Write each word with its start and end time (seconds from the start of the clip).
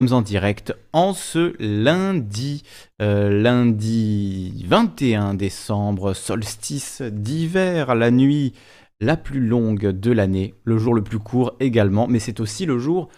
sommes 0.00 0.16
en 0.16 0.22
direct 0.22 0.74
en 0.92 1.12
ce 1.12 1.54
lundi, 1.58 2.62
euh, 3.02 3.42
lundi 3.42 4.64
21 4.64 5.34
décembre, 5.34 6.14
solstice 6.14 7.02
d'hiver, 7.02 7.96
la 7.96 8.12
nuit 8.12 8.52
la 9.00 9.16
plus 9.16 9.40
longue 9.40 9.86
de 9.86 10.12
l'année, 10.12 10.54
le 10.62 10.78
jour 10.78 10.94
le 10.94 11.02
plus 11.02 11.18
court 11.18 11.54
également, 11.58 12.06
mais 12.06 12.20
c'est 12.20 12.38
aussi 12.38 12.64
le 12.64 12.78
jour 12.78 13.08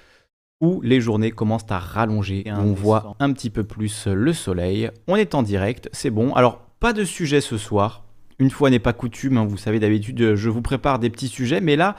où 0.62 0.80
les 0.82 1.02
journées 1.02 1.32
commencent 1.32 1.70
à 1.70 1.78
rallonger. 1.78 2.44
On 2.46 2.72
voit 2.72 3.14
un 3.18 3.32
petit 3.32 3.50
peu 3.50 3.64
plus 3.64 4.06
le 4.06 4.32
soleil. 4.32 4.90
On 5.06 5.16
est 5.16 5.34
en 5.34 5.42
direct, 5.42 5.88
c'est 5.92 6.10
bon. 6.10 6.34
Alors, 6.34 6.60
pas 6.80 6.92
de 6.92 7.04
sujet 7.04 7.40
ce 7.40 7.58
soir. 7.58 8.04
Une 8.38 8.50
fois 8.50 8.70
n'est 8.70 8.78
pas 8.78 8.94
coutume, 8.94 9.36
hein, 9.36 9.44
vous 9.44 9.58
savez 9.58 9.80
d'habitude, 9.80 10.34
je 10.34 10.48
vous 10.48 10.62
prépare 10.62 10.98
des 10.98 11.10
petits 11.10 11.28
sujets, 11.28 11.60
mais 11.60 11.76
là, 11.76 11.96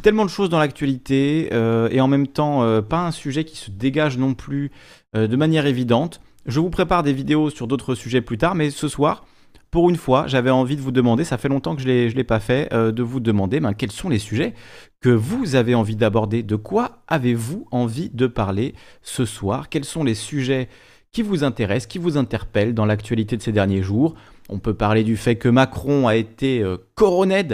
tellement 0.00 0.24
de 0.24 0.30
choses 0.30 0.48
dans 0.48 0.58
l'actualité 0.58 1.50
euh, 1.52 1.88
et 1.90 2.00
en 2.00 2.08
même 2.08 2.26
temps 2.26 2.62
euh, 2.62 2.82
pas 2.82 3.06
un 3.06 3.10
sujet 3.10 3.44
qui 3.44 3.56
se 3.56 3.70
dégage 3.70 4.18
non 4.18 4.34
plus 4.34 4.70
euh, 5.16 5.26
de 5.26 5.36
manière 5.36 5.66
évidente. 5.66 6.20
Je 6.46 6.60
vous 6.60 6.70
prépare 6.70 7.02
des 7.02 7.12
vidéos 7.12 7.50
sur 7.50 7.66
d'autres 7.66 7.94
sujets 7.94 8.20
plus 8.20 8.38
tard, 8.38 8.54
mais 8.54 8.70
ce 8.70 8.88
soir, 8.88 9.24
pour 9.70 9.90
une 9.90 9.96
fois, 9.96 10.26
j'avais 10.26 10.50
envie 10.50 10.74
de 10.74 10.80
vous 10.80 10.90
demander, 10.90 11.22
ça 11.22 11.38
fait 11.38 11.48
longtemps 11.48 11.76
que 11.76 11.82
je 11.82 11.88
ne 11.88 12.08
l'ai 12.08 12.24
pas 12.24 12.40
fait, 12.40 12.72
de 12.72 13.02
vous 13.02 13.20
demander 13.20 13.60
ben, 13.60 13.72
quels 13.72 13.92
sont 13.92 14.08
les 14.08 14.18
sujets 14.18 14.54
que 15.00 15.10
vous 15.10 15.54
avez 15.54 15.76
envie 15.76 15.96
d'aborder, 15.96 16.42
de 16.42 16.56
quoi 16.56 17.02
avez-vous 17.06 17.66
envie 17.70 18.10
de 18.10 18.26
parler 18.26 18.74
ce 19.02 19.24
soir, 19.26 19.68
quels 19.68 19.84
sont 19.84 20.02
les 20.02 20.16
sujets 20.16 20.68
qui 21.12 21.22
vous 21.22 21.44
intéressent, 21.44 21.86
qui 21.86 21.98
vous 21.98 22.16
interpellent 22.16 22.74
dans 22.74 22.86
l'actualité 22.86 23.36
de 23.36 23.42
ces 23.42 23.52
derniers 23.52 23.82
jours. 23.82 24.14
On 24.48 24.58
peut 24.58 24.74
parler 24.74 25.04
du 25.04 25.16
fait 25.16 25.36
que 25.36 25.48
Macron 25.48 26.08
a 26.08 26.16
été 26.16 26.64
coroné 26.94 27.44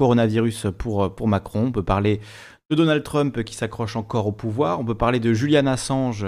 coronavirus 0.00 0.68
pour, 0.78 1.04
euh, 1.04 1.08
pour 1.10 1.28
Macron. 1.28 1.66
On 1.66 1.72
peut 1.72 1.82
parler 1.82 2.20
de 2.70 2.74
Donald 2.74 3.02
Trump 3.02 3.44
qui 3.44 3.54
s'accroche 3.54 3.96
encore 3.96 4.26
au 4.26 4.32
pouvoir. 4.32 4.80
On 4.80 4.84
peut 4.86 4.94
parler 4.94 5.20
de 5.20 5.34
Julian 5.34 5.66
Assange 5.66 6.26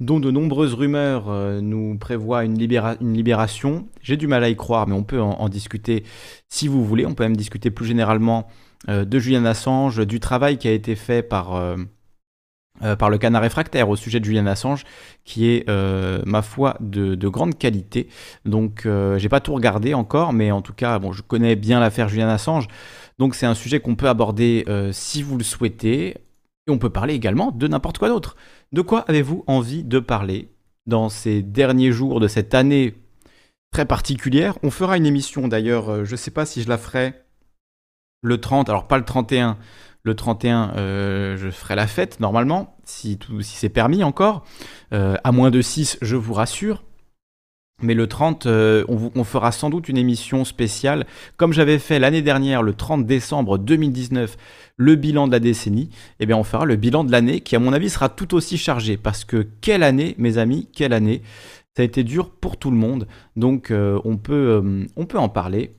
dont 0.00 0.18
de 0.18 0.32
nombreuses 0.32 0.74
rumeurs 0.74 1.28
euh, 1.28 1.60
nous 1.60 1.96
prévoient 1.98 2.44
une, 2.44 2.60
une 2.60 3.14
libération. 3.14 3.86
J'ai 4.02 4.16
du 4.16 4.26
mal 4.26 4.42
à 4.42 4.48
y 4.48 4.56
croire, 4.56 4.88
mais 4.88 4.94
on 4.94 5.04
peut 5.04 5.20
en, 5.20 5.48
discuter 5.48 6.02
si 6.48 6.66
vous 6.66 6.84
voulez. 6.84 7.06
On 7.06 7.14
peut 7.14 7.22
même 7.22 7.36
discuter 7.36 7.70
plus 7.70 7.86
généralement 7.86 8.48
euh, 8.88 9.04
de 9.04 9.18
Julian 9.20 9.44
Assange, 9.44 10.04
du 10.04 10.18
travail 10.18 10.58
qui 10.58 10.66
a 10.66 10.72
été 10.72 10.96
fait 10.96 11.22
par, 11.22 11.54
par 12.98 13.10
le 13.10 13.18
canard 13.18 13.42
réfractaire 13.42 13.88
au 13.88 13.96
sujet 13.96 14.20
de 14.20 14.24
Julian 14.24 14.46
Assange, 14.46 14.84
qui 15.24 15.48
est, 15.48 15.68
ma 16.26 16.42
foi, 16.42 16.76
de, 16.80 17.14
de, 17.14 17.28
grande 17.28 17.56
qualité. 17.58 18.08
Donc, 18.44 18.86
j'ai 19.16 19.28
pas 19.28 19.40
tout 19.40 19.54
regardé 19.54 19.94
encore, 19.94 20.32
mais 20.32 20.50
en 20.50 20.62
tout 20.62 20.72
cas, 20.72 20.98
bon, 20.98 21.12
je 21.12 21.22
connais 21.22 21.56
bien 21.56 21.80
l'affaire 21.80 22.08
Julian 22.08 22.28
Assange. 22.28 22.68
Donc 23.18 23.34
c'est 23.34 23.46
un 23.46 23.54
sujet 23.54 23.80
qu'on 23.80 23.96
peut 23.96 24.08
aborder 24.08 24.64
euh, 24.68 24.92
si 24.92 25.22
vous 25.22 25.38
le 25.38 25.44
souhaitez. 25.44 26.16
Et 26.66 26.70
on 26.70 26.78
peut 26.78 26.90
parler 26.90 27.14
également 27.14 27.52
de 27.52 27.68
n'importe 27.68 27.98
quoi 27.98 28.08
d'autre. 28.08 28.36
De 28.72 28.82
quoi 28.82 29.04
avez-vous 29.08 29.44
envie 29.46 29.84
de 29.84 30.00
parler 30.00 30.50
dans 30.86 31.08
ces 31.08 31.42
derniers 31.42 31.92
jours 31.92 32.20
de 32.20 32.28
cette 32.28 32.54
année 32.54 32.94
très 33.72 33.86
particulière? 33.86 34.58
On 34.62 34.70
fera 34.70 34.96
une 34.96 35.06
émission 35.06 35.48
d'ailleurs, 35.48 35.90
euh, 35.90 36.04
je 36.04 36.16
sais 36.16 36.32
pas 36.32 36.44
si 36.44 36.62
je 36.62 36.68
la 36.68 36.78
ferai 36.78 37.14
le 38.22 38.40
30, 38.40 38.68
alors 38.68 38.88
pas 38.88 38.98
le 38.98 39.04
31. 39.04 39.56
Le 40.06 40.14
31, 40.14 40.72
euh, 40.76 41.36
je 41.36 41.50
ferai 41.50 41.74
la 41.74 41.86
fête 41.86 42.20
normalement, 42.20 42.76
si, 42.84 43.18
si 43.40 43.56
c'est 43.56 43.68
permis 43.68 44.04
encore. 44.04 44.44
à 44.92 45.32
moins 45.32 45.50
de 45.50 45.60
6, 45.60 45.98
je 46.00 46.16
vous 46.16 46.32
rassure. 46.32 46.82
Mais 47.82 47.92
le 47.92 48.06
30, 48.06 48.46
euh, 48.46 48.84
on, 48.88 49.24
fera 49.24 49.52
sans 49.52 49.68
doute 49.68 49.90
une 49.90 49.98
émission 49.98 50.46
spéciale, 50.46 51.06
comme 51.36 51.52
j'avais 51.52 51.78
fait 51.78 51.98
l'année 51.98 52.22
dernière, 52.22 52.62
le 52.62 52.72
30 52.72 53.04
décembre 53.04 53.58
2019, 53.58 54.38
le 54.78 54.94
bilan 54.94 55.26
de 55.26 55.32
la 55.32 55.40
décennie. 55.40 55.90
Eh 56.18 56.24
bien, 56.24 56.38
on 56.38 56.44
fera 56.44 56.64
le 56.64 56.76
bilan 56.76 57.04
de 57.04 57.12
l'année, 57.12 57.40
qui 57.40 57.54
à 57.54 57.58
mon 57.58 57.74
avis 57.74 57.90
sera 57.90 58.08
tout 58.08 58.34
aussi 58.34 58.56
chargé, 58.56 58.96
parce 58.96 59.26
que 59.26 59.46
quelle 59.60 59.82
année, 59.82 60.14
mes 60.16 60.38
amis, 60.38 60.70
quelle 60.72 60.94
année 60.94 61.20
Ça 61.76 61.82
a 61.82 61.84
été 61.84 62.02
dur 62.02 62.30
pour 62.30 62.56
tout 62.56 62.70
le 62.70 62.78
monde, 62.78 63.06
donc 63.36 63.70
euh, 63.70 64.00
on, 64.06 64.16
peut, 64.16 64.62
euh, 64.62 64.86
on 64.96 65.04
peut 65.04 65.18
en 65.18 65.28
parler. 65.28 65.72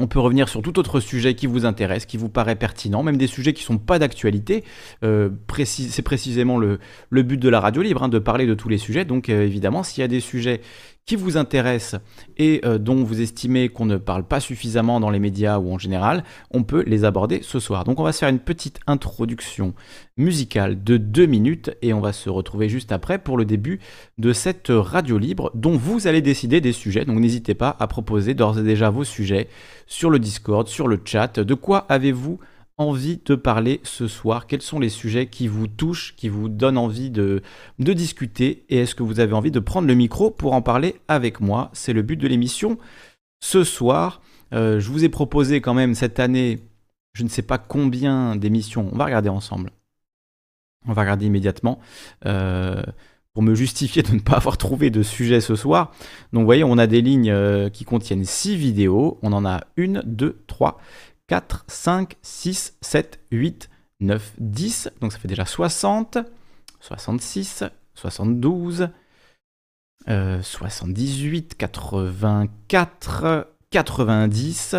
On 0.00 0.06
peut 0.06 0.18
revenir 0.18 0.48
sur 0.48 0.62
tout 0.62 0.78
autre 0.78 1.00
sujet 1.00 1.34
qui 1.34 1.46
vous 1.46 1.66
intéresse, 1.66 2.06
qui 2.06 2.16
vous 2.16 2.28
paraît 2.28 2.56
pertinent, 2.56 3.02
même 3.02 3.16
des 3.16 3.26
sujets 3.26 3.52
qui 3.52 3.62
ne 3.62 3.66
sont 3.66 3.78
pas 3.78 3.98
d'actualité. 3.98 4.64
c'est 5.02 6.02
précisément 6.02 6.58
le, 6.58 6.78
but 7.10 7.36
de 7.36 7.48
la 7.48 7.60
radio 7.60 7.82
libre, 7.82 8.02
hein, 8.02 8.08
de 8.08 8.18
parler 8.18 8.46
de 8.46 8.54
tous 8.54 8.68
les 8.68 8.78
sujets. 8.78 9.04
Donc 9.04 9.28
évidemment, 9.28 9.82
s'il 9.82 10.00
y 10.00 10.04
a 10.04 10.08
des 10.08 10.20
sujets 10.20 10.60
qui 11.06 11.16
vous 11.16 11.36
intéresse 11.36 11.96
et 12.36 12.60
euh, 12.64 12.78
dont 12.78 13.02
vous 13.02 13.20
estimez 13.20 13.68
qu'on 13.68 13.86
ne 13.86 13.96
parle 13.96 14.24
pas 14.24 14.40
suffisamment 14.40 15.00
dans 15.00 15.10
les 15.10 15.18
médias 15.18 15.58
ou 15.58 15.72
en 15.72 15.78
général, 15.78 16.24
on 16.50 16.62
peut 16.62 16.84
les 16.86 17.04
aborder 17.04 17.40
ce 17.42 17.58
soir. 17.58 17.84
Donc 17.84 17.98
on 18.00 18.04
va 18.04 18.12
se 18.12 18.18
faire 18.20 18.28
une 18.28 18.38
petite 18.38 18.80
introduction 18.86 19.74
musicale 20.16 20.84
de 20.84 20.96
deux 20.96 21.26
minutes 21.26 21.70
et 21.82 21.92
on 21.92 22.00
va 22.00 22.12
se 22.12 22.30
retrouver 22.30 22.68
juste 22.68 22.92
après 22.92 23.18
pour 23.18 23.36
le 23.36 23.44
début 23.44 23.80
de 24.18 24.32
cette 24.32 24.68
radio 24.70 25.18
libre 25.18 25.50
dont 25.54 25.76
vous 25.76 26.06
allez 26.06 26.22
décider 26.22 26.60
des 26.60 26.72
sujets. 26.72 27.04
Donc 27.04 27.18
n'hésitez 27.18 27.54
pas 27.54 27.76
à 27.80 27.86
proposer 27.86 28.34
d'ores 28.34 28.58
et 28.58 28.62
déjà 28.62 28.90
vos 28.90 29.04
sujets 29.04 29.48
sur 29.86 30.10
le 30.10 30.18
Discord, 30.18 30.68
sur 30.68 30.86
le 30.86 31.00
chat. 31.04 31.40
De 31.40 31.54
quoi 31.54 31.86
avez-vous 31.88 32.38
envie 32.80 33.20
de 33.24 33.34
parler 33.34 33.80
ce 33.84 34.08
soir? 34.08 34.46
Quels 34.46 34.62
sont 34.62 34.80
les 34.80 34.88
sujets 34.88 35.26
qui 35.26 35.48
vous 35.48 35.68
touchent, 35.68 36.14
qui 36.16 36.28
vous 36.28 36.48
donnent 36.48 36.78
envie 36.78 37.10
de, 37.10 37.42
de 37.78 37.92
discuter? 37.92 38.64
Et 38.70 38.78
est-ce 38.78 38.94
que 38.94 39.02
vous 39.02 39.20
avez 39.20 39.34
envie 39.34 39.50
de 39.50 39.60
prendre 39.60 39.86
le 39.86 39.94
micro 39.94 40.30
pour 40.30 40.54
en 40.54 40.62
parler 40.62 40.96
avec 41.06 41.40
moi? 41.40 41.70
C'est 41.74 41.92
le 41.92 42.02
but 42.02 42.16
de 42.16 42.26
l'émission. 42.26 42.78
Ce 43.42 43.64
soir, 43.64 44.22
euh, 44.54 44.80
je 44.80 44.90
vous 44.90 45.04
ai 45.04 45.10
proposé 45.10 45.60
quand 45.60 45.74
même 45.74 45.94
cette 45.94 46.18
année, 46.18 46.60
je 47.12 47.22
ne 47.22 47.28
sais 47.28 47.42
pas 47.42 47.58
combien 47.58 48.34
d'émissions. 48.34 48.88
On 48.92 48.96
va 48.96 49.04
regarder 49.04 49.28
ensemble. 49.28 49.70
On 50.86 50.94
va 50.94 51.02
regarder 51.02 51.26
immédiatement. 51.26 51.78
Euh, 52.24 52.82
pour 53.32 53.42
me 53.42 53.54
justifier 53.54 54.02
de 54.02 54.12
ne 54.12 54.20
pas 54.20 54.36
avoir 54.36 54.58
trouvé 54.58 54.90
de 54.90 55.02
sujet 55.02 55.40
ce 55.40 55.54
soir. 55.54 55.92
Donc 56.32 56.40
vous 56.40 56.46
voyez, 56.46 56.64
on 56.64 56.78
a 56.78 56.86
des 56.86 57.00
lignes 57.00 57.30
euh, 57.30 57.68
qui 57.68 57.84
contiennent 57.84 58.24
6 58.24 58.56
vidéos. 58.56 59.18
On 59.22 59.32
en 59.32 59.44
a 59.46 59.60
une, 59.76 60.02
deux, 60.04 60.42
trois, 60.46 60.78
4, 61.30 61.64
5, 61.68 62.16
6, 62.22 62.76
7, 62.80 63.20
8, 63.30 63.70
9, 64.00 64.32
10. 64.38 64.90
Donc 65.00 65.12
ça 65.12 65.18
fait 65.20 65.28
déjà 65.28 65.44
60, 65.44 66.18
66, 66.80 67.62
72, 67.94 68.88
78, 70.08 71.54
84, 71.56 73.46
90. 73.70 74.74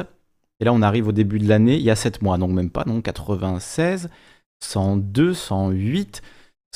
Et 0.60 0.66
là, 0.66 0.74
on 0.74 0.82
arrive 0.82 1.08
au 1.08 1.14
début 1.14 1.40
de 1.40 1.48
l'année, 1.48 1.78
il 1.78 1.84
y 1.84 1.90
a 1.90 1.96
7 1.96 2.22
mois, 2.22 2.38
donc 2.38 2.52
même 2.52 2.70
pas, 2.70 2.84
donc 2.84 3.06
96, 3.06 4.10
102, 4.60 5.34
108, 5.34 6.22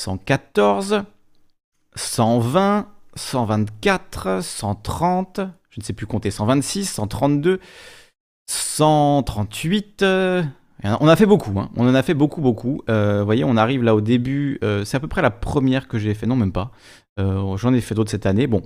114, 0.00 1.02
120, 1.94 2.88
124, 3.14 4.42
130, 4.42 5.40
je 5.68 5.80
ne 5.80 5.84
sais 5.84 5.92
plus 5.92 6.06
compter, 6.06 6.30
126, 6.30 6.86
132, 6.86 7.60
138. 8.46 10.02
Euh, 10.02 10.42
on 10.82 11.08
a 11.08 11.16
fait 11.16 11.26
beaucoup, 11.26 11.58
hein. 11.58 11.70
on 11.76 11.88
en 11.88 11.94
a 11.94 12.02
fait 12.02 12.14
beaucoup, 12.14 12.40
beaucoup. 12.40 12.82
Euh, 12.88 13.20
vous 13.20 13.24
voyez, 13.24 13.44
on 13.44 13.56
arrive 13.56 13.82
là 13.82 13.94
au 13.94 14.00
début. 14.00 14.58
Euh, 14.62 14.84
c'est 14.84 14.96
à 14.96 15.00
peu 15.00 15.08
près 15.08 15.22
la 15.22 15.30
première 15.30 15.88
que 15.88 15.98
j'ai 15.98 16.14
fait, 16.14 16.26
non, 16.26 16.36
même 16.36 16.52
pas. 16.52 16.70
J'en 17.18 17.72
ai 17.72 17.80
fait 17.80 17.94
d'autres 17.94 18.10
cette 18.10 18.26
année. 18.26 18.46
Bon, 18.46 18.60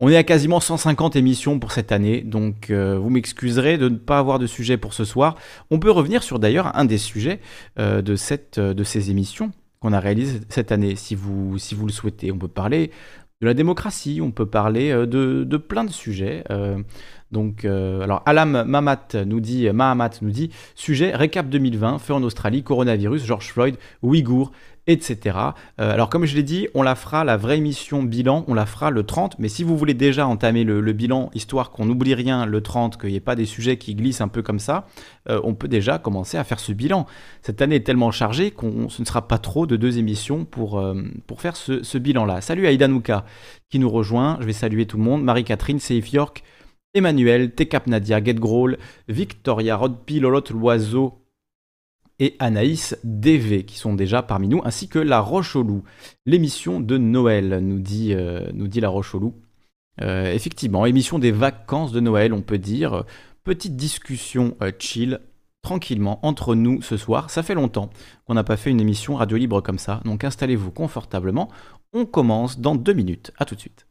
on 0.00 0.08
est 0.08 0.16
à 0.16 0.24
quasiment 0.24 0.58
150 0.58 1.14
émissions 1.14 1.60
pour 1.60 1.70
cette 1.70 1.92
année, 1.92 2.20
donc 2.22 2.72
vous 2.72 3.10
m'excuserez 3.10 3.78
de 3.78 3.88
ne 3.88 3.96
pas 3.96 4.18
avoir 4.18 4.40
de 4.40 4.48
sujet 4.48 4.76
pour 4.76 4.92
ce 4.92 5.04
soir. 5.04 5.36
On 5.70 5.78
peut 5.78 5.92
revenir 5.92 6.24
sur 6.24 6.40
d'ailleurs 6.40 6.76
un 6.76 6.84
des 6.84 6.98
sujets 6.98 7.38
de, 7.76 8.16
ces 8.16 9.10
émissions 9.12 9.52
qu'on 9.78 9.92
a 9.92 10.00
réalisées 10.00 10.40
cette 10.48 10.72
année, 10.72 10.96
si 10.96 11.14
vous, 11.14 11.52
le 11.54 11.92
souhaitez. 11.92 12.32
On 12.32 12.38
peut 12.38 12.48
parler 12.48 12.90
de 13.40 13.46
la 13.46 13.54
démocratie, 13.54 14.18
on 14.20 14.32
peut 14.32 14.46
parler 14.46 14.90
de 14.90 15.56
plein 15.56 15.84
de 15.84 15.92
sujets. 15.92 16.42
Donc, 17.32 17.64
euh, 17.64 18.00
alors 18.02 18.22
Alam 18.26 18.64
Mamat 18.64 19.24
nous 19.26 19.40
dit, 19.40 19.68
Mahamat 19.70 20.10
nous 20.22 20.30
dit, 20.30 20.50
sujet 20.74 21.14
récap 21.14 21.48
2020, 21.48 21.98
feu 21.98 22.14
en 22.14 22.22
Australie, 22.22 22.62
coronavirus, 22.62 23.24
George 23.24 23.48
Floyd, 23.48 23.76
Ouïghour, 24.02 24.52
etc. 24.86 25.36
Euh, 25.80 25.92
alors 25.92 26.08
comme 26.08 26.24
je 26.26 26.36
l'ai 26.36 26.42
dit, 26.42 26.68
on 26.74 26.82
la 26.82 26.94
fera, 26.94 27.24
la 27.24 27.36
vraie 27.36 27.58
émission 27.58 28.02
bilan, 28.02 28.44
on 28.46 28.54
la 28.54 28.66
fera 28.66 28.90
le 28.90 29.02
30, 29.02 29.38
mais 29.38 29.48
si 29.48 29.64
vous 29.64 29.76
voulez 29.76 29.94
déjà 29.94 30.26
entamer 30.26 30.64
le, 30.64 30.80
bilan, 30.92 31.30
histoire 31.34 31.70
qu'on 31.70 31.86
n'oublie 31.86 32.14
rien 32.14 32.46
le 32.46 32.60
30, 32.60 33.00
qu'il 33.00 33.10
n'y 33.10 33.16
ait 33.16 33.20
pas 33.20 33.34
des 33.34 33.46
sujets 33.46 33.76
qui 33.76 33.94
glissent 33.94 34.20
un 34.20 34.28
peu 34.28 34.42
comme 34.42 34.60
ça, 34.60 34.86
euh, 35.28 35.40
on 35.42 35.54
peut 35.54 35.68
déjà 35.68 35.98
commencer 35.98 36.38
à 36.38 36.44
faire 36.44 36.60
ce 36.60 36.72
bilan. 36.72 37.06
Cette 37.42 37.60
année 37.60 37.76
est 37.76 37.86
tellement 37.86 38.12
chargée 38.12 38.50
qu'on 38.50 38.88
ce 38.88 39.02
ne 39.02 39.06
sera 39.06 39.26
pas 39.26 39.38
trop 39.38 39.66
de 39.66 39.76
deux 39.76 39.98
émissions 39.98 40.44
pour, 40.44 40.82
faire 41.38 41.56
ce, 41.56 41.98
bilan-là. 41.98 42.40
Salut 42.40 42.66
à 42.66 42.88
Nouka 42.88 43.24
qui 43.68 43.78
nous 43.80 43.90
rejoint, 43.90 44.38
je 44.40 44.46
vais 44.46 44.52
saluer 44.52 44.86
tout 44.86 44.96
le 44.96 45.02
monde, 45.02 45.24
Marie-Catherine, 45.24 45.80
Safe 45.80 46.12
York, 46.12 46.44
Emmanuel, 46.96 47.52
Tekap 47.52 47.86
Nadia, 47.86 48.24
Get 48.24 48.36
Victoria, 49.08 49.76
Rodpi, 49.76 50.18
Lolotte 50.18 50.50
Loiseau 50.50 51.26
et 52.18 52.34
Anaïs 52.38 52.96
DV 53.04 53.64
qui 53.64 53.76
sont 53.76 53.94
déjà 53.94 54.22
parmi 54.22 54.48
nous, 54.48 54.62
ainsi 54.64 54.88
que 54.88 54.98
La 54.98 55.20
Roche 55.20 55.56
au 55.56 55.62
Loup, 55.62 55.84
l'émission 56.24 56.80
de 56.80 56.96
Noël, 56.96 57.58
nous 57.60 57.80
dit, 57.80 58.14
euh, 58.14 58.50
La 58.52 58.88
Roche 58.88 59.14
au 59.14 59.18
Loup. 59.18 59.34
Euh, 60.00 60.32
effectivement, 60.32 60.86
émission 60.86 61.18
des 61.18 61.32
vacances 61.32 61.92
de 61.92 62.00
Noël, 62.00 62.32
on 62.32 62.40
peut 62.40 62.58
dire. 62.58 63.04
Petite 63.44 63.76
discussion 63.76 64.56
euh, 64.62 64.72
chill, 64.78 65.20
tranquillement 65.60 66.18
entre 66.26 66.54
nous 66.54 66.80
ce 66.80 66.96
soir. 66.96 67.28
Ça 67.28 67.42
fait 67.42 67.54
longtemps 67.54 67.90
qu'on 68.24 68.34
n'a 68.34 68.44
pas 68.44 68.56
fait 68.56 68.70
une 68.70 68.80
émission 68.80 69.16
radio 69.16 69.36
libre 69.36 69.60
comme 69.60 69.78
ça, 69.78 70.00
donc 70.06 70.24
installez-vous 70.24 70.70
confortablement. 70.70 71.50
On 71.92 72.06
commence 72.06 72.58
dans 72.58 72.74
deux 72.74 72.94
minutes. 72.94 73.32
À 73.38 73.44
tout 73.44 73.54
de 73.54 73.60
suite. 73.60 73.85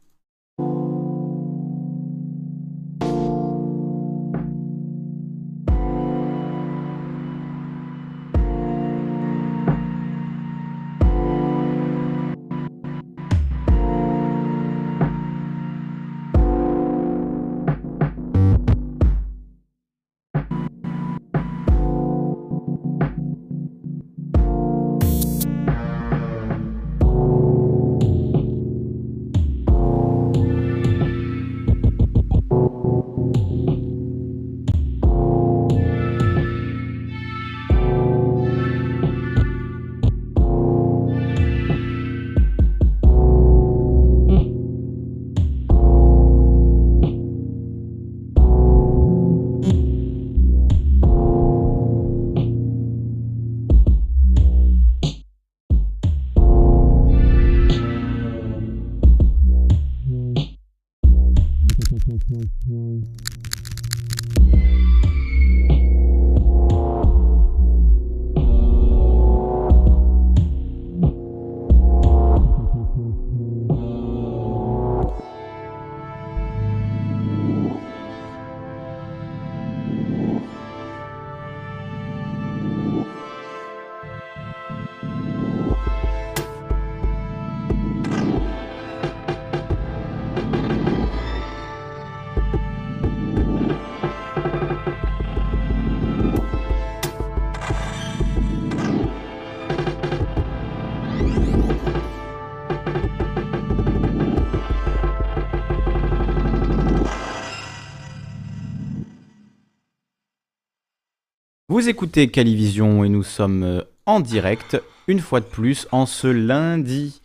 Vous 111.76 111.90
écoutez 111.90 112.28
Calivision 112.28 113.04
et 113.04 113.10
nous 113.10 113.22
sommes 113.22 113.62
euh, 113.62 113.82
en 114.06 114.20
direct, 114.20 114.80
une 115.08 115.20
fois 115.20 115.40
de 115.40 115.44
plus, 115.44 115.86
en 115.92 116.06
ce 116.06 116.26
lundi 116.26 117.20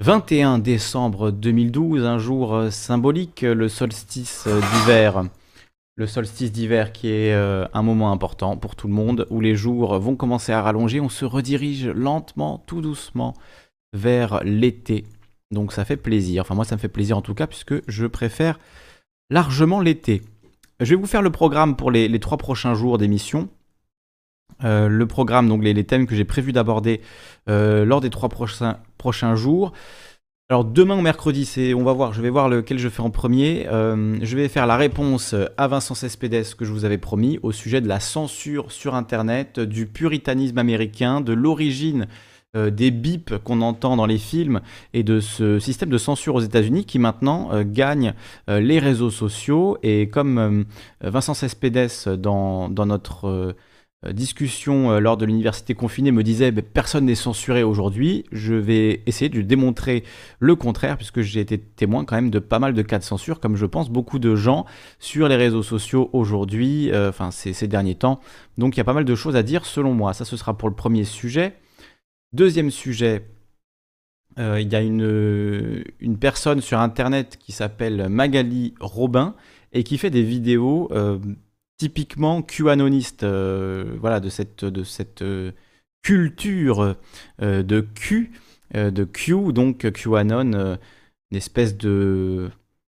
21 0.00 0.58
décembre 0.58 1.30
2012, 1.30 2.04
un 2.04 2.18
jour 2.18 2.56
euh, 2.56 2.70
symbolique, 2.70 3.42
le 3.42 3.68
solstice 3.68 4.48
euh, 4.48 4.60
d'hiver. 4.60 5.22
Le 5.94 6.08
solstice 6.08 6.50
d'hiver 6.50 6.90
qui 6.90 7.06
est 7.06 7.32
un 7.32 7.82
moment 7.82 8.10
important 8.10 8.56
pour 8.56 8.74
tout 8.74 8.88
le 8.88 8.94
monde, 8.94 9.28
où 9.30 9.40
les 9.40 9.54
jours 9.54 9.96
vont 10.00 10.16
commencer 10.16 10.50
à 10.50 10.60
rallonger, 10.60 10.98
on 10.98 11.08
se 11.08 11.24
redirige 11.24 11.86
lentement, 11.86 12.64
tout 12.66 12.80
doucement, 12.80 13.34
vers 13.92 14.42
l'été. 14.42 15.04
Donc 15.52 15.72
ça 15.72 15.84
fait 15.84 15.96
plaisir, 15.96 16.42
enfin 16.42 16.56
moi 16.56 16.64
ça 16.64 16.74
me 16.74 16.80
fait 16.80 16.88
plaisir 16.88 17.16
en 17.16 17.22
tout 17.22 17.34
cas, 17.34 17.46
puisque 17.46 17.74
je 17.88 18.06
préfère 18.06 18.58
largement 19.30 19.80
l'été. 19.80 20.22
Je 20.80 20.90
vais 20.90 21.00
vous 21.00 21.06
faire 21.06 21.22
le 21.22 21.30
programme 21.30 21.76
pour 21.76 21.92
les, 21.92 22.08
les 22.08 22.20
trois 22.20 22.38
prochains 22.38 22.74
jours 22.74 22.98
d'émission. 22.98 23.48
Euh, 24.64 24.88
le 24.88 25.06
programme, 25.06 25.48
donc 25.48 25.62
les, 25.62 25.84
thèmes 25.84 26.06
que 26.06 26.16
j'ai 26.16 26.24
prévu 26.24 26.52
d'aborder 26.52 27.00
euh, 27.48 27.84
lors 27.84 28.00
des 28.00 28.10
trois 28.10 28.28
prochains, 28.28 28.78
prochains 28.96 29.36
jours. 29.36 29.72
Alors 30.50 30.64
demain 30.64 31.00
mercredi, 31.00 31.44
c'est, 31.44 31.74
on 31.74 31.84
va 31.84 31.92
voir, 31.92 32.12
je 32.12 32.22
vais 32.22 32.30
voir 32.30 32.48
lequel 32.48 32.78
je 32.78 32.88
fais 32.88 33.02
en 33.02 33.10
premier. 33.10 33.66
Euh, 33.68 34.18
je 34.22 34.36
vais 34.36 34.48
faire 34.48 34.66
la 34.66 34.76
réponse 34.76 35.34
à 35.56 35.68
Vincent 35.68 35.94
Cespedes 35.94 36.54
que 36.56 36.64
je 36.64 36.72
vous 36.72 36.84
avais 36.84 36.98
promis 36.98 37.38
au 37.42 37.52
sujet 37.52 37.80
de 37.80 37.88
la 37.88 38.00
censure 38.00 38.72
sur 38.72 38.94
Internet, 38.94 39.60
du 39.60 39.86
puritanisme 39.86 40.58
américain, 40.58 41.20
de 41.20 41.32
l'origine 41.32 42.06
des 42.54 42.90
bips 42.90 43.36
qu'on 43.44 43.60
entend 43.60 43.94
dans 43.94 44.06
les 44.06 44.16
films 44.16 44.62
et 44.94 45.02
de 45.02 45.20
ce 45.20 45.58
système 45.58 45.90
de 45.90 45.98
censure 45.98 46.34
aux 46.34 46.40
États-Unis 46.40 46.86
qui 46.86 46.98
maintenant 46.98 47.50
gagne 47.62 48.14
les 48.48 48.78
réseaux 48.78 49.10
sociaux. 49.10 49.76
Et 49.82 50.08
comme 50.08 50.64
Vincent 51.02 51.34
Cespedes 51.34 52.16
dans, 52.16 52.70
dans 52.70 52.86
notre 52.86 53.54
discussion 54.12 54.92
euh, 54.92 55.00
lors 55.00 55.16
de 55.16 55.26
l'université 55.26 55.74
confinée 55.74 56.12
me 56.12 56.22
disait 56.22 56.52
personne 56.52 57.06
n'est 57.06 57.16
censuré 57.16 57.64
aujourd'hui, 57.64 58.24
je 58.30 58.54
vais 58.54 59.02
essayer 59.06 59.28
de 59.28 59.42
démontrer 59.42 60.04
le 60.38 60.54
contraire 60.54 60.96
puisque 60.96 61.20
j'ai 61.20 61.40
été 61.40 61.58
témoin 61.58 62.04
quand 62.04 62.14
même 62.14 62.30
de 62.30 62.38
pas 62.38 62.60
mal 62.60 62.74
de 62.74 62.82
cas 62.82 62.98
de 62.98 63.04
censure 63.04 63.40
comme 63.40 63.56
je 63.56 63.66
pense 63.66 63.90
beaucoup 63.90 64.20
de 64.20 64.36
gens 64.36 64.66
sur 65.00 65.28
les 65.28 65.34
réseaux 65.34 65.64
sociaux 65.64 66.10
aujourd'hui, 66.12 66.92
euh, 66.92 67.08
enfin 67.08 67.32
ces, 67.32 67.66
derniers 67.66 67.96
temps. 67.96 68.20
Donc 68.56 68.76
il 68.76 68.78
y 68.78 68.80
a 68.80 68.84
pas 68.84 68.92
mal 68.92 69.04
de 69.04 69.14
choses 69.16 69.34
à 69.34 69.42
dire 69.42 69.66
selon 69.66 69.94
moi. 69.94 70.14
Ça 70.14 70.24
ce 70.24 70.36
sera 70.36 70.56
pour 70.56 70.68
le 70.68 70.76
premier 70.76 71.04
sujet. 71.04 71.54
Deuxième 72.32 72.70
sujet, 72.70 73.26
il 74.36 74.72
y 74.72 74.76
a 74.76 74.80
une, 74.80 76.18
personne 76.20 76.60
sur 76.60 76.78
internet 76.78 77.36
qui 77.40 77.50
s'appelle 77.50 78.08
Magali 78.08 78.74
Robin 78.78 79.34
et 79.72 79.82
qui 79.82 79.98
fait 79.98 80.10
des 80.10 80.22
vidéos 80.22 80.88
typiquement 81.78 82.42
QAnoniste, 82.42 83.22
euh, 83.22 83.96
voilà, 84.00 84.20
de 84.20 84.28
cette, 84.28 84.64
euh, 85.22 85.52
culture 86.02 86.96
euh, 87.40 87.62
de 87.62 87.80
Q, 87.80 88.32
de 88.74 89.04
Q, 89.04 89.52
donc 89.52 89.90
QAnon, 89.90 90.78
une 91.30 91.36
espèce 91.36 91.76
de, 91.76 92.50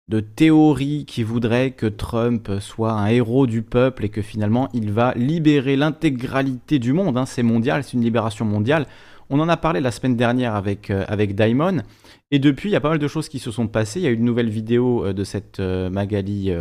de 0.07 0.19
théorie 0.19 1.05
qui 1.05 1.23
voudrait 1.23 1.71
que 1.71 1.87
Trump 1.87 2.49
soit 2.59 2.93
un 2.93 3.07
héros 3.07 3.47
du 3.47 3.61
peuple 3.63 4.05
et 4.05 4.09
que 4.09 4.21
finalement 4.21 4.69
il 4.73 4.91
va 4.91 5.13
libérer 5.15 5.75
l'intégralité 5.75 6.77
du 6.77 6.93
monde. 6.93 7.17
Hein, 7.17 7.25
c'est 7.25 7.43
mondial, 7.43 7.83
c'est 7.83 7.93
une 7.93 8.03
libération 8.03 8.45
mondiale. 8.45 8.85
On 9.29 9.39
en 9.39 9.49
a 9.49 9.57
parlé 9.57 9.79
la 9.79 9.91
semaine 9.91 10.15
dernière 10.15 10.55
avec, 10.55 10.91
avec 10.91 11.33
Daimon. 11.33 11.81
Et 12.31 12.39
depuis, 12.39 12.69
il 12.69 12.73
y 12.73 12.75
a 12.75 12.81
pas 12.81 12.89
mal 12.89 12.99
de 12.99 13.07
choses 13.07 13.29
qui 13.29 13.39
se 13.39 13.51
sont 13.51 13.67
passées. 13.67 13.99
Il 13.99 14.03
y 14.03 14.07
a 14.07 14.09
eu 14.09 14.15
une 14.15 14.25
nouvelle 14.25 14.49
vidéo 14.49 15.13
de 15.13 15.23
cette 15.23 15.59
Magali 15.59 16.51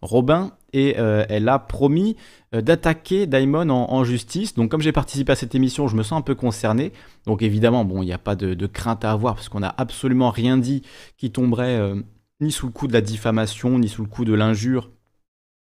Robin 0.00 0.52
et 0.72 0.98
euh, 0.98 1.24
elle 1.28 1.48
a 1.48 1.58
promis 1.58 2.16
euh, 2.54 2.60
d'attaquer 2.60 3.26
Daimon 3.26 3.70
en, 3.70 4.04
justice. 4.04 4.54
Donc 4.54 4.70
comme 4.70 4.80
j'ai 4.80 4.92
participé 4.92 5.32
à 5.32 5.36
cette 5.36 5.54
émission, 5.54 5.88
je 5.88 5.96
me 5.96 6.02
sens 6.02 6.18
un 6.18 6.22
peu 6.22 6.34
concerné. 6.34 6.92
Donc 7.26 7.42
évidemment, 7.42 7.84
bon, 7.84 8.02
il 8.02 8.06
n'y 8.06 8.12
a 8.12 8.18
pas 8.18 8.36
de, 8.36 8.66
crainte 8.66 9.04
à 9.04 9.12
avoir 9.12 9.34
parce 9.34 9.48
qu'on 9.48 9.60
n'a 9.60 9.74
absolument 9.76 10.30
rien 10.30 10.58
dit 10.58 10.82
qui 11.16 11.30
tomberait 11.30 11.78
euh, 11.78 12.00
ni 12.40 12.52
sous 12.52 12.66
le 12.66 12.72
coup 12.72 12.86
de 12.86 12.92
la 12.92 13.00
diffamation, 13.00 13.78
ni 13.78 13.88
sous 13.88 14.02
le 14.02 14.08
coup 14.08 14.24
de 14.24 14.34
l'injure 14.34 14.90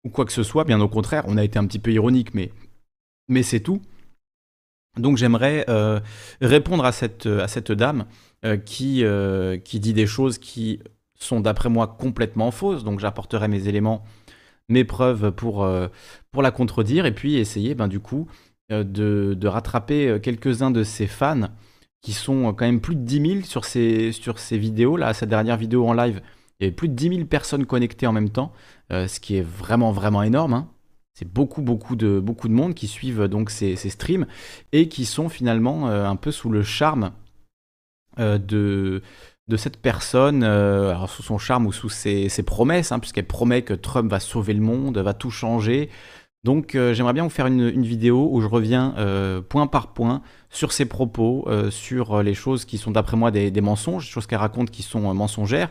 ou 0.03 0.09
quoi 0.09 0.25
que 0.25 0.33
ce 0.33 0.43
soit. 0.43 0.65
Bien 0.65 0.81
au 0.81 0.89
contraire, 0.89 1.23
on 1.27 1.37
a 1.37 1.43
été 1.43 1.59
un 1.59 1.65
petit 1.65 1.79
peu 1.79 1.91
ironique, 1.91 2.33
mais 2.33 3.43
c'est 3.43 3.61
tout. 3.61 3.81
Donc 4.99 5.17
j'aimerais 5.17 5.65
répondre 6.41 6.85
à 6.85 6.91
cette, 6.91 7.27
cette 7.47 7.71
dame 7.71 8.05
qui, 8.65 9.03
qui 9.63 9.79
dit 9.79 9.93
des 9.93 10.07
choses 10.07 10.37
qui 10.37 10.79
sont 11.15 11.39
d'après 11.39 11.69
moi 11.69 11.87
complètement 11.87 12.51
fausses. 12.51 12.83
Donc 12.83 12.99
j'apporterai 12.99 13.47
mes 13.47 13.67
éléments 13.67 14.03
mes 14.69 14.85
preuves 14.85 15.31
pour, 15.31 15.63
euh, 15.63 15.87
la 16.37 16.51
contredire 16.51 17.05
et 17.05 17.13
puis 17.13 17.35
essayer 17.35 17.75
ben, 17.75 17.87
du 17.87 17.99
coup 17.99 18.27
euh, 18.71 18.83
de, 18.83 19.47
rattraper 19.47 20.07
euh, 20.07 20.19
quelques-uns 20.19 20.71
de 20.71 20.83
ses 20.83 21.07
fans 21.07 21.49
qui 22.01 22.13
sont 22.13 22.53
quand 22.53 22.65
même 22.65 22.79
plus 22.79 22.95
de 22.95 23.01
10 23.01 23.31
000 23.31 23.41
sur 23.43 23.65
ces, 23.65 24.13
sur 24.13 24.39
ces 24.39 24.57
vidéos. 24.57 24.95
Là, 24.95 25.13
sa 25.13 25.25
dernière 25.25 25.57
vidéo 25.57 25.85
en 25.85 25.93
live, 25.93 26.21
il 26.59 26.63
y 26.63 26.67
avait 26.67 26.75
plus 26.75 26.87
de 26.87 26.93
10 26.93 27.09
000 27.09 27.25
personnes 27.25 27.65
connectées 27.65 28.07
en 28.07 28.13
même 28.13 28.29
temps, 28.29 28.53
ce 28.89 29.19
qui 29.19 29.35
est 29.35 29.41
vraiment, 29.41 29.91
vraiment 29.91 30.23
énorme. 30.23 30.53
Hein. 30.53 30.69
C'est 31.19 31.27
beaucoup, 31.27 31.61
beaucoup 31.61 31.97
de, 31.97 32.17
beaucoup 32.17 32.47
de 32.47 32.53
monde 32.53 32.73
qui 32.73 32.87
suivent 32.87 33.27
donc 33.27 33.49
ces, 33.49 33.75
ces 33.75 33.89
streams 33.89 34.25
et 34.71 34.87
qui 34.87 35.03
sont 35.03 35.27
finalement 35.27 35.87
un 35.87 36.15
peu 36.15 36.31
sous 36.31 36.49
le 36.49 36.63
charme 36.63 37.11
de, 38.17 39.01
de 39.49 39.57
cette 39.57 39.77
personne, 39.77 40.43
euh, 40.43 40.95
sous 41.07 41.23
son 41.23 41.37
charme 41.37 41.65
ou 41.65 41.73
sous 41.73 41.89
ses, 41.89 42.29
promesses, 42.45 42.93
hein, 42.93 42.99
puisqu'elle 42.99 43.27
promet 43.27 43.63
que 43.63 43.73
Trump 43.73 44.09
va 44.09 44.21
sauver 44.21 44.53
le 44.53 44.61
monde, 44.61 44.97
va 44.99 45.13
tout 45.13 45.31
changer. 45.31 45.89
Donc 46.45 46.71
j'aimerais 46.71 47.11
bien 47.11 47.23
vous 47.23 47.29
faire 47.29 47.47
une, 47.47 47.81
vidéo 47.81 48.29
où 48.31 48.39
je 48.39 48.47
reviens 48.47 48.95
point 49.49 49.67
par 49.67 49.91
point 49.91 50.21
sur 50.49 50.71
ses 50.71 50.85
propos, 50.85 51.45
sur 51.69 52.23
les 52.23 52.33
choses 52.33 52.63
qui 52.63 52.77
sont 52.77 52.91
d'après 52.91 53.17
moi 53.17 53.29
des, 53.29 53.51
mensonges, 53.59 54.05
des 54.05 54.09
choses 54.09 54.25
qu'elle 54.25 54.39
raconte 54.39 54.71
qui 54.71 54.81
sont 54.81 55.13
mensongères. 55.13 55.69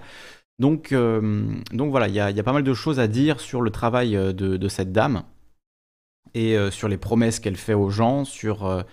Donc, 0.59 0.93
donc 0.93 1.91
voilà, 1.91 2.09
il 2.09 2.15
y, 2.15 2.21
a, 2.21 2.43
pas 2.43 2.53
mal 2.53 2.65
de 2.65 2.75
choses 2.75 3.01
à 3.01 3.07
dire 3.07 3.41
sur 3.41 3.63
le 3.63 3.71
travail 3.71 4.11
de 4.13 4.69
cette 4.69 4.93
dame 4.93 5.23
et 6.35 6.57
sur 6.71 6.89
les 6.89 6.97
promesses 6.97 7.41
qu'elle 7.41 7.57
fait 7.57 7.75
aux 7.75 7.91
gens, 7.91 8.25
sur 8.25 8.85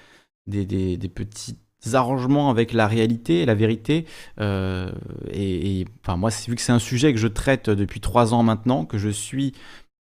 des, 0.48 0.98
petits 1.13 1.58
arrangements 1.94 2.50
avec 2.50 2.74
la 2.74 2.88
réalité 2.88 3.42
et 3.42 3.46
la 3.46 3.56
vérité. 3.56 4.06
Euh, 4.39 4.92
et, 5.32 5.86
enfin, 6.01 6.18
moi, 6.18 6.32
vu 6.48 6.56
que 6.56 6.62
c'est 6.62 6.72
un 6.72 6.80
sujet 6.80 7.13
que 7.13 7.20
je 7.20 7.27
traite 7.27 7.70
depuis 7.70 8.00
trois 8.00 8.34
ans 8.34 8.44
maintenant, 8.44 8.86
que 8.86 8.98
je 8.98 9.10
suis 9.10 9.54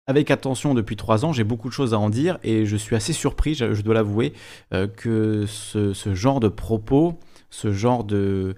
avec 0.06 0.32
attention 0.32 0.74
depuis 0.74 0.96
trois 0.96 1.26
ans, 1.26 1.32
j'ai 1.32 1.46
beaucoup 1.46 1.70
de 1.70 1.74
choses 1.74 1.94
à 1.94 2.00
en 2.00 2.10
dire 2.10 2.38
et 2.44 2.66
je 2.66 2.76
suis 2.76 2.96
assez 2.96 3.14
surpris, 3.14 3.56
je, 3.56 3.82
dois 3.82 3.94
l'avouer, 3.94 4.34
euh, 4.74 4.88
que 4.88 5.46
ce, 5.46 6.14
genre 6.14 6.40
de 6.40 6.50
propos, 6.50 7.20
ce 7.50 7.72
genre 7.72 8.04
de 8.04 8.56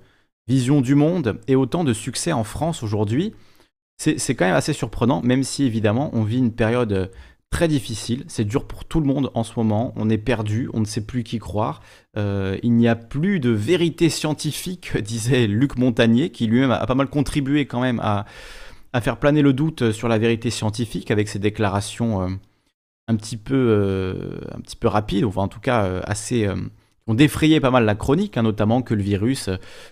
vision 0.48 0.82
du 0.82 0.96
monde 0.96 1.39
ait 1.48 1.55
autant 1.55 1.84
de 1.84 1.94
succès 1.94 2.32
en 2.32 2.44
France 2.44 2.84
aujourd'hui. 2.84 3.34
C'est 3.98 4.36
quand 4.36 4.46
même 4.46 4.55
assez 4.55 4.74
surprenant, 4.74 5.22
même 5.22 5.44
si 5.44 5.63
évidemment 5.63 6.10
on 6.12 6.24
vit 6.24 6.39
une 6.39 6.51
période 6.51 7.12
très 7.56 7.70
difficile, 7.70 8.25
c'est 8.28 8.44
dur 8.44 8.68
pour 8.68 8.84
tout 8.84 9.00
le 9.00 9.06
monde 9.06 9.32
en 9.34 9.46
ce 9.46 9.54
moment, 9.56 9.94
on 9.96 10.10
est 10.10 10.18
perdu, 10.18 10.70
on 10.74 10.82
ne 10.82 10.86
sait 10.86 11.06
plus 11.06 11.24
qui 11.24 11.40
croire, 11.40 11.82
euh, 12.18 12.58
il 12.64 12.74
n'y 12.74 12.90
a 12.90 12.98
plus 12.98 13.40
de 13.40 13.50
vérité 13.50 14.10
scientifique, 14.10 14.98
disait 15.02 15.48
Luc 15.48 15.78
Montagnier, 15.78 16.32
qui 16.32 16.48
lui-même 16.48 16.72
a 16.72 16.86
pas 16.86 16.96
mal 16.96 17.08
contribué 17.08 17.66
quand 17.66 17.80
même 17.80 18.02
à, 18.02 18.25
faire 19.00 19.18
planer 19.18 19.42
le 19.42 19.54
doute 19.54 19.94
sur 19.94 20.10
la 20.10 20.18
vérité 20.18 20.50
scientifique 20.50 21.12
avec 21.12 21.30
ses 21.30 21.40
déclarations 21.40 22.24
euh, 22.24 22.28
un, 23.08 23.16
petit 23.16 23.38
peu, 23.38 23.56
euh, 23.56 24.38
un 24.54 24.60
petit 24.60 24.75
peu 24.75 24.90
rapides, 24.90 25.24
enfin 25.24 25.44
en 25.44 25.48
tout 25.48 25.62
cas 25.62 26.02
assez... 26.04 26.50
ont 27.08 27.14
défrayé 27.14 27.62
pas 27.62 27.72
mal 27.72 27.86
la 27.86 27.96
chronique, 27.96 28.36
hein, 28.36 28.44
notamment 28.44 28.82
que 28.82 28.94
le 28.94 29.02
virus 29.02 29.50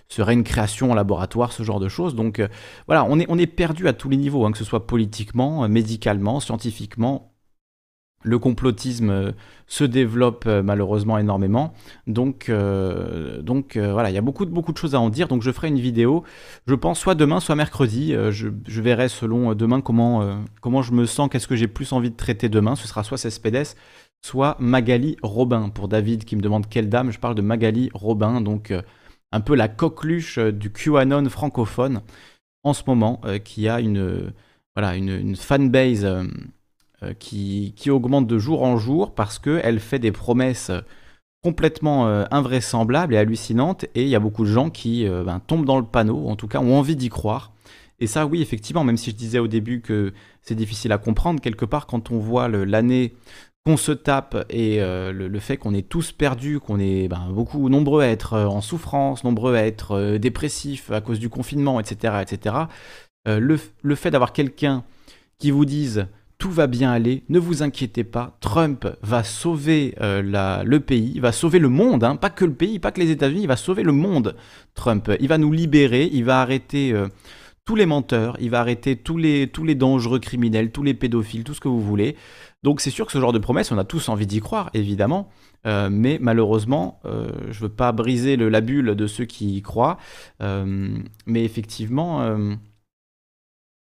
serait 0.08 0.34
une 0.34 0.44
création 0.44 0.90
en 0.90 0.94
laboratoire, 0.94 1.52
ce 1.52 1.62
genre 1.62 1.80
de 1.80 1.88
choses. 1.88 2.14
Donc 2.14 2.42
voilà, 2.86 3.06
on 3.08 3.18
est, 3.18 3.26
on 3.30 3.38
est 3.38 3.46
perdu 3.46 3.88
à 3.88 3.94
tous 3.94 4.10
les 4.10 4.18
niveaux, 4.18 4.44
hein, 4.44 4.52
que 4.52 4.58
ce 4.58 4.64
soit 4.64 4.86
politiquement, 4.86 5.66
médicalement, 5.66 6.40
scientifiquement, 6.40 7.33
le 8.24 8.38
complotisme 8.38 9.10
euh, 9.10 9.32
se 9.66 9.84
développe 9.84 10.44
euh, 10.46 10.62
malheureusement 10.62 11.18
énormément. 11.18 11.74
Donc, 12.06 12.48
euh, 12.48 13.40
voilà, 13.44 14.10
il 14.10 14.14
y 14.14 14.18
a 14.18 14.22
beaucoup, 14.22 14.46
beaucoup 14.46 14.72
de 14.72 14.78
choses 14.78 14.94
à 14.94 15.00
en 15.00 15.10
dire. 15.10 15.28
Donc 15.28 15.42
je 15.42 15.52
ferai 15.52 15.68
une 15.68 15.78
vidéo, 15.78 16.24
je 16.66 16.74
pense, 16.74 16.98
soit 16.98 17.14
demain, 17.14 17.38
soit 17.38 17.54
mercredi. 17.54 18.14
Je, 18.30 18.80
verrai 18.80 19.08
selon 19.08 19.54
demain 19.54 19.80
comment, 19.80 20.38
comment 20.60 20.82
je 20.82 20.92
me 20.92 21.06
sens, 21.06 21.28
qu'est-ce 21.30 21.46
que 21.46 21.56
j'ai 21.56 21.68
plus 21.68 21.92
envie 21.92 22.10
de 22.10 22.16
traiter 22.16 22.48
demain. 22.48 22.74
Ce 22.76 22.88
sera 22.88 23.04
soit 23.04 23.18
Cespedes, 23.18 23.76
soit 24.22 24.56
Magali 24.58 25.16
Robin. 25.22 25.68
Pour 25.68 25.88
David 25.88 26.24
qui 26.24 26.36
me 26.36 26.42
demande 26.42 26.68
quelle 26.68 26.88
dame, 26.88 27.10
je 27.10 27.18
parle 27.18 27.34
de 27.34 27.42
Magali 27.42 27.90
Robin. 27.94 28.40
Donc 28.40 28.72
un 29.32 29.40
peu 29.40 29.54
la 29.54 29.68
coqueluche 29.68 30.38
du 30.38 30.70
QAnon 30.72 31.28
francophone 31.28 32.00
en 32.62 32.72
ce 32.72 32.82
moment, 32.86 33.20
qui 33.44 33.68
a 33.68 33.80
une, 33.80 34.32
voilà, 34.74 34.96
une 34.96 35.36
fanbase 35.36 36.06
euh, 37.04 37.14
qui, 37.14 37.90
augmente 37.90 38.26
de 38.26 38.38
jour 38.38 38.62
en 38.62 38.76
jour 38.76 39.14
parce 39.14 39.38
qu'elle 39.38 39.78
fait 39.78 39.98
des 39.98 40.12
promesses 40.12 40.70
complètement 41.42 42.06
euh, 42.06 42.24
invraisemblables 42.30 43.14
et 43.14 43.18
hallucinantes 43.18 43.84
et 43.94 44.02
il 44.02 44.08
y 44.08 44.14
a 44.14 44.20
beaucoup 44.20 44.44
de 44.44 44.50
gens 44.50 44.70
qui 44.70 45.06
euh, 45.06 45.22
ben, 45.22 45.40
tombent 45.40 45.66
dans 45.66 45.78
le 45.78 45.84
panneau, 45.84 46.28
en 46.28 46.36
tout 46.36 46.48
cas 46.48 46.60
ont 46.60 46.76
envie 46.76 46.96
d'y 46.96 47.10
croire. 47.10 47.52
Et 48.00 48.06
ça, 48.06 48.26
oui, 48.26 48.42
effectivement, 48.42 48.84
même 48.84 48.96
si 48.96 49.10
je 49.10 49.16
disais 49.16 49.38
au 49.38 49.46
début 49.46 49.80
que 49.80 50.12
c'est 50.42 50.54
difficile 50.54 50.92
à 50.92 50.98
comprendre, 50.98 51.40
quelque 51.40 51.64
part, 51.64 51.86
quand 51.86 52.10
on 52.10 52.18
voit 52.18 52.48
l'année 52.48 53.14
qu'on 53.64 53.76
se 53.76 53.92
tape 53.92 54.44
et 54.50 54.80
le, 54.80 55.38
fait 55.38 55.56
qu'on 55.56 55.72
est 55.72 55.88
tous 55.88 56.10
perdus, 56.10 56.58
qu'on 56.58 56.80
est 56.80 57.08
ben, 57.08 57.28
beaucoup 57.30 57.68
nombreux 57.68 58.02
à 58.02 58.08
être 58.08 58.36
en 58.36 58.60
souffrance, 58.60 59.22
nombreux 59.22 59.54
à 59.54 59.64
être 59.64 60.16
dépressifs 60.16 60.90
à 60.90 61.00
cause 61.00 61.20
du 61.20 61.28
confinement, 61.28 61.78
etc., 61.78 62.14
etc., 62.20 62.56
le, 63.26 63.58
le 63.82 63.94
fait 63.94 64.10
d'avoir 64.10 64.32
quelqu'un 64.32 64.82
qui 65.38 65.50
vous 65.50 65.64
dise 65.64 66.08
tout 66.38 66.50
va 66.50 66.66
bien 66.66 66.92
aller, 66.92 67.24
ne 67.28 67.38
vous 67.38 67.62
inquiétez 67.62 68.04
pas, 68.04 68.36
Trump 68.40 68.86
va 69.02 69.24
sauver 69.24 69.94
euh, 70.00 70.62
le 70.64 70.80
pays, 70.80 71.18
va 71.20 71.32
sauver 71.32 71.58
le 71.58 71.68
monde, 71.68 72.04
hein. 72.04 72.16
pas 72.16 72.30
que 72.30 72.44
le 72.44 72.54
pays, 72.54 72.78
pas 72.78 72.92
que 72.92 73.00
les 73.00 73.10
États-Unis, 73.10 73.42
il 73.42 73.48
va 73.48 73.56
sauver 73.56 73.82
le 73.82 73.92
monde, 73.92 74.36
Trump. 74.74 75.10
Il 75.20 75.28
va 75.28 75.38
nous 75.38 75.52
libérer, 75.52 76.08
il 76.12 76.24
va 76.24 76.40
arrêter 76.40 76.92
euh, 76.92 77.08
tous 77.64 77.76
les 77.76 77.86
menteurs, 77.86 78.36
il 78.40 78.50
va 78.50 78.60
arrêter 78.60 78.96
tous 78.96 79.16
les, 79.16 79.46
tous 79.46 79.64
les 79.64 79.74
dangereux 79.74 80.18
criminels, 80.18 80.70
tous 80.70 80.82
les 80.82 80.94
pédophiles, 80.94 81.44
tout 81.44 81.54
ce 81.54 81.60
que 81.60 81.68
vous 81.68 81.80
voulez. 81.80 82.16
Donc 82.62 82.80
c'est 82.80 82.90
sûr 82.90 83.06
que 83.06 83.12
ce 83.12 83.20
genre 83.20 83.32
de 83.32 83.38
promesse, 83.38 83.72
on 83.72 83.78
a 83.78 83.84
tous 83.84 84.08
envie 84.08 84.26
d'y 84.26 84.40
croire, 84.40 84.70
évidemment, 84.74 85.30
euh, 85.66 85.88
mais 85.90 86.18
malheureusement, 86.20 87.00
je 87.04 87.58
ne 87.58 87.62
veux 87.62 87.68
pas 87.68 87.92
briser 87.92 88.36
le, 88.36 88.48
la 88.48 88.60
bulle 88.60 88.94
de 88.94 89.06
ceux 89.06 89.24
qui 89.24 89.56
y 89.56 89.62
croient, 89.62 89.98
mais 90.40 91.44
effectivement 91.44 92.36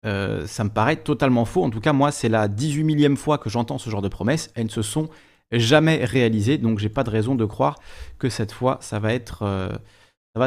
euh, 0.06 0.48
ça 0.48 0.64
me 0.64 0.70
paraît 0.70 0.98
totalement 0.98 1.46
faux. 1.46 1.64
En 1.64 1.70
tout 1.70 1.82
cas, 1.82 1.94
moi, 1.94 2.12
c'est 2.12 2.30
la 2.30 2.48
18 2.48 2.84
millième 2.84 3.18
fois 3.18 3.38
que 3.38 3.50
j'entends 3.50 3.78
ce 3.78 3.90
genre 3.90 4.02
de 4.02 4.08
promesses. 4.08 4.52
Elles 4.56 4.66
ne 4.66 4.70
se 4.70 4.82
sont 4.82 5.10
jamais 5.52 6.06
réalisées, 6.06 6.58
donc 6.58 6.80
j'ai 6.80 6.90
pas 6.90 7.04
de 7.04 7.10
raison 7.10 7.36
de 7.36 7.46
croire 7.46 7.80
que 8.20 8.30
cette 8.30 8.52
fois, 8.52 8.78
ça 8.82 9.00
va 9.00 9.10
euh, 9.42 9.70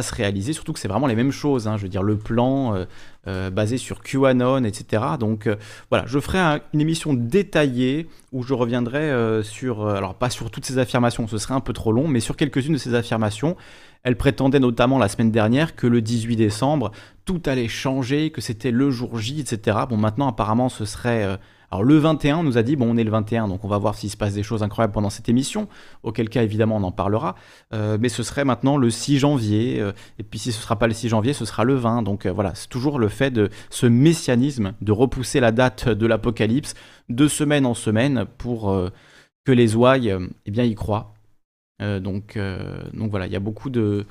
se 0.00 0.14
réaliser. 0.14 0.52
Surtout 0.52 0.72
que 0.72 0.78
c'est 0.78 0.88
vraiment 0.88 1.06
les 1.06 1.16
mêmes 1.16 1.32
choses. 1.32 1.68
Hein. 1.68 1.76
je 1.76 1.82
veux 1.82 1.88
dire, 1.88 2.02
le 2.02 2.16
plan 2.16 2.86
euh, 3.26 3.50
basé 3.50 3.76
sur 3.78 4.02
QAnon, 4.02 4.64
etc. 4.64 5.02
Donc 5.18 5.50
voilà, 5.90 6.06
je 6.06 6.18
ferai 6.18 6.62
une 6.72 6.80
émission 6.80 7.12
détaillée 7.12 8.08
où 8.30 8.42
je 8.42 8.54
reviendrai 8.54 9.42
sur, 9.42 9.86
alors 9.86 10.14
pas 10.14 10.30
sur 10.30 10.50
toutes 10.50 10.64
ces 10.64 10.78
affirmations, 10.78 11.26
ce 11.28 11.36
serait 11.36 11.54
un 11.54 11.60
peu 11.60 11.72
trop 11.72 11.92
long, 11.92 12.08
mais 12.08 12.20
sur 12.20 12.36
quelques-unes 12.36 12.74
de 12.74 12.78
ces 12.78 12.94
affirmations 12.94 13.56
elle 14.04 14.16
prétendait 14.16 14.60
notamment 14.60 14.98
la 14.98 15.08
semaine 15.08 15.30
dernière 15.30 15.76
que 15.76 15.86
le 15.86 16.00
18 16.00 16.36
décembre, 16.36 16.90
tout 17.24 17.40
allait 17.46 17.68
changer, 17.68 18.30
que 18.30 18.40
c'était 18.40 18.70
le 18.70 18.90
jour 18.90 19.18
J, 19.18 19.40
etc. 19.40 19.78
Bon, 19.88 19.96
maintenant, 19.96 20.28
apparemment, 20.28 20.68
ce 20.68 20.84
serait... 20.84 21.24
Euh, 21.24 21.36
alors 21.70 21.84
le 21.84 21.96
21, 21.96 22.38
on 22.38 22.42
nous 22.42 22.58
a 22.58 22.62
dit, 22.62 22.76
bon, 22.76 22.90
on 22.90 22.98
est 22.98 23.04
le 23.04 23.10
21, 23.10 23.48
donc 23.48 23.64
on 23.64 23.68
va 23.68 23.78
voir 23.78 23.94
s'il 23.94 24.10
se 24.10 24.16
passe 24.18 24.34
des 24.34 24.42
choses 24.42 24.62
incroyables 24.62 24.92
pendant 24.92 25.08
cette 25.08 25.30
émission, 25.30 25.68
auquel 26.02 26.28
cas, 26.28 26.42
évidemment, 26.42 26.76
on 26.76 26.82
en 26.82 26.92
parlera. 26.92 27.34
Euh, 27.72 27.96
mais 27.98 28.10
ce 28.10 28.22
serait 28.22 28.44
maintenant 28.44 28.76
le 28.76 28.90
6 28.90 29.20
janvier, 29.20 29.80
euh, 29.80 29.92
et 30.18 30.22
puis 30.22 30.38
si 30.38 30.52
ce 30.52 30.58
ne 30.58 30.62
sera 30.62 30.78
pas 30.78 30.86
le 30.86 30.92
6 30.92 31.08
janvier, 31.08 31.32
ce 31.32 31.46
sera 31.46 31.64
le 31.64 31.74
20. 31.74 32.02
Donc 32.02 32.26
voilà, 32.26 32.54
c'est 32.54 32.68
toujours 32.68 32.98
le 32.98 33.08
fait 33.08 33.30
de 33.30 33.48
ce 33.70 33.86
messianisme, 33.86 34.74
de 34.82 34.92
repousser 34.92 35.40
la 35.40 35.50
date 35.50 35.88
de 35.88 36.06
l'apocalypse 36.06 36.74
de 37.08 37.26
semaine 37.26 37.64
en 37.64 37.74
semaine 37.74 38.26
pour 38.36 38.78
que 39.44 39.52
les 39.52 39.74
ouailles 39.74 40.14
eh 40.44 40.50
bien, 40.50 40.64
y 40.64 40.74
croient. 40.74 41.11
Euh, 41.80 42.00
donc, 42.00 42.36
euh, 42.36 42.82
donc 42.92 43.10
voilà, 43.10 43.26
il 43.26 43.32
y 43.32 43.36
a 43.36 43.40
beaucoup 43.40 43.70
de, 43.70 44.04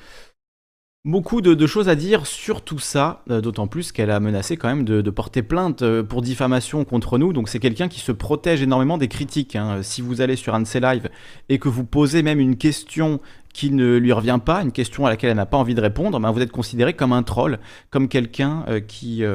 beaucoup 1.06 1.41
de, 1.41 1.68
choses 1.68 1.89
à 1.89 1.96
dire 1.96 2.25
sur 2.25 2.63
tout 2.63 2.80
ça, 2.80 3.24
euh, 3.30 3.41
d'autant 3.41 3.68
plus 3.68 3.91
qu'elle 3.91 4.12
a 4.12 4.20
menacé 4.20 4.58
quand 4.58 4.68
même 4.68 4.84
de, 4.84 5.10
porter 5.10 5.44
plainte 5.44 5.84
pour 6.03 6.22
diffamation 6.22 6.84
contre 6.86 7.18
nous. 7.18 7.34
Donc 7.34 7.50
c'est 7.50 7.60
quelqu'un 7.60 7.88
qui 7.88 8.00
se 8.00 8.12
protège 8.12 8.62
énormément 8.62 8.98
des 8.98 9.08
critiques. 9.08 9.56
Hein. 9.56 9.84
Si 9.84 10.01
vous 10.01 10.22
allez 10.22 10.36
sur 10.36 10.56
un 10.56 10.62
de 10.62 10.68
ses 10.68 10.80
lives 10.80 11.10
et 11.50 11.60
que 11.60 11.70
vous 11.70 11.86
posez 11.86 12.24
même 12.24 12.39
une 12.39 12.58
question 12.58 13.20
qui 13.53 13.70
ne 13.70 13.98
lui 13.98 14.13
revient 14.13 14.39
pas, 14.44 14.62
une 14.62 14.72
question 14.72 15.06
à 15.06 15.10
laquelle 15.10 15.30
elle 15.30 15.36
n'a 15.36 15.46
pas 15.46 15.58
envie 15.58 15.75
de 15.75 15.82
répondre, 15.82 16.18
ben 16.20 16.32
vous 16.32 16.39
êtes 16.39 16.53
considéré 16.53 16.94
comme 16.94 17.12
un 17.12 17.24
troll, 17.24 17.60
comme 17.89 18.08
quelqu'un 18.08 18.65
qui, 18.88 19.25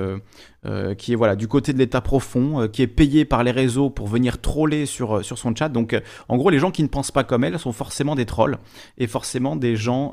qui 0.98 1.12
est 1.12 1.14
voilà 1.14 1.36
du 1.36 1.48
côté 1.48 1.72
de 1.72 1.78
l'état 1.78 2.00
profond, 2.00 2.68
qui 2.68 2.82
est 2.82 2.86
payé 2.86 3.24
par 3.24 3.44
les 3.44 3.50
réseaux 3.50 3.90
pour 3.90 4.08
venir 4.08 4.40
troller 4.40 4.86
sur, 4.86 5.24
sur 5.24 5.38
son 5.38 5.54
chat. 5.54 5.68
Donc 5.68 6.00
en 6.28 6.36
gros, 6.36 6.50
les 6.50 6.58
gens 6.58 6.70
qui 6.70 6.82
ne 6.82 6.88
pensent 6.88 7.10
pas 7.10 7.24
comme 7.24 7.44
elle 7.44 7.58
sont 7.58 7.72
forcément 7.72 8.14
des 8.14 8.26
trolls 8.26 8.58
et 8.98 9.06
forcément 9.06 9.54
des 9.56 9.76
gens 9.76 10.12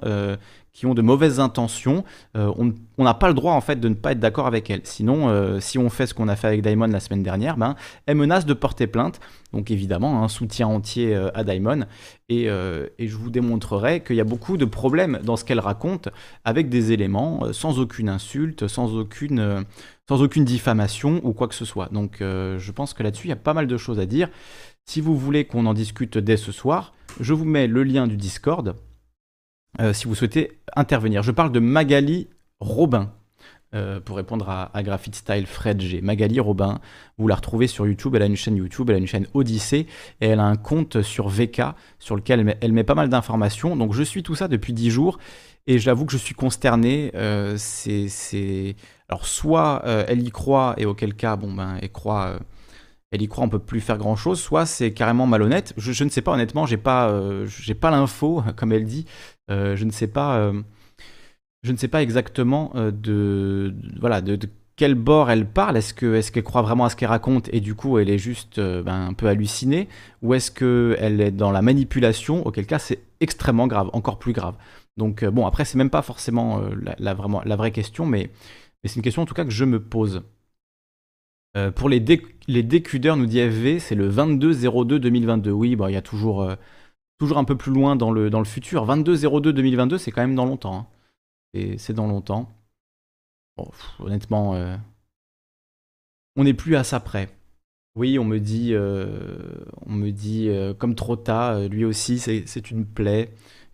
qui 0.74 0.88
ont 0.88 0.96
de 0.96 1.04
mauvaises 1.04 1.40
intentions, 1.40 2.04
euh, 2.36 2.52
on 2.98 3.04
n'a 3.04 3.14
pas 3.14 3.28
le 3.28 3.36
droit 3.36 3.54
en 3.54 3.62
fait 3.62 3.80
de 3.80 3.88
ne 3.88 3.94
pas 3.94 4.12
être 4.12 4.20
d'accord 4.20 4.48
avec 4.48 4.70
elle. 4.72 4.82
Sinon, 4.84 5.30
euh, 5.30 5.60
si 5.60 5.78
on 5.78 5.90
fait 5.90 6.08
ce 6.08 6.16
qu'on 6.16 6.28
a 6.28 6.36
fait 6.36 6.48
avec 6.48 6.64
Daimon 6.64 6.88
la 6.88 7.00
semaine 7.00 7.22
dernière, 7.22 7.58
ben, 7.58 7.76
elle 8.08 8.18
menace 8.18 8.46
de 8.46 8.54
porter 8.54 8.88
plainte. 8.88 9.20
Donc 9.54 9.70
évidemment, 9.70 10.24
un 10.24 10.28
soutien 10.28 10.68
entier 10.68 11.16
euh, 11.16 11.30
à 11.36 11.44
Daimon. 11.44 11.86
Et, 12.30 12.46
et, 12.46 13.08
je 13.08 13.16
vous 13.16 13.30
démontrerai 13.30 14.02
qu'il 14.02 14.16
y 14.16 14.22
a 14.22 14.24
beaucoup 14.24 14.58
de 14.58 14.66
problèmes 14.66 15.20
dans 15.24 15.36
ce 15.36 15.46
qu'elle 15.46 15.60
raconte 15.60 16.10
avec 16.46 16.68
des 16.68 16.92
éléments 16.92 17.54
sans 17.54 17.80
aucune 17.80 18.10
insulte, 18.10 18.68
sans 18.68 18.96
aucune, 18.96 19.66
sans 20.10 20.22
aucune 20.22 20.46
diffamation 20.46 21.22
ou 21.24 21.34
quoi 21.34 21.48
que 21.48 21.56
ce 21.56 21.66
soit. 21.66 21.90
Donc 21.92 22.18
je 22.20 22.72
pense 22.72 22.94
que 22.94 23.04
là-dessus, 23.04 23.28
il 23.28 23.30
y 23.30 23.34
a 23.34 23.38
pas 23.38 23.54
mal 23.54 23.68
de 23.68 23.78
choses 23.78 24.00
à 24.00 24.06
dire. 24.06 24.30
Si 24.86 25.00
vous 25.02 25.18
voulez 25.18 25.46
qu'on 25.46 25.66
en 25.66 25.74
discute 25.74 26.18
dès 26.18 26.38
ce 26.38 26.52
soir, 26.52 26.94
je 27.20 27.34
vous 27.34 27.46
mets 27.46 27.68
le 27.68 27.84
lien 27.84 28.08
du 28.08 28.18
Discord 28.18 28.76
euh, 29.80 29.94
si 29.94 30.08
vous 30.08 30.16
souhaitez 30.16 30.60
intervenir. 30.76 31.24
Je 31.24 31.32
parle 31.32 31.52
de 31.52 31.60
Magali 31.60 32.28
Robin. 32.60 33.12
Euh, 33.76 34.00
pour 34.00 34.18
répondre 34.18 34.48
à, 34.50 34.84
Graphite 34.84 35.16
Style 35.16 35.48
Fred 35.48 35.82
G. 35.82 36.00
Magali 36.00 36.40
Robin, 36.40 36.80
vous 37.18 37.28
la 37.28 37.34
retrouvez 37.34 37.66
sur 37.66 37.88
YouTube, 37.88 38.14
elle 38.14 38.22
a 38.22 38.28
une 38.28 38.36
chaîne 38.36 38.56
YouTube, 38.56 38.92
elle 38.92 38.98
a 38.98 39.00
une 39.00 39.08
chaîne 39.08 39.26
Odyssée, 39.34 39.88
et 40.22 40.28
elle 40.28 40.40
a 40.40 40.46
un 40.46 40.58
compte 40.58 41.02
sur 41.02 41.28
VK 41.28 41.64
sur 41.98 42.16
lequel 42.16 42.56
elle 42.62 42.72
met, 42.72 42.84
pas 42.84 42.94
mal 42.94 43.10
d'informations. 43.10 43.76
Donc 43.76 43.94
je 43.94 44.04
suis 44.04 44.22
tout 44.22 44.36
ça 44.36 44.48
depuis 44.48 44.74
10 44.74 44.92
jours, 44.92 45.18
et 45.68 45.80
j'avoue 45.80 46.06
que 46.06 46.12
je 46.12 46.18
suis 46.18 46.36
consterné. 46.36 47.12
Euh, 47.16 47.56
c'est, 47.58 48.76
Alors 49.10 49.26
soit 49.26 49.82
elle 50.08 50.22
y 50.22 50.32
croit, 50.32 50.76
et 50.78 50.86
auquel 50.86 51.14
cas, 51.14 51.36
bon 51.36 51.54
ben, 51.54 51.78
elle 51.82 51.92
croit 51.92 52.40
elle 53.14 53.22
y 53.22 53.28
croit, 53.28 53.46
on 53.46 53.50
peut 53.50 53.60
plus 53.60 53.80
faire 53.80 54.00
grand 54.00 54.16
chose, 54.16 54.40
soit 54.40 54.66
c'est 54.66 54.92
carrément 54.92 55.28
malhonnête. 55.28 55.74
Je, 55.78 56.04
ne 56.04 56.10
sais 56.10 56.24
pas, 56.24 56.32
honnêtement, 56.32 56.66
j'ai 56.66 56.78
pas, 56.78 57.10
euh, 57.10 57.46
j'ai 57.46 57.76
pas 57.76 57.92
l'info, 57.92 58.44
comme 58.56 58.72
elle 58.72 58.86
dit. 58.86 59.06
Euh, 59.52 59.76
je 59.76 59.86
ne 59.86 59.92
sais 59.92 60.08
pas, 60.08 60.38
euh, 60.38 60.64
je 61.62 61.72
ne 61.72 61.78
sais 61.78 61.88
pas 61.88 62.02
exactement 62.02 62.74
de, 62.76 63.76
voilà, 64.00 64.22
de, 64.22 64.40
quel 64.76 64.96
bord 64.96 65.30
elle 65.30 65.46
parle. 65.46 65.78
Est-ce 65.78 65.94
que, 65.94 66.16
est-ce 66.16 66.32
qu'elle 66.32 66.44
croit 66.44 66.64
vraiment 66.64 66.86
à 66.86 66.90
ce 66.90 66.96
qu'elle 66.96 67.10
raconte 67.10 67.50
et 67.54 67.60
du 67.60 67.76
coup 67.76 68.00
elle 68.00 68.10
est 68.10 68.18
juste 68.18 68.60
ben, 68.60 69.10
un 69.10 69.14
peu 69.14 69.28
hallucinée, 69.28 69.90
ou 70.24 70.34
est-ce 70.34 70.50
qu'elle 70.50 71.22
est 71.22 71.32
dans 71.32 71.52
la 71.52 71.62
manipulation? 71.62 72.44
Auquel 72.48 72.66
cas 72.66 72.80
c'est 72.80 73.00
extrêmement 73.20 73.68
grave, 73.68 73.92
encore 73.94 74.18
plus 74.18 74.34
grave. 74.34 74.56
Donc 74.98 75.26
bon, 75.26 75.46
après 75.46 75.66
c'est 75.66 75.78
même 75.78 75.90
pas 75.90 76.02
forcément 76.02 76.62
la, 77.00 77.14
vraiment 77.14 77.42
la 77.44 77.56
vraie 77.56 77.72
question, 77.72 78.06
mais, 78.06 78.32
c'est 78.86 78.98
une 78.98 79.02
question 79.02 79.22
en 79.22 79.26
tout 79.26 79.34
cas 79.34 79.46
que 79.46 79.52
je 79.52 79.66
me 79.66 79.82
pose. 79.82 80.24
Euh, 81.56 81.72
pour 81.72 81.90
les, 81.90 82.00
décudeurs, 82.00 83.16
nous 83.16 83.26
dit 83.26 83.40
FV, 83.40 83.80
c'est 83.80 83.96
le 83.96 84.12
22-02-2022. 84.12 85.50
Oui, 85.50 85.78
il 85.78 85.94
y 85.94 85.96
a 85.96 86.02
toujours, 86.02 86.42
euh, 86.42 86.56
un 87.36 87.44
peu 87.44 87.56
plus 87.56 87.72
loin 87.72 87.96
dans 87.96 88.12
le, 88.12 88.44
futur. 88.44 88.86
22-02-2022, 88.88 89.98
c'est 89.98 90.12
quand 90.12 90.22
même 90.22 90.36
dans 90.36 90.46
longtemps. 90.46 90.88
Hein. 91.56 91.76
C'est 91.78 91.94
dans 91.94 92.08
longtemps. 92.08 92.50
honnêtement, 94.00 94.56
euh, 94.56 94.76
on 96.36 96.44
n'est 96.44 96.56
plus 96.56 96.76
à 96.76 96.84
ça 96.84 97.00
près. 97.00 97.30
Oui, 97.96 98.18
on 98.18 98.24
me 98.24 98.40
dit, 98.40 98.74
on 98.76 99.92
me 99.92 100.10
dit 100.10 100.50
comme 100.80 100.96
Trotta, 100.96 101.68
lui 101.68 101.86
aussi, 101.86 102.18
c'est 102.18 102.72
une 102.72 102.86
plaie. 102.88 103.32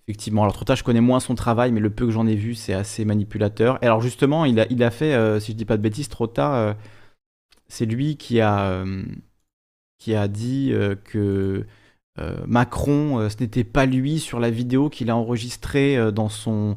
Effectivement, 0.09 0.41
alors 0.41 0.53
Trotta, 0.53 0.75
je 0.75 0.83
connais 0.83 1.01
moins 1.01 1.19
son 1.19 1.35
travail, 1.35 1.71
mais 1.71 1.79
le 1.79 1.91
peu 1.91 2.05
que 2.05 2.11
j'en 2.11 2.25
ai 2.25 2.35
vu, 2.35 2.55
c'est 2.55 2.73
assez 2.73 3.05
manipulateur. 3.05 3.77
Et 3.81 3.85
alors 3.85 4.01
justement, 4.01 4.43
il 4.43 4.59
a, 4.59 4.91
fait, 4.91 5.39
si 5.39 5.51
je 5.51 5.55
dis 5.55 5.65
pas 5.65 5.77
de 5.77 5.83
bêtises, 5.83 6.09
Trotta 6.09 6.75
c'est 7.69 7.85
lui 7.85 8.17
qui 8.17 8.41
a, 8.41 8.71
euh, 8.71 10.27
dit 10.27 10.71
euh, 10.73 10.95
que 10.95 11.65
euh, 12.19 12.37
Macron, 12.45 13.29
ce 13.29 13.37
n'était 13.39 13.63
pas 13.63 13.85
lui 13.85 14.19
sur 14.19 14.39
la 14.39 14.49
vidéo 14.49 14.89
qu'il 14.89 15.09
a 15.09 15.15
enregistrée 15.15 15.97
dans 16.11 16.27
son, 16.27 16.75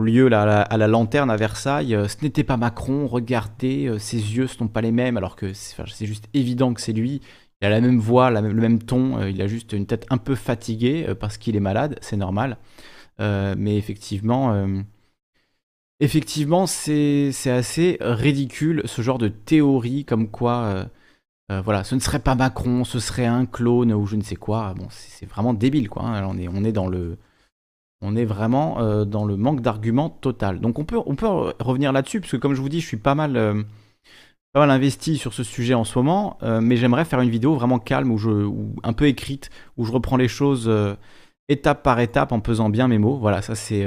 lieu 0.00 0.28
là, 0.28 0.62
à, 0.62 0.76
la, 0.76 0.88
lanterne 0.88 1.30
à 1.30 1.36
Versailles. 1.36 1.96
ce 2.08 2.16
n'était 2.24 2.42
pas 2.42 2.56
Macron, 2.56 3.06
regardez, 3.06 3.94
ses 3.98 4.16
yeux 4.16 4.44
ne 4.44 4.48
sont 4.48 4.68
pas 4.68 4.80
les 4.80 4.90
mêmes, 4.90 5.16
alors 5.16 5.36
que 5.36 5.52
c'est 5.52 6.06
juste 6.06 6.28
évident 6.34 6.74
que 6.74 6.80
c'est 6.80 6.92
lui. 6.92 7.20
Il 7.62 7.66
a 7.66 7.70
la 7.70 7.80
même 7.80 7.98
voix, 7.98 8.30
le 8.30 8.52
même 8.52 8.82
ton, 8.82 9.24
il 9.24 9.40
a 9.40 9.46
juste 9.46 9.72
une 9.72 9.86
tête 9.86 10.04
un 10.10 10.18
peu 10.18 10.34
fatiguée 10.34 11.14
parce 11.18 11.38
qu'il 11.38 11.56
est 11.56 11.60
malade, 11.60 11.98
c'est 12.02 12.16
normal. 12.16 12.58
mais 13.18 13.76
effectivement, 13.76 14.66
effectivement, 16.02 16.66
c'est 16.66 17.30
assez 17.46 17.96
ridicule 18.00 18.82
ce 18.86 19.02
genre 19.02 19.18
de 19.18 19.28
théorie 19.28 20.04
comme 20.04 20.28
quoi, 20.28 20.56
euh, 20.64 20.84
euh, 21.52 21.60
voilà, 21.62 21.84
ce 21.84 21.94
ne 21.94 22.00
serait 22.00 22.18
pas 22.18 22.34
Macron, 22.34 22.84
ce 22.84 22.98
serait 22.98 23.26
un 23.26 23.46
clone 23.46 23.92
ou 23.92 24.06
je 24.06 24.16
ne 24.16 24.22
sais 24.22 24.36
quoi. 24.36 24.74
Bon, 24.74 24.88
c'est 24.90 25.26
vraiment 25.26 25.54
débile, 25.54 25.88
quoi. 25.88 26.02
Hein. 26.02 26.26
On, 26.26 26.64
est, 26.64 26.72
dans 26.72 26.88
le, 26.88 27.18
vraiment 28.00 28.80
euh, 28.80 29.04
dans 29.04 29.24
le 29.24 29.36
manque 29.36 29.60
d'arguments 29.60 30.10
total. 30.10 30.60
Donc 30.60 30.80
on 30.80 30.84
peut, 30.84 30.98
on 31.06 31.14
peut 31.14 31.28
revenir 31.60 31.92
là-dessus, 31.92 32.20
parce 32.20 32.32
que 32.32 32.36
comme 32.36 32.54
je 32.54 32.60
vous 32.60 32.68
dis, 32.68 32.80
je 32.80 32.86
suis 32.86 32.96
pas 32.96 33.14
mal, 33.14 33.64
pas 34.52 34.60
mal 34.60 34.70
investi 34.70 35.16
sur 35.16 35.32
ce 35.32 35.44
sujet 35.44 35.74
en 35.74 35.84
ce 35.84 35.98
moment, 35.98 36.38
mais 36.42 36.76
j'aimerais 36.76 37.04
faire 37.04 37.20
une 37.20 37.30
vidéo 37.30 37.54
vraiment 37.54 37.78
calme, 37.78 38.10
où 38.10 38.74
un 38.82 38.92
peu 38.92 39.06
écrite, 39.06 39.50
où 39.76 39.84
je 39.84 39.92
reprends 39.92 40.16
les 40.16 40.28
choses 40.28 40.70
étape 41.48 41.82
par 41.82 42.00
étape 42.00 42.32
en 42.32 42.40
pesant 42.40 42.68
bien 42.68 42.86
mes 42.86 42.98
mots. 42.98 43.16
Voilà, 43.16 43.40
ça 43.40 43.54
c'est 43.54 43.86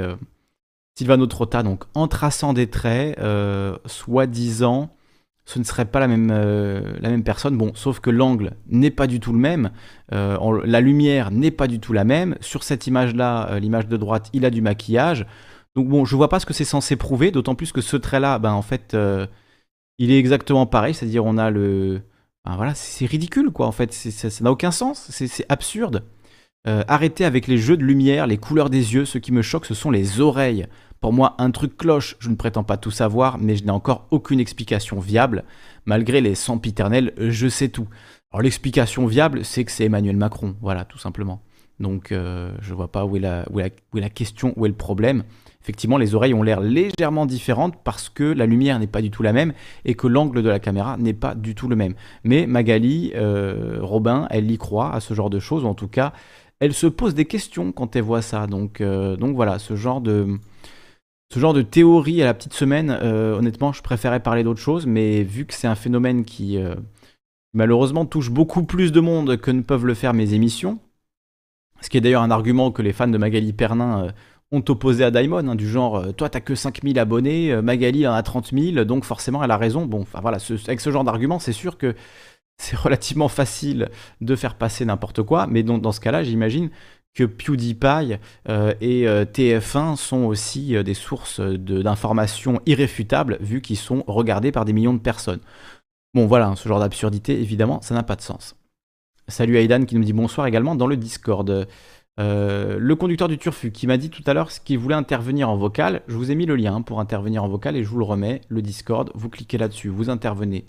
Silvano 0.96 1.26
Trotta, 1.26 1.62
donc 1.62 1.84
en 1.94 2.08
traçant 2.08 2.54
des 2.54 2.68
traits, 2.68 3.18
euh, 3.18 3.76
soi-disant, 3.84 4.96
ce 5.44 5.58
ne 5.58 5.64
serait 5.64 5.84
pas 5.84 6.00
la 6.00 6.08
même, 6.08 6.30
euh, 6.32 6.96
la 7.00 7.10
même 7.10 7.22
personne. 7.22 7.56
Bon, 7.56 7.72
sauf 7.74 8.00
que 8.00 8.08
l'angle 8.08 8.52
n'est 8.68 8.90
pas 8.90 9.06
du 9.06 9.20
tout 9.20 9.32
le 9.32 9.38
même, 9.38 9.70
euh, 10.12 10.62
la 10.64 10.80
lumière 10.80 11.30
n'est 11.30 11.50
pas 11.50 11.66
du 11.66 11.80
tout 11.80 11.92
la 11.92 12.04
même. 12.04 12.36
Sur 12.40 12.62
cette 12.62 12.86
image-là, 12.86 13.58
l'image 13.60 13.88
de 13.88 13.96
droite, 13.98 14.30
il 14.32 14.46
a 14.46 14.50
du 14.50 14.62
maquillage. 14.62 15.26
Donc 15.74 15.86
bon, 15.88 16.06
je 16.06 16.16
vois 16.16 16.30
pas 16.30 16.40
ce 16.40 16.46
que 16.46 16.54
c'est 16.54 16.64
censé 16.64 16.96
prouver, 16.96 17.30
d'autant 17.30 17.54
plus 17.54 17.72
que 17.72 17.82
ce 17.82 17.98
trait-là, 17.98 18.38
ben 18.38 18.52
en 18.52 18.62
fait, 18.62 18.96
il 19.98 20.10
est 20.10 20.18
exactement 20.18 20.66
pareil, 20.66 20.94
c'est-à-dire 20.94 21.24
on 21.24 21.38
a 21.38 21.50
le... 21.50 22.02
Ben 22.44 22.54
voilà, 22.56 22.74
c'est 22.74 23.06
ridicule 23.06 23.50
quoi 23.50 23.66
en 23.66 23.72
fait, 23.72 23.92
ça 23.92 24.44
n'a 24.44 24.52
aucun 24.52 24.70
sens, 24.70 25.08
c'est 25.10 25.46
absurde. 25.48 26.04
arrêtez 26.64 27.24
avec 27.24 27.48
les 27.48 27.58
jeux 27.58 27.76
de 27.76 27.84
lumière, 27.84 28.26
les 28.26 28.38
couleurs 28.38 28.70
des 28.70 28.94
yeux, 28.94 29.04
ce 29.04 29.18
qui 29.18 29.32
me 29.32 29.42
choque 29.42 29.66
ce 29.66 29.74
sont 29.74 29.90
les 29.90 30.20
oreilles. 30.20 30.66
Pour 31.00 31.12
moi, 31.12 31.34
un 31.38 31.50
truc 31.50 31.76
cloche, 31.76 32.16
je 32.20 32.30
ne 32.30 32.36
prétends 32.36 32.64
pas 32.64 32.76
tout 32.76 32.90
savoir, 32.90 33.38
mais 33.38 33.56
je 33.56 33.64
n'ai 33.64 33.70
encore 33.70 34.06
aucune 34.10 34.40
explication 34.40 34.98
viable. 34.98 35.44
Malgré 35.84 36.20
les 36.20 36.34
sempiternels, 36.34 37.12
je 37.18 37.48
sais 37.48 37.68
tout. 37.68 37.88
Alors 38.32 38.42
l'explication 38.42 39.06
viable, 39.06 39.44
c'est 39.44 39.64
que 39.64 39.72
c'est 39.72 39.84
Emmanuel 39.84 40.16
Macron, 40.16 40.56
voilà, 40.60 40.84
tout 40.84 40.98
simplement. 40.98 41.42
Donc 41.78 42.12
euh, 42.12 42.52
je 42.60 42.74
vois 42.74 42.90
pas 42.90 43.04
où, 43.04 43.16
est 43.16 43.20
la, 43.20 44.10
question, 44.10 44.52
où 44.56 44.66
est 44.66 44.68
le 44.68 44.74
problème. 44.74 45.24
Effectivement, 45.66 45.98
les 45.98 46.14
oreilles 46.14 46.32
ont 46.32 46.44
l'air 46.44 46.60
légèrement 46.60 47.26
différentes 47.26 47.74
parce 47.82 48.08
que 48.08 48.22
la 48.22 48.46
lumière 48.46 48.78
n'est 48.78 48.86
pas 48.86 49.02
du 49.02 49.10
tout 49.10 49.24
la 49.24 49.32
même 49.32 49.52
et 49.84 49.94
que 49.94 50.06
l'angle 50.06 50.44
de 50.44 50.48
la 50.48 50.60
caméra 50.60 50.96
n'est 50.96 51.12
pas 51.12 51.34
du 51.34 51.56
tout 51.56 51.66
le 51.66 51.74
même. 51.74 51.94
Mais 52.22 52.46
Magali, 52.46 53.10
euh, 53.16 53.78
Robin, 53.80 54.28
elle 54.30 54.48
y 54.48 54.58
croit 54.58 54.94
à 54.94 55.00
ce 55.00 55.12
genre 55.12 55.28
de 55.28 55.40
choses, 55.40 55.64
ou 55.64 55.66
en 55.66 55.74
tout 55.74 55.88
cas, 55.88 56.12
elle 56.60 56.72
se 56.72 56.86
pose 56.86 57.16
des 57.16 57.24
questions 57.24 57.72
quand 57.72 57.96
elle 57.96 58.04
voit 58.04 58.22
ça. 58.22 58.46
Donc, 58.46 58.80
euh, 58.80 59.16
voilà, 59.20 59.58
ce 59.58 59.74
genre 59.74 60.00
de, 60.00 60.38
théorie 61.62 62.22
à 62.22 62.26
la 62.26 62.34
petite 62.34 62.54
semaine, 62.54 62.96
euh, 63.02 63.36
honnêtement, 63.36 63.72
je 63.72 63.82
préférais 63.82 64.20
parler 64.20 64.44
d'autre 64.44 64.60
chose, 64.60 64.86
mais 64.86 65.24
vu 65.24 65.46
que 65.46 65.54
c'est 65.54 65.66
un 65.66 65.74
phénomène 65.74 66.24
qui 66.24 66.60
malheureusement 67.54 68.06
touche 68.06 68.30
beaucoup 68.30 68.62
plus 68.62 68.92
de 68.92 69.00
monde 69.00 69.36
que 69.36 69.50
ne 69.50 69.62
peuvent 69.62 69.86
le 69.86 69.94
faire 69.94 70.14
mes 70.14 70.32
émissions, 70.32 70.78
ce 71.80 71.90
qui 71.90 71.96
est 71.96 72.00
d'ailleurs 72.00 72.22
un 72.22 72.30
argument 72.30 72.70
que 72.70 72.82
les 72.82 72.92
fans 72.92 73.08
de 73.08 73.18
Magali 73.18 73.52
Pernin 73.52 74.12
euh, 74.52 74.56
ont 74.56 74.64
opposé 74.68 75.04
à 75.04 75.10
Daimon, 75.10 75.48
hein, 75.48 75.54
du 75.54 75.68
genre 75.68 76.14
toi 76.14 76.28
t'as 76.28 76.40
que 76.40 76.54
5000 76.54 76.98
abonnés, 76.98 77.60
Magali 77.62 78.06
en 78.06 78.12
a 78.12 78.22
30 78.22 78.52
000, 78.52 78.84
donc 78.84 79.04
forcément 79.04 79.42
elle 79.42 79.50
a 79.50 79.56
raison. 79.56 79.86
Bon, 79.86 80.02
enfin 80.02 80.20
voilà, 80.20 80.38
avec 80.66 80.80
ce 80.80 80.90
genre 80.90 81.04
d'argument, 81.04 81.38
c'est 81.38 81.52
sûr 81.52 81.78
que 81.78 81.94
c'est 82.58 82.76
relativement 82.76 83.28
facile 83.28 83.90
de 84.20 84.36
faire 84.36 84.54
passer 84.54 84.84
n'importe 84.84 85.22
quoi, 85.22 85.46
mais 85.46 85.62
dans 85.62 85.92
ce 85.92 86.00
cas-là, 86.00 86.22
j'imagine 86.22 86.70
que 87.16 87.24
PewDiePie 87.24 88.18
euh, 88.48 88.74
et 88.80 89.08
euh, 89.08 89.24
TF1 89.24 89.96
sont 89.96 90.24
aussi 90.24 90.76
euh, 90.76 90.82
des 90.82 90.94
sources 90.94 91.40
d'informations 91.40 92.60
irréfutables 92.66 93.38
vu 93.40 93.62
qu'ils 93.62 93.78
sont 93.78 94.04
regardés 94.06 94.52
par 94.52 94.66
des 94.66 94.74
millions 94.74 94.92
de 94.92 95.00
personnes. 95.00 95.40
Bon 96.14 96.26
voilà, 96.26 96.54
ce 96.56 96.68
genre 96.68 96.78
d'absurdité, 96.78 97.40
évidemment, 97.40 97.80
ça 97.80 97.94
n'a 97.94 98.02
pas 98.02 98.16
de 98.16 98.20
sens. 98.20 98.54
Salut 99.28 99.56
Aidan 99.56 99.84
qui 99.86 99.96
nous 99.96 100.04
dit 100.04 100.12
bonsoir 100.12 100.46
également 100.46 100.76
dans 100.76 100.86
le 100.86 100.96
Discord. 100.96 101.66
Le 102.18 102.94
conducteur 102.94 103.28
du 103.28 103.38
Turfu 103.38 103.72
qui 103.72 103.86
m'a 103.86 103.96
dit 103.96 104.10
tout 104.10 104.22
à 104.26 104.34
l'heure 104.34 104.50
qu'il 104.50 104.78
voulait 104.78 104.94
intervenir 104.94 105.50
en 105.50 105.56
vocal. 105.56 106.02
Je 106.08 106.16
vous 106.16 106.30
ai 106.30 106.34
mis 106.34 106.46
le 106.46 106.56
lien 106.56 106.82
pour 106.82 107.00
intervenir 107.00 107.44
en 107.44 107.48
vocal 107.48 107.76
et 107.76 107.84
je 107.84 107.88
vous 107.88 107.98
le 107.98 108.04
remets, 108.04 108.40
le 108.48 108.62
Discord. 108.62 109.10
Vous 109.14 109.28
cliquez 109.28 109.58
là-dessus, 109.58 109.88
vous 109.88 110.10
intervenez 110.10 110.64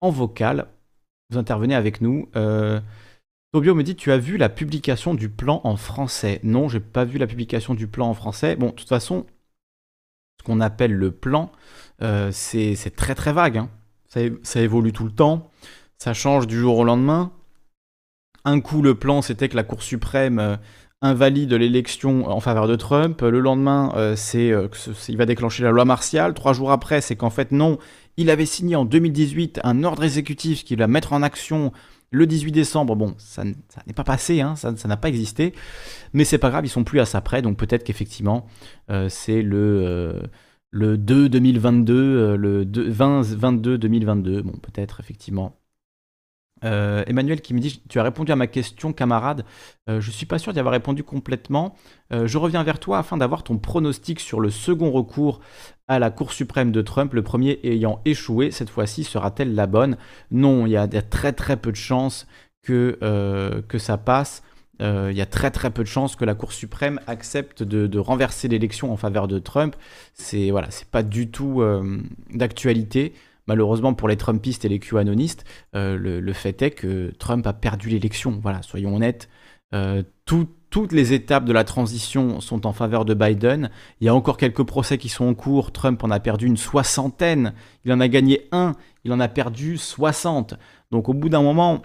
en 0.00 0.10
vocal, 0.10 0.68
vous 1.30 1.38
intervenez 1.38 1.74
avec 1.74 2.00
nous. 2.00 2.28
Tobio 3.52 3.74
me 3.74 3.82
dit 3.82 3.96
Tu 3.96 4.12
as 4.12 4.18
vu 4.18 4.36
la 4.36 4.48
publication 4.48 5.14
du 5.14 5.28
plan 5.30 5.60
en 5.64 5.76
français? 5.76 6.40
Non, 6.42 6.68
j'ai 6.68 6.80
pas 6.80 7.04
vu 7.04 7.18
la 7.18 7.26
publication 7.26 7.74
du 7.74 7.88
plan 7.88 8.08
en 8.08 8.14
français. 8.14 8.56
Bon, 8.56 8.66
de 8.66 8.72
toute 8.72 8.88
façon, 8.88 9.26
ce 10.38 10.44
qu'on 10.44 10.60
appelle 10.60 10.92
le 10.92 11.10
plan, 11.12 11.50
euh, 12.02 12.30
c'est 12.30 12.94
très 12.94 13.14
très 13.14 13.32
vague. 13.32 13.58
Hein. 13.58 13.70
Ça, 14.42 14.60
évolue 14.60 14.92
tout 14.92 15.04
le 15.04 15.12
temps. 15.12 15.50
Ça 15.98 16.14
change 16.14 16.46
du 16.46 16.58
jour 16.58 16.78
au 16.78 16.84
lendemain. 16.84 17.32
Un 18.44 18.60
coup, 18.60 18.82
le 18.82 18.94
plan, 18.94 19.22
c'était 19.22 19.48
que 19.48 19.56
la 19.56 19.64
Cour 19.64 19.82
suprême 19.82 20.38
euh, 20.38 20.56
invalide 21.02 21.52
l'élection 21.52 22.28
en 22.28 22.40
faveur 22.40 22.66
de 22.68 22.76
Trump. 22.76 23.20
Le 23.20 23.40
lendemain, 23.40 23.92
euh, 23.96 24.14
c'est 24.16 24.52
qu'il 25.04 25.16
va 25.16 25.26
déclencher 25.26 25.62
la 25.62 25.70
loi 25.70 25.84
martiale. 25.84 26.34
Trois 26.34 26.52
jours 26.52 26.72
après, 26.72 27.00
c'est 27.00 27.16
qu'en 27.16 27.30
fait, 27.30 27.52
non, 27.52 27.78
il 28.16 28.30
avait 28.30 28.46
signé 28.46 28.76
en 28.76 28.84
2018 28.84 29.60
un 29.64 29.84
ordre 29.84 30.04
exécutif 30.04 30.64
qui 30.64 30.76
va 30.76 30.86
mettre 30.86 31.12
en 31.12 31.22
action 31.22 31.72
le 32.10 32.26
18 32.26 32.52
décembre, 32.52 32.96
bon, 32.96 33.14
ça, 33.18 33.44
n'est 33.44 33.92
pas 33.94 34.04
passé, 34.04 34.40
hein, 34.40 34.56
ça 34.56 34.72
n'a 34.72 34.96
pas 34.96 35.08
existé, 35.08 35.52
mais 36.12 36.24
c'est 36.24 36.38
pas 36.38 36.50
grave, 36.50 36.64
ils 36.64 36.70
sont 36.70 36.84
plus 36.84 37.00
à 37.00 37.04
ça 37.04 37.20
près, 37.20 37.42
donc 37.42 37.58
peut-être 37.58 37.84
qu'effectivement, 37.84 38.46
euh, 38.90 39.08
c'est 39.10 39.42
le, 39.42 39.82
euh, 39.84 40.22
le 40.70 40.96
2 40.96 41.28
2022, 41.28 41.94
euh, 41.94 42.36
le 42.36 42.66
20 42.66 43.22
22 43.22 43.76
2022, 43.76 44.42
bon, 44.42 44.52
peut-être 44.52 45.00
effectivement, 45.00 45.57
euh, 46.64 47.04
Emmanuel 47.06 47.40
qui 47.40 47.54
me 47.54 47.60
dit 47.60 47.82
Tu 47.88 47.98
as 47.98 48.02
répondu 48.02 48.32
à 48.32 48.36
ma 48.36 48.46
question, 48.46 48.92
camarade. 48.92 49.44
Euh, 49.88 50.00
je 50.00 50.10
suis 50.10 50.26
pas 50.26 50.38
sûr 50.38 50.52
d'y 50.52 50.58
avoir 50.58 50.72
répondu 50.72 51.04
complètement. 51.04 51.74
Euh, 52.12 52.26
je 52.26 52.38
reviens 52.38 52.62
vers 52.62 52.78
toi 52.78 52.98
afin 52.98 53.16
d'avoir 53.16 53.42
ton 53.42 53.58
pronostic 53.58 54.20
sur 54.20 54.40
le 54.40 54.50
second 54.50 54.90
recours 54.90 55.40
à 55.86 55.98
la 55.98 56.10
Cour 56.10 56.32
suprême 56.32 56.72
de 56.72 56.82
Trump, 56.82 57.14
le 57.14 57.22
premier 57.22 57.60
ayant 57.62 58.00
échoué. 58.04 58.50
Cette 58.50 58.70
fois-ci, 58.70 59.04
sera-t-elle 59.04 59.54
la 59.54 59.66
bonne? 59.66 59.96
Non, 60.30 60.66
il 60.66 60.72
y 60.72 60.76
a 60.76 60.86
très 61.02 61.32
très 61.32 61.56
peu 61.56 61.70
de 61.70 61.76
chances 61.76 62.26
que, 62.62 62.98
que 63.68 63.78
ça 63.78 63.96
passe. 63.96 64.42
Il 64.80 65.12
y 65.12 65.22
a 65.22 65.26
très 65.26 65.50
très 65.50 65.70
peu 65.70 65.82
de 65.82 65.88
chances 65.88 66.14
que 66.14 66.26
la 66.26 66.34
Cour 66.34 66.52
suprême 66.52 67.00
accepte 67.06 67.62
de, 67.62 67.86
de 67.86 67.98
renverser 67.98 68.48
l'élection 68.48 68.92
en 68.92 68.98
faveur 68.98 69.28
de 69.28 69.38
Trump. 69.38 69.76
C'est 70.12 70.50
voilà, 70.50 70.70
c'est 70.70 70.88
pas 70.88 71.02
du 71.02 71.30
tout 71.30 71.62
d'actualité. 72.34 73.14
Malheureusement 73.48 73.94
pour 73.94 74.08
les 74.08 74.16
Trumpistes 74.16 74.64
et 74.64 74.68
les 74.68 74.78
QAnonistes, 74.78 75.44
le, 75.72 76.32
fait 76.32 76.62
est 76.62 76.70
que 76.70 77.12
Trump 77.18 77.46
a 77.46 77.52
perdu 77.52 77.88
l'élection. 77.88 78.38
Voilà, 78.40 78.62
soyons 78.62 78.94
honnêtes. 78.94 79.28
toutes 80.26 80.92
les 80.92 81.14
étapes 81.14 81.46
de 81.46 81.52
la 81.52 81.64
transition 81.64 82.40
sont 82.40 82.66
en 82.66 82.72
faveur 82.72 83.06
de 83.06 83.14
Biden. 83.14 83.70
Il 84.00 84.04
y 84.04 84.08
a 84.08 84.14
encore 84.14 84.36
quelques 84.36 84.62
procès 84.62 84.98
qui 84.98 85.08
sont 85.08 85.24
en 85.24 85.34
cours. 85.34 85.72
Trump 85.72 86.04
en 86.04 86.10
a 86.10 86.20
perdu 86.20 86.46
une 86.46 86.58
soixantaine. 86.58 87.54
Il 87.84 87.92
en 87.92 88.00
a 88.00 88.08
gagné 88.08 88.46
un. 88.52 88.74
Il 89.04 89.12
en 89.12 89.18
a 89.18 89.28
perdu 89.28 89.78
60. 89.78 90.54
Donc 90.90 91.08
au 91.08 91.14
bout 91.14 91.30
d'un 91.30 91.42
moment, 91.42 91.82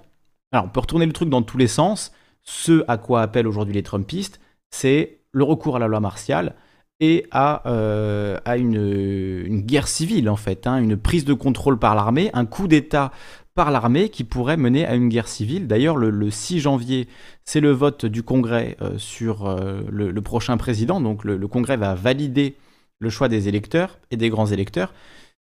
alors 0.51 0.65
on 0.65 0.69
peut 0.69 0.81
retourner 0.81 1.05
le 1.05 1.13
truc 1.13 1.29
dans 1.29 1.41
tous 1.41 1.57
les 1.57 1.67
sens. 1.67 2.11
Ce 2.43 2.83
à 2.89 2.97
quoi 2.97 3.21
appellent 3.21 3.47
aujourd'hui 3.47 3.73
les 3.73 3.83
Trumpistes, 3.83 4.41
c'est 4.69 5.21
le 5.31 5.45
recours 5.45 5.77
à 5.77 5.79
la 5.79 5.87
loi 5.87 6.01
martiale 6.01 6.55
et 7.03 7.25
à, 7.31 7.67
euh, 7.69 8.39
une, 8.55 9.59
guerre 9.59 9.89
civile 9.89 10.29
en 10.29 10.37
fait, 10.37 10.67
hein, 10.67 10.77
une 10.77 10.95
prise 10.95 11.25
de 11.25 11.33
contrôle 11.33 11.77
par 11.77 11.95
l'armée, 11.95 12.29
un 12.33 12.45
coup 12.45 12.69
d'État 12.69 13.11
par 13.55 13.71
l'armée 13.71 14.07
qui 14.07 14.23
pourrait 14.23 14.55
mener 14.55 14.85
à 14.85 14.95
une 14.95 15.09
guerre 15.09 15.27
civile. 15.27 15.67
D'ailleurs, 15.67 15.97
le, 15.97 16.31
6 16.31 16.61
janvier, 16.61 17.09
c'est 17.43 17.59
le 17.59 17.71
vote 17.71 18.05
du 18.05 18.23
Congrès 18.23 18.77
euh, 18.81 18.97
sur 18.97 19.45
euh, 19.45 19.81
le, 19.91 20.21
prochain 20.21 20.55
président, 20.55 21.01
donc 21.01 21.25
le, 21.25 21.45
Congrès 21.49 21.75
va 21.75 21.93
valider 21.93 22.55
le 22.99 23.09
choix 23.09 23.27
des 23.27 23.49
électeurs 23.49 23.99
et 24.09 24.15
des 24.15 24.29
grands 24.29 24.47
électeurs. 24.47 24.93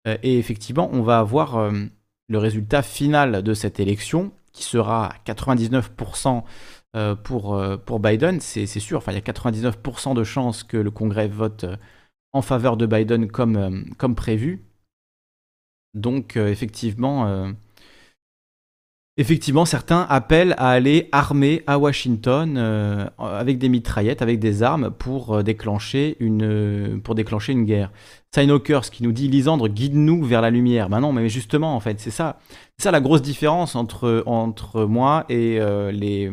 et 0.05 0.39
effectivement, 0.39 0.91
on 0.93 1.03
va 1.03 1.21
avoir 1.21 1.71
le 2.29 2.39
résultat 2.39 2.83
final 2.83 3.45
de 3.45 3.55
cette 3.55 3.79
élection 3.79 4.33
qui 4.57 4.65
sera 4.65 5.07
à 5.07 5.15
99% 5.27 6.39
euh, 6.39 6.41
pour, 7.15 7.55
euh, 7.55 7.77
pour 7.77 8.01
Biden, 8.01 8.41
c'est 8.41 8.67
sûr. 8.67 8.99
Enfin, 8.99 9.13
il 9.13 9.17
y 9.17 9.19
a 9.19 9.21
99% 9.21 10.15
de 10.15 10.25
chances 10.25 10.65
que 10.65 10.79
le 10.79 10.91
Congrès 10.91 11.29
vote 11.29 11.65
euh, 11.65 11.77
en 12.33 12.41
faveur 12.41 12.79
de 12.79 12.87
Biden 12.87 13.29
comme, 13.29 13.85
comme 13.99 14.15
prévu. 14.15 14.63
Donc, 15.95 16.37
effectivement, 16.37 17.55
Effectivement, 19.19 19.65
certains 19.65 20.07
appellent 20.11 20.55
à 20.59 20.69
aller 20.69 21.09
armer 21.11 21.63
à 21.67 21.79
Washington 21.79 22.59
avec 23.19 23.57
des 23.57 23.71
mitraillettes, 23.71 24.21
avec 24.21 24.39
des 24.39 24.63
armes 24.63 24.91
pour 24.91 25.43
déclencher 25.43 26.19
une, 26.21 27.01
pour 27.03 27.15
déclencher 27.15 27.53
une 27.53 27.65
guerre. 27.65 27.91
ce 28.35 28.91
qui 28.91 29.03
nous 29.03 29.13
dit 29.13 29.29
Lisandre, 29.29 29.69
guide-nous 29.69 30.23
vers 30.23 30.43
la 30.43 30.51
lumière. 30.51 30.91
Ben 30.91 31.01
non, 31.01 31.15
mais 31.15 31.31
justement, 31.31 31.75
en 31.75 31.81
fait, 31.81 31.99
c'est 31.99 32.11
ça, 32.11 32.39
ça 32.77 32.91
la 32.91 33.01
grosse 33.01 33.23
différence 33.23 33.75
entre, 33.75 34.23
entre 34.27 34.85
moi 34.85 35.25
et 35.31 35.59
les 35.93 36.31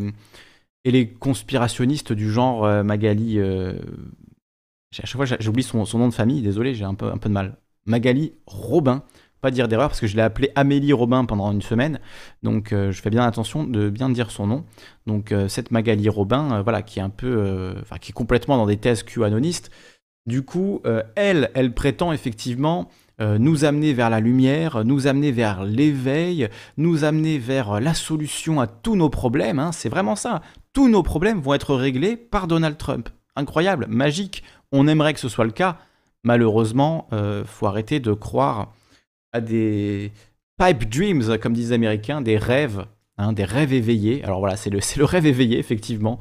et 0.85 0.91
les 0.91 1.09
conspirationnistes 1.09 2.13
du 2.13 2.31
genre 2.31 2.65
euh, 2.65 2.83
Magali. 2.83 3.39
Euh, 3.39 3.73
à 4.91 5.05
chaque 5.05 5.15
fois, 5.15 5.25
j'oublie 5.39 5.63
son, 5.63 5.85
nom 5.97 6.07
de 6.07 6.13
famille, 6.13 6.41
désolé, 6.41 6.75
j'ai 6.75 6.85
un 6.85 6.93
peu, 6.93 7.11
de 7.11 7.29
mal. 7.29 7.57
Magali 7.85 8.33
Robin. 8.45 9.03
Pas 9.41 9.51
dire 9.51 9.67
d'erreur 9.67 9.89
parce 9.89 9.99
que 9.99 10.07
je 10.07 10.15
l'ai 10.15 10.21
appelé 10.21 10.51
Amélie 10.55 10.93
Robin 10.93 11.25
pendant 11.25 11.51
une 11.51 11.61
semaine. 11.61 11.99
Donc 12.43 12.71
euh, 12.71 12.93
je 12.93 13.01
fais 13.01 13.09
bien 13.09 13.25
attention 13.25 13.65
de 13.65 13.89
bien 13.89 14.09
dire 14.09 14.31
son 14.31 14.47
nom. 14.47 14.63
Donc 15.05 15.33
cette 15.49 15.71
Magali 15.71 16.07
Robin, 16.07 16.61
voilà, 16.61 16.81
qui 16.81 16.99
est 16.99 17.01
un 17.01 17.09
peu. 17.09 17.75
Qui 17.99 18.11
est 18.11 18.13
complètement 18.13 18.55
dans 18.55 18.67
des 18.67 18.77
thèses 18.77 19.03
QAnonistes. 19.03 19.69
Du 20.27 20.43
coup, 20.43 20.81
elle, 21.17 21.51
elle 21.55 21.73
prétend 21.73 22.13
effectivement 22.13 22.87
nous 23.19 23.63
amener 23.63 23.93
vers 23.93 24.09
la 24.09 24.19
lumière, 24.19 24.83
nous 24.83 25.07
amener 25.07 25.31
vers 25.31 25.63
l'éveil, 25.63 26.49
nous 26.77 27.03
amener 27.03 27.37
vers 27.37 27.79
la 27.79 27.93
solution 27.93 28.59
à 28.59 28.67
tous 28.67 28.95
nos 28.95 29.09
problèmes. 29.09 29.59
Hein. 29.59 29.71
c'est 29.71 29.89
vraiment 29.89 30.15
ça. 30.15 30.41
Tous 30.73 30.89
nos 30.89 31.03
problèmes 31.03 31.39
vont 31.39 31.53
être 31.53 31.75
réglés 31.75 32.17
par 32.17 32.47
Donald 32.47 32.77
Trump. 32.77 33.09
Incroyable, 33.35 33.85
magique. 33.87 34.43
On 34.71 34.87
aimerait 34.87 35.13
que 35.13 35.19
ce 35.19 35.29
soit 35.29 35.45
le 35.45 35.51
cas. 35.51 35.77
Malheureusement, 36.23 37.07
euh, 37.13 37.43
faut 37.45 37.67
arrêter 37.67 37.99
de 37.99 38.13
croire 38.13 38.73
à 39.31 39.41
des 39.41 40.11
pipe 40.57 40.89
dreams, 40.89 41.37
comme 41.39 41.53
disent 41.53 41.69
les 41.69 41.75
Américains, 41.75 42.21
des 42.21 42.37
rêves 42.37 42.85
Hein, 43.19 43.31
des 43.31 43.43
rêves 43.43 43.73
éveillés. 43.73 44.23
Alors 44.23 44.39
voilà, 44.39 44.55
c'est 44.55 44.71
le, 44.71 45.05
rêve 45.05 45.27
éveillé, 45.27 45.59
effectivement. 45.59 46.19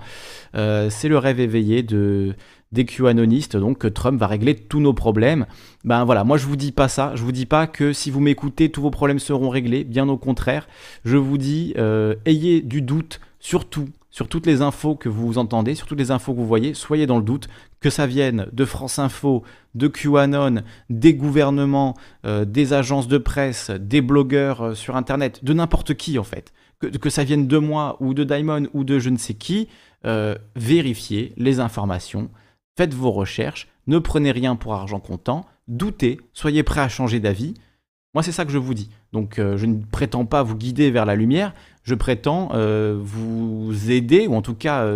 Euh, 0.55 0.91
c'est 0.91 1.09
le 1.09 1.17
rêve 1.17 1.41
éveillé 1.41 1.83
de, 1.83 2.35
des 2.71 2.85
QAnonistes, 2.85 3.57
donc 3.57 3.79
que 3.79 3.89
Trump 3.89 4.21
va 4.21 4.27
régler 4.27 4.55
tous 4.55 4.79
nos 4.79 4.93
problèmes. 4.93 5.47
Ben 5.85 6.05
voilà, 6.05 6.23
moi 6.23 6.37
je 6.37 6.47
vous 6.47 6.57
dis 6.57 6.71
pas 6.71 6.89
ça. 6.89 7.13
Je 7.15 7.23
vous 7.23 7.33
dis 7.33 7.47
pas 7.47 7.67
que 7.67 7.95
si 7.95 8.11
vous 8.11 8.21
m'écoutez, 8.21 8.71
tous 8.71 8.83
vos 8.83 8.91
problèmes 8.91 9.21
seront 9.21 9.49
réglés. 9.49 9.85
Bien 9.85 10.07
au 10.11 10.19
contraire, 10.19 10.69
je 11.07 11.17
vous 11.17 11.39
dis, 11.39 11.73
euh, 11.79 12.15
ayez 12.27 12.61
du 12.61 12.83
doute 12.83 13.21
sur 13.41 13.71
tout, 13.71 13.89
sur 14.11 14.29
toutes 14.29 14.45
les 14.45 14.61
infos 14.61 14.95
que 14.95 15.09
vous 15.09 15.39
entendez, 15.39 15.75
sur 15.75 15.87
toutes 15.87 15.99
les 15.99 16.11
infos 16.11 16.35
que 16.35 16.39
vous 16.41 16.47
voyez, 16.47 16.75
soyez 16.75 17.07
dans 17.07 17.17
le 17.17 17.25
doute, 17.25 17.49
que 17.81 17.89
ça 17.89 18.07
vienne 18.07 18.49
de 18.53 18.65
France 18.67 18.99
Info, 18.99 19.45
de 19.75 19.89
QAnon, 19.89 20.63
des 20.91 21.15
gouvernements, 21.15 21.95
euh, 22.27 22.45
des 22.45 22.75
agences 22.75 23.09
de 23.09 23.17
presse, 23.17 23.71
des 23.71 24.03
blogueurs 24.03 24.77
sur 24.77 24.95
Internet, 24.95 25.43
de 25.43 25.55
n'importe 25.55 25.95
qui 25.95 26.19
en 26.19 26.25
fait 26.25 26.53
que, 26.91 27.11
ça 27.11 27.25
vienne 27.25 27.47
de 27.47 27.59
moi 27.59 27.97
ou 28.01 28.15
de 28.15 28.25
Daimon 28.25 28.67
ou 28.75 28.85
de 28.85 28.99
je 28.99 29.11
ne 29.11 29.17
sais 29.17 29.35
qui, 29.35 29.69
euh, 30.05 30.35
vérifiez 30.57 31.33
les 31.37 31.61
informations, 31.61 32.31
faites 32.77 32.95
vos 32.95 33.11
recherches, 33.11 33.69
ne 33.87 33.99
prenez 33.99 34.33
rien 34.33 34.57
pour 34.57 34.75
argent 34.75 35.01
comptant, 35.01 35.45
doutez, 35.69 36.21
soyez 36.33 36.63
prêt 36.63 36.81
à 36.81 36.89
changer 36.89 37.21
d'avis. 37.21 37.55
Moi, 38.15 38.23
c'est 38.23 38.33
ça 38.33 38.45
que 38.45 38.53
je 38.53 38.59
vous 38.59 38.75
dis. 38.75 38.91
Donc, 39.13 39.39
euh, 39.39 39.57
je 39.57 39.65
ne 39.65 39.83
prétends 39.91 40.27
pas 40.27 40.43
vous 40.43 40.55
guider 40.55 40.91
vers 40.91 41.07
la 41.07 41.15
lumière, 41.15 41.55
je 41.83 41.95
prétends 41.95 42.51
euh, 42.53 42.99
vous 43.01 43.91
aider, 43.91 44.27
ou 44.27 44.35
en 44.35 44.43
tout 44.43 44.55
cas 44.55 44.87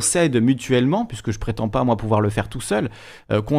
s'aide 0.00 0.40
mutuellement, 0.40 1.04
puisque 1.04 1.32
je 1.32 1.38
prétends 1.38 1.68
pas, 1.68 1.84
moi, 1.84 1.96
pouvoir 1.96 2.20
le 2.20 2.30
faire 2.30 2.48
tout 2.48 2.60
seul, 2.60 2.90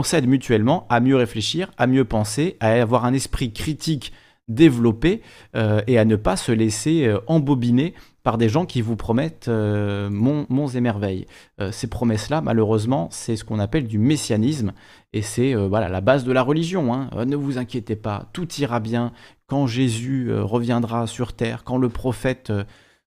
s'aide 0.03 0.27
mutuellement 0.27 0.87
à 0.89 0.99
mieux 0.99 1.15
réfléchir, 1.15 1.71
à 1.77 1.85
mieux 1.85 2.05
penser, 2.05 2.57
à 2.59 2.69
avoir 2.69 3.05
un 3.05 3.13
esprit 3.13 3.53
critique 3.53 4.13
développer 4.47 5.21
euh, 5.55 5.81
et 5.87 5.97
à 5.97 6.05
ne 6.05 6.15
pas 6.15 6.37
se 6.37 6.51
laisser 6.51 7.05
euh, 7.05 7.19
embobiner 7.27 7.93
par 8.23 8.37
des 8.37 8.49
gens 8.49 8.65
qui 8.65 8.81
vous 8.81 8.95
promettent 8.95 9.47
euh, 9.47 10.09
monts, 10.09 10.67
et 10.67 10.81
merveilles. 10.81 11.27
ces 11.71 11.87
promesses-là, 11.87 12.41
malheureusement, 12.41 13.07
c'est 13.09 13.37
ce 13.37 13.45
qu'on 13.45 13.59
appelle 13.59 13.87
du 13.87 13.99
messianisme 13.99 14.73
et 15.13 15.21
c'est 15.21 15.53
voilà 15.53 15.87
la 15.87 16.01
base 16.01 16.25
de 16.25 16.33
la 16.33 16.41
religion. 16.41 16.93
Hein. 16.93 17.09
ne 17.25 17.37
vous 17.37 17.57
inquiétez 17.57 17.95
pas, 17.95 18.27
tout 18.33 18.47
ira 18.55 18.81
bien 18.81 19.13
quand 19.47 19.65
Jésus 19.65 20.33
reviendra 20.33 21.07
sur 21.07 21.31
terre, 21.31 21.63
quand 21.63 21.77
le 21.77 21.87
prophète 21.87 22.51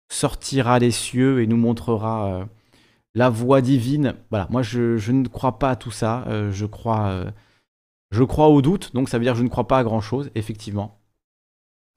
sortira 0.08 0.78
des 0.78 0.92
cieux 0.92 1.42
et 1.42 1.48
nous 1.48 1.56
montrera 1.56 2.46
la 3.16 3.30
voie 3.30 3.62
divine. 3.62 4.14
Voilà, 4.30 4.46
moi 4.50 4.62
je, 4.62 4.96
je, 4.96 5.10
ne 5.10 5.26
crois 5.26 5.58
pas 5.58 5.70
à 5.70 5.76
tout 5.76 5.90
ça. 5.90 6.24
je 6.52 6.66
crois, 6.66 7.24
je 8.12 8.22
crois 8.22 8.46
au 8.46 8.62
doute, 8.62 8.94
donc 8.94 9.08
ça 9.08 9.18
veut 9.18 9.24
dire 9.24 9.32
que 9.32 9.40
je 9.40 9.44
ne 9.44 9.48
crois 9.48 9.66
pas 9.66 9.78
à 9.78 9.82
grand 9.82 10.00
chose, 10.00 10.30
effectivement. 10.36 10.99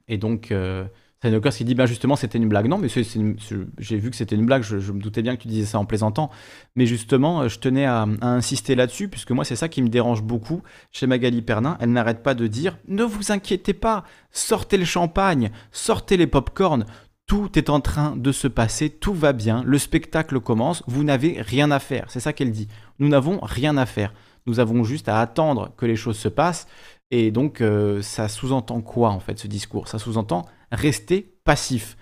Et 0.08 0.18
donc, 0.18 0.52
euh, 0.52 0.86
Sainokers 1.24 1.54
qui 1.54 1.64
dit 1.64 1.74
bah 1.74 1.86
justement 1.86 2.18
c'était 2.18 2.38
une 2.38 2.50
blague. 2.50 2.68
Non, 2.68 2.78
mais 2.78 2.90
j'ai 2.90 3.98
vu 3.98 4.10
que 4.10 4.16
c'était 4.16 4.36
une 4.36 4.46
blague, 4.46 4.62
je, 4.64 4.92
me 4.92 5.00
doutais 5.00 5.22
bien 5.22 5.36
que 5.38 5.42
tu 5.42 5.48
disais 5.48 5.66
ça 5.66 5.80
en 5.80 5.86
plaisantant. 5.86 6.30
Mais 6.76 6.86
justement, 6.86 7.42
euh, 7.42 7.48
je 7.48 7.60
tenais 7.60 7.86
à, 7.86 8.06
insister 8.22 8.76
là-dessus, 8.76 9.08
puisque 9.08 9.32
moi 9.32 9.46
c'est 9.46 9.56
ça 9.56 9.70
qui 9.70 9.82
me 9.82 9.88
dérange 9.88 10.22
beaucoup 10.22 10.62
chez 10.92 11.08
Magali 11.08 11.42
Pernin. 11.42 11.78
Elle 11.80 11.92
n'arrête 11.92 12.24
pas 12.24 12.34
de 12.34 12.48
dire 12.48 12.78
ne 12.88 13.04
vous 13.04 13.32
inquiétez 13.32 13.74
pas, 13.74 14.04
sortez 14.32 14.78
le 14.78 14.86
champagne, 14.86 15.52
sortez 15.72 16.18
les 16.18 16.28
pop-corn. 16.28 16.86
Tout 17.26 17.58
est 17.58 17.70
en 17.70 17.80
train 17.80 18.18
de 18.18 18.34
se 18.34 18.50
passer, 18.50 18.90
tout 18.90 19.14
va 19.14 19.32
bien, 19.32 19.64
le 19.66 19.78
spectacle 19.78 20.42
commence, 20.42 20.84
vous 20.88 21.06
n'avez 21.06 21.42
rien 21.42 21.72
à 21.72 21.80
faire. 21.80 22.06
C'est 22.10 22.20
ça 22.20 22.34
qu'elle 22.34 22.52
dit. 22.52 22.68
Nous 23.00 23.08
n'avons 23.08 23.40
rien 23.42 23.78
à 23.78 23.86
faire. 23.86 24.14
Nous 24.46 24.60
avons 24.60 24.84
juste 24.84 25.08
à 25.08 25.22
attendre 25.22 25.72
que 25.78 25.86
les 25.86 25.96
choses 25.96 26.18
se 26.18 26.28
passent. 26.28 26.68
Et 27.16 27.30
donc, 27.30 27.62
euh, 27.62 28.02
ça 28.02 28.28
sous-entend 28.28 28.82
quoi, 28.82 29.12
en 29.12 29.20
fait, 29.20 29.38
ce 29.38 29.46
discours? 29.48 29.88
Ça 29.88 30.00
sous-entend 30.00 30.48
rester 30.72 31.36
passif. 31.44 31.96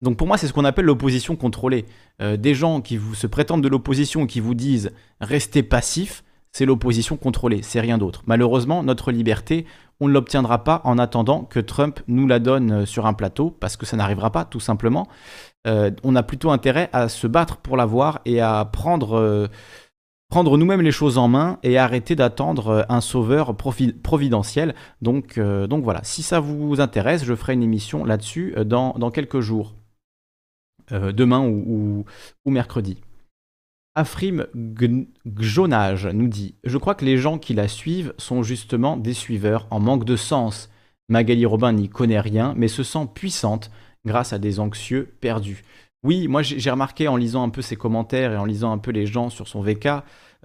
Donc 0.00 0.16
pour 0.16 0.28
moi, 0.28 0.38
c'est 0.38 0.46
ce 0.46 0.52
qu'on 0.52 0.64
appelle 0.64 0.84
l'opposition 0.84 1.34
contrôlée. 1.34 1.86
Euh, 2.22 2.36
des 2.36 2.54
gens 2.54 2.80
qui 2.80 2.96
vous, 2.98 3.16
se 3.16 3.26
prétendent 3.26 3.64
de 3.64 3.68
l'opposition 3.68 4.22
et 4.22 4.26
qui 4.28 4.38
vous 4.38 4.54
disent 4.54 4.92
restez 5.20 5.64
passif, 5.64 6.22
c'est 6.52 6.66
l'opposition 6.66 7.16
contrôlée, 7.16 7.62
c'est 7.62 7.80
rien 7.80 7.98
d'autre. 7.98 8.22
Malheureusement, 8.26 8.84
notre 8.84 9.10
liberté, 9.10 9.66
on 9.98 10.06
ne 10.06 10.12
l'obtiendra 10.12 10.62
pas 10.62 10.82
en 10.84 10.98
attendant 10.98 11.42
que 11.42 11.58
Trump 11.58 11.98
nous 12.06 12.28
la 12.28 12.38
donne 12.38 12.70
euh, 12.70 12.86
sur 12.86 13.06
un 13.06 13.14
plateau, 13.14 13.50
parce 13.50 13.76
que 13.76 13.86
ça 13.86 13.96
n'arrivera 13.96 14.30
pas, 14.30 14.44
tout 14.44 14.60
simplement. 14.60 15.08
on 15.66 16.14
a 16.14 16.22
plutôt 16.22 16.52
intérêt 16.52 16.90
à 16.92 17.08
se 17.08 17.26
battre 17.26 17.56
pour 17.56 17.76
l'avoir 17.76 18.20
et 18.24 18.40
à 18.40 18.64
prendre 18.64 19.50
prendre 20.28 20.58
nous-mêmes 20.58 20.82
les 20.82 20.92
choses 20.92 21.18
en 21.18 21.26
main 21.26 21.58
et 21.62 21.78
arrêter 21.78 22.14
d'attendre 22.14 22.68
euh, 22.68 22.82
un 22.88 23.00
sauveur 23.00 23.56
providentiel. 23.56 24.74
Donc, 25.02 25.38
euh, 25.38 25.66
donc 25.66 25.84
voilà, 25.84 26.00
si 26.04 26.22
ça 26.22 26.40
vous 26.40 26.80
intéresse, 26.80 27.24
je 27.24 27.34
ferai 27.34 27.54
une 27.54 27.62
émission 27.62 28.04
là-dessus 28.04 28.54
euh, 28.56 28.64
dans, 28.64 29.10
quelques 29.10 29.40
jours, 29.40 29.74
demain 30.90 31.46
ou, 31.46 32.04
mercredi. 32.46 32.98
Afrim 33.94 34.46
Gjonage 35.36 36.06
nous 36.06 36.28
dit 36.28 36.54
Je 36.62 36.78
crois 36.78 36.94
que 36.94 37.04
les 37.04 37.18
gens 37.18 37.38
qui 37.38 37.52
la 37.52 37.68
suivent 37.68 38.14
sont 38.16 38.42
justement 38.42 38.96
des 38.96 39.12
suiveurs 39.12 39.66
en 39.70 39.80
manque 39.80 40.04
de 40.04 40.16
sens. 40.16 40.70
Magali 41.08 41.44
Robin 41.46 41.72
n'y 41.72 41.88
connaît 41.88 42.20
rien, 42.20 42.54
mais 42.56 42.68
se 42.68 42.82
sent 42.82 43.08
puissante 43.12 43.70
grâce 44.06 44.32
à 44.32 44.38
des 44.38 44.60
anxieux 44.60 45.14
perdus. 45.20 45.64
Oui, 46.04 46.28
moi 46.28 46.42
j'ai 46.42 46.70
remarqué 46.70 47.08
en 47.08 47.16
lisant 47.16 47.42
un 47.42 47.48
peu 47.48 47.60
ses 47.60 47.74
commentaires 47.74 48.32
et 48.32 48.36
en 48.36 48.44
lisant 48.44 48.70
un 48.70 48.78
peu 48.78 48.92
les 48.92 49.06
gens 49.06 49.30
sur 49.30 49.48
son 49.48 49.62
VK 49.62 49.88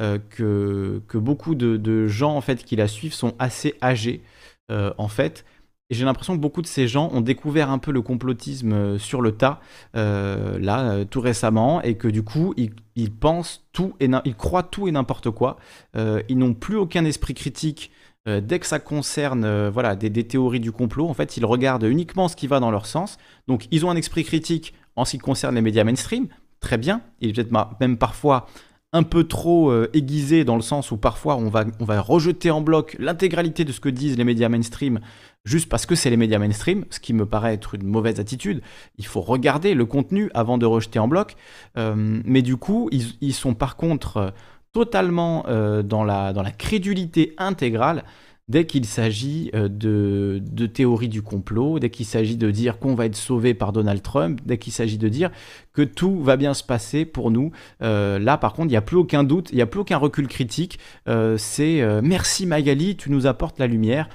euh, 0.02 0.18
que, 0.30 1.18
beaucoup 1.18 1.54
de, 1.54 2.08
gens 2.08 2.36
en 2.36 2.42
fait 2.42 2.64
qui 2.64 2.76
la 2.76 2.88
suivent 2.88 3.14
sont 3.14 3.36
assez 3.38 3.76
âgés 3.84 4.24
euh, 4.72 4.92
en 4.98 5.08
fait 5.08 5.46
j'ai 5.92 6.06
l'impression 6.06 6.36
que 6.36 6.42
beaucoup 6.42 6.64
de 6.64 6.68
ces 6.68 6.88
gens 6.88 7.12
ont 7.14 7.22
découvert 7.22 7.70
un 7.70 7.78
peu 7.78 7.92
le 7.92 8.02
complotisme 8.02 8.98
sur 8.98 9.22
le 9.22 9.34
tas, 9.34 9.60
là, 9.94 11.06
tout 11.06 11.22
récemment, 11.22 11.84
et 11.84 11.98
que 11.98 12.08
du 12.08 12.24
coup, 12.24 12.56
ils, 12.58 13.12
pensent 13.12 13.68
tout 13.74 13.94
et 14.00 14.10
ils 14.26 14.34
croient 14.34 14.64
tout 14.64 14.88
et 14.88 14.92
n'importe 14.92 15.30
quoi. 15.30 15.58
ils 15.94 16.38
n'ont 16.38 16.56
plus 16.56 16.78
aucun 16.78 17.06
esprit 17.06 17.36
critique 17.36 17.92
dès 18.26 18.58
que 18.58 18.66
ça 18.66 18.80
concerne 18.80 19.68
voilà, 19.68 19.96
des, 19.96 20.10
des, 20.10 20.26
théories 20.26 20.62
du 20.62 20.72
complot, 20.72 21.08
en 21.08 21.14
fait, 21.14 21.38
ils 21.38 21.46
regardent 21.46 21.84
uniquement 21.84 22.28
ce 22.28 22.36
qui 22.36 22.48
va 22.48 22.60
dans 22.60 22.72
leur 22.72 22.88
sens. 22.88 23.20
Donc, 23.48 23.68
ils 23.70 23.86
ont 23.86 23.92
un 23.92 23.96
esprit 23.98 24.24
critique 24.24 24.74
en 24.96 25.06
ce 25.06 25.12
qui 25.12 25.18
concerne 25.18 25.56
les 25.56 25.62
médias 25.62 25.84
mainstream, 25.84 26.28
très 26.60 26.78
bien. 26.78 27.02
Il 27.20 27.30
est 27.30 27.34
peut-être 27.34 27.80
même 27.80 27.98
parfois 27.98 28.48
un 28.94 29.04
peu 29.04 29.24
trop 29.24 29.72
euh, 29.72 29.90
aiguisé 29.94 30.46
dans 30.46 30.56
le 30.56 30.62
sens 30.62 30.92
où 30.92 30.98
parfois 30.98 31.36
on 31.36 31.50
va, 31.50 32.02
rejeter 32.02 32.52
en 32.52 32.62
bloc 32.62 32.96
l'intégralité 33.00 33.66
de 33.66 33.72
ce 33.72 33.80
que 33.80 33.90
disent 33.90 34.18
les 34.18 34.24
médias 34.24 34.50
mainstream 34.50 35.00
juste 35.46 35.68
parce 35.68 35.88
que 35.88 35.96
c'est 35.96 36.12
les 36.12 36.18
médias 36.18 36.38
mainstream, 36.38 36.86
ce 36.92 37.00
qui 37.00 37.14
me 37.14 37.26
paraît 37.26 37.56
être 37.56 37.74
une 37.74 37.88
mauvaise 37.88 38.20
attitude. 38.20 38.62
Il 38.98 39.06
faut 39.06 39.22
regarder 39.22 39.74
le 39.74 39.86
contenu 39.86 40.30
avant 40.36 40.60
de 40.60 40.66
rejeter 40.66 41.00
en 41.00 41.08
bloc. 41.08 41.36
Euh, 41.78 42.22
mais 42.24 42.44
du 42.44 42.56
coup, 42.56 42.88
ils, 42.92 43.34
sont 43.34 43.56
par 43.56 43.76
contre 43.76 44.34
totalement 44.72 45.44
euh, 45.50 45.84
la, 46.06 46.32
dans 46.32 46.44
la 46.44 46.52
crédulité 46.52 47.34
intégrale 47.38 48.04
dès 48.50 48.66
qu'il 48.66 48.86
s'agit 48.86 49.50
euh, 49.56 49.70
de, 49.70 50.42
de 50.42 50.66
théorie 50.66 51.08
du 51.08 51.22
complot, 51.22 51.80
dès 51.80 51.90
qu'il 51.90 52.06
s'agit 52.06 52.36
de 52.36 52.52
dire 52.52 52.78
qu'on 52.78 52.94
va 52.94 53.06
être 53.06 53.16
sauvé 53.16 53.54
par 53.54 53.72
Donald 53.72 54.02
Trump, 54.02 54.42
dès 54.46 54.58
qu'il 54.58 54.74
s'agit 54.74 54.98
de 54.98 55.08
dire 55.08 55.32
que 55.72 55.82
tout 55.82 56.22
va 56.22 56.36
bien 56.36 56.54
se 56.54 56.64
passer 56.64 57.06
pour 57.06 57.32
nous, 57.32 57.52
euh, 57.82 58.20
là 58.20 58.38
par 58.38 58.54
contre 58.54 58.68
il 58.68 58.72
n'y 58.72 58.78
a 58.78 58.82
plus 58.82 58.98
aucun 58.98 59.24
doute, 59.24 59.50
il 59.52 59.56
n'y 59.56 59.62
a 59.62 59.66
plus 59.66 59.80
aucun 59.80 59.98
recul 59.98 60.28
critique, 60.28 60.78
euh, 61.08 61.38
c'est 61.38 61.82
merci 62.02 62.46
Magali, 62.46 62.96
tu 62.96 63.10
nous 63.12 63.28
apportes 63.28 63.60
la 63.60 63.68
lumière. 63.68 64.10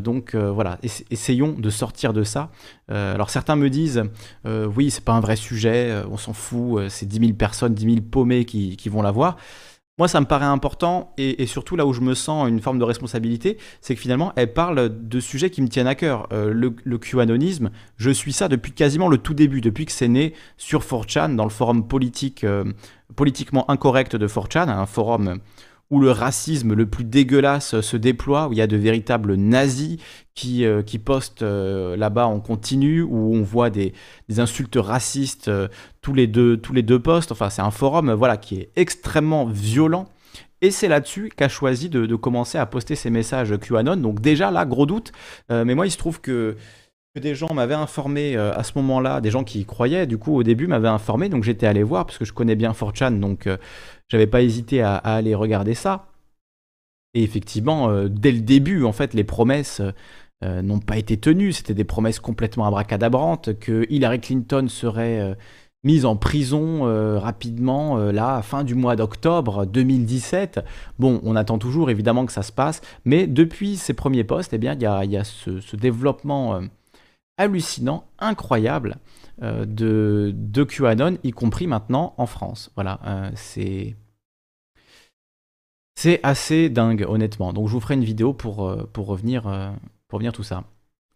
donc 0.00 0.34
voilà, 0.34 0.78
essayons 1.10 1.52
de 1.52 1.70
sortir 1.70 2.12
de 2.12 2.24
ça. 2.24 2.50
alors 2.88 3.30
certains 3.30 3.56
me 3.56 3.70
disent, 3.70 4.02
oui, 4.44 4.90
c'est 4.90 5.04
pas 5.04 5.12
un 5.12 5.20
vrai 5.20 5.36
sujet, 5.36 6.02
on 6.10 6.16
s'en 6.16 6.32
fout, 6.32 6.88
c'est 6.88 7.06
10 7.06 7.18
000 7.20 7.32
personnes, 7.34 7.74
10 7.74 7.84
000 7.84 7.96
paumés 8.10 8.44
qui, 8.44 8.76
qui 8.76 8.88
vont 8.88 9.02
la 9.02 9.12
voir. 9.12 9.36
Moi, 9.98 10.08
ça 10.08 10.20
me 10.20 10.26
paraît 10.26 10.44
important, 10.44 11.14
et, 11.16 11.46
surtout 11.46 11.74
là 11.74 11.86
où 11.86 11.94
je 11.94 12.02
me 12.02 12.12
sens 12.12 12.50
une 12.50 12.60
forme 12.60 12.78
de 12.78 12.84
responsabilité, 12.84 13.56
c'est 13.80 13.94
que 13.94 14.00
finalement, 14.02 14.34
elle 14.36 14.52
parle 14.52 15.08
de 15.08 15.20
sujets 15.20 15.48
qui 15.48 15.62
me 15.62 15.68
tiennent 15.68 15.86
à 15.86 15.94
cœur. 15.94 16.28
Euh, 16.34 16.52
le, 16.52 16.76
le 16.84 16.98
QAnonisme, 16.98 17.70
je 17.96 18.10
suis 18.10 18.34
ça 18.34 18.48
depuis 18.48 18.72
quasiment 18.72 19.08
le 19.08 19.16
tout 19.16 19.32
début, 19.32 19.62
depuis 19.62 19.86
que 19.86 19.92
c'est 19.92 20.08
né 20.08 20.34
sur 20.58 20.82
4chan, 20.82 21.34
dans 21.34 21.44
le 21.44 21.50
forum 21.50 21.88
politique, 21.88 22.44
euh, 22.44 22.64
politiquement 23.14 23.70
incorrect 23.70 24.16
de 24.16 24.28
4chan, 24.28 24.68
un 24.68 24.84
forum 24.84 25.38
où 25.90 26.00
le 26.00 26.10
racisme 26.10 26.74
le 26.74 26.86
plus 26.86 27.04
dégueulasse 27.04 27.80
se 27.80 27.96
déploie, 27.96 28.48
où 28.48 28.52
il 28.52 28.58
y 28.58 28.62
a 28.62 28.66
de 28.66 28.76
véritables 28.76 29.34
nazis 29.34 29.98
qui, 30.34 30.64
euh, 30.64 30.82
postent 31.04 31.42
euh, 31.42 31.96
là-bas 31.96 32.26
en 32.26 32.40
continu, 32.40 33.02
où 33.02 33.34
on 33.34 33.42
voit 33.42 33.70
des, 33.70 33.92
insultes 34.38 34.76
racistes 34.76 35.48
euh, 35.48 35.68
tous, 36.02 36.14
les 36.14 36.26
deux, 36.26 36.56
tous 36.56 36.72
les 36.72 36.82
deux 36.82 37.00
postes. 37.00 37.32
Enfin, 37.32 37.50
c'est 37.50 37.62
un 37.62 37.70
forum 37.70 38.12
voilà, 38.12 38.36
qui 38.36 38.56
est 38.56 38.70
extrêmement 38.76 39.46
violent. 39.46 40.06
Et 40.62 40.70
c'est 40.70 40.88
là-dessus 40.88 41.30
qu'a 41.36 41.48
choisi 41.48 41.88
de, 41.88 42.06
de, 42.06 42.16
commencer 42.16 42.58
à 42.58 42.66
poster 42.66 42.96
ces 42.96 43.10
messages 43.10 43.56
QAnon. 43.58 43.96
Donc 43.96 44.20
déjà 44.20 44.50
là, 44.50 44.64
gros 44.64 44.86
doute. 44.86 45.12
mais 45.50 45.74
moi, 45.74 45.86
il 45.86 45.90
se 45.90 45.98
trouve 45.98 46.20
que 46.20 46.56
des 47.14 47.34
gens 47.34 47.52
m'avaient 47.52 47.74
informé 47.74 48.36
à 48.36 48.62
ce 48.62 48.72
moment-là, 48.76 49.20
des 49.20 49.30
gens 49.30 49.44
qui 49.44 49.60
y 49.60 49.64
croyaient, 49.66 50.06
du 50.06 50.18
coup 50.18 50.34
au 50.34 50.42
début 50.42 50.66
m'avaient 50.66 50.88
informé, 50.88 51.28
donc 51.28 51.44
j'étais 51.44 51.66
allé 51.66 51.82
voir 51.82 52.06
parce 52.06 52.18
que 52.18 52.24
je 52.24 52.32
connais 52.32 52.56
bien 52.56 52.72
4chan, 52.72 53.20
donc 53.20 53.48
j'avais 54.08 54.26
pas 54.26 54.42
hésité 54.42 54.82
à, 54.82 54.96
aller 54.96 55.34
regarder 55.34 55.74
ça. 55.74 56.06
Et 57.14 57.22
effectivement, 57.22 57.88
euh, 57.90 58.08
dès 58.08 58.32
le 58.32 58.40
début, 58.40 58.84
en 58.84 58.92
fait, 58.92 59.14
les 59.14 59.24
promesses 59.24 59.80
euh, 60.44 60.62
n'ont 60.62 60.80
pas 60.80 60.98
été 60.98 61.16
tenues. 61.16 61.52
C'était 61.52 61.74
des 61.74 61.84
promesses 61.84 62.20
complètement 62.20 62.66
abracadabrantes 62.66 63.58
que 63.58 63.86
Hillary 63.88 64.20
Clinton 64.20 64.66
serait 64.68 65.20
euh, 65.20 65.34
mise 65.84 66.04
en 66.04 66.16
prison 66.16 66.82
rapidement, 67.20 67.96
là, 67.96 68.42
fin 68.42 68.64
du 68.64 68.74
mois 68.74 68.96
d'octobre 68.96 69.66
2017. 69.66 70.58
Bon, 70.98 71.20
on 71.22 71.36
attend 71.36 71.58
toujours 71.58 71.90
évidemment 71.90 72.26
que 72.26 72.32
ça 72.32 72.42
se 72.42 72.50
passe, 72.50 72.80
mais 73.04 73.28
depuis 73.28 73.76
ces 73.76 73.94
premiers 73.94 74.24
postes, 74.24 74.52
eh 74.52 74.58
bien, 74.58 74.74
il 74.74 74.80
y 75.12 75.16
a, 75.16 75.22
ce, 75.22 75.76
développement 75.76 76.60
hallucinant, 77.36 78.04
incroyable, 78.18 78.96
euh, 79.42 79.64
de, 79.66 80.32
de, 80.34 80.64
QAnon, 80.64 81.18
y 81.22 81.30
compris 81.30 81.66
maintenant 81.66 82.14
en 82.16 82.26
France. 82.26 82.70
Voilà, 82.74 83.00
euh, 83.06 83.30
c'est. 83.34 83.96
Assez 86.22 86.68
dingue, 86.68 87.04
honnêtement. 87.08 87.52
Donc 87.52 87.66
je 87.66 87.72
vous 87.72 87.80
ferai 87.80 87.94
une 87.94 88.04
vidéo 88.04 88.32
pour, 88.32 88.68
euh, 88.68 88.88
revenir, 88.96 89.74
pour 90.06 90.20
tout 90.32 90.42
ça. 90.44 90.62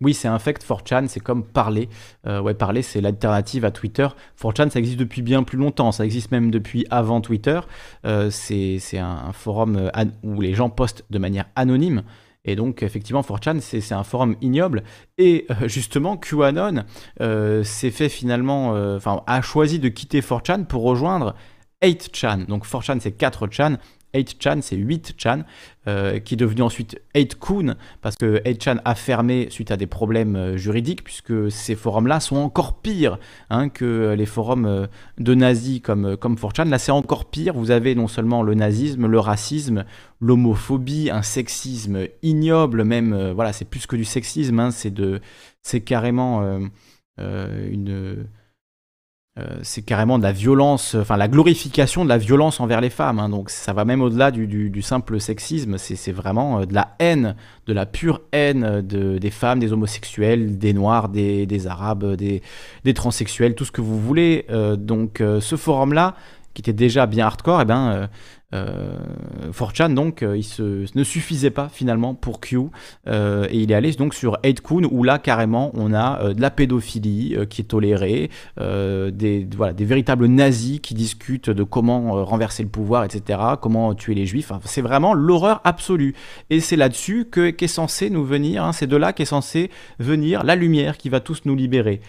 Oui, 0.01 0.15
c'est 0.15 0.27
un 0.27 0.39
fact 0.39 0.67
4chan, 0.67 1.07
c'est 1.07 1.21
comme 1.21 1.45
parler. 1.45 1.89
ouais, 2.27 2.55
parler, 2.55 2.83
c'est 2.83 3.01
l'alternative 3.01 3.65
à 3.65 3.71
Twitter. 3.71 4.09
4chan, 4.41 4.71
ça 4.71 4.81
existe 4.81 4.99
depuis 4.99 5.23
bien 5.23 5.45
plus 5.45 5.59
longtemps, 5.59 5.93
ça 5.93 6.05
existe 6.05 6.33
même 6.33 6.51
depuis 6.51 6.87
avant 6.91 7.21
Twitter. 7.21 7.61
c'est 8.31 8.99
un, 8.99 9.33
forum 9.33 9.91
où 10.25 10.41
les 10.41 10.55
gens 10.55 10.71
postent 10.71 11.05
de 11.11 11.19
manière 11.19 11.45
anonyme. 11.55 12.03
Et 12.45 12.57
donc, 12.57 12.83
effectivement, 12.83 13.21
4chan, 13.21 13.61
c'est 13.61 13.93
un 13.93 14.05
forum 14.05 14.37
ignoble. 14.41 14.83
Et 15.19 15.47
euh, 15.51 15.69
justement, 15.69 16.17
QAnon 16.17 16.85
euh, 17.21 17.63
s'est 17.65 17.91
fait 17.91 18.09
finalement, 18.09 18.75
euh, 18.75 18.97
enfin, 18.97 19.23
a 19.27 19.43
choisi 19.43 19.79
de 19.79 19.89
quitter 19.89 20.21
4chan 20.21 20.65
pour 20.65 20.83
rejoindre 20.83 21.35
8chan. 21.83 22.47
Donc, 22.47 22.67
4chan, 22.67 22.99
c'est 23.01 23.19
4chan. 23.19 23.77
8chan, 24.15 24.61
c'est 24.61 24.77
8chan, 24.77 25.45
euh, 25.87 26.19
qui 26.19 26.35
est 26.35 26.37
devenu 26.37 26.63
ensuite 26.63 27.01
8kun, 27.15 27.77
parce 28.03 28.17
que 28.17 28.43
8chan 28.43 28.81
a 28.85 28.95
fermé 28.95 29.49
suite 29.51 29.71
à 29.71 29.77
des 29.77 29.87
problèmes 29.87 30.37
euh, 30.37 30.57
juridiques, 30.57 31.05
puisque 31.05 31.51
ces 31.51 31.75
forums-là 31.75 32.21
sont 32.21 32.37
encore 32.37 32.81
pires 32.81 33.19
hein, 33.51 33.69
que 33.69 34.15
les 34.17 34.27
forums 34.27 34.67
euh, 34.67 34.87
de 35.19 35.35
nazis 35.35 35.81
comme, 35.81 36.17
comme 36.17 36.35
4chan. 36.35 36.69
Là, 36.69 36.79
c'est 36.79 36.93
encore 36.93 37.27
pire. 37.27 37.55
Vous 37.55 37.71
avez 37.71 37.95
non 37.95 38.09
seulement 38.09 38.43
le 38.43 38.55
nazisme, 38.55 39.07
le 39.07 39.19
racisme, 39.19 39.85
l'homophobie, 40.21 41.11
un 41.11 41.23
sexisme 41.23 42.07
ignoble, 42.23 42.85
même, 42.85 43.33
voilà, 43.33 43.53
c'est 43.53 43.65
plus 43.65 43.87
que 43.87 43.97
du 43.97 44.05
sexisme, 44.05 44.59
hein, 44.59 44.71
c'est 44.71 45.81
carrément 45.81 46.61
une 47.19 48.27
c'est 49.63 49.83
carrément 49.83 50.19
de 50.19 50.23
la 50.23 50.33
violence, 50.33 50.95
enfin 50.95 51.17
la 51.17 51.29
glorification 51.29 52.05
de 52.05 52.11
la 52.11 52.19
violence 52.19 52.61
envers 52.61 52.81
les 52.81 52.91
femmes. 52.91 53.19
Hein. 53.19 53.29
donc 53.29 53.49
ça 53.49 53.73
va 53.73 53.85
même 53.85 54.03
au-delà 54.03 54.31
du, 54.31 54.83
simple 54.83 55.21
sexisme. 55.21 55.79
C'est 55.79 56.13
vraiment 56.13 56.61
euh, 56.61 56.65
de 56.67 56.75
la 56.75 56.95
haine, 56.99 57.37
de 57.67 57.73
la 57.73 57.87
pure 57.87 58.23
haine 58.33 58.83
des 58.83 59.31
femmes, 59.31 59.61
des 59.61 59.73
homosexuels, 59.73 60.59
des 60.59 60.73
noirs, 60.73 61.09
des, 61.09 61.67
arabes, 61.67 62.17
des, 62.17 62.43
transsexuels, 62.95 63.55
tout 63.55 63.65
ce 63.65 63.73
que 63.73 63.81
vous 63.81 64.01
voulez. 64.01 64.47
Euh, 64.51 64.77
donc 64.77 65.23
ce 65.41 65.57
forum-là, 65.57 66.17
qui 66.55 66.63
était 66.63 66.73
déjà 66.73 67.07
bien 67.07 67.27
hardcore, 67.27 67.63
eh 67.63 67.65
ben, 67.65 67.93
euh, 67.93 68.07
4chan 68.53 69.95
donc 69.95 70.23
euh, 70.23 70.37
il 70.37 70.43
se, 70.43 70.87
ne 70.95 71.05
suffisait 71.05 71.51
pas 71.51 71.69
finalement 71.69 72.15
pour 72.15 72.41
Q 72.41 72.59
euh, 73.07 73.47
et 73.51 73.59
il 73.59 73.71
est 73.71 73.75
allé 73.75 73.93
donc 73.93 74.15
sur 74.15 74.39
8kun 74.43 74.89
où 74.91 75.03
là 75.05 75.19
carrément 75.19 75.71
on 75.75 75.95
a 75.95 76.21
euh, 76.21 76.35
de 76.35 76.41
la 76.41 76.51
pédophilie 76.51 77.37
qui 77.49 77.63
est 77.63 77.65
tolérée, 77.65 78.31
des, 78.59 79.49
voilà, 79.57 79.73
des 79.73 79.85
véritables 79.85 80.27
nazis 80.27 80.81
qui 80.81 80.95
discutent 80.95 81.51
de 81.51 81.63
comment 81.63 82.25
renverser 82.25 82.63
le 82.63 82.69
pouvoir, 82.69 83.05
etc., 83.05 83.39
comment 83.61 83.95
tuer 83.95 84.15
les 84.15 84.27
juifs. 84.27 84.53
c'est 84.65 84.81
vraiment 84.81 85.15
l'horreur 85.15 85.61
absolue. 85.65 86.15
Et 86.51 86.61
c'est 86.61 86.77
là-dessus 86.77 87.27
que 87.31 87.51
qu'est 87.51 87.69
censé 87.69 88.11
nous 88.11 88.25
venir, 88.25 88.65
hein, 88.65 88.73
c'est 88.73 88.87
de 88.87 88.97
là 88.97 89.13
qu'est 89.13 89.25
censé 89.25 89.71
venir 89.99 90.45
la 90.45 90.57
lumière 90.57 90.99
qui 90.99 91.09
va 91.09 91.21
tous 91.21 91.43
nous 91.45 91.55
libérer. 91.55 92.01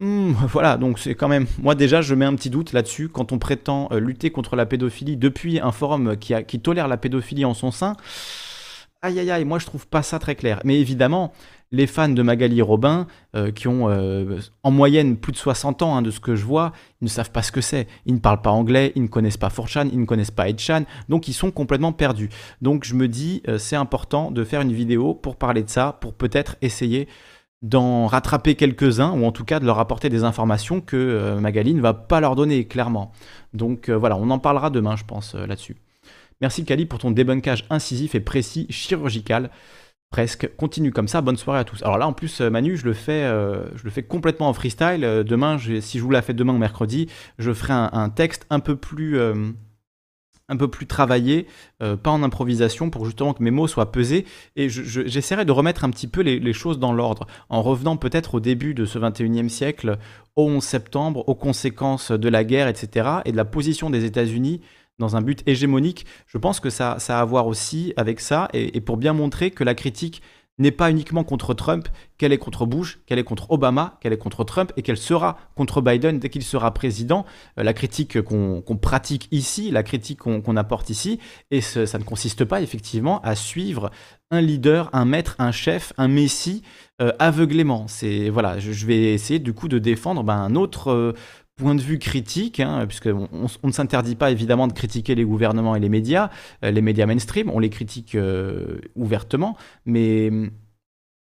Hmm, 0.00 0.32
voilà, 0.48 0.76
donc 0.76 0.98
c'est 0.98 1.14
quand 1.14 1.28
même. 1.28 1.46
Moi, 1.60 1.74
déjà, 1.74 2.00
je 2.02 2.14
mets 2.14 2.24
un 2.24 2.34
petit 2.34 2.50
doute 2.50 2.72
là-dessus. 2.72 3.08
Quand 3.08 3.32
on 3.32 3.38
prétend 3.38 3.88
euh, 3.90 3.98
lutter 3.98 4.30
contre 4.30 4.54
la 4.54 4.64
pédophilie 4.64 5.16
depuis 5.16 5.58
un 5.58 5.72
forum 5.72 6.16
qui, 6.16 6.60
tolère 6.60 6.86
la 6.86 6.96
pédophilie 6.96 7.44
en 7.44 7.54
son 7.54 7.72
sein, 7.72 7.96
aïe 9.02 9.18
aïe 9.18 9.30
aïe, 9.30 9.44
moi 9.44 9.58
je 9.58 9.66
trouve 9.66 9.88
pas 9.88 10.02
ça 10.02 10.20
très 10.20 10.36
clair. 10.36 10.60
Mais 10.64 10.80
évidemment, 10.80 11.32
les 11.72 11.88
fans 11.88 12.08
de 12.08 12.22
Magali 12.22 12.62
Robin, 12.62 13.08
euh, 13.34 13.50
qui 13.50 13.66
ont 13.66 13.90
euh, 13.90 14.38
en 14.62 14.70
moyenne 14.70 15.16
plus 15.16 15.32
de 15.32 15.36
60 15.36 15.82
ans, 15.82 15.96
hein, 15.96 16.02
de 16.02 16.12
ce 16.12 16.20
que 16.20 16.36
je 16.36 16.44
vois, 16.44 16.72
ils 17.00 17.06
ne 17.06 17.10
savent 17.10 17.32
pas 17.32 17.42
ce 17.42 17.50
que 17.50 17.60
c'est. 17.60 17.88
Ils 18.06 18.14
ne 18.14 18.20
parlent 18.20 18.42
pas 18.42 18.50
anglais, 18.50 18.92
ils 18.94 19.02
ne 19.02 19.08
connaissent 19.08 19.36
pas 19.36 19.50
Forchan, 19.50 19.88
ils 19.92 19.98
ne 19.98 20.06
connaissent 20.06 20.30
pas 20.30 20.48
Edchan, 20.48 20.84
donc 21.08 21.26
ils 21.26 21.32
sont 21.32 21.50
complètement 21.50 21.92
perdus. 21.92 22.28
Donc 22.62 22.84
je 22.84 22.94
me 22.94 23.08
dis, 23.08 23.42
c'est 23.58 23.76
important 23.76 24.30
de 24.30 24.44
faire 24.44 24.60
une 24.60 24.72
vidéo 24.72 25.14
pour 25.14 25.36
parler 25.36 25.64
de 25.64 25.70
ça, 25.70 25.98
pour 26.00 26.14
peut-être 26.14 26.56
essayer 26.62 27.08
d'en 27.62 28.06
rattraper 28.06 28.54
quelques-uns, 28.54 29.12
ou 29.12 29.24
en 29.24 29.32
tout 29.32 29.44
cas 29.44 29.58
de 29.58 29.66
leur 29.66 29.78
apporter 29.78 30.08
des 30.08 30.24
informations 30.24 30.80
que 30.80 30.96
euh, 30.96 31.40
Magali 31.40 31.74
ne 31.74 31.80
va 31.80 31.94
pas 31.94 32.20
leur 32.20 32.36
donner, 32.36 32.66
clairement. 32.66 33.12
Donc 33.52 33.88
euh, 33.88 33.96
voilà, 33.96 34.16
on 34.16 34.30
en 34.30 34.38
parlera 34.38 34.70
demain, 34.70 34.96
je 34.96 35.04
pense, 35.04 35.34
euh, 35.34 35.46
là-dessus. 35.46 35.76
Merci 36.40 36.64
Kali 36.64 36.86
pour 36.86 37.00
ton 37.00 37.10
débunkage 37.10 37.64
incisif 37.68 38.14
et 38.14 38.20
précis, 38.20 38.66
chirurgical. 38.70 39.50
Presque. 40.10 40.48
Continue 40.56 40.90
comme 40.90 41.08
ça. 41.08 41.20
Bonne 41.20 41.36
soirée 41.36 41.58
à 41.58 41.64
tous. 41.64 41.82
Alors 41.82 41.98
là, 41.98 42.06
en 42.06 42.14
plus, 42.14 42.40
Manu, 42.40 42.78
je 42.78 42.86
le 42.86 42.94
fais, 42.94 43.24
je 43.24 43.84
le 43.84 43.90
fais 43.90 44.02
complètement 44.02 44.48
en 44.48 44.54
freestyle. 44.54 45.00
demain, 45.02 45.58
si 45.58 45.98
je 45.98 46.02
vous 46.02 46.10
la 46.10 46.22
fais 46.22 46.32
demain 46.32 46.54
ou 46.54 46.58
mercredi, 46.58 47.10
je 47.38 47.52
ferai 47.52 47.74
un, 47.74 48.08
texte 48.08 48.46
un 48.48 48.60
peu 48.60 48.74
plus 48.74 49.18
un 50.48 50.56
peu 50.56 50.68
plus 50.68 50.86
travaillé, 50.86 51.46
euh, 51.82 51.96
pas 51.96 52.10
en 52.10 52.22
improvisation, 52.22 52.90
pour 52.90 53.04
justement 53.04 53.34
que 53.34 53.42
mes 53.42 53.50
mots 53.50 53.66
soient 53.66 53.92
pesés. 53.92 54.24
Et 54.56 54.68
j'essaierai 54.68 55.44
de 55.44 55.52
remettre 55.52 55.84
un 55.84 55.90
petit 55.90 56.06
peu 56.06 56.22
les, 56.22 56.52
choses 56.52 56.78
dans 56.78 56.92
l'ordre, 56.92 57.26
en 57.50 57.62
revenant 57.62 57.96
peut-être 57.96 58.36
au 58.36 58.40
début 58.40 58.74
de 58.74 58.84
ce 58.84 58.98
21e 58.98 59.48
siècle, 59.48 59.98
au 60.36 60.44
11 60.48 60.64
septembre, 60.64 61.28
aux 61.28 61.34
conséquences 61.34 62.10
de 62.10 62.28
la 62.28 62.44
guerre, 62.44 62.68
etc., 62.68 63.08
et 63.24 63.32
de 63.32 63.36
la 63.36 63.44
position 63.44 63.90
des 63.90 64.04
États-Unis 64.04 64.60
dans 64.98 65.14
un 65.14 65.22
but 65.22 65.42
hégémonique. 65.46 66.06
Je 66.26 66.38
pense 66.38 66.58
que 66.58 66.70
ça, 66.70 66.96
ça 66.98 67.18
a 67.18 67.22
à 67.22 67.24
voir 67.24 67.46
aussi 67.46 67.92
avec 67.96 68.18
ça, 68.18 68.48
et 68.52 68.80
pour 68.80 68.96
bien 68.96 69.12
montrer 69.12 69.50
que 69.50 69.62
la 69.62 69.74
critique 69.74 70.22
n'est 70.58 70.70
pas 70.70 70.90
uniquement 70.90 71.24
contre 71.24 71.54
Trump, 71.54 71.88
qu'elle 72.18 72.32
est 72.32 72.38
contre 72.38 72.66
Bush, 72.66 73.00
qu'elle 73.06 73.18
est 73.18 73.24
contre 73.24 73.50
Obama, 73.50 73.96
qu'elle 74.00 74.12
est 74.12 74.18
contre 74.18 74.44
Trump 74.44 74.72
et 74.76 74.82
qu'elle 74.82 74.96
sera 74.96 75.38
contre 75.54 75.80
Biden 75.80 76.18
dès 76.18 76.28
qu'il 76.30 76.42
sera 76.42 76.72
président. 76.74 77.24
Euh, 77.58 77.62
la 77.62 77.72
critique 77.72 78.20
qu'on 78.22 78.62
pratique 78.80 79.28
ici, 79.30 79.70
la 79.70 79.82
critique 79.82 80.18
qu'on 80.18 80.56
apporte 80.56 80.90
ici, 80.90 81.20
et 81.50 81.60
ça 81.60 81.98
ne 81.98 82.04
consiste 82.04 82.44
pas 82.44 82.60
effectivement 82.60 83.20
à 83.22 83.34
suivre 83.34 83.90
un 84.30 84.40
leader, 84.40 84.90
un 84.92 85.04
maître, 85.04 85.36
un 85.38 85.52
chef, 85.52 85.92
un 85.96 86.08
messie 86.08 86.62
euh, 87.00 87.12
aveuglément. 87.18 87.86
C'est 87.88 88.28
voilà, 88.28 88.58
je, 88.58 88.86
vais 88.86 89.14
essayer 89.14 89.38
du 89.38 89.52
coup 89.54 89.68
de 89.68 89.78
défendre 89.78 90.22
ben, 90.22 90.36
un 90.36 90.54
autre 90.54 90.90
euh, 90.90 91.14
point 91.58 91.74
de 91.74 91.82
vue 91.82 91.98
critique, 91.98 92.60
hein, 92.60 92.86
puisqu'on 92.86 93.28
on, 93.32 93.66
ne 93.66 93.72
s'interdit 93.72 94.14
pas 94.14 94.30
évidemment 94.30 94.66
de 94.68 94.72
critiquer 94.72 95.14
les 95.14 95.24
gouvernements 95.24 95.76
et 95.76 95.80
les 95.80 95.90
médias, 95.90 96.30
euh, 96.64 96.70
les 96.70 96.80
médias 96.80 97.04
mainstream, 97.04 97.50
on 97.50 97.58
les 97.58 97.68
critique 97.68 98.14
euh, 98.14 98.78
ouvertement, 98.96 99.56
mais, 99.84 100.30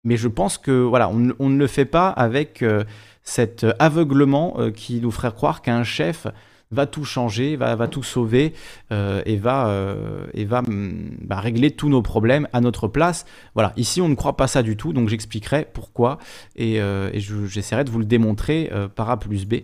mais 0.04 0.18
je 0.18 0.28
pense 0.28 0.58
que 0.58 0.72
voilà, 0.72 1.10
on, 1.10 1.50
ne 1.50 1.58
le 1.58 1.68
fait 1.68 1.86
pas 1.86 2.10
avec 2.10 2.62
euh, 2.64 2.84
cet 3.24 3.66
aveuglement 3.80 4.58
qui 4.76 5.00
nous 5.00 5.12
ferait 5.12 5.32
croire 5.32 5.62
qu'un 5.62 5.84
chef 5.84 6.28
va 6.72 6.88
tout 6.88 7.06
changer, 7.06 7.56
va, 7.56 7.76
va 7.76 7.88
tout 7.88 8.04
sauver 8.04 8.54
et 8.92 9.38
va, 9.38 9.86
et 10.34 10.46
va 10.46 10.62
mm, 10.64 11.18
bah, 11.22 11.40
régler 11.40 11.72
tous 11.72 11.90
nos 11.90 12.02
problèmes 12.02 12.48
à 12.54 12.62
notre 12.62 12.88
place. 12.88 13.26
Voilà, 13.54 13.74
ici 13.78 14.02
on 14.02 14.10
ne 14.10 14.16
croit 14.16 14.36
pas 14.36 14.48
ça 14.48 14.64
du 14.64 14.76
tout, 14.76 14.92
donc 14.92 15.10
j'expliquerai 15.10 15.68
pourquoi 15.72 16.18
et 16.56 16.80
j'essaierai 17.14 17.84
de 17.84 17.92
vous 17.92 18.00
le 18.00 18.06
démontrer 18.06 18.72
par 18.96 19.10
A 19.10 19.20
plus 19.20 19.46
B. 19.46 19.56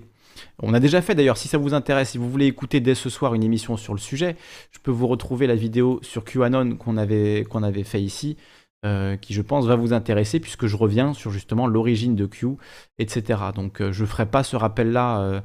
On 0.61 0.73
a 0.73 0.79
déjà 0.79 1.01
fait 1.01 1.15
d'ailleurs, 1.15 1.37
si 1.37 1.47
ça 1.47 1.57
vous 1.57 1.73
intéresse, 1.73 2.11
si 2.11 2.17
vous 2.17 2.29
voulez 2.29 2.47
écouter 2.47 2.79
dès 2.79 2.95
ce 2.95 3.09
soir 3.09 3.33
une 3.33 3.43
émission 3.43 3.77
sur 3.77 3.93
le 3.93 3.99
sujet, 3.99 4.35
je 4.71 4.79
peux 4.79 4.91
vous 4.91 5.07
retrouver 5.07 5.47
la 5.47 5.55
vidéo 5.55 5.99
sur 6.03 6.23
QAnon 6.23 6.75
qu'on 6.75 6.97
avait, 6.97 7.45
qu'on 7.49 7.63
avait 7.63 7.83
fait 7.83 8.01
ici, 8.01 8.37
euh, 8.83 9.15
qui 9.15 9.35
je 9.35 9.43
pense 9.43 9.67
va 9.67 9.75
vous 9.75 9.93
intéresser 9.93 10.39
puisque 10.39 10.65
je 10.65 10.75
reviens 10.75 11.13
sur 11.13 11.29
justement 11.29 11.67
l'origine 11.67 12.15
de 12.15 12.25
Q, 12.25 12.47
etc. 12.97 13.39
Donc 13.53 13.79
euh, 13.79 13.91
je 13.91 14.01
ne 14.01 14.07
ferai 14.07 14.25
pas 14.25 14.41
ce 14.41 14.55
rappel-là 14.55 15.19
euh, 15.19 15.41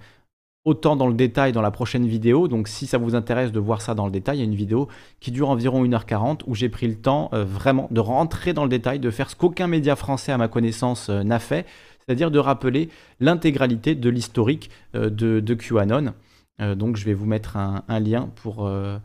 autant 0.64 0.96
dans 0.96 1.06
le 1.06 1.12
détail 1.12 1.52
dans 1.52 1.60
la 1.60 1.70
prochaine 1.70 2.06
vidéo. 2.06 2.48
Donc 2.48 2.66
si 2.66 2.86
ça 2.86 2.96
vous 2.96 3.14
intéresse 3.14 3.52
de 3.52 3.60
voir 3.60 3.82
ça 3.82 3.94
dans 3.94 4.06
le 4.06 4.10
détail, 4.10 4.38
il 4.38 4.40
y 4.40 4.42
a 4.42 4.46
une 4.46 4.54
vidéo 4.54 4.88
qui 5.20 5.32
dure 5.32 5.50
environ 5.50 5.84
1h40 5.84 6.44
où 6.46 6.54
j'ai 6.54 6.70
pris 6.70 6.88
le 6.88 6.96
temps 6.96 7.28
vraiment 7.32 7.88
de 7.90 8.00
rentrer 8.00 8.54
dans 8.54 8.64
le 8.64 8.70
détail, 8.70 9.00
de 9.00 9.10
faire 9.10 9.28
ce 9.28 9.36
qu'aucun 9.36 9.66
média 9.66 9.96
français 9.96 10.32
à 10.32 10.38
ma 10.38 10.48
connaissance 10.48 11.10
n'a 11.10 11.38
fait 11.38 11.66
c'est-à-dire 12.06 12.30
de 12.30 12.38
rappeler 12.38 12.88
l'intégralité 13.20 13.94
de 13.94 14.08
l'historique 14.08 14.70
euh, 14.94 15.10
de, 15.10 15.54
QAnon. 15.54 16.14
Euh, 16.60 16.74
donc 16.74 16.96
je 16.96 17.04
vais 17.04 17.14
vous 17.14 17.26
mettre 17.26 17.56
un, 17.56 18.00
lien 18.00 18.28
pour, 18.36 18.66
euh, 18.66 18.98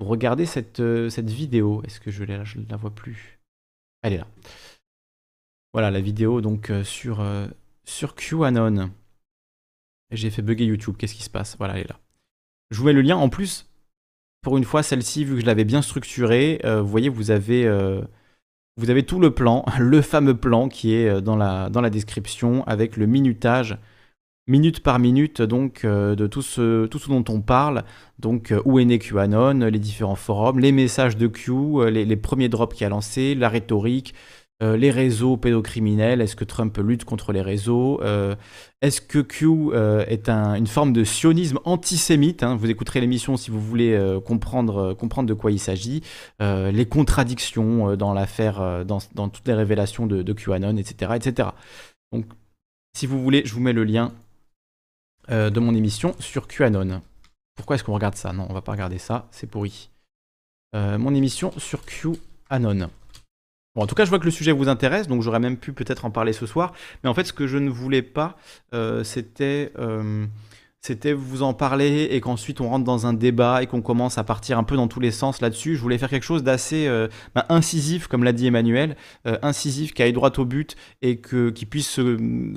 regarder 0.00 0.46
cette, 0.46 0.82
cette 1.10 1.30
vidéo. 1.30 1.82
Est-ce 1.84 2.00
que 2.00 2.10
je, 2.10 2.24
ne 2.24 2.68
la 2.68 2.76
vois 2.76 2.94
plus? 2.94 3.38
Elle 4.02 4.14
est 4.14 4.18
là. 4.18 4.26
Voilà 5.72 5.90
la 5.90 6.00
vidéo 6.00 6.40
donc 6.40 6.72
sur, 6.84 7.24
sur 7.84 8.14
QAnon. 8.14 8.90
J'ai 10.10 10.30
fait 10.30 10.42
bugger 10.42 10.64
YouTube, 10.64 10.96
qu'est-ce 10.96 11.14
qui 11.14 11.22
se 11.22 11.30
passe? 11.30 11.56
Voilà, 11.58 11.74
elle 11.74 11.84
est 11.84 11.88
là. 11.88 11.98
Je 12.70 12.78
vous 12.78 12.86
mets 12.86 12.92
le 12.92 13.02
lien. 13.02 13.16
En 13.16 13.28
plus, 13.28 13.66
pour 14.40 14.56
une 14.56 14.64
fois, 14.64 14.82
celle-ci, 14.82 15.24
vu 15.24 15.34
que 15.34 15.40
je 15.40 15.46
l'avais 15.46 15.64
bien 15.64 15.82
structurée, 15.82 16.60
vous 16.64 16.88
voyez, 16.88 17.08
vous 17.08 17.30
avez 17.30 17.66
vous 18.76 18.90
avez 18.90 19.04
tout 19.04 19.20
le 19.20 19.30
plan, 19.30 19.64
le 19.78 20.02
fameux 20.02 20.36
plan 20.36 20.68
qui 20.68 20.94
est 20.94 21.08
euh, 21.08 21.20
dans 21.20 21.36
la, 21.36 21.90
description 21.90 22.64
avec 22.66 22.96
le 22.96 23.06
minutage, 23.06 23.78
minute 24.48 24.80
par 24.80 24.98
minute, 24.98 25.42
donc 25.42 25.84
euh, 25.84 26.14
de 26.14 26.26
tout 26.26 26.42
ce, 26.42 26.86
tout 26.86 26.98
ce 26.98 27.08
dont 27.08 27.24
on 27.28 27.40
parle. 27.40 27.84
Donc 28.18 28.52
euh, 28.52 28.60
où 28.64 28.78
est 28.78 28.84
né 28.84 28.98
QAnon, 28.98 29.58
les 29.66 29.78
différents 29.78 30.14
forums, 30.14 30.58
les 30.58 30.72
messages 30.72 31.16
de 31.16 31.26
Q, 31.26 31.90
les, 31.90 32.04
les 32.04 32.16
premiers 32.16 32.48
drops 32.48 32.76
qu'il 32.76 32.86
a 32.86 32.90
lancés, 32.90 33.34
la 33.34 33.48
rhétorique, 33.48 34.14
euh, 34.62 34.78
les 34.78 34.90
réseaux 34.90 35.36
pédocriminels, 35.36 36.22
est-ce 36.22 36.34
que 36.34 36.44
Trump 36.44 36.78
lutte 36.78 37.04
contre 37.04 37.32
les 37.32 37.42
réseaux? 37.42 38.00
Euh, 38.02 38.34
Est-ce 38.80 39.02
que 39.02 39.18
Q 39.18 39.46
euh, 39.46 40.06
est 40.06 40.30
une 40.30 40.66
forme 40.66 40.94
de 40.94 41.04
sionisme 41.04 41.58
antisémite 41.64 42.42
hein? 42.42 42.56
Vous 42.56 42.70
écouterez 42.70 43.02
l'émission 43.02 43.36
si 43.36 43.50
vous 43.50 43.60
voulez 43.60 43.98
comprendre, 44.24 44.94
comprendre 44.94 45.28
de 45.28 45.34
quoi 45.34 45.50
il 45.52 45.58
s'agit. 45.58 46.02
les 46.40 46.86
contradictions 46.86 47.96
dans 47.96 48.14
l'affaire, 48.14 48.84
dans, 48.86 49.28
toutes 49.28 49.46
les 49.46 49.54
révélations 49.54 50.06
de, 50.06 50.22
de, 50.22 50.32
QAnon, 50.32 50.76
etc., 50.78 51.12
etc. 51.16 51.50
Donc, 52.12 52.24
si 52.96 53.06
vous 53.06 53.22
voulez, 53.22 53.42
je 53.44 53.52
vous 53.52 53.60
mets 53.60 53.74
le 53.74 53.84
lien 53.84 54.12
de 55.28 55.60
mon 55.60 55.74
émission 55.74 56.14
sur 56.18 56.48
QAnon. 56.48 57.02
Pourquoi 57.56 57.76
est-ce 57.76 57.84
qu'on 57.84 57.94
regarde 57.94 58.16
ça? 58.16 58.32
Non, 58.32 58.46
on 58.48 58.54
va 58.54 58.62
pas 58.62 58.72
regarder 58.72 58.98
ça, 58.98 59.28
c'est 59.32 59.50
pourri. 59.50 59.90
mon 60.72 61.14
émission 61.14 61.52
sur 61.58 61.84
QAnon 61.84 62.88
en 63.82 63.86
tout 63.86 63.94
cas, 63.94 64.04
je 64.04 64.10
vois 64.10 64.18
que 64.18 64.24
le 64.24 64.30
sujet 64.30 64.52
vous 64.52 64.68
intéresse, 64.68 65.06
donc 65.06 65.22
j'aurais 65.22 65.40
même 65.40 65.56
pu 65.56 65.72
peut-être 65.72 66.04
en 66.04 66.10
parler 66.10 66.32
ce 66.32 66.46
soir. 66.46 66.72
Mais 67.02 67.10
en 67.10 67.14
fait, 67.14 67.24
ce 67.24 67.32
que 67.32 67.46
je 67.46 67.58
ne 67.58 67.70
voulais 67.70 68.02
pas, 68.02 68.36
euh, 68.74 69.04
c'était 69.04 69.72
euh, 69.78 70.26
c'était 70.80 71.12
vous 71.12 71.42
en 71.42 71.52
parler 71.52 72.08
et 72.12 72.20
qu'ensuite 72.20 72.60
on 72.60 72.68
rentre 72.68 72.84
dans 72.84 73.06
un 73.06 73.12
débat 73.12 73.60
et 73.62 73.66
qu'on 73.66 73.82
commence 73.82 74.18
à 74.18 74.24
partir 74.24 74.56
un 74.56 74.62
peu 74.62 74.76
dans 74.76 74.86
tous 74.86 75.00
les 75.00 75.10
sens 75.10 75.40
là-dessus. 75.40 75.74
Je 75.74 75.80
voulais 75.80 75.98
faire 75.98 76.08
quelque 76.08 76.22
chose 76.22 76.44
d'assez 76.44 76.86
euh, 76.86 77.08
bah, 77.34 77.44
incisif, 77.48 78.06
comme 78.06 78.22
l'a 78.22 78.32
dit 78.32 78.46
Emmanuel, 78.46 78.96
incisif, 79.42 79.94
qui 79.94 80.02
aille 80.02 80.12
droit 80.12 80.30
au 80.38 80.44
but 80.44 80.76
et 81.02 81.16
que, 81.16 81.50
qui 81.50 81.66
puisse 81.66 81.98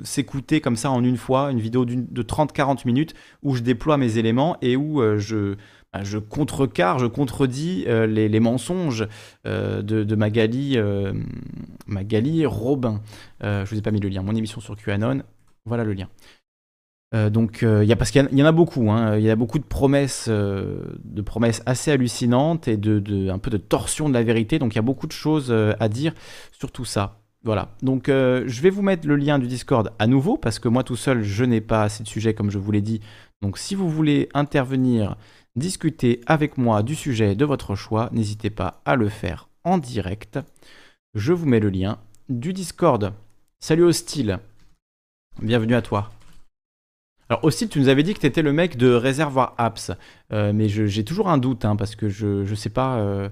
s'écouter 0.04 0.60
comme 0.60 0.76
ça 0.76 0.90
en 0.90 1.02
une 1.02 1.16
fois, 1.16 1.50
une 1.50 1.60
vidéo 1.60 1.84
de 1.84 2.22
30-40 2.22 2.86
minutes 2.86 3.14
où 3.42 3.56
je 3.56 3.62
déploie 3.62 3.96
mes 3.96 4.16
éléments 4.16 4.56
et 4.62 4.76
où 4.76 5.02
je 5.18 5.56
je 6.02 6.18
contrecarre, 6.18 6.98
je 6.98 7.06
contredis 7.06 7.84
euh, 7.88 8.06
les, 8.06 8.40
mensonges 8.40 9.06
euh, 9.46 9.82
de, 9.82 10.14
Magali, 10.14 10.76
euh, 10.76 11.12
Magali 11.86 12.46
Robin. 12.46 13.00
je 13.42 13.68
vous 13.68 13.78
ai 13.78 13.82
pas 13.82 13.90
mis 13.90 14.00
le 14.00 14.08
lien. 14.08 14.22
Mon 14.22 14.34
émission 14.34 14.60
sur 14.60 14.76
QAnon, 14.76 15.22
voilà 15.64 15.84
le 15.84 15.92
lien. 15.94 16.08
donc, 17.30 17.62
y 17.62 17.92
a, 17.92 17.96
parce 17.96 18.10
qu'il 18.10 18.28
y, 18.32 18.42
en 18.42 18.46
a 18.46 18.52
beaucoup, 18.52 18.90
hein. 18.90 19.16
il 19.16 19.24
y 19.24 19.30
a 19.30 19.36
beaucoup 19.36 19.58
de 19.58 19.64
promesses, 19.64 20.28
de 20.28 21.22
promesses 21.22 21.62
assez 21.66 21.90
hallucinantes 21.90 22.68
et 22.68 22.76
de, 22.76 23.28
un 23.28 23.38
peu 23.38 23.50
de 23.50 23.56
torsion 23.56 24.08
de 24.08 24.14
la 24.14 24.22
vérité. 24.22 24.58
Donc, 24.58 24.74
il 24.74 24.76
y 24.76 24.78
a 24.78 24.82
beaucoup 24.82 25.06
de 25.06 25.12
choses 25.12 25.52
à 25.52 25.88
dire 25.88 26.14
sur 26.52 26.70
tout 26.70 26.84
ça. 26.84 27.16
Voilà. 27.42 27.70
Donc, 27.82 28.04
je 28.06 28.60
vais 28.60 28.70
vous 28.70 28.82
mettre 28.82 29.08
le 29.08 29.16
lien 29.16 29.40
du 29.40 29.48
Discord 29.48 29.92
à 29.98 30.06
nouveau 30.06 30.36
parce 30.36 30.60
que 30.60 30.68
moi 30.68 30.84
tout 30.84 30.96
seul, 30.96 31.22
je 31.22 31.44
n'ai 31.44 31.60
pas 31.60 31.82
assez 31.82 32.04
de 32.04 32.08
sujets 32.08 32.34
comme 32.34 32.50
je 32.50 32.58
vous 32.58 32.70
l'ai 32.70 32.82
dit. 32.82 33.00
Donc, 33.42 33.58
si 33.58 33.74
vous 33.74 33.88
voulez 33.88 34.28
intervenir 34.34 35.16
discuter 35.56 36.20
avec 36.26 36.58
moi 36.58 36.82
du 36.82 36.94
sujet 36.94 37.34
de 37.34 37.44
votre 37.44 37.74
choix, 37.74 38.08
n'hésitez 38.12 38.50
pas 38.50 38.80
à 38.84 38.96
le 38.96 39.08
faire 39.08 39.48
en 39.64 39.78
direct. 39.78 40.38
Je 41.14 41.32
vous 41.32 41.46
mets 41.46 41.60
le 41.60 41.70
lien 41.70 41.98
du 42.28 42.52
Discord. 42.52 43.12
Salut 43.58 43.84
Hostile, 43.84 44.38
bienvenue 45.42 45.74
à 45.74 45.82
toi. 45.82 46.10
Alors 47.28 47.44
Hostile, 47.44 47.68
tu 47.68 47.78
nous 47.78 47.88
avais 47.88 48.02
dit 48.02 48.14
que 48.14 48.20
tu 48.20 48.26
étais 48.26 48.42
le 48.42 48.52
mec 48.52 48.76
de 48.76 48.92
Réservoir 48.92 49.54
Apps, 49.58 49.92
euh, 50.32 50.52
mais 50.52 50.68
j'ai 50.68 51.04
toujours 51.04 51.28
un 51.28 51.38
doute, 51.38 51.64
hein, 51.64 51.76
parce 51.76 51.94
que 51.94 52.08
je 52.08 52.48
ne 52.48 52.54
sais 52.54 52.70
pas 52.70 52.98
euh, 52.98 53.28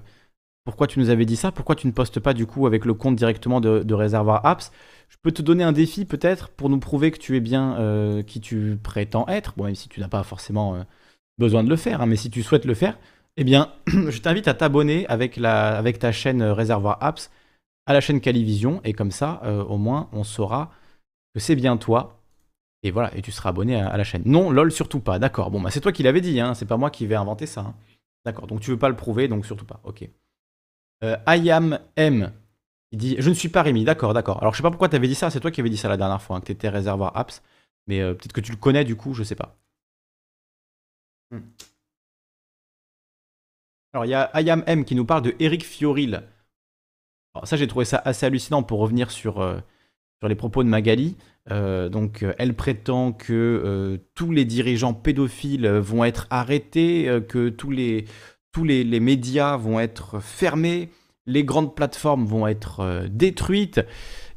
pourquoi 0.65 0.87
tu 0.87 0.99
nous 0.99 1.09
avais 1.09 1.25
dit 1.25 1.35
ça, 1.35 1.51
pourquoi 1.51 1.75
tu 1.75 1.87
ne 1.87 1.91
postes 1.91 2.19
pas 2.19 2.33
du 2.33 2.45
coup 2.45 2.67
avec 2.67 2.85
le 2.85 2.93
compte 2.93 3.15
directement 3.15 3.59
de, 3.59 3.93
Réservoir 3.93 4.45
Apps? 4.45 4.71
Je 5.09 5.17
peux 5.21 5.31
te 5.31 5.41
donner 5.41 5.63
un 5.63 5.71
défi 5.71 6.05
peut-être 6.05 6.49
pour 6.49 6.69
nous 6.69 6.79
prouver 6.79 7.11
que 7.11 7.17
tu 7.17 7.35
es 7.35 7.39
bien 7.39 7.77
euh, 7.79 8.23
qui 8.23 8.39
tu 8.39 8.77
prétends 8.81 9.27
être, 9.27 9.53
bon 9.57 9.65
même 9.65 9.75
si 9.75 9.89
tu 9.89 9.99
n'as 9.99 10.07
pas 10.07 10.23
forcément 10.23 10.85
besoin 11.39 11.63
de 11.63 11.69
le 11.69 11.75
faire, 11.75 12.01
hein, 12.01 12.05
mais 12.05 12.17
si 12.17 12.29
tu 12.29 12.43
souhaites 12.43 12.65
le 12.65 12.75
faire, 12.75 12.99
eh 13.37 13.43
bien, 13.43 13.71
je 13.87 14.19
t'invite 14.19 14.47
à 14.47 14.53
t'abonner 14.53 15.07
avec, 15.07 15.39
avec 15.39 15.97
ta 15.97 16.11
chaîne 16.11 16.41
euh, 16.41 16.53
Réservoir 16.53 16.97
Apps 17.01 17.31
à 17.87 17.93
la 17.93 18.01
chaîne 18.01 18.21
Calivision, 18.21 18.81
et 18.83 18.93
comme 18.93 19.09
ça, 19.09 19.41
euh, 19.45 19.63
au 19.63 19.77
moins, 19.77 20.09
on 20.11 20.23
saura 20.23 20.71
que 21.33 21.39
c'est 21.39 21.55
bien 21.55 21.77
toi. 21.77 22.21
Et 22.83 22.91
voilà, 22.91 23.15
et 23.17 23.21
tu 23.21 23.31
seras 23.31 23.49
abonné 23.49 23.75
à, 23.75 23.97
la 23.97 24.03
chaîne. 24.03 24.21
Non, 24.25 24.51
lol, 24.51 24.71
surtout 24.71 24.99
pas. 24.99 25.19
D'accord. 25.19 25.49
Bon, 25.49 25.59
bah, 25.59 25.71
c'est 25.71 25.81
toi 25.81 25.91
qui 25.91 26.03
l'avais 26.03 26.21
dit, 26.21 26.39
hein, 26.39 26.53
c'est 26.53 26.67
pas 26.67 26.77
moi 26.77 26.91
qui 26.91 27.07
vais 27.07 27.15
inventer 27.15 27.45
ça. 27.45 27.61
Hein. 27.61 27.75
D'accord. 28.25 28.47
Donc 28.47 28.61
tu 28.61 28.69
veux 28.69 28.77
pas 28.77 28.89
le 28.89 28.95
prouver, 28.95 29.27
donc 29.27 29.45
surtout 29.45 29.65
pas. 29.65 29.79
Ok. 29.83 30.07
Euh, 31.03 31.17
I 31.27 31.49
am 31.49 31.79
M. 31.95 32.31
Il 32.91 32.99
dit 32.99 33.15
Je 33.19 33.29
ne 33.29 33.33
suis 33.33 33.49
pas 33.49 33.63
Rémi. 33.63 33.83
D'accord, 33.85 34.13
d'accord. 34.13 34.39
Alors 34.41 34.53
je 34.53 34.57
sais 34.57 34.63
pas 34.63 34.71
pourquoi 34.71 34.89
tu 34.89 34.95
avais 34.95 35.07
dit 35.07 35.15
ça, 35.15 35.29
c'est 35.29 35.39
toi 35.39 35.51
qui 35.51 35.59
avais 35.59 35.69
dit 35.69 35.77
ça 35.77 35.89
la 35.89 35.97
dernière 35.97 36.21
fois, 36.21 36.39
que 36.39 36.45
tu 36.45 36.51
étais 36.51 36.69
réservoir 36.69 37.17
apps. 37.17 37.41
Mais 37.87 37.99
peut-être 37.99 38.33
que 38.33 38.41
tu 38.41 38.51
le 38.51 38.57
connais 38.57 38.85
du 38.85 38.95
coup, 38.95 39.13
je 39.13 39.23
sais 39.23 39.35
pas. 39.35 39.57
Hmm. 41.31 41.39
Alors, 43.93 44.05
il 44.05 44.09
y 44.09 44.13
a 44.13 44.23
Ayam 44.33 44.63
M 44.67 44.85
qui 44.85 44.95
nous 44.95 45.05
parle 45.05 45.23
de 45.23 45.35
Eric 45.39 45.65
Fioril. 45.65 46.21
Alors, 47.33 47.47
ça, 47.47 47.57
j'ai 47.57 47.67
trouvé 47.67 47.85
ça 47.85 48.01
assez 48.05 48.25
hallucinant 48.25 48.63
pour 48.63 48.79
revenir 48.79 49.09
sur, 49.11 49.41
euh, 49.41 49.59
les 50.21 50.35
propos 50.35 50.63
de 50.63 50.69
Magali. 50.69 51.15
Euh, 51.51 51.89
donc, 51.89 52.21
euh, 52.21 52.33
elle 52.37 52.53
prétend 52.53 53.13
que 53.13 53.99
tous 54.13 54.31
les 54.31 54.45
dirigeants 54.45 54.93
pédophiles 54.93 55.67
vont 55.67 56.03
être 56.03 56.27
arrêtés, 56.29 57.19
que 57.27 57.49
tous 57.49 57.71
les, 57.71 58.05
tous 58.51 58.63
les, 58.63 58.99
médias 58.99 59.57
vont 59.57 59.79
être 59.79 60.19
fermés, 60.19 60.89
les 61.25 61.43
grandes 61.43 61.75
plateformes 61.75 62.25
vont 62.25 62.47
être 62.47 63.07
détruites. 63.09 63.81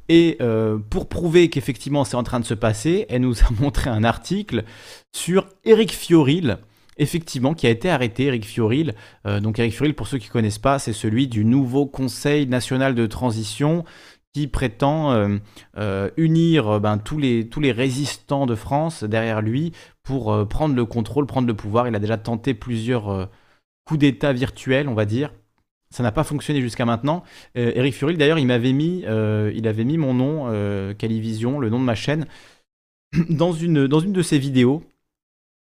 Et 0.08 0.38
pour 0.90 1.08
prouver 1.08 1.48
qu'effectivement 1.48 2.04
c'est 2.04 2.16
en 2.16 2.22
train 2.22 2.40
de 2.40 2.44
se 2.44 2.54
passer, 2.54 3.06
elle 3.08 3.22
nous 3.22 3.40
a 3.40 3.50
montré 3.60 3.90
un 3.90 4.04
article 4.04 4.64
sur 5.12 5.46
Eric 5.64 5.92
Fioril, 5.92 6.58
effectivement, 6.96 7.54
qui 7.54 7.66
a 7.66 7.70
été 7.70 7.90
arrêté, 7.90 8.24
Eric 8.24 8.44
Fioril. 8.44 8.94
donc 9.24 9.58
Eric 9.58 9.72
Fioril, 9.72 9.94
pour 9.94 10.06
ceux 10.06 10.18
qui 10.18 10.28
ne 10.28 10.32
connaissent 10.32 10.58
pas, 10.58 10.78
c'est 10.78 10.92
celui 10.92 11.28
du 11.28 11.44
nouveau 11.44 11.86
Conseil 11.86 12.46
national 12.46 12.94
de 12.94 13.06
transition 13.06 13.84
qui 14.32 14.46
prétend 14.46 15.12
euh, 15.12 15.36
euh, 15.76 16.10
unir 16.16 16.68
euh, 16.68 16.80
ben, 16.80 16.98
tous, 16.98 17.18
les, 17.18 17.72
résistants 17.72 18.46
de 18.46 18.54
France 18.54 19.04
derrière 19.04 19.42
lui 19.42 19.72
pour 20.02 20.48
prendre 20.48 20.74
le 20.74 20.84
contrôle, 20.84 21.26
prendre 21.26 21.46
le 21.46 21.54
pouvoir. 21.54 21.86
Il 21.86 21.94
a 21.94 22.00
déjà 22.00 22.18
tenté 22.18 22.54
plusieurs 22.54 23.30
coups 23.84 24.00
d'État 24.00 24.32
virtuels, 24.32 24.88
on 24.88 24.94
va 24.94 25.04
dire. 25.04 25.32
Ça 25.90 26.02
n'a 26.02 26.10
pas 26.10 26.24
fonctionné 26.24 26.60
jusqu'à 26.60 26.84
maintenant. 26.84 27.22
Eric 27.54 27.94
Furil, 27.94 28.18
d'ailleurs, 28.18 28.40
il 28.40 28.48
m'avait 28.48 28.72
mis, 28.72 29.04
il 29.04 29.68
avait 29.68 29.84
mis 29.84 29.96
mon 29.96 30.12
nom, 30.12 30.94
Calivision, 30.94 31.60
le 31.60 31.70
nom 31.70 31.78
de 31.78 31.84
ma 31.84 31.94
chaîne, 31.94 32.26
dans 33.30 33.52
une, 33.52 33.86
dans 33.86 34.00
une 34.00 34.12
de 34.12 34.22
ses 34.22 34.40
vidéos 34.40 34.82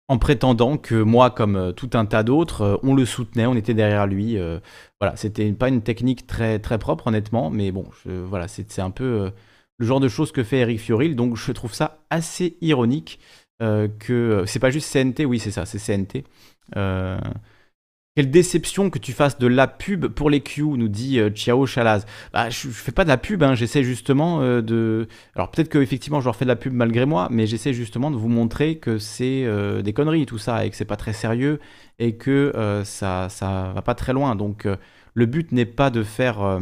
en 0.09 0.19
prétendant 0.19 0.77
que 0.77 0.95
moi, 0.95 1.31
comme 1.31 1.57
euh, 1.57 1.73
tout 1.73 1.91
un 1.95 2.07
tas 2.07 2.23
d'autres, 2.23 2.63
euh, 2.63 2.77
on 2.83 2.95
le 2.95 3.05
soutenait, 3.07 3.47
on 3.47 3.55
était 3.55 3.75
derrière 3.75 4.07
lui. 4.07 4.39
Euh, 4.39 4.59
voilà, 5.01 5.17
c'était 5.17 5.51
pas 5.53 5.69
une 5.69 5.83
technique 5.83 6.27
très, 6.27 6.59
très 6.59 6.79
propre, 6.79 7.07
honnêtement, 7.07 7.51
mais 7.51 7.73
bon, 7.73 7.87
voilà, 8.05 8.47
c'est 8.49 8.79
un 8.81 8.91
peu 8.91 9.33
le 9.79 9.87
genre 9.87 10.01
de 10.01 10.09
choses 10.09 10.31
que 10.33 10.45
fait 10.45 10.59
Eric 10.59 10.81
Fioril, 10.81 11.17
donc 11.17 11.37
je 11.37 11.53
trouve 11.53 11.75
ça 11.75 12.05
assez 12.11 12.57
ironique 12.61 13.19
que 13.59 14.45
c'est 14.47 14.59
pas 14.59 14.71
juste 14.71 14.93
CNT, 14.93 15.25
oui, 15.25 15.39
c'est 15.41 15.51
ça, 15.51 15.67
c'est 15.67 15.79
CNT. 15.79 16.25
Quelle 18.15 18.31
déception 18.31 18.91
que 18.91 18.99
tu 18.99 19.13
fasses 19.15 19.39
de 19.39 19.47
la 19.47 19.67
pub 19.67 20.07
pour 20.09 20.29
les 20.29 20.43
Q, 20.43 20.63
nous 20.63 20.89
dit 20.89 21.19
euh, 21.19 21.31
Ciao 21.31 21.65
Chalaz. 21.65 22.05
Bah, 22.35 22.51
je, 22.51 22.69
ne 22.69 22.73
fais 22.73 22.93
pas 22.93 23.05
de 23.05 23.09
la 23.09 23.17
pub, 23.17 23.43
hein, 23.43 23.55
j'essaie 23.55 23.83
justement 23.83 24.43
euh, 24.43 24.61
de. 24.61 25.09
Alors 25.35 25.51
peut-être 25.51 25.71
que 25.71 25.79
effectivement 25.79 26.21
je 26.21 26.27
leur 26.27 26.37
fais 26.37 26.45
de 26.45 26.51
la 26.51 26.57
pub 26.57 26.75
malgré 26.75 27.07
moi, 27.07 27.29
mais 27.31 27.47
j'essaie 27.47 27.73
justement 27.73 28.11
de 28.11 28.17
vous 28.17 28.29
montrer 28.29 28.77
que 28.77 28.99
c'est 28.99 29.45
euh, 29.47 29.81
des 29.81 29.95
conneries 29.95 30.27
tout 30.27 30.37
ça 30.37 30.67
et 30.67 30.71
que 30.71 30.77
c'est 30.77 30.85
pas 30.85 30.99
très 30.99 31.15
sérieux 31.15 31.59
et 31.99 32.17
que 32.19 32.53
ça 32.85 33.29
ça 33.31 33.73
va 33.75 33.83
pas 33.83 33.95
très 33.95 34.13
loin. 34.13 34.37
Donc 34.37 34.67
le 35.15 35.27
but 35.27 35.51
n'est 35.53 35.67
pas 35.67 35.89
de 35.91 36.03
faire 36.03 36.61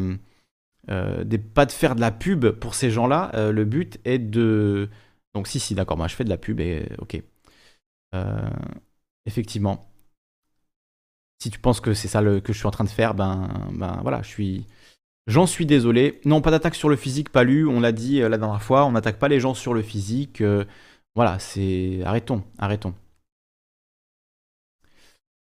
pas 0.87 1.67
de 1.67 1.73
faire 1.73 1.97
de 1.97 2.01
la 2.01 2.11
pub 2.13 2.47
pour 2.51 2.75
ces 2.75 2.91
gens-là. 2.91 3.51
le 3.51 3.65
but 3.65 3.99
est 4.05 4.19
de 4.19 4.89
donc 5.35 5.49
si 5.49 5.59
si 5.61 5.75
d'accord, 5.75 5.97
moi 5.97 6.09
je 6.09 6.15
fais 6.15 6.25
de 6.25 6.31
la 6.31 6.39
pub 6.39 6.61
et 6.61 6.87
ok. 6.99 7.21
effectivement 9.27 9.89
si 11.43 11.51
tu 11.51 11.59
penses 11.59 11.80
que 11.80 11.95
c'est 11.95 12.09
ça 12.09 12.20
le, 12.20 12.41
que 12.41 12.53
je 12.53 12.59
suis 12.59 12.66
en 12.66 12.70
train 12.70 12.84
de 12.84 12.91
faire, 12.91 13.14
ben, 13.14 13.49
ben 13.72 13.99
voilà, 14.03 14.22
je 14.22 14.28
suis. 14.28 14.66
J'en 15.26 15.47
suis 15.47 15.66
désolé. 15.66 16.20
Non, 16.24 16.41
pas 16.41 16.51
d'attaque 16.51 16.74
sur 16.74 16.88
le 16.88 16.97
physique, 16.97 17.30
pas 17.30 17.45
lu. 17.45 17.66
On 17.66 17.80
l'a 17.80 17.93
dit 17.93 18.20
euh, 18.20 18.28
la 18.28 18.38
dernière 18.38 18.62
fois, 18.62 18.84
on 18.86 18.93
n'attaque 18.93 19.18
pas 19.18 19.28
les 19.28 19.41
gens 19.41 19.55
sur 19.55 19.74
le 19.74 19.82
physique. 19.82 20.41
Euh, 20.41 20.64
voilà, 21.14 21.38
c'est. 21.38 22.01
Arrêtons, 22.05 22.43
arrêtons. 22.59 22.95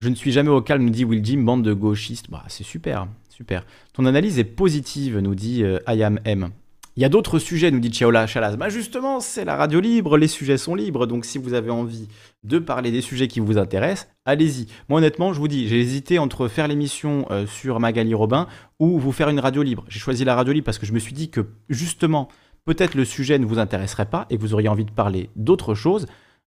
Je 0.00 0.08
ne 0.08 0.14
suis 0.14 0.30
jamais 0.30 0.50
au 0.50 0.62
calme, 0.62 0.84
nous 0.84 0.90
dit 0.90 1.04
Will 1.04 1.24
Jim, 1.24 1.42
bande 1.42 1.64
de 1.64 1.72
gauchistes. 1.72 2.30
Bah, 2.30 2.44
c'est 2.48 2.64
super, 2.64 3.08
super. 3.28 3.66
Ton 3.92 4.06
analyse 4.06 4.38
est 4.38 4.44
positive, 4.44 5.18
nous 5.18 5.34
dit 5.34 5.64
euh, 5.64 5.80
I 5.88 6.02
am 6.04 6.20
M. 6.24 6.50
Il 6.98 7.02
y 7.02 7.04
a 7.04 7.08
d'autres 7.08 7.38
sujets, 7.38 7.70
nous 7.70 7.78
dit 7.78 7.92
Chiaola 7.92 8.26
Chalas. 8.26 8.56
Bah 8.56 8.70
justement, 8.70 9.20
c'est 9.20 9.44
la 9.44 9.54
radio 9.54 9.78
libre, 9.78 10.18
les 10.18 10.26
sujets 10.26 10.58
sont 10.58 10.74
libres, 10.74 11.06
donc 11.06 11.26
si 11.26 11.38
vous 11.38 11.54
avez 11.54 11.70
envie 11.70 12.08
de 12.42 12.58
parler 12.58 12.90
des 12.90 13.02
sujets 13.02 13.28
qui 13.28 13.38
vous 13.38 13.56
intéressent, 13.56 14.08
allez-y. 14.24 14.66
Moi 14.88 14.98
honnêtement, 14.98 15.32
je 15.32 15.38
vous 15.38 15.46
dis, 15.46 15.68
j'ai 15.68 15.78
hésité 15.78 16.18
entre 16.18 16.48
faire 16.48 16.66
l'émission 16.66 17.24
euh, 17.30 17.46
sur 17.46 17.78
Magali 17.78 18.14
Robin 18.14 18.48
ou 18.80 18.98
vous 18.98 19.12
faire 19.12 19.28
une 19.28 19.38
radio 19.38 19.62
libre. 19.62 19.84
J'ai 19.86 20.00
choisi 20.00 20.24
la 20.24 20.34
radio 20.34 20.52
libre 20.52 20.64
parce 20.64 20.78
que 20.78 20.86
je 20.86 20.92
me 20.92 20.98
suis 20.98 21.12
dit 21.12 21.30
que 21.30 21.46
justement, 21.68 22.26
peut-être 22.64 22.96
le 22.96 23.04
sujet 23.04 23.38
ne 23.38 23.46
vous 23.46 23.60
intéresserait 23.60 24.10
pas 24.10 24.26
et 24.28 24.36
que 24.36 24.42
vous 24.42 24.52
auriez 24.52 24.68
envie 24.68 24.84
de 24.84 24.90
parler 24.90 25.30
d'autre 25.36 25.76
chose. 25.76 26.06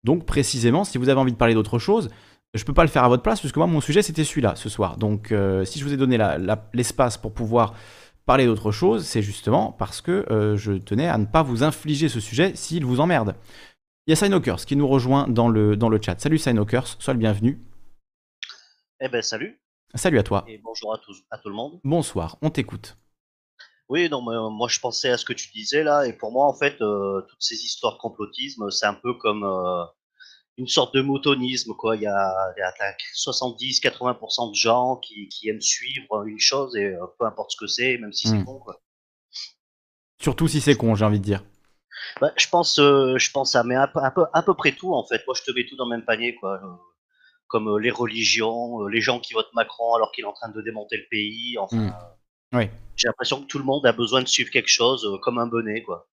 Donc 0.05 0.25
précisément, 0.25 0.85
si 0.85 0.97
vous 0.97 1.09
avez 1.09 1.19
envie 1.19 1.33
de 1.33 1.37
parler 1.37 1.55
d'autre 1.55 1.77
chose, 1.77 2.07
je 2.53 2.61
ne 2.63 2.65
peux 2.65 2.73
pas 2.73 2.83
le 2.83 2.89
faire 2.89 3.03
à 3.03 3.09
votre 3.09 3.21
place 3.21 3.41
puisque 3.41 3.57
moi 3.57 3.67
mon 3.67 3.81
sujet 3.81 4.01
c'était 4.01 4.23
celui-là 4.23 4.55
ce 4.55 4.69
soir. 4.69 4.95
Donc 4.95 5.33
euh, 5.33 5.65
si 5.65 5.77
je 5.79 5.83
vous 5.83 5.91
ai 5.91 5.97
donné 5.97 6.17
l'espace 6.73 7.17
pour 7.17 7.33
pouvoir 7.33 7.73
parler 8.28 8.45
d'autre 8.45 8.71
chose, 8.71 9.05
c'est 9.05 9.21
justement 9.21 9.71
parce 9.71 10.01
que 10.01 10.25
euh, 10.30 10.57
je 10.57 10.73
tenais 10.73 11.07
à 11.07 11.17
ne 11.17 11.25
pas 11.25 11.43
vous 11.43 11.63
infliger 11.63 12.09
ce 12.09 12.19
sujet 12.19 12.55
s'il 12.55 12.86
vous 12.86 12.99
emmerde. 12.99 13.36
Il 14.05 14.11
y 14.11 14.13
a 14.13 14.15
Sinokers 14.17 14.65
qui 14.65 14.75
nous 14.75 14.88
rejoint 14.88 15.28
dans 15.28 15.47
le, 15.47 15.78
dans 15.78 15.89
le 15.89 15.99
chat. 15.99 16.19
Salut 16.19 16.38
Sinokers, 16.38 16.97
sois 16.99 17.13
le 17.13 17.19
bienvenu. 17.19 17.59
Eh 18.99 19.07
ben 19.07 19.21
salut. 19.21 19.59
Salut 19.95 20.19
à 20.19 20.23
toi. 20.23 20.43
Et 20.47 20.57
bonjour 20.57 20.93
à, 20.93 20.97
tous, 20.97 21.23
à 21.32 21.38
tout 21.38 21.47
le 21.47 21.55
monde. 21.55 21.80
Bonsoir, 21.86 22.38
on 22.41 22.49
t'écoute. 22.49 22.97
Oui, 23.88 24.09
non, 24.09 24.19
euh, 24.30 24.49
moi 24.49 24.67
je 24.67 24.82
pensais 24.82 25.09
à 25.09 25.17
ce 25.17 25.23
que 25.23 25.34
tu 25.34 25.49
disais 25.53 25.84
là, 25.84 26.05
et 26.05 26.11
pour 26.11 26.34
moi 26.34 26.47
en 26.47 26.53
fait, 26.53 26.82
euh, 26.82 27.21
toutes 27.30 27.41
ces 27.41 27.55
histoires 27.55 27.93
de 27.93 27.99
complotisme, 27.99 28.69
c'est 28.71 28.86
un 28.86 28.93
peu 28.93 29.13
comme 29.13 29.45
une 30.58 30.68
sorte 30.68 30.95
de 30.95 31.01
moutonisme, 31.01 31.74
quoi. 31.76 31.95
Il 31.95 32.01
y 32.01 32.08
a, 32.08 32.53
70-80% 33.16 34.51
de 34.51 34.55
gens 34.55 34.97
qui, 34.97 35.30
aiment 35.47 35.62
suivre 35.62 36.24
une 36.26 36.39
chose 36.39 36.76
et 36.76 36.86
euh, 36.86 37.05
peu 37.20 37.26
importe 37.26 37.51
ce 37.51 37.58
que 37.58 37.68
c'est, 37.68 37.97
même 37.97 38.12
si 38.12 38.28
c'est 38.28 38.36
hmm. 38.36 38.45
con, 38.45 38.60
quoi. 38.60 38.82
Surtout 40.20 40.47
si 40.47 40.62
c'est 40.62 40.76
con, 40.76 40.95
j'ai 40.95 41.05
envie 41.05 41.20
de 41.20 41.24
dire. 41.24 41.43
Bah, 42.20 42.32
je 42.38 42.47
pense, 42.49 42.80
euh, 42.80 43.18
je 43.18 43.32
pense 43.32 43.55
à, 43.55 43.64
mais 43.64 43.76
à, 43.76 43.88
peu, 43.88 44.01
à 44.34 44.41
peu 44.41 44.53
près 44.55 44.72
tout 44.72 44.93
en 44.93 45.05
fait. 45.05 45.22
Moi, 45.28 45.36
je 45.38 45.43
te 45.43 45.55
mets 45.55 45.66
tout 45.66 45.76
dans 45.76 45.86
le 45.86 45.91
même 45.91 46.05
panier, 46.05 46.36
quoi. 46.36 46.55
Euh, 46.55 46.68
comme 47.47 47.78
les 47.80 47.91
religions, 47.91 48.88
les 48.88 48.99
gens 48.99 49.20
qui 49.20 49.34
votent 49.34 49.53
Macron 49.53 49.93
alors 49.93 50.12
qu'il 50.12 50.26
est 50.26 50.28
en 50.28 50.34
train 50.34 50.49
de 50.49 50.62
démonter 50.62 50.97
le 50.97 51.05
pays. 51.10 51.58
Enfin, 51.60 51.78
hmm. 51.78 51.93
oui. 52.53 52.70
j'ai 52.95 53.08
l'impression 53.08 53.41
que 53.41 53.45
tout 53.45 53.60
le 53.60 53.64
monde 53.64 53.86
a 53.86 53.93
besoin 53.93 54.22
de 54.22 54.28
suivre 54.28 54.49
quelque 54.49 54.70
chose 54.70 55.08
comme 55.22 55.38
un 55.38 55.47
bonnet, 55.47 55.84
quoi. 55.84 56.10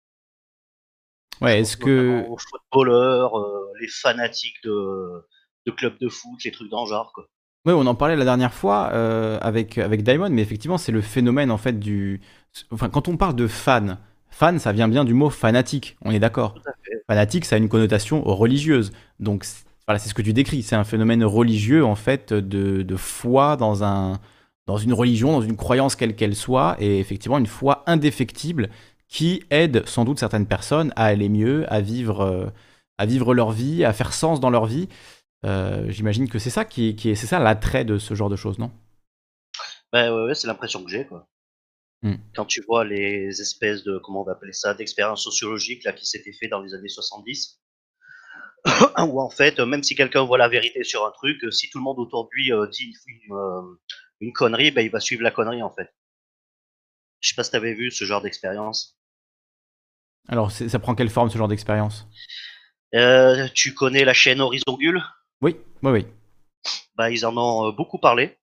Ouais, 1.42 1.60
est-ce 1.60 1.78
que. 1.78 2.22
Les 2.22 2.36
footballeurs, 2.38 3.38
euh, 3.38 3.72
les 3.80 3.88
fanatiques 3.88 4.64
de, 4.64 5.26
de 5.66 5.72
clubs 5.72 5.98
de 6.00 6.10
foot, 6.10 6.44
les 6.46 6.52
trucs 6.52 6.70
dans 6.70 6.84
le 6.84 6.89
genre, 6.89 7.12
quoi. 7.14 7.26
Oui, 7.66 7.74
on 7.76 7.86
en 7.86 7.94
parlait 7.94 8.16
la 8.16 8.26
dernière 8.26 8.54
fois 8.54 8.89
euh, 8.94 9.38
avec, 9.39 9.78
avec 9.78 10.04
Diamond, 10.04 10.30
mais 10.32 10.42
effectivement, 10.42 10.80
c'est 10.80 10.92
le 10.92 11.02
phénomène 11.02 11.52
en 11.52 11.58
fait 11.58 11.78
du. 11.78 12.20
Enfin, 12.72 12.89
quand 12.89 13.08
on 13.08 13.18
parle 13.18 13.36
de 13.36 13.46
fan, 13.46 14.00
fan, 14.30 14.58
ça 14.58 14.72
vient 14.72 14.88
bien 14.88 15.06
du 15.06 15.14
mot 15.14 15.30
fanatique, 15.30 15.96
on 16.02 16.10
est 16.10 16.20
d'accord. 16.20 16.56
Fanatique, 17.08 17.46
ça 17.46 17.56
a 17.56 17.60
une 17.60 17.70
connotation 17.70 18.24
religieuse. 18.24 18.92
Donc, 19.20 19.46
voilà, 19.88 20.00
c'est 20.00 20.10
ce 20.10 20.16
que 20.16 20.24
tu 20.24 20.34
décris. 20.34 20.64
C'est 20.64 20.76
un 20.76 20.84
phénomène 20.84 21.24
religieux, 21.24 21.86
en 21.86 21.96
fait, 21.96 22.34
de, 22.34 22.82
de 22.82 22.96
foi 22.96 23.58
dans, 23.58 23.84
un, 23.84 24.20
dans 24.66 24.78
une 24.78 24.94
religion, 24.94 25.34
dans 25.34 25.42
une 25.42 25.56
croyance 25.56 25.96
quelle 25.96 26.16
qu'elle 26.16 26.36
soit, 26.36 26.78
et 26.80 27.00
effectivement, 27.00 27.38
une 27.38 27.46
foi 27.46 27.84
indéfectible 27.86 28.70
qui 29.12 29.43
aide 29.49 29.86
sans 29.88 30.05
doute 30.05 30.20
certaines 30.20 30.47
personnes 30.47 30.93
à 30.95 31.05
aller 31.05 31.28
mieux, 31.28 31.72
à 31.72 31.82
vivre, 31.82 32.22
euh, 32.22 32.45
à 32.97 33.05
vivre 33.05 33.34
leur 33.34 33.51
vie, 33.51 33.84
à 33.84 33.91
faire 33.91 34.14
sens 34.14 34.39
dans 34.39 34.49
leur 34.49 34.66
vie. 34.66 34.88
Euh, 35.45 35.89
j'imagine 35.89 36.30
que 36.30 36.39
c'est 36.39 36.49
ça 36.49 36.64
qui, 36.64 36.89
est, 36.89 37.16
c'est 37.16 37.28
ça 37.28 37.38
l'attrait 37.38 37.84
de 37.84 37.97
ce 37.97 38.16
genre 38.16 38.30
de 38.30 38.38
choses, 38.38 38.57
non? 38.57 38.72
Ben 39.91 40.14
ouais, 40.14 40.34
c'est 40.34 40.47
l'impression 40.47 40.82
que 40.82 40.89
j'ai 40.89 41.05
quoi. 41.05 41.28
Hmm. 42.03 42.16
Quand 42.34 42.45
tu 42.45 42.62
vois 42.62 42.86
les 42.86 43.41
espèces 43.41 43.84
de 43.84 43.97
comment 43.97 44.22
on 44.22 44.24
va 44.24 44.32
appeler 44.32 44.53
ça, 44.53 44.74
d'expériences 44.74 45.24
sociologiques 45.24 45.84
là 45.84 45.91
qui 45.91 46.05
s'étaient 46.05 46.34
fait 46.34 46.47
dans 46.47 46.62
les 46.62 46.74
années 46.74 46.88
70, 46.88 47.59
où 49.09 49.20
en 49.20 49.30
fait, 49.30 49.59
même 49.59 49.84
si 49.84 49.93
quelqu'un 49.93 50.24
voit 50.24 50.38
la 50.38 50.47
vérité 50.47 50.86
sur 50.86 51.05
un 51.05 51.12
truc, 51.12 51.38
si 51.51 51.70
tout 51.70 51.80
le 51.80 51.84
monde 51.84 51.99
autour 51.99 52.26
de 52.26 52.30
lui 52.32 52.53
euh, 52.53 52.66
dit 52.68 52.93
une, 54.22 54.32
connerie, 54.32 54.72
ben 54.72 54.86
il 54.86 54.89
va 54.89 55.01
suivre 55.01 55.22
la 55.22 55.32
connerie 55.32 55.62
en 55.62 55.70
fait. 55.70 55.93
Je 57.20 57.30
sais 57.30 57.36
pas 57.36 57.43
si 57.43 57.51
tu 57.51 57.57
avais 57.57 57.74
vu 57.74 57.91
ce 57.91 58.05
genre 58.05 58.22
d'expérience. 58.22 59.01
Alors, 60.28 60.51
ça 60.51 60.80
prend 60.80 60.95
quelle 60.95 61.09
forme 61.09 61.30
ce 61.30 61.38
genre 61.38 61.47
d'expérience? 61.47 62.07
Euh, 62.95 63.47
Tu 63.53 63.74
connais 63.74 64.05
la 64.05 64.13
chaîne 64.13 64.41
Horizon 64.41 64.78
Gull 64.80 65.01
Oui, 65.41 65.57
oui, 65.84 65.91
oui. 65.91 66.07
Bah, 66.95 67.09
ils 67.09 67.26
en 67.26 67.36
ont 67.38 67.67
euh, 67.67 67.72
beaucoup 67.72 67.97
parlé. 67.97 68.38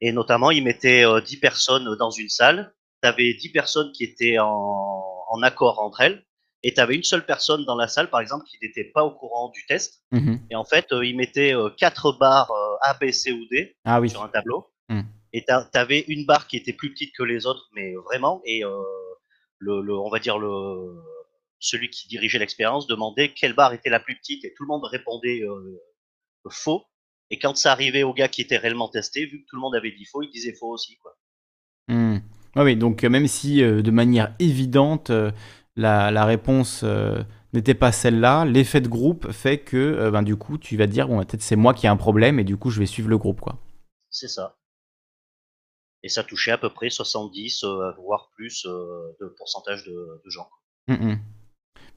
Et 0.00 0.12
notamment, 0.12 0.50
ils 0.50 0.62
mettaient 0.62 1.04
10 1.04 1.36
euh, 1.36 1.40
personnes 1.40 1.96
dans 1.98 2.10
une 2.10 2.28
salle. 2.28 2.74
Tu 3.02 3.08
avais 3.08 3.34
10 3.34 3.50
personnes 3.50 3.92
qui 3.92 4.04
étaient 4.04 4.38
en, 4.38 5.42
accord 5.42 5.80
entre 5.80 6.02
elles. 6.02 6.24
Et 6.62 6.72
tu 6.72 6.80
avais 6.80 6.94
une 6.94 7.02
seule 7.02 7.26
personne 7.26 7.64
dans 7.64 7.76
la 7.76 7.88
salle, 7.88 8.08
par 8.08 8.20
exemple, 8.20 8.44
qui 8.46 8.56
n'était 8.62 8.84
pas 8.84 9.04
au 9.04 9.10
courant 9.10 9.50
du 9.50 9.66
test. 9.66 10.02
Mmh 10.12 10.36
et 10.50 10.56
en 10.56 10.64
fait, 10.64 10.86
ils 10.92 11.16
mettaient 11.16 11.52
4 11.78 12.12
barres 12.18 12.52
A, 12.80 12.94
B, 12.94 13.10
C 13.10 13.32
ou 13.32 13.44
D 13.50 13.76
ah 13.84 14.00
sur 14.06 14.22
un 14.22 14.28
tableau. 14.28 14.66
Mmh. 14.88 15.02
Et 15.34 15.44
tu 15.44 15.78
avais 15.78 16.04
une 16.08 16.24
barre 16.24 16.46
qui 16.46 16.56
était 16.56 16.72
plus 16.72 16.92
petite 16.92 17.14
que 17.14 17.22
les 17.22 17.44
autres, 17.44 17.68
mais 17.74 17.92
vraiment. 18.06 18.40
Et 18.46 18.62
le, 19.64 19.98
on 19.98 20.10
va 20.10 20.18
dire 20.18 20.38
le 20.38 21.02
celui 21.64 21.88
qui 21.88 22.08
dirigeait 22.08 22.38
l'expérience 22.38 22.86
demandait 22.86 23.32
quelle 23.32 23.54
barre 23.54 23.72
était 23.72 23.90
la 23.90 24.00
plus 24.00 24.16
petite 24.16 24.44
et 24.44 24.52
tout 24.54 24.64
le 24.64 24.68
monde 24.68 24.84
répondait 24.84 25.42
euh, 25.42 25.80
faux. 26.50 26.84
Et 27.30 27.38
quand 27.38 27.56
ça 27.56 27.72
arrivait 27.72 28.02
au 28.02 28.12
gars 28.12 28.28
qui 28.28 28.42
était 28.42 28.58
réellement 28.58 28.88
testé, 28.88 29.24
vu 29.24 29.42
que 29.42 29.46
tout 29.48 29.56
le 29.56 29.62
monde 29.62 29.74
avait 29.74 29.90
dit 29.90 30.04
faux, 30.04 30.22
il 30.22 30.30
disait 30.30 30.52
faux 30.52 30.70
aussi. 30.70 30.98
Quoi. 30.98 31.16
Mmh. 31.88 32.18
oui, 32.56 32.76
donc 32.76 33.02
euh, 33.02 33.08
même 33.08 33.26
si 33.26 33.62
euh, 33.62 33.82
de 33.82 33.90
manière 33.90 34.34
évidente 34.38 35.10
la, 35.76 36.24
réponse 36.24 36.84
n'était 37.52 37.74
pas 37.74 37.92
celle-là, 37.92 38.44
l'effet 38.44 38.80
de 38.80 38.88
groupe 38.88 39.32
fait 39.32 39.58
que 39.58 40.10
ben, 40.10 40.22
du 40.22 40.36
coup 40.36 40.58
tu 40.58 40.76
vas 40.76 40.86
dire 40.86 41.08
bon 41.08 41.18
peut-être 41.18 41.42
c'est 41.42 41.56
moi 41.56 41.74
qui 41.74 41.86
ai 41.86 41.88
un 41.88 41.96
problème 41.96 42.38
et 42.38 42.44
du 42.44 42.56
coup 42.56 42.70
je 42.70 42.78
vais 42.78 42.86
suivre 42.86 43.08
le 43.08 43.18
groupe 43.18 43.40
quoi. 43.40 43.58
C'est 44.10 44.28
ça. 44.28 44.56
Et 46.04 46.08
ça 46.08 46.22
touchait 46.22 46.52
à 46.52 46.58
peu 46.58 46.70
près 46.70 46.90
70, 46.90 47.64
voire 47.98 48.30
plus 48.36 48.64
de 48.64 49.26
pourcentage 49.36 49.84
de, 49.84 50.30
gens. 50.30 50.48
Mmh 50.86 51.14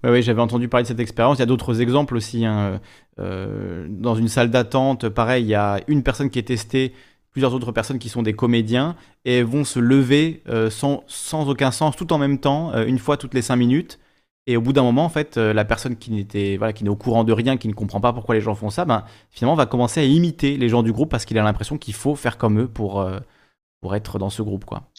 oui, 0.04 0.22
j'avais 0.22 0.42
entendu 0.42 0.68
parler 0.68 0.84
de 0.84 0.88
cette 0.88 1.00
expérience. 1.00 1.38
Il 1.38 1.40
y 1.40 1.44
a 1.44 1.48
d'autres 1.48 1.82
exemples 1.82 2.16
aussi. 2.16 2.46
Hein. 2.46 2.80
Euh, 3.20 3.88
dans 3.90 4.16
une 4.16 4.28
salle 4.28 4.50
d'attente, 4.50 5.10
pareil, 5.10 5.44
il 5.44 5.50
y 5.50 5.56
a 5.56 5.82
une 5.88 6.04
personne 6.04 6.30
qui 6.30 6.40
est 6.40 6.44
testée, 6.44 6.94
plusieurs 7.32 7.54
autres 7.54 7.72
personnes 7.72 8.00
qui 8.00 8.10
sont 8.10 8.22
des 8.22 8.34
comédiens, 8.34 8.96
et 9.26 9.42
vont 9.44 9.64
se 9.64 9.80
lever 9.80 10.44
euh, 10.48 10.70
sans, 10.70 11.04
aucun 11.50 11.72
sens, 11.72 11.96
tout 11.96 12.14
en 12.14 12.18
même 12.18 12.40
temps, 12.40 12.74
euh, 12.74 12.86
une 12.86 13.00
fois 13.00 13.18
toutes 13.18 13.34
les 13.34 13.42
cinq 13.42 13.56
minutes. 13.56 14.00
Et 14.46 14.56
au 14.56 14.62
bout 14.62 14.72
d'un 14.72 14.84
moment, 14.84 15.04
en 15.04 15.10
fait, 15.10 15.36
la 15.36 15.66
personne 15.66 15.98
qui 15.98 16.10
n'était, 16.10 16.56
voilà, 16.56 16.72
qui 16.72 16.86
n'est 16.86 16.90
au 16.90 16.96
courant 16.96 17.26
de 17.26 17.34
rien, 17.34 17.58
qui 17.58 17.68
ne 17.68 17.74
comprend 17.74 18.00
pas 18.00 18.14
pourquoi 18.14 18.34
les 18.34 18.40
gens 18.40 18.56
font 18.56 18.70
ça, 18.70 18.86
ben, 18.86 19.04
finalement, 19.30 19.56
va 19.56 19.66
commencer 19.66 20.00
à 20.00 20.06
imiter 20.06 20.56
les 20.56 20.70
gens 20.70 20.84
du 20.84 20.94
groupe 20.94 21.12
parce 21.12 21.26
qu'il 21.26 21.38
a 21.38 21.44
l'impression 21.44 21.78
qu'il 21.78 21.94
faut 21.94 22.16
faire 22.16 22.38
comme 22.38 22.62
eux 22.62 22.68
pour, 22.70 23.06
pour 23.82 23.96
être 23.96 24.20
dans 24.20 24.30
ce 24.30 24.42
groupe, 24.42 24.66
quoi. 24.66 24.90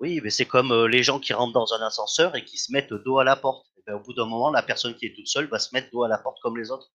Oui, 0.00 0.20
mais 0.22 0.30
c'est 0.30 0.46
comme 0.46 0.86
les 0.86 1.02
gens 1.02 1.18
qui 1.18 1.32
rentrent 1.32 1.52
dans 1.52 1.72
un 1.74 1.84
ascenseur 1.84 2.36
et 2.36 2.44
qui 2.44 2.56
se 2.56 2.72
mettent 2.72 2.92
dos 2.92 3.18
à 3.18 3.24
la 3.24 3.34
porte. 3.36 3.66
Ben, 3.86 3.94
au 3.94 4.00
bout 4.00 4.12
d'un 4.12 4.26
moment, 4.26 4.50
la 4.50 4.62
personne 4.62 4.94
qui 4.94 5.06
est 5.06 5.14
toute 5.14 5.26
seule 5.26 5.46
va 5.46 5.58
se 5.58 5.74
mettre 5.74 5.90
dos 5.90 6.04
à 6.04 6.08
la 6.08 6.18
porte 6.18 6.38
comme 6.40 6.56
les 6.56 6.70
autres. 6.70 6.92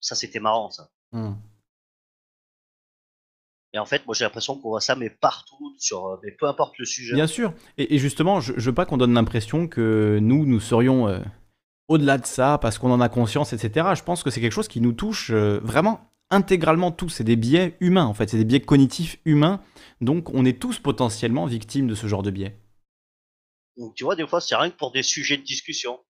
Ça, 0.00 0.14
c'était 0.14 0.40
marrant, 0.40 0.70
ça. 0.70 0.88
Mmh. 1.12 1.34
Et 3.74 3.78
en 3.78 3.84
fait, 3.84 4.06
moi, 4.06 4.14
j'ai 4.14 4.24
l'impression 4.24 4.56
qu'on 4.56 4.68
voit 4.68 4.80
ça, 4.80 4.94
mais 4.94 5.10
partout, 5.10 5.74
sur, 5.78 6.06
euh, 6.06 6.16
mais 6.22 6.30
peu 6.30 6.46
importe 6.46 6.78
le 6.78 6.84
sujet. 6.84 7.14
Bien 7.14 7.26
sûr. 7.26 7.52
Et, 7.76 7.98
justement, 7.98 8.40
je, 8.40 8.52
ne 8.52 8.60
veux 8.60 8.72
pas 8.72 8.86
qu'on 8.86 8.96
donne 8.96 9.12
l'impression 9.12 9.66
que 9.66 10.18
nous, 10.22 10.46
nous 10.46 10.60
serions 10.60 11.08
euh, 11.08 11.18
au-delà 11.88 12.18
de 12.18 12.26
ça 12.26 12.58
parce 12.58 12.78
qu'on 12.78 12.92
en 12.92 13.00
a 13.00 13.08
conscience, 13.08 13.52
etc. 13.52 13.88
Je 13.96 14.04
pense 14.04 14.22
que 14.22 14.30
c'est 14.30 14.40
quelque 14.40 14.52
chose 14.52 14.68
qui 14.68 14.80
nous 14.80 14.92
touche 14.92 15.30
euh, 15.32 15.58
vraiment 15.64 16.13
intégralement 16.34 16.92
tous. 16.92 17.08
C'est 17.08 17.24
des 17.24 17.36
biais 17.36 17.76
humains, 17.80 18.04
en 18.04 18.14
fait. 18.14 18.28
C'est 18.28 18.38
des 18.38 18.44
biais 18.44 18.60
cognitifs 18.60 19.18
humains. 19.24 19.60
Donc, 20.00 20.30
on 20.34 20.44
est 20.44 20.60
tous 20.60 20.78
potentiellement 20.78 21.46
victimes 21.46 21.86
de 21.86 21.94
ce 21.94 22.06
genre 22.06 22.22
de 22.22 22.30
biais. 22.30 22.58
Donc, 23.76 23.94
tu 23.94 24.04
vois, 24.04 24.16
des 24.16 24.26
fois, 24.26 24.40
c'est 24.40 24.56
rien 24.56 24.70
que 24.70 24.76
pour 24.76 24.92
des 24.92 25.02
sujets 25.02 25.36
de 25.36 25.42
discussion. 25.42 26.00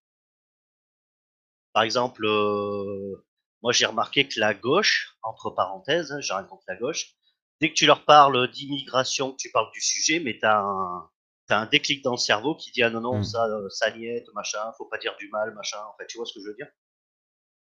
Par 1.72 1.82
exemple, 1.82 2.24
euh, 2.24 3.26
moi 3.62 3.72
j'ai 3.72 3.86
remarqué 3.86 4.28
que 4.28 4.38
la 4.38 4.54
gauche, 4.54 5.16
entre 5.22 5.50
parenthèses, 5.50 6.12
hein, 6.12 6.20
j'ai 6.20 6.32
rien 6.32 6.44
contre 6.44 6.62
la 6.68 6.76
gauche, 6.76 7.14
dès 7.60 7.68
que 7.68 7.74
tu 7.74 7.86
leur 7.86 8.04
parles 8.04 8.48
d'immigration, 8.52 9.32
tu 9.32 9.50
parles 9.50 9.72
du 9.72 9.80
sujet, 9.80 10.20
mais 10.20 10.38
tu 10.38 10.46
as 10.46 10.60
un, 10.60 11.10
un 11.48 11.66
déclic 11.66 12.02
dans 12.02 12.12
le 12.12 12.18
cerveau 12.18 12.54
qui 12.54 12.70
dit 12.70 12.82
ah 12.82 12.90
non 12.90 13.00
non 13.00 13.18
mmh. 13.18 13.24
ça 13.24 13.44
euh, 13.44 13.68
ça 13.68 13.90
niette 13.90 14.26
machin 14.34 14.60
faut 14.78 14.86
pas 14.86 14.98
dire 14.98 15.14
du 15.18 15.28
mal 15.28 15.52
machin 15.54 15.78
en 15.78 15.94
fait 15.98 16.06
tu 16.06 16.16
vois 16.16 16.26
ce 16.26 16.34
que 16.34 16.40
je 16.40 16.48
veux 16.48 16.54
dire? 16.54 16.68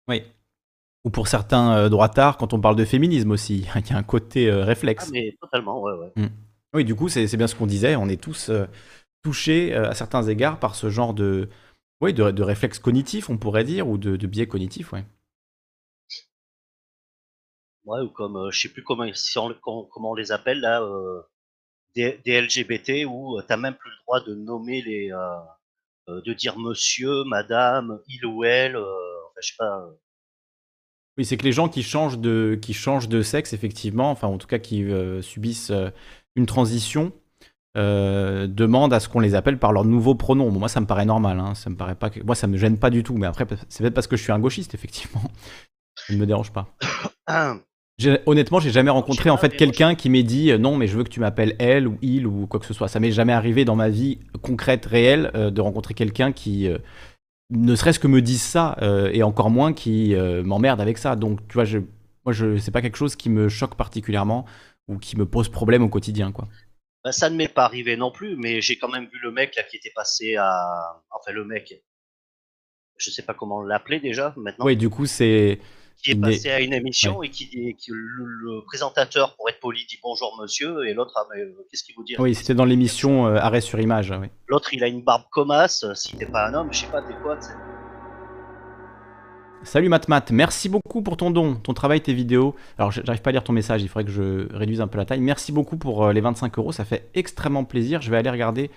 Oui 0.09 0.24
ou 1.05 1.11
pour 1.11 1.28
certains 1.28 1.76
euh, 1.76 1.88
droitards 1.88 2.36
quand 2.36 2.53
on 2.53 2.61
parle 2.61 2.76
de 2.76 2.84
féminisme 2.84 3.30
aussi 3.30 3.66
il 3.74 3.90
y 3.90 3.92
a 3.92 3.96
un 3.96 4.03
côté 4.03 4.51
réflexe 4.51 5.07
ah 5.09 5.11
mais 5.12 5.36
totalement 5.40 5.80
ouais 5.80 5.92
ouais 5.92 6.12
mmh. 6.16 6.28
oui 6.74 6.84
du 6.84 6.94
coup 6.94 7.09
c'est 7.09 7.36
bien 7.36 7.46
ce 7.46 7.55
qu'on 7.55 7.66
disait 7.66 7.96
on 7.96 8.09
est 8.09 8.20
tous 8.20 8.51
touché 9.22 9.74
euh, 9.74 9.90
à 9.90 9.94
certains 9.94 10.22
égards 10.22 10.59
par 10.59 10.74
ce 10.74 10.90
genre 10.90 11.14
de, 11.14 11.48
oui, 12.01 12.14
de, 12.14 12.30
de 12.30 12.42
réflexe 12.42 12.78
cognitif, 12.78 13.30
on 13.30 13.38
pourrait 13.38 13.64
dire, 13.64 13.88
ou 13.88 13.98
de, 13.98 14.26
biais 14.26 14.46
cognitif, 14.46 14.92
ouais. 14.92 15.05
Ouais, 17.84 18.01
ou 18.01 18.09
comme, 18.09 18.36
euh, 18.36 18.51
je 18.51 18.61
sais 18.61 18.68
plus 18.68 18.82
comment, 18.82 19.07
comment 19.62 20.11
on 20.11 20.14
les 20.14 20.32
appelle 20.32 20.61
là, 20.61 20.82
euh, 20.82 21.22
des, 21.94 22.20
LGBT, 22.26 23.05
où 23.07 23.40
t'as 23.42 23.57
même 23.57 23.74
plus 23.74 23.90
le 23.90 23.96
droit 24.05 24.20
de 24.20 24.34
nommer 24.34 24.82
les, 24.82 25.11
de 26.09 26.32
dire 26.32 26.59
monsieur, 26.59 27.24
madame, 27.24 28.01
il 28.09 28.24
ou 28.26 28.44
elle, 28.44 28.76
enfin 28.76 29.40
je 29.40 29.48
sais 29.48 29.55
pas. 29.59 29.90
Oui, 31.21 31.27
c'est 31.27 31.37
que 31.37 31.45
les 31.45 31.53
gens 31.53 31.68
qui 31.68 31.83
changent 31.83 32.18
de, 32.18 32.59
qui 32.61 32.73
changent 32.73 33.09
de 33.11 33.21
sexe, 33.21 33.53
effectivement, 33.53 34.11
enfin 34.11 34.27
en 34.27 34.39
tout 34.39 34.47
cas 34.47 34.59
qui 34.59 34.83
subissent 35.21 35.71
une 36.35 36.47
transition, 36.47 37.12
euh, 37.77 38.49
demandent 38.49 38.93
à 38.93 38.99
ce 38.99 39.09
qu'on 39.09 39.21
les 39.21 39.37
appelle 39.37 39.57
par 39.57 39.73
leur 39.73 39.85
nouveau 39.85 40.16
pronom. 40.16 40.51
moi, 40.51 40.68
ça 40.68 40.81
me 40.81 40.87
paraît 40.87 41.05
normal. 41.05 41.39
Hein. 41.39 41.55
Ça 41.55 41.71
me 41.71 41.77
paraît 41.77 41.95
pas. 41.95 42.11
Moi, 42.25 42.35
ça 42.35 42.49
me 42.49 42.57
gêne 42.57 42.79
pas 42.79 42.91
du 42.91 43.05
tout. 43.05 43.16
Mais 43.16 43.27
après, 43.27 43.47
c'est 43.68 43.83
peut-être 43.83 43.95
parce 43.95 44.09
que 44.09 44.16
je 44.16 44.23
suis 44.23 44.33
un 44.33 44.41
gauchiste, 44.41 44.75
effectivement. 44.75 45.23
Ça 45.95 46.14
ne 46.14 46.18
me 46.18 46.27
dérange 46.27 46.51
pas. 46.51 46.75
Honnêtement, 48.25 48.61
j'ai 48.61 48.71
jamais 48.71 48.91
rencontré 48.91 49.29
en 49.29 49.37
fait 49.37 49.51
quelqu'un 49.51 49.95
qui 49.95 50.09
m'ait 50.09 50.23
dit 50.23 50.51
euh, 50.51 50.57
non, 50.57 50.77
mais 50.77 50.87
je 50.87 50.97
veux 50.97 51.05
que 51.05 51.11
tu 51.11 51.21
m'appelles 51.21 51.55
elle 51.59 51.87
ou 51.87 51.99
il 52.01 52.27
ou 52.27 52.47
quoi 52.47 52.59
que 52.59 52.64
ce 52.64 52.73
soit. 52.73 52.89
Ça 52.89 52.99
m'est 52.99 53.12
jamais 53.12 53.35
arrivé 53.35 53.66
dans 53.66 53.77
ma 53.77 53.91
vie 53.91 54.18
concrète, 54.41 54.87
réelle, 54.87 55.31
euh, 55.35 55.51
de 55.51 55.61
rencontrer 55.61 55.93
quelqu'un 55.93 56.33
qui 56.33 56.68
ne 57.51 57.74
serait-ce 57.74 57.98
que 57.98 58.07
me 58.07 58.22
dise 58.22 58.42
ça 58.42 58.76
et 59.12 59.22
encore 59.22 59.51
moins 59.51 59.72
qui 59.72 60.14
m'emmerde 60.44 60.80
avec 60.80 60.98
ça. 60.98 61.16
Donc, 61.16 61.46
tu 61.48 61.55
vois, 61.55 61.64
je, 61.64 61.78
moi, 62.24 62.32
je, 62.32 62.59
c'est 62.59 62.70
pas 62.70 62.82
quelque 62.82 62.96
chose 62.96 63.16
qui 63.16 63.30
me 63.30 63.48
choque 63.48 63.76
particulièrement 63.76 64.46
ou 64.88 64.98
qui 64.98 65.16
me 65.16 65.26
pose 65.26 65.48
problème 65.48 65.82
au 65.82 65.88
quotidien, 65.88 66.32
quoi. 66.32 66.48
Ben, 67.03 67.12
ça 67.12 67.30
ne 67.30 67.36
m'est 67.36 67.48
pas 67.48 67.64
arrivé 67.64 67.96
non 67.96 68.11
plus, 68.11 68.36
mais 68.36 68.61
j'ai 68.61 68.76
quand 68.76 68.88
même 68.88 69.07
vu 69.07 69.18
le 69.22 69.30
mec 69.30 69.57
là 69.57 69.62
qui 69.62 69.76
était 69.76 69.92
passé 69.94 70.36
à. 70.36 71.03
Enfin, 71.11 71.32
le 71.32 71.44
mec. 71.44 71.82
Je 72.98 73.11
sais 73.11 73.22
pas 73.22 73.32
comment 73.32 73.62
l'appeler 73.62 74.01
déjà 74.01 74.34
maintenant. 74.36 74.66
Oui, 74.66 74.76
du 74.76 74.90
coup, 74.90 75.07
c'est. 75.07 75.61
Qui 76.03 76.12
est 76.12 76.20
passé 76.20 76.51
à 76.51 76.61
une 76.61 76.72
émission 76.72 77.22
et 77.22 77.28
qui, 77.28 77.74
qui 77.76 77.90
le, 77.90 78.64
présentateur, 78.64 79.36
pour 79.36 79.48
être 79.48 79.61
poli, 79.61 79.84
dit 79.86 79.98
bonjour 80.03 80.38
monsieur, 80.40 80.86
et 80.86 80.94
l'autre, 80.94 81.12
ah, 81.16 81.26
euh, 81.36 81.53
qu'est-ce 81.70 81.84
qu'il 81.84 81.94
vous 81.94 82.05
dit 82.05 82.14
Oui, 82.18 82.34
c'était 82.34 82.55
dans 82.55 82.64
l'émission 82.64 83.26
euh, 83.26 83.36
Arrêt 83.36 83.61
sur 83.61 83.78
image. 83.80 84.11
Oui. 84.18 84.28
L'autre, 84.48 84.72
il 84.72 84.82
a 84.82 84.88
une 84.88 85.03
barbe 85.03 85.24
comasse, 85.30 85.84
si 85.94 86.16
t'es 86.16 86.26
pas 86.26 86.48
un 86.48 86.55
homme, 86.55 86.68
je 86.72 86.80
sais 86.80 86.86
pas, 86.86 87.03
t'es 87.03 87.14
quoi, 87.22 87.38
Salut 89.62 89.90
Matmat, 89.90 90.24
merci 90.30 90.70
beaucoup 90.70 91.03
pour 91.03 91.18
ton 91.18 91.30
don, 91.30 91.55
ton 91.55 91.74
travail, 91.74 92.01
tes 92.01 92.14
vidéos. 92.14 92.57
Alors 92.78 92.90
j'arrive 92.92 93.20
pas 93.20 93.28
à 93.28 93.32
lire 93.32 93.44
ton 93.44 93.53
message, 93.53 93.82
il 93.82 93.88
faudrait 93.88 94.05
que 94.05 94.11
je 94.11 94.51
réduise 94.57 94.80
un 94.80 94.88
peu 94.88 94.96
la 94.96 95.05
taille. 95.05 95.20
Merci 95.20 95.53
beaucoup 95.53 95.76
pour 95.76 96.07
euh, 96.07 96.12
les 96.14 96.22
25 96.22 96.59
euros, 96.59 96.72
ça 96.72 96.86
fait 96.86 97.11
extrêmement 97.12 97.64
plaisir. 97.64 98.01
Je 98.01 98.11
vais 98.11 98.16
aller 98.16 98.30
regarder 98.30 98.70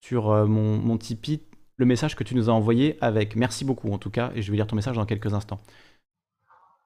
sur 0.00 0.30
euh, 0.30 0.46
mon, 0.46 0.76
mon 0.78 0.98
Tipeee 0.98 1.40
le 1.78 1.84
message 1.84 2.14
que 2.14 2.22
tu 2.22 2.36
nous 2.36 2.48
as 2.48 2.52
envoyé 2.52 2.96
avec. 3.00 3.34
Merci 3.34 3.64
beaucoup 3.64 3.90
en 3.92 3.98
tout 3.98 4.10
cas, 4.10 4.30
et 4.36 4.42
je 4.42 4.50
vais 4.52 4.56
lire 4.56 4.68
ton 4.68 4.76
message 4.76 4.94
dans 4.94 5.04
quelques 5.04 5.34
instants. 5.34 5.60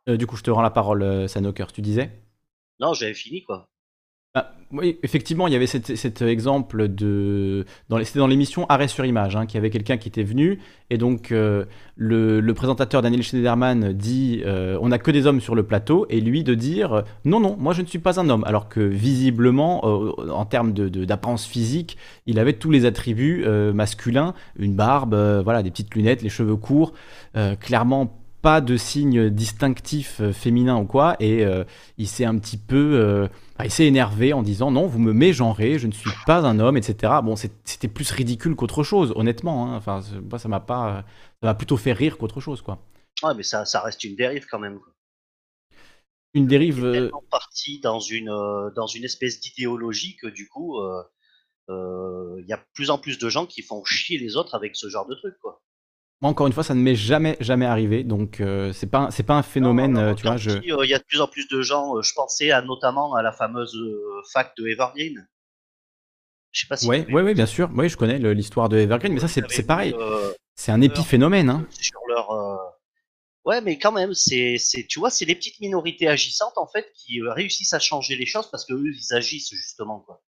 Euh, 0.09 0.17
du 0.17 0.27
coup, 0.27 0.37
je 0.37 0.43
te 0.43 0.51
rends 0.51 0.63
la 0.63 0.71
parole, 0.71 1.29
Sanoker, 1.29 1.73
tu 1.73 1.83
disais? 1.83 2.11
Non, 2.81 2.93
j'avais 2.93 3.15
fini 3.15 3.43
quoi. 3.43 3.69
Bah, 4.35 4.51
oui, 4.73 4.99
effectivement, 5.05 5.47
il 5.47 5.53
y 5.53 5.57
avait 5.57 5.69
cet, 5.69 6.21
exemple 6.23 6.89
de. 6.89 7.65
C'était 8.03 8.19
dans 8.19 8.27
l'émission 8.27 8.67
Arrêt 8.69 8.89
sur 8.89 9.05
image, 9.05 9.37
hein, 9.37 9.47
qu'il 9.47 9.55
y 9.55 9.59
avait 9.59 9.71
quelqu'un 9.71 9.97
qui 9.97 10.09
était 10.09 10.25
venu, 10.25 10.59
et 10.91 10.99
donc 10.99 11.31
euh, 11.31 11.67
le, 11.95 12.53
présentateur 12.53 13.01
Daniel 13.01 13.23
Schneiderman 13.23 13.93
dit 13.93 14.43
euh, 14.45 14.77
On 14.81 14.89
n'a 14.89 14.99
que 14.99 15.13
des 15.13 15.29
hommes 15.29 15.41
sur 15.41 15.55
le 15.55 15.63
plateau, 15.63 16.07
et 16.11 16.21
lui 16.21 16.43
de 16.43 16.55
dire 16.55 17.05
Non, 17.25 17.39
non, 17.39 17.57
moi 17.57 17.75
je 17.75 17.83
ne 17.83 17.87
suis 17.87 18.01
pas 18.01 18.19
un 18.19 18.29
homme. 18.29 18.43
Alors 18.45 18.69
que 18.69 18.81
visiblement, 18.81 19.83
euh, 19.85 20.33
en 20.33 20.47
termes 20.47 20.73
d'apparence 20.73 21.47
de, 21.47 21.53
physique, 21.53 21.97
il 22.27 22.41
avait 22.41 22.55
tous 22.55 22.73
les 22.73 22.87
attributs 22.87 23.47
masculins 23.73 24.35
une 24.59 24.75
barbe, 24.75 25.15
voilà, 25.45 25.63
des 25.63 25.71
petites 25.71 25.95
lunettes, 25.95 26.23
les 26.23 26.29
cheveux 26.29 26.57
courts, 26.57 26.93
clairement 27.61 28.24
pas 28.45 28.61
de 28.61 28.76
signe 28.76 29.30
distinctif 29.30 30.20
féminin 30.30 30.76
ou 30.76 30.84
quoi, 30.84 31.16
et 31.18 31.45
il 31.99 32.07
s'est 32.07 32.26
un 32.26 32.38
petit 32.38 32.59
peu 32.59 33.28
il 33.62 33.70
s'est 33.70 33.86
énervé 33.86 34.32
en 34.32 34.42
disant 34.42 34.70
non, 34.70 34.86
vous 34.86 34.99
me 34.99 35.12
mégenrez, 35.12 35.78
je 35.78 35.86
ne 35.86 35.92
suis 35.92 36.11
pas 36.26 36.40
un 36.40 36.59
homme, 36.59 36.76
etc. 36.76 37.12
Bon, 37.22 37.36
c'était 37.36 37.88
plus 37.88 38.11
ridicule 38.11 38.57
qu'autre 38.57 38.82
chose, 38.82 39.12
honnêtement. 39.16 39.66
Hein. 39.66 39.76
Enfin, 39.76 40.01
moi, 40.28 40.38
ça 40.38 40.49
m'a 40.49 40.61
pas, 40.61 41.05
ça 41.40 41.47
m'a 41.47 41.55
plutôt 41.55 41.76
fait 41.76 41.92
rire 41.92 42.18
qu'autre 42.18 42.40
chose, 42.40 42.62
quoi. 42.62 42.78
Ouais, 43.22 43.34
mais 43.34 43.45
ça, 43.45 43.64
ça 43.64 43.80
reste 43.80 44.03
une 44.05 44.16
dérive 44.16 44.47
quand 44.51 44.59
même. 44.59 44.80
Une 46.34 46.47
dérive. 46.47 46.84
Est 46.84 46.99
euh, 46.99 47.11
parti 47.30 47.78
dans 47.80 48.01
une, 48.01 48.28
euh, 48.28 48.70
dans 48.74 48.88
une 48.88 49.05
espèce 49.05 49.40
d'idéologie 49.40 50.16
que 50.16 50.26
du 50.26 50.49
coup, 50.49 50.80
euh, 50.80 52.36
il 52.40 52.47
y 52.49 52.53
a 52.53 52.64
plus 52.74 52.90
en 52.90 52.99
plus 52.99 53.18
de 53.18 53.28
gens 53.28 53.47
qui 53.47 53.62
font 53.62 53.84
chier 53.84 54.18
les 54.18 54.36
autres 54.36 54.57
avec 54.57 54.74
ce 54.74 54.88
genre 54.88 55.07
de 55.07 55.14
truc, 55.14 55.36
quoi. 55.40 55.62
Moi, 56.21 56.31
encore 56.31 56.47
une 56.47 56.53
fois, 56.53 56.65
ça 56.65 56.75
ne 56.75 56.81
m'est 56.81 56.95
jamais, 56.95 57.37
jamais 57.41 57.67
arrivé, 57.67 58.05
donc 58.05 58.41
euh, 58.41 58.73
c'est 58.73 58.87
pas, 58.87 59.11
c'est 59.11 59.25
pas 59.25 59.35
un 59.35 59.43
phénomène, 59.43 59.97
euh, 59.97 60.15
tu 60.15 60.23
vois. 60.23 60.37
Je... 60.37 60.51
Il 60.62 60.89
y 60.89 60.95
a 60.95 60.99
de 60.99 61.05
plus 61.05 61.21
en 61.21 61.27
plus 61.27 61.49
de 61.49 61.61
gens. 61.61 61.97
Euh, 61.97 62.03
je 62.03 62.15
pensais 62.15 62.51
à, 62.51 62.62
notamment 62.62 63.15
à 63.15 63.23
la 63.23 63.33
fameuse 63.33 63.77
fac 64.33 64.57
de 64.57 64.67
Evergreen. 64.67 65.29
Je 66.53 66.61
sais 66.61 66.67
pas 66.67 66.77
si. 66.77 66.87
Ouais, 66.87 67.05
ouais, 67.12 67.23
ouais, 67.23 67.35
bien 67.35 67.47
sûr. 67.47 67.69
Oui, 67.75 67.89
je 67.89 67.97
connais 67.97 68.19
l'histoire 68.35 68.69
de 68.69 68.79
Evergreen, 68.79 69.12
mais 69.12 69.21
ça, 69.21 69.29
c'est 69.29 69.67
pareil. 69.67 69.95
c'est 70.55 70.73
un 70.73 70.81
épiphénomène. 70.81 71.51
Hein. 71.51 71.67
Sur 71.71 72.01
leur. 72.09 72.31
Ouais, 73.45 73.61
mais 73.61 73.79
quand 73.79 73.93
même, 73.93 74.15
c'est, 74.15 74.57
tu 74.89 74.99
vois, 74.99 75.11
c'est 75.11 75.27
les 75.27 75.35
petites 75.35 75.61
minorités 75.61 76.09
agissantes 76.09 76.57
en 76.57 76.67
fait 76.67 76.91
qui 76.95 77.21
réussissent 77.21 77.75
à 77.75 77.79
changer 77.79 78.17
les 78.17 78.25
choses 78.25 78.51
parce 78.51 78.65
que 78.65 78.73
eux, 78.73 78.93
ils 78.95 79.15
agissent 79.15 79.51
justement, 79.51 80.01
quoi. 80.01 80.23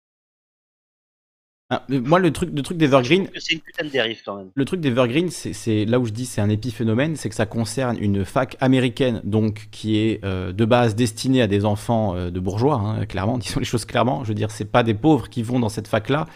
Ah, 1.75 1.85
moi, 1.89 2.21
le 2.21 2.33
truc, 2.33 2.51
le 2.55 2.63
truc 2.63 2.79
d'Evergreen. 2.79 3.29
C'est 3.37 3.55
une 3.55 3.61
putain 3.61 3.85
de 3.85 3.91
dérive 3.91 4.19
quand 4.25 4.37
même. 4.37 4.51
Le 4.55 4.65
truc 4.65 4.81
d'Evergreen, 4.81 5.29
c'est 5.31 5.85
là 5.85 5.99
où 5.99 6.07
je 6.07 6.13
dis 6.13 6.25
c'est 6.25 6.41
un 6.41 6.49
épiphénomène, 6.49 7.17
c'est 7.17 7.29
que 7.29 7.35
ça 7.35 7.47
concerne 7.47 7.97
une 8.01 8.25
fac 8.25 8.57
américaine, 8.61 9.21
donc 9.25 9.67
qui 9.73 9.99
est 9.99 10.25
euh, 10.25 10.53
de 10.53 10.65
base 10.65 10.95
destinée 10.95 11.43
à 11.43 11.49
des 11.49 11.65
enfants 11.65 12.15
euh, 12.15 12.31
de 12.31 12.39
bourgeois, 12.39 12.77
hein, 12.77 13.07
clairement, 13.07 13.39
disons 13.39 13.59
les 13.59 13.67
choses 13.67 13.85
clairement. 13.85 14.23
Je 14.23 14.29
veux 14.29 14.35
dire, 14.35 14.53
c'est 14.53 14.71
pas 14.71 14.85
des 14.85 14.95
pauvres 14.95 15.29
qui 15.29 15.43
vont 15.43 15.59
dans 15.59 15.69
cette 15.69 15.89
fac-là. 15.89 16.27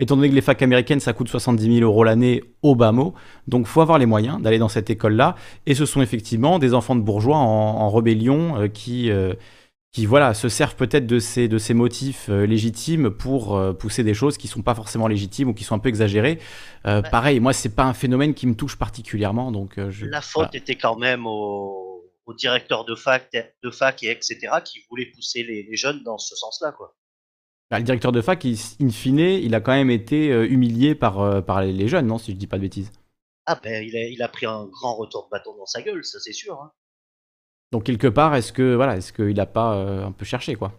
Étant 0.00 0.16
donné 0.16 0.30
que 0.30 0.34
les 0.34 0.40
facs 0.40 0.62
américaines, 0.62 1.00
ça 1.00 1.12
coûte 1.12 1.28
70 1.28 1.78
000 1.80 1.84
euros 1.84 2.04
l'année 2.04 2.44
au 2.62 2.76
bas 2.76 2.92
mot, 2.92 3.14
donc 3.48 3.66
faut 3.66 3.80
avoir 3.80 3.98
les 3.98 4.06
moyens 4.06 4.40
d'aller 4.40 4.58
dans 4.58 4.68
cette 4.68 4.88
école-là. 4.90 5.34
Et 5.66 5.74
ce 5.74 5.86
sont 5.86 6.00
effectivement 6.00 6.58
des 6.58 6.72
enfants 6.72 6.94
de 6.96 7.02
bourgeois 7.02 7.36
en, 7.36 7.90
rébellion 7.90 8.56
euh, 8.56 8.68
qui 8.68 9.10
qui 9.92 10.06
voilà, 10.06 10.34
se 10.34 10.48
servent 10.48 10.76
peut-être 10.76 11.06
de 11.06 11.18
ces, 11.18 11.48
de 11.48 11.58
ces 11.58 11.74
motifs 11.74 12.28
euh, 12.28 12.44
légitimes 12.44 13.10
pour 13.10 13.56
euh, 13.56 13.72
pousser 13.72 14.04
des 14.04 14.14
choses 14.14 14.36
qui 14.36 14.46
sont 14.46 14.62
pas 14.62 14.74
forcément 14.74 15.08
légitimes 15.08 15.48
ou 15.48 15.54
qui 15.54 15.64
sont 15.64 15.74
un 15.74 15.78
peu 15.78 15.88
exagérées. 15.88 16.38
Euh, 16.86 17.00
pareil, 17.00 17.40
moi, 17.40 17.52
c'est 17.52 17.74
pas 17.74 17.84
un 17.84 17.94
phénomène 17.94 18.34
qui 18.34 18.46
me 18.46 18.54
touche 18.54 18.76
particulièrement. 18.76 19.50
Donc, 19.50 19.80
je, 19.88 20.06
La 20.06 20.20
faute 20.20 20.54
était 20.54 20.76
quand 20.76 20.96
même 20.96 21.26
au, 21.26 22.04
au, 22.26 22.34
directeur 22.34 22.84
de 22.84 22.94
fac, 22.94 23.32
de 23.62 23.70
fac 23.70 24.02
et 24.02 24.10
etc. 24.10 24.36
qui 24.64 24.80
voulait 24.90 25.06
pousser 25.06 25.42
les, 25.42 25.76
jeunes 25.76 26.02
dans 26.04 26.18
ce 26.18 26.36
sens-là. 26.36 26.72
quoi. 26.72 26.94
Bah, 27.70 27.78
le 27.78 27.84
directeur 27.84 28.12
de 28.12 28.20
fac, 28.20 28.44
in 28.44 28.90
fine, 28.90 29.18
il 29.18 29.54
a 29.54 29.60
quand 29.60 29.72
même 29.72 29.90
été 29.90 30.28
humilié 30.28 30.94
par, 30.94 31.44
par 31.44 31.62
les 31.62 31.88
jeunes, 31.88 32.06
non, 32.06 32.18
si 32.18 32.32
je 32.32 32.36
dis 32.36 32.46
pas 32.46 32.56
de 32.56 32.62
bêtises. 32.62 32.92
Ah 33.46 33.58
ben, 33.62 33.82
il 33.82 33.96
a, 33.96 34.04
il 34.06 34.22
a 34.22 34.28
pris 34.28 34.44
un 34.44 34.66
grand 34.66 34.94
retour 34.94 35.24
de 35.24 35.30
bâton 35.30 35.56
dans 35.56 35.64
sa 35.64 35.80
gueule, 35.80 36.04
ça 36.04 36.18
c'est 36.20 36.34
sûr. 36.34 36.60
Hein. 36.60 36.70
Donc 37.72 37.84
quelque 37.84 38.06
part, 38.06 38.34
est-ce 38.34 38.52
que 38.52 38.74
voilà, 38.74 38.96
est-ce 38.96 39.12
qu'il 39.12 39.34
n'a 39.34 39.46
pas 39.46 39.74
euh, 39.74 40.06
un 40.06 40.12
peu 40.12 40.24
cherché 40.24 40.54
quoi? 40.54 40.72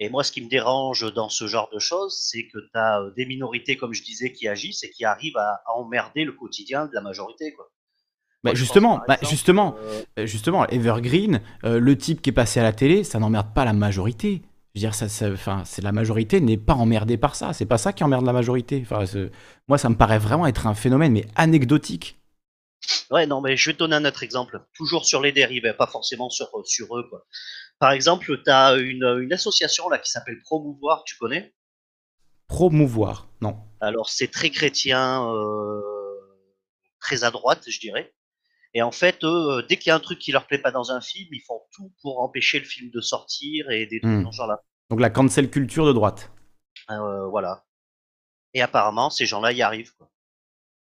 Et 0.00 0.08
moi, 0.08 0.24
ce 0.24 0.32
qui 0.32 0.42
me 0.42 0.48
dérange 0.48 1.12
dans 1.14 1.28
ce 1.28 1.46
genre 1.46 1.70
de 1.72 1.78
choses, 1.78 2.18
c'est 2.20 2.46
que 2.48 2.58
tu 2.58 2.70
as 2.74 3.00
euh, 3.00 3.10
des 3.16 3.26
minorités, 3.26 3.76
comme 3.76 3.94
je 3.94 4.02
disais, 4.02 4.32
qui 4.32 4.48
agissent 4.48 4.82
et 4.82 4.90
qui 4.90 5.04
arrivent 5.04 5.36
à, 5.36 5.62
emmerder 5.76 6.24
le 6.24 6.32
quotidien 6.32 6.86
de 6.86 6.90
la 6.94 7.00
majorité 7.00 7.52
quoi. 7.52 7.70
Bah, 8.42 8.52
justement, 8.52 9.00
bah, 9.08 9.16
justement, 9.22 9.74
euh, 10.18 10.26
justement, 10.26 10.66
Evergreen, 10.66 11.40
le 11.62 11.96
type 11.96 12.20
qui 12.20 12.28
est 12.28 12.34
passé 12.34 12.60
à 12.60 12.62
la 12.62 12.74
télé, 12.74 13.02
ça 13.02 13.18
n'emmerde 13.18 13.54
pas 13.54 13.64
la 13.64 13.72
majorité. 13.72 14.42
Je 14.74 14.80
veux 14.80 14.86
dire, 14.86 14.94
ça, 14.94 15.08
c'est 15.08 15.82
la 15.82 15.92
majorité 15.92 16.40
n'est 16.40 16.58
pas 16.58 16.74
emmerdée 16.74 17.16
par 17.16 17.36
ça. 17.36 17.54
C'est 17.54 17.64
pas 17.64 17.78
ça 17.78 17.94
qui 17.94 18.04
emmerde 18.04 18.26
la 18.26 18.34
majorité. 18.34 18.84
Enfin, 18.84 19.04
moi, 19.66 19.78
ça 19.78 19.88
me 19.88 19.94
paraît 19.94 20.18
vraiment 20.18 20.46
être 20.46 20.66
un 20.66 20.74
phénomène, 20.74 21.12
mais 21.12 21.24
anecdotique. 21.36 22.18
Ouais, 23.10 23.26
non, 23.26 23.40
mais 23.40 23.56
je 23.56 23.70
vais 23.70 23.74
te 23.74 23.78
donner 23.78 23.96
un 23.96 24.04
autre 24.04 24.22
exemple. 24.22 24.60
Toujours 24.74 25.04
sur 25.04 25.20
les 25.20 25.32
dérives, 25.32 25.74
pas 25.76 25.86
forcément 25.86 26.30
sur, 26.30 26.46
euh, 26.54 26.62
sur 26.64 26.96
eux. 26.96 27.06
Quoi. 27.08 27.26
Par 27.78 27.92
exemple, 27.92 28.40
tu 28.42 28.50
as 28.50 28.74
une, 28.76 29.04
une, 29.22 29.32
association 29.32 29.88
là 29.88 29.98
qui 29.98 30.10
s'appelle 30.10 30.40
Promouvoir, 30.42 31.04
tu 31.04 31.16
connais? 31.16 31.54
Promouvoir, 32.48 33.28
non. 33.40 33.58
Alors, 33.80 34.08
c'est 34.08 34.30
très 34.30 34.50
chrétien, 34.50 35.30
euh, 35.30 35.80
très 37.00 37.24
à 37.24 37.30
droite, 37.30 37.64
je 37.68 37.78
dirais. 37.80 38.12
Et 38.74 38.82
en 38.82 38.90
fait, 38.90 39.22
eux, 39.24 39.58
euh, 39.58 39.62
dès 39.62 39.76
qu'il 39.76 39.88
y 39.88 39.92
a 39.92 39.96
un 39.96 40.00
truc 40.00 40.18
qui 40.18 40.32
leur 40.32 40.46
plaît 40.46 40.58
pas 40.58 40.72
dans 40.72 40.90
un 40.90 41.00
film, 41.00 41.28
ils 41.32 41.42
font 41.46 41.60
tout 41.72 41.92
pour 42.02 42.20
empêcher 42.20 42.58
le 42.58 42.64
film 42.64 42.90
de 42.90 43.00
sortir 43.00 43.70
et 43.70 43.86
des 43.86 44.00
trucs 44.00 44.12
hmm. 44.12 44.24
dans 44.24 44.32
ce 44.32 44.38
genre-là. 44.38 44.62
Donc 44.90 45.00
la 45.00 45.10
cancel 45.10 45.50
culture 45.50 45.86
de 45.86 45.92
droite. 45.92 46.30
voilà. 46.88 47.64
Et 48.52 48.62
apparemment, 48.62 49.10
ces 49.10 49.26
gens-là 49.26 49.52
y 49.52 49.62
arrivent. 49.62 49.92
Quoi. 49.96 50.08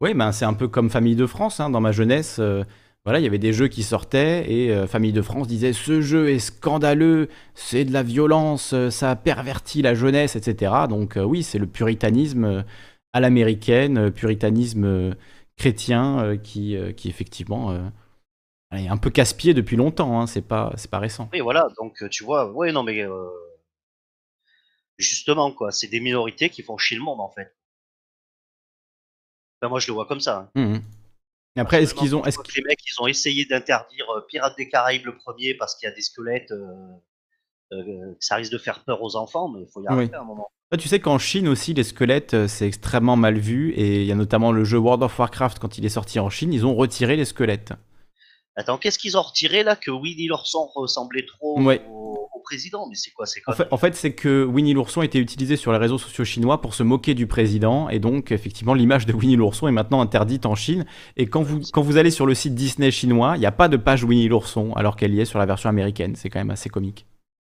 Oui, 0.03 0.13
ben, 0.13 0.31
c'est 0.33 0.45
un 0.45 0.53
peu 0.55 0.69
comme 0.69 0.91
Famille 0.91 1.17
de 1.17 1.27
France. 1.27 1.59
Hein. 1.61 1.71
Dans 1.71 1.81
ma 1.81 1.93
jeunesse, 1.93 2.37
euh, 2.39 2.65
voilà, 3.05 3.19
il 3.19 3.23
y 3.23 3.27
avait 3.27 3.39
des 3.39 3.55
jeux 3.55 3.69
qui 3.69 3.83
sortaient 3.83 4.51
et 4.51 4.71
euh, 4.71 4.87
Famille 4.87 5.13
de 5.13 5.23
France 5.23 5.47
disait 5.49 5.73
ce 5.73 6.03
jeu 6.03 6.29
est 6.29 6.39
scandaleux, 6.39 7.29
c'est 7.55 7.85
de 7.85 7.93
la 7.93 8.03
violence, 8.03 8.75
euh, 8.75 8.91
ça 8.91 9.17
pervertit 9.17 9.81
la 9.81 9.95
jeunesse, 9.95 10.37
etc. 10.37 10.73
Donc 10.89 11.17
oui, 11.17 11.43
c'est 11.43 11.59
le 11.59 11.67
puritanisme 11.67 12.65
à 13.15 13.21
l'américaine, 13.21 14.11
puritanisme 14.11 15.15
chrétien 15.57 16.37
qui, 16.43 16.77
qui 16.97 17.09
effectivement 17.09 17.75
est 18.73 18.89
un 18.89 18.99
peu 18.99 19.09
casse-pied 19.09 19.55
depuis 19.55 19.77
longtemps. 19.77 20.21
Hein. 20.21 20.27
C'est 20.27 20.47
pas, 20.47 20.73
c'est 20.77 20.91
pas 20.91 20.99
récent. 20.99 21.31
Oui, 21.33 21.41
voilà. 21.41 21.69
Donc 21.79 22.07
tu 22.11 22.25
vois, 22.25 22.53
oui, 22.53 22.71
non, 22.73 22.83
mais 22.83 23.07
justement 24.99 25.51
quoi, 25.53 25.73
c'est 25.73 25.89
des 25.89 26.01
minorités 26.01 26.51
qui 26.51 26.63
font 26.63 26.77
chier 26.77 26.99
le 26.99 27.03
monde 27.03 27.21
en 27.21 27.31
fait 27.31 27.56
moi, 29.63 29.81
je 29.81 29.89
le 29.89 29.95
vois 29.95 30.07
comme 30.07 30.21
ça. 30.21 30.51
Hein. 30.55 30.61
Mmh 30.61 30.79
après, 31.61 31.83
est-ce 31.83 31.95
qu'ils 31.95 32.15
ont. 32.15 32.25
Est 32.25 32.37
les 32.57 32.63
mecs, 32.65 32.81
ils 32.87 33.03
ont 33.03 33.07
essayé 33.07 33.45
d'interdire 33.45 34.07
euh, 34.11 34.21
Pirates 34.29 34.57
des 34.57 34.69
Caraïbes 34.69 35.07
le 35.07 35.17
premier 35.17 35.55
parce 35.55 35.75
qu'il 35.77 35.89
y 35.89 35.93
a 35.93 35.95
des 35.95 36.03
squelettes. 36.03 36.53
Euh, 36.53 36.67
euh, 37.73 38.15
ça 38.21 38.37
risque 38.37 38.53
de 38.53 38.59
faire 38.59 38.85
peur 38.85 39.03
aux 39.03 39.17
enfants, 39.17 39.49
mais 39.49 39.63
il 39.63 39.69
faut 39.69 39.83
y 39.83 39.89
arriver 39.89 40.15
à 40.15 40.21
un 40.21 40.25
moment. 40.25 40.49
tu 40.79 40.87
sais 40.87 41.01
qu'en 41.01 41.19
Chine 41.19 41.49
aussi, 41.49 41.75
les 41.75 41.83
squelettes, 41.83 42.47
c'est 42.47 42.67
extrêmement 42.67 43.17
mal 43.17 43.39
vu. 43.39 43.73
Et 43.73 44.03
il 44.03 44.07
y 44.07 44.13
a 44.13 44.15
notamment 44.15 44.53
le 44.53 44.63
jeu 44.65 44.79
World 44.79 45.03
of 45.03 45.19
Warcraft, 45.19 45.59
quand 45.59 45.79
il 45.79 45.85
est 45.85 45.91
sorti 45.91 46.21
en 46.21 46.31
Chine, 46.31 46.53
ils 46.53 46.65
ont 46.65 46.75
retiré 46.75 47.17
les 47.17 47.25
squelettes. 47.25 47.73
Attends, 48.57 48.79
qu'est-ce 48.79 48.99
qu'ils 48.99 49.17
ont 49.19 49.23
retiré 49.23 49.63
là 49.63 49.77
Que 49.77 49.91
Winnie 49.91 50.29
l'ourson 50.29 50.67
ressemblait 50.75 51.27
trop 51.27 51.61
ouais 51.61 51.83
président? 52.47 52.87
Mais 52.89 52.95
c'est 52.95 53.11
quoi 53.11 53.27
c'est 53.27 53.43
En 53.71 53.77
fait, 53.77 53.95
c'est 53.95 54.15
que 54.15 54.45
Winnie 54.45 54.73
l'ourson 54.73 55.03
était 55.03 55.19
utilisé 55.19 55.57
sur 55.57 55.73
les 55.73 55.79
réseaux 55.79 55.99
sociaux 55.99 56.25
chinois 56.25 56.61
pour 56.61 56.75
se 56.75 56.83
moquer 56.83 57.15
du 57.15 57.27
président. 57.27 57.91
Et 57.91 57.99
donc, 57.99 58.33
effectivement, 58.33 58.73
l'image 58.73 59.05
de 59.05 59.13
Winnie 59.13 59.37
l'ourson 59.37 59.69
est 59.69 59.73
maintenant 59.73 60.01
interdite 60.01 60.47
en 60.47 60.55
Chine. 60.55 60.87
Et 61.17 61.27
quand 61.27 61.43
vous, 61.43 61.61
quand 61.73 61.83
vous 61.83 61.99
allez 61.99 62.11
sur 62.11 62.25
le 62.25 62.35
site 62.35 62.55
Disney 62.55 62.91
chinois, 62.91 63.37
il 63.37 63.41
n'y 63.41 63.47
a 63.47 63.53
pas 63.53 63.69
de 63.69 63.77
page 63.77 64.05
Winnie 64.05 64.29
l'ourson, 64.29 64.73
alors 64.75 64.97
qu'elle 64.97 65.15
y 65.15 65.21
est 65.21 65.27
sur 65.27 65.39
la 65.39 65.47
version 65.47 65.69
américaine. 65.69 66.17
C'est 66.17 66.31
quand 66.31 66.39
même 66.39 66.51
assez 66.51 66.71
comique. 66.71 67.07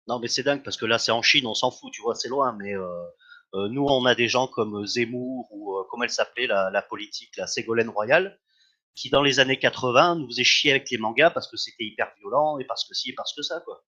Non, 0.08 0.20
mais 0.20 0.28
c'est 0.28 0.44
dingue 0.44 0.64
parce 0.64 0.78
que 0.78 0.86
là, 0.86 0.98
c'est 1.00 1.12
en 1.12 1.22
Chine, 1.22 1.48
on 1.48 1.54
s'en 1.54 1.72
fout, 1.72 1.92
tu 1.92 2.02
vois, 2.02 2.16
c'est 2.16 2.30
loin. 2.30 2.56
Mais 2.60 2.76
euh, 2.76 2.86
euh, 3.56 3.68
nous, 3.70 3.86
on 3.86 4.06
a 4.06 4.16
des 4.16 4.28
gens 4.28 4.48
comme 4.48 4.86
Zemmour 4.86 5.48
ou 5.52 5.78
euh, 5.78 5.84
comment 5.90 6.04
elle 6.04 6.10
s'appelait, 6.10 6.48
la, 6.48 6.70
la, 6.72 6.82
politique, 6.82 7.36
la 7.38 7.48
Ségolène 7.48 7.90
Royal, 7.90 8.38
qui 8.96 9.10
dans 9.10 9.24
les 9.24 9.40
années 9.40 9.58
80 9.58 10.16
nous 10.16 10.28
faisait 10.28 10.44
chier 10.44 10.72
avec 10.72 10.90
les 10.92 10.98
mangas 10.98 11.32
parce 11.32 11.50
que 11.50 11.58
c'était 11.58 11.84
hyper 11.84 12.12
violent 12.20 12.60
et 12.60 12.66
parce 12.66 12.88
que 12.88 12.94
si 12.94 13.10
et 13.10 13.14
parce 13.14 13.34
que 13.34 13.42
ça, 13.42 13.62
quoi 13.62 13.84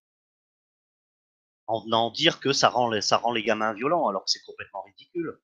en 1.67 1.79
venant 1.83 2.11
dire 2.11 2.39
que 2.39 2.53
ça 2.53 2.69
rend, 2.69 2.89
les, 2.89 3.01
ça 3.01 3.17
rend 3.17 3.31
les 3.31 3.43
gamins 3.43 3.73
violents, 3.73 4.07
alors 4.07 4.23
que 4.23 4.29
c'est 4.29 4.43
complètement 4.45 4.83
ridicule. 4.83 5.39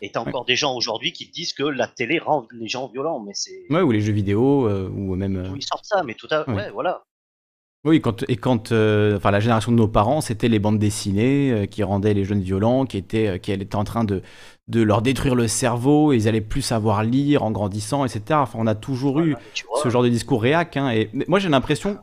Et 0.00 0.12
t'as 0.12 0.20
encore 0.20 0.44
des 0.44 0.54
gens 0.54 0.76
aujourd'hui 0.76 1.12
qui 1.12 1.28
disent 1.28 1.52
que 1.52 1.64
la 1.64 1.88
télé 1.88 2.20
rend 2.20 2.46
les 2.52 2.68
gens 2.68 2.86
violents, 2.88 3.20
mais 3.20 3.32
c'est. 3.34 3.66
Ouais, 3.68 3.82
ou 3.82 3.90
les 3.90 4.00
jeux 4.00 4.12
vidéo, 4.12 4.68
euh, 4.68 4.88
ou 4.88 5.16
même. 5.16 5.36
Euh, 5.36 5.56
ils 5.56 5.66
sortent 5.66 5.86
ça, 5.86 6.04
mais 6.04 6.14
tout 6.14 6.28
à. 6.30 6.48
Ouais, 6.48 6.70
voilà. 6.70 7.02
Oui, 7.84 8.00
quand, 8.00 8.28
et 8.28 8.36
quand, 8.36 8.70
euh, 8.70 9.16
enfin, 9.16 9.30
la 9.30 9.40
génération 9.40 9.72
de 9.72 9.76
nos 9.76 9.88
parents, 9.88 10.20
c'était 10.20 10.48
les 10.48 10.58
bandes 10.58 10.78
dessinées 10.78 11.66
qui 11.70 11.82
rendaient 11.82 12.14
les 12.14 12.24
jeunes 12.24 12.42
violents, 12.42 12.86
qui 12.86 12.96
étaient, 12.96 13.40
qui 13.40 13.52
étaient 13.52 13.76
en 13.76 13.84
train 13.84 14.04
de, 14.04 14.22
de 14.68 14.82
leur 14.82 15.02
détruire 15.02 15.34
le 15.34 15.48
cerveau, 15.48 16.12
et 16.12 16.16
ils 16.16 16.28
allaient 16.28 16.40
plus 16.40 16.62
savoir 16.62 17.02
lire 17.02 17.42
en 17.42 17.50
grandissant, 17.50 18.04
etc. 18.04 18.22
Enfin, 18.32 18.58
on 18.60 18.66
a 18.66 18.74
toujours 18.74 19.20
eu 19.20 19.34
ce 19.82 19.88
genre 19.88 20.02
de 20.02 20.08
discours 20.08 20.42
réac. 20.42 20.76
Hein, 20.76 20.90
et 20.90 21.10
moi, 21.26 21.38
j'ai 21.38 21.48
l'impression, 21.48 21.98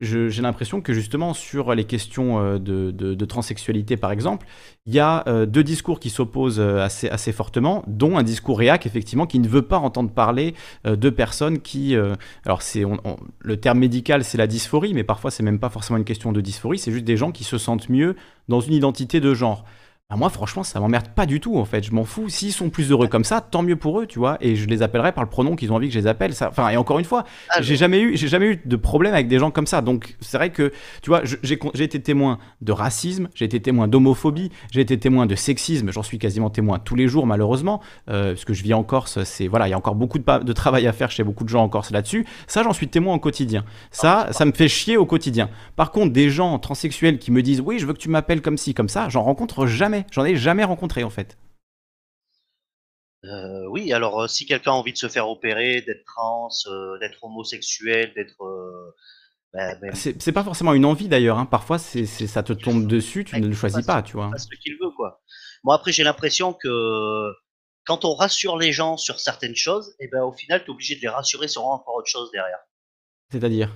j'ai 0.00 0.42
l'impression 0.42 0.80
que 0.80 0.92
justement 0.92 1.34
sur 1.34 1.74
les 1.74 1.84
questions 1.84 2.38
euh, 2.40 2.58
de, 2.58 3.24
transsexualité 3.24 3.96
par 3.96 4.12
exemple, 4.12 4.46
il 4.86 4.94
y 4.94 5.00
a 5.00 5.24
euh, 5.28 5.46
deux 5.46 5.62
discours 5.64 5.98
qui 5.98 6.10
s'opposent 6.10 6.60
euh, 6.60 6.80
assez, 6.80 7.08
assez 7.08 7.32
fortement, 7.32 7.82
dont 7.86 8.18
un 8.18 8.22
discours 8.22 8.58
réac 8.58 8.86
effectivement 8.86 9.26
qui 9.26 9.38
ne 9.38 9.48
veut 9.48 9.62
pas 9.62 9.78
entendre 9.78 10.10
parler 10.10 10.54
de 10.84 11.10
personnes 11.10 11.60
qui, 11.60 11.96
alors 12.44 12.62
c'est 12.62 12.84
le 13.40 13.56
terme 13.56 13.78
médical 13.78 14.24
c'est 14.24 14.38
la 14.38 14.46
dysphorie, 14.46 14.94
mais 14.94 15.04
parfois 15.04 15.30
c'est 15.30 15.42
même 15.42 15.58
pas 15.58 15.70
forcément 15.70 15.96
une 15.96 16.04
question 16.04 16.32
de 16.32 16.40
dysphorie, 16.40 16.78
c'est 16.78 16.92
juste 16.92 17.04
des 17.04 17.16
gens 17.16 17.32
qui 17.32 17.44
se 17.44 17.58
sentent 17.58 17.88
mieux 17.88 18.16
dans 18.48 18.60
une 18.60 18.74
identité 18.74 19.20
de 19.20 19.32
genre. 19.34 19.64
Bah, 20.10 20.16
moi, 20.16 20.28
franchement, 20.28 20.62
ça 20.64 20.80
m'emmerde 20.80 21.08
pas 21.08 21.24
du 21.24 21.40
tout, 21.40 21.56
en 21.56 21.64
fait. 21.64 21.82
Je 21.82 21.92
m'en 21.92 22.04
fous. 22.04 22.28
S'ils 22.28 22.52
sont 22.52 22.68
plus 22.68 22.90
heureux 22.90 23.08
comme 23.08 23.24
ça, 23.24 23.40
tant 23.40 23.62
mieux 23.62 23.76
pour 23.76 24.00
eux, 24.00 24.06
tu 24.06 24.18
vois. 24.18 24.36
Et 24.42 24.54
je 24.54 24.66
les 24.66 24.82
appellerai 24.82 25.12
par 25.12 25.24
le 25.24 25.30
pronom 25.30 25.56
qu'ils 25.56 25.72
ont 25.72 25.76
envie 25.76 25.88
que 25.88 25.94
je 25.94 25.98
les 25.98 26.06
appelle. 26.06 26.34
Ça... 26.34 26.50
Enfin, 26.50 26.68
et 26.68 26.76
encore 26.76 26.98
une 26.98 27.06
fois, 27.06 27.24
ah, 27.48 27.62
j'ai 27.62 27.74
jamais 27.74 28.00
eu, 28.00 28.14
j'ai 28.14 28.28
jamais 28.28 28.46
eu 28.46 28.60
de 28.62 28.76
problème 28.76 29.14
avec 29.14 29.28
des 29.28 29.38
gens 29.38 29.50
comme 29.50 29.66
ça. 29.66 29.80
Donc, 29.80 30.16
c'est 30.20 30.36
vrai 30.36 30.50
que, 30.50 30.72
tu 31.00 31.08
vois, 31.08 31.22
j'ai 31.24 31.84
été 31.84 32.02
témoin 32.02 32.38
de 32.60 32.72
racisme, 32.72 33.28
j'ai 33.34 33.46
été 33.46 33.60
témoin 33.62 33.88
d'homophobie, 33.88 34.50
j'ai 34.70 34.82
été 34.82 34.98
témoin 34.98 35.24
de 35.24 35.34
sexisme. 35.34 35.90
J'en 35.90 36.02
suis 36.02 36.18
quasiment 36.18 36.50
témoin 36.50 36.78
tous 36.78 36.96
les 36.96 37.08
jours, 37.08 37.26
malheureusement, 37.26 37.80
euh, 38.10 38.34
parce 38.34 38.44
que 38.44 38.52
je 38.52 38.62
vis 38.62 38.74
en 38.74 38.82
Corse. 38.82 39.24
C'est 39.24 39.48
voilà, 39.48 39.68
il 39.68 39.70
y 39.70 39.74
a 39.74 39.78
encore 39.78 39.94
beaucoup 39.94 40.18
de, 40.18 40.44
de, 40.44 40.52
travail 40.52 40.86
à 40.86 40.92
faire 40.92 41.10
chez 41.10 41.24
beaucoup 41.24 41.44
de 41.44 41.48
gens 41.48 41.62
en 41.62 41.70
Corse 41.70 41.92
là-dessus. 41.92 42.26
Ça, 42.46 42.62
j'en 42.62 42.74
suis 42.74 42.88
témoin 42.88 43.14
au 43.14 43.20
quotidien. 43.20 43.64
Ça, 43.90 44.28
ça 44.32 44.44
me 44.44 44.52
fait 44.52 44.68
chier 44.68 44.98
au 44.98 45.06
quotidien. 45.06 45.48
Par 45.76 45.92
contre, 45.92 46.12
des 46.12 46.28
gens 46.28 46.58
transsexuels 46.58 47.18
qui 47.18 47.32
me 47.32 47.40
disent, 47.40 47.62
oui, 47.62 47.78
je 47.78 47.86
veux 47.86 47.94
que 47.94 47.98
tu 47.98 48.10
m'appelles 48.10 48.42
comme 48.42 48.58
ci, 48.58 48.74
comme 48.74 48.90
ça, 48.90 49.08
j'en 49.08 49.22
rencontre 49.22 49.66
jamais. 49.66 50.03
J'en 50.10 50.24
ai 50.24 50.36
jamais 50.36 50.64
rencontré 50.64 51.04
en 51.04 51.10
fait. 51.10 51.36
Euh, 53.24 53.66
oui, 53.70 53.92
alors 53.92 54.22
euh, 54.22 54.28
si 54.28 54.44
quelqu'un 54.44 54.72
a 54.72 54.74
envie 54.74 54.92
de 54.92 54.98
se 54.98 55.08
faire 55.08 55.28
opérer, 55.28 55.80
d'être 55.80 56.04
trans, 56.04 56.48
euh, 56.66 56.98
d'être 56.98 57.22
homosexuel, 57.24 58.12
d'être. 58.14 58.36
Bah, 59.52 59.76
ben 59.76 59.94
c'est 59.94 60.32
pas 60.32 60.42
forcément 60.42 60.74
une 60.74 60.84
envie 60.84 61.06
d'ailleurs, 61.06 61.38
hein. 61.38 61.46
parfois 61.46 61.78
c'est 61.78 62.06
ça 62.06 62.42
te 62.42 62.52
tombe 62.52 62.88
dessus, 62.88 63.24
tu 63.24 63.40
ne 63.40 63.46
le 63.46 63.54
choisis 63.54 63.86
pas, 63.86 64.02
tu 64.02 64.14
vois. 64.14 64.32
ce 64.36 64.48
qu'il 64.60 64.76
veut, 64.82 64.90
quoi. 64.96 65.22
Bon, 65.62 65.70
après, 65.70 65.92
j'ai 65.92 66.02
l'impression 66.02 66.52
que 66.52 67.32
quand 67.86 68.04
on 68.04 68.14
rassure 68.14 68.58
les 68.58 68.72
gens 68.72 68.96
sur 68.96 69.20
certaines 69.20 69.54
choses, 69.54 69.94
et 70.00 70.06
eh 70.06 70.08
ben, 70.08 70.22
au 70.22 70.32
final, 70.32 70.64
tu 70.64 70.66
es 70.66 70.70
obligé 70.70 70.96
de 70.96 71.00
les 71.00 71.08
rassurer 71.08 71.46
sur 71.46 71.64
encore 71.66 71.94
autre 71.94 72.08
chose 72.08 72.30
derrière. 72.32 72.58
C'est-à-dire? 73.30 73.70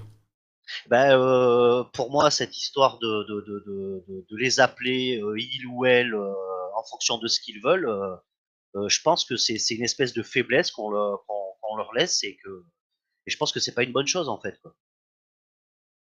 Ben, 0.89 1.85
Pour 1.93 2.11
moi, 2.11 2.31
cette 2.31 2.57
histoire 2.57 2.99
de, 2.99 3.25
de, 3.29 3.45
de, 3.47 4.05
de 4.31 4.37
les 4.37 4.61
appeler 4.61 5.23
il 5.37 5.67
ou 5.67 5.85
elle 5.87 6.15
en 6.79 6.85
fonction 6.85 7.19
de 7.19 7.29
ce 7.29 7.41
qu'ils 7.41 7.61
veulent, 7.61 7.89
euh, 7.89 8.15
euh, 8.77 8.89
je 8.89 9.01
pense 9.03 9.25
que 9.25 9.37
c'est 9.37 9.57
une 9.71 9.85
espèce 9.85 10.13
de 10.13 10.23
faiblesse 10.23 10.71
qu'on 10.71 10.91
leur, 10.91 11.25
leur, 11.77 11.93
laisse 11.95 12.23
et 12.25 12.37
que 12.37 12.65
et 13.27 13.31
je 13.31 13.37
pense 13.37 13.53
que 13.53 13.61
c'est 13.61 13.75
pas 13.75 13.83
une 13.83 13.93
bonne 13.93 14.07
chose 14.07 14.29
en 14.29 14.41
fait. 14.41 14.59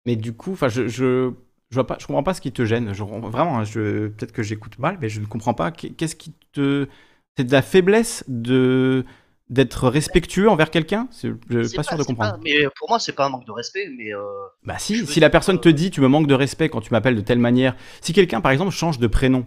Mais 0.05 0.16
du 0.16 0.34
coup, 0.34 0.53
enfin, 0.53 0.70
je, 0.70 0.88
je, 0.88 1.32
je 1.70 1.76
vois 1.76 1.86
pas, 1.86 1.97
je 1.99 2.07
comprends 2.07 2.24
pas 2.24 2.34
ce 2.34 2.41
qui 2.41 2.53
te 2.53 2.66
gêne. 2.66 2.93
Je, 2.93 3.03
vraiment, 3.03 3.60
hein, 3.60 3.64
je, 3.66 4.07
peut-être 4.07 4.32
que 4.32 4.43
j'écoute 4.43 4.80
mal, 4.80 4.97
mais 5.01 5.10
je 5.10 5.20
ne 5.20 5.26
comprends 5.26 5.53
pas. 5.53 5.72
Qu'est-ce 5.72 6.16
qui 6.16 6.34
te, 6.53 6.88
c'est 7.36 7.43
de 7.43 7.51
la 7.51 7.62
faiblesse 7.62 8.24
de 8.28 9.05
d'être 9.49 9.89
respectueux 9.89 10.49
envers 10.49 10.69
quelqu'un 10.69 11.07
Je 11.11 11.63
suis 11.63 11.75
pas, 11.75 11.83
sûr 11.83 11.97
de 11.97 12.03
comprendre. 12.03 12.37
mais 12.43 12.67
pour 12.77 12.89
moi, 12.89 12.99
c'est 12.99 13.13
pas 13.13 13.25
un 13.25 13.29
manque 13.29 13.47
de 13.47 13.51
respect, 13.51 13.89
mais. 13.97 14.13
Euh, 14.13 14.19
bah 14.63 14.75
si, 14.77 15.05
si 15.07 15.19
la 15.19 15.29
personne 15.29 15.59
te 15.59 15.69
dit 15.69 15.91
tu 15.91 16.01
me 16.01 16.07
manques 16.07 16.27
de 16.27 16.35
respect 16.35 16.69
quand 16.69 16.81
tu 16.81 16.91
m'appelles 16.91 17.15
de 17.15 17.21
telle 17.21 17.39
manière, 17.39 17.75
si 18.01 18.13
quelqu'un 18.13 18.41
par 18.41 18.51
exemple 18.51 18.71
change 18.71 18.99
de 18.99 19.07
prénom, 19.07 19.45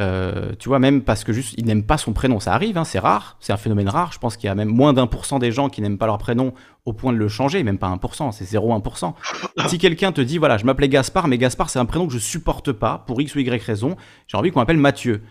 euh, 0.00 0.52
tu 0.58 0.68
vois, 0.68 0.80
même 0.80 1.02
parce 1.02 1.22
que 1.22 1.32
juste 1.32 1.54
il 1.56 1.66
n'aime 1.66 1.84
pas 1.84 1.98
son 1.98 2.12
prénom, 2.12 2.40
ça 2.40 2.52
arrive, 2.52 2.76
hein, 2.76 2.84
c'est 2.84 2.98
rare, 2.98 3.36
c'est 3.38 3.52
un 3.52 3.56
phénomène 3.56 3.88
rare. 3.88 4.12
Je 4.12 4.18
pense 4.18 4.36
qu'il 4.36 4.48
y 4.48 4.50
a 4.50 4.54
même 4.56 4.68
moins 4.68 4.92
d'un 4.92 5.06
pour 5.06 5.24
cent 5.24 5.38
des 5.38 5.52
gens 5.52 5.68
qui 5.68 5.82
n'aiment 5.82 5.98
pas 5.98 6.06
leur 6.06 6.18
prénom 6.18 6.52
au 6.84 6.92
point 6.92 7.12
de 7.12 7.18
le 7.18 7.28
changer, 7.28 7.62
même 7.62 7.78
pas 7.78 7.86
un 7.86 7.96
pour 7.96 8.16
cent, 8.16 8.32
c'est 8.32 8.44
0,1%. 8.44 9.14
si 9.68 9.78
quelqu'un 9.78 10.10
te 10.10 10.20
dit 10.20 10.38
voilà, 10.38 10.58
je 10.58 10.64
m'appelais 10.64 10.88
Gaspard, 10.88 11.28
mais 11.28 11.38
Gaspard 11.38 11.70
c'est 11.70 11.78
un 11.78 11.86
prénom 11.86 12.08
que 12.08 12.12
je 12.12 12.18
supporte 12.18 12.72
pas 12.72 13.04
pour 13.06 13.20
x 13.20 13.36
ou 13.36 13.38
y 13.38 13.62
raison, 13.62 13.96
j'ai 14.26 14.36
envie 14.36 14.50
qu'on 14.50 14.58
m'appelle 14.58 14.78
Mathieu 14.78 15.22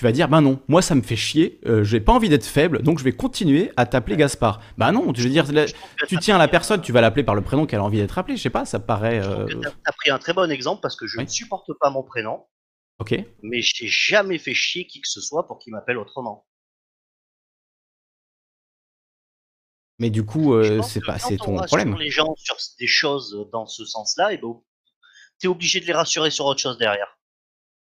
tu 0.00 0.04
vas 0.04 0.12
dire 0.12 0.28
ben 0.28 0.40
non, 0.40 0.58
moi 0.66 0.80
ça 0.80 0.94
me 0.94 1.02
fait 1.02 1.14
chier, 1.14 1.60
euh, 1.66 1.84
j'ai 1.84 2.00
pas 2.00 2.14
envie 2.14 2.30
d'être 2.30 2.46
faible, 2.46 2.80
donc 2.80 2.98
je 2.98 3.04
vais 3.04 3.12
continuer 3.12 3.70
à 3.76 3.84
t'appeler 3.84 4.16
Gaspard. 4.16 4.62
Bah 4.78 4.92
non, 4.92 5.12
je 5.14 5.22
veux 5.22 5.28
dire, 5.28 5.44
tu 6.08 6.16
tiens 6.16 6.36
à 6.36 6.38
la 6.38 6.48
personne, 6.48 6.80
tu 6.80 6.90
vas 6.90 7.02
l'appeler 7.02 7.22
par 7.22 7.34
le 7.34 7.42
prénom 7.42 7.66
qu'elle 7.66 7.80
a 7.80 7.84
envie 7.84 7.98
d'être 7.98 8.16
appelée, 8.16 8.38
je 8.38 8.42
sais 8.42 8.48
pas, 8.48 8.64
ça 8.64 8.80
paraît. 8.80 9.20
Euh... 9.22 9.44
Tu 9.44 9.58
as 9.66 9.92
pris 9.92 10.10
un 10.10 10.18
très 10.18 10.32
bon 10.32 10.50
exemple 10.50 10.80
parce 10.80 10.96
que 10.96 11.06
je 11.06 11.20
ne 11.20 11.26
supporte 11.26 11.68
pas 11.78 11.90
mon 11.90 12.02
prénom. 12.02 12.46
Ok. 12.98 13.14
Mais 13.42 13.60
j'ai 13.60 13.88
jamais 13.88 14.38
fait 14.38 14.54
chier 14.54 14.86
qui 14.86 15.02
que 15.02 15.08
ce 15.08 15.20
soit 15.20 15.46
pour 15.46 15.58
qu'il 15.58 15.74
m'appelle 15.74 15.98
autrement. 15.98 16.46
Mais 19.98 20.08
du 20.08 20.24
coup, 20.24 20.54
euh, 20.54 20.80
c'est 20.80 21.04
pas, 21.04 21.18
c'est 21.18 21.36
ton 21.36 21.56
problème. 21.56 21.94
les 21.98 22.10
gens 22.10 22.34
sur 22.38 22.56
des 22.78 22.86
choses 22.86 23.50
dans 23.52 23.66
ce 23.66 23.84
sens-là, 23.84 24.32
et 24.32 24.38
ben, 24.38 24.58
t'es 25.38 25.46
obligé 25.46 25.78
de 25.80 25.84
les 25.84 25.92
rassurer 25.92 26.30
sur 26.30 26.46
autre 26.46 26.60
chose 26.62 26.78
derrière. 26.78 27.18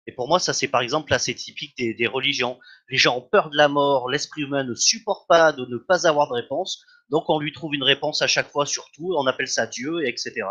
Et 0.07 0.13
pour 0.13 0.29
moi, 0.29 0.39
ça 0.39 0.53
c'est 0.53 0.69
par 0.69 0.81
exemple 0.81 1.13
assez 1.15 1.35
typique 1.35 1.77
des, 1.77 2.07
religions. 2.07 2.59
Les 2.89 2.97
gens 2.97 3.19
ont 3.19 3.23
peur 3.23 3.51
de 3.51 3.57
la 3.57 3.69
mort, 3.69 4.09
l'esprit 4.09 4.43
humain 4.43 4.65
ne 4.65 4.75
supporte 4.75 5.29
pas 5.29 5.53
de 5.53 5.65
ne 5.67 5.77
pas 5.77 6.09
avoir 6.09 6.29
de 6.29 6.35
réponse, 6.35 6.85
donc 7.11 7.25
on 7.29 7.39
lui 7.39 7.53
trouve 7.53 7.75
une 7.75 7.85
réponse 7.85 8.23
à 8.23 8.27
chaque 8.27 8.49
fois 8.49 8.67
sur 8.67 8.91
tout, 8.93 9.15
on 9.17 9.27
appelle 9.27 9.49
ça 9.49 9.67
Dieu, 9.67 10.07
etc. 10.07 10.43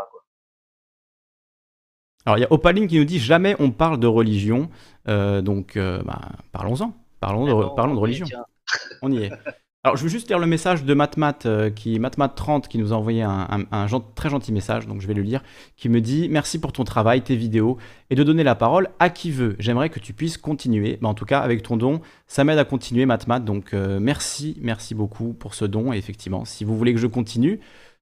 Alors 2.26 2.38
il 2.38 2.42
y 2.42 2.46
a 2.46 2.52
Opaline 2.52 2.88
qui 2.88 2.98
nous 2.98 3.06
dit 3.06 3.20
jamais 3.20 3.56
on 3.60 3.72
parle 3.72 4.00
de 4.00 4.08
religion, 4.08 4.70
euh, 5.08 5.42
donc 5.42 5.76
euh, 5.76 6.02
bah, 6.04 6.22
parlons-en, 6.52 6.94
parlons, 7.20 7.46
de, 7.46 7.76
parlons 7.76 7.96
de 7.96 8.00
religion. 8.00 8.28
On 9.02 9.12
y 9.12 9.24
est. 9.24 9.32
Alors, 9.84 9.98
je 9.98 10.04
veux 10.04 10.10
juste 10.10 10.30
lire 10.30 10.38
le 10.38 10.46
message 10.46 10.84
de 10.84 10.94
MatMat, 10.94 11.40
euh, 11.48 11.72
qui 11.72 11.98
MatMat30, 11.98 12.68
qui 12.68 12.78
nous 12.78 12.94
a 12.94 12.96
envoyé 12.96 13.24
un, 13.24 13.66
très 14.14 14.30
gentil 14.30 14.52
message, 14.52 14.86
donc 14.86 15.02
je 15.02 15.08
vais 15.08 15.16
le 15.16 15.24
lire, 15.24 15.42
qui 15.76 15.90
me 15.90 16.02
dit 16.02 16.30
Merci 16.30 16.60
pour 16.60 16.72
ton 16.72 16.84
travail, 16.84 17.24
tes 17.24 17.36
vidéos, 17.36 17.80
et 18.12 18.16
de 18.16 18.24
donner 18.24 18.44
la 18.44 18.54
parole 18.54 18.90
à 19.00 19.10
qui 19.10 19.32
veut. 19.32 19.56
J'aimerais 19.58 19.90
que 19.90 20.00
tu 20.00 20.14
puisses 20.14 20.38
continuer. 20.38 21.00
Bah, 21.02 21.10
en 21.10 21.16
tout 21.16 21.26
cas, 21.26 21.40
avec 21.40 21.64
ton 21.64 21.78
don, 21.78 22.00
ça 22.28 22.44
m'aide 22.44 22.60
à 22.60 22.64
continuer, 22.64 23.08
MatMat. 23.08 23.40
Donc, 23.40 23.74
euh, 23.74 24.00
merci, 24.00 24.56
merci 24.62 24.94
beaucoup 24.94 25.34
pour 25.34 25.56
ce 25.56 25.66
don. 25.66 25.94
Et 25.94 25.98
effectivement, 25.98 26.46
si 26.46 26.64
vous 26.64 26.78
voulez 26.78 26.94
que 26.94 27.00
je 27.00 27.08
continue, 27.08 27.60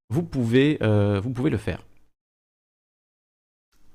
vous 0.10 0.24
pouvez, 0.24 0.80
euh, 0.82 1.22
vous 1.24 1.30
pouvez 1.30 1.50
le 1.50 1.58
faire 1.58 1.86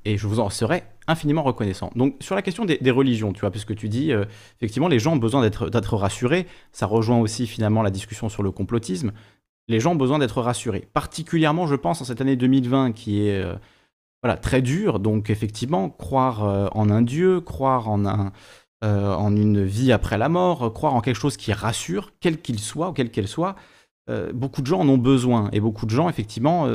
et 0.05 0.17
je 0.17 0.27
vous 0.27 0.41
en 0.41 0.51
serai 0.51 0.85
infiniment 1.07 1.43
reconnaissant. 1.43 1.91
Donc 1.97 2.17
sur 2.21 2.35
la 2.35 2.43
question 2.43 2.65
des, 2.65 2.91
religions, 2.91 3.33
tu 3.33 3.41
vois, 3.41 3.51
puisque 3.51 3.75
tu 3.75 3.89
dis, 3.89 4.13
euh, 4.13 4.25
effectivement, 4.59 4.89
les 4.89 4.99
gens 4.99 5.15
ont 5.15 5.19
besoin 5.19 5.43
d'être 5.43 5.97
rassurés, 5.97 6.47
ça 6.73 6.87
rejoint 6.87 7.19
aussi 7.19 7.47
finalement 7.47 7.83
la 7.83 7.91
discussion 7.91 8.29
sur 8.29 8.43
le 8.43 8.51
complotisme, 8.51 9.13
les 9.69 9.81
gens 9.81 9.93
ont 9.93 9.97
besoin 9.97 10.19
d'être 10.19 10.41
rassurés. 10.43 10.89
Particulièrement, 10.93 11.67
je 11.67 11.75
pense, 11.75 12.01
en 12.01 12.05
cette 12.05 12.21
année 12.21 12.37
2020 12.37 12.93
qui 12.93 13.27
est 13.27 13.43
euh, 13.43 13.55
voilà, 14.23 14.37
très 14.37 14.63
dure, 14.63 14.99
donc 14.99 15.31
effectivement, 15.31 15.91
croire 15.91 16.45
euh, 16.45 16.69
en 16.73 16.91
un 16.91 17.03
Dieu, 17.03 17.41
croire 17.41 17.89
en, 17.89 18.07
un, 18.07 18.33
en 18.83 19.35
une 19.35 19.65
vie 19.65 19.93
après 19.93 20.19
la 20.19 20.29
mort, 20.29 20.73
croire 20.75 20.95
en 20.95 21.01
quelque 21.01 21.17
chose 21.17 21.39
qui 21.39 21.53
rassure, 21.53 22.13
quel 22.21 22.41
qu'il 22.41 22.59
soit 22.59 22.91
ou 22.91 22.93
quelle 22.93 23.11
qu'elle 23.11 23.29
soit, 23.29 23.57
beaucoup 24.35 24.61
de 24.61 24.67
gens 24.67 24.81
en 24.81 24.89
ont 24.91 24.99
besoin, 24.99 25.49
et 25.53 25.61
beaucoup 25.61 25.87
de 25.87 25.91
gens, 25.91 26.11
effectivement, 26.11 26.69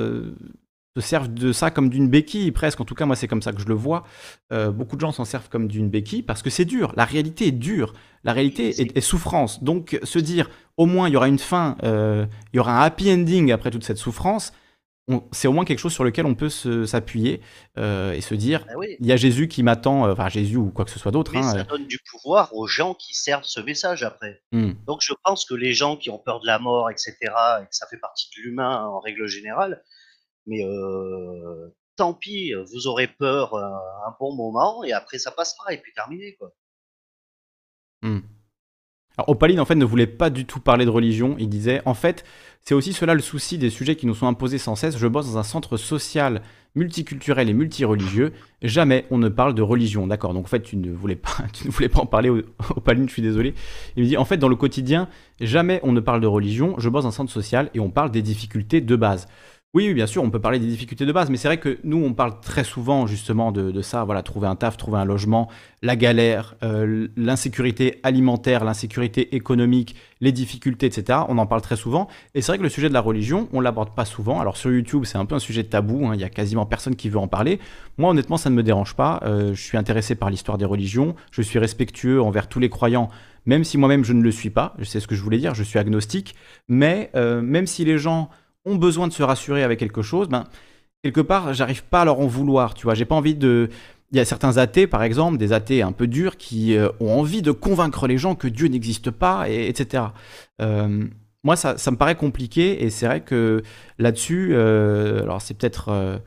se 1.02 1.08
servent 1.08 1.34
de 1.34 1.52
ça 1.52 1.72
comme 1.72 1.89
d'une 1.89 2.08
béquille, 2.08 2.52
presque. 2.52 2.82
En 2.82 2.86
tout 2.86 2.95
cas, 2.95 3.06
moi, 3.06 3.16
c'est 3.16 3.28
comme 3.28 3.41
ça 3.41 3.54
que 3.54 3.62
je 3.62 3.68
le 3.68 3.74
vois. 3.74 4.04
Euh, 4.52 4.72
beaucoup 4.72 4.95
de 4.95 5.02
gens 5.02 5.12
s'en 5.12 5.26
servent 5.26 5.50
comme 5.50 5.68
d'une 5.68 5.89
béquille 5.89 6.24
parce 6.24 6.41
que 6.41 6.50
c'est 6.50 6.66
dur. 6.66 6.93
La 6.95 7.06
réalité 7.06 7.47
est 7.47 7.52
dure. 7.52 7.93
La 8.24 8.34
réalité 8.34 8.97
est, 8.97 9.02
souffrance. 9.02 9.64
Donc, 9.64 10.00
se 10.04 10.20
dire, 10.20 10.50
au 10.78 10.86
moins, 10.86 11.08
il 11.08 11.14
y 11.14 11.18
aura 11.18 11.28
une 11.28 11.39
fin, 11.39 11.78
euh, 11.84 12.26
il 12.54 12.58
y 12.58 12.60
aura 12.60 12.82
un 12.82 12.82
happy 12.82 13.12
ending 13.12 13.52
après 13.52 13.72
toute 13.72 13.84
cette 13.84 13.97
souffrance, 13.97 14.52
c'est 15.32 15.47
au 15.47 15.54
moins 15.54 15.66
quelque 15.66 15.80
chose 15.80 15.93
sur 15.93 16.04
lequel 16.04 16.26
on 16.26 16.36
peut 16.36 16.50
s'appuyer 16.50 17.41
euh, 17.78 18.14
et 18.14 18.22
se 18.22 18.36
dire, 18.36 18.66
bah 18.68 18.86
il 19.00 19.06
y 19.06 19.12
a 19.12 19.16
Jésus 19.16 19.47
qui 19.47 19.64
m'attend, 19.64 20.10
enfin 20.10 20.30
Jésus 20.30 20.58
ou 20.58 20.70
quoi 20.70 20.86
que 20.86 20.91
ce 20.91 21.00
soit 21.00 21.12
d'autre. 21.12 21.32
Mais 21.34 21.39
hein, 21.39 21.52
ça 21.52 21.64
donne 21.64 21.88
du 21.88 22.00
pouvoir 22.12 22.54
aux 22.54 22.68
gens 22.68 22.93
qui 22.93 23.14
servent 23.14 23.45
ce 23.45 23.60
message 23.60 24.04
après. 24.04 24.41
Hmm. 24.52 24.74
Donc 24.86 25.00
je 25.02 25.14
pense 25.24 25.45
que 25.45 25.56
les 25.56 25.74
gens 25.74 25.97
qui 25.97 26.10
ont 26.10 26.20
peur 26.20 26.39
de 26.41 26.45
la 26.45 26.60
mort, 26.60 26.89
etc., 26.91 27.16
et 27.22 27.66
que 27.66 27.76
ça 27.76 27.88
fait 27.88 27.97
partie 27.97 28.30
de 28.38 28.43
l'humain 28.43 28.86
en 28.86 29.00
règle 29.00 29.26
générale, 29.26 29.82
mais 30.50 30.66
tant 31.95 32.14
pis, 32.14 32.54
vous 32.54 32.88
aurez 32.88 33.08
peur 33.08 33.56
un 33.56 34.16
bon 34.20 34.36
moment 34.36 34.84
et 34.84 34.91
après 34.91 35.18
ça 35.18 35.32
passera 35.32 35.74
et 35.74 35.78
puis 35.78 35.93
terminé 35.93 36.36
quoi. 36.36 36.52
Mmh. 38.02 38.20
Alors 39.18 39.30
Opaline 39.30 39.60
en 39.60 39.66
fait 39.66 39.76
ne 39.76 39.84
voulait 39.84 40.08
pas 40.08 40.30
du 40.30 40.45
tout 40.45 40.62
parler 40.62 40.86
de 40.86 40.89
religion, 40.89 41.36
il 41.39 41.50
disait 41.50 41.82
en 41.86 41.93
fait 41.93 42.24
c'est 42.62 42.76
aussi 42.76 42.93
cela 42.93 43.14
le 43.14 43.20
souci 43.20 43.58
des 43.58 43.70
sujets 43.70 43.95
qui 43.95 44.06
nous 44.06 44.14
sont 44.14 44.28
imposés 44.28 44.58
sans 44.60 44.76
cesse. 44.76 44.97
Je 44.97 45.08
bosse 45.08 45.32
dans 45.32 45.38
un 45.38 45.43
centre 45.43 45.76
social 45.76 46.41
multiculturel 46.76 47.50
et 47.50 47.54
multireligieux. 47.54 48.32
Jamais 48.62 49.06
on 49.10 49.18
ne 49.18 49.28
parle 49.28 49.56
de 49.56 49.62
religion. 49.62 50.08
D'accord, 50.08 50.34
donc 50.34 50.45
en 50.45 50.50
fait 50.50 50.62
tu 50.62 50.78
ne 50.78 50.91
voulais 50.91 51.16
pas, 51.16 51.36
tu 51.54 51.68
ne 51.68 51.72
voulais 51.72 51.89
pas 51.89 52.00
en 52.00 52.06
parler 52.06 52.30
Opaline, 52.76 53.08
je 53.08 53.14
suis 53.14 53.22
désolé. 53.22 53.56
Il 53.95 54.04
me 54.04 54.08
dit 54.08 54.18
en 54.18 54.26
fait 54.26 54.38
dans 54.38 54.50
le 54.50 54.56
quotidien, 54.56 55.10
jamais 55.41 55.80
on 55.84 55.91
ne 55.91 56.00
parle 56.00 56.22
de 56.22 56.28
religion. 56.28 56.76
Je 56.78 56.89
bosse 56.89 57.04
dans 57.04 57.10
un 57.10 57.12
centre 57.12 57.32
social 57.32 57.70
et 57.74 57.80
on 57.80 57.89
parle 57.89 58.12
des 58.12 58.22
difficultés 58.22 58.82
de 58.82 58.95
base. 58.95 59.28
Oui, 59.76 59.93
bien 59.93 60.07
sûr, 60.07 60.24
on 60.24 60.32
peut 60.32 60.41
parler 60.41 60.57
des 60.57 60.65
difficultés 60.65 61.05
de 61.05 61.11
base, 61.11 61.30
mais 61.30 61.38
c'est 61.38 61.47
vrai 61.47 61.59
que 61.59 61.78
nous, 61.84 62.03
on 62.03 62.15
parle 62.15 62.39
très 62.41 62.63
souvent 62.63 63.05
justement 63.05 63.51
de, 63.51 63.84
ça, 63.84 64.03
voilà, 64.03 64.24
trouver 64.24 64.47
un 64.47 64.55
taf, 64.55 64.78
trouver 64.78 64.97
un 64.97 65.05
logement, 65.05 65.47
la 65.84 65.95
galère, 65.95 66.55
euh, 66.63 67.07
l'insécurité 67.15 67.99
alimentaire, 68.01 68.65
l'insécurité 68.65 69.36
économique, 69.36 69.95
les 70.22 70.32
difficultés, 70.32 70.88
etc. 70.88 71.20
On 71.30 71.38
en 71.38 71.45
parle 71.45 71.61
très 71.61 71.76
souvent, 71.76 72.07
et 72.34 72.41
c'est 72.41 72.51
vrai 72.51 72.57
que 72.57 72.63
le 72.63 72.70
sujet 72.70 72.89
de 72.89 72.95
la 72.95 72.99
religion, 72.99 73.47
on 73.53 73.59
l'aborde 73.59 73.93
pas 73.93 74.05
souvent. 74.05 74.39
Alors 74.39 74.57
sur 74.57 74.72
YouTube, 74.72 75.03
c'est 75.05 75.20
un 75.20 75.26
peu 75.26 75.36
un 75.36 75.39
sujet 75.39 75.63
tabou, 75.63 76.07
hein, 76.07 76.15
il 76.15 76.20
y 76.20 76.24
a 76.24 76.30
quasiment 76.30 76.65
personne 76.65 76.95
qui 76.95 77.07
veut 77.07 77.20
en 77.20 77.28
parler. 77.28 77.59
Moi, 77.99 78.09
honnêtement, 78.09 78.38
ça 78.38 78.49
ne 78.49 78.55
me 78.55 78.63
dérange 78.63 78.95
pas. 78.95 79.20
Euh, 79.24 79.53
je 79.53 79.61
suis 79.61 79.78
intéressé 79.78 80.15
par 80.15 80.32
l'histoire 80.32 80.57
des 80.57 80.65
religions, 80.65 81.13
je 81.30 81.43
suis 81.43 81.59
respectueux 81.59 82.20
envers 82.20 82.49
tous 82.49 82.59
les 82.59 82.70
croyants, 82.70 83.09
même 83.45 83.63
si 83.63 83.78
moi-même 83.78 84.03
je 84.03 84.13
ne 84.13 84.24
le 84.24 84.32
suis 84.32 84.49
pas. 84.49 84.76
C'est 84.82 84.99
ce 84.99 85.07
que 85.07 85.13
je 85.13 85.22
voulais 85.22 85.38
dire, 85.38 85.53
je 85.53 85.61
suis 85.61 85.78
agnostique, 85.78 86.34
mais 86.67 87.11
euh, 87.15 87.43
même 87.43 87.67
si 87.67 87.86
les 87.86 87.99
gens 87.99 88.32
ont 88.66 88.76
besoin 88.76 89.07
de 89.07 89.14
se 89.14 89.24
rassurer 89.24 89.64
avec 89.64 89.80
quelque 89.80 90.01
chose, 90.01 90.28
ben, 90.30 90.45
quelque 91.03 91.22
part, 91.22 91.53
j'arrive 91.53 91.84
pas 91.84 92.01
à 92.01 92.05
leur 92.05 92.20
en 92.20 92.28
vouloir, 92.28 92.74
tu 92.74 92.84
vois. 92.84 92.93
J'ai 92.93 93.05
pas 93.05 93.16
envie 93.16 93.36
de. 93.36 93.70
Il 94.12 94.18
y 94.18 94.20
a 94.20 94.26
certains 94.26 94.57
athées, 94.57 94.88
par 94.88 95.03
exemple, 95.03 95.38
des 95.38 95.53
athées 95.53 95.84
un 95.84 95.91
peu 95.91 96.07
durs, 96.07 96.38
qui 96.38 96.76
euh, 96.76 96.89
ont 96.99 97.12
envie 97.20 97.43
de 97.43 97.51
convaincre 97.51 98.07
les 98.07 98.18
gens 98.18 98.34
que 98.34 98.47
Dieu 98.47 98.68
n'existe 98.68 99.12
pas, 99.12 99.49
et, 99.49 99.68
etc. 99.68 100.05
Euh, 100.62 101.05
moi, 101.43 101.55
ça, 101.55 101.78
ça, 101.78 101.91
me 101.91 101.97
paraît 101.97 102.16
compliqué, 102.16 102.84
et 102.84 102.89
c'est 102.89 103.05
vrai 103.05 103.22
que 103.22 103.62
là-dessus, 103.99 104.49
euh, 104.53 105.22
alors 105.22 105.41
c'est 105.41 105.53
peut-être 105.53 106.20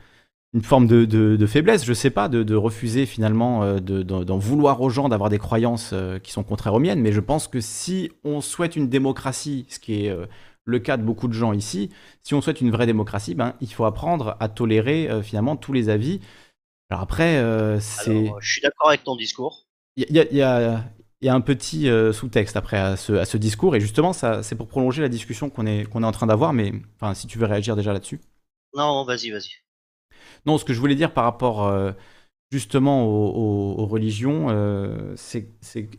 une 0.53 0.63
forme 0.63 0.87
de, 0.87 1.05
de, 1.05 1.45
faiblesse, 1.45 1.85
je 1.85 1.93
sais 1.93 2.09
pas, 2.09 2.29
de, 2.29 2.41
de 2.41 2.55
refuser 2.55 3.05
finalement 3.05 3.79
d'en 3.79 4.37
vouloir 4.37 4.81
aux 4.81 4.89
gens 4.89 5.09
d'avoir 5.09 5.29
des 5.29 5.37
croyances 5.37 5.93
qui 6.23 6.31
sont 6.31 6.43
contraires 6.43 6.73
aux 6.73 6.79
miennes, 6.79 7.01
mais 7.01 7.11
je 7.11 7.19
pense 7.19 7.47
que 7.47 7.59
si 7.59 8.11
on 8.23 8.41
souhaite 8.41 8.75
une 8.75 8.89
démocratie, 8.89 9.65
ce 9.69 9.77
qui 9.77 10.05
est 10.05 10.15
le 10.65 10.79
cas 10.79 10.97
de 10.97 11.03
beaucoup 11.03 11.27
de 11.27 11.33
gens 11.33 11.53
ici, 11.53 11.89
si 12.21 12.33
on 12.33 12.41
souhaite 12.41 12.61
une 12.61 12.71
vraie 12.71 12.85
démocratie, 12.85 13.35
ben, 13.35 13.55
il 13.61 13.71
faut 13.71 13.85
apprendre 13.85 14.37
à 14.39 14.49
tolérer 14.49 15.09
euh, 15.09 15.21
finalement 15.21 15.55
tous 15.55 15.73
les 15.73 15.89
avis. 15.89 16.21
Alors 16.89 17.01
après, 17.01 17.37
euh, 17.37 17.79
c'est... 17.79 18.31
je 18.39 18.51
suis 18.51 18.61
d'accord 18.61 18.89
avec 18.89 19.03
ton 19.03 19.15
discours. 19.15 19.65
Il 19.95 20.05
y, 20.09 20.41
a, 20.41 20.83
un 21.27 21.41
petit 21.41 21.87
euh, 21.87 22.11
sous-texte 22.13 22.57
après 22.57 22.77
à 22.77 22.95
ce, 22.95 23.37
discours, 23.37 23.75
et 23.75 23.79
justement, 23.79 24.11
c'est 24.13 24.55
pour 24.55 24.67
prolonger 24.67 25.01
la 25.01 25.09
discussion 25.09 25.49
qu'on 25.49 25.67
est, 25.67 25.85
qu'on 25.85 26.03
est 26.03 26.07
en 26.07 26.11
train 26.11 26.27
d'avoir, 26.27 26.51
mais 26.51 26.73
enfin, 26.95 27.13
si 27.13 27.27
tu 27.27 27.37
veux 27.37 27.45
réagir 27.45 27.75
déjà 27.75 27.93
là-dessus. 27.93 28.19
Non, 28.75 29.03
vas-y, 29.05 29.29
vas-y. 29.29 29.51
Non, 30.45 30.57
ce 30.57 30.65
que 30.65 30.73
je 30.73 30.79
voulais 30.79 30.95
dire 30.95 31.13
par 31.13 31.25
rapport 31.25 31.71
justement 32.51 33.05
aux, 33.05 33.85
religions, 33.85 34.47
c'est, 35.15 35.47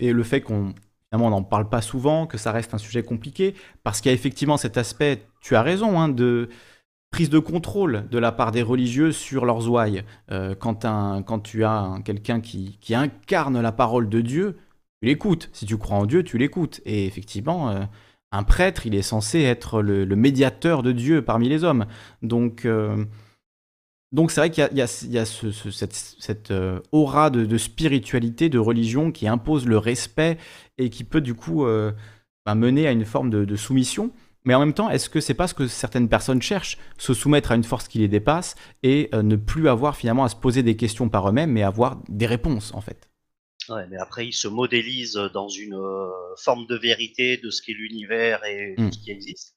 et 0.00 0.12
le 0.12 0.22
fait 0.24 0.40
qu'on 0.40 0.74
on 1.22 1.30
n'en 1.30 1.42
parle 1.42 1.68
pas 1.68 1.80
souvent, 1.80 2.26
que 2.26 2.38
ça 2.38 2.52
reste 2.52 2.74
un 2.74 2.78
sujet 2.78 3.02
compliqué, 3.02 3.54
parce 3.82 4.00
qu'il 4.00 4.10
y 4.10 4.12
a 4.12 4.14
effectivement 4.14 4.56
cet 4.56 4.76
aspect, 4.76 5.26
tu 5.40 5.56
as 5.56 5.62
raison, 5.62 6.00
hein, 6.00 6.08
de 6.08 6.48
prise 7.14 7.30
de 7.30 7.38
contrôle 7.38 8.08
de 8.10 8.18
la 8.18 8.32
part 8.32 8.50
des 8.50 8.62
religieux 8.62 9.12
sur 9.12 9.44
leurs 9.44 9.70
ouailles. 9.70 10.02
Euh, 10.32 10.56
quand, 10.56 10.84
quand, 11.24 11.38
tu 11.38 11.62
as 11.62 12.00
quelqu'un 12.04 12.40
qui, 12.40 12.76
incarne 12.90 13.60
la 13.60 13.70
parole 13.70 14.08
de 14.08 14.20
Dieu, 14.20 14.56
tu 15.00 15.06
l'écoutes. 15.06 15.48
Si 15.52 15.64
tu 15.64 15.78
crois 15.78 15.98
en 15.98 16.06
Dieu, 16.06 16.24
tu 16.24 16.38
l'écoutes. 16.38 16.80
Et 16.84 17.06
effectivement, 17.06 17.70
euh, 17.70 17.84
un 18.32 18.42
prêtre, 18.42 18.84
il 18.86 18.96
est 18.96 19.02
censé 19.02 19.42
être 19.42 19.80
le, 19.80 20.04
médiateur 20.16 20.82
de 20.82 20.90
Dieu 20.90 21.22
parmi 21.22 21.48
les 21.48 21.62
hommes. 21.62 21.86
Donc, 22.22 22.64
euh, 22.64 23.04
donc 24.14 24.30
c'est 24.30 24.40
vrai 24.40 24.50
qu'il 24.50 24.68
y 24.72 24.80
a, 24.80 24.86
cette, 25.26 26.50
euh, 26.52 26.80
aura 26.92 27.30
de, 27.30 27.58
spiritualité, 27.58 28.48
de 28.48 28.60
religion 28.60 29.10
qui 29.10 29.26
impose 29.26 29.66
le 29.66 29.76
respect 29.76 30.38
et 30.78 30.88
qui 30.88 31.02
peut 31.02 31.20
du 31.20 31.34
coup 31.34 31.66
euh, 31.66 31.90
bah, 32.46 32.54
mener 32.54 32.86
à 32.86 32.92
une 32.92 33.04
forme 33.04 33.28
de, 33.30 33.56
soumission. 33.56 34.12
Mais 34.44 34.54
en 34.54 34.60
même 34.60 34.72
temps, 34.72 34.88
est-ce 34.88 35.08
que 35.08 35.18
c'est 35.18 35.34
pas 35.34 35.48
ce 35.48 35.54
que 35.54 35.66
certaines 35.66 36.08
personnes 36.08 36.40
cherchent? 36.40 36.78
Se 36.96 37.12
soumettre 37.12 37.50
à 37.50 37.56
une 37.56 37.64
force 37.64 37.88
qui 37.88 37.98
les 37.98 38.06
dépasse 38.06 38.54
et 38.84 39.08
euh, 39.14 39.22
ne 39.22 39.34
plus 39.34 39.68
avoir 39.68 39.96
finalement 39.96 40.22
à 40.22 40.28
se 40.28 40.36
poser 40.36 40.62
des 40.62 40.76
questions 40.76 41.08
par 41.08 41.28
eux-mêmes, 41.28 41.50
mais 41.50 41.64
avoir 41.64 42.00
des 42.08 42.26
réponses 42.26 42.72
en 42.72 42.80
fait. 42.80 43.08
Ouais, 43.68 43.86
mais 43.90 43.96
après, 43.96 44.28
ils 44.28 44.32
se 44.32 44.46
modélisent 44.46 45.20
dans 45.32 45.48
une 45.48 45.74
euh, 45.74 46.06
forme 46.36 46.66
de 46.66 46.76
vérité 46.76 47.38
de 47.38 47.50
ce 47.50 47.62
qu'est 47.62 47.72
l'univers 47.72 48.44
et 48.44 48.76
de 48.76 48.82
hmm. 48.82 48.92
ce 48.92 48.98
qui 48.98 49.10
existe. 49.10 49.53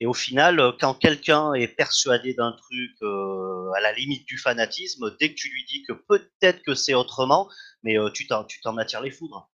Et 0.00 0.06
au 0.06 0.14
final, 0.14 0.58
euh, 0.60 0.72
quand 0.80 0.94
quelqu'un 0.94 1.52
est 1.52 1.68
persuadé 1.68 2.34
d'un 2.34 2.52
truc 2.52 2.90
à 3.02 3.80
la 3.80 3.92
limite 3.92 4.26
du 4.26 4.38
fanatisme, 4.38 5.16
dès 5.20 5.30
que 5.30 5.36
tu 5.36 5.48
lui 5.48 5.64
dis 5.66 5.82
que 5.82 5.92
peut-être 5.92 6.62
que 6.62 6.74
c'est 6.74 6.94
autrement, 6.94 7.48
mais 7.82 7.96
tu 8.14 8.26
t'en 8.26 8.76
attires 8.78 9.00
les 9.00 9.10
foudres. 9.10 9.50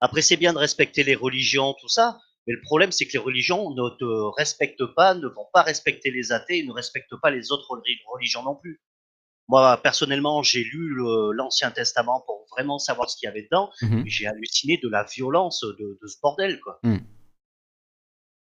Après, 0.00 0.22
c'est 0.22 0.36
bien 0.36 0.52
de 0.52 0.58
respecter 0.58 1.02
les 1.02 1.14
religions, 1.14 1.74
tout 1.80 1.88
ça, 1.88 2.18
mais 2.46 2.54
le 2.54 2.60
problème, 2.60 2.92
c'est 2.92 3.06
que 3.06 3.12
les 3.12 3.18
religions 3.18 3.70
ne 3.70 3.88
te 3.88 4.36
respectent 4.36 4.86
pas, 4.94 5.14
ne 5.14 5.28
vont 5.28 5.46
pas 5.52 5.62
respecter 5.62 6.10
les 6.10 6.32
athées, 6.32 6.62
ne 6.64 6.72
respectent 6.72 7.16
pas 7.22 7.30
les 7.30 7.52
autres 7.52 7.80
religions 8.12 8.42
non 8.42 8.54
plus. 8.54 8.82
Moi, 9.48 9.76
personnellement, 9.82 10.42
j'ai 10.42 10.64
lu 10.64 10.94
l'Ancien 11.34 11.70
Testament 11.70 12.22
pour 12.26 12.46
vraiment 12.50 12.78
savoir 12.78 13.10
ce 13.10 13.16
qu'il 13.16 13.26
y 13.26 13.30
avait 13.30 13.42
dedans, 13.42 13.70
mmh 13.82 14.06
et 14.06 14.10
j'ai 14.10 14.26
halluciné 14.26 14.78
de 14.82 14.88
la 14.88 15.04
violence 15.04 15.64
de, 15.64 15.98
ce 16.06 16.16
bordel, 16.22 16.60
quoi. 16.60 16.78
Mmh. 16.82 16.98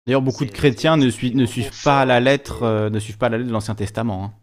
D'ailleurs, 0.06 0.22
beaucoup 0.22 0.45
de 0.45 0.51
chrétiens 0.51 0.97
ne, 0.97 1.10
suivent, 1.10 1.72
pas 1.84 2.06
la 2.06 2.20
lettre, 2.20 2.64
euh, 2.64 2.89
ne 2.89 2.99
suivent 2.99 3.18
pas 3.18 3.30
la 3.30 3.38
lettre 3.38 3.47
de 3.47 3.53
l'Ancien 3.53 3.76
Testament. 3.76 4.26
Hein. 4.26 4.34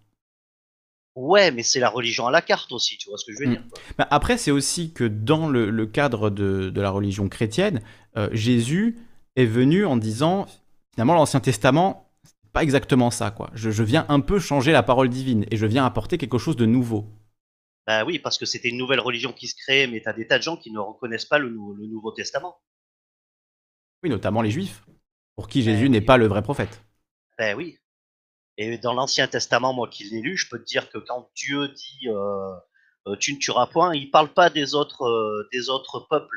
Ouais, 1.14 1.50
mais 1.50 1.62
c'est 1.62 1.78
la 1.78 1.90
religion 1.90 2.26
à 2.26 2.30
la 2.30 2.40
carte 2.40 2.72
aussi, 2.72 2.96
tu 2.96 3.08
vois 3.08 3.18
ce 3.18 3.26
que 3.26 3.32
je 3.32 3.38
veux 3.40 3.46
mm. 3.46 3.52
dire. 3.52 3.62
Après, 3.98 4.38
c'est 4.38 4.50
aussi 4.50 4.92
que 4.92 5.04
dans 5.04 5.48
le, 5.48 5.86
cadre 5.86 6.30
de, 6.30 6.72
la 6.74 6.90
religion 6.90 7.28
chrétienne, 7.28 7.82
euh, 8.16 8.28
Jésus 8.32 8.98
est 9.36 9.46
venu 9.46 9.84
en 9.84 9.96
disant, 9.96 10.46
finalement, 10.94 11.14
l'Ancien 11.14 11.40
Testament, 11.40 12.10
c'est 12.24 12.52
pas 12.52 12.62
exactement 12.62 13.10
ça, 13.10 13.30
quoi. 13.30 13.50
Je, 13.54 13.82
viens 13.82 14.06
un 14.08 14.20
peu 14.20 14.38
changer 14.38 14.72
la 14.72 14.82
parole 14.82 15.10
divine 15.10 15.44
et 15.50 15.56
je 15.56 15.66
viens 15.66 15.84
apporter 15.84 16.18
quelque 16.18 16.38
chose 16.38 16.56
de 16.56 16.66
nouveau. 16.66 17.06
Bah 17.86 18.04
oui, 18.04 18.18
parce 18.18 18.38
que 18.38 18.46
c'était 18.46 18.68
une 18.68 18.78
nouvelle 18.78 19.00
religion 19.00 19.32
qui 19.32 19.48
se 19.48 19.54
crée, 19.56 19.86
mais 19.86 20.00
t'as 20.00 20.12
des 20.12 20.26
tas 20.26 20.38
de 20.38 20.42
gens 20.42 20.56
qui 20.56 20.70
ne 20.70 20.78
reconnaissent 20.78 21.24
pas 21.24 21.38
le, 21.38 21.50
Nouveau 21.50 22.12
Testament. 22.12 22.56
Oui, 24.02 24.10
notamment 24.10 24.40
les 24.40 24.50
Juifs, 24.50 24.82
pour 25.36 25.48
qui 25.48 25.62
Jésus 25.62 25.88
n'est 25.88 26.00
pas 26.00 26.16
le 26.16 26.26
vrai 26.26 26.42
prophète. 26.42 26.82
Ben 27.38 27.56
oui. 27.56 27.78
Et 28.58 28.78
dans 28.78 28.92
l'Ancien 28.92 29.26
Testament, 29.28 29.72
moi 29.72 29.88
qui 29.88 30.04
l'ai 30.04 30.20
lu, 30.20 30.36
je 30.36 30.48
peux 30.48 30.58
te 30.58 30.64
dire 30.64 30.90
que 30.90 30.98
quand 30.98 31.30
Dieu 31.34 31.68
dit 31.68 32.08
euh, 32.08 32.54
euh, 33.06 33.16
tu 33.16 33.32
ne 33.32 33.38
tueras 33.38 33.66
point, 33.66 33.94
il 33.94 34.10
parle 34.10 34.32
pas 34.32 34.50
des 34.50 34.74
autres, 34.74 35.04
euh, 35.04 35.48
des 35.52 35.70
autres 35.70 36.06
peuples. 36.08 36.36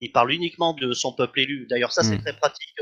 Il 0.00 0.12
parle 0.12 0.32
uniquement 0.32 0.74
de 0.74 0.92
son 0.92 1.12
peuple 1.12 1.40
élu. 1.40 1.66
D'ailleurs, 1.70 1.92
ça, 1.92 2.02
c'est 2.02 2.16
mm. 2.16 2.22
très 2.22 2.36
pratique. 2.36 2.76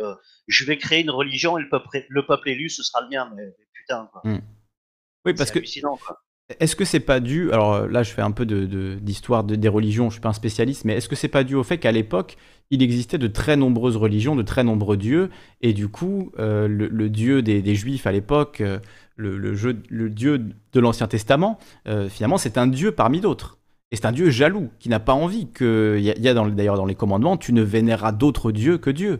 je 0.49 0.65
vais 0.65 0.79
créer 0.79 1.03
une 1.03 1.11
religion 1.11 1.59
et 1.59 1.63
le 1.63 1.69
peuple, 1.69 2.05
le 2.09 2.27
peuple 2.27 2.49
élu, 2.49 2.71
ce 2.71 2.83
sera 2.83 3.03
le 3.03 3.09
mien. 3.09 3.31
Mais, 3.37 3.45
putain, 3.75 4.09
quoi. 4.11 4.23
Mm. 4.25 4.41
Oui, 5.27 5.35
parce 5.35 5.51
que. 5.51 5.61
Est-ce 6.59 6.75
que 6.75 6.85
c'est 6.85 7.01
pas 7.01 7.21
dû, 7.21 7.53
alors 7.53 7.87
là 7.87 8.03
je 8.03 8.11
fais 8.11 8.23
un 8.23 8.33
peu 8.33 8.45
d'histoire 8.45 9.45
de, 9.45 9.55
des 9.55 9.69
religions, 9.69 10.09
je 10.09 10.15
suis 10.15 10.21
pas 10.21 10.31
un 10.31 10.33
spécialiste, 10.33 10.85
mais 10.85 10.95
est-ce 10.95 11.09
que 11.09 11.15
c'est 11.15 11.29
pas 11.29 11.45
dû 11.45 11.55
au 11.55 11.63
fait 11.63 11.79
qu'à 11.79 11.93
l'époque 11.93 12.37
il 12.71 12.83
existait 12.83 13.19
de 13.19 13.27
très 13.27 13.57
nombreuses 13.57 13.97
religions, 13.97 14.37
de 14.37 14.43
très 14.43 14.65
nombreux 14.65 14.97
dieux, 14.97 15.31
et 15.61 15.73
du 15.73 15.89
coup 15.89 16.31
euh, 16.39 16.69
le, 16.69 17.11
dieu 17.11 17.43
des, 17.43 17.75
juifs 17.75 18.07
à 18.07 18.13
l'époque, 18.13 18.61
euh, 18.61 18.79
le, 19.17 20.09
dieu 20.09 20.39
de 20.73 20.81
l'Ancien 20.81 21.09
Testament, 21.09 21.59
euh, 21.89 22.09
finalement 22.09 22.39
c'est 22.39 22.59
un 22.59 22.67
dieu 22.67 22.93
parmi 22.93 23.21
d'autres. 23.21 23.59
Et 23.93 23.97
c'est 23.97 24.07
un 24.07 24.13
dieu 24.13 24.31
jaloux, 24.31 24.71
qui 24.79 24.89
n'a 24.89 25.01
pas 25.01 25.15
envie 25.15 25.51
que, 25.51 25.97
il 25.99 26.05
y 26.05 26.29
a, 26.29 26.35
d'ailleurs 26.35 26.77
dans 26.77 26.87
les 26.87 26.95
commandements, 26.95 27.37
tu 27.37 27.53
ne 27.53 27.63
vénéreras 27.63 28.13
d'autres 28.13 28.53
dieux 28.53 28.79
que 28.79 28.91
Dieu. 28.91 29.19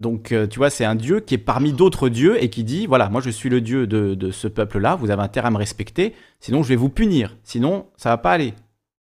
Donc, 0.00 0.32
euh, 0.32 0.46
tu 0.46 0.58
vois, 0.58 0.70
c'est 0.70 0.84
un 0.84 0.96
dieu 0.96 1.20
qui 1.20 1.34
est 1.34 1.38
parmi 1.38 1.72
d'autres 1.72 2.08
dieux 2.08 2.42
et 2.42 2.50
qui 2.50 2.64
dit, 2.64 2.86
voilà, 2.86 3.08
moi 3.08 3.20
je 3.20 3.30
suis 3.30 3.48
le 3.48 3.60
dieu 3.60 3.86
de, 3.86 4.30
ce 4.30 4.48
peuple-là, 4.48 4.96
vous 4.96 5.10
avez 5.10 5.22
intérêt 5.22 5.48
à 5.48 5.50
me 5.50 5.56
respecter, 5.56 6.14
sinon 6.40 6.62
je 6.62 6.68
vais 6.68 6.76
vous 6.76 6.88
punir, 6.88 7.36
sinon 7.42 7.88
ça 7.96 8.10
va 8.10 8.18
pas 8.18 8.32
aller. 8.32 8.54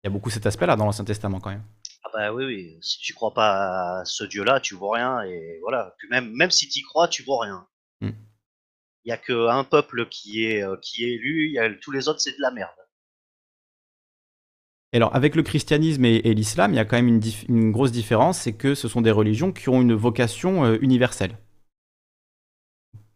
Il 0.04 0.06
y 0.06 0.08
a 0.08 0.10
beaucoup 0.10 0.32
cet 0.32 0.46
aspect-là 0.48 0.76
dans 0.76 0.86
l'Ancien 0.86 1.06
Testament 1.06 1.40
quand 1.40 1.52
même. 1.52 1.64
Ah 2.04 2.10
bah 2.14 2.34
oui, 2.34 2.46
oui, 2.46 2.78
si 2.82 2.98
tu 2.98 3.14
crois 3.14 3.34
pas 3.34 4.00
à 4.00 4.06
ce 4.06 4.24
dieu-là, 4.24 4.60
tu 4.60 4.74
vois 4.74 4.98
rien, 4.98 5.22
et 5.22 5.60
voilà. 5.62 5.96
même, 6.10 6.32
même 6.34 6.50
si 6.50 6.68
tu 6.68 6.80
y 6.80 6.82
crois, 6.82 7.08
tu 7.08 7.22
vois 7.24 7.44
rien. 7.44 7.68
Hmm. 8.02 8.12
Il 9.06 9.10
y 9.10 9.12
a 9.12 9.18
qu'un 9.18 9.64
peuple 9.64 10.08
qui 10.10 10.46
est, 10.46 10.64
euh, 10.64 10.78
qui 10.82 11.04
est 11.04 11.14
élu, 11.14 11.52
y 11.52 11.60
a, 11.60 11.70
tous 11.76 11.92
les 11.92 12.08
autres 12.08 12.20
c'est 12.20 12.36
de 12.36 12.42
la 12.42 12.52
merde 12.52 12.72
alors, 14.98 15.16
avec 15.16 15.36
le 15.36 15.44
christianisme 15.44 16.04
et, 16.04 16.34
l'islam, 16.34 16.74
il 16.74 16.76
y 16.76 16.80
a 16.80 16.86
quand 16.86 17.02
même 17.02 17.22
une, 17.48 17.72
grosse 17.72 17.94
différence, 17.94 18.40
c'est 18.40 18.52
que 18.52 18.76
ce 18.76 18.90
sont 18.90 19.02
des 19.02 19.12
religions 19.12 19.54
qui 19.54 19.70
ont 19.70 19.82
une 19.82 19.94
vocation 19.94 20.66
euh, 20.66 20.78
universelle. 20.82 21.38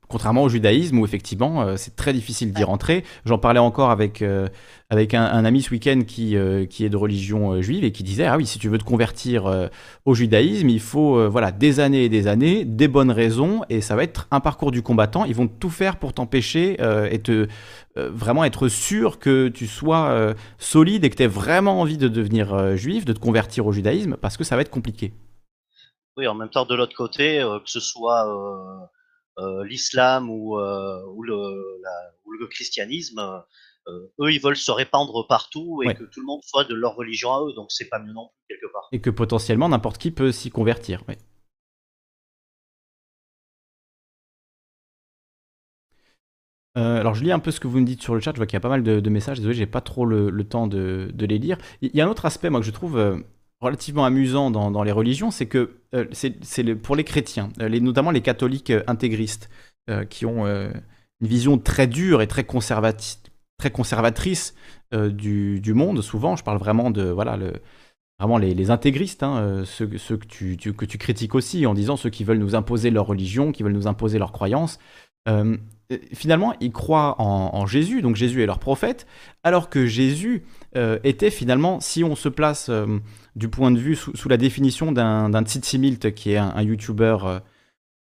Contrairement 0.08 0.44
au 0.44 0.50
judaïsme, 0.50 1.00
où 1.00 1.06
effectivement, 1.06 1.64
euh, 1.64 1.78
c'est 1.78 1.96
très 1.96 2.14
difficile 2.14 2.54
d'y 2.54 2.64
rentrer. 2.64 3.04
J'en 3.26 3.40
parlais 3.40 3.60
encore 3.60 3.90
avec, 3.90 4.22
euh, 4.22 4.48
avec 4.90 5.16
un, 5.16 5.46
ami 5.46 5.64
ce 5.64 5.72
week-end 5.72 6.02
qui, 6.06 6.38
euh, 6.38 6.66
qui 6.66 6.86
est 6.86 6.90
de 6.90 6.98
religion 6.98 7.60
juive 7.62 7.84
et 7.84 7.92
qui 7.92 8.04
disait 8.04 8.26
Ah 8.26 8.38
oui, 8.38 8.46
si 8.46 8.60
tu 8.60 8.70
veux 8.70 8.78
te 8.78 8.84
convertir 8.84 9.70
au 10.06 10.14
judaïsme, 10.14 10.70
il 10.70 10.80
faut 10.80 11.30
voilà, 11.30 11.52
des 11.52 11.80
années 11.80 12.06
et 12.06 12.10
des 12.10 12.28
années, 12.28 12.66
des 12.66 12.88
bonnes 12.88 13.12
raisons, 13.12 13.62
et 13.70 13.82
ça 13.82 13.96
va 13.96 14.04
être 14.04 14.28
un 14.32 14.40
parcours 14.40 14.72
du 14.72 14.82
combattant. 14.82 15.26
Ils 15.26 15.36
vont 15.36 15.48
tout 15.48 15.70
faire 15.70 15.98
pour 15.98 16.14
t'empêcher 16.14 16.78
et 17.12 17.20
te 17.20 17.48
vraiment 17.96 18.44
être 18.44 18.68
sûr 18.68 19.20
que 19.20 19.48
tu 19.48 19.68
sois 19.68 20.36
solide 20.58 21.04
et 21.04 21.10
que 21.10 21.16
tu 21.16 21.24
aies 21.24 21.28
vraiment 21.28 21.82
envie 21.82 21.98
de 21.98 22.08
devenir 22.08 22.76
juif, 22.76 23.06
de 23.06 23.14
te 23.14 23.20
convertir 23.20 23.66
au 23.66 23.72
judaïsme, 23.72 24.18
parce 24.18 24.38
que 24.38 24.44
ça 24.44 24.56
va 24.56 24.62
être 24.62 24.70
compliqué. 24.70 25.14
Oui, 26.18 26.28
en 26.28 26.36
même 26.36 26.50
temps, 26.50 26.66
de 26.66 26.76
l'autre 26.76 26.96
côté, 26.96 27.40
que 27.64 27.70
ce 27.70 27.80
soit 27.80 28.26
l'islam 29.64 30.30
ou, 30.30 30.60
euh, 30.60 31.04
ou, 31.14 31.24
le, 31.24 31.36
ou, 32.26 32.32
le, 32.32 32.48
christianisme, 32.48 33.20
euh, 33.88 34.08
eux, 34.22 34.32
ils 34.32 34.42
veulent 34.42 34.58
se 34.58 34.72
répandre 34.72 35.28
partout 35.28 35.82
et 35.84 35.94
que 35.94 36.04
tout 36.04 36.20
le 36.22 36.26
monde 36.26 36.42
soit 36.44 36.64
de 36.64 36.74
leur 36.74 36.96
religion 36.96 37.34
à 37.34 37.42
eux. 37.42 37.54
Donc, 37.54 37.72
c'est 37.72 37.90
pas 37.90 38.00
mieux 38.00 38.14
non 38.14 38.28
plus, 38.28 38.56
quelque 38.56 38.72
part. 38.72 38.88
Et 38.92 39.02
que 39.02 39.10
potentiellement, 39.10 39.70
n'importe 39.70 39.98
qui 39.98 40.12
peut 40.12 40.32
s'y 40.32 40.50
convertir. 40.50 41.04
alors 46.78 47.14
je 47.14 47.24
lis 47.24 47.32
un 47.32 47.40
peu 47.40 47.52
ce 47.52 47.62
que 47.62 47.68
vous 47.68 47.80
me 47.80 47.86
dites 47.86 48.02
sur 48.02 48.16
le 48.16 48.20
chat, 48.20 48.32
je 48.34 48.38
vois 48.38 48.46
qu'il 48.46 48.56
y 48.56 48.58
a 48.58 48.60
pas 48.60 48.68
mal 48.70 48.84
de, 48.84 49.10
messages, 49.10 49.38
désolé, 49.38 49.56
j'ai 49.56 49.66
pas 49.66 49.80
trop 49.80 50.06
le, 50.06 50.44
temps 50.44 50.68
de, 50.68 51.10
les 51.18 51.38
lire. 51.38 51.58
Il 51.82 51.92
y 51.94 52.02
a 52.02 52.06
un 52.06 52.10
autre 52.10 52.26
aspect, 52.26 52.50
moi, 52.50 52.60
que 52.60 52.66
je 52.66 52.72
trouve 52.72 53.24
relativement 53.66 54.06
amusant 54.06 54.52
dans, 54.52 54.84
les 54.84 54.92
religions, 54.92 55.32
c'est 55.32 55.48
que 55.48 55.78
euh, 55.94 56.06
c'est 56.12 56.76
pour 56.76 56.96
les 56.96 57.04
chrétiens, 57.04 57.50
euh, 57.60 57.70
notamment 57.80 58.12
les 58.12 58.22
catholiques 58.22 58.70
euh, 58.70 58.84
intégristes, 58.88 59.50
qui 60.10 60.26
ont 60.26 60.48
une 60.48 61.28
vision 61.28 61.60
très 61.60 61.86
dure 61.86 62.24
et 62.24 62.26
très, 62.26 62.44
très 62.44 63.72
conservatrice 63.72 64.56
du, 64.92 65.74
monde, 65.76 66.02
souvent, 66.02 66.36
je 66.36 66.44
parle 66.44 66.58
vraiment 66.58 66.90
de 66.90 67.04
voilà, 67.04 67.38
vraiment 68.18 68.40
les, 68.40 68.72
intégristes, 68.72 69.22
hein, 69.22 69.62
ceux, 69.64 69.86
que, 69.86 70.26
tu, 70.26 70.58
que 70.58 70.86
tu 70.86 70.98
critiques 70.98 71.36
aussi 71.36 71.68
en 71.68 71.76
disant 71.76 71.98
ceux 71.98 72.10
qui 72.10 72.24
veulent 72.24 72.40
nous 72.40 72.56
imposer 72.56 72.90
leur 72.90 73.06
religion, 73.06 73.52
qui 73.52 73.62
veulent 73.62 73.74
nous 73.74 73.86
imposer 73.86 74.18
leurs 74.18 74.32
croyances. 74.32 74.80
Finalement, 76.14 76.54
ils 76.60 76.72
croient 76.72 77.16
en, 77.20 77.66
Jésus, 77.66 78.02
donc 78.02 78.16
Jésus 78.16 78.42
est 78.42 78.46
leur 78.46 78.60
prophète, 78.60 79.06
alors 79.44 79.70
que 79.70 79.86
Jésus 79.86 80.44
était 81.04 81.30
finalement, 81.30 81.80
si 81.80 82.04
on 82.04 82.16
se 82.16 82.30
place 82.30 82.70
du 83.36 83.50
point 83.50 83.72
de 83.72 83.80
vue, 83.80 83.96
sous, 83.96 84.30
la 84.30 84.38
définition 84.38 84.92
d'un 84.92 85.44
Tsitsimilt, 85.44 86.14
qui 86.14 86.32
est 86.32 86.38
un, 86.38 86.62
YouTuber 86.62 87.18
euh, 87.24 87.40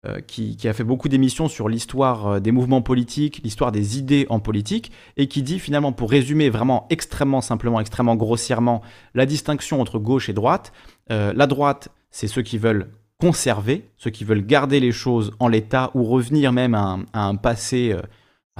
euh, 0.06 0.20
qui, 0.20 0.56
a 0.68 0.72
fait 0.72 0.84
beaucoup 0.84 1.08
d'émissions 1.08 1.48
sur 1.48 1.68
l'histoire 1.68 2.26
euh, 2.26 2.40
des 2.40 2.52
mouvements 2.52 2.82
politiques, 2.82 3.40
l'histoire 3.42 3.72
des 3.72 3.98
idées 3.98 4.26
en 4.28 4.38
politique, 4.38 4.92
et 5.16 5.26
qui 5.26 5.42
dit 5.42 5.58
finalement, 5.58 5.92
pour 5.92 6.10
résumer 6.10 6.50
vraiment 6.50 6.86
extrêmement 6.90 7.40
simplement, 7.40 7.80
extrêmement 7.80 8.16
grossièrement, 8.16 8.82
la 9.14 9.26
distinction 9.26 9.80
entre 9.80 9.98
gauche 9.98 10.28
et 10.28 10.32
droite. 10.32 10.72
la 11.08 11.46
droite, 11.46 11.88
c'est 12.10 12.28
ceux 12.28 12.42
qui 12.42 12.58
veulent 12.58 12.90
conserver, 13.20 13.88
ceux 13.96 14.10
qui 14.10 14.24
veulent 14.24 14.44
garder 14.44 14.80
les 14.80 14.92
choses 14.92 15.32
en 15.38 15.48
l'état 15.48 15.90
ou 15.94 16.04
revenir 16.04 16.52
même 16.52 16.74
à 16.74 16.98
un, 17.12 17.36
passé 17.36 17.96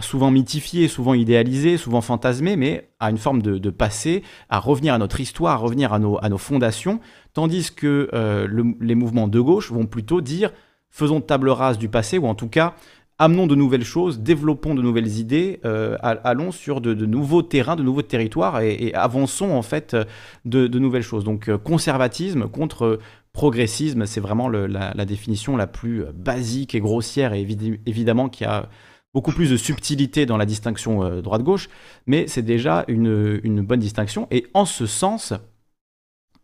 souvent 0.01 0.31
mythifié, 0.31 0.89
souvent 0.89 1.15
idéalisé, 1.15 1.77
souvent 1.77 2.01
fantasmé, 2.01 2.57
mais 2.57 2.91
à 2.99 3.11
une 3.11 3.19
forme 3.19 3.43
de, 3.43 3.71
passé, 3.71 4.23
à 4.49 4.59
revenir 4.59 4.95
à 4.95 4.99
notre 4.99 5.21
histoire, 5.21 5.55
à 5.55 5.57
revenir 5.57 5.93
à 5.93 5.99
nos, 5.99 6.19
à 6.23 6.29
nos 6.29 6.39
fondations, 6.39 7.01
tandis 7.33 7.73
que 7.73 8.09
euh, 8.13 8.49
les 8.81 8.95
mouvements 8.95 9.29
de 9.29 9.41
gauche 9.41 9.71
vont 9.71 9.87
plutôt 9.87 10.21
dire 10.21 10.53
faisons 10.91 11.21
table 11.21 11.49
rase 11.49 11.79
du 11.79 11.89
passé, 11.89 12.19
ou 12.19 12.27
en 12.27 12.35
tout 12.35 12.49
cas 12.49 12.75
amenons 13.19 13.47
de 13.47 13.55
nouvelles 13.55 13.85
choses, 13.85 14.21
développons 14.21 14.75
de 14.75 14.83
nouvelles 14.83 15.19
idées, 15.19 15.61
euh, 15.65 15.97
allons 16.01 16.51
sur 16.51 16.81
de, 16.81 16.95
nouveaux 17.07 17.43
terrains, 17.43 17.77
de 17.77 17.83
nouveaux 17.83 18.03
territoires 18.03 18.61
et, 18.61 18.93
avançons 18.95 19.51
en 19.51 19.63
fait 19.63 19.97
de, 20.45 20.67
nouvelles 20.79 21.03
choses. 21.03 21.25
Donc 21.25 21.49
euh, 21.49 21.59
conservatisme 21.59 22.49
contre 22.49 22.99
progressisme, 23.33 24.07
c'est 24.07 24.21
vraiment 24.21 24.49
la, 24.49 25.05
définition 25.05 25.57
la 25.57 25.67
plus 25.67 26.05
basique 26.15 26.75
et 26.75 26.81
grossière 26.81 27.33
et 27.33 27.47
évidemment 27.87 28.29
qui 28.29 28.45
a 28.45 28.69
beaucoup 29.15 29.33
plus 29.33 29.51
de 29.51 29.57
subtilité 29.57 30.27
dans 30.27 30.37
la 30.37 30.45
distinction 30.45 31.05
euh, 31.05 31.23
droite-gauche, 31.23 31.69
mais 32.07 32.27
c'est 32.27 32.43
déjà 32.43 32.85
une, 32.89 33.63
bonne 33.63 33.81
distinction. 33.81 34.27
Et 34.31 34.47
en 34.55 34.65
ce 34.65 34.87
sens, 34.87 35.33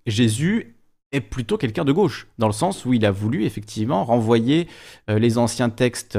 Jésus 0.06 0.76
est 1.12 1.20
plutôt 1.20 1.56
quelqu'un 1.56 1.84
de 1.84 1.92
gauche, 1.92 2.28
dans 2.38 2.46
le 2.46 2.52
sens 2.52 2.84
où 2.84 2.92
il 2.92 3.04
a 3.04 3.11
voulu 3.11 3.44
effectivement 3.44 4.04
renvoyer 4.04 4.68
les 5.08 5.38
anciens 5.38 5.70
textes 5.70 6.16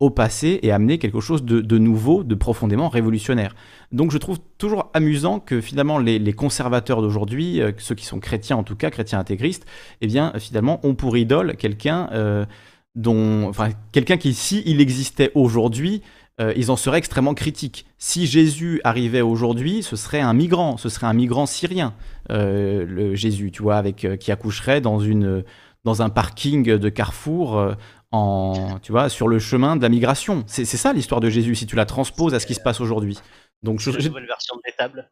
au 0.00 0.08
passé 0.08 0.58
et 0.62 0.72
amener 0.72 0.98
quelque 0.98 1.20
chose 1.20 1.44
de, 1.44 1.78
nouveau, 1.78 2.24
de 2.24 2.34
profondément 2.34 2.88
révolutionnaire. 2.88 3.54
Donc 3.92 4.10
je 4.10 4.18
trouve 4.18 4.38
toujours 4.56 4.90
amusant 4.94 5.40
que 5.40 5.60
finalement 5.60 5.98
les, 5.98 6.32
conservateurs 6.32 7.02
d'aujourd'hui, 7.02 7.60
euh, 7.60 7.72
ceux 7.76 7.94
qui 7.94 8.06
sont 8.06 8.18
chrétiens 8.18 8.56
en 8.56 8.62
tout 8.62 8.76
cas, 8.76 8.90
chrétiens 8.90 9.18
intégristes, 9.18 9.66
eh 10.00 10.06
bien 10.06 10.32
finalement 10.38 10.80
ont 10.84 10.94
pour 10.94 11.18
idole 11.18 11.54
quelqu'un 11.56 12.08
euh, 12.12 12.46
dont, 12.94 13.46
enfin 13.48 13.70
quelqu'un 13.92 14.16
qui, 14.16 14.32
si 14.32 14.62
il 14.64 14.80
existait 14.80 15.32
aujourd'hui, 15.34 16.00
euh, 16.40 16.52
ils 16.56 16.70
en 16.70 16.76
seraient 16.76 16.98
extrêmement 16.98 17.34
critiques. 17.34 17.86
Si 17.98 18.26
Jésus 18.26 18.80
arrivait 18.84 19.20
aujourd'hui, 19.20 19.82
ce 19.82 19.96
serait 19.96 20.20
un 20.20 20.32
migrant, 20.32 20.76
ce 20.76 20.88
serait 20.88 21.06
un 21.06 21.12
migrant 21.12 21.46
syrien, 21.46 21.94
le 22.28 23.14
Jésus, 23.14 23.50
tu 23.50 23.62
vois, 23.62 23.76
avec 23.76 24.06
qui 24.18 24.32
accoucherait 24.32 24.80
dans 24.80 25.00
une 25.00 25.44
dans 25.84 26.02
un 26.02 26.10
parking 26.10 26.76
de 26.76 26.88
Carrefour 26.90 27.74
en, 28.12 28.78
tu 28.82 28.92
vois, 28.92 29.08
sur 29.08 29.28
le 29.28 29.38
chemin 29.38 29.76
de 29.76 29.82
la 29.82 29.88
migration. 29.88 30.44
C'est 30.46 30.64
ça 30.64 30.92
l'histoire 30.92 31.20
de 31.20 31.30
Jésus, 31.30 31.54
si 31.54 31.66
tu 31.66 31.76
la 31.76 31.86
transposes 31.86 32.34
à 32.34 32.40
ce 32.40 32.46
qui 32.46 32.54
se 32.54 32.60
passe 32.60 32.80
aujourd'hui. 32.80 33.18
Donc, 33.62 33.80
je, 33.80 33.90
une 33.90 34.26
version 34.26 34.56
de 34.56 34.62
l'étable. 34.66 35.10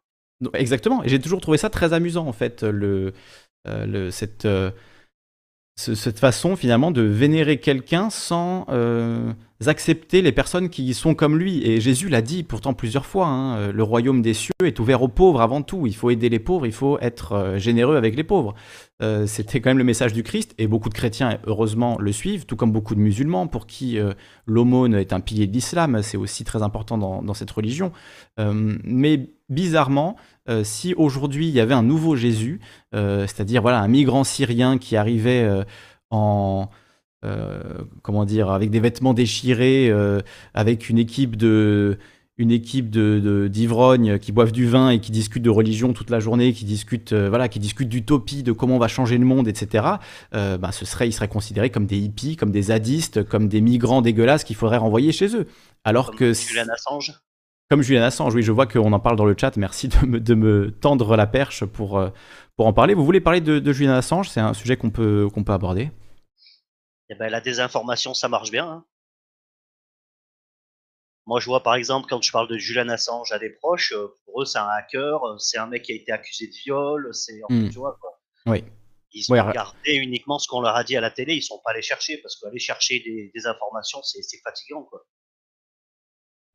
Exactement. 0.54 1.02
Et 1.04 1.08
j'ai 1.08 1.20
toujours 1.20 1.40
trouvé 1.40 1.58
ça 1.58 1.70
très 1.70 1.92
amusant, 1.92 2.26
en 2.26 2.32
fait, 2.32 2.62
le, 2.62 3.12
euh, 3.66 3.86
le 3.86 4.10
cette, 4.10 4.44
euh, 4.44 4.70
cette 5.76 6.18
façon, 6.18 6.56
finalement, 6.56 6.90
de 6.90 7.02
vénérer 7.02 7.58
quelqu'un 7.58 8.10
sans 8.10 8.66
euh, 8.68 9.32
accepter 9.66 10.22
les 10.22 10.32
personnes 10.32 10.68
qui 10.68 10.94
sont 10.94 11.14
comme 11.14 11.36
lui. 11.36 11.66
Et 11.68 11.80
Jésus 11.80 12.08
l'a 12.08 12.22
dit 12.22 12.42
pourtant 12.42 12.74
plusieurs 12.74 13.06
fois, 13.06 13.26
hein, 13.26 13.72
le 13.72 13.82
royaume 13.82 14.22
des 14.22 14.34
cieux 14.34 14.52
est 14.64 14.78
ouvert 14.78 15.02
aux 15.02 15.08
pauvres 15.08 15.40
avant 15.40 15.62
tout. 15.62 15.86
Il 15.86 15.94
faut 15.94 16.10
aider 16.10 16.28
les 16.28 16.38
pauvres, 16.38 16.66
il 16.66 16.72
faut 16.72 16.98
être 17.00 17.54
généreux 17.56 17.96
avec 17.96 18.14
les 18.16 18.24
pauvres. 18.24 18.54
Euh, 19.00 19.26
c'était 19.26 19.60
quand 19.60 19.70
même 19.70 19.78
le 19.78 19.84
message 19.84 20.12
du 20.12 20.22
Christ, 20.22 20.54
et 20.58 20.66
beaucoup 20.66 20.88
de 20.88 20.94
chrétiens, 20.94 21.38
heureusement, 21.46 21.96
le 22.00 22.12
suivent, 22.12 22.46
tout 22.46 22.56
comme 22.56 22.72
beaucoup 22.72 22.94
de 22.94 23.00
musulmans, 23.00 23.46
pour 23.46 23.66
qui 23.66 23.98
euh, 23.98 24.12
l'aumône 24.46 24.94
est 24.94 25.12
un 25.12 25.20
pilier 25.20 25.46
de 25.46 25.52
l'islam, 25.52 26.02
c'est 26.02 26.16
aussi 26.16 26.42
très 26.42 26.62
important 26.62 26.98
dans, 26.98 27.34
cette 27.34 27.50
religion. 27.50 27.92
Euh, 28.40 28.76
mais 28.82 29.30
bizarrement, 29.48 30.16
si 30.62 30.94
aujourd'hui 30.94 31.46
il 31.46 31.54
y 31.54 31.60
avait 31.60 31.74
un 31.74 31.82
nouveau 31.82 32.16
Jésus, 32.16 32.60
c'est-à-dire 32.92 33.60
voilà 33.60 33.80
un 33.80 33.88
migrant 33.88 34.24
syrien 34.24 34.78
qui 34.78 34.96
arrivait 34.96 35.46
en... 36.10 36.70
comment 38.02 38.24
dire, 38.24 38.50
avec 38.50 38.70
des 38.70 38.80
vêtements 38.80 39.14
déchirés, 39.14 39.92
avec 40.54 40.88
une 40.88 40.98
équipe 40.98 41.36
de, 41.36 41.98
une 42.38 42.52
équipe 42.52 42.88
de, 42.88 43.48
d'ivrognes 43.48 44.18
qui 44.18 44.30
boivent 44.30 44.52
du 44.52 44.66
vin 44.66 44.90
et 44.90 45.00
qui 45.00 45.10
discutent 45.10 45.42
de 45.42 45.50
religion 45.50 45.92
toute 45.92 46.08
la 46.08 46.20
journée, 46.20 46.52
qui 46.52 46.64
discutent, 46.64 47.12
euh, 47.12 47.28
voilà, 47.28 47.48
qui 47.48 47.58
discutent 47.58 47.88
d'utopie, 47.88 48.44
de 48.44 48.52
comment 48.52 48.76
on 48.76 48.78
va 48.78 48.86
changer 48.86 49.18
le 49.18 49.24
monde, 49.24 49.48
etc. 49.48 49.84
Euh, 50.34 50.56
bah, 50.56 50.70
ce 50.70 50.84
serait, 50.84 51.08
ils 51.08 51.12
seraient 51.12 51.28
considérés 51.28 51.70
comme 51.70 51.86
des 51.86 51.98
hippies, 51.98 52.36
comme 52.36 52.52
des 52.52 52.62
zadistes, 52.62 53.24
comme 53.24 53.48
des 53.48 53.60
migrants 53.60 54.02
dégueulasses 54.02 54.44
qu'il 54.44 54.54
faudrait 54.54 54.76
renvoyer 54.76 55.10
chez 55.10 55.36
eux. 55.36 55.48
Alors 55.82 56.10
comme 56.10 56.18
que 56.18 56.32
Julian 56.32 56.66
Assange. 56.72 57.12
Comme 57.68 57.82
Julian 57.82 58.04
Assange, 58.04 58.34
oui, 58.34 58.42
je 58.42 58.52
vois 58.52 58.66
qu'on 58.66 58.92
en 58.92 59.00
parle 59.00 59.16
dans 59.16 59.26
le 59.26 59.34
chat. 59.38 59.56
Merci 59.56 59.88
de 59.88 60.06
me, 60.06 60.20
de 60.20 60.34
me 60.34 60.70
tendre 60.70 61.16
la 61.16 61.26
perche 61.26 61.64
pour, 61.64 61.98
euh, 61.98 62.10
pour 62.56 62.68
en 62.68 62.72
parler. 62.72 62.94
Vous 62.94 63.04
voulez 63.04 63.20
parler 63.20 63.40
de, 63.40 63.58
de 63.58 63.72
Julian 63.72 63.94
Assange? 63.94 64.30
C'est 64.30 64.40
un 64.40 64.54
sujet 64.54 64.76
qu'on 64.76 64.90
peut, 64.90 65.28
qu'on 65.34 65.42
peut 65.42 65.52
aborder. 65.52 65.90
Eh 67.10 67.14
ben, 67.14 67.30
la 67.30 67.40
désinformation, 67.40 68.14
ça 68.14 68.28
marche 68.28 68.50
bien. 68.50 68.68
Hein. 68.68 68.84
Moi, 71.26 71.40
je 71.40 71.46
vois 71.46 71.62
par 71.62 71.74
exemple 71.74 72.06
quand 72.08 72.22
je 72.22 72.32
parle 72.32 72.48
de 72.48 72.56
Julian 72.56 72.88
Assange 72.88 73.32
à 73.32 73.38
des 73.38 73.50
proches, 73.50 73.92
euh, 73.92 74.08
pour 74.24 74.42
eux, 74.42 74.44
c'est 74.46 74.58
un 74.58 74.68
hacker, 74.68 75.22
euh, 75.24 75.36
c'est 75.38 75.58
un 75.58 75.66
mec 75.66 75.82
qui 75.82 75.92
a 75.92 75.94
été 75.94 76.10
accusé 76.10 76.46
de 76.46 76.54
viol, 76.64 77.10
c'est 77.12 77.38
mmh. 77.50 77.68
tu 77.68 77.78
vois 77.78 77.98
quoi. 78.00 78.18
Oui. 78.46 78.64
Ils 79.12 79.30
ont 79.30 79.46
regardé 79.46 79.94
uniquement 79.94 80.38
ce 80.38 80.48
qu'on 80.48 80.62
leur 80.62 80.74
a 80.74 80.84
dit 80.84 80.96
à 80.96 81.02
la 81.02 81.10
télé, 81.10 81.34
ils 81.34 81.42
sont 81.42 81.60
pas 81.64 81.72
allés 81.72 81.82
chercher 81.82 82.18
parce 82.18 82.36
qu'aller 82.36 82.58
chercher 82.58 83.00
des, 83.00 83.30
des 83.34 83.46
informations, 83.46 84.02
c'est 84.02 84.22
fatigant 84.42 84.84
quoi. 84.84 85.04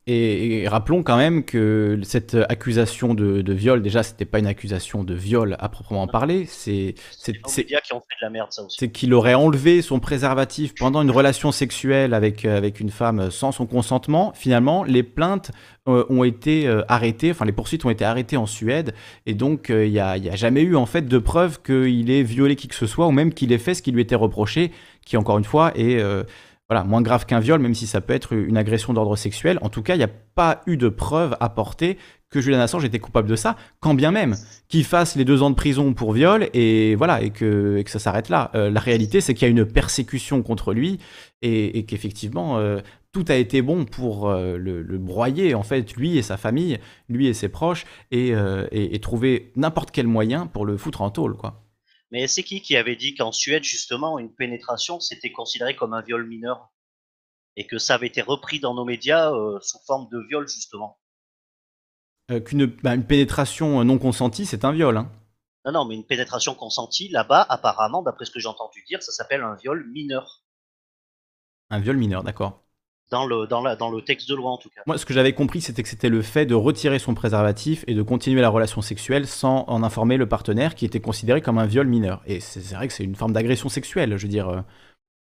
Et, 0.05 0.67
rappelons 0.67 1.01
quand 1.01 1.15
même 1.15 1.45
que 1.45 1.97
cette 2.03 2.35
accusation 2.49 3.13
de, 3.13 3.53
viol, 3.53 3.81
déjà, 3.81 4.03
c'était 4.03 4.25
pas 4.25 4.39
une 4.39 4.47
accusation 4.47 5.03
de 5.03 5.13
viol 5.13 5.55
à 5.59 5.69
proprement 5.69 6.07
parler. 6.07 6.45
C'est 6.45 6.95
les 7.27 7.33
médias 7.57 7.79
qui 7.79 7.93
ont 7.93 8.01
fait 8.01 8.15
de 8.21 8.25
la 8.25 8.29
merde, 8.29 8.51
ça 8.51 8.63
aussi. 8.63 8.77
C'est 8.79 8.91
qu'il 8.91 9.13
aurait 9.13 9.33
enlevé 9.33 9.81
son 9.81 9.99
préservatif 9.99 10.73
pendant 10.75 11.01
une 11.01 11.11
relation 11.11 11.53
sexuelle 11.53 12.13
avec, 12.13 12.43
euh, 12.43 12.57
avec 12.57 12.81
une 12.81 12.89
femme 12.89 13.31
sans 13.31 13.53
son 13.53 13.65
consentement. 13.65 14.33
Finalement, 14.35 14.83
les 14.83 15.03
plaintes 15.03 15.51
euh, 15.87 16.05
ont 16.09 16.25
été 16.25 16.67
euh, 16.67 16.81
arrêtées, 16.89 17.31
enfin 17.31 17.45
les 17.45 17.53
poursuites 17.53 17.85
ont 17.85 17.89
été 17.89 18.03
arrêtées 18.03 18.37
en 18.37 18.45
Suède, 18.45 18.93
et 19.25 19.33
donc 19.33 19.67
il 19.69 19.91
n'y 19.91 19.99
a, 19.99 20.11
a, 20.11 20.35
jamais 20.35 20.61
eu 20.61 20.75
en 20.75 20.85
fait 20.85 21.07
de 21.07 21.17
preuve 21.17 21.61
qu'il 21.61 22.09
ait 22.09 22.23
violé 22.23 22.55
qui 22.55 22.67
que 22.67 22.75
ce 22.75 22.87
soit, 22.87 23.07
ou 23.07 23.11
même 23.11 23.33
qu'il 23.33 23.51
ait 23.53 23.57
fait 23.57 23.73
ce 23.73 23.81
qui 23.81 23.91
lui 23.91 24.01
était 24.01 24.15
reproché, 24.15 24.71
qui 25.05 25.15
encore 25.17 25.37
une 25.37 25.43
fois 25.43 25.71
est 25.75 26.01
voilà, 26.73 26.87
moins 26.87 27.03
grave 27.03 27.27
qu'un 27.27 27.39
viol, 27.39 27.59
même 27.59 27.75
si 27.75 27.85
ça 27.85 28.01
peut 28.01 28.13
être 28.13 28.33
une 28.33 28.57
agression 28.57 28.93
d'ordre 28.93 29.15
sexuel. 29.15 29.59
En 29.61 29.69
tout 29.69 29.83
cas, 29.83 29.93
il 29.93 29.99
n'y 29.99 30.03
a 30.03 30.09
pas 30.33 30.63
eu 30.65 30.75
de 30.75 30.89
preuve 30.89 31.37
apportée 31.39 31.99
que 32.31 32.41
Julian 32.41 32.61
Assange 32.61 32.83
était 32.83 32.97
coupable 32.97 33.29
de 33.29 33.35
ça, 33.35 33.57
quand 33.79 33.93
bien 33.93 34.09
même 34.09 34.35
qu'il 34.69 34.83
fasse 34.85 35.15
les 35.15 35.23
deux 35.23 35.43
ans 35.43 35.51
de 35.51 35.55
prison 35.55 35.93
pour 35.93 36.13
viol 36.13 36.49
et 36.55 36.95
voilà 36.95 37.29
que, 37.29 37.83
ça 37.85 37.99
s'arrête 37.99 38.29
là. 38.29 38.49
Euh, 38.55 38.71
la 38.71 38.79
réalité, 38.79 39.21
c'est 39.21 39.35
qu'il 39.35 39.47
y 39.47 39.49
a 39.49 39.51
une 39.51 39.65
persécution 39.65 40.41
contre 40.41 40.73
lui 40.73 40.97
et, 41.43 41.85
qu'effectivement 41.85 42.57
euh, 42.57 42.79
tout 43.11 43.25
a 43.27 43.35
été 43.35 43.61
bon 43.61 43.85
pour 43.85 44.31
euh, 44.31 44.57
le, 44.57 44.97
broyer 44.97 45.53
en 45.53 45.61
fait, 45.61 45.93
lui 45.93 46.17
et 46.17 46.23
sa 46.23 46.37
famille, 46.37 46.79
lui 47.07 47.27
et 47.27 47.35
ses 47.35 47.49
proches 47.49 47.85
et, 48.09 48.33
et 48.71 48.99
trouver 48.99 49.51
n'importe 49.55 49.91
quel 49.91 50.07
moyen 50.07 50.47
pour 50.47 50.65
le 50.65 50.75
foutre 50.75 51.03
en 51.03 51.11
tôle, 51.11 51.37
quoi. 51.37 51.59
Mais 52.13 52.27
c'est 52.27 52.43
qui 52.43 52.61
qui 52.61 52.77
avait 52.77 52.95
dit 52.95 53.15
qu'en 53.15 53.31
Suède, 53.31 53.63
justement, 53.63 54.19
une 54.19 54.31
pénétration, 54.31 54.99
c'était 54.99 55.31
considéré 55.31 55.75
comme 55.75 55.93
un 55.93 56.01
viol 56.01 56.27
mineur? 56.27 56.69
Et 57.55 57.65
que 57.65 57.79
ça 57.79 57.95
avait 57.95 58.05
été 58.05 58.21
repris 58.21 58.59
dans 58.59 58.75
nos 58.75 58.85
médias 58.85 59.31
euh, 59.33 59.59
sous 59.61 59.79
forme 59.87 60.07
de 60.11 60.19
viol, 60.27 60.47
justement? 60.47 60.99
Euh, 62.29 62.39
Qu'une 62.39 62.67
bah, 62.67 62.93
une 62.93 63.05
pénétration 63.05 63.83
non 63.83 63.97
consentie, 63.97 64.45
c'est 64.45 64.63
un 64.63 64.73
viol. 64.73 64.95
Hein. 64.95 65.11
Non, 65.65 65.71
non, 65.71 65.85
mais 65.85 65.95
une 65.95 66.05
pénétration 66.05 66.53
consentie, 66.53 67.09
là-bas, 67.09 67.47
apparemment, 67.49 68.03
d'après 68.03 68.25
ce 68.25 68.31
que 68.31 68.39
j'ai 68.39 68.47
entendu 68.47 68.83
dire, 68.87 69.01
ça 69.01 69.11
s'appelle 69.11 69.41
un 69.41 69.55
viol 69.55 69.83
mineur. 69.89 70.43
Un 71.71 71.79
viol 71.79 71.97
mineur, 71.97 72.23
d'accord 72.23 72.62
dans 73.13 73.27
le, 73.27 73.45
dans, 73.45 73.61
la, 73.61 73.75
dans 73.75 73.91
le 73.91 74.01
texte 74.01 74.27
de 74.27 74.35
loi 74.35 74.49
en 74.49 74.57
tout 74.57 74.69
cas. 74.69 74.81
Moi, 74.87 74.97
ce 74.97 75.05
que 75.05 75.13
j'avais 75.13 75.33
compris, 75.33 75.61
c'était 75.61 75.83
que 75.83 75.89
c'était 75.89 76.09
le 76.09 76.23
fait 76.23 76.47
de 76.47 76.55
retirer 76.55 76.97
son 76.97 77.13
préservatif 77.13 77.85
et 77.87 77.93
de 77.93 78.01
continuer 78.01 78.41
la 78.41 78.49
relation 78.49 78.81
sexuelle 78.81 79.27
sans 79.27 79.65
en 79.67 79.83
informer 79.83 80.17
le 80.17 80.27
partenaire, 80.27 80.73
qui 80.73 80.83
était 80.83 80.99
considéré 80.99 81.39
comme 81.39 81.59
un 81.59 81.67
viol 81.67 81.87
mineur. 81.87 82.23
Et 82.25 82.39
c'est 82.39 82.73
vrai 82.73 82.87
que 82.87 82.93
c'est 82.93 83.03
une 83.03 83.15
forme 83.15 83.31
d'agression 83.31 83.69
sexuelle, 83.69 84.17
je 84.17 84.23
veux 84.23 84.31
dire. 84.31 84.49
Euh, 84.49 84.61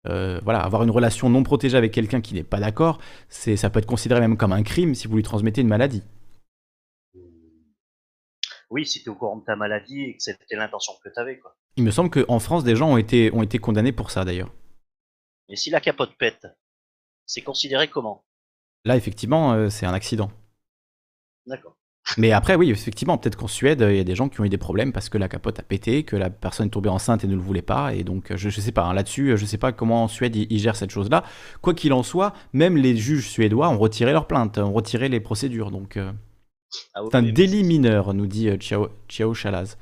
euh, 0.07 0.39
voilà, 0.43 0.59
avoir 0.59 0.83
une 0.83 0.91
relation 0.91 1.29
non 1.29 1.43
protégée 1.43 1.77
avec 1.77 1.91
quelqu'un 1.91 2.21
qui 2.21 2.35
n'est 2.35 2.43
pas 2.43 2.59
d'accord, 2.59 2.99
c'est 3.27 3.55
ça 3.55 3.71
peut 3.71 3.79
être 3.79 3.87
considéré 3.87 4.19
même 4.19 4.37
comme 4.37 4.53
un 4.53 4.61
crime 4.61 4.93
si 4.93 5.07
vous 5.07 5.15
lui 5.15 5.23
transmettez 5.23 5.61
une 5.61 5.67
maladie. 5.67 6.03
Oui, 8.69 8.85
si 8.85 9.01
tu 9.01 9.09
es 9.09 9.09
au 9.09 9.15
courant 9.15 9.37
de 9.37 9.45
ta 9.45 9.55
maladie 9.55 10.01
et 10.01 10.17
que 10.17 10.21
c'était 10.21 10.55
l'intention 10.55 10.93
que 11.03 11.09
tu 11.09 11.19
avais. 11.19 11.39
Quoi. 11.39 11.55
Il 11.77 11.83
me 11.83 11.91
semble 11.91 12.09
qu'en 12.09 12.39
France, 12.39 12.63
des 12.63 12.75
gens 12.75 12.91
ont 12.91 12.97
été, 12.97 13.31
ont 13.33 13.41
été 13.41 13.57
condamnés 13.57 13.91
pour 13.91 14.11
ça 14.11 14.25
d'ailleurs. 14.25 14.51
Et 15.49 15.55
si 15.55 15.69
la 15.69 15.79
capote 15.79 16.15
pète? 16.17 16.45
C'est 17.25 17.41
considéré 17.41 17.87
comment? 17.87 18.23
Là, 18.85 18.95
effectivement, 18.95 19.53
euh, 19.53 19.69
c'est 19.69 19.85
un 19.85 19.93
accident. 19.93 20.31
D'accord. 21.47 21.75
Mais 22.17 22.31
après, 22.31 22.55
oui, 22.55 22.69
effectivement, 22.69 23.17
peut-être 23.17 23.35
qu'en 23.35 23.47
Suède, 23.47 23.83
il 23.89 23.97
y 23.97 23.99
a 23.99 24.03
des 24.03 24.15
gens 24.15 24.29
qui 24.29 24.39
ont 24.39 24.45
eu 24.45 24.49
des 24.49 24.59
problèmes 24.59 24.93
parce 24.93 25.09
que 25.09 25.17
la 25.17 25.27
capote 25.27 25.59
a 25.59 25.63
pété, 25.63 26.03
que 26.03 26.15
la 26.15 26.29
personne 26.29 26.67
est 26.67 26.71
tombée 26.71 26.89
enceinte 26.89 27.23
et 27.23 27.27
ne 27.27 27.33
le 27.33 27.41
voulait 27.41 27.63
pas. 27.63 27.95
Et 27.95 28.03
donc, 28.03 28.35
je 28.35 28.45
ne 28.45 28.51
sais 28.51 28.71
pas, 28.71 28.83
hein, 28.83 28.93
là-dessus, 28.93 29.35
je 29.37 29.41
ne 29.41 29.47
sais 29.47 29.57
pas 29.57 29.71
comment 29.71 30.03
en 30.03 30.07
Suède 30.07 30.35
ils, 30.35 30.59
gèrent 30.59 30.75
cette 30.75 30.91
chose-là. 30.91 31.23
Quoi 31.61 31.73
qu'il 31.73 31.93
en 31.93 32.03
soit, 32.03 32.33
même 32.53 32.77
les 32.77 32.95
juges 32.95 33.27
suédois 33.27 33.69
ont 33.69 33.79
retiré 33.79 34.11
leur 34.11 34.27
plainte, 34.27 34.59
ont 34.59 34.71
retiré 34.71 35.09
les 35.09 35.19
procédures. 35.19 35.71
Donc, 35.71 35.97
euh, 35.97 36.11
ah 36.93 37.01
c'est 37.11 37.17
un 37.17 37.23
délit 37.23 37.63
mineur, 37.63 38.13
nous 38.13 38.27
dit 38.27 38.49
euh, 38.49 38.57
Chiao 38.59 39.33
Chalaz. 39.33 39.75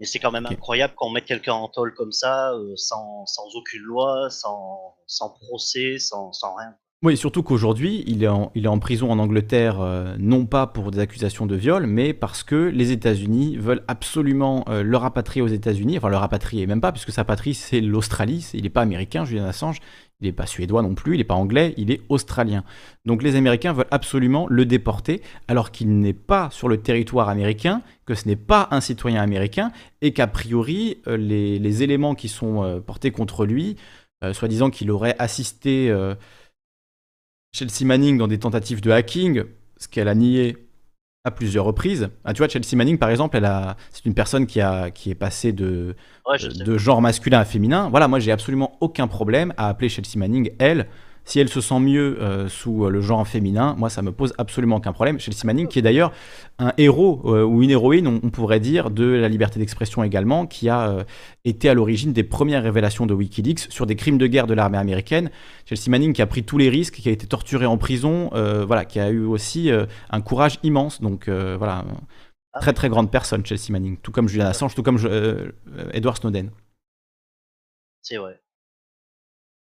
Mais 0.00 0.06
c'est 0.06 0.18
quand 0.18 0.30
même 0.30 0.46
incroyable 0.46 0.94
qu'on 0.96 1.10
mette 1.10 1.24
quelqu'un 1.24 1.54
en 1.54 1.68
tôle 1.68 1.92
comme 1.94 2.12
ça, 2.12 2.52
euh, 2.52 2.72
sans, 2.76 3.26
sans, 3.26 3.44
aucune 3.56 3.82
loi, 3.82 4.30
sans, 4.30 4.94
sans 5.06 5.30
procès, 5.30 5.98
sans, 5.98 6.32
sans, 6.32 6.54
rien. 6.54 6.74
Oui, 7.02 7.16
surtout 7.16 7.44
qu'aujourd'hui, 7.44 8.02
il, 8.08 8.24
est 8.24 8.28
en, 8.28 8.50
il 8.56 8.64
est 8.64 8.68
en 8.68 8.80
prison 8.80 9.10
en 9.10 9.20
Angleterre, 9.20 9.80
euh, 9.80 10.16
non 10.18 10.46
pas 10.46 10.66
pour 10.66 10.90
des 10.90 10.98
accusations 10.98 11.46
de 11.46 11.54
viol, 11.54 11.86
mais 11.86 12.12
parce 12.12 12.42
que 12.42 12.56
les 12.56 12.90
États-Unis 12.90 13.56
veulent 13.56 13.84
absolument 13.86 14.64
euh, 14.68 14.82
le 14.82 14.96
rapatrier 14.96 15.40
aux 15.42 15.48
États-Unis. 15.48 15.96
Enfin, 15.98 16.08
le 16.08 16.16
rapatrier, 16.16 16.66
même 16.66 16.80
pas, 16.80 16.90
puisque 16.90 17.12
sa 17.12 17.24
patrie, 17.24 17.54
c'est 17.54 17.80
l'Australie. 17.80 18.48
Il 18.52 18.64
n'est 18.64 18.68
pas 18.68 18.82
américain, 18.82 19.24
Julian 19.24 19.44
Assange. 19.44 19.78
Il 20.20 20.26
n'est 20.26 20.32
pas 20.32 20.46
suédois 20.46 20.82
non 20.82 20.94
plus, 20.94 21.14
il 21.14 21.18
n'est 21.18 21.24
pas 21.24 21.34
anglais, 21.34 21.74
il 21.76 21.92
est 21.92 22.00
australien. 22.08 22.64
Donc 23.04 23.22
les 23.22 23.36
Américains 23.36 23.72
veulent 23.72 23.86
absolument 23.92 24.48
le 24.50 24.66
déporter, 24.66 25.22
alors 25.46 25.70
qu'il 25.70 26.00
n'est 26.00 26.12
pas 26.12 26.50
sur 26.50 26.68
le 26.68 26.78
territoire 26.78 27.28
américain, 27.28 27.82
que 28.04 28.16
ce 28.16 28.26
n'est 28.26 28.34
pas 28.34 28.66
un 28.72 28.80
citoyen 28.80 29.22
américain, 29.22 29.70
et 30.02 30.12
qu'a 30.12 30.26
priori, 30.26 30.98
euh, 31.06 31.16
les, 31.16 31.82
éléments 31.84 32.16
qui 32.16 32.28
sont 32.28 32.64
euh, 32.64 32.80
portés 32.80 33.12
contre 33.12 33.46
lui, 33.46 33.76
euh, 34.24 34.32
soi-disant 34.32 34.70
qu'il 34.70 34.90
aurait 34.90 35.14
assisté 35.20 35.94
Chelsea 37.52 37.84
Manning 37.84 38.18
dans 38.18 38.26
des 38.26 38.40
tentatives 38.40 38.80
de 38.80 38.90
hacking, 38.90 39.44
ce 39.76 39.86
qu'elle 39.86 40.08
a 40.08 40.16
nié 40.16 40.67
à 41.28 41.30
plusieurs 41.30 41.64
reprises. 41.64 42.10
Ah, 42.24 42.34
tu 42.34 42.38
vois, 42.38 42.48
Chelsea 42.48 42.74
Manning, 42.74 42.98
par 42.98 43.10
exemple, 43.10 43.36
elle 43.36 43.44
a, 43.44 43.76
c'est 43.90 44.04
une 44.04 44.14
personne 44.14 44.46
qui, 44.46 44.60
a, 44.60 44.90
qui 44.90 45.10
est 45.10 45.14
passée 45.14 45.52
de, 45.52 45.94
de 46.64 46.78
genre 46.78 47.00
masculin 47.00 47.38
à 47.38 47.44
féminin. 47.44 47.88
Voilà, 47.90 48.08
moi, 48.08 48.18
j'ai 48.18 48.32
absolument 48.32 48.76
aucun 48.80 49.06
problème 49.06 49.54
à 49.56 49.68
appeler 49.68 49.88
Chelsea 49.88 50.16
Manning, 50.16 50.50
elle, 50.58 50.88
si 51.28 51.38
elle 51.40 51.50
se 51.50 51.60
sent 51.60 51.78
mieux 51.78 52.16
euh, 52.22 52.48
sous 52.48 52.86
euh, 52.86 52.90
le 52.90 53.02
genre 53.02 53.28
féminin, 53.28 53.74
moi, 53.76 53.90
ça 53.90 54.00
me 54.00 54.12
pose 54.12 54.32
absolument 54.38 54.76
aucun 54.76 54.94
problème. 54.94 55.20
Chelsea 55.20 55.42
Manning, 55.44 55.68
qui 55.68 55.78
est 55.78 55.82
d'ailleurs 55.82 56.10
un 56.58 56.72
héros 56.78 57.20
euh, 57.26 57.44
ou 57.44 57.62
une 57.62 57.70
héroïne, 57.70 58.06
on, 58.06 58.30
pourrait 58.30 58.60
dire, 58.60 58.90
de 58.90 59.04
la 59.04 59.28
liberté 59.28 59.58
d'expression 59.58 60.02
également, 60.02 60.46
qui 60.46 60.70
a 60.70 61.04
été 61.44 61.68
à 61.68 61.74
l'origine 61.74 62.14
des 62.14 62.24
premières 62.24 62.62
révélations 62.62 63.04
de 63.04 63.12
Wikileaks 63.12 63.66
sur 63.68 63.84
des 63.84 63.94
crimes 63.94 64.16
de 64.16 64.26
guerre 64.26 64.46
de 64.46 64.54
l'armée 64.54 64.78
américaine. 64.78 65.30
Chelsea 65.66 65.90
Manning, 65.90 66.14
qui 66.14 66.22
a 66.22 66.26
pris 66.26 66.44
tous 66.44 66.56
les 66.56 66.70
risques, 66.70 66.94
qui 66.94 67.10
a 67.10 67.12
été 67.12 67.26
torturée 67.26 67.66
en 67.66 67.76
prison, 67.76 68.30
voilà, 68.66 68.86
qui 68.86 68.98
a 68.98 69.10
eu 69.10 69.24
aussi 69.24 69.70
un 70.10 70.20
courage 70.22 70.58
immense. 70.62 71.02
Donc 71.02 71.28
voilà, 71.28 71.84
ah 72.54 72.60
très 72.60 72.72
très 72.72 72.88
grande 72.88 73.10
personne, 73.10 73.44
Chelsea 73.44 73.70
Manning, 73.70 73.98
tout 73.98 74.12
comme 74.12 74.28
Julian 74.28 74.46
Assange, 74.46 74.74
tout 74.74 74.82
comme 74.82 74.98
Edward 75.92 76.16
Snowden. 76.16 76.50
C'est 78.00 78.16
vrai. 78.16 78.40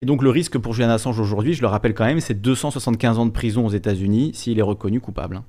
Et 0.02 0.06
donc 0.06 0.22
le 0.22 0.30
risque 0.30 0.58
pour 0.60 0.74
Julian 0.74 0.90
Assange 0.90 1.20
aujourd'hui, 1.20 1.54
je 1.54 1.62
le 1.62 1.68
rappelle 1.68 1.94
quand 1.94 2.06
même, 2.06 2.20
c'est 2.20 2.36
275 2.36 3.18
ans 3.18 3.26
de 3.26 3.32
prison 3.32 3.66
aux 3.66 3.72
États-Unis 3.72 4.34
s'il 4.34 4.60
est 4.60 4.64
reconnu 4.64 5.02
coupable. 5.02 5.38
Hein. 5.38 5.46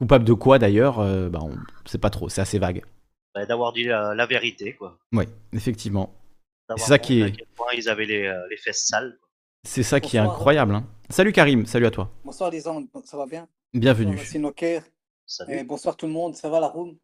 Coupable 0.00 0.24
de 0.24 0.32
quoi 0.32 0.58
d'ailleurs 0.58 0.98
euh, 0.98 1.28
bah, 1.28 1.38
On 1.42 1.50
ne 1.50 1.88
sait 1.88 1.98
pas 1.98 2.10
trop, 2.10 2.28
c'est 2.28 2.40
assez 2.40 2.58
vague. 2.58 2.82
Bah, 3.34 3.46
d'avoir 3.46 3.72
dit 3.72 3.84
la, 3.84 4.26
vérité, 4.26 4.74
quoi. 4.74 4.98
Oui, 5.12 5.24
effectivement. 5.52 6.12
C'est 6.76 6.84
ça 6.84 6.98
qui 6.98 7.20
est. 7.20 7.32
ils 7.76 7.88
avaient 7.88 8.26
euh, 8.26 8.46
les, 8.50 8.56
fesses 8.56 8.86
sales. 8.86 9.18
C'est 9.62 9.82
ça 9.82 10.00
qui 10.00 10.16
est 10.16 10.20
incroyable. 10.20 10.74
Hein. 10.74 10.86
Salut 11.10 11.32
Karim, 11.32 11.66
salut 11.66 11.86
à 11.86 11.90
toi. 11.90 12.10
Bonsoir 12.24 12.50
les 12.50 12.62
gens, 12.62 12.82
ça 13.04 13.16
va 13.16 13.26
bien? 13.26 13.46
Bienvenue. 13.72 14.18
Noker. 14.36 14.82
bonsoir 15.66 15.96
tout 15.96 16.06
le 16.06 16.12
monde, 16.12 16.34
ça 16.34 16.48
va 16.48 16.58
la 16.58 16.68
room? 16.68 16.96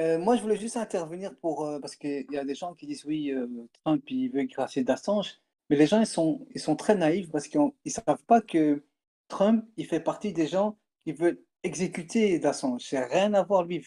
Euh, 0.00 0.18
moi, 0.18 0.36
je 0.36 0.42
voulais 0.42 0.56
juste 0.56 0.76
intervenir 0.76 1.34
pour, 1.36 1.64
euh, 1.64 1.78
parce 1.78 1.94
qu'il 1.94 2.26
y 2.30 2.38
a 2.38 2.44
des 2.44 2.54
gens 2.54 2.74
qui 2.74 2.86
disent 2.86 3.04
oui, 3.04 3.30
euh, 3.30 3.46
Trump, 3.84 4.02
il 4.08 4.28
veut 4.28 4.44
gracier 4.44 4.82
d'Assange, 4.82 5.40
mais 5.70 5.76
les 5.76 5.86
gens, 5.86 6.00
ils 6.00 6.06
sont, 6.06 6.46
ils 6.54 6.60
sont 6.60 6.74
très 6.74 6.96
naïfs 6.96 7.30
parce 7.30 7.46
qu'ils 7.46 7.60
ne 7.60 7.90
savent 7.90 8.24
pas 8.26 8.40
que 8.40 8.84
Trump, 9.28 9.64
il 9.76 9.86
fait 9.86 10.00
partie 10.00 10.32
des 10.32 10.46
gens 10.46 10.76
qui 11.04 11.12
veulent 11.12 11.40
exécuter 11.62 12.38
d'Assange. 12.38 12.82
C'est 12.84 13.04
rien 13.04 13.32
à 13.34 13.42
voir, 13.44 13.62
lui. 13.64 13.82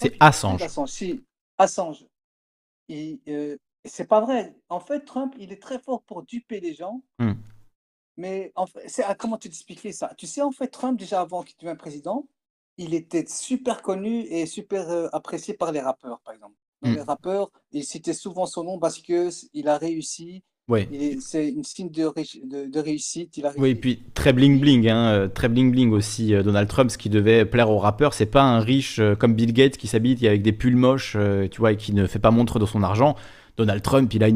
C'est 0.00 0.16
Assange. 0.20 0.66
Si, 0.86 1.24
Assange. 1.58 2.06
c'est 2.88 4.08
pas 4.08 4.20
vrai. 4.20 4.54
En 4.68 4.80
fait, 4.80 5.00
Trump, 5.00 5.34
il 5.38 5.52
est 5.52 5.60
très 5.60 5.80
fort 5.80 6.02
pour 6.02 6.22
duper 6.22 6.60
les 6.60 6.74
gens. 6.74 7.02
Hmm. 7.18 7.34
Mais 8.16 8.52
en 8.54 8.66
fait, 8.66 8.88
c'est, 8.88 9.02
ah, 9.02 9.14
comment 9.14 9.36
tu 9.36 9.48
t'expliquer 9.48 9.92
ça? 9.92 10.14
Tu 10.16 10.26
sais, 10.26 10.42
en 10.42 10.52
fait, 10.52 10.68
Trump, 10.68 10.98
déjà 10.98 11.20
avant 11.20 11.42
qu'il 11.42 11.56
devienne 11.58 11.76
président, 11.76 12.26
il 12.78 12.94
était 12.94 13.26
super 13.26 13.82
connu 13.82 14.22
et 14.22 14.46
super 14.46 14.90
euh, 14.90 15.08
apprécié 15.12 15.54
par 15.54 15.72
les 15.72 15.80
rappeurs, 15.80 16.20
par 16.20 16.34
exemple. 16.34 16.54
Les 16.82 17.02
rappeurs, 17.02 17.50
ils 17.72 17.84
citaient 17.84 18.14
souvent 18.14 18.46
son 18.46 18.64
nom 18.64 18.78
parce 18.78 18.98
qu'il 19.00 19.68
a 19.68 19.76
réussi. 19.76 20.42
C'est 21.20 21.48
une 21.48 21.64
signe 21.64 21.90
de, 21.90 22.10
de, 22.66 22.80
réussite. 22.80 23.36
Il 23.36 23.44
a 23.44 23.52
oui, 23.58 23.70
et 23.70 23.74
puis 23.74 24.02
très 24.14 24.32
bling 24.32 24.58
bling, 24.58 24.88
hein, 24.88 25.12
euh, 25.12 25.28
très 25.28 25.50
bling 25.50 25.72
bling 25.72 25.92
aussi. 25.92 26.32
Euh, 26.32 26.42
Donald 26.42 26.68
Trump, 26.68 26.90
ce 26.90 26.96
qui 26.96 27.10
devait 27.10 27.44
plaire 27.44 27.70
aux 27.70 27.78
rappeurs, 27.78 28.14
c'est 28.14 28.24
pas 28.24 28.44
un 28.44 28.60
riche 28.60 28.98
comme 29.18 29.34
Bill 29.34 29.52
Gates 29.52 29.76
qui 29.76 29.88
s'habille 29.88 30.26
avec 30.26 30.40
des 30.40 30.52
pulls 30.52 30.76
moches, 30.76 31.18
tu 31.50 31.58
vois, 31.58 31.72
et 31.72 31.76
qui 31.76 31.92
ne 31.92 32.06
fait 32.06 32.18
pas 32.18 32.30
montre 32.30 32.58
de 32.58 32.64
son 32.64 32.82
argent. 32.82 33.14
Donald 33.58 33.82
Trump, 33.82 34.14
il 34.14 34.24
a 34.24 34.28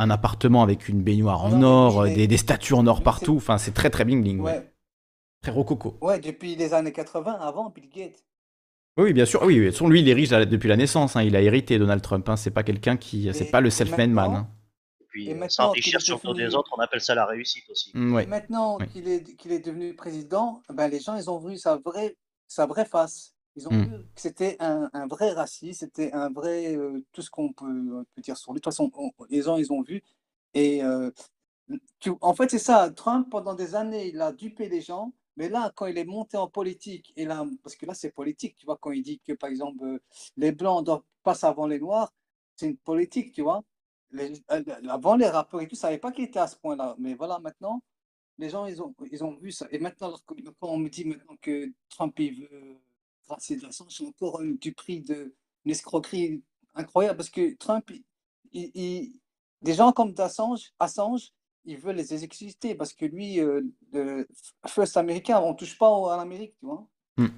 un 0.00 0.10
appartement 0.10 0.64
avec 0.64 0.88
une 0.88 1.02
baignoire 1.02 1.44
en 1.44 1.62
or, 1.62 2.06
des, 2.06 2.36
statues 2.36 2.74
en 2.74 2.88
or 2.88 3.04
partout. 3.04 3.36
Enfin, 3.36 3.56
c'est 3.56 3.72
très 3.72 3.90
très 3.90 4.04
bling 4.04 4.20
bling. 4.20 4.40
Ouais. 4.40 4.64
Très 5.44 5.52
rococo. 5.52 5.98
Ouais, 6.00 6.18
depuis 6.20 6.56
les 6.56 6.72
années 6.72 6.90
80, 6.90 7.32
avant 7.38 7.68
Bill 7.68 7.90
Gates. 7.94 8.24
Oui, 8.96 9.12
bien 9.12 9.26
sûr. 9.26 9.42
Oui, 9.42 9.60
oui. 9.60 9.88
lui, 9.90 10.00
il 10.00 10.08
est 10.08 10.14
riche 10.14 10.30
depuis 10.30 10.68
la 10.68 10.76
naissance. 10.76 11.16
Hein. 11.16 11.22
Il 11.22 11.36
a 11.36 11.42
hérité 11.42 11.78
Donald 11.78 12.00
Trump. 12.00 12.26
Hein. 12.30 12.36
C'est 12.36 12.50
pas 12.50 12.62
quelqu'un 12.62 12.96
qui. 12.96 13.28
C'est 13.34 13.50
pas 13.50 13.60
le 13.60 13.68
self-made 13.68 14.08
man. 14.08 14.34
Hein. 14.34 14.48
Et 15.02 15.04
puis, 15.04 15.30
s'enrichir 15.50 16.00
sur 16.00 16.34
des 16.34 16.54
autres, 16.54 16.70
on 16.74 16.80
appelle 16.80 17.02
ça 17.02 17.14
la 17.14 17.26
réussite 17.26 17.68
aussi. 17.68 17.90
Mm, 17.92 18.20
et 18.20 18.26
maintenant 18.26 18.78
qu'il 18.78 19.06
est, 19.06 19.36
qu'il 19.36 19.52
est 19.52 19.58
devenu 19.58 19.94
président, 19.94 20.62
ben, 20.72 20.88
les 20.88 20.98
gens, 20.98 21.14
ils 21.16 21.28
ont 21.28 21.38
vu 21.38 21.58
sa 21.58 21.76
vraie, 21.76 22.16
sa 22.48 22.64
vraie 22.64 22.86
face. 22.86 23.34
Ils 23.56 23.68
ont 23.68 23.72
mm. 23.72 23.82
vu 23.82 23.90
que 23.90 24.20
c'était 24.20 24.56
un, 24.60 24.88
un, 24.94 25.06
vrai 25.06 25.32
raciste, 25.32 25.80
c'était 25.80 26.10
un 26.12 26.30
vrai. 26.30 26.74
Euh, 26.74 27.04
tout 27.12 27.20
ce 27.20 27.28
qu'on 27.28 27.52
peut, 27.52 28.06
dire 28.16 28.38
sur 28.38 28.52
lui. 28.52 28.60
De 28.60 28.62
toute 28.62 28.72
façon, 28.72 28.90
les 29.28 29.42
gens, 29.42 29.58
ils 29.58 29.70
ont 29.70 29.82
vu. 29.82 30.02
Et 30.54 30.82
euh, 30.82 31.10
en 32.22 32.34
fait, 32.34 32.50
c'est 32.50 32.58
ça. 32.58 32.88
Trump, 32.88 33.28
pendant 33.30 33.52
des 33.52 33.74
années, 33.74 34.08
il 34.08 34.22
a 34.22 34.32
dupé 34.32 34.70
les 34.70 34.80
gens. 34.80 35.12
Mais 35.36 35.48
là, 35.48 35.72
quand 35.74 35.86
il 35.86 35.98
est 35.98 36.04
monté 36.04 36.36
en 36.36 36.48
politique, 36.48 37.12
et 37.16 37.24
là, 37.24 37.44
parce 37.62 37.76
que 37.76 37.86
là, 37.86 37.94
c'est 37.94 38.12
politique, 38.12 38.56
tu 38.56 38.66
vois, 38.66 38.78
quand 38.78 38.92
il 38.92 39.02
dit 39.02 39.20
que, 39.20 39.32
par 39.32 39.50
exemple, 39.50 39.84
euh, 39.84 39.98
les 40.36 40.52
Blancs 40.52 40.88
passer 41.22 41.46
avant 41.46 41.66
les 41.66 41.80
Noirs, 41.80 42.12
c'est 42.56 42.66
une 42.66 42.76
politique, 42.76 43.32
tu 43.32 43.42
vois. 43.42 43.64
Euh, 44.14 44.34
avant, 44.88 45.16
les 45.16 45.28
rappeurs 45.28 45.60
et 45.60 45.68
tout, 45.68 45.74
ça 45.74 45.88
savait 45.88 45.98
pas 45.98 46.12
qu'il 46.12 46.24
était 46.24 46.38
à 46.38 46.46
ce 46.46 46.56
point-là. 46.56 46.94
Mais 46.98 47.14
voilà, 47.14 47.40
maintenant, 47.40 47.82
les 48.38 48.48
gens, 48.50 48.66
ils 48.66 48.80
ont, 48.82 48.94
ils 49.10 49.24
ont 49.24 49.34
vu 49.36 49.50
ça. 49.52 49.66
Et 49.70 49.78
maintenant, 49.78 50.14
quand 50.26 50.68
on 50.68 50.78
me 50.78 50.88
dit 50.88 51.04
maintenant 51.04 51.36
que 51.40 51.72
Trump, 51.88 52.18
il 52.18 52.40
veut 52.42 52.80
tracer 53.26 53.56
de 53.56 53.62
la 53.62 53.70
c'est 53.72 54.06
encore 54.06 54.40
du 54.42 54.72
prix 54.72 55.00
de 55.00 55.34
escroquerie 55.66 56.42
incroyable, 56.74 57.16
parce 57.16 57.30
que 57.30 57.54
Trump, 57.56 57.90
des 58.52 59.74
gens 59.74 59.92
comme 59.92 60.14
Assange, 60.18 60.72
Assange 60.78 61.32
il 61.66 61.76
veut 61.76 61.92
les 61.92 62.12
exécuter 62.12 62.74
parce 62.74 62.92
que 62.92 63.06
lui, 63.06 63.40
euh, 63.40 63.60
le 63.92 64.26
First 64.66 64.96
américain, 64.96 65.40
on 65.42 65.54
touche 65.54 65.78
pas 65.78 65.88
à 66.12 66.16
l'Amérique, 66.16 66.54
tu 66.58 66.66
vois. 66.66 66.86
Hmm. 67.16 67.28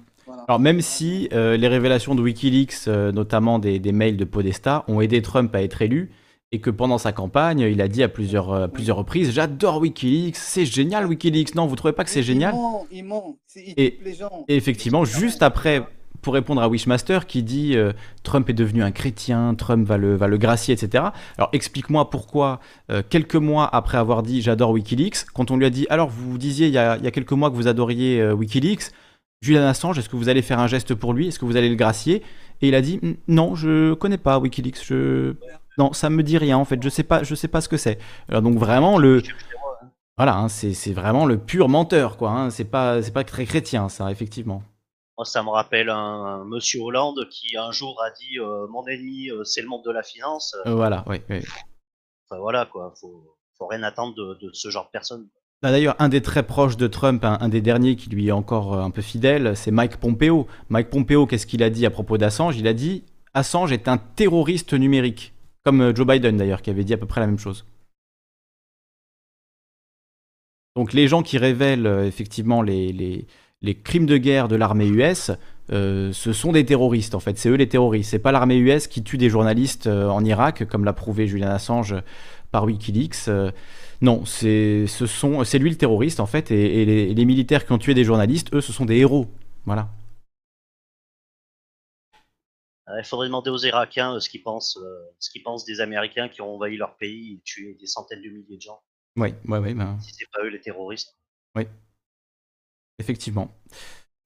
Alors 0.47 0.59
même 0.59 0.81
si 0.81 1.29
euh, 1.31 1.55
les 1.55 1.67
révélations 1.67 2.13
de 2.13 2.21
Wikileaks, 2.21 2.87
euh, 2.87 3.11
notamment 3.11 3.59
des, 3.59 3.79
mails 3.91 4.17
de 4.17 4.25
Podesta, 4.25 4.83
ont 4.87 4.99
aidé 4.99 5.21
Trump 5.21 5.55
à 5.55 5.61
être 5.61 5.81
élu, 5.81 6.11
et 6.51 6.59
que 6.59 6.69
pendant 6.69 6.97
sa 6.97 7.11
campagne, 7.11 7.59
il 7.59 7.81
a 7.81 7.87
dit 7.87 8.03
à 8.03 8.09
plusieurs, 8.09 8.71
plusieurs 8.71 8.97
reprises, 8.97 9.31
j'adore 9.31 9.79
Wikileaks, 9.79 10.37
c'est 10.37 10.65
génial 10.65 11.05
Wikileaks, 11.05 11.55
non, 11.55 11.65
vous 11.65 11.75
trouvez 11.75 11.93
pas 11.93 12.03
que 12.03 12.09
c'est 12.09 12.23
génial? 12.23 12.55
il 12.91 13.03
ment, 13.03 13.37
et, 13.55 13.85
et, 13.85 14.55
effectivement, 14.55 15.03
juste 15.03 15.43
après 15.43 15.85
pour 16.21 16.33
répondre 16.33 16.61
à 16.61 16.67
Wishmaster 16.67 17.25
qui 17.25 17.43
dit 17.43 17.77
euh, 17.77 17.93
Trump 18.23 18.49
est 18.49 18.53
devenu 18.53 18.83
un 18.83 18.91
chrétien, 18.91 19.55
Trump 19.55 19.87
va 19.87 19.97
le, 19.97 20.15
va 20.15 20.27
le 20.27 20.37
gracier, 20.37 20.73
etc. 20.73 21.05
Alors 21.37 21.49
explique-moi 21.53 22.09
pourquoi, 22.09 22.59
euh, 22.91 23.01
quelques 23.07 23.35
mois 23.35 23.73
après 23.73 23.97
avoir 23.97 24.23
dit 24.23 24.41
j'adore 24.41 24.71
Wikileaks, 24.71 25.25
quand 25.33 25.51
on 25.51 25.57
lui 25.57 25.65
a 25.65 25.69
dit 25.69 25.85
alors 25.89 26.09
vous 26.09 26.37
disiez 26.37 26.67
il 26.67 26.73
y 26.73 26.77
a, 26.77 26.97
il 26.97 27.03
y 27.03 27.07
a 27.07 27.11
quelques 27.11 27.31
mois 27.31 27.49
que 27.49 27.55
vous 27.55 27.67
adoriez 27.67 28.21
euh, 28.21 28.33
Wikileaks, 28.33 28.91
Julian 29.41 29.63
Assange, 29.63 29.99
est-ce 29.99 30.09
que 30.09 30.15
vous 30.15 30.29
allez 30.29 30.41
faire 30.41 30.59
un 30.59 30.67
geste 30.67 30.95
pour 30.95 31.13
lui? 31.13 31.27
Est-ce 31.27 31.39
que 31.39 31.45
vous 31.45 31.57
allez 31.57 31.69
le 31.69 31.75
gracier? 31.75 32.23
Et 32.61 32.69
il 32.69 32.75
a 32.75 32.81
dit 32.81 32.99
non, 33.27 33.55
je 33.55 33.93
connais 33.93 34.17
pas 34.17 34.39
Wikileaks, 34.39 34.83
je... 34.83 35.35
non, 35.77 35.93
ça 35.93 36.09
me 36.09 36.23
dit 36.23 36.37
rien 36.37 36.57
en 36.57 36.65
fait, 36.65 36.81
je 36.81 36.89
sais 36.89 37.03
pas, 37.03 37.23
je 37.23 37.35
sais 37.35 37.47
pas 37.47 37.61
ce 37.61 37.69
que 37.69 37.77
c'est. 37.77 37.99
Alors 38.27 38.41
donc 38.41 38.57
vraiment 38.57 38.97
le 38.97 39.21
voilà, 40.17 40.35
hein, 40.35 40.49
c'est 40.49 40.93
vraiment 40.93 41.27
le 41.27 41.37
pur 41.37 41.69
menteur, 41.69 42.17
quoi. 42.17 42.31
Hein, 42.31 42.49
c'est 42.49 42.65
pas, 42.65 43.01
pas 43.13 43.23
très 43.23 43.45
chrétien, 43.45 43.87
ça, 43.87 44.11
effectivement. 44.11 44.63
Moi, 45.17 45.25
ça 45.25 45.41
me 45.41 45.49
rappelle 45.49 45.89
un, 45.89 46.43
monsieur 46.45 46.79
Hollande 46.81 47.27
qui 47.31 47.57
un 47.57 47.71
jour 47.71 47.99
a 48.03 48.11
dit 48.11 48.37
euh, 48.39 48.67
Mon 48.67 48.85
ennemi, 48.85 49.31
euh, 49.31 49.43
c'est 49.43 49.61
le 49.61 49.67
monde 49.67 49.83
de 49.83 49.91
la 49.91 50.03
finance. 50.03 50.55
Euh, 50.67 50.75
voilà, 50.75 51.03
oui. 51.07 51.17
Enfin, 51.29 52.39
voilà, 52.39 52.67
quoi. 52.67 52.93
Faut, 53.01 53.35
faut 53.57 53.65
rien 53.65 53.81
attendre 53.81 54.13
de, 54.15 54.49
ce 54.53 54.69
genre 54.69 54.85
de 54.85 54.91
personne. 54.91 55.27
Bah, 55.63 55.71
d'ailleurs, 55.71 55.95
un 55.97 56.09
des 56.09 56.21
très 56.21 56.43
proches 56.43 56.77
de 56.77 56.85
Trump, 56.85 57.25
un, 57.25 57.49
des 57.49 57.61
derniers 57.61 57.95
qui 57.95 58.11
lui 58.11 58.27
est 58.27 58.31
encore 58.31 58.75
un 58.75 58.91
peu 58.91 59.01
fidèle, 59.01 59.57
c'est 59.57 59.71
Mike 59.71 59.97
Pompeo. 59.97 60.45
Mike 60.69 60.91
Pompeo, 60.91 61.25
qu'est-ce 61.25 61.47
qu'il 61.47 61.63
a 61.63 61.71
dit 61.71 61.87
à 61.87 61.89
propos 61.89 62.19
d'Assange? 62.19 62.55
Il 62.57 62.67
a 62.67 62.73
dit 62.73 63.03
Assange 63.33 63.71
est 63.71 63.87
un 63.87 63.97
terroriste 63.97 64.73
numérique. 64.73 65.33
Comme 65.63 65.95
Joe 65.95 66.05
Biden, 66.05 66.37
d'ailleurs, 66.37 66.61
qui 66.61 66.69
avait 66.69 66.83
dit 66.83 66.93
à 66.93 66.97
peu 66.97 67.07
près 67.07 67.21
la 67.21 67.27
même 67.27 67.39
chose. 67.39 67.65
Donc 70.75 70.93
les 70.93 71.07
gens 71.07 71.23
qui 71.23 71.39
révèlent 71.39 71.87
effectivement 72.05 72.61
les, 72.61 72.93
les 72.93 73.25
crimes 73.83 74.05
de 74.05 74.17
guerre 74.17 74.47
de 74.47 74.55
l'armée 74.55 74.87
US, 74.87 75.31
euh, 75.71 76.13
ce 76.13 76.31
sont 76.31 76.51
des 76.51 76.65
terroristes 76.65 77.15
en 77.15 77.19
fait. 77.19 77.37
C'est 77.37 77.49
eux 77.49 77.55
les 77.55 77.67
terroristes. 77.67 78.11
C'est 78.11 78.19
pas 78.19 78.31
l'armée 78.31 78.57
US 78.57 78.87
qui 78.87 79.03
tue 79.03 79.17
des 79.17 79.29
journalistes 79.29 79.87
euh, 79.87 80.07
en 80.07 80.23
Irak, 80.23 80.67
comme 80.67 80.85
l'a 80.85 80.93
prouvé 80.93 81.27
Julian 81.27 81.49
Assange 81.49 81.95
par 82.51 82.65
WikiLeaks. 82.65 83.27
Euh, 83.27 83.51
non, 84.01 84.25
c'est 84.25 84.85
c'est 84.87 85.59
lui 85.59 85.69
le 85.69 85.75
terroriste 85.75 86.19
en 86.19 86.27
fait, 86.27 86.51
et, 86.51 86.85
les, 86.85 87.25
militaires 87.25 87.65
qui 87.65 87.71
ont 87.71 87.79
tué 87.79 87.95
des 87.95 88.03
journalistes, 88.03 88.53
eux, 88.53 88.61
ce 88.61 88.71
sont 88.71 88.85
des 88.85 88.97
héros. 88.97 89.27
Voilà. 89.65 89.89
Il 92.95 93.03
faudrait 93.03 93.27
demander 93.27 93.49
aux 93.49 93.57
Irakiens 93.57 94.19
ce 94.19 94.29
qu'ils 94.29 94.43
pensent, 94.43 94.79
ce 95.19 95.29
qu'ils 95.29 95.43
pensent 95.43 95.65
des 95.65 95.81
Américains 95.81 96.29
qui 96.29 96.41
ont 96.41 96.55
envahi 96.55 96.77
leur 96.77 96.95
pays 96.95 97.33
et 97.33 97.41
tué 97.43 97.75
des 97.77 97.85
centaines 97.85 98.21
de 98.21 98.29
milliers 98.29 98.55
de 98.55 98.61
gens. 98.61 98.79
Oui, 99.17 99.33
oui, 99.45 99.57
oui. 99.57 99.73
Ben... 99.73 99.97
Si 99.99 100.13
c'est 100.13 100.29
pas 100.31 100.41
eux 100.43 100.49
les 100.49 100.61
terroristes. 100.61 101.17
Oui. 101.55 101.63
Effectivement. 102.99 103.51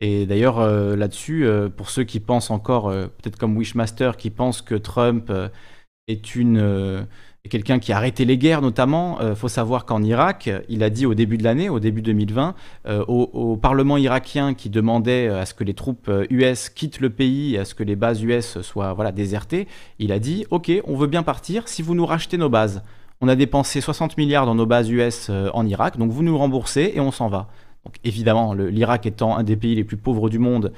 Et 0.01 0.25
d'ailleurs, 0.25 0.59
euh, 0.59 0.95
là-dessus, 0.95 1.45
euh, 1.45 1.69
pour 1.69 1.91
ceux 1.91 2.03
qui 2.03 2.19
pensent 2.19 2.49
encore, 2.49 2.89
euh, 2.89 3.05
peut-être 3.05 3.37
comme 3.37 3.55
Wishmaster, 3.55 4.17
qui 4.17 4.31
pensent 4.31 4.63
que 4.63 4.73
Trump 4.73 5.31
est 6.07 6.35
une, 6.35 7.07
quelqu'un 7.49 7.77
qui 7.79 7.93
a 7.93 7.97
arrêté 7.97 8.25
les 8.25 8.37
guerres 8.37 8.61
notamment. 8.61 9.19
Il 9.21 9.35
faut 9.35 9.47
savoir 9.47 9.85
qu'en 9.85 10.01
Irak, 10.01 10.49
il 10.67 10.83
a 10.83 10.89
dit 10.89 11.05
au 11.05 11.13
début 11.13 11.37
de 11.37 11.43
l'année, 11.43 11.69
au 11.69 11.79
début 11.79 12.01
2020, 12.01 12.55
au, 12.89 13.29
au, 13.33 13.55
Parlement 13.55 13.97
irakien 13.97 14.53
qui 14.55 14.69
demandait 14.69 15.27
à 15.27 15.45
ce 15.45 15.53
que 15.53 15.63
les 15.63 15.75
troupes 15.75 16.11
US 16.29 16.69
quittent 16.69 16.99
le 16.99 17.11
pays, 17.11 17.57
à 17.57 17.63
ce 17.63 17.75
que 17.75 17.83
les 17.83 17.95
bases 17.95 18.21
US 18.23 18.59
soient 18.61 18.93
voilà, 18.93 19.11
désertées, 19.11 19.67
il 19.99 20.11
a 20.11 20.19
dit 20.19 20.45
Ok, 20.49 20.71
on 20.85 20.95
veut 20.95 21.07
bien 21.07 21.23
partir 21.23 21.67
si 21.69 21.81
vous 21.81 21.93
nous 21.93 22.05
rachetez 22.05 22.37
nos 22.37 22.49
bases. 22.49 22.83
On 23.21 23.27
a 23.27 23.35
dépensé 23.35 23.79
60 23.79 24.17
milliards 24.17 24.47
dans 24.47 24.55
nos 24.55 24.65
bases 24.65 24.89
US 24.89 25.29
en 25.29 25.65
Irak, 25.67 25.97
donc 25.97 26.11
vous 26.11 26.23
nous 26.23 26.37
remboursez 26.37 26.91
et 26.95 26.99
on 26.99 27.11
s'en 27.11 27.29
va. 27.29 27.47
Donc 27.85 27.95
évidemment, 28.03 28.53
l'Irak 28.53 29.05
étant 29.05 29.35
un 29.35 29.43
des 29.43 29.55
pays 29.55 29.75
les 29.75 29.83
plus 29.83 29.97
pauvres 29.97 30.29
du 30.29 30.39
monde, 30.39 30.71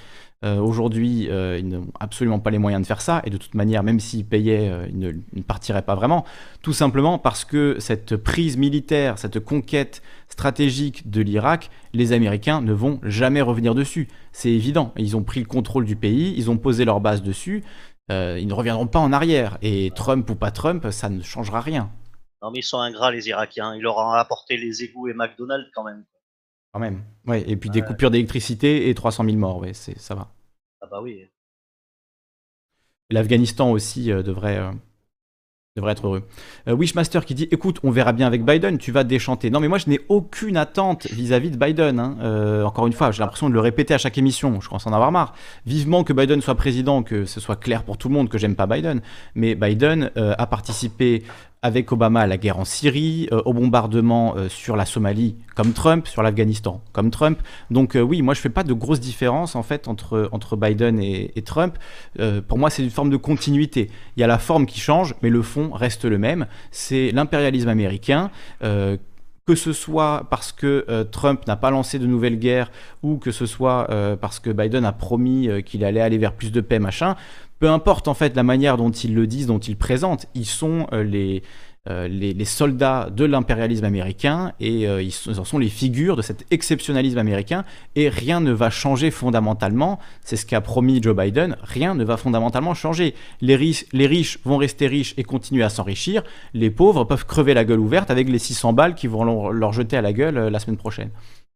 euh, 0.43 0.57
aujourd'hui, 0.57 1.29
euh, 1.29 1.57
ils 1.57 1.67
n'ont 1.67 1.87
absolument 1.99 2.39
pas 2.39 2.49
les 2.49 2.57
moyens 2.57 2.81
de 2.81 2.87
faire 2.87 3.01
ça, 3.01 3.21
et 3.25 3.29
de 3.29 3.37
toute 3.37 3.55
manière, 3.55 3.81
même 3.81 4.01
s'ils 4.01 4.25
payaient, 4.25 4.69
euh, 4.69 4.87
ils, 4.89 4.99
ne, 4.99 5.41
partiraient 5.41 5.83
pas 5.83 5.95
vraiment, 5.95 6.25
tout 6.61 6.73
simplement 6.73 7.17
parce 7.17 7.45
que 7.45 7.79
cette 7.79 8.17
prise 8.17 8.57
militaire, 8.57 9.17
cette 9.17 9.39
conquête 9.39 10.01
stratégique 10.27 11.09
de 11.09 11.21
l'Irak, 11.21 11.69
les 11.93 12.11
Américains 12.11 12.59
ne 12.59 12.73
vont 12.73 12.99
jamais 13.03 13.41
revenir 13.41 13.73
dessus. 13.73 14.09
C'est 14.33 14.51
évident, 14.51 14.93
ils 14.97 15.15
ont 15.15 15.23
pris 15.23 15.39
le 15.39 15.45
contrôle 15.45 15.85
du 15.85 15.95
pays, 15.95 16.33
ils 16.35 16.51
ont 16.51 16.57
posé 16.57 16.83
leur 16.83 16.99
base 16.99 17.21
dessus, 17.21 17.63
ils 18.09 18.47
ne 18.47 18.53
reviendront 18.53 18.85
pas 18.85 18.99
en 18.99 19.13
arrière, 19.13 19.57
et 19.61 19.91
Trump 19.95 20.29
ou 20.29 20.35
pas 20.35 20.51
Trump, 20.51 20.87
ça 20.91 21.09
ne 21.09 21.23
changera 21.23 21.61
rien. 21.61 21.89
Non 22.41 22.51
mais 22.51 22.59
ils 22.59 22.63
sont 22.63 22.79
ingrats 22.79 23.11
les 23.11 23.29
Irakiens, 23.29 23.75
ils 23.75 23.81
leur 23.81 23.97
ont 23.97 24.11
apporté 24.11 24.57
les 24.57 24.83
égouts 24.83 25.07
et 25.07 25.13
McDonald's 25.13 25.69
quand 25.73 25.83
même. 25.83 26.03
Quand 26.73 26.79
même. 26.79 27.03
Ouais, 27.27 27.47
et 27.47 27.55
puis 27.55 27.69
des 27.69 27.83
coupures 27.83 28.09
d'électricité 28.09 28.89
et 28.89 28.95
300 28.95 29.25
000 29.25 29.37
morts, 29.37 29.59
ouais, 29.59 29.73
c'est, 29.73 29.97
ça 29.99 30.15
va. 30.15 30.29
Ah 30.81 30.87
bah 30.89 30.99
oui. 31.01 31.29
L'Afghanistan 33.11 33.71
aussi 33.71 34.11
euh, 34.11 34.23
devrait, 34.23 34.57
euh, 34.57 34.71
devrait 35.75 35.91
être 35.91 36.07
heureux. 36.07 36.27
Euh, 36.67 36.73
Wishmaster 36.73 37.25
qui 37.25 37.35
dit 37.35 37.47
Écoute, 37.51 37.79
on 37.83 37.91
verra 37.91 38.11
bien 38.11 38.25
avec 38.25 38.43
Biden, 38.43 38.79
tu 38.79 38.91
vas 38.91 39.03
déchanter. 39.03 39.51
Non, 39.51 39.59
mais 39.59 39.67
moi 39.67 39.77
je 39.77 39.87
n'ai 39.87 39.99
aucune 40.09 40.57
attente 40.57 41.05
vis-à-vis 41.05 41.51
de 41.51 41.57
Biden. 41.57 41.99
Hein. 41.99 42.63
encore 42.65 42.87
une 42.87 42.93
fois, 42.93 43.11
j'ai 43.11 43.19
l'impression 43.19 43.49
de 43.49 43.53
le 43.53 43.59
répéter 43.59 43.93
à 43.93 43.99
chaque 43.99 44.17
émission. 44.17 44.59
Je 44.59 44.67
commence 44.67 44.87
à 44.87 44.89
en 44.89 44.93
avoir 44.93 45.11
marre. 45.11 45.35
Vivement 45.67 46.03
que 46.03 46.11
Biden 46.11 46.41
soit 46.41 46.55
président, 46.55 47.03
que 47.03 47.25
ce 47.25 47.39
soit 47.39 47.55
clair 47.55 47.83
pour 47.83 47.99
tout 47.99 48.09
le 48.09 48.15
monde 48.15 48.29
que 48.29 48.39
j'aime 48.39 48.55
pas 48.55 48.65
Biden. 48.65 49.01
Mais 49.35 49.53
Biden 49.53 50.09
a 50.15 50.47
participé 50.47 51.23
avec 51.63 51.93
Obama 51.93 52.27
la 52.27 52.37
guerre 52.37 52.59
en 52.59 52.65
Syrie, 52.65 53.29
euh, 53.31 53.41
au 53.45 53.53
bombardement 53.53 54.35
euh, 54.35 54.49
sur 54.49 54.75
la 54.75 54.85
Somalie, 54.85 55.37
comme 55.55 55.71
Trump, 55.71 56.07
sur 56.07 56.21
l'Afghanistan, 56.21 56.81
comme 56.91 57.09
Trump. 57.09 57.39
Donc 57.71 57.95
euh, 57.95 58.01
oui, 58.01 58.21
moi 58.21 58.33
je 58.33 58.41
fais 58.41 58.49
pas 58.49 58.63
de 58.63 58.73
grosse 58.73 58.99
différence 58.99 59.55
en 59.55 59.63
fait 59.63 59.87
entre, 59.87 60.29
entre 60.33 60.57
Biden 60.57 60.99
et, 60.99 61.31
Trump. 61.45 61.77
pour 62.47 62.57
moi, 62.57 62.69
c'est 62.69 62.83
une 62.83 62.89
forme 62.89 63.09
de 63.09 63.17
continuité. 63.17 63.89
Il 64.17 64.21
y 64.21 64.23
a 64.23 64.27
la 64.27 64.37
forme 64.37 64.65
qui 64.65 64.79
change, 64.79 65.15
mais 65.21 65.29
le 65.29 65.41
fond 65.41 65.71
reste 65.71 66.05
le 66.05 66.17
même. 66.17 66.47
C'est 66.71 67.11
l'impérialisme 67.11 67.69
américain 67.69 68.31
que 68.61 69.55
ce 69.55 69.73
soit 69.73 70.27
parce 70.29 70.51
que 70.51 71.05
Trump 71.11 71.45
n'a 71.47 71.55
pas 71.55 71.69
lancé 71.69 71.99
de 71.99 72.07
nouvelles 72.07 72.39
guerres 72.39 72.71
ou 73.01 73.17
que 73.17 73.31
ce 73.31 73.45
soit 73.45 73.87
parce 74.21 74.39
que 74.39 74.49
Biden 74.49 74.85
a 74.85 74.93
promis 74.93 75.49
qu'il 75.65 75.83
allait 75.83 76.01
aller 76.01 76.17
vers 76.17 76.33
plus 76.33 76.51
de 76.51 76.61
paix, 76.61 76.79
machin, 76.79 77.15
peu 77.63 77.69
importe 77.69 78.09
en 78.09 78.13
fait 78.13 78.35
la 78.35 78.43
manière 78.43 78.75
dont 78.75 78.91
ils 78.91 79.15
le 79.15 79.25
disent, 79.25 79.47
dont 79.47 79.57
ils 79.57 79.77
présentent, 79.77 80.25
ils 80.35 80.45
sont 80.45 80.85
euh, 80.91 81.39
euh, 81.89 82.07
les, 82.09 82.33
les, 82.33 82.43
soldats 82.43 83.09
de 83.09 83.23
l'impérialisme 83.23 83.85
américain 83.85 84.51
et 84.59 84.85
euh, 84.85 85.01
ils, 85.01 85.39
en 85.39 85.45
sont 85.45 85.59
les 85.59 85.69
figures 85.69 86.17
de 86.17 86.21
cet 86.21 86.45
exceptionnalisme 86.51 87.19
américain 87.19 87.63
et 87.95 88.09
rien 88.09 88.41
ne 88.41 88.51
va 88.51 88.69
changer 88.69 89.11
fondamentalement. 89.11 89.97
C'est 90.25 90.35
ce 90.35 90.45
qu'a 90.45 90.59
promis 90.59 91.01
Joe 91.01 91.15
Biden, 91.15 91.55
rien 91.61 91.95
ne 91.95 92.03
va 92.03 92.17
fondamentalement 92.17 92.73
changer. 92.73 93.15
Les, 93.39 93.55
riches, 93.55 93.85
les 93.93 94.07
riches 94.07 94.39
vont 94.43 94.57
rester 94.57 94.87
riches 94.87 95.13
et 95.15 95.23
continuer 95.23 95.63
à 95.63 95.69
s'enrichir, 95.69 96.21
les 96.53 96.69
pauvres 96.69 97.05
peuvent 97.05 97.25
crever 97.25 97.53
la 97.53 97.63
gueule 97.63 97.79
ouverte 97.79 98.11
avec 98.11 98.27
les 98.27 98.39
600 98.39 98.73
balles 98.73 98.93
qui 98.93 99.07
vont 99.07 99.23
leur, 99.23 99.71
jeter 99.71 99.95
à 99.95 100.01
la 100.01 100.11
gueule 100.11 100.49
la 100.49 100.59
semaine 100.59 100.75
prochaine. 100.75 101.11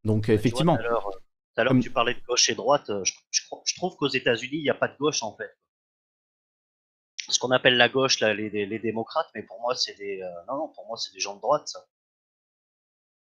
Donc 0.05 0.29
effectivement... 0.29 0.77
Tout 0.77 1.61
à 1.61 1.63
l'heure, 1.65 1.73
tu 1.81 1.89
parlais 1.89 2.13
de 2.13 2.21
gauche 2.25 2.49
et 2.49 2.55
droite. 2.55 2.89
Je, 3.03 3.11
je 3.31 3.75
trouve 3.75 3.97
qu'aux 3.97 4.07
États-Unis, 4.07 4.57
il 4.59 4.63
n'y 4.63 4.69
a 4.69 4.73
pas 4.73 4.87
de 4.87 4.95
gauche 4.97 5.21
en 5.21 5.35
fait 5.35 5.51
ce 7.33 7.39
qu'on 7.39 7.51
appelle 7.51 7.77
la 7.77 7.89
gauche, 7.89 8.19
là, 8.19 8.33
les, 8.33 8.79
démocrates, 8.79 9.27
mais 9.35 9.43
pour 9.43 9.59
moi, 9.61 9.75
c'est 9.75 9.97
des, 9.97 10.21
euh, 10.21 10.27
non, 10.47 10.57
non, 10.57 10.67
pour 10.73 10.85
moi, 10.87 10.97
c'est 10.97 11.13
des 11.13 11.19
gens 11.19 11.35
de 11.35 11.41
droite, 11.41 11.63
ça. 11.65 11.79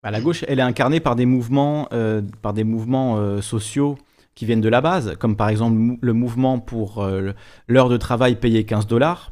Bah, 0.02 0.10
la 0.10 0.20
gauche, 0.20 0.44
elle 0.48 0.58
est 0.58 0.62
incarnée 0.62 1.00
par 1.00 1.14
des 1.14 1.26
mouvements, 1.26 1.88
euh, 1.92 2.22
par 2.42 2.52
des 2.52 2.64
mouvements 2.64 3.18
euh, 3.18 3.40
sociaux 3.40 3.96
qui 4.34 4.46
viennent 4.46 4.60
de 4.60 4.68
la 4.68 4.80
base, 4.80 5.16
comme 5.16 5.36
par 5.36 5.50
exemple 5.50 5.98
le 6.00 6.12
mouvement 6.14 6.58
pour 6.58 7.06
l'heure 7.68 7.90
de 7.90 7.96
travail 7.98 8.36
payée 8.36 8.64
15 8.64 8.86
dollars, 8.86 9.31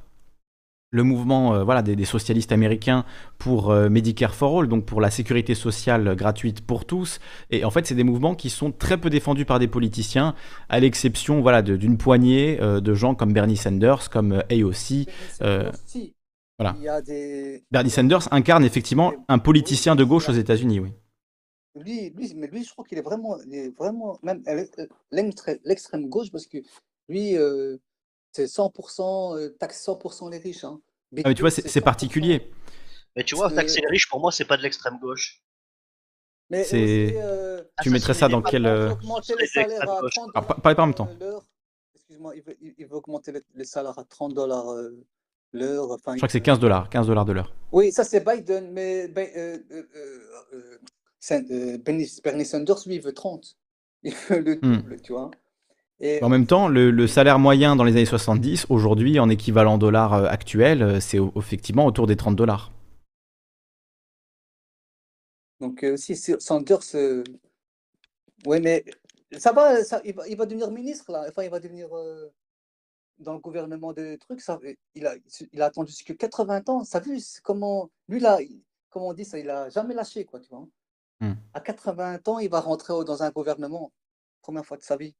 le 0.91 1.03
mouvement 1.03 1.55
euh, 1.55 1.65
voilà, 1.65 1.83
des, 1.83 2.05
socialistes 2.05 2.53
américains 2.53 3.05
pour 3.39 3.71
euh, 3.71 3.89
Medicare 3.89 4.35
for 4.35 4.61
All, 4.61 4.69
donc 4.69 4.85
pour 4.85 5.01
la 5.01 5.11
sécurité 5.11 5.55
sociale 5.55 6.17
gratuite 6.17 6.61
pour 6.61 6.85
tous. 6.85 7.21
Et 7.51 7.65
en 7.65 7.71
fait, 7.71 7.87
c'est 7.87 7.95
des 7.95 8.05
mouvements 8.05 8.35
qui 8.35 8.51
sont 8.51 8.73
très 8.73 8.99
peu 8.99 9.11
défendus 9.11 9.45
par 9.45 9.59
des 9.59 9.69
politiciens, 9.69 10.35
à 10.69 10.81
l'exception 10.81 11.41
voilà, 11.41 11.63
d'une 11.63 11.97
poignée 11.97 12.59
euh, 12.61 12.81
de 12.81 12.95
gens 12.95 13.15
comme 13.15 13.33
Bernie 13.33 13.57
Sanders, 13.57 14.11
comme 14.11 14.43
AOC. 14.51 15.07
voilà. 16.59 16.77
Bernie 17.71 17.91
Sanders 17.91 18.33
incarne 18.33 18.65
effectivement 18.65 19.13
un 19.29 19.39
politicien 19.39 19.95
de 19.95 20.05
gauche 20.05 20.29
aux 20.29 20.35
États-Unis, 20.35 20.81
oui. 20.81 20.91
Lui, 21.77 22.11
lui, 22.11 22.35
mais 22.35 22.49
lui, 22.49 22.65
je 22.65 22.73
crois 22.73 22.85
qu'il 22.85 22.99
est 22.99 23.03
vraiment, 23.03 23.37
vraiment 23.79 24.19
même 24.25 24.43
l'extrême 25.13 26.09
gauche 26.09 26.33
parce 26.33 26.47
que 26.47 26.59
lui, 27.09 27.37
c'est 28.33 28.45
100%, 28.45 29.37
euh, 29.37 29.49
taxe 29.59 29.85
100% 29.87 30.31
les 30.31 30.39
riches. 30.39 30.65
Hein. 30.65 30.81
Ah, 31.19 31.29
mais 31.29 31.35
tu 31.35 31.43
vois, 31.43 31.51
c'est 31.51 31.81
particulier. 31.81 32.51
Mais 33.17 33.25
tu 33.25 33.35
vois, 33.35 33.51
taxer 33.51 33.81
les 33.81 33.89
riches, 33.89 34.09
pour 34.09 34.21
moi, 34.21 34.31
c'est 34.31 34.45
pas 34.45 34.57
de 34.57 34.63
l'extrême 34.63 34.99
gauche. 35.01 35.43
Mais 36.51 36.67
euh, 36.73 37.63
tu 37.83 37.89
ah, 37.89 37.93
mettrais 37.93 38.15
ça 38.15 38.29
dans 38.29 38.43
quel. 38.43 38.67
Euh... 38.67 38.91
Augmenter 38.91 39.35
les 39.39 39.47
salaires 39.47 39.89
à 39.89 40.01
30 40.11 40.31
ah, 40.35 40.43
pas, 40.43 40.75
pas 40.75 40.83
en 40.83 40.87
même 40.87 40.95
temps. 40.95 41.09
Excuse-moi, 41.95 42.35
il 42.35 42.43
veut, 42.43 42.57
il 42.61 42.87
veut, 42.87 42.97
augmenter 42.97 43.33
les, 43.55 43.65
salaires 43.65 43.99
à 43.99 44.05
30 44.05 44.35
dollars 44.35 44.73
euh, 44.73 44.91
l'heure. 45.53 45.93
Enfin, 45.93 46.13
Je 46.15 46.17
crois 46.17 46.27
que 46.27 46.33
c'est 46.33 46.41
15 46.41 46.59
dollars, 46.59 46.91
15 46.91 47.07
dollars 47.07 47.25
de 47.25 47.33
l'heure. 47.33 47.55
Oui, 47.71 47.93
ça 47.93 48.03
c'est 48.03 48.25
Biden, 48.27 48.73
mais 48.73 49.07
ben, 49.07 49.29
Bernie 52.25 52.45
Sanders, 52.45 52.79
lui, 52.87 52.97
il 52.97 53.01
veut 53.01 53.15
30. 53.15 53.57
Il 54.03 54.15
veut 54.15 54.41
le 54.41 54.55
hmm. 54.55 54.77
double, 54.77 55.01
tu 55.03 55.13
vois 55.13 55.31
en 56.23 56.29
même 56.29 56.47
temps, 56.47 56.69
le, 56.69 57.07
salaire 57.07 57.39
moyen 57.39 57.77
dans 57.77 57.85
les 57.85 57.93
années 57.93 58.07
70, 58.07 58.67
aujourd'hui, 58.71 59.19
en 59.21 59.29
équivalent 59.29 59.77
dollar 59.77 60.15
euh, 60.15 60.27
actuel, 60.27 60.83
euh, 60.83 61.01
c'est 61.01 61.19
effectivement 61.37 61.85
autour 61.85 62.07
des 62.07 62.17
30 62.17 62.37
dollars. 62.37 62.73
Donc, 65.61 65.85
euh, 65.85 65.97
si 65.97 66.17
Sanders. 66.17 67.25
Oui, 68.47 68.61
mais 68.63 68.85
ça 69.37 69.53
va, 69.53 69.81
il 70.05 70.37
va, 70.37 70.47
devenir 70.47 70.71
ministre, 70.71 71.13
là. 71.13 71.27
Enfin, 71.29 71.43
il 71.43 71.51
va 71.51 71.61
devenir 71.61 71.89
dans 73.19 73.35
le 73.35 73.39
gouvernement 73.39 73.93
des 73.93 74.17
trucs. 74.17 74.41
Ça, 74.41 74.59
il, 74.95 75.07
a, 75.07 75.15
il 75.53 75.61
a 75.61 75.67
attendu 75.67 75.93
jusqu'à 75.93 76.15
80 76.15 76.63
ans. 76.69 76.85
Ça 76.85 77.01
vu 77.01 77.19
comment. 77.43 77.91
Lui, 78.09 78.21
là, 78.21 78.39
comme 78.89 79.03
on 79.03 79.13
dit, 79.13 79.27
ça, 79.27 79.39
il 79.39 79.51
a 79.51 79.69
jamais 79.69 79.93
lâché, 79.93 80.25
quoi, 80.25 80.41
tu 80.41 80.49
vois. 80.49 80.67
Hmm. 81.21 81.35
À 81.53 81.61
80 81.61 82.21
ans, 82.27 82.39
il 82.39 82.49
va 82.49 82.61
rentrer 82.61 82.95
dans 83.05 83.23
un 83.23 83.31
gouvernement. 83.31 83.93
Première 84.41 84.65
fois 84.65 84.79
de 84.79 84.83
sa 84.83 84.97
vie. 84.97 85.15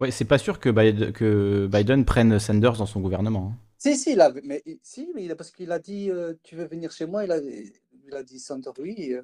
Ouais, 0.00 0.10
c'est 0.10 0.24
pas 0.24 0.38
sûr 0.38 0.60
que 0.60 0.70
Biden, 0.70 1.12
que 1.12 1.68
Biden 1.70 2.04
prenne 2.04 2.38
Sanders 2.38 2.76
dans 2.76 2.86
son 2.86 3.00
gouvernement. 3.00 3.52
Hein. 3.52 3.58
Si, 3.78 3.96
si, 3.96 4.12
il 4.12 4.42
mais, 4.44 4.62
si, 4.82 5.10
mais 5.14 5.24
il 5.24 5.34
parce 5.36 5.50
qu'il 5.50 5.70
a 5.70 5.78
dit 5.78 6.10
euh, 6.10 6.34
Tu 6.42 6.56
veux 6.56 6.66
venir 6.66 6.90
chez 6.90 7.06
moi 7.06 7.24
Il 7.24 7.32
a, 7.32 7.38
il 7.38 8.14
a 8.14 8.22
dit 8.22 8.38
Sanders, 8.38 8.72
oui. 8.78 9.12
Euh, 9.12 9.22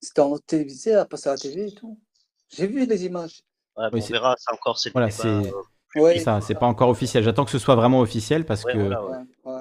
c'était 0.00 0.20
en 0.20 0.36
télévisé, 0.38 0.94
à 0.94 1.04
passer 1.04 1.28
à 1.28 1.32
la 1.32 1.38
télé 1.38 1.68
et 1.68 1.74
tout. 1.74 1.98
J'ai 2.48 2.66
vu 2.66 2.84
les 2.86 3.04
images. 3.04 3.42
Ouais, 3.76 3.86
on 3.92 3.98
verra, 3.98 4.34
c'est 4.36 4.52
encore 4.52 4.78
voilà, 4.92 5.10
c'est 5.10 5.50
Ouais, 5.94 6.18
ça, 6.18 6.40
c'est 6.40 6.54
pas 6.54 6.66
encore 6.66 6.88
officiel. 6.88 7.22
J'attends 7.22 7.44
que 7.44 7.50
ce 7.50 7.58
soit 7.58 7.74
vraiment 7.74 8.00
officiel 8.00 8.44
parce 8.44 8.64
que 8.64 8.90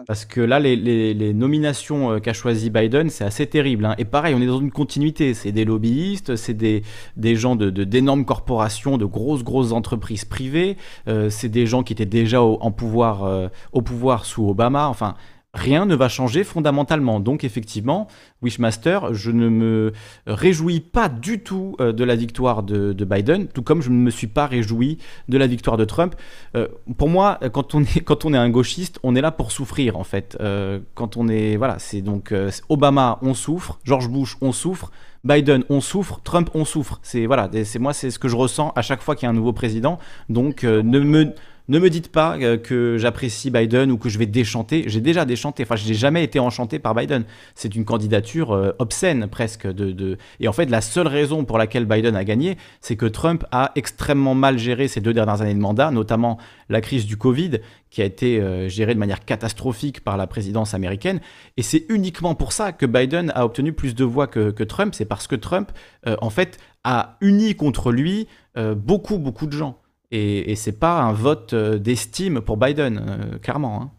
parce 0.05 0.25
que 0.25 0.41
là, 0.41 0.59
les, 0.59 0.75
les, 0.75 1.33
nominations 1.33 2.11
euh, 2.11 2.19
qu'a 2.19 2.33
choisi 2.33 2.69
Biden, 2.69 3.09
c'est 3.09 3.23
assez 3.23 3.47
terrible. 3.47 3.85
Hein. 3.85 3.95
Et 3.97 4.05
pareil, 4.05 4.35
on 4.35 4.41
est 4.41 4.47
dans 4.47 4.59
une 4.59 4.71
continuité. 4.71 5.33
C'est 5.33 5.51
des 5.51 5.65
lobbyistes, 5.65 6.35
c'est 6.35 6.53
des, 6.53 6.83
des 7.17 7.35
gens 7.35 7.55
de 7.55 7.69
d'énormes 7.69 8.25
corporations, 8.25 8.97
de 8.97 9.05
grosses 9.05 9.43
grosses 9.43 9.71
entreprises 9.71 10.25
privées. 10.25 10.77
Euh, 11.07 11.29
c'est 11.29 11.49
des 11.49 11.65
gens 11.65 11.83
qui 11.83 11.93
étaient 11.93 12.05
déjà 12.05 12.41
au, 12.41 12.57
en 12.61 12.71
pouvoir 12.71 13.23
euh, 13.23 13.47
au 13.73 13.81
pouvoir 13.81 14.25
sous 14.25 14.47
Obama. 14.47 14.87
Enfin, 14.87 15.15
rien 15.53 15.85
ne 15.85 15.95
va 15.95 16.07
changer 16.07 16.43
fondamentalement. 16.43 17.19
Donc 17.19 17.43
effectivement, 17.43 18.07
Wishmaster, 18.41 19.13
je 19.13 19.31
ne 19.31 19.49
me 19.49 19.93
réjouis 20.25 20.79
pas 20.79 21.09
du 21.09 21.39
tout 21.39 21.75
euh, 21.79 21.91
de 21.91 22.03
la 22.03 22.15
victoire 22.15 22.63
de, 22.63 22.93
Biden, 22.93 23.47
tout 23.47 23.61
comme 23.61 23.81
je 23.81 23.89
ne 23.89 23.95
me 23.95 24.09
suis 24.09 24.27
pas 24.27 24.47
réjoui 24.47 24.97
de 25.27 25.37
la 25.37 25.47
victoire 25.47 25.77
de 25.77 25.85
Trump. 25.85 26.15
Euh, 26.55 26.67
pour 26.97 27.09
moi, 27.09 27.39
quand 27.51 27.75
on, 27.75 27.83
est, 27.83 27.99
quand 28.03 28.25
on 28.25 28.33
est 28.33 28.37
un 28.37 28.49
gauchiste, 28.49 28.99
on 29.03 29.15
est 29.15 29.21
là 29.21 29.31
pour 29.31 29.51
souffrir 29.51 29.97
en 29.97 30.03
fait. 30.03 30.37
Euh, 30.39 30.79
quand 30.95 31.17
on 31.17 31.27
est, 31.27 31.57
voilà, 31.57 31.79
c'est 31.79 32.01
donc 32.01 32.33
Obama, 32.69 33.19
on 33.21 33.33
souffre, 33.33 33.79
George 33.83 34.09
Bush, 34.09 34.37
on 34.41 34.51
souffre. 34.51 34.91
Biden, 35.23 35.63
on 35.69 35.81
souffre, 35.81 36.19
Trump, 36.23 36.49
on 36.55 36.65
souffre. 36.65 36.99
C'est 37.03 37.27
voilà, 37.27 37.47
c'est 37.63 37.77
moi, 37.77 37.93
c'est 37.93 38.09
ce 38.09 38.17
que 38.17 38.27
je 38.27 38.35
ressens 38.35 38.73
à 38.75 38.81
chaque 38.81 39.01
fois 39.01 39.15
qu'il 39.15 39.25
y 39.25 39.27
a 39.27 39.29
un 39.29 39.35
nouveau 39.35 39.53
président. 39.53 39.99
Donc, 40.29 40.63
ne 40.63 40.99
me 40.99 41.35
ne 41.67 41.79
me 41.79 41.89
dites 41.89 42.11
pas 42.11 42.37
euh, 42.37 42.57
que 42.57 42.97
j'apprécie 42.97 43.49
Biden 43.51 43.91
ou 43.91 43.97
que 43.97 44.09
je 44.09 44.17
vais 44.17 44.25
déchanter. 44.25 44.83
J'ai 44.87 45.01
déjà 45.01 45.25
déchanté. 45.25 45.63
Enfin, 45.63 45.75
je 45.75 45.87
n'ai 45.87 45.93
jamais 45.93 46.23
été 46.23 46.39
enchanté 46.39 46.79
par 46.79 46.95
Biden. 46.95 47.23
C'est 47.55 47.75
une 47.75 47.85
candidature 47.85 48.51
euh, 48.51 48.71
obscène 48.79 49.27
presque. 49.27 49.67
De, 49.67 50.17
Et 50.39 50.47
en 50.47 50.53
fait, 50.53 50.65
la 50.65 50.81
seule 50.81 51.07
raison 51.07 51.45
pour 51.45 51.57
laquelle 51.57 51.85
Biden 51.85 52.15
a 52.15 52.23
gagné, 52.23 52.57
c'est 52.81 52.95
que 52.95 53.05
Trump 53.05 53.45
a 53.51 53.71
extrêmement 53.75 54.35
mal 54.35 54.57
géré 54.57 54.87
ces 54.87 55.01
deux 55.01 55.13
dernières 55.13 55.41
années 55.41 55.53
de 55.53 55.59
mandat, 55.59 55.91
notamment 55.91 56.37
la 56.69 56.81
crise 56.81 57.05
du 57.05 57.17
Covid, 57.17 57.59
qui 57.89 58.01
a 58.01 58.05
été 58.05 58.39
euh, 58.39 58.69
gérée 58.69 58.93
de 58.93 58.99
manière 58.99 59.23
catastrophique 59.25 60.03
par 60.03 60.17
la 60.17 60.27
présidence 60.27 60.73
américaine. 60.73 61.19
Et 61.57 61.61
c'est 61.61 61.85
uniquement 61.89 62.35
pour 62.35 62.53
ça 62.53 62.71
que 62.71 62.85
Biden 62.85 63.31
a 63.35 63.45
obtenu 63.45 63.73
plus 63.73 63.95
de 63.95 64.03
voix 64.03 64.27
que, 64.27 64.63
Trump. 64.63 64.93
C'est 64.95 65.05
parce 65.05 65.27
que 65.27 65.35
Trump, 65.35 65.71
en 66.05 66.29
fait, 66.29 66.57
a 66.83 67.17
uni 67.21 67.55
contre 67.55 67.91
lui 67.91 68.27
beaucoup, 68.55 69.17
beaucoup 69.17 69.47
de 69.47 69.53
gens. 69.53 69.80
Et, 70.11 70.51
et 70.51 70.55
c'est 70.55 70.77
pas 70.77 70.99
un 70.99 71.13
vote 71.13 71.53
euh, 71.53 71.79
d'estime 71.79 72.41
pour 72.41 72.57
Biden, 72.57 73.05
euh, 73.07 73.39
clairement. 73.39 73.81
Hein. 73.81 73.91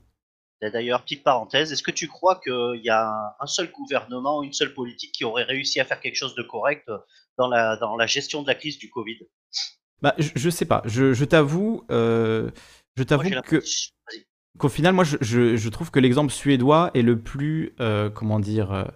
D'ailleurs, 0.70 1.02
petite 1.02 1.24
parenthèse, 1.24 1.72
est-ce 1.72 1.82
que 1.82 1.90
tu 1.90 2.06
crois 2.06 2.40
qu'il 2.40 2.82
y 2.84 2.90
a 2.90 3.34
un 3.40 3.46
seul 3.46 3.72
gouvernement, 3.72 4.44
une 4.44 4.52
seule 4.52 4.74
politique 4.74 5.10
qui 5.10 5.24
aurait 5.24 5.42
réussi 5.42 5.80
à 5.80 5.84
faire 5.84 6.00
quelque 6.00 6.14
chose 6.14 6.36
de 6.36 6.42
correct 6.42 6.88
dans 7.36 7.48
la, 7.48 7.76
dans 7.78 7.96
la 7.96 8.06
gestion 8.06 8.42
de 8.42 8.46
la 8.46 8.54
crise 8.54 8.78
du 8.78 8.88
Covid? 8.88 9.18
Bah, 10.02 10.14
je, 10.18 10.46
ne 10.46 10.50
sais 10.50 10.64
pas. 10.64 10.82
Je, 10.84 11.24
t'avoue, 11.24 11.84
euh, 11.90 12.48
je 12.96 13.02
t'avoue 13.02 13.28
que 13.44 13.60
qu'au 14.56 14.68
final, 14.68 14.94
moi, 14.94 15.02
je, 15.02 15.16
je, 15.56 15.68
trouve 15.68 15.90
que 15.90 15.98
l'exemple 15.98 16.32
suédois 16.32 16.92
est 16.94 17.02
le 17.02 17.18
plus, 17.18 17.74
comment 18.14 18.38
dire, 18.38 18.92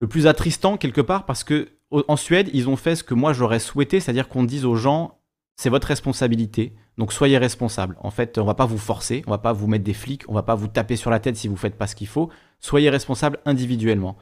le 0.00 0.06
plus 0.06 0.28
attristant 0.28 0.76
quelque 0.76 1.00
part 1.00 1.26
parce 1.26 1.42
que 1.42 1.68
en 1.90 2.16
Suède, 2.16 2.50
ils 2.52 2.68
ont 2.68 2.76
fait 2.76 2.96
ce 2.96 3.04
que 3.04 3.14
moi 3.14 3.32
j'aurais 3.32 3.58
souhaité, 3.58 3.98
c'est-à-dire 4.00 4.28
qu'on 4.28 4.44
dise 4.44 4.64
aux 4.64 4.76
gens 4.76 5.18
c'est 5.56 5.70
votre 5.70 5.88
responsabilité. 5.88 6.72
Donc 6.98 7.12
soyez 7.12 7.38
responsable. 7.38 7.96
En 8.00 8.10
fait, 8.10 8.38
on 8.38 8.44
va 8.44 8.54
pas 8.54 8.66
vous 8.66 8.78
forcer, 8.78 9.22
on 9.26 9.30
va 9.30 9.38
pas 9.38 9.52
vous 9.52 9.66
mettre 9.66 9.84
des 9.84 9.94
flics, 9.94 10.22
on 10.28 10.34
va 10.34 10.42
pas 10.42 10.54
vous 10.54 10.68
taper 10.68 10.96
sur 10.96 11.10
la 11.10 11.18
tête 11.18 11.36
si 11.36 11.48
vous 11.48 11.56
faites 11.56 11.76
pas 11.76 11.86
ce 11.86 11.94
qu'il 11.94 12.06
faut. 12.06 12.30
Soyez 12.60 12.90
responsable 12.90 13.38
individuellement. 13.44 14.16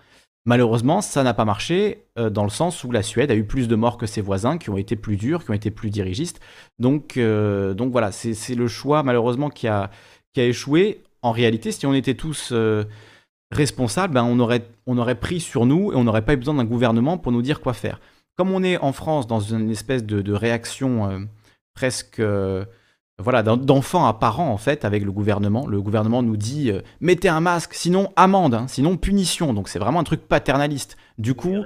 Malheureusement, 0.46 1.00
ça 1.00 1.22
n'a 1.22 1.32
pas 1.32 1.46
marché 1.46 2.04
euh, 2.18 2.28
dans 2.28 2.44
le 2.44 2.50
sens 2.50 2.84
où 2.84 2.90
la 2.90 3.02
Suède 3.02 3.30
a 3.30 3.34
eu 3.34 3.44
plus 3.44 3.66
de 3.66 3.76
morts 3.76 3.96
que 3.96 4.06
ses 4.06 4.20
voisins, 4.20 4.58
qui 4.58 4.68
ont 4.68 4.76
été 4.76 4.94
plus 4.94 5.16
durs, 5.16 5.42
qui 5.42 5.50
ont 5.50 5.54
été 5.54 5.70
plus 5.70 5.88
dirigistes. 5.88 6.40
Donc, 6.78 7.16
euh, 7.16 7.72
donc 7.72 7.92
voilà, 7.92 8.12
c'est 8.12 8.54
le 8.54 8.68
choix 8.68 9.02
malheureusement 9.02 9.48
qui 9.48 9.68
a, 9.68 9.90
qui 10.34 10.40
a 10.40 10.44
échoué. 10.44 11.02
En 11.22 11.32
réalité, 11.32 11.72
si 11.72 11.86
on 11.86 11.94
était 11.94 12.14
tous 12.14 12.50
euh, 12.52 12.84
responsables, 13.50 14.12
ben, 14.12 14.24
on, 14.24 14.38
aurait, 14.38 14.68
on 14.86 14.98
aurait 14.98 15.18
pris 15.18 15.40
sur 15.40 15.64
nous 15.64 15.92
et 15.92 15.96
on 15.96 16.04
n'aurait 16.04 16.24
pas 16.24 16.34
eu 16.34 16.36
besoin 16.36 16.54
d'un 16.54 16.64
gouvernement 16.64 17.16
pour 17.16 17.32
nous 17.32 17.42
dire 17.42 17.62
quoi 17.62 17.72
faire 17.72 17.98
comme 18.36 18.50
on 18.50 18.62
est 18.62 18.78
en 18.78 18.92
France 18.92 19.26
dans 19.26 19.40
une 19.40 19.70
espèce 19.70 20.04
de, 20.04 20.32
réaction 20.32 21.10
euh, 21.10 21.18
presque 21.74 22.20
euh, 22.20 22.64
voilà 23.18 23.44
d'enfants 23.44 24.06
à 24.06 24.14
parents 24.14 24.50
en 24.50 24.56
fait 24.56 24.84
avec 24.84 25.04
le 25.04 25.12
gouvernement, 25.12 25.66
le 25.66 25.80
gouvernement 25.80 26.22
nous 26.22 26.36
dit 26.36 26.70
euh, 26.70 26.80
mettez 27.00 27.28
un 27.28 27.40
masque, 27.40 27.74
sinon 27.74 28.12
amende, 28.16 28.54
hein, 28.54 28.66
sinon 28.68 28.96
punition. 28.96 29.54
Donc 29.54 29.68
c'est 29.68 29.78
vraiment 29.78 30.00
un 30.00 30.04
truc 30.04 30.26
paternaliste. 30.26 30.96
Du 31.16 31.34
coup, 31.34 31.58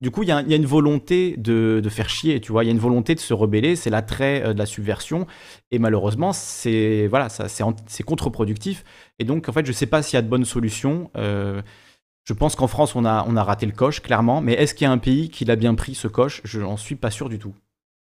du 0.00 0.12
coup, 0.12 0.22
il 0.22 0.28
y, 0.28 0.32
a 0.32 0.40
une 0.40 0.66
volonté 0.66 1.34
de, 1.36 1.82
faire 1.90 2.08
chier, 2.08 2.40
tu 2.40 2.52
vois. 2.52 2.62
Il 2.62 2.68
y 2.68 2.70
a 2.70 2.72
une 2.72 2.78
volonté 2.78 3.16
de 3.16 3.20
se 3.20 3.34
rebeller. 3.34 3.74
C'est 3.74 3.90
l'attrait 3.90 4.54
de 4.54 4.58
la 4.58 4.66
subversion. 4.66 5.26
Et 5.72 5.80
malheureusement, 5.80 6.32
c'est 6.32 7.08
voilà, 7.08 7.28
c'est 7.28 8.02
contre-productif. 8.04 8.84
Et 9.18 9.24
donc, 9.24 9.48
en 9.48 9.52
fait, 9.52 9.66
je 9.66 9.72
sais 9.72 9.86
pas 9.86 10.00
s'il 10.00 10.16
y 10.16 10.18
a 10.18 10.22
de 10.22 10.28
bonnes 10.28 10.44
solutions. 10.44 11.10
Je 12.24 12.32
pense 12.32 12.54
qu'en 12.54 12.68
France, 12.68 12.94
on 12.94 13.04
a, 13.04 13.24
on 13.28 13.36
a 13.36 13.42
raté 13.42 13.66
le 13.66 13.72
coche, 13.72 14.00
clairement. 14.00 14.40
Mais 14.40 14.52
est-ce 14.52 14.74
qu'il 14.74 14.84
y 14.84 14.88
a 14.88 14.92
un 14.92 14.98
pays 14.98 15.28
qui 15.28 15.44
l'a 15.44 15.56
bien 15.56 15.74
pris, 15.74 15.94
ce 15.94 16.08
coche? 16.08 16.40
Je 16.44 16.60
n'en 16.60 16.76
suis 16.76 16.94
pas 16.94 17.10
sûr 17.10 17.28
du 17.28 17.38
tout. 17.38 17.54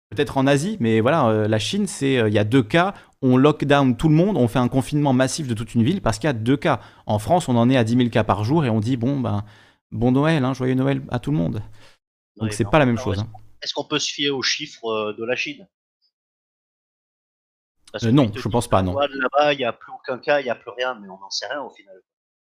Peut-être 0.10 0.38
en 0.38 0.48
Asie, 0.48 0.76
mais 0.80 1.02
voilà, 1.02 1.28
euh, 1.28 1.48
la 1.48 1.60
Chine, 1.60 1.86
c'est 1.86 2.18
euh, 2.18 2.30
il 2.30 2.34
y 2.34 2.40
a 2.40 2.44
deux 2.44 2.64
cas, 2.64 2.96
on 3.22 3.38
lockdown 3.38 3.96
tout 3.96 4.10
le 4.10 4.16
monde, 4.16 4.38
on 4.38 4.48
fait 4.48 4.58
un 4.58 4.68
confinement 4.68 5.14
massif 5.14 5.48
de 5.48 5.54
toute 5.54 5.76
une 5.76 5.84
ville 5.84 6.02
parce 6.02 6.18
qu'il 6.18 6.28
y 6.28 6.32
a 6.32 6.34
deux 6.34 6.58
cas. 6.58 6.80
En 7.06 7.20
France, 7.20 7.48
on 7.48 7.56
en 7.56 7.70
est 7.70 7.78
à 7.78 7.84
10 7.84 7.96
000 7.96 8.10
cas 8.10 8.24
par 8.24 8.44
jour 8.44 8.66
et 8.66 8.70
on 8.72 8.80
dit 8.80 8.98
bon 8.98 9.20
ben 9.20 9.46
bon 9.92 10.12
Noël, 10.12 10.44
hein, 10.44 10.54
joyeux 10.54 10.74
Noël 10.74 11.04
à 11.10 11.20
tout 11.20 11.30
le 11.30 11.38
monde. 11.38 11.62
Donc 12.38 12.54
c'est 12.54 12.70
pas 12.70 12.80
la 12.80 12.88
même 12.88 12.98
chose. 12.98 13.20
Hein. 13.20 13.28
Est-ce 13.62 13.74
qu'on 13.74 13.84
peut 13.84 14.00
se 14.00 14.12
fier 14.12 14.32
aux 14.32 14.42
chiffres 14.42 14.86
euh, 14.86 15.14
de 15.14 15.24
la 15.26 15.36
Chine? 15.36 15.68
Non, 18.04 18.32
je 18.36 18.48
pense 18.48 18.68
pas, 18.68 18.82
non. 18.82 18.98
Là-bas, 18.98 19.54
il 19.54 19.58
n'y 19.58 19.66
a 19.66 19.74
plus 19.74 19.92
aucun 19.92 20.18
cas, 20.20 20.40
il 20.40 20.44
n'y 20.44 20.50
a 20.50 20.56
plus 20.56 20.72
rien, 20.78 20.98
mais 21.02 21.10
on 21.10 21.20
n'en 21.20 21.30
sait 21.30 21.48
rien 21.48 21.62
au 21.62 21.70
final. 21.70 21.96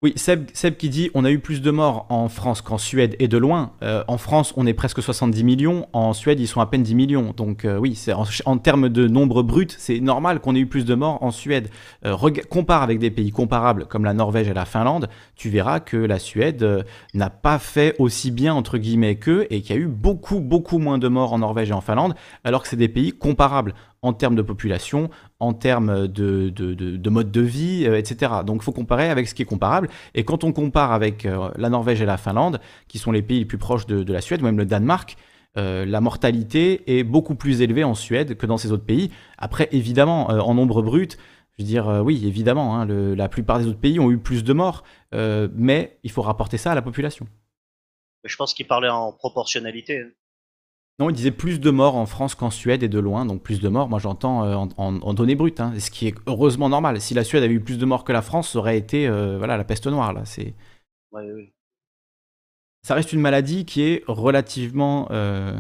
Oui, 0.04 0.14
Seb, 0.16 0.48
qui 0.78 0.90
dit 0.90 1.12
on 1.14 1.26
a 1.26 1.30
eu 1.30 1.38
plus 1.38 1.62
de 1.62 1.70
morts 1.70 2.08
en 2.10 2.28
France 2.28 2.64
qu'en 2.64 2.80
Suède 2.80 3.16
et 3.20 3.28
de 3.28 3.38
loin. 3.38 3.74
Euh, 3.84 4.04
en 4.08 4.18
France, 4.18 4.52
on 4.58 4.66
est 4.66 4.74
presque 4.74 5.00
70 5.00 5.44
millions. 5.44 5.88
En 5.94 6.14
Suède, 6.14 6.40
ils 6.40 6.48
sont 6.48 6.60
à 6.60 6.66
peine 6.66 6.82
10 6.82 6.96
millions. 6.96 7.34
Donc 7.38 7.66
euh, 7.66 7.78
oui, 7.78 7.94
c'est 7.94 8.12
en, 8.12 8.58
termes 8.58 8.90
de 8.90 9.08
nombre 9.08 9.44
brut, 9.44 9.76
c'est 9.78 10.00
normal 10.00 10.40
qu'on 10.40 10.56
ait 10.56 10.62
eu 10.62 10.66
plus 10.66 10.86
de 10.86 10.96
morts 10.96 11.22
en 11.22 11.30
Suède. 11.30 11.70
Euh, 12.04 12.18
compare 12.50 12.82
avec 12.82 12.98
des 12.98 13.12
pays 13.12 13.30
comparables 13.30 13.86
comme 13.86 14.04
la 14.04 14.16
Norvège 14.16 14.48
et 14.48 14.56
la 14.56 14.66
Finlande, 14.66 15.08
tu 15.36 15.50
verras 15.50 15.80
que 15.80 15.98
la 15.98 16.18
Suède 16.18 16.84
n'a 17.14 17.30
pas 17.30 17.60
fait 17.60 17.96
aussi 18.00 18.32
bien 18.32 18.56
entre 18.56 18.80
guillemets 18.80 19.18
qu'eux 19.18 19.46
et 19.52 19.62
qu'il 19.62 19.76
y 19.76 19.78
a 19.78 19.82
eu 19.84 19.88
beaucoup 19.88 20.40
beaucoup 20.40 20.80
moins 20.80 20.98
de 20.98 21.10
morts 21.10 21.32
en 21.32 21.38
Norvège 21.38 21.70
et 21.70 21.74
en 21.74 21.82
Finlande, 21.82 22.16
alors 22.44 22.64
que 22.64 22.70
c'est 22.70 22.76
des 22.76 22.90
pays 22.90 23.12
comparables 23.12 23.76
en 24.02 24.14
termes 24.14 24.36
de 24.36 24.42
population, 24.42 25.10
en 25.40 25.54
termes 25.54 26.08
de, 26.08 26.50
de, 26.50 27.10
mode 27.10 27.32
de 27.32 27.42
vie, 27.42 27.86
euh, 27.86 27.98
etc. 27.98 28.32
Donc 28.46 28.62
il 28.62 28.64
faut 28.64 28.72
comparer 28.72 29.10
avec 29.10 29.28
ce 29.28 29.36
qui 29.36 29.44
est 29.44 29.46
comparable. 29.46 29.90
Et 30.16 30.24
quand 30.24 30.44
on 30.44 30.54
compare 30.54 30.92
avec 30.92 31.26
euh, 31.26 31.50
la 31.56 31.70
Norvège 31.70 32.02
et 32.02 32.06
la 32.06 32.18
Finlande, 32.18 32.60
qui 32.88 32.98
sont 32.98 33.12
les 33.12 33.22
pays 33.22 33.40
les 33.40 33.46
plus 33.46 33.58
proches 33.58 33.86
de, 33.86 34.12
la 34.12 34.22
Suède, 34.22 34.42
ou 34.42 34.46
même 34.46 34.58
le 34.58 34.66
Danemark, 34.66 35.18
euh, 35.58 35.86
la 35.86 36.02
mortalité 36.02 36.98
est 36.98 37.04
beaucoup 37.04 37.36
plus 37.36 37.62
élevée 37.62 37.84
en 37.84 37.94
Suède 37.94 38.38
que 38.38 38.46
dans 38.46 38.58
ces 38.58 38.72
autres 38.72 38.86
pays. 38.86 39.12
Après, 39.38 39.70
évidemment, 39.72 40.28
en 40.30 40.54
nombre 40.54 40.82
brut, 40.82 41.18
je 41.58 41.64
veux 41.64 41.68
dire, 41.68 42.02
oui, 42.04 42.26
évidemment, 42.26 42.78
hein, 42.80 42.86
la 42.88 43.30
plupart 43.30 43.60
des 43.60 43.68
autres 43.68 43.80
pays 43.80 44.00
ont 44.00 44.10
eu 44.10 44.18
plus 44.18 44.44
de 44.44 44.54
morts, 44.54 44.84
mais 45.12 46.00
il 46.04 46.10
faut 46.10 46.22
rapporter 46.22 46.58
ça 46.58 46.72
à 46.72 46.76
la 46.76 46.82
population. 46.82 47.28
Je 48.24 48.36
pense 48.36 48.54
qu'il 48.54 48.66
parlait 48.68 48.90
en 48.90 49.12
proportionnalité. 49.12 50.06
Non, 51.02 51.10
il 51.10 51.14
disait 51.14 51.32
plus 51.32 51.60
de 51.60 51.72
morts 51.72 51.96
en 51.96 52.06
France 52.06 52.36
qu'en 52.36 52.52
Suède 52.52 52.84
et 52.84 52.88
de 52.88 53.00
loin, 53.00 53.26
donc 53.26 53.42
plus 53.42 53.60
de 53.60 53.68
morts, 53.70 53.90
moi 53.90 53.98
j'entends 53.98 54.46
euh, 54.46 54.56
en, 54.78 55.14
données 55.16 55.34
brutes, 55.34 55.60
hein, 55.60 55.74
ce 55.80 55.90
qui 55.90 56.06
est 56.06 56.14
heureusement 56.28 56.70
normal. 56.70 57.02
Si 57.02 57.16
la 57.16 57.24
Suède 57.24 57.42
avait 57.42 57.56
eu 57.56 57.60
plus 57.60 57.80
de 57.80 57.86
morts 57.86 58.04
que 58.04 58.12
la 58.12 58.22
France, 58.22 58.52
ça 58.52 58.60
aurait 58.60 58.78
été 58.78 59.08
euh, 59.08 59.40
voilà, 59.40 59.58
la 59.58 59.64
peste 59.64 59.88
noire. 59.88 60.14
Là. 60.14 60.26
C'est... 60.26 60.54
Ça 62.84 62.94
reste 62.94 63.14
une 63.14 63.20
maladie 63.20 63.66
qui 63.66 63.82
est 63.82 64.04
relativement 64.08 65.08
euh, 65.10 65.58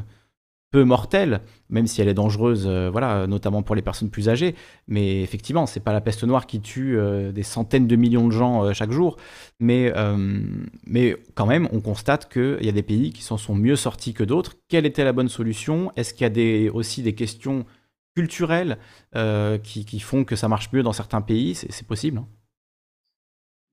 peu 0.71 0.85
mortelle, 0.85 1.41
même 1.69 1.85
si 1.85 2.01
elle 2.01 2.07
est 2.07 2.13
dangereuse, 2.13 2.65
euh, 2.65 2.89
voilà, 2.89 3.27
notamment 3.27 3.61
pour 3.61 3.75
les 3.75 3.81
personnes 3.81 4.09
plus 4.09 4.29
âgées. 4.29 4.55
Mais 4.87 5.21
effectivement, 5.21 5.65
c'est 5.65 5.81
pas 5.81 5.91
la 5.91 5.99
peste 5.99 6.23
noire 6.23 6.47
qui 6.47 6.61
tue 6.61 6.97
euh, 6.97 7.33
des 7.33 7.43
centaines 7.43 7.87
de 7.87 7.95
millions 7.97 8.25
de 8.25 8.31
gens 8.31 8.63
euh, 8.63 8.73
chaque 8.73 8.91
jour. 8.91 9.17
Mais, 9.59 9.93
mais 10.87 11.17
quand 11.35 11.45
même, 11.45 11.67
on 11.71 11.81
constate 11.81 12.31
qu'il 12.31 12.63
y 12.63 12.69
a 12.69 12.71
des 12.71 12.83
pays 12.83 13.11
qui 13.11 13.21
s'en 13.21 13.37
sont 13.37 13.53
mieux 13.53 13.75
sortis 13.75 14.13
que 14.13 14.23
d'autres. 14.23 14.55
Quelle 14.69 14.85
était 14.85 15.03
la 15.03 15.13
bonne 15.13 15.29
solution? 15.29 15.91
Est-ce 15.95 16.13
qu'il 16.13 16.23
y 16.23 16.25
a 16.25 16.29
des, 16.29 16.69
aussi 16.69 17.03
des 17.03 17.13
questions 17.13 17.65
culturelles 18.15 18.79
qui, 19.63 19.99
font 19.99 20.23
que 20.23 20.35
ça 20.35 20.47
marche 20.47 20.71
mieux 20.73 20.81
dans 20.81 20.93
certains 20.93 21.21
pays? 21.21 21.53
C'est 21.53 21.85
possible. 21.85 22.19
Hein. 22.19 22.27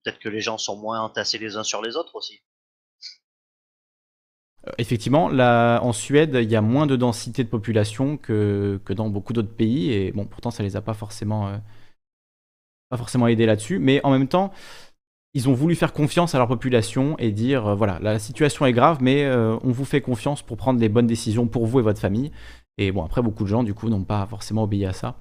Peut-être 0.05 0.19
que 0.19 0.29
les 0.29 0.41
gens 0.41 0.59
sont 0.59 0.77
moins 0.77 1.01
entassés 1.01 1.39
les 1.39 1.57
uns 1.57 1.65
sur 1.65 1.81
les 1.81 1.97
autres 1.97 2.17
aussi. 2.17 2.41
Euh, 4.69 4.73
effectivement, 4.79 5.29
là, 5.29 5.81
en 5.83 5.93
Suède, 5.93 6.39
il 6.41 6.51
y 6.51 6.57
a 6.57 6.61
moins 6.61 6.87
de 6.87 6.97
densité 6.97 7.45
de 7.45 7.49
population 7.49 8.17
que, 8.17 8.81
dans 8.91 9.09
beaucoup 9.09 9.33
d'autres 9.33 9.55
pays, 9.55 9.93
et 9.93 10.13
bon, 10.13 10.25
pourtant, 10.27 10.51
ça 10.51 10.63
les 10.63 10.77
a 10.77 10.81
pas 10.81 10.95
forcément, 10.95 11.49
euh, 11.49 11.57
pas 12.91 12.97
forcément 12.97 13.29
aidés 13.29 13.47
là-dessus. 13.47 13.79
Mais 13.79 14.01
en 14.05 14.11
même 14.11 14.29
temps, 14.29 14.53
ils 15.35 15.49
ont 15.49 15.55
voulu 15.55 15.75
faire 15.75 15.93
confiance 15.93 16.35
à 16.35 16.39
leur 16.39 16.49
population 16.49 17.17
et 17.19 17.33
dire 17.33 17.67
euh, 17.69 17.75
voilà, 17.75 17.99
la 18.01 18.19
situation 18.19 18.67
est 18.67 18.73
grave, 18.73 18.99
mais 19.01 19.29
on 19.31 19.71
vous 19.71 19.85
fait 19.85 20.01
confiance 20.01 20.43
pour 20.43 20.57
prendre 20.57 20.81
les 20.81 20.89
bonnes 20.89 21.07
décisions 21.07 21.47
pour 21.47 21.67
vous 21.67 21.81
et 21.81 21.83
votre 21.83 22.01
famille. 22.01 22.33
Et 22.79 22.93
bon, 22.93 23.05
après, 23.05 23.23
beaucoup 23.23 23.45
de 23.45 23.49
gens, 23.49 23.63
du 23.63 23.75
coup, 23.75 23.89
n'ont 23.89 24.05
pas 24.05 24.27
forcément 24.27 24.65
obéi 24.65 24.87
à 24.87 24.93
ça 24.93 25.17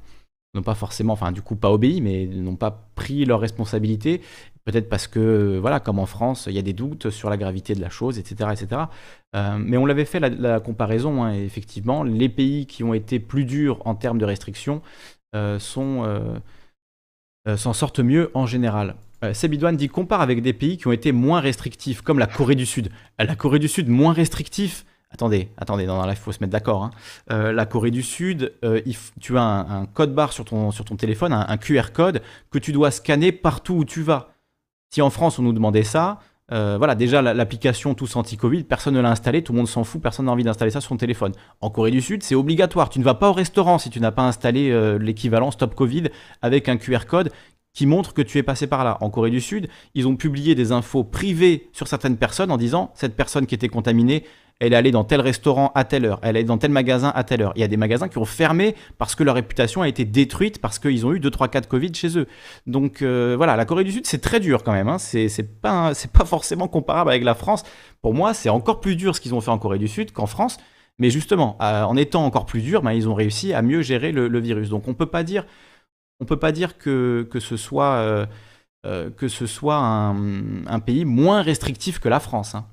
n'ont 0.55 0.63
pas 0.63 0.75
forcément, 0.75 1.13
enfin 1.13 1.31
du 1.31 1.41
coup 1.41 1.55
pas 1.55 1.71
obéi, 1.71 2.01
mais 2.01 2.25
n'ont 2.25 2.55
pas 2.55 2.89
pris 2.95 3.25
leurs 3.25 3.39
responsabilités. 3.39 4.21
Peut-être 4.67 4.89
parce 4.89 5.07
que, 5.07 5.57
voilà, 5.61 5.79
comme 5.79 5.97
en 5.97 6.05
France, 6.05 6.47
il 6.47 6.53
y 6.53 6.59
a 6.59 6.61
des 6.61 6.73
doutes 6.73 7.09
sur 7.09 7.29
la 7.29 7.37
gravité 7.37 7.73
de 7.73 7.79
la 7.79 7.89
chose, 7.89 8.19
etc. 8.19 8.49
etc. 8.51 8.81
Euh, 9.33 9.57
mais 9.57 9.77
on 9.77 9.85
l'avait 9.85 10.03
fait 10.03 10.19
la, 10.19 10.59
comparaison, 10.59 11.23
hein, 11.23 11.33
effectivement, 11.35 12.03
les 12.03 12.27
pays 12.27 12.65
qui 12.65 12.83
ont 12.83 12.93
été 12.93 13.21
plus 13.21 13.45
durs 13.45 13.81
en 13.85 13.95
termes 13.95 14.17
de 14.17 14.25
restrictions 14.25 14.81
euh, 15.35 15.57
euh, 15.87 17.55
s'en 17.55 17.71
sortent 17.71 18.01
mieux 18.01 18.29
en 18.33 18.45
général. 18.45 18.95
Sebidouane 19.31 19.77
dit 19.77 19.87
compare 19.87 20.19
avec 20.19 20.41
des 20.41 20.51
pays 20.51 20.75
qui 20.75 20.87
ont 20.87 20.91
été 20.91 21.13
moins 21.13 21.39
restrictifs, 21.39 22.01
comme 22.01 22.19
la 22.19 22.27
Corée 22.27 22.55
du 22.55 22.65
Sud. 22.65 22.89
La 23.19 23.37
Corée 23.37 23.59
du 23.59 23.69
Sud 23.69 23.87
moins 23.87 24.11
restrictif, 24.11 24.85
Attendez, 25.09 25.47
attendez, 25.55 25.85
non, 25.85 26.05
là, 26.05 26.11
il 26.11 26.17
faut 26.17 26.33
se 26.33 26.39
mettre 26.41 26.51
d'accord. 26.51 26.83
Hein. 26.83 27.53
La 27.53 27.65
Corée 27.65 27.91
du 27.91 28.03
Sud, 28.03 28.53
tu 29.21 29.37
as 29.37 29.41
un, 29.41 29.85
code 29.85 30.13
barre 30.13 30.33
sur 30.33 30.43
ton 30.43 30.95
téléphone, 30.97 31.31
un, 31.31 31.57
QR 31.57 31.93
code 31.93 32.21
que 32.51 32.59
tu 32.59 32.73
dois 32.73 32.91
scanner 32.91 33.31
partout 33.31 33.75
où 33.75 33.85
tu 33.85 34.01
vas. 34.01 34.33
Si 34.89 35.01
en 35.01 35.09
France, 35.09 35.39
on 35.39 35.43
nous 35.43 35.53
demandait 35.53 35.83
ça, 35.83 36.19
voilà, 36.49 36.95
déjà 36.95 37.21
l'application 37.21 37.93
Tous 37.93 38.15
Anti-Covid, 38.15 38.63
personne 38.63 38.93
ne 38.93 39.01
l'a 39.01 39.11
installée, 39.11 39.43
tout 39.43 39.51
le 39.51 39.57
monde 39.57 39.67
s'en 39.67 39.83
fout, 39.83 40.01
personne 40.01 40.27
n'a 40.27 40.31
envie 40.31 40.45
d'installer 40.45 40.71
ça 40.71 40.79
sur 40.79 40.89
son 40.89 40.97
téléphone. 40.97 41.33
En 41.59 41.69
Corée 41.69 41.91
du 41.91 42.01
Sud, 42.01 42.23
c'est 42.23 42.35
obligatoire. 42.35 42.89
Tu 42.89 42.99
ne 42.99 43.03
vas 43.03 43.15
pas 43.15 43.29
au 43.29 43.33
restaurant 43.33 43.77
si 43.77 43.89
tu 43.89 43.99
n'as 43.99 44.11
pas 44.11 44.23
installé 44.23 44.97
l'équivalent 44.97 45.51
Stop 45.51 45.75
Covid 45.75 46.03
avec 46.41 46.69
un 46.69 46.77
QR 46.77 47.05
code 47.07 47.31
qui 47.73 47.85
montre 47.85 48.13
que 48.13 48.21
tu 48.21 48.37
es 48.39 48.43
passé 48.43 48.65
par 48.65 48.83
là. 48.83 48.97
En 49.01 49.09
Corée 49.09 49.29
du 49.29 49.41
Sud, 49.41 49.67
ils 49.93 50.07
ont 50.07 50.15
publié 50.15 50.55
des 50.55 50.71
infos 50.71 51.03
privées 51.03 51.69
sur 51.73 51.87
certaines 51.87 52.17
personnes 52.17 52.51
en 52.51 52.57
disant 52.57 52.91
cette 52.95 53.15
personne 53.15 53.45
qui 53.45 53.53
était 53.53 53.69
contaminée, 53.69 54.23
elle 54.59 54.73
est 54.73 54.75
allée 54.75 54.91
dans 54.91 55.03
tel 55.03 55.21
restaurant 55.21 55.71
à 55.75 55.83
telle 55.83 56.05
heure, 56.05 56.19
elle 56.23 56.35
est 56.35 56.43
dans 56.43 56.57
tel 56.57 56.71
magasin 56.71 57.11
à 57.13 57.23
telle 57.23 57.41
heure. 57.41 57.53
Il 57.55 57.61
y 57.61 57.63
a 57.63 57.67
des 57.67 57.77
magasins 57.77 58.07
qui 58.07 58.17
ont 58.17 58.25
fermé 58.25 58.75
parce 58.97 59.13
que 59.13 59.23
leur 59.23 59.35
réputation 59.35 59.83
a 59.83 59.87
été 59.87 60.03
détruite 60.03 60.59
parce 60.59 60.79
qu'ils 60.79 61.05
ont 61.05 61.13
eu 61.13 61.19
2 61.19 61.29
3 61.29 61.47
cas 61.49 61.61
de 61.61 61.67
Covid 61.67 61.93
chez 61.93 62.17
eux. 62.17 62.27
Donc 62.65 63.01
euh, 63.01 63.35
voilà, 63.37 63.55
la 63.55 63.65
Corée 63.65 63.83
du 63.83 63.91
Sud, 63.91 64.07
c'est 64.07 64.21
très 64.21 64.39
dur 64.39 64.63
quand 64.63 64.71
même. 64.71 64.87
Hein. 64.87 64.97
C'est 64.97 65.61
pas, 65.61 65.93
pas 66.11 66.25
forcément 66.25 66.67
comparable 66.67 67.11
avec 67.11 67.23
la 67.23 67.35
France. 67.35 67.63
Pour 68.01 68.13
moi, 68.13 68.33
c'est 68.33 68.49
encore 68.49 68.79
plus 68.81 68.95
dur 68.95 69.15
ce 69.15 69.21
qu'ils 69.21 69.35
ont 69.35 69.41
fait 69.41 69.51
en 69.51 69.59
Corée 69.59 69.79
du 69.79 69.87
Sud 69.87 70.11
qu'en 70.11 70.25
France. 70.25 70.57
Mais 70.99 71.11
justement, 71.11 71.57
euh, 71.61 71.83
en 71.83 71.95
étant 71.95 72.25
encore 72.25 72.47
plus 72.47 72.61
dur, 72.61 72.81
ben, 72.81 72.91
ils 72.91 73.07
ont 73.07 73.13
réussi 73.13 73.53
à 73.53 73.61
mieux 73.61 73.83
gérer 73.83 74.11
le, 74.11 74.39
virus. 74.39 74.69
Donc 74.69 74.87
on 74.87 74.95
peut 74.95 75.05
pas 75.05 75.23
dire 75.23 75.45
on 76.19 76.23
ne 76.23 76.27
peut 76.27 76.39
pas 76.39 76.51
dire 76.51 76.79
que, 76.79 77.27
ce 77.39 77.57
soit, 77.57 77.93
euh, 77.97 78.25
un, 78.83 80.79
pays 80.79 81.05
moins 81.05 81.43
restrictif 81.43 81.99
que 81.99 82.09
la 82.09 82.19
France. 82.19 82.55
Hein. 82.55 82.65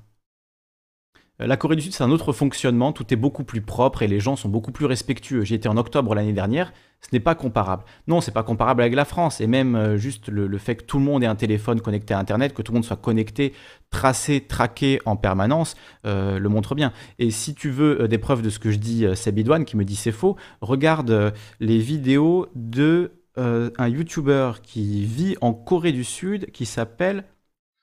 Euh, 1.41 1.47
la 1.47 1.57
Corée 1.57 1.75
du 1.75 1.81
Sud, 1.81 1.93
c'est 1.93 2.03
un 2.03 2.11
autre 2.11 2.33
fonctionnement, 2.33 2.93
tout 2.93 3.13
est 3.13 3.17
beaucoup 3.17 3.43
plus 3.43 3.61
propre 3.61 4.01
et 4.01 4.07
les 4.07 4.19
gens 4.19 4.35
sont 4.35 4.49
beaucoup 4.49 4.71
plus 4.71 4.85
respectueux. 4.85 5.43
J'y 5.43 5.55
étais 5.55 5.67
en 5.67 5.77
octobre 5.77 6.15
l'année 6.15 6.33
dernière, 6.33 6.73
ce 7.01 7.09
n'est 7.13 7.19
pas 7.19 7.35
comparable. 7.35 7.83
Non, 8.07 8.21
c'est 8.21 8.31
pas 8.31 8.43
comparable 8.43 8.81
avec 8.81 8.95
la 8.95 9.05
France, 9.05 9.41
et 9.41 9.47
même 9.47 9.97
juste 9.97 10.29
le, 10.29 10.57
fait 10.57 10.75
que 10.75 10.83
tout 10.83 10.97
le 10.97 11.03
monde 11.03 11.23
ait 11.23 11.27
un 11.27 11.35
téléphone 11.35 11.81
connecté 11.81 12.13
à 12.13 12.19
Internet, 12.19 12.53
que 12.53 12.61
tout 12.61 12.71
le 12.71 12.77
monde 12.77 12.85
soit 12.85 12.97
connecté, 12.97 13.53
tracé, 13.89 14.41
traqué 14.41 14.99
en 15.05 15.15
permanence, 15.15 15.75
le 16.03 16.47
montre 16.47 16.73
bien. 16.73 16.93
Et 17.19 17.31
si 17.31 17.53
tu 17.53 17.69
veux 17.69 18.07
des 18.07 18.17
preuves 18.17 18.41
de 18.41 18.49
ce 18.49 18.57
que 18.57 18.71
je 18.71 18.77
dis, 18.77 19.05
Sabidouane, 19.13 19.65
qui 19.65 19.77
me 19.77 19.85
dit 19.85 19.95
c'est 19.95 20.11
faux, 20.11 20.35
regarde 20.61 21.33
les 21.59 21.77
vidéos 21.77 22.47
de 22.55 23.11
euh, 23.37 23.69
un 23.77 23.89
YouTuber 23.89 24.53
qui 24.63 25.03
vit 25.03 25.35
en 25.41 25.53
Corée 25.53 25.91
du 25.91 26.05
Sud 26.05 26.51
qui 26.51 26.65
s'appelle 26.65 27.25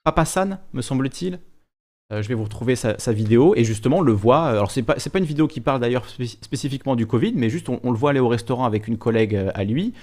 Papasan, 0.02 0.58
me 0.72 0.80
semble-t-il. 0.80 1.40
Euh, 2.12 2.22
je 2.22 2.28
vais 2.28 2.34
vous 2.34 2.44
retrouver 2.44 2.76
sa, 2.76 3.12
vidéo 3.12 3.54
et 3.56 3.64
justement 3.64 3.98
on 3.98 4.02
le 4.02 4.12
voit. 4.12 4.44
Alors 4.44 4.70
c'est 4.70 4.82
pas 4.82 4.94
pas 4.94 5.18
une 5.18 5.24
vidéo 5.24 5.48
qui 5.48 5.60
parle 5.60 5.80
d'ailleurs 5.80 6.06
spécifiquement 6.08 6.94
du 6.96 7.06
Covid, 7.06 7.32
mais 7.34 7.48
juste 7.48 7.68
on, 7.68 7.90
le 7.90 7.96
voit 7.96 8.10
aller 8.10 8.20
au 8.20 8.28
restaurant 8.28 8.64
avec 8.64 8.86
une 8.88 8.98
collègue 8.98 9.34
euh, 9.34 9.50
à 9.54 9.64
lui 9.64 9.94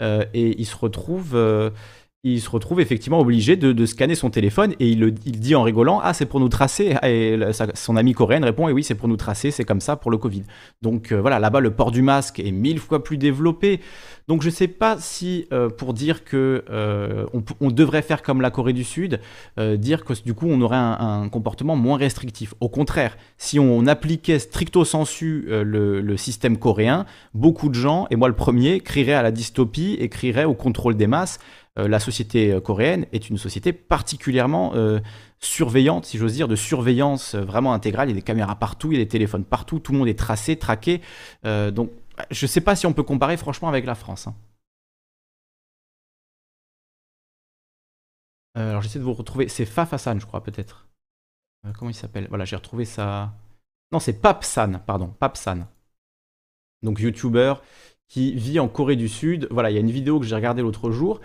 et 0.00 0.60
il 0.60 0.64
se 0.64 0.76
retrouve 0.76 1.36
il 2.24 2.40
se 2.40 2.50
retrouve 2.50 2.80
effectivement 2.80 3.20
obligé 3.20 3.54
de, 3.54 3.86
scanner 3.86 4.16
son 4.16 4.30
téléphone 4.30 4.74
et 4.80 4.88
il, 4.88 5.12
dit 5.12 5.54
en 5.54 5.62
rigolant 5.62 6.00
Ah, 6.02 6.12
c'est 6.14 6.26
pour 6.26 6.40
nous 6.40 6.48
tracer. 6.48 6.96
Et 7.04 7.38
son 7.74 7.96
ami 7.96 8.12
coréenne 8.12 8.44
répond 8.44 8.66
Et 8.66 8.72
eh 8.72 8.74
oui, 8.74 8.82
c'est 8.82 8.96
pour 8.96 9.08
nous 9.08 9.16
tracer, 9.16 9.52
c'est 9.52 9.64
comme 9.64 9.80
ça 9.80 9.94
pour 9.94 10.10
le 10.10 10.18
Covid. 10.18 10.42
Donc 10.82 11.12
euh, 11.12 11.20
voilà, 11.20 11.38
là-bas, 11.38 11.60
le 11.60 11.70
port 11.70 11.92
du 11.92 12.02
masque 12.02 12.40
est 12.40 12.50
mille 12.50 12.80
fois 12.80 13.04
plus 13.04 13.18
développé. 13.18 13.80
Donc 14.26 14.42
je 14.42 14.48
ne 14.48 14.52
sais 14.52 14.66
pas 14.66 14.96
si, 14.98 15.46
euh, 15.52 15.70
pour 15.70 15.94
dire 15.94 16.24
que 16.24 16.64
euh, 16.70 17.24
devrait 17.60 18.02
faire 18.02 18.22
comme 18.22 18.40
la 18.40 18.50
Corée 18.50 18.72
du 18.72 18.82
Sud, 18.84 19.20
dire 19.56 20.04
que 20.04 20.12
du 20.24 20.34
coup 20.34 20.46
on 20.48 20.60
aurait 20.60 20.76
un, 20.76 21.28
comportement 21.28 21.76
moins 21.76 21.96
restrictif. 21.96 22.54
Au 22.60 22.68
contraire, 22.68 23.16
si 23.36 23.60
on 23.60 23.86
appliquait 23.86 24.40
stricto 24.40 24.84
sensu 24.84 25.44
le, 25.48 26.00
le, 26.00 26.16
système 26.16 26.56
coréen, 26.56 27.06
beaucoup 27.34 27.68
de 27.68 27.74
gens, 27.74 28.06
et 28.10 28.16
moi 28.16 28.26
le 28.28 28.34
premier, 28.34 28.80
crieraient 28.80 29.12
à 29.12 29.22
la 29.22 29.30
dystopie 29.30 29.96
et 30.00 30.08
crieraient 30.08 30.44
au 30.44 30.54
contrôle 30.54 30.96
des 30.96 31.06
masses. 31.06 31.38
Euh, 31.78 31.86
la 31.86 32.00
société 32.00 32.52
euh, 32.52 32.60
coréenne 32.60 33.06
est 33.12 33.30
une 33.30 33.38
société 33.38 33.72
particulièrement 33.72 34.72
euh, 34.74 34.98
surveillante, 35.38 36.06
si 36.06 36.18
j'ose 36.18 36.32
dire, 36.32 36.48
de 36.48 36.56
surveillance 36.56 37.34
vraiment 37.34 37.72
intégrale. 37.72 38.08
Il 38.08 38.12
y 38.12 38.14
a 38.14 38.20
des 38.20 38.22
caméras 38.22 38.56
partout, 38.56 38.90
il 38.92 38.98
y 38.98 39.00
a 39.00 39.04
des 39.04 39.08
téléphones 39.08 39.44
partout, 39.44 39.78
tout 39.78 39.92
le 39.92 39.98
monde 39.98 40.08
est 40.08 40.18
tracé, 40.18 40.56
traqué. 40.56 41.00
donc, 41.44 41.90
je 42.30 42.44
ne 42.44 42.48
sais 42.48 42.60
pas 42.60 42.74
si 42.74 42.86
on 42.86 42.92
peut 42.92 43.04
comparer 43.04 43.36
franchement 43.36 43.68
avec 43.68 43.84
la 43.86 43.94
France. 43.94 44.26
Hein. 44.26 44.34
alors, 48.54 48.82
j'essaie 48.82 48.98
de 48.98 49.04
vous 49.04 49.12
retrouver. 49.12 49.46
C'est 49.48 49.64
Faf 49.64 49.92
Hassan, 49.92 50.20
je 50.20 50.26
crois, 50.26 50.42
peut-être. 50.42 50.88
comment 51.78 51.90
il 51.90 51.94
s'appelle? 51.94 52.26
Voilà, 52.28 52.44
j'ai 52.44 52.56
retrouvé 52.56 52.84
ça. 52.84 53.32
Non, 53.92 54.00
c'est 54.00 54.20
Papsan, 54.20 54.82
pardon, 54.84 55.14
Papsan. 55.20 55.68
Donc, 56.82 56.98
YouTuber 56.98 57.54
qui 58.08 58.34
vit 58.34 58.58
en 58.58 58.68
Corée 58.68 58.96
du 58.96 59.08
Sud. 59.08 59.46
Voilà, 59.52 59.70
il 59.70 59.74
y 59.74 59.76
a 59.76 59.80
une 59.80 59.90
vidéo 59.92 60.18
que 60.18 60.26
j'ai 60.26 60.34
regardée 60.34 60.62
l'autre 60.62 60.90
jour 60.90 61.20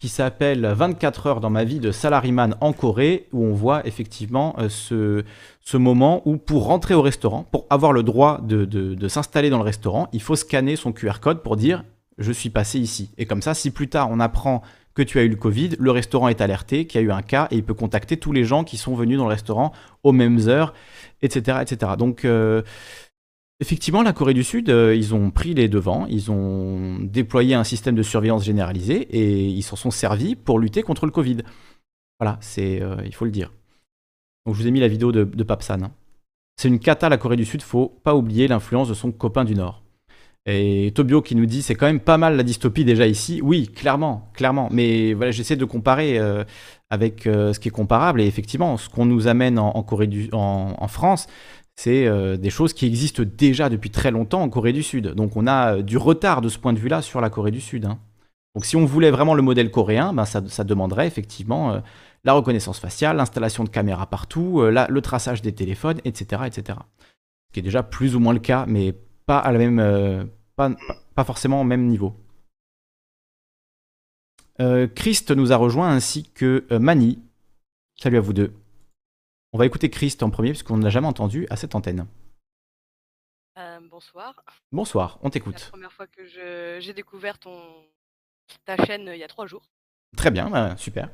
qui 0.00 0.08
s'appelle 0.08 0.64
24 0.64 1.26
heures 1.26 1.40
dans 1.40 1.50
ma 1.50 1.64
vie 1.64 1.80
de 1.80 1.90
salariman 1.90 2.54
en 2.60 2.72
Corée, 2.72 3.26
où 3.32 3.44
on 3.44 3.52
voit 3.52 3.84
effectivement 3.84 4.54
euh, 4.58 4.68
ce, 4.68 5.24
ce 5.60 5.76
moment 5.76 6.22
où 6.24 6.36
pour 6.36 6.66
rentrer 6.66 6.94
au 6.94 7.02
restaurant, 7.02 7.44
pour 7.50 7.66
avoir 7.68 7.92
le 7.92 8.04
droit 8.04 8.40
de, 8.42 8.64
de, 8.64 9.08
s'installer 9.08 9.50
dans 9.50 9.58
le 9.58 9.64
restaurant, 9.64 10.08
il 10.12 10.22
faut 10.22 10.36
scanner 10.36 10.76
son 10.76 10.92
QR 10.92 11.18
code 11.20 11.42
pour 11.42 11.56
dire 11.56 11.84
je 12.16 12.30
suis 12.30 12.50
passé 12.50 12.78
ici. 12.78 13.10
Et 13.18 13.26
comme 13.26 13.42
ça, 13.42 13.54
si 13.54 13.70
plus 13.70 13.88
tard 13.88 14.08
on 14.10 14.20
apprend 14.20 14.62
que 14.94 15.02
tu 15.02 15.18
as 15.18 15.22
eu 15.22 15.28
le 15.28 15.36
Covid, 15.36 15.70
le 15.78 15.90
restaurant 15.90 16.28
est 16.28 16.40
alerté, 16.40 16.86
qu'il 16.86 17.00
y 17.00 17.04
a 17.04 17.06
eu 17.06 17.12
un 17.12 17.22
cas, 17.22 17.48
et 17.50 17.56
il 17.56 17.64
peut 17.64 17.74
contacter 17.74 18.16
tous 18.16 18.32
les 18.32 18.44
gens 18.44 18.64
qui 18.64 18.76
sont 18.76 18.94
venus 18.94 19.18
dans 19.18 19.24
le 19.24 19.30
restaurant 19.30 19.72
aux 20.02 20.12
mêmes 20.12 20.48
heures, 20.48 20.74
etc. 21.22 21.58
etc. 21.62 21.92
Donc 21.98 22.24
euh, 22.24 22.62
Effectivement, 23.60 24.02
la 24.02 24.12
Corée 24.12 24.34
du 24.34 24.44
Sud, 24.44 24.70
euh, 24.70 24.94
ils 24.94 25.14
ont 25.14 25.32
pris 25.32 25.52
les 25.52 25.68
devants, 25.68 26.06
ils 26.06 26.30
ont 26.30 26.98
déployé 27.00 27.54
un 27.54 27.64
système 27.64 27.96
de 27.96 28.04
surveillance 28.04 28.44
généralisé 28.44 29.08
et 29.10 29.46
ils 29.46 29.62
s'en 29.62 29.74
sont 29.74 29.90
servis 29.90 30.36
pour 30.36 30.60
lutter 30.60 30.82
contre 30.82 31.06
le 31.06 31.10
Covid. 31.10 31.38
Voilà, 32.20 32.38
c'est, 32.40 32.80
euh, 32.80 32.96
il 33.04 33.14
faut 33.14 33.24
le 33.24 33.32
dire. 33.32 33.52
Donc 34.46 34.54
je 34.54 34.62
vous 34.62 34.68
ai 34.68 34.70
mis 34.70 34.78
la 34.78 34.86
vidéo 34.86 35.10
de, 35.10 35.24
de 35.24 35.42
Papsan. 35.42 35.82
Hein. 35.82 35.90
C'est 36.56 36.68
une 36.68 36.78
cata 36.78 37.08
la 37.08 37.18
Corée 37.18 37.36
du 37.36 37.44
Sud, 37.44 37.62
faut 37.62 37.88
pas 37.88 38.14
oublier 38.14 38.46
l'influence 38.46 38.88
de 38.88 38.94
son 38.94 39.10
copain 39.10 39.44
du 39.44 39.56
Nord. 39.56 39.82
Et 40.46 40.92
Tobio 40.94 41.20
qui 41.20 41.34
nous 41.34 41.44
dit 41.44 41.60
c'est 41.60 41.74
quand 41.74 41.86
même 41.86 42.00
pas 42.00 42.16
mal 42.16 42.36
la 42.36 42.44
dystopie 42.44 42.84
déjà 42.84 43.08
ici. 43.08 43.40
Oui, 43.42 43.68
clairement, 43.68 44.30
clairement. 44.34 44.68
Mais 44.70 45.14
voilà, 45.14 45.32
j'essaie 45.32 45.56
de 45.56 45.64
comparer 45.64 46.18
euh, 46.18 46.44
avec 46.90 47.24
ce 47.24 47.58
qui 47.58 47.68
est 47.68 47.72
comparable. 47.72 48.20
Et 48.20 48.26
effectivement, 48.26 48.76
ce 48.76 48.88
qu'on 48.88 49.04
nous 49.04 49.26
amène 49.26 49.58
en, 49.58 49.82
Corée 49.82 50.06
du, 50.06 50.30
en 50.32 50.88
France, 50.88 51.26
c'est 51.78 52.08
euh, 52.08 52.36
des 52.36 52.50
choses 52.50 52.72
qui 52.72 52.86
existent 52.86 53.22
déjà 53.24 53.68
depuis 53.68 53.90
très 53.90 54.10
longtemps 54.10 54.42
en 54.42 54.48
Corée 54.48 54.72
du 54.72 54.82
Sud. 54.82 55.14
Donc 55.14 55.36
on 55.36 55.46
a 55.46 55.76
euh, 55.76 55.82
du 55.82 55.96
retard 55.96 56.40
de 56.40 56.48
ce 56.48 56.58
point 56.58 56.72
de 56.72 56.78
vue-là 56.80 57.02
sur 57.02 57.20
la 57.20 57.30
Corée 57.30 57.52
du 57.52 57.60
Sud. 57.60 57.84
Hein. 57.84 58.00
Donc 58.56 58.64
si 58.64 58.74
on 58.74 58.84
voulait 58.84 59.12
vraiment 59.12 59.34
le 59.34 59.42
modèle 59.42 59.70
coréen, 59.70 60.12
ben, 60.12 60.24
ça, 60.24 60.40
demanderait 60.64 61.06
effectivement 61.06 61.74
euh, 61.74 61.80
la 62.24 62.32
reconnaissance 62.32 62.80
faciale, 62.80 63.16
l'installation 63.16 63.62
de 63.62 63.68
caméras 63.68 64.06
partout, 64.06 64.60
le 64.60 65.00
traçage 65.00 65.40
des 65.40 65.52
téléphones, 65.52 66.00
etc., 66.04 66.42
etc. 66.46 66.80
Ce 66.98 67.52
qui 67.52 67.60
est 67.60 67.62
déjà 67.62 67.84
plus 67.84 68.16
ou 68.16 68.18
moins 68.18 68.32
le 68.32 68.40
cas, 68.40 68.64
mais 68.66 68.92
pas 69.26 69.38
à 69.38 69.52
la 69.52 69.58
même, 69.58 70.28
pas, 70.56 70.72
pas, 71.14 71.24
forcément 71.24 71.60
au 71.60 71.64
même 71.64 71.86
niveau. 71.86 72.16
Christ 74.96 75.30
nous 75.30 75.52
a 75.52 75.56
rejoint 75.56 75.90
ainsi 75.90 76.28
que 76.34 76.66
Mani. 76.72 77.20
Salut 77.94 78.16
à 78.16 78.20
vous 78.20 78.32
deux. 78.32 78.52
On 79.52 79.58
va 79.58 79.64
écouter 79.64 79.88
Christ 79.88 80.22
en 80.22 80.28
premier, 80.28 80.50
puisqu'on 80.50 80.76
ne 80.76 80.84
l'a 80.84 80.90
jamais 80.90 81.06
entendu 81.06 81.46
à 81.48 81.56
cette 81.56 81.74
antenne. 81.74 82.06
Euh, 83.56 83.80
bonsoir. 83.80 84.44
Bonsoir, 84.72 85.18
on 85.22 85.30
t'écoute. 85.30 85.58
C'est 85.58 85.64
la 85.64 85.70
première 85.70 85.92
fois 85.92 86.06
que 86.06 86.26
j'ai 86.26 86.92
découvert 86.92 87.38
ton, 87.38 87.58
ta 88.66 88.76
chaîne 88.84 89.08
euh, 89.08 89.16
il 89.16 89.18
y 89.18 89.24
a 89.24 89.28
trois 89.28 89.46
jours. 89.46 89.64
Très 90.18 90.30
bien, 90.30 90.50
bah, 90.50 90.76
super. 90.76 91.10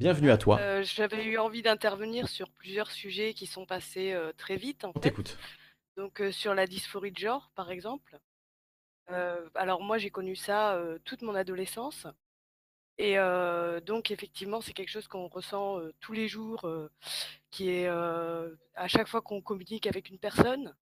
Bienvenue 0.00 0.32
à 0.32 0.36
toi. 0.36 0.58
Euh, 0.58 0.82
j'avais 0.82 1.24
eu 1.24 1.38
envie 1.38 1.62
d'intervenir 1.62 2.28
sur 2.28 2.50
plusieurs 2.50 2.90
sujets 2.90 3.34
qui 3.34 3.46
sont 3.46 3.66
passés 3.66 4.18
très 4.36 4.56
vite. 4.56 4.84
on 4.84 4.92
t'écoute. 4.92 5.38
Donc 5.96 6.20
sur 6.32 6.54
la 6.54 6.66
dysphorie 6.66 7.12
de 7.12 7.18
genre, 7.18 7.52
par 7.54 7.70
exemple. 7.70 8.18
alors 9.54 9.80
moi, 9.80 9.98
j'ai 9.98 10.10
connu 10.10 10.34
ça 10.34 10.76
toute 11.04 11.22
mon 11.22 11.36
adolescence. 11.36 12.08
Et 12.98 13.16
donc 13.86 14.10
effectivement, 14.10 14.60
c'est 14.60 14.72
quelque 14.72 14.90
chose 14.90 15.08
qu'on 15.08 15.28
ressent, 15.28 15.78
tous 16.00 16.12
les 16.12 16.28
jours, 16.28 16.68
qui 17.50 17.70
est, 17.70 17.88
à 17.88 18.88
chaque 18.88 19.08
fois 19.08 19.20
qu'on 19.20 19.40
communique 19.40 19.86
avec 19.86 20.08
une 20.10 20.18
personne. 20.18 20.74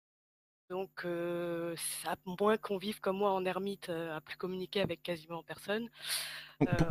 Donc 0.69 1.05
à 1.05 2.15
moins 2.41 2.57
qu'on 2.57 2.79
vive 2.79 3.01
comme 3.01 3.19
moi 3.19 3.33
en 3.33 3.45
ermite, 3.45 3.89
à 3.89 4.21
plus 4.21 4.37
communiquer 4.37 4.81
avec 4.81 5.03
quasiment 5.03 5.43
personne. 5.43 5.89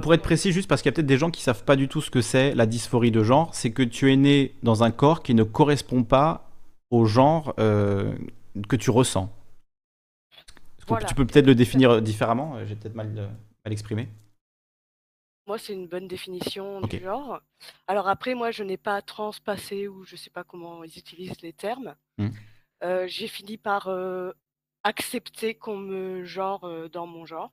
pour 0.02 0.14
être 0.14 0.24
précis, 0.24 0.52
juste 0.52 0.68
parce 0.68 0.82
qu'il 0.82 0.90
y 0.90 0.94
a 0.94 0.96
peut-être 0.96 1.06
des 1.06 1.18
gens 1.18 1.32
qui 1.32 1.42
savent 1.42 1.64
pas 1.64 1.76
du 1.76 1.88
tout 1.88 2.02
ce 2.02 2.10
que 2.10 2.22
c'est 2.22 2.56
la 2.56 2.66
dysphorie 2.66 3.12
de 3.12 3.24
genre, 3.24 3.54
c'est 3.54 3.72
que 3.72 3.84
tu 3.84 4.12
es 4.12 4.16
né 4.16 4.56
dans 4.64 4.84
un 4.84 4.92
corps 4.92 5.22
qui 5.22 5.34
ne 5.34 5.44
correspond 5.44 6.04
pas 6.04 6.50
au 6.90 7.06
genre, 7.06 7.56
que 7.56 8.76
tu 8.78 8.90
ressens. 8.90 9.32
Tu 11.08 11.14
peux 11.14 11.26
peut-être 11.26 11.46
le 11.46 11.56
définir, 11.56 12.02
différemment? 12.02 12.56
J'ai 12.66 12.76
peut-être 12.76 12.96
mal, 12.96 13.08
mal 13.14 13.72
exprimé? 13.72 14.10
Moi, 15.50 15.58
c'est 15.58 15.74
une 15.74 15.88
bonne 15.88 16.08
définition 16.08 16.80
du 16.82 17.00
genre. 17.00 17.42
Alors 17.88 18.08
après, 18.08 18.36
moi, 18.36 18.52
je 18.52 18.62
n'ai 18.62 18.78
pas 18.78 19.02
transpassé 19.02 19.88
ou 19.88 20.04
je 20.04 20.14
ne 20.14 20.18
sais 20.20 20.30
pas 20.30 20.44
comment 20.44 20.84
ils 20.84 20.96
utilisent 20.96 21.42
les 21.42 21.54
termes. 21.54 21.96
Mmh. 22.20 22.28
Euh, 22.84 23.08
j'ai 23.08 23.28
fini 23.28 23.58
par 23.58 23.88
euh, 23.88 24.32
accepter 24.84 25.56
qu'on 25.56 25.78
me 25.78 26.24
genre 26.24 26.66
euh, 26.66 26.88
dans 26.88 27.08
mon 27.08 27.26
genre. 27.26 27.52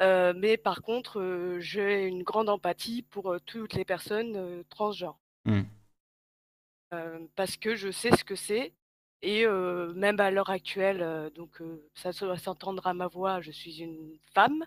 mais 0.00 0.56
par 0.56 0.80
contre, 0.80 1.58
j'ai 1.60 2.06
une 2.06 2.22
grande 2.22 2.48
empathie 2.48 3.02
pour, 3.02 3.36
toutes 3.44 3.74
les 3.74 3.84
personnes, 3.84 4.64
transgenres. 4.70 5.20
Mmh. 5.44 5.64
parce 7.36 7.58
que 7.58 7.74
je 7.74 7.90
sais 7.90 8.16
ce 8.16 8.24
que 8.24 8.34
c'est 8.34 8.72
et 9.20 9.46
même 9.94 10.18
à 10.20 10.30
l'heure 10.30 10.48
actuelle, 10.48 11.30
donc 11.34 11.62
ça 11.92 12.12
s'entendre 12.12 12.86
à 12.86 12.94
ma 12.94 13.08
voix, 13.08 13.42
je 13.42 13.52
suis 13.52 13.82
une 13.82 14.18
femme 14.34 14.64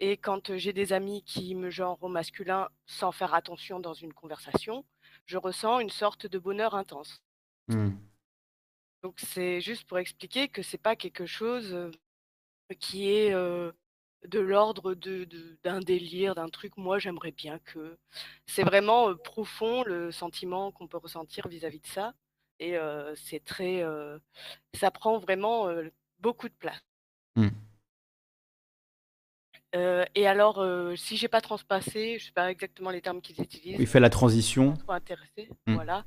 et 0.00 0.16
quand, 0.16 0.56
j'ai 0.56 0.72
des 0.72 0.92
amis 0.92 1.22
qui 1.24 1.54
me 1.54 1.70
genrent 1.70 2.02
au 2.02 2.08
masculin 2.08 2.68
sans 2.86 3.12
faire 3.12 3.34
attention 3.34 3.80
dans 3.80 3.92
une 3.92 4.14
conversation, 4.14 4.84
je 5.26 5.36
ressens 5.36 5.80
une 5.80 5.90
sorte 5.90 6.26
de 6.26 6.38
bonheur 6.38 6.74
intense. 6.74 7.22
Mmh. 7.68 7.90
Donc 9.02 9.20
c'est 9.20 9.60
juste 9.60 9.84
pour 9.84 9.98
expliquer 9.98 10.48
que 10.48 10.62
c'est 10.62 10.78
pas 10.78 10.96
quelque 10.96 11.26
chose, 11.26 11.90
qui 12.78 13.10
est, 13.10 13.32
de 13.32 14.38
l'ordre 14.38 14.94
de 14.94 15.26
d'un 15.62 15.80
délire, 15.80 16.34
d'un 16.34 16.48
truc, 16.48 16.76
moi 16.76 16.98
j'aimerais 16.98 17.32
bien 17.32 17.58
que 17.60 17.98
c'est 18.46 18.64
vraiment, 18.64 19.14
profond 19.16 19.82
le 19.84 20.12
sentiment 20.12 20.72
qu'on 20.72 20.86
peut 20.86 20.98
ressentir 20.98 21.48
vis-à-vis 21.48 21.80
de 21.80 21.86
ça 21.86 22.14
et 22.58 22.76
c'est 23.16 23.44
très, 23.44 23.84
ça 24.74 24.90
prend 24.90 25.18
vraiment, 25.18 25.68
beaucoup 26.18 26.48
de 26.48 26.54
place. 26.54 26.80
Mmh. 27.36 27.48
Et 29.72 30.26
alors, 30.26 30.64
si 30.96 31.16
j'ai 31.16 31.28
pas 31.28 31.40
transpassé, 31.40 32.18
je 32.18 32.26
sais 32.26 32.32
pas 32.32 32.50
exactement 32.50 32.90
les 32.90 33.00
termes 33.00 33.20
qu'ils 33.20 33.40
utilisent. 33.40 33.76
Il 33.78 33.86
fait 33.86 34.00
la 34.00 34.10
transition. 34.10 34.74
Trop 34.74 34.92
intéressé, 34.92 35.48
mmh. 35.66 35.74
voilà. 35.74 36.04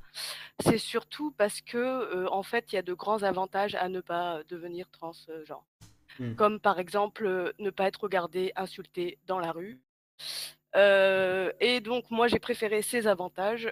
C'est 0.59 0.77
surtout 0.77 1.31
parce 1.31 1.61
que, 1.61 2.27
en 2.27 2.43
fait, 2.43 2.71
il 2.71 2.75
y 2.75 2.79
a 2.79 2.81
de 2.81 2.93
grands 2.93 3.23
avantages 3.23 3.75
à 3.75 3.89
ne 3.89 4.01
pas 4.01 4.43
devenir 4.49 4.89
transgenre. 4.91 5.65
Mmh. 6.19 6.35
Comme 6.35 6.59
par 6.59 6.79
exemple, 6.79 7.53
ne 7.57 7.69
pas 7.69 7.87
être 7.87 8.03
regardé, 8.03 8.51
insulté 8.55 9.17
dans 9.27 9.39
la 9.39 9.51
rue. 9.51 9.79
et 10.75 11.79
donc 11.81 12.09
moi 12.09 12.27
j'ai 12.27 12.39
préféré 12.39 12.81
ces 12.81 13.07
avantages, 13.07 13.71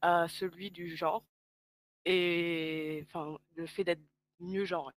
à 0.00 0.26
celui 0.28 0.70
du 0.70 0.96
genre 0.96 1.24
et 2.04 3.04
enfin 3.06 3.38
le 3.56 3.66
fait 3.66 3.84
d'être 3.84 4.02
mieux 4.40 4.64
genré. 4.64 4.92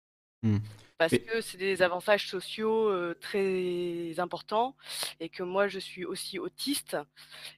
Mmh. 0.48 0.58
Parce 0.98 1.16
que 1.16 1.42
c'est 1.42 1.60
des 1.60 1.84
avantages 1.84 2.28
sociaux, 2.28 2.92
très 3.22 4.16
importants 4.18 4.76
et 5.20 5.30
que 5.30 5.44
moi 5.44 5.68
je 5.68 5.78
suis 5.78 6.06
aussi 6.06 6.40
autiste 6.40 6.98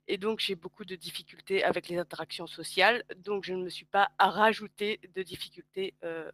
et 0.10 0.18
donc 0.18 0.42
j'ai 0.42 0.56
beaucoup 0.56 0.84
de 0.84 0.96
difficultés 0.96 1.64
avec 1.64 1.88
les 1.88 1.98
interactions 1.98 2.48
sociales, 2.48 3.06
donc 3.24 3.46
je 3.46 3.54
ne 3.54 3.64
me 3.64 3.70
suis 3.70 3.86
pas 3.86 4.12
à 4.18 4.30
rajouter 4.30 5.00
de 5.16 5.24
difficultés, 5.24 5.94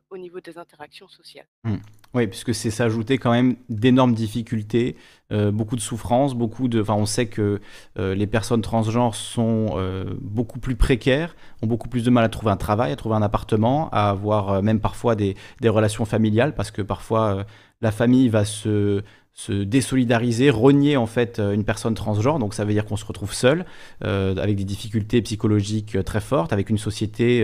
au 0.09 0.17
niveau 0.17 0.39
des 0.39 0.57
interactions 0.57 1.07
sociales. 1.07 1.47
Mmh. 1.63 1.75
Oui, 2.15 2.27
puisque 2.27 2.55
c'est 2.55 2.71
s'ajouter 2.71 3.17
quand 3.17 3.31
même 3.31 3.57
d'énormes 3.67 4.13
difficultés, 4.13 4.95
euh, 5.33 5.51
beaucoup 5.51 5.75
de 5.75 5.81
souffrances, 5.81 6.33
beaucoup 6.33 6.69
de. 6.69 6.79
Enfin, 6.79 6.93
on 6.93 7.05
sait 7.05 7.25
que 7.25 7.59
euh, 7.99 8.15
les 8.15 8.25
personnes 8.25 8.61
transgenres 8.61 9.15
sont 9.15 9.71
euh, 9.75 10.05
beaucoup 10.21 10.59
plus 10.59 10.77
précaires, 10.77 11.35
ont 11.61 11.67
beaucoup 11.67 11.89
plus 11.89 12.05
de 12.05 12.09
mal 12.09 12.23
à 12.23 12.29
trouver 12.29 12.53
un 12.53 12.57
travail, 12.57 12.93
à 12.93 12.95
trouver 12.95 13.15
un 13.15 13.21
appartement, 13.21 13.89
à 13.91 14.09
avoir 14.09 14.63
même 14.63 14.79
parfois 14.79 15.15
des, 15.15 15.35
relations 15.65 16.05
familiales, 16.05 16.55
parce 16.55 16.71
que 16.71 16.81
parfois 16.81 17.45
la 17.81 17.91
famille 17.91 18.29
va 18.29 18.45
se 18.45 19.03
désolidariser, 19.49 20.49
renier 20.51 20.95
en 20.95 21.07
fait 21.07 21.39
une 21.39 21.65
personne 21.65 21.95
transgenre, 21.95 22.39
donc 22.39 22.53
ça 22.53 22.63
veut 22.63 22.71
dire 22.71 22.85
qu'on 22.85 22.95
se 22.95 23.03
retrouve 23.03 23.33
seul, 23.33 23.65
avec 24.01 24.55
des 24.55 24.63
difficultés 24.63 25.21
psychologiques 25.21 25.97
très 26.05 26.21
fortes, 26.21 26.53
avec 26.53 26.69
une 26.69 26.77
société 26.77 27.43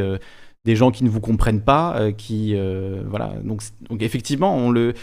des 0.66 0.76
gens 0.76 0.92
qui 0.92 1.04
ne 1.04 1.10
vous 1.10 1.22
comprennent 1.22 1.64
pas, 1.64 1.96
euh, 1.98 2.12
qui 2.12 2.56
euh, 2.56 3.04
voilà. 3.08 3.34
Donc, 3.44 3.64
effectivement, 4.00 4.56
on 4.56 4.72
le 4.72 4.94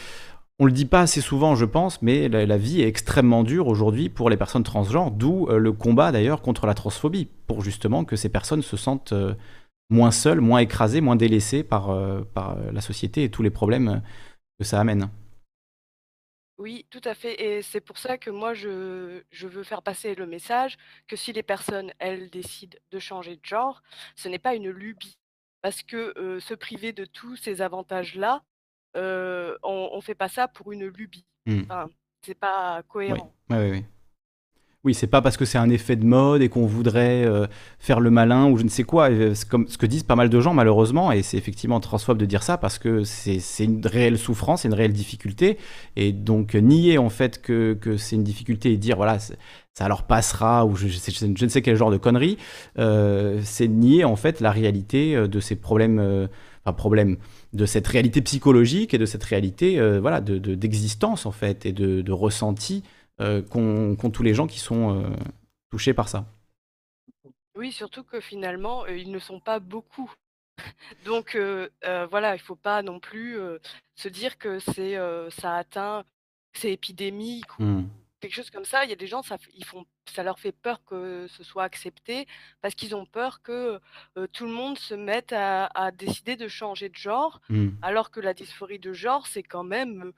le 0.60 0.72
dit 0.72 0.86
pas 0.86 1.02
assez 1.02 1.20
souvent, 1.20 1.54
je 1.54 1.64
pense, 1.64 2.02
mais 2.02 2.28
la, 2.28 2.56
vie 2.56 2.82
est 2.82 2.88
extrêmement 2.88 3.44
dure 3.44 3.68
aujourd'hui 3.68 4.08
pour 4.08 4.28
les 4.28 4.36
personnes 4.36 4.64
transgenres, 4.64 5.12
d'où 5.12 5.46
euh, 5.48 5.58
le 5.58 5.72
combat 5.72 6.10
d'ailleurs 6.10 6.42
contre 6.42 6.66
la 6.66 6.74
transphobie, 6.74 7.28
pour 7.46 7.62
justement 7.62 8.04
que 8.04 8.16
ces 8.16 8.28
personnes 8.28 8.62
se 8.62 8.76
sentent 8.76 9.14
moins 9.88 10.10
seules, 10.10 10.40
moins 10.40 10.58
écrasées, 10.58 11.00
moins 11.00 11.14
délaissées 11.14 11.62
par, 11.62 11.94
la 11.94 12.80
société 12.80 13.22
et 13.22 13.30
tous 13.30 13.44
les 13.44 13.50
problèmes 13.50 14.02
que 14.58 14.64
ça 14.64 14.80
amène. 14.80 15.10
Oui, 16.58 16.86
tout 16.90 17.02
à 17.04 17.14
fait. 17.14 17.40
Et 17.40 17.62
c'est 17.62 17.80
pour 17.80 17.98
ça 17.98 18.18
que 18.18 18.30
moi, 18.30 18.52
je 18.52 19.22
veux 19.32 19.62
faire 19.62 19.82
passer 19.82 20.16
le 20.16 20.26
message 20.26 20.76
que 21.06 21.14
si 21.14 21.32
les 21.32 21.44
personnes, 21.44 21.92
elles, 22.00 22.30
décident 22.30 22.76
de 22.90 22.98
changer 22.98 23.36
de 23.36 23.44
genre, 23.44 23.80
ce 24.16 24.28
n'est 24.28 24.40
pas 24.40 24.56
une 24.56 24.70
lubie. 24.70 25.18
Parce 25.62 25.82
que, 25.82 26.38
se 26.40 26.54
priver 26.54 26.92
de 26.92 27.04
tous 27.04 27.36
ces 27.36 27.62
avantages-là, 27.62 28.42
on 28.94 29.96
ne 29.96 30.00
fait 30.00 30.14
pas 30.14 30.28
ça 30.28 30.48
pour 30.48 30.72
une 30.72 30.86
lubie. 30.86 31.26
Mmh. 31.46 31.60
Enfin, 31.62 31.88
c'est 32.22 32.38
pas 32.38 32.82
cohérent. 32.88 33.32
Oui, 33.50 33.56
oui, 33.58 33.70
oui. 33.70 33.84
Oui, 34.84 34.94
c'est 34.94 35.08
pas 35.08 35.20
parce 35.20 35.36
que 35.36 35.44
c'est 35.44 35.58
un 35.58 35.70
effet 35.70 35.96
de 35.96 36.04
mode 36.04 36.40
et 36.40 36.48
qu'on 36.48 36.64
voudrait 36.64 37.26
faire 37.80 37.98
le 37.98 38.10
malin 38.10 38.48
ou 38.48 38.56
je 38.56 38.62
ne 38.62 38.68
sais 38.68 38.84
quoi. 38.84 39.08
C'est 39.34 39.46
comme 39.46 39.66
ce 39.66 39.76
que 39.76 39.86
disent 39.86 40.04
pas 40.04 40.14
mal 40.14 40.30
de 40.30 40.40
gens 40.40 40.54
malheureusement, 40.54 41.10
et 41.10 41.22
c'est 41.22 41.36
effectivement 41.36 41.80
transphobe 41.80 42.16
de 42.16 42.24
dire 42.24 42.44
ça 42.44 42.58
parce 42.58 42.78
que 42.78 43.02
c'est 43.02 43.64
une 43.64 43.84
réelle 43.84 44.18
souffrance, 44.18 44.62
c'est 44.62 44.68
une 44.68 44.74
réelle 44.74 44.92
difficulté. 44.92 45.58
Et 45.96 46.12
donc 46.12 46.54
nier 46.54 46.96
en 46.96 47.10
fait 47.10 47.42
que, 47.42 47.74
que 47.74 47.96
c'est 47.96 48.14
une 48.14 48.24
difficulté 48.24 48.72
et 48.72 48.76
dire 48.76 48.96
voilà 48.96 49.18
ça 49.78 49.86
leur 49.86 50.02
passera 50.02 50.66
ou 50.66 50.74
je, 50.74 50.88
je, 50.88 51.44
ne 51.44 51.48
sais 51.48 51.62
quel 51.62 51.76
genre 51.76 51.92
de 51.92 51.98
conneries, 51.98 52.36
euh, 52.80 53.40
c'est 53.44 53.68
nier 53.68 54.04
en 54.04 54.16
fait 54.16 54.40
la 54.40 54.50
réalité 54.50 55.14
euh, 55.14 55.28
de 55.28 55.38
ces 55.38 55.54
problèmes, 55.54 56.00
euh, 56.00 56.26
enfin 56.64 56.72
problèmes, 56.72 57.16
de 57.52 57.64
cette 57.64 57.86
réalité 57.86 58.20
psychologique 58.20 58.92
et 58.92 58.98
de 58.98 59.06
cette 59.06 59.22
réalité 59.22 59.80
voilà 60.00 60.20
de 60.20 60.38
d'existence 60.54 61.26
en 61.26 61.30
fait 61.32 61.64
et 61.64 61.72
de, 61.72 62.02
de 62.02 62.12
ressenti 62.12 62.82
qu'ont 63.18 64.10
tous 64.12 64.22
les 64.22 64.34
gens 64.34 64.46
qui 64.46 64.58
sont 64.58 65.02
touchés 65.70 65.94
par 65.94 66.08
ça. 66.08 66.26
Oui, 67.56 67.72
surtout 67.72 68.02
que 68.02 68.20
finalement 68.20 68.84
ils 68.86 69.10
ne 69.10 69.18
sont 69.18 69.40
pas 69.40 69.60
beaucoup. 69.60 70.12
Donc 71.06 71.38
voilà, 72.10 72.34
il 72.34 72.40
faut 72.40 72.56
pas 72.56 72.82
non 72.82 73.00
plus 73.00 73.38
se 73.94 74.08
dire 74.08 74.36
que 74.36 74.58
c'est 74.58 74.98
ça 75.30 75.54
atteint, 75.54 76.04
c'est 76.52 76.72
épidémique 76.72 77.46
quelque 78.20 78.34
chose 78.34 78.50
comme 78.50 78.64
ça, 78.64 78.84
il 78.84 78.90
y 78.90 78.92
a 78.92 78.96
des 78.96 79.06
gens, 79.06 79.22
ça, 79.22 79.36
ils 79.54 79.64
font, 79.64 79.86
ça 80.12 80.22
leur 80.22 80.38
fait 80.38 80.52
peur 80.52 80.84
que 80.84 81.26
ce 81.28 81.44
soit 81.44 81.64
accepté 81.64 82.26
parce 82.60 82.74
qu'ils 82.74 82.94
ont 82.94 83.06
peur 83.06 83.42
que 83.42 83.80
tout 84.32 84.46
le 84.46 84.52
monde 84.52 84.78
se 84.78 84.94
mette 84.94 85.32
à, 85.32 85.90
décider 85.92 86.36
de 86.36 86.48
changer 86.48 86.88
de 86.88 86.96
genre, 86.96 87.40
mmh. 87.48 87.68
alors 87.82 88.10
que 88.10 88.20
la 88.20 88.34
dysphorie 88.34 88.78
de 88.78 88.92
genre, 88.92 89.26
c'est 89.26 89.42
quand 89.42 89.64
même 89.64 90.12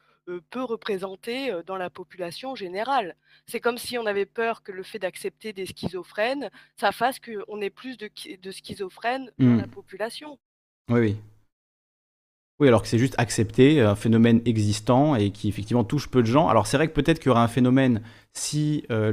peu 0.50 0.62
représenté 0.62 1.52
dans 1.66 1.76
la 1.76 1.90
population 1.90 2.54
générale. 2.54 3.16
C'est 3.46 3.60
comme 3.60 3.78
si 3.78 3.98
on 3.98 4.06
avait 4.06 4.26
peur 4.26 4.62
que 4.62 4.72
le 4.72 4.82
fait 4.82 4.98
d'accepter 4.98 5.52
des 5.52 5.66
schizophrènes, 5.66 6.50
ça 6.76 6.92
fasse 6.92 7.18
qu'on 7.18 7.60
ait 7.60 7.70
plus 7.70 7.96
de, 7.96 8.10
de 8.40 8.50
schizophrènes 8.50 9.30
dans 9.38 9.56
la 9.56 9.66
mmh. 9.66 9.70
population. 9.70 10.38
Oui, 10.88 11.00
oui. 11.00 11.16
Oui, 12.60 12.68
alors 12.68 12.82
que 12.82 12.88
c'est 12.88 12.98
juste 12.98 13.14
accepter 13.16 13.80
un 13.80 13.94
phénomène 13.94 14.42
existant 14.44 15.14
et 15.14 15.30
qui 15.30 15.48
effectivement 15.48 15.82
touche 15.82 16.10
peu 16.10 16.20
de 16.20 16.26
gens. 16.26 16.48
Alors 16.48 16.66
c'est 16.66 16.76
vrai 16.76 16.88
que 16.88 16.92
peut-être 16.92 17.18
qu'il 17.18 17.28
y 17.28 17.30
aura 17.30 17.42
un 17.42 17.48
phénomène 17.48 18.02
si 18.34 18.84
euh, 18.90 19.10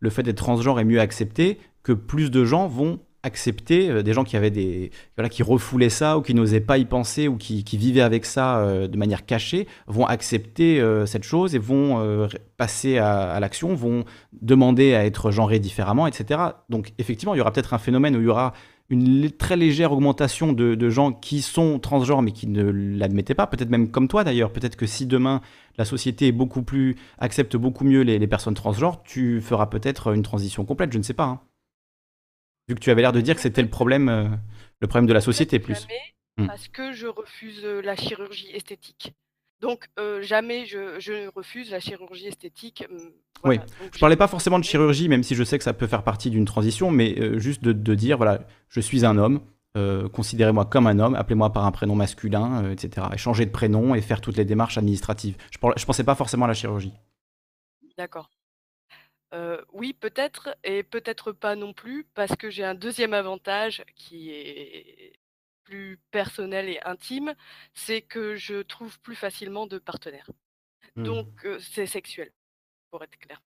le, 0.00 0.10
fait 0.10 0.22
d'être 0.22 0.36
transgenre 0.36 0.78
est 0.78 0.84
mieux 0.84 1.00
accepté, 1.00 1.58
que 1.82 1.92
plus 1.92 2.30
de 2.30 2.44
gens 2.44 2.68
vont 2.68 3.00
accepter, 3.22 3.88
euh, 3.88 4.02
des 4.02 4.12
gens 4.12 4.22
qui 4.22 4.36
avaient 4.36 4.50
des 4.50 4.90
voilà, 5.16 5.30
qui 5.30 5.42
refoulaient 5.42 5.88
ça 5.88 6.18
ou 6.18 6.22
qui 6.22 6.34
n'osaient 6.34 6.60
pas 6.60 6.76
y 6.76 6.84
penser 6.84 7.26
ou 7.26 7.38
qui, 7.38 7.64
qui 7.64 7.78
vivaient 7.78 8.02
avec 8.02 8.26
ça 8.26 8.58
euh, 8.58 8.86
de 8.86 8.98
manière 8.98 9.24
cachée, 9.24 9.66
vont 9.86 10.04
accepter 10.04 10.84
cette 11.06 11.24
chose 11.24 11.54
et 11.54 11.58
vont 11.58 12.28
passer 12.58 12.98
à, 12.98 13.30
à 13.30 13.40
l'action, 13.40 13.74
vont 13.74 14.04
demander 14.42 14.94
à 14.94 15.06
être 15.06 15.30
genrés 15.30 15.58
différemment, 15.58 16.06
etc. 16.06 16.40
Donc 16.68 16.92
effectivement, 16.98 17.34
il 17.34 17.38
y 17.38 17.40
aura 17.40 17.50
peut-être 17.50 17.72
un 17.72 17.78
phénomène 17.78 18.14
où 18.14 18.20
il 18.20 18.26
y 18.26 18.28
aura 18.28 18.52
une 18.90 19.30
très 19.30 19.56
légère 19.56 19.92
augmentation 19.92 20.52
de, 20.52 20.88
gens 20.88 21.12
qui 21.12 21.42
sont 21.42 21.78
transgenres 21.78 22.22
mais 22.22 22.32
qui 22.32 22.46
ne 22.46 22.62
l'admettaient 22.62 23.34
pas, 23.34 23.46
peut-être 23.46 23.68
même 23.68 23.90
comme 23.90 24.08
toi 24.08 24.24
d'ailleurs, 24.24 24.52
peut-être 24.52 24.76
que 24.76 24.86
si 24.86 25.06
demain 25.06 25.42
la 25.76 25.84
société 25.84 26.28
est 26.28 26.32
beaucoup 26.32 26.62
plus, 26.62 26.96
accepte 27.18 27.56
beaucoup 27.56 27.84
mieux 27.84 28.02
les, 28.02 28.26
personnes 28.26 28.54
transgenres, 28.54 29.02
tu 29.02 29.40
feras 29.40 29.66
peut-être 29.66 30.14
une 30.14 30.22
transition 30.22 30.64
complète, 30.64 30.92
je 30.92 30.98
ne 30.98 31.02
sais 31.02 31.14
pas. 31.14 31.24
Hein. 31.24 31.40
Vu 32.68 32.74
que 32.74 32.80
tu 32.80 32.90
avais 32.90 33.02
l'air 33.02 33.12
de 33.12 33.20
dire 33.20 33.34
que 33.34 33.40
c'était 33.40 33.62
le 33.62 33.68
problème, 33.68 34.08
euh, 34.08 34.28
le 34.80 34.86
problème 34.86 35.06
de 35.06 35.12
la 35.12 35.20
société 35.20 35.58
plus. 35.58 35.86
Hmm. 36.36 36.46
Parce 36.46 36.68
que 36.68 36.92
je 36.92 37.06
refuse 37.06 37.64
euh, 37.64 37.80
la 37.82 37.96
chirurgie 37.96 38.50
esthétique. 38.52 39.14
Donc 39.60 39.88
euh, 39.98 40.22
jamais 40.22 40.66
je, 40.66 41.28
refuse 41.30 41.70
la 41.70 41.80
chirurgie 41.80 42.28
esthétique. 42.28 42.84
Hum, 42.90 43.10
oui, 43.44 43.60
je 43.92 43.98
parlais 43.98 44.16
pas 44.16 44.28
forcément 44.28 44.58
de 44.58 44.64
chirurgie, 44.64 45.08
même 45.08 45.22
si 45.22 45.34
je 45.34 45.44
sais 45.44 45.58
que 45.58 45.64
ça 45.64 45.72
peut 45.72 45.86
faire 45.86 46.02
partie 46.02 46.30
d'une 46.30 46.44
transition, 46.44 46.90
mais 46.90 47.18
euh, 47.18 47.38
juste 47.38 47.62
de, 47.62 47.94
dire, 47.94 48.16
voilà, 48.16 48.40
je 48.68 48.80
suis 48.80 49.04
un 49.04 49.16
homme, 49.16 49.40
euh, 49.76 50.08
considérez-moi 50.08 50.64
comme 50.64 50.86
un 50.86 50.98
homme, 50.98 51.14
appelez-moi 51.14 51.52
par 51.52 51.64
un 51.64 51.70
prénom 51.70 51.94
masculin, 51.94 52.70
etc. 52.70 53.08
Et 53.14 53.18
changer 53.18 53.46
de 53.46 53.50
prénom 53.50 53.94
et 53.94 54.00
faire 54.00 54.20
toutes 54.20 54.36
les 54.36 54.44
démarches 54.44 54.78
administratives. 54.78 55.36
Je 55.50 55.58
ne 55.64 55.84
pensais 55.84 56.04
pas 56.04 56.14
forcément 56.14 56.44
à 56.46 56.48
la 56.48 56.54
chirurgie. 56.54 56.94
D'accord. 57.96 58.30
oui, 59.72 59.92
peut-être, 59.92 60.56
et 60.62 60.84
peut-être 60.84 61.32
pas 61.32 61.56
non 61.56 61.72
plus, 61.72 62.06
parce 62.14 62.34
que 62.36 62.48
j'ai 62.50 62.64
un 62.64 62.74
deuxième 62.74 63.12
avantage 63.12 63.84
qui 63.96 64.30
est 64.30 65.12
plus 65.68 65.98
personnel 66.10 66.68
et 66.68 66.80
intime, 66.84 67.34
c'est 67.74 68.00
que 68.00 68.36
je 68.36 68.62
trouve 68.62 68.98
plus 69.00 69.14
facilement 69.14 69.66
de 69.66 69.78
partenaires. 69.78 70.30
Mmh. 70.96 71.02
Donc 71.02 71.46
c'est 71.60 71.86
sexuel. 71.86 72.32
pour 72.90 73.02
être 73.02 73.18
clair. 73.18 73.42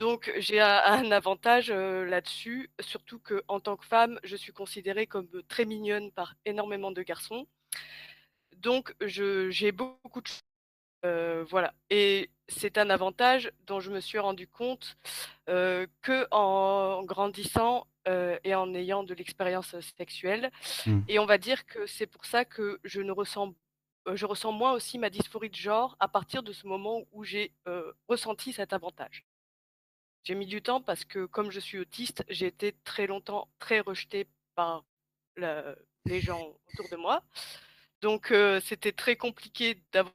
Donc 0.00 0.32
j'ai 0.38 0.60
un 0.60 1.10
avantage, 1.12 1.70
là-dessus, 1.70 2.70
surtout 2.80 3.18
qu'en 3.18 3.60
tant 3.60 3.76
que 3.76 3.84
femme, 3.84 4.18
je 4.24 4.34
suis 4.34 4.52
considérée 4.52 5.06
comme, 5.06 5.28
très 5.48 5.66
mignonne 5.66 6.10
par 6.12 6.34
énormément 6.46 6.90
de 6.90 7.02
garçons. 7.02 7.46
Donc 8.56 8.94
je 9.00 9.50
j'ai 9.50 9.72
beaucoup 9.72 10.22
de 10.22 10.28
voilà 11.02 11.74
et 11.90 12.30
c'est 12.48 12.78
un 12.78 12.90
avantage 12.90 13.52
dont 13.66 13.80
je 13.80 13.90
me 13.90 14.00
suis 14.00 14.18
rendu 14.18 14.46
compte, 14.46 14.96
que 15.46 16.26
en 16.30 17.02
grandissant, 17.04 17.86
et 18.06 18.54
en 18.54 18.74
ayant 18.74 19.04
de 19.04 19.12
l'expérience, 19.14 19.78
sexuelle 19.98 20.50
mmh. 20.86 21.00
et 21.08 21.18
on 21.18 21.26
va 21.26 21.36
dire 21.36 21.66
que 21.66 21.86
c'est 21.86 22.06
pour 22.06 22.24
ça 22.24 22.46
que 22.46 22.80
je 22.82 23.02
ne 23.02 23.12
ressens 23.12 23.54
je 24.14 24.26
ressens 24.26 24.52
moins 24.52 24.72
aussi 24.72 24.98
ma 24.98 25.10
dysphorie 25.10 25.50
de 25.50 25.54
genre 25.54 25.96
à 26.00 26.08
partir 26.08 26.42
de 26.42 26.52
ce 26.52 26.66
moment 26.66 27.02
où 27.12 27.24
j'ai, 27.24 27.52
ressenti 28.08 28.52
cet 28.52 28.72
avantage. 28.72 29.24
J'ai 30.24 30.34
mis 30.34 30.46
du 30.46 30.62
temps 30.62 30.80
parce 30.80 31.04
que 31.04 31.26
comme 31.26 31.50
je 31.50 31.60
suis 31.60 31.78
autiste, 31.78 32.24
j'ai 32.28 32.46
été 32.46 32.74
très 32.84 33.06
longtemps 33.06 33.48
très 33.58 33.80
rejetée 33.80 34.26
par 34.54 34.84
les 35.36 36.20
gens 36.20 36.54
autour 36.72 36.88
de 36.90 36.96
moi. 36.96 37.22
Donc 38.02 38.32
c'était 38.62 38.92
très 38.92 39.16
compliqué 39.16 39.82
d'avoir 39.92 40.14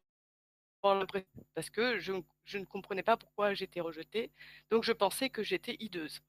parce 1.55 1.69
que 1.69 1.99
je 1.99 2.57
ne 2.57 2.65
comprenais 2.65 3.03
pas 3.03 3.17
pourquoi 3.17 3.53
j'étais 3.53 3.79
rejetée, 3.79 4.31
donc 4.69 4.83
je 4.83 4.91
pensais 4.91 5.29
que 5.29 5.43
j'étais 5.43 5.77
hideuse. 5.79 6.21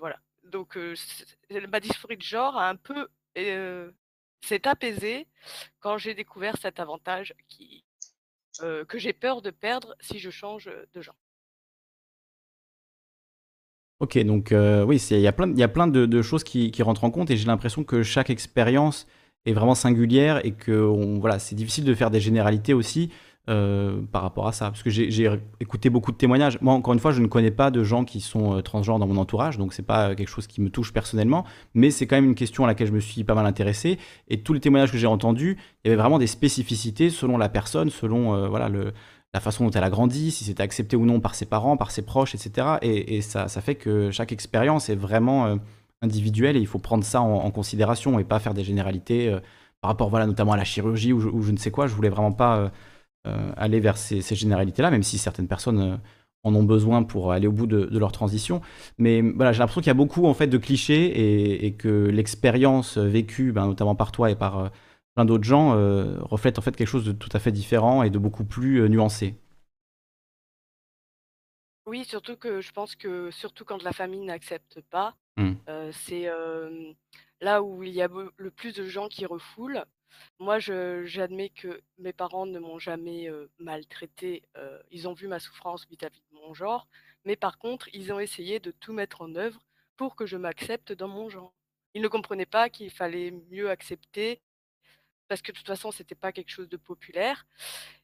voilà, 0.00 0.18
donc 0.44 0.78
ma 1.68 1.80
dysphorie 1.80 2.16
de 2.16 2.22
genre 2.22 2.56
a 2.56 2.68
un 2.68 2.76
peu, 2.76 3.08
s'est 3.34 4.66
apaisée 4.66 5.26
quand 5.80 5.98
j'ai 5.98 6.14
découvert 6.14 6.56
cet 6.56 6.80
avantage 6.80 7.34
qui, 7.48 7.84
que 8.58 8.98
j'ai 8.98 9.12
peur 9.12 9.42
de 9.42 9.50
perdre 9.50 9.94
si 10.00 10.18
je 10.18 10.30
change, 10.30 10.70
de 10.94 11.02
genre. 11.02 11.16
OK, 14.00 14.18
donc 14.20 14.54
oui, 14.86 14.96
il 15.10 15.20
y 15.20 15.26
a 15.26 15.32
plein 15.32 15.54
y 15.54 15.62
a 15.62 15.68
plein 15.68 15.86
de 15.86 16.06
de 16.06 16.22
choses 16.22 16.44
qui 16.44 16.70
qui 16.70 16.82
rentrent 16.82 17.04
en 17.04 17.10
compte 17.10 17.30
et 17.30 17.36
j'ai 17.36 17.46
l'impression 17.46 17.84
que 17.84 18.02
chaque 18.02 18.30
expérience 18.30 19.06
est 19.44 19.52
vraiment 19.52 19.74
singulière 19.74 20.44
et 20.44 20.52
que 20.52 20.72
voilà, 20.72 21.38
c'est 21.38 21.54
difficile 21.54 21.84
de 21.84 21.94
faire 21.94 22.10
des 22.10 22.20
généralités 22.20 22.74
aussi. 22.74 23.10
Euh, 23.48 24.02
par 24.12 24.20
rapport 24.20 24.46
à 24.46 24.52
ça. 24.52 24.66
Parce 24.66 24.82
que 24.82 24.90
j'ai 24.90 25.28
écouté 25.60 25.88
beaucoup 25.88 26.12
de 26.12 26.16
témoignages. 26.16 26.60
Moi, 26.60 26.74
encore 26.74 26.92
une 26.92 27.00
fois, 27.00 27.10
je 27.10 27.22
ne 27.22 27.26
connais 27.26 27.50
pas 27.50 27.70
de 27.70 27.82
gens 27.82 28.04
qui 28.04 28.20
sont 28.20 28.58
euh, 28.58 28.60
transgenres 28.60 28.98
dans 28.98 29.06
mon 29.06 29.16
entourage, 29.16 29.56
donc 29.56 29.72
c'est 29.72 29.82
pas 29.82 30.14
quelque 30.14 30.28
chose 30.28 30.46
qui 30.46 30.60
me 30.60 30.68
touche 30.68 30.92
personnellement, 30.92 31.44
mais 31.72 31.90
c'est 31.90 32.06
quand 32.06 32.16
même 32.16 32.26
une 32.26 32.34
question 32.34 32.64
à 32.64 32.66
laquelle 32.66 32.88
je 32.88 32.92
me 32.92 33.00
suis 33.00 33.24
pas 33.24 33.34
mal 33.34 33.46
intéressé. 33.46 33.98
Et 34.28 34.42
tous 34.42 34.52
les 34.52 34.60
témoignages 34.60 34.92
que 34.92 34.98
j'ai 34.98 35.06
entendus, 35.06 35.56
il 35.84 35.88
y 35.88 35.90
avait 35.90 36.00
vraiment 36.00 36.18
des 36.18 36.26
spécificités 36.26 37.08
selon 37.08 37.38
la 37.38 37.48
personne, 37.48 37.88
selon 37.88 38.34
euh, 38.34 38.46
voilà 38.46 38.68
le, 38.68 38.92
la 39.32 39.40
façon 39.40 39.64
dont 39.64 39.70
elle 39.70 39.84
a 39.84 39.90
grandi, 39.90 40.30
si 40.30 40.44
c'était 40.44 40.62
accepté 40.62 40.94
ou 40.94 41.06
non 41.06 41.18
par 41.18 41.34
ses 41.34 41.46
parents, 41.46 41.78
par 41.78 41.92
ses 41.92 42.02
proches, 42.02 42.34
etc. 42.34 42.76
Et, 42.82 43.22
ça, 43.22 43.48
fait 43.48 43.74
que 43.74 44.10
chaque 44.10 44.32
expérience 44.32 44.90
est 44.90 44.96
vraiment 44.96 45.58
individuelle 46.02 46.56
et 46.56 46.60
il 46.60 46.66
faut 46.66 46.78
prendre 46.78 47.04
ça 47.04 47.22
en, 47.22 47.50
considération 47.50 48.18
et 48.18 48.24
pas 48.24 48.38
faire 48.38 48.54
des 48.54 48.64
généralités 48.64 49.34
par 49.80 49.90
rapport, 49.90 50.10
voilà, 50.10 50.26
notamment 50.26 50.52
à 50.52 50.56
la 50.56 50.64
chirurgie 50.64 51.12
ou 51.12 51.20
je, 51.20 51.28
je 51.40 51.52
ne 51.52 51.56
sais 51.56 51.70
quoi. 51.70 51.86
Je 51.86 51.94
voulais 51.94 52.10
vraiment 52.10 52.32
pas 52.32 52.70
aller 53.24 53.80
vers 53.80 53.96
ces, 53.96 54.22
généralités-là, 54.34 54.90
même 54.90 55.02
si 55.02 55.18
certaines 55.18 55.48
personnes 55.48 55.80
euh, 55.80 55.96
en 56.42 56.54
ont 56.54 56.62
besoin 56.62 57.02
pour 57.02 57.32
aller 57.32 57.46
au 57.46 57.52
bout 57.52 57.66
de, 57.66 57.98
leur 57.98 58.12
transition. 58.12 58.62
Mais 58.98 59.20
voilà, 59.20 59.52
j'ai 59.52 59.58
l'impression 59.58 59.82
qu'il 59.82 59.88
y 59.88 59.90
a 59.90 59.94
beaucoup 59.94 60.26
en 60.26 60.34
fait 60.34 60.46
de 60.46 60.56
clichés 60.56 61.64
et, 61.66 61.74
que 61.74 62.06
l'expérience 62.06 62.96
vécue, 62.96 63.52
ben, 63.52 63.66
notamment 63.66 63.94
par 63.94 64.10
toi 64.10 64.30
et 64.30 64.36
par 64.36 64.58
euh, 64.58 64.68
plein 65.14 65.26
d'autres 65.26 65.44
gens, 65.44 65.72
reflète 66.22 66.58
en 66.58 66.62
fait 66.62 66.74
quelque 66.74 66.88
chose 66.88 67.04
de 67.04 67.12
tout 67.12 67.28
à 67.32 67.40
fait 67.40 67.52
différent 67.52 68.02
et 68.02 68.10
de 68.10 68.18
beaucoup 68.18 68.44
plus 68.44 68.88
nuancé. 68.88 69.34
Oui, 71.86 72.04
surtout 72.04 72.36
que 72.36 72.60
je 72.60 72.72
pense 72.72 72.94
que 72.94 73.30
surtout 73.32 73.64
quand 73.64 73.82
la 73.82 73.92
famille 73.92 74.24
n'accepte 74.24 74.80
pas, 74.88 75.16
mmh. 75.36 75.52
c'est 75.92 76.30
là 77.40 77.62
où 77.62 77.82
il 77.82 77.92
y 77.92 78.00
a 78.00 78.08
le 78.36 78.50
plus 78.50 78.72
de 78.72 78.84
gens 78.84 79.08
qui 79.08 79.26
refoulent. 79.26 79.84
Moi, 80.38 80.58
j'admets 80.58 81.50
que 81.50 81.80
mes 81.98 82.12
parents 82.12 82.46
ne 82.46 82.58
m'ont 82.58 82.78
jamais, 82.78 83.30
maltraité. 83.58 84.42
ils 84.90 85.08
ont 85.08 85.12
vu 85.12 85.26
ma 85.28 85.38
souffrance 85.38 85.86
vis-à-vis 85.88 86.22
de 86.30 86.36
mon 86.36 86.54
genre, 86.54 86.88
mais 87.24 87.36
par 87.36 87.58
contre, 87.58 87.88
ils 87.94 88.12
ont 88.12 88.20
essayé 88.20 88.60
de 88.60 88.70
tout 88.70 88.92
mettre 88.92 89.22
en 89.22 89.34
œuvre 89.34 89.60
pour 89.96 90.16
que 90.16 90.26
je 90.26 90.36
m'accepte 90.36 90.92
dans 90.92 91.08
mon 91.08 91.28
genre. 91.28 91.52
Ils 91.94 92.02
ne 92.02 92.08
comprenaient 92.08 92.46
pas 92.46 92.70
qu'il 92.70 92.90
fallait 92.90 93.32
mieux 93.50 93.68
accepter 93.70 94.40
parce 95.28 95.42
que 95.42 95.52
de 95.52 95.56
toute 95.58 95.66
façon, 95.66 95.92
c'était 95.92 96.16
pas 96.16 96.32
quelque 96.32 96.50
chose 96.50 96.68
de 96.68 96.76
populaire 96.76 97.46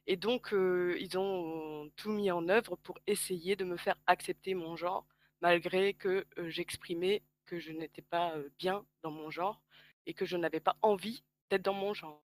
et 0.05 0.15
donc 0.15 0.53
ils 0.53 1.17
ont 1.17 1.91
tout 1.95 2.09
mis 2.09 2.31
en 2.31 2.47
œuvre 2.47 2.77
pour 2.77 2.97
essayer 3.07 3.55
de 3.55 3.65
me 3.65 3.77
faire 3.77 3.97
accepter 4.07 4.53
mon 4.53 4.75
genre, 4.75 5.05
malgré 5.41 5.93
que, 5.93 6.25
j'exprimais 6.37 7.23
que 7.45 7.59
je 7.59 7.71
n'étais 7.71 8.01
pas, 8.01 8.35
bien 8.57 8.85
dans 9.01 9.11
mon 9.11 9.29
genre 9.29 9.61
et 10.05 10.13
que 10.13 10.25
je 10.25 10.37
n'avais 10.37 10.59
pas 10.61 10.77
envie 10.81 11.23
d'être 11.49 11.63
dans 11.63 11.73
mon 11.73 11.93
genre. 11.93 12.23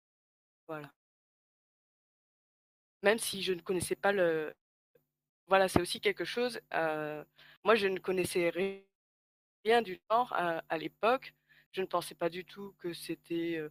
Voilà. 0.67 0.93
Même 3.03 3.19
si 3.19 3.43
je 3.43 3.53
ne 3.53 3.61
connaissais 3.61 3.97
pas 3.97 4.13
le 4.13 4.55
voilà, 5.49 5.67
c'est 5.69 5.81
aussi 5.81 6.01
quelque 6.01 6.25
chose, 6.25 6.61
moi 7.65 7.75
je 7.75 7.87
ne 7.87 7.99
connaissais 7.99 8.51
rien 8.51 9.83
du 9.83 9.99
genre 10.11 10.33
à 10.35 10.79
l'époque. 10.79 11.35
Je 11.73 11.81
ne 11.81 11.87
pensais 11.87 12.15
pas 12.15 12.29
du 12.29 12.45
tout 12.45 12.75
que 12.79 12.93
c'était, 12.93 13.63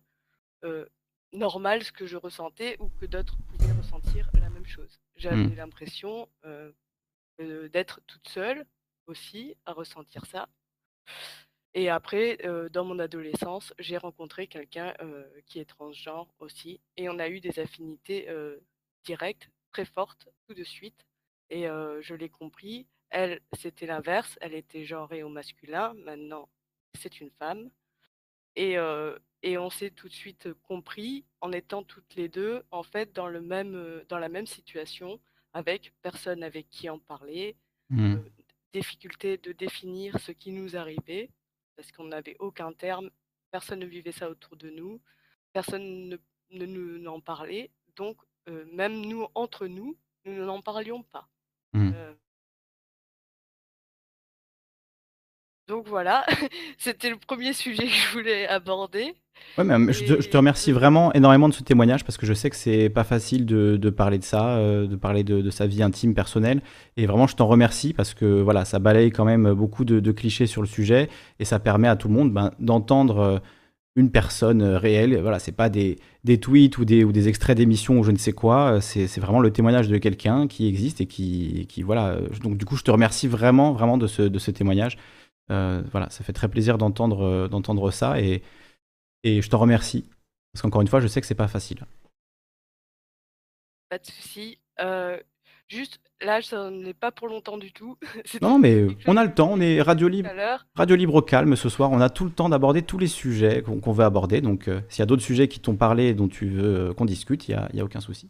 normal 1.33 1.83
ce 1.83 1.91
que 1.91 2.07
je 2.07 2.17
ressentais 2.17 2.77
ou 2.79 2.89
que 2.89 3.05
d'autres 3.05 3.37
pouvaient 3.47 3.73
ressentir 3.73 4.29
la 4.41 4.49
même 4.49 4.65
chose. 4.65 4.99
J'avais 5.15 5.35
mmh. 5.35 5.55
l'impression, 5.55 6.27
d'être 7.37 8.01
toute 8.07 8.27
seule 8.27 8.65
aussi 9.05 9.55
à 9.65 9.73
ressentir 9.73 10.25
ça. 10.25 10.49
Et 11.77 11.89
après, 11.89 12.39
dans 12.71 12.85
mon 12.85 12.97
adolescence, 12.97 13.71
j'ai 13.77 13.97
rencontré 13.97 14.47
quelqu'un, 14.47 14.95
qui 15.45 15.59
est 15.59 15.65
transgenre 15.65 16.27
aussi 16.39 16.81
et 16.97 17.07
on 17.07 17.19
a 17.19 17.29
eu 17.29 17.39
des 17.39 17.59
affinités, 17.59 18.27
directes, 19.03 19.51
très 19.71 19.85
fortes, 19.85 20.27
tout 20.47 20.55
de 20.55 20.63
suite 20.63 21.05
et 21.51 21.65
je 21.67 22.15
l'ai 22.15 22.29
compris. 22.29 22.87
Elle, 23.11 23.41
c'était 23.53 23.85
l'inverse, 23.85 24.39
elle 24.41 24.55
était 24.55 24.85
genrée 24.85 25.21
au 25.21 25.29
masculin, 25.29 25.93
maintenant 26.03 26.49
c'est 26.99 27.21
une 27.21 27.29
femme 27.29 27.69
et 28.55 28.77
et 29.43 29.59
on 29.59 29.69
s'est 29.69 29.91
tout 29.91 30.09
de 30.09 30.15
suite, 30.15 30.51
compris 30.63 31.25
en 31.41 31.51
étant 31.51 31.83
toutes 31.83 32.15
les 32.15 32.27
deux 32.27 32.63
en 32.71 32.81
fait 32.81 33.13
dans 33.13 33.27
le 33.27 33.39
même, 33.39 34.03
dans 34.09 34.17
la 34.17 34.29
même 34.29 34.47
situation 34.47 35.19
avec 35.53 35.93
personne 36.01 36.41
avec 36.41 36.71
qui 36.71 36.89
en 36.89 36.97
parler, 36.97 37.55
mmh. 37.91 38.15
difficulté 38.73 39.37
de 39.37 39.51
définir 39.51 40.19
ce 40.19 40.31
qui 40.31 40.51
nous 40.51 40.75
arrivait 40.75 41.29
parce 41.77 41.91
qu'on 41.93 42.05
n'avait 42.05 42.35
aucun 42.39 42.73
terme, 42.73 43.09
personne 43.51 43.79
ne 43.79 43.85
vivait 43.85 44.11
ça 44.11 44.29
autour 44.29 44.57
de 44.57 44.69
nous, 44.69 44.99
personne 45.53 46.19
ne, 46.51 46.65
nous 46.65 47.07
en 47.07 47.21
parlait, 47.21 47.71
donc 47.95 48.17
même 48.73 48.99
nous, 49.01 49.27
entre 49.35 49.67
nous, 49.67 49.97
nous 50.25 50.43
n'en 50.43 50.61
parlions 50.61 51.03
pas. 51.03 51.29
Mmh. 51.73 51.91
donc 55.67 55.87
voilà, 55.87 56.25
c'était 56.77 57.09
le 57.09 57.17
premier 57.17 57.53
sujet 57.53 57.85
que 57.85 57.93
je 57.93 58.11
voulais 58.13 58.47
aborder. 58.47 59.15
Ouais, 59.57 59.63
mais 59.63 59.91
je, 59.91 60.03
te, 60.03 60.37
remercie 60.37 60.71
vraiment 60.71 61.11
énormément 61.13 61.49
de 61.49 61.53
ce 61.53 61.63
témoignage 61.63 62.03
parce 62.03 62.17
que 62.17 62.27
je 62.27 62.33
sais 62.33 62.51
que 62.51 62.55
c'est 62.55 62.89
pas 62.89 63.03
facile 63.03 63.45
de, 63.47 63.89
parler 63.89 64.19
de 64.19 64.23
ça, 64.23 64.59
de 64.59 64.95
parler 64.95 65.23
de, 65.23 65.49
sa 65.49 65.65
vie 65.65 65.81
intime, 65.81 66.13
personnelle. 66.13 66.61
Et 66.95 67.07
vraiment, 67.07 67.25
je 67.25 67.35
t'en 67.35 67.47
remercie 67.47 67.93
parce 67.93 68.13
que 68.13 68.41
voilà, 68.41 68.65
ça 68.65 68.77
balaye 68.77 69.09
quand 69.09 69.25
même 69.25 69.53
beaucoup 69.53 69.83
de, 69.83 70.11
clichés 70.11 70.45
sur 70.45 70.61
le 70.61 70.67
sujet 70.67 71.09
et 71.39 71.45
ça 71.45 71.57
permet 71.59 71.87
à 71.87 71.95
tout 71.95 72.07
le 72.07 72.13
monde 72.13 72.31
ben, 72.31 72.51
d'entendre 72.59 73.41
une 73.95 74.11
personne 74.11 74.61
réelle. 74.61 75.19
Voilà, 75.21 75.39
c'est 75.39 75.51
pas 75.51 75.69
des, 75.69 75.97
tweets 76.39 76.77
ou 76.77 76.85
des, 76.85 77.27
extraits 77.27 77.57
d'émissions 77.57 77.97
ou 77.99 78.03
je 78.03 78.11
ne 78.11 78.17
sais 78.17 78.33
quoi. 78.33 78.79
C'est 78.79 79.19
vraiment 79.19 79.39
le 79.39 79.51
témoignage 79.51 79.87
de 79.87 79.97
quelqu'un 79.97 80.45
qui 80.45 80.67
existe 80.67 81.01
et 81.01 81.07
qui, 81.07 81.81
voilà. 81.83 82.17
Donc 82.43 82.57
du 82.57 82.65
coup, 82.65 82.75
je 82.75 82.83
te 82.83 82.91
remercie 82.91 83.27
vraiment, 83.27 83.73
vraiment 83.73 83.97
de 83.97 84.05
ce, 84.05 84.51
témoignage. 84.51 84.97
voilà, 85.49 86.11
ça 86.11 86.23
fait 86.23 86.33
très 86.33 86.47
plaisir 86.47 86.77
d'entendre 86.77 87.89
ça 87.91 88.21
et 88.21 88.43
et 89.23 89.41
je 89.41 89.49
te 89.49 89.55
remercie. 89.55 90.09
Parce 90.53 90.61
qu'encore 90.63 90.81
une 90.81 90.87
fois, 90.87 90.99
je 90.99 91.07
sais 91.07 91.21
que 91.21 91.27
c'est 91.27 91.35
pas 91.35 91.47
facile. 91.47 91.79
Pas 93.89 93.99
de 93.99 94.05
souci. 94.05 94.57
Euh, 94.79 95.17
juste, 95.67 95.99
là, 96.21 96.41
ça 96.41 96.69
n'est 96.69 96.93
pas 96.93 97.11
pour 97.11 97.27
longtemps 97.27 97.57
du 97.57 97.71
tout. 97.71 97.97
non, 98.41 98.59
mais 98.59 98.87
on 99.05 99.17
a 99.17 99.23
le 99.23 99.33
temps. 99.33 99.51
On 99.51 99.61
est 99.61 99.81
radio 99.81 100.07
libre, 100.07 100.29
radio 100.75 100.95
libre 100.95 101.15
au 101.15 101.21
calme 101.21 101.55
ce 101.55 101.69
soir. 101.69 101.91
On 101.91 102.01
a 102.01 102.09
tout 102.09 102.25
le 102.25 102.31
temps 102.31 102.49
d'aborder 102.49 102.81
tous 102.81 102.97
les 102.97 103.07
sujets 103.07 103.61
qu'on 103.63 103.91
veut 103.91 104.03
aborder. 104.03 104.41
Donc, 104.41 104.67
euh, 104.67 104.81
s'il 104.89 104.99
y 104.99 105.03
a 105.03 105.05
d'autres 105.05 105.21
sujets 105.21 105.47
qui 105.47 105.59
t'ont 105.59 105.75
parlé 105.75 106.05
et 106.07 106.13
dont 106.13 106.27
tu 106.27 106.49
veux 106.49 106.89
euh, 106.89 106.93
qu'on 106.93 107.05
discute, 107.05 107.47
il 107.47 107.51
n'y 107.51 107.79
a, 107.79 107.83
a, 107.83 107.83
aucun 107.83 108.01
souci. 108.01 108.29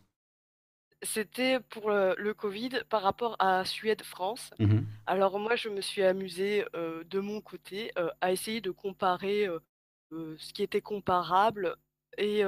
C'était 1.03 1.59
pour 1.59 1.91
le, 1.91 2.33
Covid 2.33 2.81
par 2.89 3.03
rapport 3.03 3.35
à 3.39 3.63
Suède-France. 3.65 4.49
Mmh 4.59 4.79
Alors 5.05 5.39
moi, 5.39 5.55
je 5.55 5.69
me 5.69 5.79
suis 5.79 6.03
amusée 6.03 6.65
de 6.73 7.19
mon 7.19 7.39
côté 7.39 7.91
à 8.19 8.31
essayer 8.31 8.61
de 8.61 8.71
comparer 8.71 9.47
ce 10.11 10.53
qui 10.53 10.63
était 10.63 10.81
comparable 10.81 11.75
et 12.17 12.43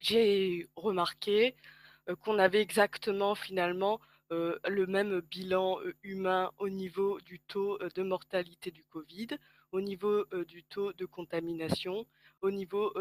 j'ai 0.00 0.68
remarqué, 0.76 1.56
qu'on 2.20 2.38
avait 2.38 2.60
exactement 2.60 3.34
finalement 3.34 4.00
le 4.30 4.86
même 4.86 5.20
bilan 5.20 5.78
humain 6.02 6.50
au 6.58 6.68
niveau 6.68 7.20
du 7.20 7.40
taux 7.40 7.78
de 7.78 8.02
mortalité 8.02 8.70
du 8.70 8.84
Covid, 8.84 9.28
au 9.72 9.80
niveau 9.80 10.24
du 10.46 10.64
taux 10.64 10.92
de 10.92 11.06
contamination, 11.06 12.06
au 12.42 12.50
niveau, 12.50 12.92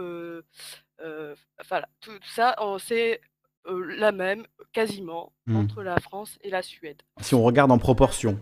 voilà, 1.70 1.90
tout 2.02 2.12
ça, 2.36 2.56
c'est 2.80 3.20
la 3.66 4.12
même 4.12 4.46
quasiment 4.72 5.34
mmh. 5.46 5.56
entre 5.56 5.84
la 5.84 6.00
France 6.00 6.38
et 6.42 6.50
la 6.50 6.62
Suède. 6.62 7.02
Si 7.22 7.34
on 7.34 7.44
regarde 7.44 7.72
en 7.72 7.78
proportion. 7.78 8.40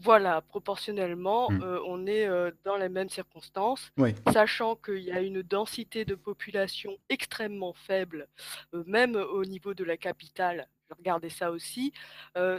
Voilà, 0.00 0.42
proportionnellement, 0.42 1.50
mmh. 1.50 1.80
on 1.86 2.06
est 2.06 2.28
dans 2.64 2.76
les 2.76 2.88
mêmes 2.88 3.08
circonstances, 3.08 3.90
sachant 4.32 4.76
qu'il 4.76 5.02
y 5.02 5.10
a 5.10 5.20
une 5.20 5.42
densité 5.42 6.04
de 6.04 6.14
population 6.14 6.96
extrêmement 7.08 7.72
faible, 7.72 8.28
même 8.86 9.16
au 9.16 9.44
niveau 9.44 9.74
de 9.74 9.82
la 9.82 9.96
capitale. 9.96 10.68
Je 10.88 10.94
regardais 10.94 11.30
ça 11.30 11.50
aussi, 11.50 11.92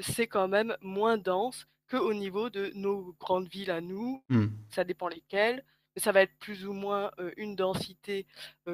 c'est 0.02 0.28
quand 0.28 0.48
même 0.48 0.76
moins 0.82 1.18
dense 1.18 1.66
qu'au 1.90 2.14
niveau 2.14 2.50
de 2.50 2.72
nos 2.76 3.16
grandes 3.20 3.48
villes 3.48 3.72
à 3.72 3.82
nous. 3.82 4.22
Mmh. 4.30 4.48
Ça 4.70 4.84
dépend 4.84 5.08
lesquelles, 5.08 5.64
mais 5.96 6.02
ça 6.02 6.12
va 6.12 6.22
être 6.22 6.38
plus 6.40 6.68
ou 6.68 6.74
moins 6.74 7.10
une 7.38 7.56
densité 7.56 8.26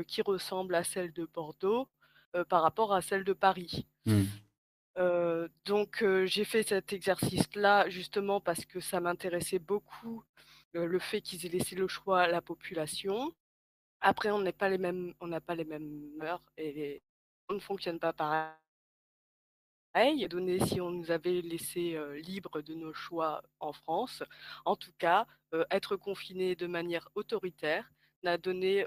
qui 0.08 0.24
ressemble 0.24 0.74
à 0.74 0.84
celle 0.84 1.14
de 1.14 1.30
Bordeaux 1.32 1.88
par 2.50 2.64
rapport 2.64 2.94
à 2.94 3.02
celle 3.02 3.24
de 3.24 3.34
Paris. 3.34 3.86
Mmh 4.08 4.24
donc 5.65 6.03
j'ai 6.26 6.45
fait 6.45 6.63
cet 6.63 6.93
exercice-là 6.93 7.89
justement 7.89 8.39
parce 8.41 8.65
que 8.65 8.80
ça 8.80 8.99
m'intéressait 8.99 9.59
beaucoup, 9.59 10.23
le 10.73 10.99
fait 10.99 11.22
qu'ils 11.22 11.45
aient 11.45 11.49
laissé 11.49 11.76
le 11.76 11.88
choix 11.88 12.22
à 12.22 12.27
la 12.27 12.41
population. 12.41 13.34
Après 14.01 14.31
on 14.31 14.39
n'est 14.41 14.51
pas 14.51 14.69
les 14.69 14.77
mêmes 14.77 15.13
on 15.19 15.27
n'a 15.27 15.41
pas 15.41 15.55
les 15.55 15.65
mêmes 15.65 16.11
mœurs 16.17 16.43
et 16.57 17.01
on 17.49 17.55
ne 17.55 17.59
fonctionne 17.59 17.99
pas 17.99 18.13
pareil. 18.13 18.53
Donné 20.27 20.59
si 20.65 20.81
on 20.81 20.91
nous 20.91 21.09
avait 21.09 21.41
laissé, 21.41 21.97
libre 22.26 22.61
de 22.61 22.73
nos 22.73 22.93
choix 22.93 23.41
en 23.61 23.72
France. 23.72 24.23
En 24.65 24.76
tout 24.76 24.91
cas, 24.97 25.26
être 25.72 25.95
confiné 25.95 26.55
de 26.55 26.67
manière 26.67 27.07
autoritaire 27.15 27.89
n'a 28.23 28.38
donné, 28.38 28.85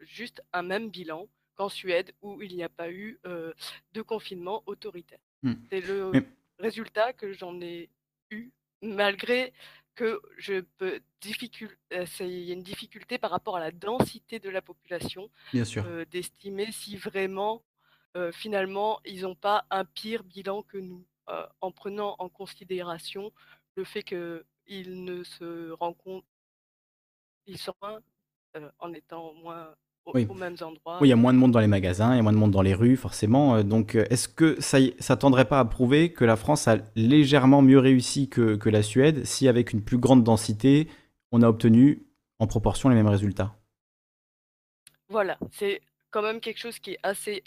juste 0.00 0.42
un 0.52 0.62
même 0.62 0.90
bilan 0.90 1.28
qu'en 1.56 1.68
Suède 1.68 2.12
où 2.22 2.40
il 2.42 2.54
n'y 2.54 2.62
a 2.62 2.68
pas 2.68 2.90
eu 2.90 3.18
de 3.24 4.02
confinement 4.02 4.62
autoritaire. 4.66 5.18
Mmh. 5.42 5.54
C'est 5.70 5.80
le 5.80 6.12
résultat 6.58 7.12
que 7.12 7.32
j'en 7.32 7.60
ai 7.60 7.90
eu, 8.30 8.50
malgré 8.82 9.52
que 9.94 10.20
je 10.36 10.60
peux 10.78 11.00
il 12.20 12.44
y 12.44 12.50
a 12.50 12.54
une 12.54 12.62
difficulté 12.62 13.18
par 13.18 13.30
rapport 13.30 13.56
à 13.56 13.60
la 13.60 13.72
densité 13.72 14.38
de 14.38 14.48
la 14.48 14.62
population, 14.62 15.30
d'estimer 16.10 16.70
si 16.70 16.96
vraiment 16.96 17.64
finalement 18.32 19.00
ils 19.04 19.22
n'ont 19.22 19.34
pas 19.34 19.66
un 19.70 19.84
pire 19.84 20.22
bilan 20.22 20.62
que 20.62 20.78
nous, 20.78 21.04
en 21.60 21.72
prenant 21.72 22.14
en 22.18 22.28
considération 22.28 23.32
le 23.74 23.84
fait 23.84 24.04
qu'ils 24.04 25.04
ne 25.04 25.24
se 25.24 25.70
rencontrent, 25.72 26.28
ils 27.46 27.58
sont 27.58 27.74
en 28.78 28.92
étant 28.92 29.34
moins 29.34 29.74
oui. 30.14 30.26
Oui, 30.30 31.08
il 31.08 31.08
y 31.08 31.12
a 31.12 31.16
moins 31.16 31.32
de 31.32 31.38
monde 31.38 31.52
dans 31.52 31.60
les 31.60 31.66
magasins, 31.66 32.14
il 32.14 32.16
y 32.16 32.20
a 32.20 32.22
moins 32.22 32.32
de 32.32 32.38
monde 32.38 32.52
dans 32.52 32.62
les 32.62 32.74
rues, 32.74 32.96
forcément. 32.96 33.56
Euh, 33.56 33.62
donc, 33.62 33.94
euh, 33.96 34.06
est-ce 34.10 34.28
que 34.28 34.60
ça 34.60 34.78
ne 34.78 35.14
tendrait 35.14 35.46
pas 35.46 35.58
à 35.58 35.64
prouver 35.64 36.12
que 36.12 36.24
la 36.24 36.36
France 36.36 36.68
a 36.68 36.78
légèrement 36.94 37.62
mieux 37.62 37.78
réussi 37.78 38.28
que, 38.28 38.56
que 38.56 38.68
la 38.68 38.82
Suède 38.82 39.24
si, 39.24 39.48
avec 39.48 39.72
une 39.72 39.82
plus 39.82 39.98
grande 39.98 40.22
densité, 40.22 40.88
on 41.32 41.42
a 41.42 41.48
obtenu 41.48 42.06
en 42.38 42.46
proportion 42.46 42.88
les 42.88 42.94
mêmes 42.94 43.08
résultats? 43.08 43.56
Voilà, 45.08 45.38
c'est 45.52 45.82
quand 46.10 46.22
même 46.22 46.40
quelque 46.40 46.58
chose 46.58 46.78
qui 46.78 46.92
est 46.92 46.98
assez 47.02 47.42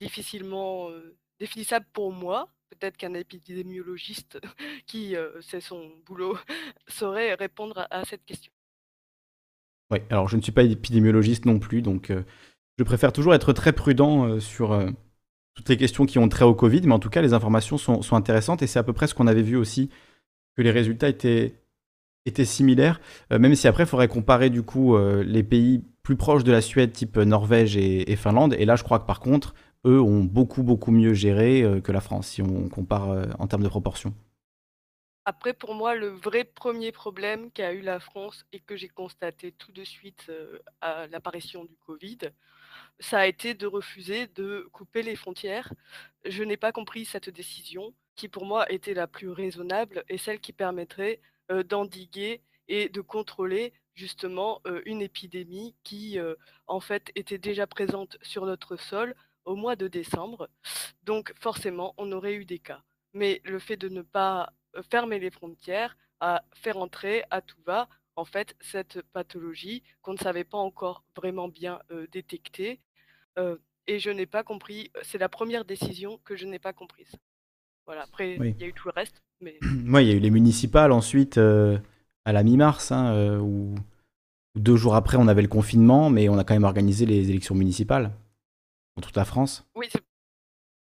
difficilement 0.00 0.90
euh, 0.90 1.16
définissable 1.40 1.86
pour 1.92 2.12
moi. 2.12 2.48
Peut-être 2.70 2.96
qu'un 2.96 3.14
épidémiologiste 3.14 4.38
qui 4.86 5.14
c'est 5.40 5.60
son 5.60 5.90
boulot 6.04 6.36
saurait 6.88 7.34
répondre 7.34 7.86
à 7.90 8.04
cette 8.04 8.24
question. 8.24 8.52
Alors 10.10 10.28
je 10.28 10.36
ne 10.36 10.42
suis 10.42 10.52
pas 10.52 10.62
épidémiologiste 10.62 11.44
non 11.44 11.58
plus, 11.58 11.82
donc 11.82 12.10
euh, 12.10 12.22
je 12.78 12.84
préfère 12.84 13.12
toujours 13.12 13.34
être 13.34 13.52
très 13.52 13.72
prudent 13.72 14.26
euh, 14.26 14.40
sur 14.40 14.72
euh, 14.72 14.90
toutes 15.54 15.68
les 15.68 15.76
questions 15.76 16.06
qui 16.06 16.18
ont 16.18 16.28
trait 16.28 16.44
au 16.44 16.54
Covid, 16.54 16.82
mais 16.84 16.94
en 16.94 16.98
tout 16.98 17.10
cas, 17.10 17.22
les 17.22 17.34
informations 17.34 17.78
sont, 17.78 18.14
intéressantes 18.14 18.62
et 18.62 18.66
c'est 18.66 18.78
à 18.78 18.82
peu 18.82 18.92
près 18.92 19.06
ce 19.06 19.14
qu'on 19.14 19.26
avait 19.26 19.42
vu 19.42 19.56
aussi, 19.56 19.90
que 20.56 20.62
les 20.62 20.70
résultats 20.70 21.08
étaient, 21.08 21.54
similaires, 22.44 23.00
même 23.30 23.54
si 23.54 23.68
après, 23.68 23.82
il 23.82 23.86
faudrait 23.86 24.08
comparer 24.08 24.48
du 24.48 24.62
coup 24.62 24.96
les 24.96 25.42
pays 25.42 25.84
plus 26.02 26.16
proches 26.16 26.44
de 26.44 26.52
la 26.52 26.62
Suède, 26.62 26.92
type 26.92 27.18
Norvège 27.18 27.76
et, 27.76 28.16
Finlande, 28.16 28.54
et 28.58 28.64
là, 28.64 28.76
je 28.76 28.84
crois 28.84 28.98
que 28.98 29.06
par 29.06 29.20
contre, 29.20 29.54
eux 29.86 30.00
ont 30.00 30.24
beaucoup, 30.24 30.62
beaucoup 30.62 30.90
mieux 30.90 31.12
géré 31.12 31.80
que 31.84 31.92
la 31.92 32.00
France, 32.00 32.28
si 32.28 32.40
on 32.40 32.68
compare 32.68 33.26
en 33.38 33.46
termes 33.46 33.62
de 33.62 33.68
proportion. 33.68 34.14
Après, 35.24 35.54
pour 35.54 35.74
moi, 35.74 35.94
le 35.94 36.08
vrai 36.08 36.42
premier 36.44 36.90
problème 36.90 37.52
qu'a 37.52 37.72
eu 37.72 37.80
la 37.80 38.00
France 38.00 38.44
et 38.52 38.58
que 38.58 38.76
j'ai 38.76 38.88
constaté 38.88 39.52
tout 39.52 39.70
de 39.70 39.84
suite 39.84 40.30
à 40.80 41.06
l'apparition 41.06 41.64
du 41.64 41.76
Covid, 41.76 42.18
ça 42.98 43.20
a 43.20 43.26
été 43.26 43.54
de 43.54 43.66
refuser 43.66 44.26
de 44.26 44.68
couper 44.72 45.02
les 45.02 45.14
frontières. 45.14 45.72
Je 46.24 46.42
n'ai 46.42 46.56
pas 46.56 46.72
compris 46.72 47.04
cette 47.04 47.30
décision 47.30 47.94
qui, 48.16 48.28
pour 48.28 48.44
moi, 48.44 48.70
était 48.72 48.94
la 48.94 49.06
plus 49.06 49.30
raisonnable 49.30 50.04
et 50.08 50.18
celle 50.18 50.40
qui 50.40 50.52
permettrait 50.52 51.20
d'endiguer 51.68 52.42
et 52.66 52.88
de 52.88 53.00
contrôler 53.00 53.72
justement 53.94 54.60
une 54.86 55.02
épidémie 55.02 55.76
qui, 55.84 56.18
en 56.66 56.80
fait, 56.80 57.12
était 57.14 57.38
déjà 57.38 57.68
présente 57.68 58.16
sur 58.22 58.44
notre 58.44 58.76
sol 58.76 59.14
au 59.44 59.54
mois 59.54 59.76
de 59.76 59.86
décembre. 59.86 60.48
Donc, 61.04 61.32
forcément, 61.38 61.94
on 61.96 62.10
aurait 62.10 62.34
eu 62.34 62.44
des 62.44 62.58
cas. 62.58 62.82
Mais 63.12 63.40
le 63.44 63.60
fait 63.60 63.76
de 63.76 63.88
ne 63.88 64.02
pas 64.02 64.52
fermer 64.90 65.18
les 65.18 65.30
frontières, 65.30 65.96
à 66.20 66.44
faire 66.54 66.78
entrer 66.78 67.24
à 67.30 67.40
tout 67.40 67.60
va 67.66 67.88
en 68.14 68.24
fait 68.24 68.54
cette 68.60 69.02
pathologie 69.12 69.82
qu'on 70.02 70.12
ne 70.12 70.18
savait 70.18 70.44
pas 70.44 70.58
encore 70.58 71.04
vraiment 71.16 71.48
bien 71.48 71.80
détecter. 72.12 72.80
et 73.86 73.98
je 73.98 74.10
n'ai 74.10 74.26
pas 74.26 74.42
compris, 74.42 74.90
c'est 75.02 75.18
la 75.18 75.28
première 75.28 75.64
décision 75.64 76.20
que 76.24 76.36
je 76.36 76.46
n'ai 76.46 76.58
pas 76.58 76.72
comprise. 76.72 77.12
Voilà, 77.86 78.02
après, 78.02 78.36
il 78.36 78.60
y 78.60 78.64
a 78.64 78.66
eu 78.66 78.72
tout 78.72 78.88
le 78.88 78.92
reste. 78.94 79.22
Mais... 79.40 79.58
il 79.62 80.06
y 80.06 80.10
a 80.10 80.14
eu 80.14 80.20
les 80.20 80.30
municipales 80.30 80.92
ensuite, 80.92 81.38
à 81.38 82.32
la 82.32 82.42
mi-mars, 82.42 82.92
hein, 82.92 83.38
où 83.40 83.74
deux 84.54 84.76
jours 84.76 84.94
après, 84.94 85.16
on 85.16 85.28
avait 85.28 85.42
le 85.42 85.48
confinement, 85.48 86.10
mais 86.10 86.28
on 86.28 86.38
a 86.38 86.44
quand 86.44 86.54
même 86.54 86.64
organisé 86.64 87.06
les 87.06 87.30
élections 87.30 87.54
municipales 87.54 88.12
dans 88.96 89.02
toute 89.02 89.16
la 89.16 89.24
France. 89.24 89.66
Oui, 89.74 89.88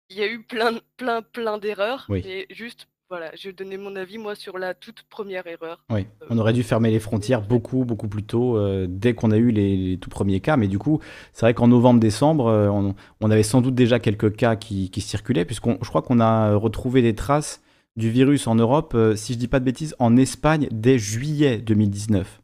il 0.09 0.17
y 0.17 0.21
a 0.21 0.27
eu 0.27 0.43
plein, 0.43 0.79
plein, 0.97 1.21
plein 1.21 1.57
d'erreurs, 1.57 2.05
mais 2.09 2.45
juste 2.49 2.87
voilà, 3.09 3.31
je 3.35 3.51
donnais 3.51 3.77
mon 3.77 3.95
avis, 3.95 4.17
moi, 4.17 4.33
sur 4.33 4.57
la 4.57 4.73
toute 4.73 5.03
première 5.03 5.45
erreur. 5.45 5.83
Oui, 5.91 6.07
euh, 6.21 6.27
on 6.29 6.37
aurait 6.39 6.53
dû 6.53 6.63
fermer 6.63 6.89
les 6.89 6.99
frontières 6.99 7.41
beaucoup, 7.41 7.85
beaucoup 7.85 8.07
plus 8.07 8.23
tôt, 8.23 8.57
euh, 8.57 8.87
dès 8.89 9.13
qu'on 9.13 9.29
a 9.31 9.37
eu 9.37 9.51
les, 9.51 9.97
tout 9.99 10.09
premiers 10.09 10.39
cas. 10.39 10.57
Mais 10.57 10.67
du 10.67 10.79
coup, 10.79 10.99
c'est 11.31 11.41
vrai 11.41 11.53
qu'en 11.53 11.67
novembre-décembre, 11.67 12.47
euh, 12.47 12.93
on, 13.21 13.29
avait 13.29 13.43
sans 13.43 13.61
doute 13.61 13.75
déjà 13.75 13.99
quelques 13.99 14.35
cas 14.35 14.55
qui, 14.55 14.89
qui 14.89 15.01
circulaient, 15.01 15.45
puisqu'on, 15.45 15.77
je 15.81 15.89
crois 15.89 16.01
qu'on 16.01 16.19
a 16.19 16.55
retrouvé 16.55 17.01
des 17.01 17.13
traces 17.13 17.61
du 17.95 18.09
virus 18.09 18.47
en 18.47 18.55
Europe, 18.55 18.97
si 19.15 19.33
je 19.33 19.37
dis 19.37 19.47
pas 19.47 19.59
de 19.59 19.65
bêtises, 19.65 19.95
en 19.99 20.17
Espagne 20.17 20.67
dès 20.71 20.97
juillet 20.97 21.59
2019. 21.59 22.41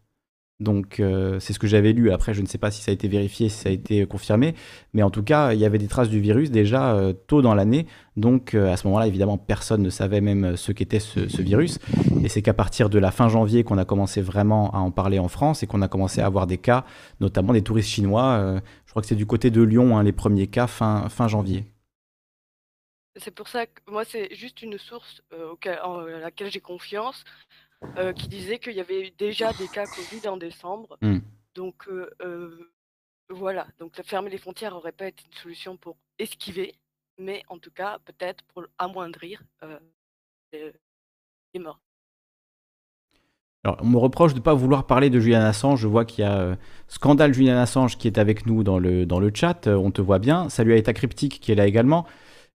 Donc 0.62 1.00
euh, 1.00 1.40
c'est 1.40 1.54
ce 1.54 1.60
que 1.60 1.66
j'avais 1.66 1.92
lu. 1.92 2.12
Après, 2.12 2.36
je 2.36 2.42
ne 2.42 2.46
sais 2.46 2.60
pas 2.60 2.70
si 2.70 2.84
ça 2.84 2.92
a 2.92 2.94
été 2.94 3.08
vérifié, 3.08 3.50
si 3.50 3.58
ça 3.58 3.70
a 3.70 3.72
été 3.72 4.06
confirmé. 4.06 4.54
Mais 4.94 5.02
en 5.02 5.10
tout 5.10 5.24
cas, 5.24 5.54
il 5.54 5.60
y 5.60 5.66
avait 5.66 5.80
des 5.80 5.88
traces 5.88 6.10
du 6.10 6.20
virus 6.20 6.52
déjà 6.52 6.94
euh, 6.94 7.14
tôt 7.14 7.42
dans 7.42 7.56
l'année. 7.56 7.88
Donc 8.16 8.54
euh, 8.54 8.72
à 8.72 8.78
ce 8.78 8.86
moment-là, 8.88 9.08
évidemment, 9.08 9.40
personne 9.40 9.82
ne 9.82 9.90
savait 9.90 10.22
même 10.22 10.56
ce 10.56 10.72
qu'était 10.72 11.00
ce, 11.00 11.42
virus. 11.42 11.80
Et 12.24 12.30
c'est 12.30 12.44
qu'à 12.44 12.54
partir 12.54 12.92
de 12.92 13.00
la 13.00 13.10
fin 13.10 13.28
janvier 13.28 13.64
qu'on 13.64 13.80
a 13.80 13.86
commencé 13.86 14.22
vraiment 14.22 14.72
à 14.72 14.78
en 14.78 14.92
parler 14.92 15.18
en 15.18 15.30
France 15.30 15.64
et 15.64 15.68
qu'on 15.68 15.82
a 15.82 15.88
commencé 15.88 16.22
à 16.22 16.28
avoir 16.28 16.46
des 16.46 16.60
cas, 16.60 16.86
notamment 17.20 17.54
des 17.54 17.64
touristes 17.64 17.90
chinois. 17.90 18.62
je 18.86 18.92
crois 18.92 19.02
que 19.02 19.08
c'est 19.08 19.16
du 19.16 19.26
côté 19.26 19.50
de 19.50 19.64
Lyon, 19.64 19.98
hein, 19.98 20.04
les 20.04 20.12
premiers 20.12 20.48
cas 20.48 20.68
fin, 20.68 21.10
fin 21.10 21.28
janvier. 21.28 21.66
C'est 23.16 23.34
pour 23.34 23.48
ça 23.48 23.66
que 23.66 23.82
moi, 23.88 24.06
c'est 24.06 24.34
juste 24.36 24.62
une 24.62 24.78
source 24.78 25.22
à 25.32 26.20
laquelle 26.20 26.52
j'ai 26.52 26.62
confiance. 26.62 27.24
Euh, 27.98 28.14
qui 28.14 28.28
disait 28.28 28.60
qu'il 28.60 28.74
y 28.74 28.80
avait 28.80 29.12
déjà 29.18 29.52
des 29.54 29.68
cas 29.68 29.86
Covid 29.86 30.28
en 30.28 30.38
décembre. 30.38 30.98
Hmm. 31.02 31.20
Donc 31.56 31.88
euh, 31.88 32.12
euh, 32.22 32.72
voilà, 33.30 33.66
donc 33.80 34.00
fermer 34.04 34.30
les 34.30 34.38
frontières 34.38 34.72
n'aurait 34.72 34.92
pas 34.92 35.08
été 35.08 35.24
une 35.26 35.34
solution 35.34 35.78
pour 35.78 35.98
esquiver, 36.20 36.76
mais 37.18 37.42
en 37.50 37.58
tout 37.58 37.72
cas 37.72 37.98
peut-être 38.06 38.44
pour 38.54 38.66
amoindrir 38.78 39.42
les, 40.54 40.74
morts. 41.60 41.82
Alors, 43.64 43.78
on 43.82 43.88
me 43.88 43.98
reproche 43.98 44.34
de 44.34 44.40
ne 44.40 44.44
pas 44.44 44.54
vouloir 44.54 44.86
parler 44.86 45.10
de 45.10 45.20
Julian 45.20 45.42
Assange. 45.42 45.82
Je 45.82 45.88
vois 45.88 46.06
qu'il 46.06 46.24
y 46.24 46.28
a 46.28 46.58
Scandale 46.88 47.34
Julian 47.34 47.58
Assange 47.58 47.98
qui 47.98 48.08
est 48.08 48.18
avec 48.18 48.46
nous 48.46 48.64
dans 48.64 48.80
le, 48.80 49.06
dans 49.06 49.20
le 49.20 49.32
chat. 49.34 49.68
on 49.68 49.92
te 49.92 50.02
voit 50.02 50.20
bien. 50.20 50.50
Salut 50.50 50.74
à 50.74 50.78
État 50.78 50.94
Cryptique 50.94 51.40
qui 51.40 51.52
est 51.52 51.56
là 51.56 51.66
également. 51.68 52.06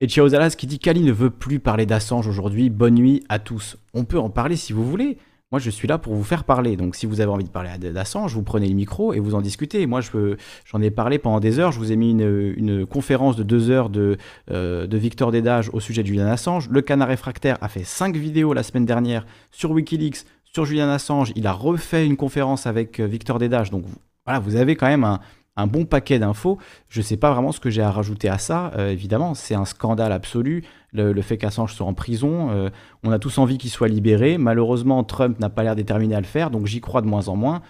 Et 0.00 0.08
Zalas 0.08 0.56
qui 0.56 0.66
dit 0.66 0.78
Kali 0.78 1.02
ne 1.02 1.12
veut 1.12 1.30
plus 1.30 1.60
parler 1.60 1.86
d'Assange 1.86 2.26
aujourd'hui. 2.26 2.68
Bonne 2.68 2.94
nuit 2.94 3.24
à 3.28 3.38
tous. 3.38 3.78
On 3.94 4.04
peut 4.04 4.18
en 4.18 4.28
parler 4.28 4.56
si 4.56 4.72
vous 4.72 4.84
voulez. 4.84 5.18
Moi, 5.52 5.60
je 5.60 5.70
suis 5.70 5.86
là 5.86 5.98
pour 5.98 6.14
vous 6.14 6.24
faire 6.24 6.42
parler. 6.42 6.76
Donc, 6.76 6.96
si 6.96 7.06
vous 7.06 7.20
avez 7.20 7.30
envie 7.30 7.44
de 7.44 7.48
parler 7.48 7.70
d'Assange, 7.78 8.34
vous 8.34 8.42
prenez 8.42 8.66
le 8.66 8.74
micro 8.74 9.12
et 9.12 9.20
vous 9.20 9.36
en 9.36 9.40
discutez. 9.40 9.86
Moi, 9.86 10.00
j'en 10.00 10.82
ai 10.82 10.90
parlé 10.90 11.18
pendant 11.18 11.38
des 11.38 11.60
heures. 11.60 11.70
Je 11.70 11.78
vous 11.78 11.92
ai 11.92 11.96
mis 11.96 12.10
une, 12.10 12.84
conférence 12.86 13.36
de 13.36 13.44
deux 13.44 13.70
heures 13.70 13.88
de, 13.88 14.16
euh, 14.50 14.88
de 14.88 14.98
Victor 14.98 15.30
Dédage 15.30 15.70
au 15.72 15.78
sujet 15.78 16.02
de 16.02 16.08
Julian 16.08 16.26
Assange. 16.26 16.68
Le 16.70 16.82
Canard 16.82 17.06
Réfractaire 17.06 17.56
a 17.60 17.68
fait 17.68 17.84
cinq 17.84 18.16
vidéos 18.16 18.52
la 18.52 18.64
semaine 18.64 18.84
dernière 18.84 19.24
sur 19.52 19.70
Wikileaks 19.70 20.24
sur 20.42 20.64
Julian 20.64 20.88
Assange. 20.88 21.32
Il 21.36 21.46
a 21.46 21.52
refait 21.52 22.04
une 22.04 22.16
conférence 22.16 22.66
avec 22.66 22.98
euh, 22.98 23.06
Victor 23.06 23.38
Dédage. 23.38 23.70
Donc, 23.70 23.84
voilà, 24.26 24.40
vous 24.40 24.56
avez 24.56 24.74
quand 24.74 24.88
même 24.88 25.04
un, 25.04 25.20
un 25.56 25.66
bon 25.66 25.84
paquet 25.84 26.18
d'infos. 26.18 26.58
Je 26.88 27.00
ne 27.00 27.04
sais 27.04 27.16
pas 27.16 27.32
vraiment 27.32 27.52
ce 27.52 27.60
que 27.60 27.70
j'ai 27.70 27.82
à 27.82 27.90
rajouter 27.90 28.28
à 28.28 28.38
ça. 28.38 28.72
Euh, 28.76 28.90
évidemment, 28.90 29.34
c'est 29.34 29.54
un 29.54 29.64
scandale 29.64 30.12
absolu. 30.12 30.64
Le, 30.92 31.20
fait 31.22 31.38
qu'Assange 31.38 31.74
soit 31.74 31.86
en 31.86 31.94
prison, 31.94 32.50
euh, 32.50 32.70
on 33.02 33.10
a 33.10 33.18
tous 33.18 33.38
envie 33.38 33.58
qu'il 33.58 33.70
soit 33.70 33.88
libéré. 33.88 34.38
Malheureusement, 34.38 35.02
Trump 35.02 35.38
n'a 35.40 35.50
pas 35.50 35.64
l'air 35.64 35.74
déterminé 35.74 36.14
à 36.14 36.20
le 36.20 36.26
faire, 36.26 36.50
donc 36.50 36.66
j'y 36.66 36.80
crois 36.80 37.00
de 37.00 37.06
moins 37.06 37.28
en 37.28 37.34
moins. 37.34 37.62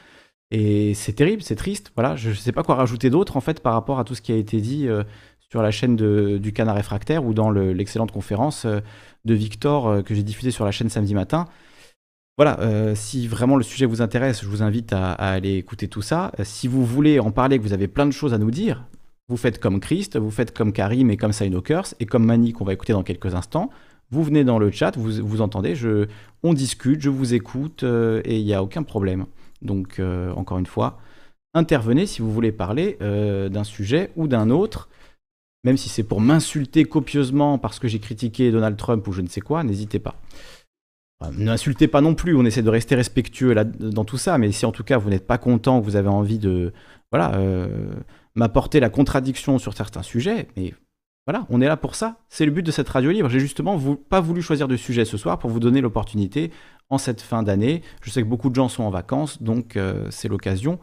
Et 0.51 0.93
c'est 0.95 1.15
terrible, 1.15 1.43
c'est 1.43 1.57
triste. 1.57 1.91
Voilà, 1.97 2.17
je 2.17 2.31
ne 2.31 2.35
sais 2.35 2.53
pas 2.53 2.63
quoi 2.63 2.75
rajouter 2.75 3.09
d'autre 3.09 3.37
en 3.39 3.41
fait 3.41 3.61
par 3.61 3.73
rapport 3.73 3.99
à 3.99 4.05
tout 4.05 4.15
ce 4.15 4.21
qui 4.21 4.31
a 4.31 4.37
été 4.37 4.61
dit 4.61 4.89
euh, 4.89 5.05
sur 5.51 5.63
la 5.63 5.71
chaîne 5.71 5.97
du 5.97 6.53
Canard 6.53 6.77
Réfractaire 6.77 7.25
ou 7.25 7.33
dans 7.33 7.51
l'excellente 7.51 8.13
conférence 8.13 8.67
de 8.67 9.35
Victor 9.35 10.03
que 10.03 10.15
j'ai 10.15 10.25
diffusée 10.25 10.51
sur 10.51 10.65
la 10.65 10.73
chaîne 10.73 10.89
samedi 10.89 11.15
matin. 11.15 11.47
Voilà, 12.37 12.59
euh, 12.61 12.97
si 12.97 13.29
vraiment 13.29 13.57
le 13.57 13.63
sujet 13.63 13.87
vous 13.87 14.03
intéresse, 14.03 14.43
je 14.43 14.49
vous 14.49 14.63
invite 14.63 14.93
à, 14.93 15.13
aller 15.13 15.55
écouter 15.55 15.87
tout 15.87 16.03
ça. 16.03 16.33
Euh, 16.41 16.45
si 16.45 16.67
vous 16.67 16.85
voulez 16.85 17.21
en 17.21 17.31
parler, 17.31 17.59
que 17.59 17.63
vous 17.63 17.73
avez 17.73 17.87
plein 17.87 18.07
de 18.07 18.11
choses 18.11 18.35
à 18.35 18.39
nous 18.39 18.51
dire, 18.51 18.85
vous 19.29 19.37
faites 19.37 19.61
comme 19.61 19.79
Christ, 19.79 20.19
vous 20.19 20.33
faites 20.33 20.53
comme 20.53 20.73
Karim 20.73 21.11
et 21.11 21.17
comme 21.17 21.33
Sinokers 21.33 21.95
et 22.01 22.07
comme 22.07 22.25
Mani 22.25 22.53
qu'on 22.53 22.65
va 22.65 22.73
écouter 22.73 22.93
dans 22.93 23.05
quelques 23.05 23.37
instants. 23.37 23.71
Vous 24.11 24.25
venez 24.25 24.43
dans 24.43 24.59
le 24.59 24.73
chat, 24.73 24.97
vous, 24.97 25.25
vous 25.25 25.41
entendez, 25.43 25.75
on 26.43 26.55
discute, 26.55 27.01
je 27.01 27.09
vous 27.09 27.35
écoute 27.35 27.85
euh, 27.85 28.21
et 28.25 28.39
il 28.39 28.45
n'y 28.45 28.53
a 28.53 28.63
aucun 28.65 28.83
problème. 28.83 29.27
Donc, 29.63 29.99
encore 30.37 30.59
une 30.59 30.67
fois, 30.67 30.99
intervenez 31.55 32.05
si 32.05 32.21
vous 32.21 32.31
voulez 32.31 32.53
parler 32.53 32.99
d'un 33.01 33.65
sujet 33.65 34.11
ou 34.15 34.29
d'un 34.29 34.51
autre. 34.51 34.91
Même 35.65 35.79
si 35.79 35.89
c'est 35.89 36.03
pour 36.03 36.21
m'insulter 36.21 36.85
copieusement 36.85 37.57
parce 37.57 37.79
que 37.79 37.89
j'ai 37.89 37.99
critiqué 37.99 38.51
Donald 38.51 38.77
Trump 38.77 39.09
ou 39.09 39.13
je 39.13 39.23
ne 39.23 39.29
sais 39.29 39.41
quoi, 39.41 39.65
n'hésitez 39.65 39.99
pas. 39.99 40.17
N'insultez 41.33 41.89
pas 41.89 42.01
non 42.01 42.15
plus, 42.15 42.37
on 42.37 42.45
essaie 42.45 42.63
de 42.63 42.71
rester 42.71 42.95
respectueux 42.95 43.55
dans 43.55 44.05
tout 44.05 44.19
ça, 44.19 44.39
mais 44.39 44.53
si 44.53 44.67
en 44.67 44.73
tout 44.73 44.85
cas 44.85 44.99
vous 44.99 45.11
n'êtes 45.11 45.27
pas 45.27 45.39
content, 45.39 45.81
que 45.81 45.85
vous 45.85 45.97
avez 45.97 46.09
envie 46.09 46.39
de 46.39 46.73
voilà, 47.11 47.35
euh, 47.37 47.95
m'apporter 48.35 48.81
la 48.81 48.91
contradiction 48.91 49.59
sur 49.59 49.75
certains 49.75 50.03
sujets, 50.03 50.49
mais 50.57 50.75
voilà, 51.27 51.47
on 51.49 51.61
est 51.61 51.69
là 51.69 51.77
pour 51.77 51.95
ça. 51.95 52.19
C'est 52.29 52.45
le 52.45 52.51
but 52.51 52.63
de 52.63 52.71
cette 52.71 52.89
radio 52.89 53.11
libre. 53.11 53.29
J'ai 53.29 53.41
justement 53.41 53.79
pas 54.09 54.21
voulu 54.21 54.43
choisir 54.43 54.69
de 54.69 54.77
sujet 54.77 55.05
ce 55.05 55.17
soir 55.17 55.39
pour 55.39 55.51
vous 55.51 55.61
donner 55.61 55.81
l'opportunité 55.81 56.51
en 56.91 56.99
cette 56.99 57.21
fin 57.21 57.43
d'année. 57.43 57.83
Je 58.03 58.11
sais 58.11 58.23
que 58.23 58.27
beaucoup 58.27 58.51
de 58.51 58.55
gens 58.55 58.69
sont 58.69 58.83
en 58.83 58.91
vacances, 58.91 59.43
donc 59.43 59.77
euh, 59.77 60.09
c'est 60.11 60.29
l'occasion 60.29 60.79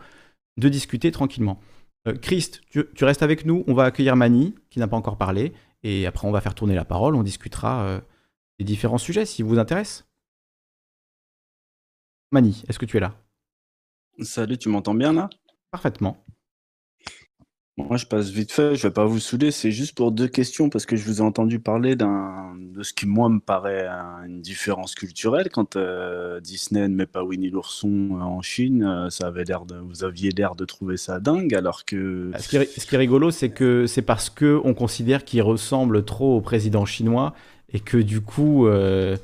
de 0.58 0.70
discuter 0.70 1.12
tranquillement. 1.12 1.60
Euh, 2.08 2.14
Christ, 2.16 2.62
tu, 2.70 3.06
restes 3.06 3.24
avec 3.24 3.46
nous, 3.46 3.64
on 3.68 3.74
va 3.74 3.84
accueillir 3.84 4.16
Mani, 4.16 4.56
qui 4.70 4.80
n'a 4.80 4.88
pas 4.88 4.98
encore 4.98 5.18
parlé, 5.18 5.54
et 5.84 6.08
après 6.08 6.28
on 6.28 6.32
va 6.32 6.42
faire 6.42 6.56
tourner 6.56 6.76
la 6.76 6.86
parole, 6.86 7.16
on 7.16 7.24
discutera 7.24 8.02
des 8.60 8.66
différents 8.66 8.98
sujets 9.00 9.26
si 9.26 9.42
vous 9.42 9.60
intéresse. 9.60 10.06
Mani, 12.32 12.64
est-ce 12.70 12.80
que 12.80 12.86
tu 12.86 12.96
es 12.96 13.02
là? 13.02 13.14
Salut, 14.20 14.58
tu 14.58 14.70
m'entends 14.70 14.94
bien 14.94 15.12
là? 15.12 15.30
Parfaitement. 15.70 16.24
Moi, 17.78 17.98
je 17.98 18.06
passe 18.06 18.30
vite 18.30 18.52
fait, 18.52 18.76
je 18.76 18.88
vais 18.88 18.94
pas 18.94 19.06
vous 19.06 19.20
saouler, 19.20 19.52
c'est 19.52 19.72
juste 19.72 19.96
pour 19.96 20.12
deux 20.12 20.28
questions 20.28 20.70
parce 20.70 20.86
que 20.86 20.96
je 20.96 21.04
vous 21.06 21.20
ai 21.20 21.22
entendu 21.22 21.60
parler 21.60 21.96
de 21.96 22.84
ce 22.84 22.94
qui 22.94 23.06
moi 23.06 23.28
me 23.28 23.40
paraît 23.40 23.88
une 24.26 24.42
différence 24.42 24.96
culturelle 24.96 25.50
quand 25.50 25.76
euh, 25.76 26.40
Disney 26.40 26.88
ne 26.88 26.96
met 26.96 27.06
pas 27.06 27.24
Winnie 27.24 27.50
l'ourson 27.50 27.90
euh, 27.90 28.22
en 28.22 28.42
Chine, 28.42 28.84
euh, 28.84 29.10
ça 29.10 29.28
avait 29.28 29.44
l'air 29.44 29.66
de 29.66 29.76
vous 29.78 30.04
aviez 30.04 30.32
l'air 30.32 30.56
de 30.56 30.66
trouver 30.66 30.98
ça 30.98 31.20
dingue 31.20 31.54
alors 31.54 31.86
que 31.86 32.32
ce 32.40 32.48
qui 32.50 32.58
est, 32.58 32.98
rigolo 32.98 33.32
c'est 33.32 33.50
que 33.50 33.88
c'est 33.88 34.02
parce 34.02 34.30
que 34.30 34.60
on 34.64 34.74
considère 34.74 35.26
qu'il 35.26 35.42
ressemble 35.42 36.06
trop 36.06 36.38
au 36.38 36.42
président 36.42 36.86
chinois 36.86 37.34
et 37.74 37.80
que 37.80 37.98
du 37.98 38.22
coup 38.22 38.68
euh, 38.68 39.18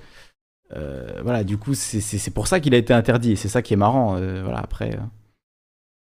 voilà, 0.71 1.43
du 1.43 1.57
coup, 1.57 1.73
c'est 1.73 2.33
pour 2.33 2.47
ça 2.47 2.59
qu'il 2.59 2.73
a 2.73 2.77
été 2.77 2.93
interdit. 2.93 3.37
C'est 3.37 3.49
ça 3.49 3.61
qui 3.61 3.73
est 3.73 3.77
marrant. 3.77 4.17
Euh, 4.17 4.43
voilà, 4.43 4.59
après. 4.59 4.95
Euh. 4.95 5.01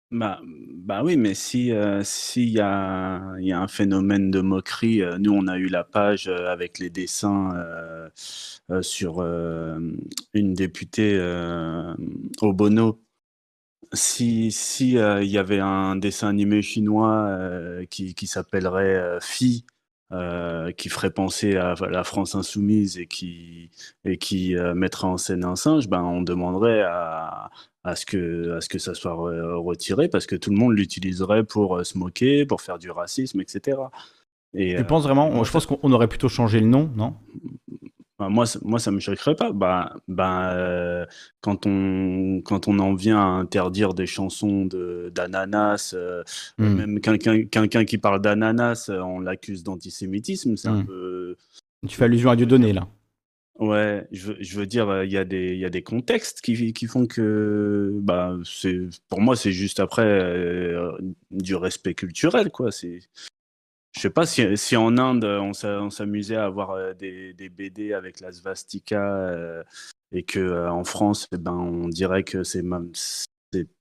Bah, 0.09 0.39
bah 0.43 1.03
oui, 1.03 1.17
mais 1.17 1.33
si 1.33 1.73
s'il 2.03 2.49
y 2.49 2.61
a, 2.61 3.21
y 3.39 3.51
a 3.51 3.59
un 3.59 3.67
phénomène 3.67 4.31
de 4.31 4.39
moquerie, 4.39 5.01
nous 5.19 5.33
on 5.33 5.47
a 5.47 5.57
eu 5.57 5.67
la 5.67 5.83
page 5.83 6.29
avec 6.29 6.79
les 6.79 6.89
dessins 6.89 7.53
sur 8.81 9.21
une 9.21 10.53
députée 10.53 11.19
au 12.41 12.53
Bono. 12.53 13.01
Si 13.91 14.49
si 14.53 14.91
il 14.91 15.25
y 15.25 15.37
avait 15.37 15.59
un 15.59 15.97
dessin 15.97 16.29
animé 16.29 16.61
chinois 16.61 17.37
qui, 17.89 18.15
qui 18.15 18.27
s'appellerait 18.27 19.17
Phi 19.19 19.65
euh, 20.13 20.71
qui 20.71 20.87
ferait 20.87 21.11
penser 21.11 21.57
à 21.57 21.75
la 21.89 22.05
France 22.05 22.33
insoumise 22.33 22.97
et 22.97 23.07
qui, 23.07 23.71
et 24.05 24.17
qui 24.17 24.55
euh, 24.55 24.73
mettrait 24.73 25.07
en 25.07 25.17
scène 25.17 25.43
un 25.43 25.57
singe, 25.57 25.89
ben, 25.89 26.01
on 26.01 26.21
demanderait 26.21 26.81
à, 26.81 27.49
à, 27.83 27.95
ce 27.97 28.05
que, 28.05 28.55
à 28.55 28.61
ce 28.61 28.69
que 28.69 28.79
ça 28.79 28.93
soit 28.93 29.13
retiré 29.13 30.07
parce 30.07 30.25
que 30.25 30.37
tout 30.37 30.49
le 30.49 30.55
monde 30.55 30.73
l'utiliserait 30.77 31.43
pour 31.43 31.75
euh, 31.75 31.83
se 31.83 31.97
moquer, 31.97 32.45
pour 32.45 32.61
faire 32.61 32.79
du 32.79 32.89
racisme, 32.89 33.41
etc. 33.41 33.79
Et, 34.53 34.77
tu 34.77 34.83
penses 34.85 35.03
vraiment 35.03 35.43
Je 35.43 35.51
pense 35.51 35.65
qu'on 35.65 35.91
aurait 35.91 36.07
plutôt 36.07 36.29
changé 36.29 36.61
le 36.61 36.67
nom, 36.67 36.89
non? 36.95 37.15
Bah, 38.19 38.29
moi, 38.29 38.45
moi, 38.63 38.79
ça 38.79 38.91
me 38.91 38.99
choquerait 38.99 39.35
pas. 39.35 39.51
Bah, 39.51 39.95
bah, 40.07 40.53
euh, 40.53 41.05
quand, 41.41 41.67
on, 41.67 42.41
quand 42.43 42.67
on 42.67 42.79
en 42.79 42.95
vient 42.95 43.19
à 43.19 43.25
interdire 43.25 43.93
des 43.93 44.07
chansons 44.07 44.65
d'ananas, 45.11 45.93
euh, 45.95 46.23
hmm. 46.57 46.73
même 46.73 46.99
quelqu'un 46.99 47.85
qui 47.85 47.97
parle 47.97 48.21
d'ananas, 48.21 48.89
euh, 48.89 48.99
on 49.01 49.19
l'accuse 49.19 49.63
d'antisémitisme. 49.63 50.57
C'est 50.57 50.67
un 50.67 50.81
hmm. 50.81 50.85
peu. 50.85 51.35
Tu 51.87 51.95
fais 51.95 52.05
allusion 52.05 52.31
à 52.31 52.35
Dieudonné, 52.35 52.73
là. 52.73 52.87
Ouais, 53.59 54.07
je, 54.11 54.33
je 54.39 54.59
veux 54.59 54.67
dire, 54.67 55.03
il 55.03 55.11
y, 55.11 55.17
a 55.17 55.25
des, 55.25 55.55
y 55.55 55.65
a 55.65 55.69
des 55.71 55.81
contextes 55.81 56.41
qui, 56.41 56.73
qui 56.73 56.85
font 56.85 57.07
que, 57.07 57.91
bah, 58.01 58.35
pour 59.09 59.19
moi, 59.19 59.35
c'est 59.35 59.51
juste 59.51 59.79
après 59.79 60.75
du 61.31 61.55
respect 61.55 61.95
culturel, 61.95 62.51
quoi. 62.51 62.71
C'est 62.71 62.99
je 63.93 64.01
sais 64.01 64.09
pas 64.09 64.25
si, 64.25 64.57
si 64.57 64.75
en 64.75 64.97
Inde, 64.97 65.25
on 65.25 65.89
s'amusait 65.89 66.35
à 66.35 66.45
avoir 66.45 66.71
euh, 66.71 66.93
des, 66.93 67.33
des, 67.33 67.49
BD 67.49 67.93
avec 67.93 68.19
la 68.19 68.31
svastika 68.31 69.01
euh, 69.01 69.63
et 70.11 70.23
que 70.23 70.39
euh, 70.39 70.71
en 70.71 70.83
France, 70.83 71.27
eh 71.33 71.37
ben, 71.37 71.53
on 71.53 71.87
dirait 71.87 72.23
que 72.23 72.43
c'est 72.43 72.63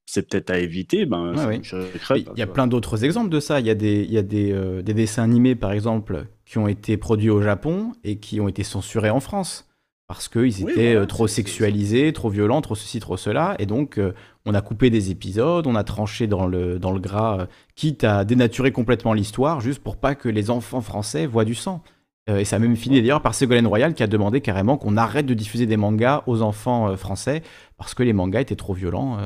c'est 0.09 0.31
peut-être 0.31 0.51
à 0.51 0.59
éviter. 0.59 1.05
Ben, 1.05 1.35
il 1.35 2.29
y 2.37 2.43
a 2.43 2.47
plein 2.47 2.69
d'autres 2.69 3.05
exemples 3.05 3.29
de 3.29 3.41
ça. 3.41 3.59
Il 3.59 3.67
y 3.67 3.71
a, 3.71 3.75
des, 3.75 4.03
il 4.05 4.13
y 4.13 4.19
a 4.19 4.23
des, 4.23 4.83
des, 4.83 4.95
dessins 4.95 5.25
animés, 5.25 5.57
par 5.57 5.73
exemple, 5.73 6.27
qui 6.45 6.59
ont 6.59 6.69
été 6.69 6.97
produits 6.97 7.31
au 7.31 7.43
Japon 7.43 7.93
et 8.05 8.19
qui 8.19 8.41
ont 8.41 8.47
été 8.47 8.63
censurés 8.63 9.11
en 9.11 9.19
France 9.19 9.69
parce 10.09 10.29
qu'ils 10.29 10.63
étaient 10.63 11.07
trop 11.07 11.27
sexualisés, 11.27 12.13
trop 12.13 12.29
violents, 12.29 12.61
trop 12.61 12.75
ceci, 12.75 13.01
trop 13.01 13.17
cela. 13.17 13.57
Et 13.59 13.67
donc, 13.67 13.99
on 14.47 14.55
a 14.55 14.61
coupé 14.63 14.91
des 14.91 15.11
épisodes, 15.11 15.67
on 15.67 15.75
a 15.75 15.83
tranché 15.85 16.29
dans 16.29 16.47
le, 16.47 16.79
dans 16.79 16.93
le 16.93 17.01
gras, 17.01 17.41
euh, 17.41 17.47
quitte 17.75 18.05
à 18.05 18.25
dénaturer 18.25 18.71
complètement 18.71 19.13
l'histoire, 19.13 19.61
juste 19.61 19.83
pour 19.83 19.97
pas 19.97 20.15
que 20.15 20.29
les 20.29 20.51
enfants 20.51 20.81
français 20.81 21.27
voient 21.27 21.45
du 21.45 21.57
sang. 21.57 21.83
Euh, 22.31 22.39
et 22.39 22.45
ça 22.45 22.57
a 22.57 22.59
même 22.61 22.77
fini 22.77 23.01
d'ailleurs 23.01 23.23
par 23.23 23.35
Ségolène 23.35 23.67
Royal 23.67 23.93
qui 23.93 24.05
a 24.05 24.07
demandé 24.07 24.41
carrément 24.41 24.79
qu'on 24.79 24.97
arrête 24.97 25.27
de 25.27 25.35
diffuser 25.35 25.67
des 25.67 25.77
mangas 25.77 26.23
aux 26.27 26.43
enfants 26.43 26.89
euh, 26.89 26.97
français 26.97 27.43
parce 27.77 27.93
que 27.93 28.05
les 28.05 28.13
mangas 28.13 28.41
étaient 28.41 28.57
trop 28.57 28.73
violents, 28.73 29.19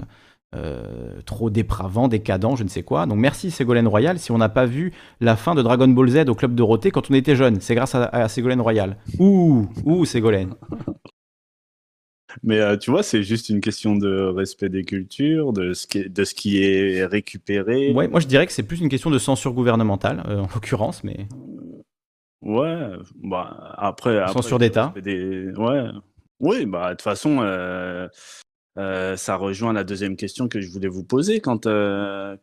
trop 1.26 1.50
dépravants, 1.50 2.08
décadents, 2.08 2.56
je 2.56 2.64
ne 2.64 2.68
sais 2.68 2.82
quoi. 2.82 3.06
Donc 3.06 3.18
merci 3.18 3.50
Ségolène 3.50 3.86
Royal. 3.86 4.18
Si 4.18 4.32
on 4.32 4.38
n'a 4.38 4.48
pas 4.48 4.66
vu 4.66 4.92
la 5.20 5.36
fin 5.36 5.54
de 5.54 5.62
Dragon 5.62 5.88
Ball 5.88 6.08
Z 6.08 6.28
au 6.28 6.34
club 6.34 6.54
Dorothée 6.54 6.90
quand 6.90 7.10
on 7.10 7.14
était 7.14 7.36
jeune, 7.36 7.60
c'est 7.60 7.74
grâce 7.74 7.94
à, 7.94 8.04
à 8.04 8.28
Ségolène 8.28 8.60
Royal. 8.60 8.96
Ouh, 9.18 9.68
ouh 9.84 10.04
Ségolène. 10.04 10.54
Mais 12.42 12.58
euh, 12.60 12.76
tu 12.76 12.90
vois, 12.90 13.02
c'est 13.02 13.22
juste 13.22 13.48
une 13.48 13.60
question 13.60 13.96
de 13.96 14.22
respect 14.22 14.68
des 14.68 14.84
cultures, 14.84 15.52
de 15.52 15.72
ce 15.72 15.86
qui 15.86 15.98
est, 15.98 16.08
de 16.08 16.24
ce 16.24 16.34
qui 16.34 16.62
est 16.62 17.04
récupéré. 17.04 17.92
Ouais, 17.92 18.08
moi 18.08 18.20
je 18.20 18.26
dirais 18.26 18.46
que 18.46 18.52
c'est 18.52 18.62
plus 18.62 18.80
une 18.80 18.88
question 18.88 19.10
de 19.10 19.18
censure 19.18 19.52
gouvernementale, 19.52 20.22
euh, 20.28 20.40
en 20.40 20.48
l'occurrence, 20.54 21.04
mais. 21.04 21.26
Ouais, 22.42 22.88
bah 23.22 23.74
après. 23.76 24.26
censure 24.32 24.58
d'État. 24.58 24.94
Ouais. 25.04 25.84
Oui, 26.40 26.64
bah 26.64 26.86
de 26.86 26.90
toute 26.92 27.02
façon, 27.02 27.40
euh, 28.80 29.16
ça 29.16 29.36
rejoint 29.36 29.72
la 29.72 29.84
deuxième 29.84 30.16
question 30.16 30.48
que 30.48 30.60
je 30.60 30.70
voulais 30.70 30.88
vous 30.88 31.04
poser. 31.04 31.40
Quand 31.40 31.66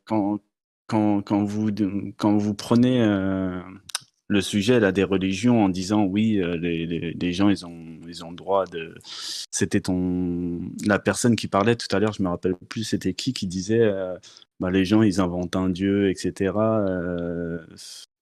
quand 0.05 0.39
quand, 0.87 1.21
quand 1.21 1.43
vous 1.43 1.69
quand 2.17 2.37
vous 2.37 2.53
prenez 2.53 3.01
le 4.27 4.41
sujet 4.41 4.79
là 4.79 4.91
des 4.91 5.03
religions 5.03 5.63
en 5.63 5.69
disant 5.69 6.03
oui 6.03 6.39
euh, 6.39 6.57
les, 6.57 6.85
les, 6.85 7.13
les, 7.13 7.33
gens 7.33 7.49
ils 7.49 7.65
ont 7.65 7.99
ils 8.07 8.25
ont 8.25 8.31
droit 8.33 8.65
de 8.65 8.95
c'était 9.51 9.79
ton 9.79 10.59
la 10.85 10.99
personne 10.99 11.35
qui 11.35 11.47
parlait 11.47 11.75
tout 11.75 11.93
à 11.95 11.99
l'heure 11.99 12.13
je 12.13 12.21
me 12.21 12.27
rappelle 12.27 12.55
plus 12.69 12.83
c'était 12.83 13.13
qui 13.13 13.31
qui 13.33 13.47
disait 13.47 13.81
euh, 13.81 14.15
bah, 14.59 14.69
les 14.69 14.83
gens 14.83 15.01
ils 15.01 15.21
inventent 15.21 15.55
un 15.55 15.69
dieu 15.69 16.09
etc 16.09 16.53
euh, 16.57 17.59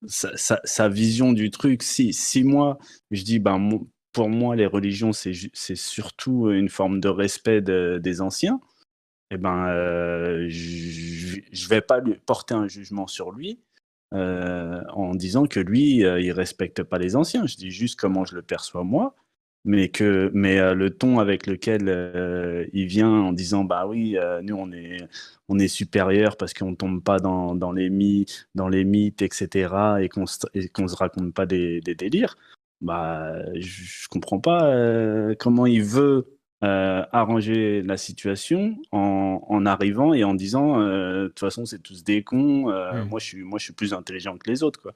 sa, 0.08 0.36
sa, 0.38 0.62
sa, 0.64 0.90
vision 0.90 1.34
du 1.34 1.50
truc 1.50 1.82
si 1.82 2.14
si 2.14 2.44
moi 2.44 2.78
je 3.10 3.24
dis 3.24 3.40
ben 3.40 3.58
pour 4.16 4.30
moi, 4.30 4.56
les 4.56 4.66
religions, 4.66 5.12
c'est 5.14 5.76
surtout 5.76 6.50
une 6.50 6.70
forme 6.70 7.00
de 7.00 7.10
respect 7.10 7.62
des 7.62 8.22
anciens. 8.22 8.60
Eh 9.30 9.38
ben, 9.38 9.68
je 10.48 11.38
ne 11.38 11.70
vais 11.70 11.82
pas 11.82 12.02
porter 12.26 12.54
un 12.54 12.68
jugement 12.68 13.08
sur 13.08 13.32
lui 13.32 13.60
en 14.12 15.14
disant 15.16 15.46
que 15.46 15.60
lui, 15.60 15.98
il 15.98 16.32
respecte 16.32 16.82
pas 16.84 16.98
les 16.98 17.16
anciens. 17.16 17.46
Je 17.46 17.58
dis 17.58 17.72
juste 17.72 18.00
comment 18.00 18.26
je 18.26 18.36
le 18.36 18.42
perçois 18.42 18.84
moi 18.84 19.16
mais 19.66 19.90
que 19.90 20.32
mais 20.34 20.60
euh, 20.60 20.74
le 20.76 20.92
ton 20.92 21.20
avec 21.20 21.48
lequel 21.48 21.90
euh, 21.90 22.66
il 22.72 22.86
vient 22.86 23.10
en 23.10 23.34
disant 23.34 23.64
bah 23.66 23.88
oui 23.88 24.16
euh, 24.16 24.42
nous 24.44 24.56
on 24.56 24.72
est 24.72 24.98
on 25.50 25.58
est 25.60 25.68
supérieur 25.68 26.38
parce 26.38 26.54
qu'on 26.54 26.76
tombe 26.76 27.04
pas 27.04 27.20
dans, 27.20 27.56
dans 27.56 27.72
les 27.72 27.90
mythes 27.90 28.48
dans 28.54 28.70
les 28.70 28.86
mythes 28.86 29.24
etc 29.24 29.74
et 30.02 30.08
qu'on 30.08 30.26
qu'on 30.72 30.88
se 30.88 30.96
raconte 30.96 31.34
pas 31.34 31.48
des, 31.48 31.82
des 31.82 31.96
délires 31.96 32.38
bah 32.82 33.34
je, 33.56 34.08
comprends 34.10 34.40
pas 34.40 34.74
comment 35.40 35.66
il 35.66 35.84
veut 35.84 36.38
arranger 36.62 37.82
la 37.82 37.98
situation 37.98 38.76
en, 38.92 39.42
en, 39.48 39.66
arrivant 39.66 40.14
et 40.14 40.24
en 40.24 40.34
disant 40.34 40.80
de 40.80 41.28
toute 41.28 41.40
façon 41.40 41.66
c'est 41.66 41.82
tous 41.82 42.04
des 42.04 42.24
cons 42.24 42.70
mmh. 42.70 43.08
moi 43.10 43.20
je 43.20 43.26
suis 43.26 43.44
moi 43.44 43.60
je 43.60 43.66
suis 43.66 43.74
plus 43.74 43.94
intelligent 43.94 44.38
que 44.38 44.50
les 44.50 44.64
autres 44.64 44.82
quoi 44.82 44.94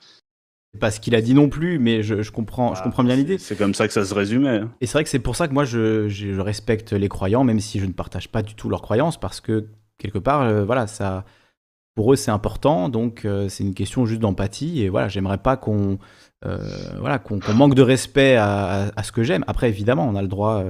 pas 0.77 0.91
ce 0.91 0.99
qu'il 0.99 1.15
a 1.15 1.21
dit 1.21 1.33
non 1.33 1.49
plus, 1.49 1.79
mais 1.79 2.03
je, 2.03 2.29
comprends, 2.29 2.75
je 2.75 2.81
ah, 2.81 2.83
comprends 2.83 3.03
bien 3.03 3.15
l'idée. 3.15 3.39
C'est 3.39 3.57
comme 3.57 3.73
ça 3.73 3.87
que 3.87 3.93
ça 3.93 4.05
se 4.05 4.13
résumait. 4.13 4.61
Et 4.81 4.85
c'est 4.85 4.93
vrai 4.93 5.03
que 5.03 5.09
c'est 5.09 5.19
pour 5.19 5.35
ça 5.35 5.47
que 5.47 5.53
moi 5.53 5.65
je, 5.65 6.39
respecte 6.39 6.93
les 6.93 7.09
croyants, 7.09 7.43
même 7.43 7.59
si 7.59 7.79
je 7.79 7.85
ne 7.85 7.91
partage 7.91 8.29
pas 8.29 8.43
du 8.43 8.53
tout 8.53 8.69
leurs 8.69 8.83
croyances, 8.83 9.19
parce 9.19 9.41
que 9.41 9.67
quelque 9.97 10.19
part, 10.19 10.41
euh, 10.41 10.63
voilà, 10.65 10.85
ça, 10.85 11.25
pour 11.95 12.13
eux 12.13 12.15
c'est 12.15 12.31
important, 12.31 12.87
donc 12.87 13.25
euh, 13.25 13.49
c'est 13.49 13.63
une 13.63 13.73
question 13.73 14.05
juste 14.05 14.21
d'empathie. 14.21 14.83
Et 14.83 14.89
voilà, 14.89 15.07
j'aimerais 15.07 15.39
pas 15.39 15.57
qu'on, 15.57 15.93
euh, 15.93 15.97
voilà, 16.43 17.19
qu'on 17.19 17.53
manque 17.53 17.75
de 17.75 17.81
respect 17.81 18.35
à, 18.37 18.91
ce 19.03 19.11
que 19.11 19.23
j'aime. 19.23 19.43
Après, 19.47 19.69
évidemment, 19.69 20.07
on 20.07 20.15
a 20.15 20.21
le 20.21 20.27
droit 20.27 20.63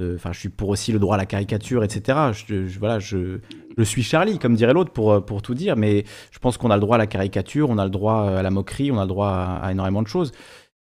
Enfin, 0.00 0.32
je 0.32 0.38
suis 0.38 0.48
pour 0.48 0.70
aussi 0.70 0.92
le 0.92 0.98
droit 0.98 1.14
à 1.16 1.18
la 1.18 1.26
caricature, 1.26 1.84
etc. 1.84 2.18
Je, 2.32 2.78
voilà, 2.78 2.98
je, 2.98 3.38
je, 3.76 3.82
suis 3.82 4.02
Charlie, 4.02 4.38
comme 4.38 4.54
dirait 4.54 4.72
l'autre, 4.72 4.90
pour, 4.90 5.24
pour 5.24 5.42
tout 5.42 5.54
dire, 5.54 5.76
mais 5.76 6.04
je 6.30 6.38
pense 6.38 6.56
qu'on 6.56 6.70
a 6.70 6.76
le 6.76 6.80
droit 6.80 6.96
à 6.96 6.98
la 6.98 7.06
caricature, 7.06 7.70
on 7.70 7.78
a 7.78 7.84
le 7.84 7.90
droit 7.90 8.22
à 8.22 8.42
la 8.42 8.50
moquerie, 8.50 8.90
on 8.90 8.98
a 8.98 9.02
le 9.02 9.08
droit 9.08 9.28
à, 9.62 9.70
énormément 9.70 10.02
de 10.02 10.08
choses. 10.08 10.32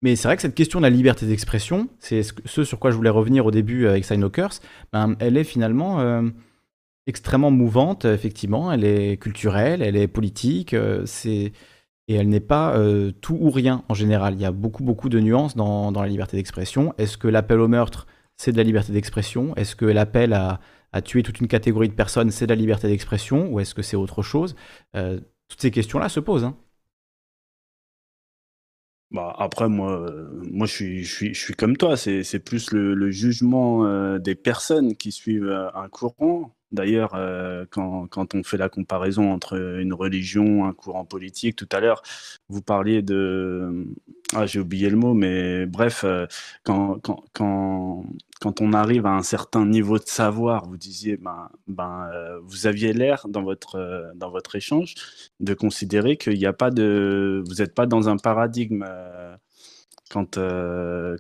Mais 0.02 0.16
c'est 0.16 0.28
vrai 0.28 0.36
que 0.36 0.42
cette 0.42 0.56
question 0.56 0.80
de 0.80 0.84
la 0.84 0.90
liberté 0.90 1.26
d'expression, 1.26 1.90
c'est 2.00 2.22
ce 2.24 2.64
sur 2.64 2.80
quoi 2.80 2.92
je 2.92 2.96
voulais 2.96 3.10
revenir 3.10 3.46
au 3.46 3.52
début 3.52 3.88
avec 3.88 4.06
Sign 4.06 4.28
ben, 4.94 5.16
elle 5.20 5.38
est 5.38 5.44
finalement 5.44 6.00
euh, 6.00 6.24
extrêmement 7.08 7.52
mouvante, 7.52 8.06
effectivement. 8.06 8.72
Elle 8.72 8.84
est 8.84 9.18
culturelle, 9.18 9.82
elle 9.82 9.96
est 9.96 10.08
politique, 10.08 10.74
euh, 10.74 11.04
c'est 11.06 11.52
et 12.08 12.16
elle 12.16 12.30
n'est 12.30 12.40
pas 12.40 12.78
euh, 12.78 13.12
tout 13.12 13.38
ou 13.40 13.50
rien 13.50 13.84
en 13.90 13.94
général. 13.94 14.36
Il 14.36 14.42
y 14.42 14.46
a 14.46 14.52
beaucoup, 14.52 14.84
beaucoup 14.84 15.10
de 15.10 15.20
nuances 15.20 15.56
dans, 15.56 15.92
dans 15.92 16.02
la 16.02 16.08
liberté 16.08 16.38
d'expression. 16.38 16.94
Est-ce 16.98 17.18
que 17.18 17.28
l'appel 17.28 17.60
au 17.60 17.68
meurtre 17.68 18.08
c'est 18.38 18.52
de 18.52 18.58
la 18.58 18.64
liberté 18.64 18.94
d'expression? 18.94 19.56
Est-ce 19.56 19.76
que 19.76 19.86
l'appel 19.86 20.34
à, 20.34 20.60
tuer 21.04 21.22
toute 21.22 21.40
une 21.40 21.48
catégorie 21.48 21.90
de 21.90 21.94
personnes, 21.94 22.32
c'est 22.32 22.48
de 22.48 22.54
la 22.54 22.56
liberté 22.56 22.88
d'expression? 22.88 23.52
Ou 23.52 23.60
est-ce 23.60 23.76
que 23.76 23.82
c'est 23.82 23.98
autre 23.98 24.24
chose? 24.24 24.56
Euh, 24.96 25.20
Toutes 25.48 25.62
ces 25.62 25.72
questions-là 25.72 26.10
se 26.10 26.20
posent. 26.20 26.44
Hein. 26.44 26.58
Bah, 29.12 29.36
après, 29.38 29.70
moi, 29.70 30.10
moi 30.52 30.68
je, 30.68 30.74
suis, 30.74 31.04
je, 31.04 31.34
suis, 31.34 31.54
comme 31.54 31.78
toi. 31.78 31.98
C'est 31.98 32.40
plus 32.40 32.72
le, 32.72 33.12
jugement 33.12 33.86
euh, 33.86 34.18
des 34.20 34.36
personnes 34.36 34.96
qui 34.96 35.12
suivent 35.12 35.50
euh, 35.50 35.70
un 35.76 35.88
courant. 35.90 36.57
D'ailleurs, 36.72 37.12
quand, 37.72 38.08
quand, 38.08 38.36
on 38.36 38.44
fait 38.44 38.58
la 38.58 38.70
comparaison 38.70 39.32
entre 39.32 39.58
une 39.80 39.94
religion, 39.94 40.66
un 40.66 40.74
courant 40.74 41.06
politique, 41.06 41.56
tout 41.56 41.70
à 41.72 41.80
l'heure, 41.80 42.02
vous 42.50 42.62
parliez 42.62 43.02
de... 43.02 43.86
Ah, 44.36 44.46
j'ai 44.46 44.60
oublié 44.60 44.90
le 44.90 44.98
mot, 44.98 45.14
mais 45.14 45.66
bref, 45.66 46.04
quand, 46.64 47.00
quand, 47.02 47.24
quand, 47.34 48.04
quand 48.40 48.62
on 48.62 48.74
arrive 48.74 49.06
à 49.06 49.12
un 49.12 49.24
certain 49.24 49.66
niveau 49.66 49.98
de 49.98 50.08
savoir, 50.08 50.66
vous 50.66 50.78
disiez, 50.78 51.18
ben, 51.18 51.50
ben, 51.68 52.08
euh, 52.14 52.40
vous 52.44 52.68
aviez 52.68 52.94
l'air 52.94 53.28
dans 53.28 53.44
votre, 53.44 53.76
euh, 53.76 54.12
dans 54.16 54.30
votre 54.30 54.56
échange 54.56 54.96
de 55.40 55.54
considérer 55.54 56.18
qu'il 56.18 56.38
n'y 56.38 56.46
a 56.46 56.54
pas 56.54 56.70
de, 56.70 57.44
vous 57.48 57.56
n'êtes 57.56 57.74
pas 57.74 57.86
dans 57.88 58.10
un 58.10 58.18
paradigme 58.18 58.86
euh, 58.88 59.36
quand, 60.10 60.36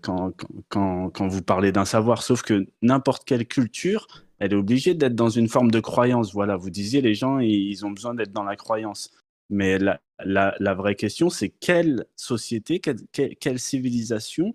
quand, 0.02 0.32
quand, 0.70 1.10
quand, 1.10 1.28
vous 1.28 1.42
parlez 1.42 1.72
d'un 1.72 1.86
savoir, 1.86 2.24
sauf 2.24 2.42
que 2.42 2.68
n'importe 2.82 3.26
quelle 3.26 3.46
culture, 3.46 4.08
elle 4.40 4.54
est 4.54 4.58
obligée 4.58 4.94
d'être 4.94 5.16
dans 5.16 5.30
une 5.30 5.48
forme 5.48 5.72
de 5.72 5.80
croyance. 5.80 6.34
Voilà, 6.34 6.56
vous 6.56 6.70
disiez, 6.70 7.02
les 7.02 7.14
gens, 7.14 7.40
ils 7.40 7.86
ont 7.86 7.92
besoin 7.92 8.14
d'être 8.14 8.32
dans 8.32 8.44
la 8.44 8.56
croyance. 8.56 9.12
Mais 9.50 9.80
la, 9.80 10.74
vraie 10.74 10.96
question, 10.96 11.30
c'est 11.30 11.50
quelle 11.50 12.06
société, 12.16 12.80
quelle, 12.80 13.60
civilisation 13.60 14.54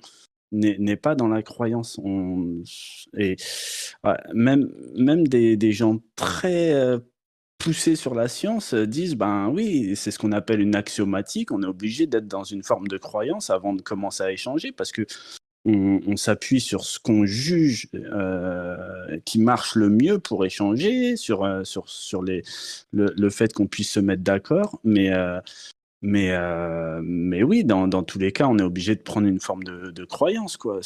n'est 0.53 0.97
pas 0.97 1.15
dans 1.15 1.29
la 1.29 1.43
croyance? 1.43 1.99
Et 3.17 3.37
même, 4.35 4.71
même 4.97 5.27
des, 5.27 5.57
des, 5.57 5.73
gens 5.73 5.99
très 6.15 6.73
euh, 6.75 6.99
poussés 7.59 7.97
sur 7.97 8.15
la 8.15 8.29
science 8.29 8.75
euh, 8.75 8.87
disent 8.87 9.15
ben 9.15 9.49
oui, 9.49 9.95
c'est 9.97 10.11
ce 10.11 10.19
qu'on 10.19 10.33
appelle 10.33 10.61
une 10.61 10.75
axiomatique. 10.75 11.53
On 11.53 11.63
est 11.63 11.67
obligé 11.67 12.07
d'être 12.07 12.27
dans 12.27 12.45
une 12.45 12.63
forme 12.63 12.89
de 12.89 12.99
croyance 12.99 13.51
avant 13.51 13.73
de 13.73 13.81
commencer 13.83 14.23
à 14.23 14.33
échanger 14.33 14.73
parce 14.73 14.93
que 14.93 15.07
on, 15.65 16.17
s'appuie 16.17 16.61
sur 16.61 16.85
ce 16.85 16.99
qu'on 16.99 17.25
juge 17.25 17.89
euh, 17.95 19.19
qui 19.25 19.41
marche 19.41 19.77
le 19.77 19.89
mieux 19.89 20.19
pour 20.19 20.45
échanger, 20.45 21.17
sur, 21.17 21.49
sur, 21.65 21.89
sur 21.89 22.23
les, 22.23 22.43
le, 22.93 23.31
fait 23.31 23.53
qu'on 23.53 23.67
puisse 23.67 23.91
se 23.91 24.01
mettre 24.01 24.23
d'accord. 24.23 24.81
Mais 24.83 25.11
mais, 26.03 26.33
euh, 26.33 27.01
mais 27.05 27.45
oui, 27.45 27.65
dans, 27.65 27.87
dans, 27.87 28.03
tous 28.03 28.19
les 28.19 28.33
cas, 28.33 28.49
on 28.49 28.59
est 28.59 28.63
obligé 28.63 28.97
de 28.97 29.01
prendre 29.01 29.29
une 29.29 29.39
forme 29.39 29.63
de, 29.63 29.93
de 29.93 30.05
croyance, 30.05 30.57
quoi. 30.57 30.81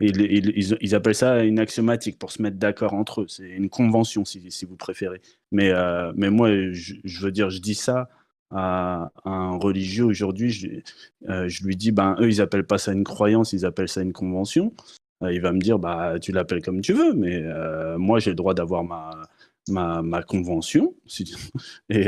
Ils, 0.00 0.94
appellent 0.94 1.14
ça 1.14 1.44
une 1.44 1.58
axiomatique 1.58 2.18
pour 2.18 2.32
se 2.32 2.40
mettre 2.42 2.56
d'accord 2.56 2.94
entre 2.94 3.22
eux. 3.22 3.26
C'est 3.28 3.48
une 3.48 3.68
convention, 3.68 4.24
si, 4.24 4.50
si, 4.50 4.64
vous 4.64 4.76
préférez. 4.76 5.20
Mais, 5.52 5.70
euh, 5.70 6.12
mais 6.16 6.30
moi, 6.30 6.50
je, 6.72 7.20
veux 7.20 7.30
dire, 7.30 7.50
je 7.50 7.60
dis 7.60 7.74
ça 7.74 8.08
à, 8.50 9.10
un 9.24 9.56
religieux 9.56 10.04
aujourd'hui. 10.04 10.50
Je, 10.50 10.68
euh, 11.28 11.48
je, 11.48 11.64
lui 11.64 11.76
dis, 11.76 11.92
ben, 11.92 12.16
eux, 12.20 12.28
ils 12.28 12.40
appellent 12.40 12.66
pas 12.66 12.78
ça 12.78 12.92
une 12.92 13.04
croyance, 13.04 13.52
ils 13.52 13.66
appellent 13.66 13.88
ça 13.88 14.02
une 14.02 14.12
convention. 14.12 14.72
Euh, 15.22 15.32
il 15.32 15.40
va 15.40 15.52
me 15.52 15.60
dire, 15.60 15.78
bah, 15.78 16.18
tu 16.20 16.32
l'appelles 16.32 16.62
comme 16.62 16.80
tu 16.80 16.92
veux, 16.92 17.14
mais 17.14 17.42
euh, 17.42 17.98
moi, 17.98 18.18
j'ai 18.20 18.30
le 18.30 18.36
droit 18.36 18.54
d'avoir 18.54 18.84
ma, 18.84 19.10
ma, 19.68 20.02
ma 20.02 20.22
convention 20.22 20.94
et, 21.90 22.06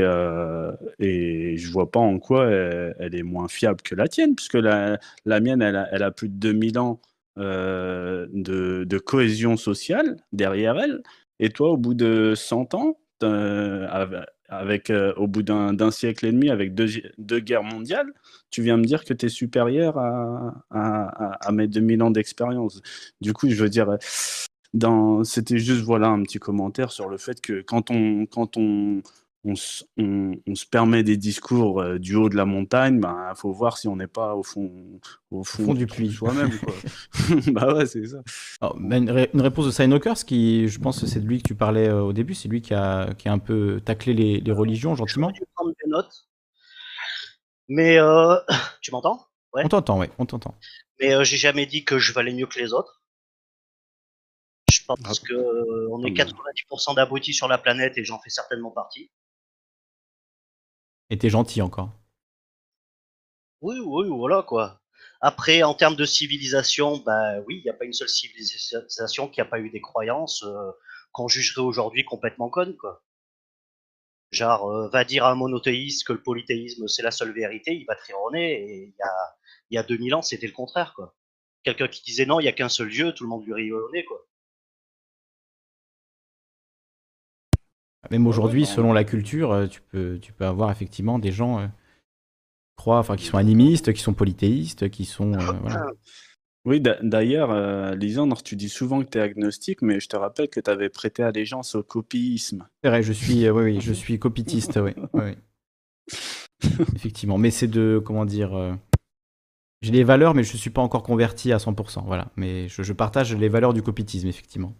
et 0.98 1.56
je 1.56 1.70
vois 1.72 1.90
pas 1.90 2.00
en 2.00 2.18
quoi 2.18 2.46
elle, 2.46 3.14
est 3.14 3.22
moins 3.22 3.48
fiable 3.48 3.82
que 3.82 3.94
la 3.94 4.08
tienne, 4.08 4.34
puisque 4.34 4.54
la, 4.54 4.98
la 5.24 5.40
mienne, 5.40 5.62
elle 5.62 5.76
a, 5.76 5.88
elle 5.92 6.02
a, 6.02 6.10
plus 6.10 6.28
de 6.28 6.34
2000 6.34 6.78
ans 6.78 7.00
de, 7.36 8.28
de, 8.84 8.98
cohésion 8.98 9.56
sociale 9.56 10.16
derrière 10.32 10.78
elle, 10.78 11.02
et 11.38 11.48
toi, 11.50 11.70
au 11.70 11.76
bout 11.78 11.94
de 11.94 12.34
100 12.36 12.74
ans, 12.74 12.98
avec, 14.50 14.90
euh, 14.90 15.14
au 15.16 15.26
bout 15.26 15.42
d'un 15.42 15.90
siècle 15.90 16.26
et 16.26 16.32
demi, 16.32 16.50
avec 16.50 16.74
deux, 16.74 17.40
guerres 17.40 17.62
mondiales, 17.62 18.12
tu 18.50 18.62
viens 18.62 18.76
me 18.76 18.84
dire 18.84 19.04
que 19.04 19.14
tu 19.14 19.26
es 19.26 19.28
supérieur 19.28 19.96
à, 19.98 20.64
à, 20.70 21.46
à, 21.46 21.52
mes 21.52 21.68
2000 21.68 22.02
ans 22.02 22.10
d'expérience. 22.10 22.82
Du 23.20 23.32
coup, 23.32 23.48
je 23.48 23.62
veux 23.62 23.70
dire, 23.70 23.96
c'était 25.24 25.58
juste 25.58 25.82
voilà 25.82 26.08
un 26.08 26.22
petit 26.22 26.38
commentaire 26.38 26.92
sur 26.92 27.08
le 27.08 27.16
fait 27.16 27.40
que 27.40 27.62
quand 27.62 27.90
on 27.90 28.26
quand 28.26 28.56
on 28.56 29.02
on, 29.44 29.54
on, 30.46 30.54
se 30.54 30.66
permet 30.66 31.02
des 31.02 31.16
discours 31.16 31.80
euh, 31.80 31.98
du 31.98 32.14
haut 32.14 32.28
de 32.28 32.36
la 32.36 32.44
montagne, 32.44 32.96
il 32.96 33.00
ben, 33.00 33.32
faut 33.34 33.52
voir 33.52 33.78
si 33.78 33.88
on 33.88 33.96
n'est 33.96 34.06
pas 34.06 34.34
au 34.34 34.42
fond, 34.42 35.00
au 35.30 35.44
fond, 35.44 35.72
du 35.72 35.86
puits 35.86 36.12
soi-même. 36.12 36.50
bah 37.52 37.74
ouais, 37.74 37.86
c'est 37.86 38.04
ça. 38.06 38.18
une, 38.60 39.40
réponse 39.40 39.66
de 39.66 39.70
Synokers, 39.70 40.24
qui, 40.26 40.68
je 40.68 40.78
pense, 40.78 41.04
c'est 41.06 41.20
de 41.20 41.26
lui 41.26 41.42
que 41.42 41.48
tu 41.48 41.54
parlais 41.54 41.88
euh, 41.88 42.02
au 42.02 42.12
début, 42.12 42.34
c'est 42.34 42.48
lui 42.48 42.60
qui 42.60 42.74
a, 42.74 43.14
qui 43.14 43.28
a 43.28 43.32
un 43.32 43.38
peu 43.38 43.80
taclé 43.84 44.12
les, 44.12 44.40
les 44.40 44.52
religions 44.52 44.94
gentiment. 44.94 45.30
Je 45.34 45.42
prendre 45.54 45.72
des 45.82 45.90
notes. 45.90 46.28
Mais 47.68 47.98
euh, 47.98 48.36
tu 48.82 48.90
m'entends? 48.92 49.26
Ouais. 49.54 49.62
On 49.64 49.68
t'entend, 49.68 49.98
oui, 49.98 50.06
on 50.18 50.26
t'entend. 50.26 50.54
Mais 51.00 51.24
j'ai 51.24 51.38
jamais 51.38 51.66
dit 51.66 51.84
que 51.84 51.98
je 51.98 52.12
valais 52.12 52.32
mieux 52.32 52.46
que 52.46 52.58
les 52.58 52.72
autres. 52.72 53.00
Je 54.70 54.84
pense 54.86 54.98
ah. 55.04 55.26
que 55.26 55.34
euh, 55.34 55.88
on 55.90 56.04
est 56.04 56.10
90% 56.10 56.94
d'abrutis 56.94 57.32
sur 57.32 57.48
la 57.48 57.58
planète 57.58 57.98
et 57.98 58.04
j'en 58.04 58.18
fais 58.20 58.30
certainement 58.30 58.70
partie. 58.70 59.10
T'es 61.18 61.28
gentil 61.28 61.60
encore. 61.60 61.90
Oui, 63.60 63.76
oui, 63.84 64.08
voilà 64.08 64.42
quoi. 64.42 64.80
Après, 65.20 65.62
en 65.62 65.74
termes 65.74 65.96
de 65.96 66.04
civilisation, 66.06 66.98
bah 66.98 67.40
oui, 67.46 67.56
il 67.58 67.62
n'y 67.62 67.70
a 67.70 67.74
pas 67.74 67.84
une 67.84 67.92
seule 67.92 68.08
civilisation 68.08 69.28
qui 69.28 69.40
n'a 69.40 69.44
pas 69.44 69.60
eu 69.60 69.70
des 69.70 69.80
croyances 69.80 70.42
euh, 70.44 70.70
qu'on 71.12 71.28
jugerait 71.28 71.62
aujourd'hui 71.62 72.04
complètement 72.04 72.48
connes, 72.48 72.76
quoi. 72.76 73.02
Genre, 74.30 74.70
euh, 74.70 74.88
va 74.88 75.04
dire 75.04 75.24
à 75.24 75.32
un 75.32 75.34
monothéiste 75.34 76.06
que 76.06 76.12
le 76.12 76.22
polythéisme 76.22 76.86
c'est 76.88 77.02
la 77.02 77.10
seule 77.10 77.32
vérité, 77.32 77.74
il 77.74 77.84
va 77.84 77.96
te 77.96 78.36
et 78.36 78.84
il 78.84 78.94
y 78.98 79.02
a, 79.02 79.36
y 79.72 79.78
a 79.78 79.82
2000 79.82 80.14
ans 80.14 80.22
c'était 80.22 80.46
le 80.46 80.52
contraire, 80.52 80.94
quoi. 80.94 81.14
Quelqu'un 81.64 81.88
qui 81.88 82.02
disait 82.02 82.26
non, 82.26 82.40
il 82.40 82.44
n'y 82.44 82.48
a 82.48 82.52
qu'un 82.52 82.68
seul 82.68 82.88
Dieu, 82.90 83.12
tout 83.12 83.24
le 83.24 83.30
monde 83.30 83.44
lui 83.44 83.54
rionnait, 83.54 84.04
quoi. 84.04 84.26
Même 88.10 88.26
aujourd'hui, 88.26 88.66
selon 88.66 88.92
la 88.92 89.04
culture, 89.04 89.52
euh, 89.52 89.66
tu 89.66 89.80
peux, 89.80 90.18
tu 90.20 90.32
peux 90.32 90.44
avoir 90.44 90.70
effectivement 90.70 91.18
des 91.18 91.32
gens 91.32 91.60
euh, 91.60 91.66
croient, 92.76 92.98
enfin, 92.98 93.16
qui 93.16 93.26
sont 93.26 93.38
animistes, 93.38 93.92
qui 93.92 94.00
sont 94.00 94.14
polythéistes, 94.14 94.90
qui 94.90 95.04
sont. 95.04 95.34
Euh, 95.34 95.92
Oui, 96.66 96.80
d'ailleurs, 96.80 97.50
euh, 97.52 97.94
Lisandre, 97.94 98.42
tu 98.42 98.54
dis 98.56 98.68
souvent 98.68 99.02
que 99.02 99.08
tu 99.08 99.18
es 99.18 99.20
agnostique, 99.22 99.80
mais 99.80 99.98
je 99.98 100.08
te 100.08 100.16
rappelle 100.16 100.48
que 100.48 100.60
tu 100.60 100.70
avais 100.70 100.90
prêté 100.90 101.22
allégeance 101.22 101.74
au 101.74 101.82
copyisme. 101.82 102.66
C'est 102.82 102.90
vrai, 102.90 103.02
je 103.02 103.12
suis, 103.12 103.48
oui, 103.48 103.62
oui, 103.64 103.80
je 103.80 103.92
suis 103.92 104.18
copitiste, 104.18 104.78
oui, 104.82 104.92
oui. 105.14 105.36
Effectivement, 106.96 107.38
mais 107.38 107.50
c'est 107.50 107.68
de, 107.68 108.02
comment 108.04 108.26
dire, 108.26 108.76
j'ai 109.82 109.92
les 109.92 110.04
valeurs, 110.04 110.34
mais 110.34 110.44
je 110.44 110.52
ne 110.52 110.58
suis 110.58 110.70
pas 110.70 110.82
encore 110.82 111.02
converti 111.02 111.52
à 111.52 111.56
100%, 111.56 112.04
voilà. 112.04 112.30
Mais 112.36 112.68
je, 112.68 112.92
partage 112.92 113.34
les 113.34 113.48
valeurs 113.48 113.72
du 113.72 113.82
copitisme, 113.82 114.28
effectivement. 114.28 114.74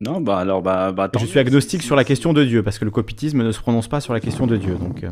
Non, 0.00 0.20
bah 0.20 0.38
alors, 0.38 0.62
bah, 0.62 0.92
bah 0.92 1.10
Je 1.18 1.24
suis 1.24 1.38
agnostique 1.38 1.82
sur 1.82 1.96
la 1.96 2.04
question 2.04 2.32
de 2.32 2.44
Dieu, 2.44 2.62
parce 2.62 2.78
que 2.78 2.84
le 2.84 2.90
copitisme 2.90 3.42
ne 3.42 3.52
se 3.52 3.60
prononce 3.60 3.88
pas 3.88 4.00
sur 4.00 4.12
la 4.12 4.20
question 4.20 4.46
de 4.46 4.56
Dieu, 4.56 4.76
donc... 4.76 5.04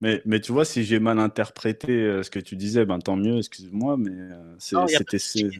Mais, 0.00 0.22
mais 0.24 0.40
tu 0.40 0.52
vois, 0.52 0.64
si 0.64 0.84
j'ai 0.84 1.00
mal 1.00 1.18
interprété 1.18 1.90
euh, 1.90 2.22
ce 2.22 2.30
que 2.30 2.38
tu 2.38 2.56
disais, 2.56 2.84
ben 2.84 3.00
tant 3.00 3.16
mieux, 3.16 3.38
excuse-moi, 3.38 3.96
mais 3.96 4.12
euh, 4.12 4.56
c'était. 4.58 5.16
Euh, 5.42 5.50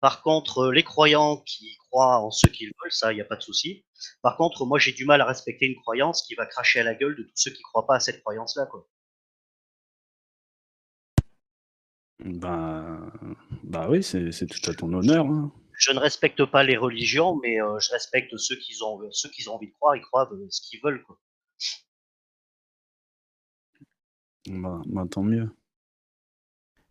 par 0.00 0.22
contre, 0.22 0.70
les 0.70 0.82
croyants 0.82 1.38
qui 1.38 1.76
croient 1.78 2.18
en 2.18 2.30
ce 2.30 2.46
qu'ils 2.48 2.66
veulent, 2.66 2.92
ça, 2.92 3.12
il 3.12 3.14
n'y 3.14 3.22
a 3.22 3.24
pas 3.24 3.36
de 3.36 3.42
souci. 3.42 3.86
Par 4.20 4.36
contre, 4.36 4.66
moi, 4.66 4.78
j'ai 4.78 4.92
du 4.92 5.06
mal 5.06 5.20
à 5.22 5.24
respecter 5.24 5.66
une 5.66 5.80
croyance 5.80 6.22
qui 6.22 6.34
va 6.34 6.44
cracher 6.44 6.80
à 6.80 6.84
la 6.84 6.94
gueule 6.94 7.16
de 7.16 7.22
tous 7.22 7.32
ceux 7.34 7.50
qui 7.50 7.60
ne 7.60 7.64
croient 7.64 7.86
pas 7.86 7.96
à 7.96 8.00
cette 8.00 8.20
croyance-là, 8.20 8.66
quoi. 8.66 8.86
Bah, 12.24 12.98
bah 13.64 13.86
oui, 13.88 14.02
c'est 14.02 14.46
tout 14.46 14.70
à 14.70 14.74
ton 14.74 14.92
honneur. 14.92 15.26
Hein. 15.26 15.50
Je 15.74 15.92
ne 15.92 15.98
respecte 15.98 16.44
pas 16.44 16.62
les 16.62 16.76
religions, 16.76 17.38
mais 17.42 17.56
je 17.56 17.92
respecte 17.92 18.36
ceux 18.36 18.56
qui 18.56 18.76
ont, 18.82 19.00
ceux 19.10 19.30
qui 19.30 19.48
ont 19.48 19.54
envie 19.54 19.68
de 19.68 19.72
croire, 19.72 19.96
ils 19.96 20.02
croient 20.02 20.30
ce 20.50 20.60
qu'ils 20.60 20.80
veulent, 20.82 21.02
quoi. 21.02 21.18
Bah, 24.48 24.80
bah, 24.86 25.04
tant 25.08 25.22
mieux. 25.22 25.48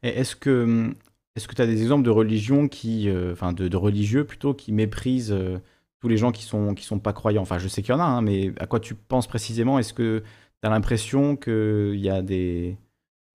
est-ce 0.03 0.35
que 0.35 0.93
est-ce 1.35 1.47
que 1.47 1.55
tu 1.55 1.61
as 1.61 1.65
des 1.65 1.81
exemples 1.81 2.03
de 2.03 2.09
religions 2.09 2.67
qui, 2.67 3.09
euh, 3.09 3.31
enfin 3.33 3.53
de, 3.53 3.75
religieux 3.77 4.25
plutôt, 4.25 4.53
qui 4.53 4.71
méprisent 4.73 5.31
euh, 5.31 5.59
tous 5.99 6.07
les 6.09 6.17
gens 6.17 6.31
qui 6.31 6.43
sont 6.43 6.73
qui 6.75 6.83
sont 6.85 6.99
pas 6.99 7.13
croyants? 7.13 7.41
Enfin, 7.41 7.57
je 7.57 7.67
sais 7.67 7.81
qu'il 7.81 7.91
y 7.93 7.95
en 7.95 7.99
a, 8.01 8.03
hein, 8.03 8.21
mais 8.21 8.53
à 8.59 8.67
quoi 8.67 8.79
tu 8.79 8.95
penses 8.95 9.27
précisément? 9.27 9.79
Est-ce 9.79 9.93
que 9.93 10.23
tu 10.61 10.67
as 10.67 10.69
l'impression 10.69 11.35
qu'il 11.37 11.99
y 11.99 12.09
a 12.09 12.21
des 12.21 12.77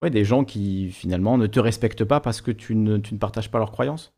ouais, 0.02 0.10
des 0.10 0.24
gens 0.24 0.44
qui 0.44 0.90
finalement 0.92 1.38
ne 1.38 1.46
te 1.46 1.60
respectent 1.60 2.04
pas 2.04 2.20
parce 2.20 2.40
que 2.42 2.50
tu 2.50 2.74
ne, 2.74 2.98
tu 2.98 3.14
ne 3.14 3.18
partages 3.18 3.50
pas 3.50 3.58
leurs 3.58 3.72
croyances? 3.72 4.14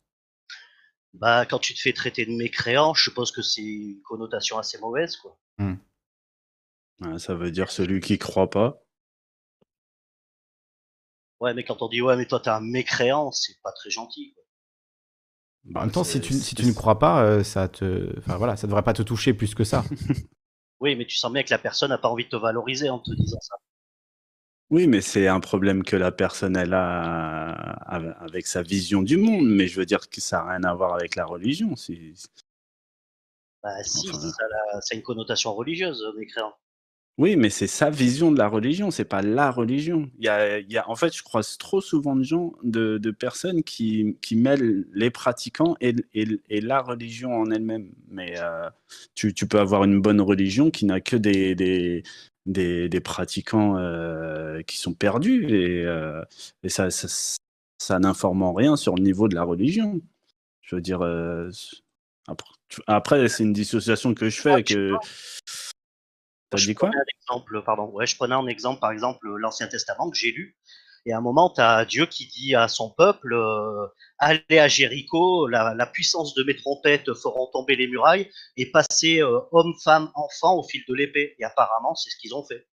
Bah, 1.13 1.45
quand 1.45 1.59
tu 1.59 1.73
te 1.73 1.79
fais 1.79 1.93
traiter 1.93 2.25
de 2.25 2.31
mécréant, 2.31 2.93
je 2.93 3.03
suppose 3.03 3.31
que 3.31 3.41
c'est 3.41 3.61
une 3.61 4.01
connotation 4.03 4.57
assez 4.57 4.77
mauvaise, 4.77 5.17
quoi. 5.17 5.37
Mmh. 5.57 7.17
ça 7.17 7.35
veut 7.35 7.51
dire 7.51 7.71
celui 7.71 7.99
qui 7.99 8.17
croit 8.17 8.49
pas. 8.49 8.81
Ouais, 11.39 11.53
mais 11.53 11.63
quand 11.63 11.81
on 11.81 11.87
dit 11.87 12.01
ouais, 12.01 12.15
mais 12.17 12.25
toi 12.25 12.39
t'es 12.39 12.49
un 12.49 12.59
mécréant, 12.61 13.31
c'est 13.31 13.61
pas 13.61 13.71
très 13.71 13.89
gentil. 13.89 14.35
Bah, 15.65 15.81
en 15.81 15.83
même 15.83 15.91
temps, 15.91 16.03
si 16.03 16.19
tu, 16.21 16.33
si 16.33 16.55
tu 16.55 16.65
ne 16.65 16.71
crois 16.71 16.99
pas, 16.99 17.23
euh, 17.23 17.43
ça 17.43 17.67
te, 17.67 18.17
enfin 18.17 18.37
voilà, 18.37 18.55
ça 18.55 18.67
devrait 18.67 18.83
pas 18.83 18.93
te 18.93 19.01
toucher 19.01 19.33
plus 19.33 19.55
que 19.55 19.63
ça. 19.63 19.83
oui, 20.79 20.95
mais 20.95 21.05
tu 21.05 21.17
sens 21.17 21.31
bien 21.31 21.43
que 21.43 21.51
la 21.51 21.59
personne 21.59 21.89
n'a 21.89 21.97
pas 21.97 22.09
envie 22.09 22.25
de 22.25 22.29
te 22.29 22.35
valoriser 22.35 22.89
en 22.89 22.99
te 22.99 23.11
disant 23.11 23.39
ça. 23.41 23.55
Oui, 24.69 24.87
mais 24.87 25.01
c'est 25.01 25.27
un 25.27 25.39
problème 25.39 25.83
que 25.83 25.95
la 25.95 26.11
personne 26.11 26.55
elle 26.55 26.73
a 26.73 27.51
avec 28.21 28.45
sa 28.45 28.61
vision 28.61 29.01
du 29.01 29.17
monde, 29.17 29.47
mais 29.49 29.67
je 29.67 29.79
veux 29.79 29.85
dire 29.85 30.09
que 30.09 30.21
ça 30.21 30.37
n'a 30.37 30.51
rien 30.51 30.63
à 30.63 30.73
voir 30.75 30.93
avec 30.93 31.15
la 31.15 31.25
religion. 31.25 31.75
Si... 31.75 32.13
Bah 33.63 33.83
si, 33.83 34.07
ça, 34.07 34.13
a, 34.15 34.95
une 34.95 35.01
connotation 35.01 35.53
religieuse, 35.53 36.05
mécréant. 36.17 36.53
Oui, 37.17 37.35
mais 37.35 37.49
c'est 37.49 37.67
sa 37.67 37.89
vision 37.89 38.31
de 38.31 38.37
la 38.37 38.47
religion, 38.47 38.91
c'est 38.91 39.03
pas 39.03 39.21
la 39.21 39.51
religion. 39.51 40.09
Il 40.19 40.25
y 40.25 40.29
a, 40.29 40.59
il 40.59 40.71
y 40.71 40.77
a, 40.77 40.89
en 40.89 40.95
fait, 40.95 41.13
je 41.13 41.21
croise 41.21 41.57
trop 41.57 41.81
souvent 41.81 42.15
de 42.15 42.23
gens, 42.23 42.53
de, 42.63 42.97
de 42.97 43.11
personnes 43.11 43.61
qui, 43.63 44.17
qui 44.21 44.37
mêlent 44.37 44.87
les 44.93 45.09
pratiquants 45.09 45.75
et, 45.81 45.95
et, 46.13 46.39
et 46.49 46.61
la 46.61 46.79
religion 46.81 47.33
en 47.33 47.51
elle-même. 47.51 47.91
Mais 48.07 48.39
euh, 48.39 48.69
tu, 49.15 49.33
tu, 49.33 49.47
peux 49.47 49.59
avoir 49.59 49.83
une 49.83 49.99
bonne 50.01 50.21
religion 50.21 50.71
qui 50.71 50.85
n'a 50.85 51.01
que 51.01 51.17
des, 51.17 51.55
des, 51.55 52.03
des, 52.49 52.89
des 52.89 52.99
pratiquants 52.99 53.77
euh, 53.77 54.61
qui 54.63 54.77
sont 54.77 54.93
perdus 54.93 55.45
et, 55.49 55.85
euh, 55.85 56.23
et 56.63 56.69
ça, 56.69 56.89
ça, 56.89 57.07
ça 57.77 57.99
n'informe 57.99 58.41
en 58.41 58.53
rien 58.53 58.75
sur 58.75 58.95
le 58.95 59.03
niveau 59.03 59.27
de 59.27 59.35
la 59.35 59.43
religion. 59.43 60.01
Je 60.61 60.75
veux 60.75 60.81
dire, 60.81 61.01
euh, 61.01 61.49
après, 62.87 63.27
c'est 63.29 63.43
une 63.43 63.53
dissociation 63.53 64.13
que 64.13 64.29
je 64.29 64.41
fais. 64.41 64.63
que 64.63 64.97
je 66.55 66.73
quoi? 66.73 66.89
exemple, 67.21 67.61
pardon. 67.63 67.89
Ouais, 67.91 68.07
je 68.07 68.15
prenais 68.15 68.35
un 68.35 68.47
exemple, 68.47 68.79
par 68.79 68.91
exemple, 68.91 69.27
l'Ancien 69.37 69.67
Testament 69.67 70.09
que 70.09 70.17
j'ai 70.17 70.31
lu. 70.31 70.57
Et 71.05 71.13
à 71.13 71.17
un 71.17 71.21
moment, 71.21 71.49
tu 71.49 71.61
as 71.61 71.85
Dieu 71.85 72.05
qui 72.05 72.27
dit 72.27 72.55
à 72.55 72.67
son 72.67 72.89
peuple 72.89 73.33
euh, 73.33 73.87
Allez 74.17 74.59
à 74.59 74.67
Jéricho, 74.67 75.47
la, 75.47 75.85
puissance 75.85 76.33
de 76.33 76.43
mes 76.43 76.55
trompettes 76.55 77.13
feront 77.13 77.47
tomber 77.47 77.75
les 77.75 77.87
murailles 77.87 78.29
et 78.57 78.69
passer 78.69 79.21
euh, 79.21 79.39
hommes, 79.51 79.73
femmes, 79.83 80.11
enfants 80.13 80.57
au 80.57 80.63
fil 80.63 80.83
de 80.87 80.93
l'épée. 80.93 81.35
Et 81.39 81.43
apparemment, 81.43 81.95
c'est 81.95 82.09
ce 82.09 82.17
qu'ils 82.17 82.35
ont 82.35 82.43
fait. 82.43 82.67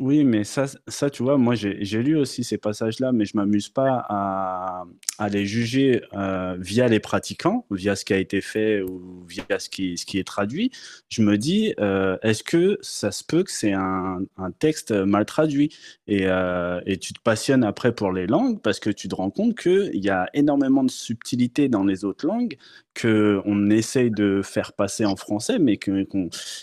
Oui, 0.00 0.24
mais 0.24 0.42
ça 0.42 0.64
ça, 0.88 1.08
tu 1.08 1.22
vois, 1.22 1.38
moi, 1.38 1.54
j'ai 1.54 2.02
lu 2.02 2.16
aussi 2.16 2.42
ces 2.42 2.58
passages-là, 2.58 3.12
mais 3.12 3.24
je 3.26 3.36
m'amuse 3.36 3.68
pas 3.68 4.04
à 4.08 5.28
les 5.30 5.46
juger, 5.46 6.02
euh, 6.14 6.56
via 6.58 6.88
les 6.88 6.98
pratiquants, 6.98 7.64
via 7.70 7.94
ce 7.94 8.04
qui 8.04 8.12
a 8.12 8.16
été 8.18 8.40
fait 8.40 8.82
ou 8.82 9.24
via 9.28 9.44
ce 9.60 9.68
qui 9.68 10.18
est 10.18 10.26
traduit. 10.26 10.72
Je 11.08 11.22
me 11.22 11.38
dis, 11.38 11.74
euh, 11.78 12.16
est-ce 12.22 12.42
que 12.42 12.76
ça 12.82 13.12
se 13.12 13.22
peut 13.22 13.44
que 13.44 13.52
c'est 13.52 13.72
un 13.72 14.18
texte 14.58 14.90
mal 14.90 15.24
traduit? 15.26 15.72
Et 16.08 16.26
euh, 16.26 16.80
et 16.86 16.96
tu 16.98 17.12
te 17.12 17.20
passionnes 17.22 17.62
après 17.62 17.94
pour 17.94 18.10
les 18.12 18.26
langues 18.26 18.60
parce 18.62 18.80
que 18.80 18.90
tu 18.90 19.06
te 19.08 19.14
rends 19.14 19.30
compte 19.30 19.56
qu'il 19.56 20.02
y 20.04 20.10
a 20.10 20.28
énormément 20.34 20.82
de 20.82 20.90
subtilité 20.90 21.68
dans 21.68 21.84
les 21.84 22.04
autres 22.04 22.26
langues 22.26 22.56
qu'on 23.00 23.70
essaye 23.70 24.10
de 24.10 24.40
faire 24.42 24.72
passer 24.72 25.04
en 25.04 25.14
français, 25.16 25.58
mais 25.60 25.76
que 25.76 26.04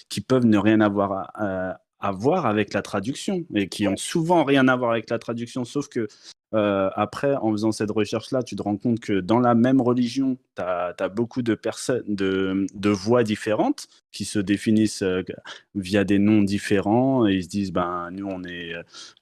qui 0.09 0.21
peuvent 0.21 0.45
ne 0.45 0.57
rien 0.57 0.81
avoir 0.81 1.11
à 1.13 1.31
à 1.71 1.79
voir 2.09 2.47
avec 2.47 2.73
la 2.73 2.81
traduction 2.81 3.45
et 3.53 3.67
qui 3.67 3.87
ont 3.87 3.97
souvent 3.97 4.43
rien 4.43 4.67
à 4.67 4.75
voir 4.75 4.91
avec 4.91 5.11
la 5.11 5.19
traduction, 5.19 5.65
sauf 5.65 5.87
que 5.87 6.07
euh, 6.53 6.89
après, 6.95 7.35
en 7.35 7.51
faisant 7.51 7.71
cette 7.71 7.91
recherche-là, 7.91 8.43
tu 8.43 8.57
te 8.57 8.61
rends 8.61 8.75
compte 8.75 8.99
que 8.99 9.21
dans 9.21 9.39
la 9.39 9.55
même 9.55 9.79
religion, 9.79 10.37
tu 10.57 10.61
as, 10.61 11.09
beaucoup 11.09 11.41
de 11.43 11.55
personnes, 11.55 12.03
de, 12.07 12.67
de, 12.73 12.89
voix 12.89 13.23
différentes 13.23 13.87
qui 14.11 14.25
se 14.25 14.37
définissent 14.37 15.01
euh, 15.01 15.23
via 15.75 16.03
des 16.03 16.19
noms 16.19 16.41
différents 16.41 17.25
et 17.25 17.35
ils 17.35 17.43
se 17.43 17.47
disent, 17.47 17.71
ben, 17.71 18.09
nous, 18.11 18.27
on 18.27 18.43
est, 18.43 18.73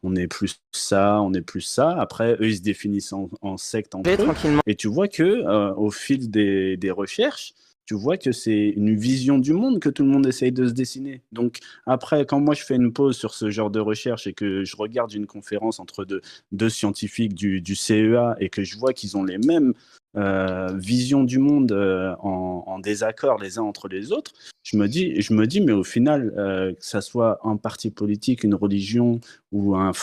on 0.02 0.16
est 0.16 0.28
plus 0.28 0.60
ça, 0.72 1.22
on 1.22 1.32
est 1.34 1.42
plus 1.42 1.62
ça. 1.62 1.92
Après, 2.00 2.34
eux, 2.40 2.48
ils 2.48 2.58
se 2.58 2.62
définissent 2.64 3.14
en, 3.14 3.30
en 3.42 3.58
secte 3.58 3.94
eux. 3.96 4.62
Et 4.66 4.76
tu 4.76 4.88
vois 4.88 5.08
que 5.08 5.24
euh, 5.24 5.74
au 5.76 5.92
fil 5.92 6.32
des, 6.32 6.78
des 6.78 6.92
recherches, 6.92 7.54
tu 7.90 7.96
vois 7.96 8.18
que 8.18 8.32
c'est 8.32 8.70
une 8.78 8.96
vision 8.96 9.40
du 9.40 9.52
monde 9.52 9.80
que 9.80 9.90
tout 9.90 10.04
le 10.04 10.10
monde 10.10 10.28
essaye 10.28 10.52
de 10.52 10.68
se 10.68 10.74
dessiner. 10.74 11.24
Donc 11.32 11.58
après, 11.88 12.24
quand 12.24 12.40
moi 12.40 12.54
je 12.54 12.64
fais 12.64 12.76
une 12.76 12.94
pause 12.94 13.18
sur 13.18 13.34
ce 13.34 13.50
genre 13.50 13.72
de 13.72 13.80
recherche 13.80 14.28
et 14.28 14.34
que 14.34 14.64
je 14.64 14.76
regarde 14.76 15.12
une 15.12 15.26
conférence 15.26 15.80
entre 15.80 16.06
deux, 16.06 16.22
deux 16.52 16.70
scientifiques 16.70 17.34
du, 17.34 17.62
du, 17.62 17.74
CEA 17.74 18.36
et 18.40 18.50
que 18.50 18.62
je 18.62 18.78
vois 18.78 18.94
qu'ils 18.94 19.18
ont 19.18 19.24
les 19.24 19.40
mêmes 19.40 19.74
euh, 20.16 20.68
visions 20.76 21.24
du 21.24 21.40
monde 21.40 21.72
euh, 21.72 22.14
en, 22.20 22.78
désaccord 22.78 23.40
les 23.40 23.58
uns 23.58 23.64
entre 23.64 23.88
les 23.88 24.12
autres, 24.12 24.34
je 24.62 24.78
me 24.78 24.88
dis, 24.88 25.20
je 25.20 25.34
me 25.34 25.48
dis 25.48 25.60
mais 25.60 25.72
au 25.72 25.84
final, 25.84 26.32
euh, 26.38 26.74
que 26.74 26.86
ça 26.86 27.02
soit 27.02 27.40
un 27.44 27.58
parti 27.58 27.90
politique, 27.90 28.44
une 28.44 28.54
religion 28.54 29.20
ou 29.52 29.76
un, 29.76 29.94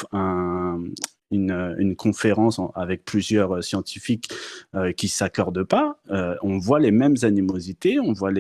une, 1.31 1.75
une, 1.79 1.97
conférence 1.97 2.61
avec 2.75 3.05
plusieurs 3.05 3.57
euh, 3.57 3.61
scientifiques 3.63 4.31
euh, 4.75 4.93
qui 4.93 5.09
s'accordent 5.09 5.65
pas, 5.65 5.99
euh, 6.11 6.37
on 6.43 6.59
voit 6.59 6.81
les 6.81 6.91
mêmes 6.91 7.17
animosités, 7.23 7.99
on 7.99 8.13
voit 8.13 8.33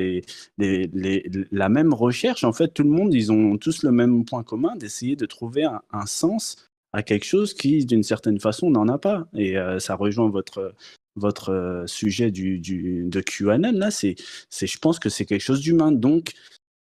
la 0.58 1.68
même 1.68 1.94
recherche. 1.94 2.44
En 2.44 2.52
fait, 2.52 2.68
tout 2.68 2.82
le 2.82 2.90
monde, 2.90 3.12
ils 3.14 3.32
ont 3.32 3.56
tous 3.58 3.82
le 3.82 3.90
même 3.90 4.24
point 4.24 4.42
commun 4.42 4.76
d'essayer 4.76 5.16
de 5.16 5.26
trouver 5.26 5.64
un, 5.64 6.06
sens 6.06 6.56
à 6.92 7.02
quelque 7.02 7.24
chose 7.24 7.54
qui, 7.54 7.84
d'une 7.84 8.02
certaine 8.02 8.40
façon, 8.40 8.70
n'en 8.70 8.88
a 8.88 8.98
pas. 8.98 9.26
Et 9.34 9.58
euh, 9.58 9.78
ça 9.78 9.94
rejoint 9.96 10.30
votre 10.30 11.50
euh, 11.50 11.86
sujet 11.86 12.30
du, 12.30 12.58
du, 12.58 13.04
de 13.08 13.20
QAnon 13.20 13.72
là, 13.72 13.90
c'est, 13.90 14.14
je 14.50 14.78
pense 14.78 14.98
que 14.98 15.08
c'est 15.08 15.24
quelque 15.24 15.42
chose 15.42 15.60
d'humain. 15.60 15.92
Donc, 15.92 16.32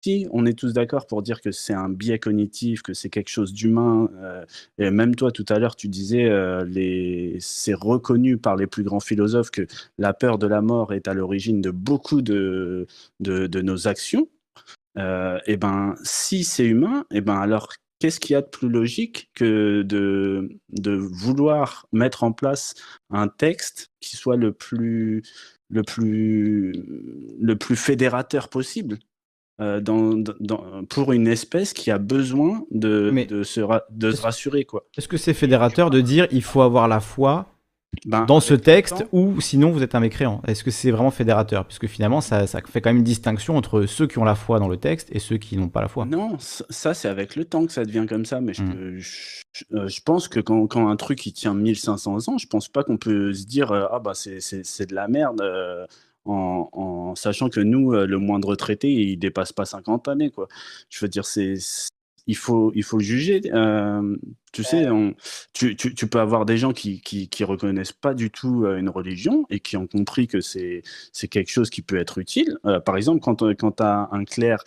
si 0.03 0.27
on 0.31 0.45
est 0.45 0.57
tous 0.57 0.73
d'accord 0.73 1.07
pour 1.07 1.21
dire 1.23 1.41
que 1.41 1.51
c'est 1.51 1.73
un 1.73 1.89
biais 1.89 2.19
cognitif, 2.19 2.81
que 2.81 2.93
c'est 2.93 3.09
quelque 3.09 3.29
chose 3.29 3.53
d'humain, 3.53 4.09
euh, 4.21 4.45
et 4.77 4.89
même 4.91 5.15
toi 5.15 5.31
tout 5.31 5.45
à 5.49 5.59
l'heure 5.59 5.75
tu 5.75 5.87
disais 5.87 6.25
euh, 6.25 6.65
c'est 7.39 7.73
reconnu 7.73 8.37
par 8.37 8.55
les 8.55 8.67
plus 8.67 8.83
grands 8.83 8.99
philosophes 8.99 9.51
que 9.51 9.65
la 9.97 10.13
peur 10.13 10.37
de 10.37 10.47
la 10.47 10.61
mort 10.61 10.93
est 10.93 11.07
à 11.07 11.13
l'origine 11.13 11.61
de 11.61 11.71
beaucoup 11.71 12.21
de 12.21 12.87
nos 13.21 13.87
actions. 13.87 14.27
Euh, 14.97 15.39
et 15.47 15.57
ben 15.57 15.95
si 16.03 16.43
c'est 16.43 16.65
humain, 16.65 17.05
et 17.11 17.21
ben 17.21 17.37
alors 17.39 17.73
qu'est-ce 17.99 18.19
qu'il 18.19 18.33
y 18.33 18.35
a 18.37 18.41
de 18.41 18.47
plus 18.47 18.69
logique 18.69 19.29
que 19.35 19.81
de, 19.83 20.49
de 20.69 20.91
vouloir 20.93 21.87
mettre 21.93 22.23
en 22.23 22.31
place 22.33 22.75
un 23.09 23.27
texte 23.27 23.89
qui 24.01 24.17
soit 24.17 24.37
le 24.37 24.53
plus 24.53 25.23
le 25.69 25.83
plus 25.83 26.73
le 27.41 27.55
plus 27.57 27.75
fédérateur 27.75 28.49
possible? 28.49 28.99
Dans, 29.59 30.23
pour 30.89 31.13
une 31.13 31.27
espèce 31.27 31.73
qui 31.73 31.91
a 31.91 31.97
besoin 31.97 32.65
de, 32.71 33.11
de, 33.29 33.43
se, 33.43 33.61
de 33.91 34.11
se 34.11 34.21
rassurer. 34.21 34.65
quoi. 34.65 34.85
Est-ce 34.97 35.07
que 35.07 35.17
c'est 35.17 35.33
fédérateur 35.33 35.89
de 35.89 36.01
dire 36.01 36.27
il 36.31 36.43
faut 36.43 36.61
avoir 36.61 36.87
la 36.87 36.99
foi 36.99 37.53
ben, 38.05 38.25
dans 38.25 38.39
ce 38.39 38.53
texte 38.53 39.05
ou 39.11 39.39
sinon 39.39 39.71
vous 39.71 39.83
êtes 39.83 39.95
un 39.95 39.99
mécréant? 39.99 40.41
Est-ce 40.47 40.63
que 40.63 40.71
c'est 40.71 40.91
vraiment 40.91 41.11
fédérateur? 41.11 41.65
Puisque 41.65 41.87
finalement, 41.87 42.21
ça, 42.21 42.47
ça, 42.47 42.59
fait 42.61 42.81
quand 42.81 42.89
même 42.89 42.97
une 42.97 43.03
distinction 43.03 43.55
entre 43.55 43.85
ceux 43.85 44.07
qui 44.07 44.19
ont 44.19 44.23
la 44.23 44.35
foi 44.35 44.59
dans 44.59 44.67
le 44.67 44.77
texte 44.77 45.09
et 45.11 45.19
ceux 45.19 45.37
qui 45.37 45.57
n'ont 45.57 45.69
pas 45.69 45.81
la 45.81 45.87
foi. 45.87 46.05
Non, 46.05 46.37
ça 46.39 46.93
c'est 46.93 47.07
avec 47.07 47.35
le 47.35 47.45
temps 47.45 47.65
que 47.65 47.71
ça 47.71 47.85
devient 47.85 48.05
comme 48.07 48.25
ça, 48.25 48.41
mais 48.41 48.53
je, 48.53 48.63
hmm. 48.63 48.99
euh, 49.73 49.87
je, 49.87 50.01
pense 50.01 50.27
que 50.27 50.39
quand, 50.39 50.67
quand, 50.67 50.89
un 50.89 50.95
truc 50.95 51.25
il 51.25 51.33
tient 51.33 51.53
1500 51.53 52.29
ans, 52.29 52.37
je 52.37 52.47
pense 52.47 52.67
pas 52.67 52.83
qu'on 52.83 52.97
peut 52.97 53.33
se 53.33 53.45
dire 53.45 53.71
euh, 53.71 53.85
ah 53.91 53.99
bah 53.99 54.13
c'est 54.13 54.85
de 54.85 54.95
la 54.95 55.07
merde. 55.07 55.41
Euh, 55.41 55.85
en, 56.25 56.69
en, 56.71 57.15
sachant 57.15 57.49
que 57.49 57.59
nous, 57.59 57.91
le 57.91 58.17
moindre 58.17 58.55
traité, 58.55 58.91
il 58.91 59.17
dépasse 59.17 59.53
pas 59.53 59.65
50 59.65 60.07
années. 60.07 60.31
Quoi. 60.31 60.47
Je 60.89 60.99
veux 61.03 61.09
dire, 61.09 61.25
c'est 61.25 61.57
il 62.27 62.35
faut, 62.35 62.71
il 62.75 62.83
faut 62.83 62.99
juger. 62.99 63.41
Euh, 63.53 64.15
tu 64.51 64.63
sais, 64.63 64.87
tu, 65.53 65.75
tu, 65.75 65.93
tu, 65.95 66.07
peux 66.07 66.19
avoir 66.19 66.45
des 66.45 66.57
gens 66.57 66.73
qui, 66.73 67.01
qui, 67.01 67.27
qui 67.27 67.43
reconnaissent 67.43 67.91
pas 67.91 68.13
du 68.13 68.31
tout 68.31 68.65
euh, 68.65 68.77
une 68.77 68.89
religion 68.89 69.45
et 69.49 69.59
qui 69.59 69.77
ont 69.77 69.87
compris 69.87 70.27
que 70.27 70.41
c'est, 70.41 70.83
c'est 71.11 71.27
quelque 71.27 71.49
chose 71.51 71.69
qui 71.69 71.81
peut 71.81 71.97
être 71.97 72.17
utile. 72.19 72.57
Euh, 72.65 72.79
par 72.79 72.97
exemple, 72.97 73.19
quand, 73.21 73.43
quand 73.55 73.71
tu 73.73 73.83
as 73.83 74.09
un 74.11 74.23
clerc 74.25 74.63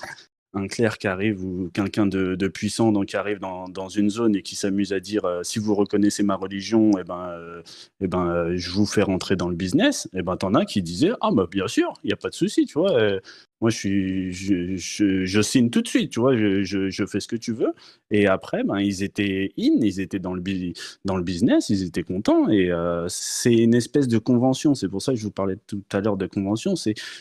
un 0.56 0.66
clerc 0.68 0.98
qui 0.98 1.06
arrive 1.06 1.44
ou 1.44 1.70
quelqu'un 1.72 2.06
de, 2.06 2.48
puissant 2.48 2.92
qui 3.04 3.16
arrive 3.16 3.38
dans, 3.38 3.88
une 3.88 4.10
zone 4.10 4.34
et 4.36 4.42
qui 4.42 4.56
s'amuse 4.56 4.92
à 4.92 5.00
dire 5.00 5.22
si 5.42 5.58
vous 5.58 5.74
reconnaissez 5.74 6.22
ma 6.22 6.34
religion 6.34 6.90
eh 6.98 7.04
ben 7.04 7.30
et 8.00 8.08
ben 8.08 8.56
je 8.56 8.70
vous 8.70 8.86
fais 8.86 9.02
rentrer 9.02 9.36
dans 9.36 9.48
le 9.48 9.54
business 9.54 10.06
et 10.12 10.18
eh 10.18 10.22
ben 10.22 10.36
t'en 10.36 10.54
as 10.54 10.64
qui 10.64 10.82
disaient 10.82 11.12
ah 11.20 11.30
bah 11.32 11.46
bien 11.50 11.68
sûr 11.68 11.92
il 12.02 12.10
y 12.10 12.12
a 12.12 12.16
pas 12.16 12.30
de 12.30 12.34
souci 12.34 12.66
tu 12.66 12.78
vois 12.78 13.20
moi, 13.60 13.70
je, 13.70 15.40
signe 15.42 15.70
tout 15.70 15.80
de 15.80 15.88
suite, 15.88 16.12
tu 16.12 16.20
vois, 16.20 16.36
je, 16.36 17.06
fais 17.06 17.20
ce 17.20 17.28
que 17.28 17.36
tu 17.36 17.52
veux. 17.52 17.72
Et 18.10 18.26
après, 18.26 18.64
ben, 18.64 18.78
ils 18.80 19.02
étaient 19.02 19.52
in, 19.58 19.78
ils 19.80 20.00
étaient 20.00 20.18
dans 20.18 20.34
le, 20.34 20.42
dans 21.06 21.16
le 21.16 21.22
business, 21.22 21.70
ils 21.70 21.82
étaient 21.84 22.02
contents. 22.02 22.48
Et 22.50 22.70
euh, 22.70 23.06
c'est 23.08 23.54
une 23.54 23.74
espèce 23.74 24.08
de 24.08 24.18
convention. 24.18 24.74
C'est 24.74 24.88
pour 24.88 25.00
ça 25.00 25.12
que 25.12 25.18
je 25.18 25.24
vous 25.24 25.30
parlais 25.30 25.56
tout 25.66 25.82
à 25.92 26.00
l'heure 26.00 26.18
de 26.18 26.26
convention. 26.26 26.74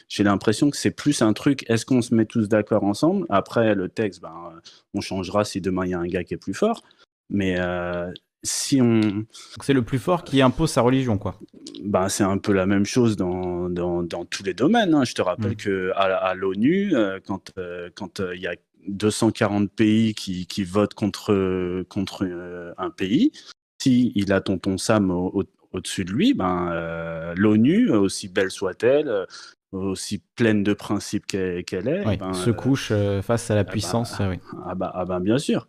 J'ai 0.10 0.24
l'impression 0.24 0.70
que 0.70 0.78
c'est 0.78 0.92
plus 0.92 1.22
un 1.22 1.32
truc, 1.34 1.64
est-ce 1.70 1.86
qu'on 1.86 2.02
se 2.02 2.14
met 2.14 2.26
tous 2.26 2.50
d'accord 2.50 2.84
ensemble? 2.84 3.26
Après, 3.30 3.74
le 3.74 3.88
texte, 3.88 4.22
ben, 4.22 4.52
on 4.94 5.02
changera 5.02 5.46
si 5.46 5.62
demain 5.62 5.86
il 5.86 5.92
y 5.92 5.94
a 5.94 6.00
un 6.00 6.08
gars 6.08 6.24
qui 6.26 6.34
est 6.34 6.38
plus 6.38 6.54
fort. 6.54 6.82
Mais 7.30 7.56
euh, 7.60 8.12
si 8.46 8.82
on. 8.82 9.26
C'est 9.62 9.74
le 9.74 9.82
plus 9.82 10.00
fort 10.00 10.24
qui 10.24 10.42
impose 10.42 10.72
sa 10.72 10.82
religion, 10.82 11.18
quoi. 11.18 11.40
Ben, 11.84 12.08
c'est 12.10 12.24
un 12.24 12.38
peu 12.38 12.54
la 12.54 12.66
même 12.66 12.86
chose 12.86 13.18
dans, 13.18 13.70
dans, 13.70 14.04
dans 14.04 14.26
tous 14.26 14.44
les 14.44 14.54
domaines. 14.54 14.94
Hein. 14.94 15.04
Je 15.04 15.14
te 15.14 15.22
rappelle 15.22 15.54
mm. 15.54 15.58
que 15.58 15.92
à, 15.96 16.34
l'ONU, 16.34 16.96
euh, 16.96 17.20
quand 17.26 17.52
euh, 17.58 17.90
quand 17.94 18.20
euh, 18.20 18.36
il 18.36 18.42
y 18.42 18.48
a 18.48 18.56
240 18.88 19.72
pays 19.72 20.14
qui, 20.14 20.46
qui 20.46 20.64
votent 20.64 20.94
contre, 20.94 21.84
contre 21.90 22.74
un 22.78 22.90
pays, 22.92 23.32
si 23.82 24.12
il 24.16 24.32
a 24.32 24.42
tonton 24.42 24.78
Sam 24.78 25.10
au-dessus 25.10 26.06
de 26.06 26.12
lui, 26.12 26.36
ben, 26.36 27.34
l'ONU, 27.36 27.90
aussi 27.90 28.28
belle 28.28 28.52
soit-elle, 28.52 29.26
aussi 29.72 30.22
pleine 30.36 30.64
de 30.64 30.74
principes 30.74 31.26
qu'elle 31.26 31.88
est, 31.88 32.18
ben, 32.18 32.34
se 32.34 32.52
couche 32.52 32.94
face 33.24 33.50
à 33.50 33.56
la 33.56 33.62
eh 33.62 33.64
ben, 33.64 33.72
puissance. 33.72 34.18
oui. 34.20 34.38
ah, 34.64 34.76
bah, 34.76 34.92
ah 34.94 35.06
ben, 35.06 35.20
bien 35.20 35.40
sûr. 35.40 35.68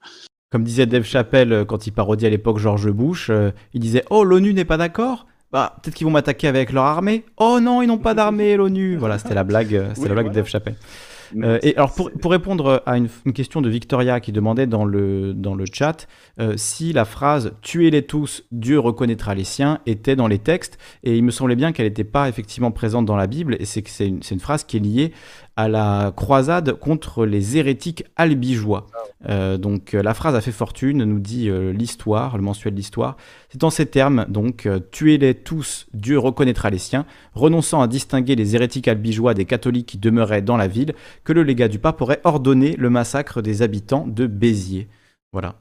Comme 0.56 0.64
disait 0.64 0.86
Dave 0.86 1.04
Chappelle 1.04 1.52
euh, 1.52 1.64
quand 1.66 1.86
il 1.86 1.90
parodiait 1.90 2.28
à 2.28 2.30
l'époque 2.30 2.56
George 2.56 2.90
Bush, 2.90 3.28
euh, 3.28 3.50
il 3.74 3.80
disait 3.80 4.02
Oh, 4.08 4.24
l'ONU 4.24 4.54
n'est 4.54 4.64
pas 4.64 4.78
d'accord? 4.78 5.26
Bah, 5.52 5.76
peut-être 5.82 5.94
qu'ils 5.94 6.06
vont 6.06 6.10
m'attaquer 6.10 6.48
avec 6.48 6.72
leur 6.72 6.84
armée. 6.84 7.26
Oh 7.36 7.58
non, 7.60 7.82
ils 7.82 7.88
n'ont 7.88 7.98
pas 7.98 8.14
d'armée, 8.14 8.56
l'ONU. 8.56 8.96
Voilà, 8.98 9.18
c'était 9.18 9.34
la 9.34 9.44
blague, 9.44 9.74
euh, 9.74 9.90
c'était 9.94 10.08
la 10.08 10.14
blague 10.14 10.30
de 10.30 10.32
Dave 10.32 10.46
Chappelle. 10.46 10.76
et 11.62 11.76
alors 11.76 11.92
pour, 11.92 12.10
pour, 12.10 12.30
répondre 12.30 12.82
à 12.86 12.96
une, 12.96 13.08
question 13.34 13.60
de 13.60 13.68
Victoria 13.68 14.18
qui 14.18 14.32
demandait 14.32 14.66
dans 14.66 14.86
le, 14.86 15.34
dans 15.34 15.54
le 15.54 15.66
chat 15.70 16.06
si 16.56 16.94
la 16.94 17.04
phrase 17.04 17.52
Tuez-les 17.60 18.02
tous, 18.02 18.44
Dieu 18.50 18.78
reconnaîtra 18.78 19.34
les 19.34 19.44
siens 19.44 19.80
était 19.84 20.16
dans 20.16 20.28
les 20.28 20.38
textes, 20.38 20.78
et 21.02 21.18
il 21.18 21.22
me 21.24 21.30
semblait 21.30 21.56
bien 21.56 21.72
qu'elle 21.72 21.86
n'était 21.86 22.04
pas 22.04 22.30
effectivement 22.30 22.70
présente 22.70 23.04
dans 23.04 23.16
la 23.16 23.26
Bible, 23.26 23.56
et 23.58 23.66
c'est 23.66 23.82
que 23.82 23.90
c'est 23.90 24.06
une, 24.06 24.20
une, 24.30 24.40
phrase 24.40 24.64
qui 24.64 24.78
est 24.78 24.80
liée 24.80 25.12
à 25.56 25.68
la 25.68 26.12
croisade 26.14 26.74
contre 26.74 27.24
les 27.24 27.56
hérétiques 27.56 28.04
albigeois. 28.16 28.86
Ah 28.92 28.98
euh, 29.30 29.56
donc 29.56 29.94
euh, 29.94 30.02
la 30.02 30.12
phrase 30.12 30.34
a 30.34 30.42
fait 30.42 30.52
fortune, 30.52 31.02
nous 31.04 31.18
dit 31.18 31.48
euh, 31.48 31.72
l'histoire, 31.72 32.36
le 32.36 32.42
mensuel 32.42 32.74
d'histoire. 32.74 33.16
C'est 33.48 33.64
en 33.64 33.70
ces 33.70 33.86
termes, 33.86 34.26
donc, 34.28 34.68
tuez-les 34.92 35.34
tous, 35.34 35.86
Dieu 35.94 36.18
reconnaîtra 36.18 36.68
les 36.68 36.78
siens, 36.78 37.06
renonçant 37.32 37.80
à 37.80 37.88
distinguer 37.88 38.36
les 38.36 38.54
hérétiques 38.54 38.86
albigeois 38.86 39.32
des 39.32 39.46
catholiques 39.46 39.86
qui 39.86 39.98
demeuraient 39.98 40.42
dans 40.42 40.58
la 40.58 40.68
ville, 40.68 40.94
que 41.24 41.32
le 41.32 41.42
légat 41.42 41.68
du 41.68 41.78
pape 41.78 42.02
aurait 42.02 42.20
ordonné 42.24 42.76
le 42.76 42.90
massacre 42.90 43.40
des 43.40 43.62
habitants 43.62 44.06
de 44.06 44.26
Béziers. 44.26 44.88
Voilà. 45.32 45.58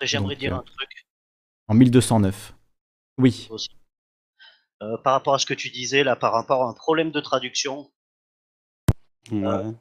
J'aimerais 0.00 0.36
dire 0.36 0.54
un 0.54 0.62
truc. 0.62 1.06
En 1.68 1.74
1209. 1.74 2.54
Oui. 3.18 3.48
par 5.02 5.12
rapport 5.12 5.34
à 5.34 5.38
ce 5.38 5.46
que 5.46 5.54
tu 5.54 5.68
disais, 5.68 6.02
là, 6.02 6.16
par 6.16 6.32
rapport 6.32 6.62
à 6.62 6.70
un 6.70 6.74
problème 6.74 7.10
de 7.10 7.20
traduction, 7.20 7.90
euh, 9.32 9.72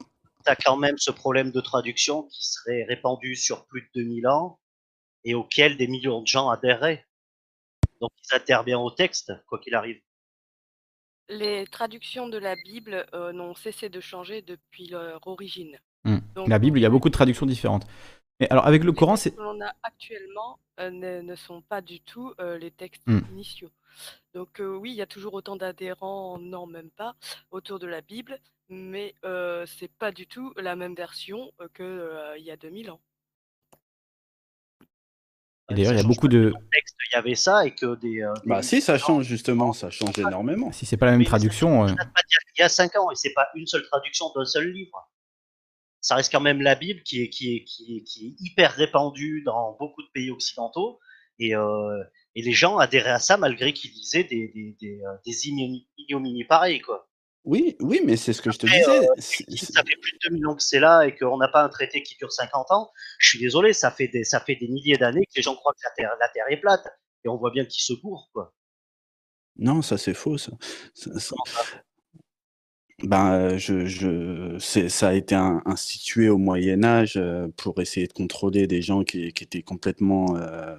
tu 0.46 0.52
as 0.52 0.56
quand 0.56 0.78
même 0.78 0.98
ce 0.98 1.12
problème 1.12 1.52
de 1.52 1.62
traduction 1.62 2.24
qui 2.24 2.46
serait 2.46 2.84
répandu 2.84 3.36
sur 3.36 3.66
plus 3.66 3.82
de 3.82 4.04
2000 4.04 4.28
ans 4.28 4.60
et 5.24 5.34
auquel 5.34 5.78
des 5.78 5.88
millions 5.88 6.22
de 6.22 6.28
gens 6.28 6.50
adhéreraient. 6.50 7.06
Donc 8.02 8.12
ils 8.24 8.36
adhèrent 8.36 8.64
bien 8.64 8.80
au 8.80 8.92
texte, 8.92 9.32
quoi 9.48 9.60
qu'il 9.60 9.76
arrive. 9.76 10.02
Les 11.30 11.66
traductions 11.68 12.28
de 12.28 12.38
la 12.38 12.56
Bible 12.56 13.06
euh, 13.14 13.32
n'ont 13.32 13.56
cessé 13.56 13.90
de 13.90 14.02
changer 14.02 14.42
depuis 14.42 14.88
leur 14.88 15.26
origine. 15.26 15.78
Hmm. 16.04 16.20
la 16.48 16.60
Bible, 16.60 16.80
il 16.80 16.82
y 16.82 16.86
a 16.86 16.90
beaucoup 16.90 17.08
de 17.08 17.14
traductions 17.14 17.46
différentes. 17.46 17.88
Mais 18.42 18.50
alors 18.50 18.68
avec 18.68 18.84
le 18.84 18.92
Coran, 18.92 19.16
c'est. 19.16 19.30
Ce 19.30 19.36
que 19.36 19.42
l'on 19.42 19.62
a 19.62 19.74
actuellement 19.84 20.60
euh, 20.82 20.90
ne, 21.22 21.36
sont 21.36 21.62
pas 21.62 21.80
du 21.80 22.02
tout 22.02 22.34
les 22.60 22.72
textes 22.72 23.08
hmm. 23.08 23.22
initiaux. 23.32 23.72
Donc 24.34 24.60
oui, 24.60 24.92
il 24.92 24.96
y 24.96 25.02
a 25.02 25.06
toujours 25.06 25.34
autant 25.36 25.56
d'adhérents, 25.56 26.40
non 26.40 26.66
même 26.66 26.90
pas, 26.90 27.16
autour 27.52 27.80
de 27.80 27.88
la 27.88 28.02
Bible, 28.02 28.42
mais 28.70 29.14
c'est 29.66 29.92
pas 30.00 30.12
du 30.12 30.28
tout 30.28 30.54
la 30.58 30.76
même 30.76 30.96
version 30.96 31.52
que 31.74 32.38
il 32.38 32.44
y 32.44 32.52
a 32.52 32.58
2000 32.58 32.92
ans. 32.92 33.02
d'ailleurs, 35.70 35.94
il 35.94 35.98
y 35.98 36.00
a 36.00 36.08
beaucoup 36.08 36.28
de. 36.28 36.54
il 36.74 37.14
y 37.14 37.16
avait 37.16 37.36
ça 37.36 37.66
et 37.66 37.74
que 37.76 37.96
des. 37.96 38.26
bah 38.46 38.62
si, 38.62 38.82
ça 38.82 38.98
change 38.98 39.26
justement, 39.26 39.74
ça 39.74 39.90
change 39.90 40.18
énormément. 40.20 40.72
Si 40.72 40.86
c'est 40.86 40.98
pas 40.98 41.06
la 41.08 41.14
même 41.14 41.26
traduction. 41.26 41.88
Il 41.88 42.60
y 42.60 42.64
a 42.64 42.70
5 42.70 42.96
ans 42.98 43.12
et 43.12 43.16
c'est 43.16 43.34
pas 43.34 43.48
une 43.56 43.66
seule 43.66 43.84
traduction 43.84 44.32
d'un 44.36 44.46
seul 44.46 44.72
livre. 44.72 45.10
Ça 46.02 46.16
reste 46.16 46.32
quand 46.32 46.42
même 46.42 46.62
la 46.62 46.76
Bible 46.76 47.02
qui 47.04 47.22
est, 47.22 47.30
qui 47.30 47.56
est, 47.56 47.64
qui 47.64 47.98
est, 47.98 48.04
qui 48.04 48.28
est 48.28 48.36
hyper 48.40 48.74
répandue 48.74 49.42
dans 49.46 49.78
beaucoup 49.80 50.04
de 50.04 50.10
pays 50.14 50.32
occidentaux 50.32 51.00
et, 51.40 51.54
et 52.36 52.42
les 52.42 52.52
gens 52.52 52.78
adhéraient 52.78 53.12
à 53.12 53.20
ça 53.20 53.38
malgré 53.38 53.74
qu'ils 53.74 53.92
disaient 53.92 54.26
des, 54.26 54.50
des, 54.50 54.76
des, 54.82 55.02
des 55.26 55.48
ignominies 55.48 56.44
pareilles, 56.44 56.82
quoi. 56.82 57.08
Oui, 57.46 57.76
oui, 57.82 58.02
mais 58.06 58.16
c'est 58.16 58.32
ce 58.32 58.42
que 58.42 58.52
je 58.52 58.58
te 58.58 58.66
disais. 58.66 59.10
Euh, 59.10 59.16
ça 59.20 59.84
fait 59.84 59.98
plus 60.02 60.14
de 60.14 60.30
2000 60.30 60.48
ans 60.48 60.56
que 60.56 60.64
c'est 60.64 60.80
là 60.80 61.04
et 61.04 61.16
qu'on 61.16 61.38
n'a 61.38 61.50
pas 61.50 61.64
un 61.64 61.70
traité 61.70 62.02
qui 62.02 62.16
dure 62.16 62.32
50 62.32 62.68
ans. 62.72 62.90
Je 63.20 63.30
suis 63.30 63.40
désolé, 63.40 63.74
ça 63.74 63.92
fait 63.92 64.08
des, 64.08 64.24
ça 64.24 64.40
fait 64.40 64.56
des 64.56 64.70
milliers 64.70 64.98
d'années 64.98 65.26
que 65.26 65.34
les 65.36 65.42
gens 65.42 65.56
croient 65.56 65.74
que 65.74 65.84
la 65.84 65.92
Terre, 65.92 66.16
la 66.20 66.30
terre 66.30 66.46
est 66.50 66.62
plate. 66.62 66.88
Et 67.26 67.30
on 67.30 67.36
voit 67.36 67.52
bien 67.52 67.66
qu'ils 67.66 67.84
se 67.84 67.94
courent, 67.94 68.30
quoi. 68.34 68.54
Non, 69.58 69.82
ça 69.82 69.98
c'est 69.98 70.14
faux, 70.14 70.38
ça. 70.38 70.52
Ben, 73.04 73.58
je, 73.58 73.86
je, 73.86 74.58
ça 74.60 75.10
a 75.10 75.14
été 75.14 75.36
institué 75.36 76.30
au 76.30 76.38
Moyen 76.38 76.84
Âge 76.84 77.18
euh, 77.18 77.50
pour 77.58 77.82
essayer 77.82 78.08
de 78.08 78.14
contrôler 78.14 78.66
des 78.66 78.82
gens 78.82 79.04
qui, 79.04 79.34
qui 79.34 79.44
étaient 79.44 79.62
complètement 79.62 80.38
euh, 80.38 80.76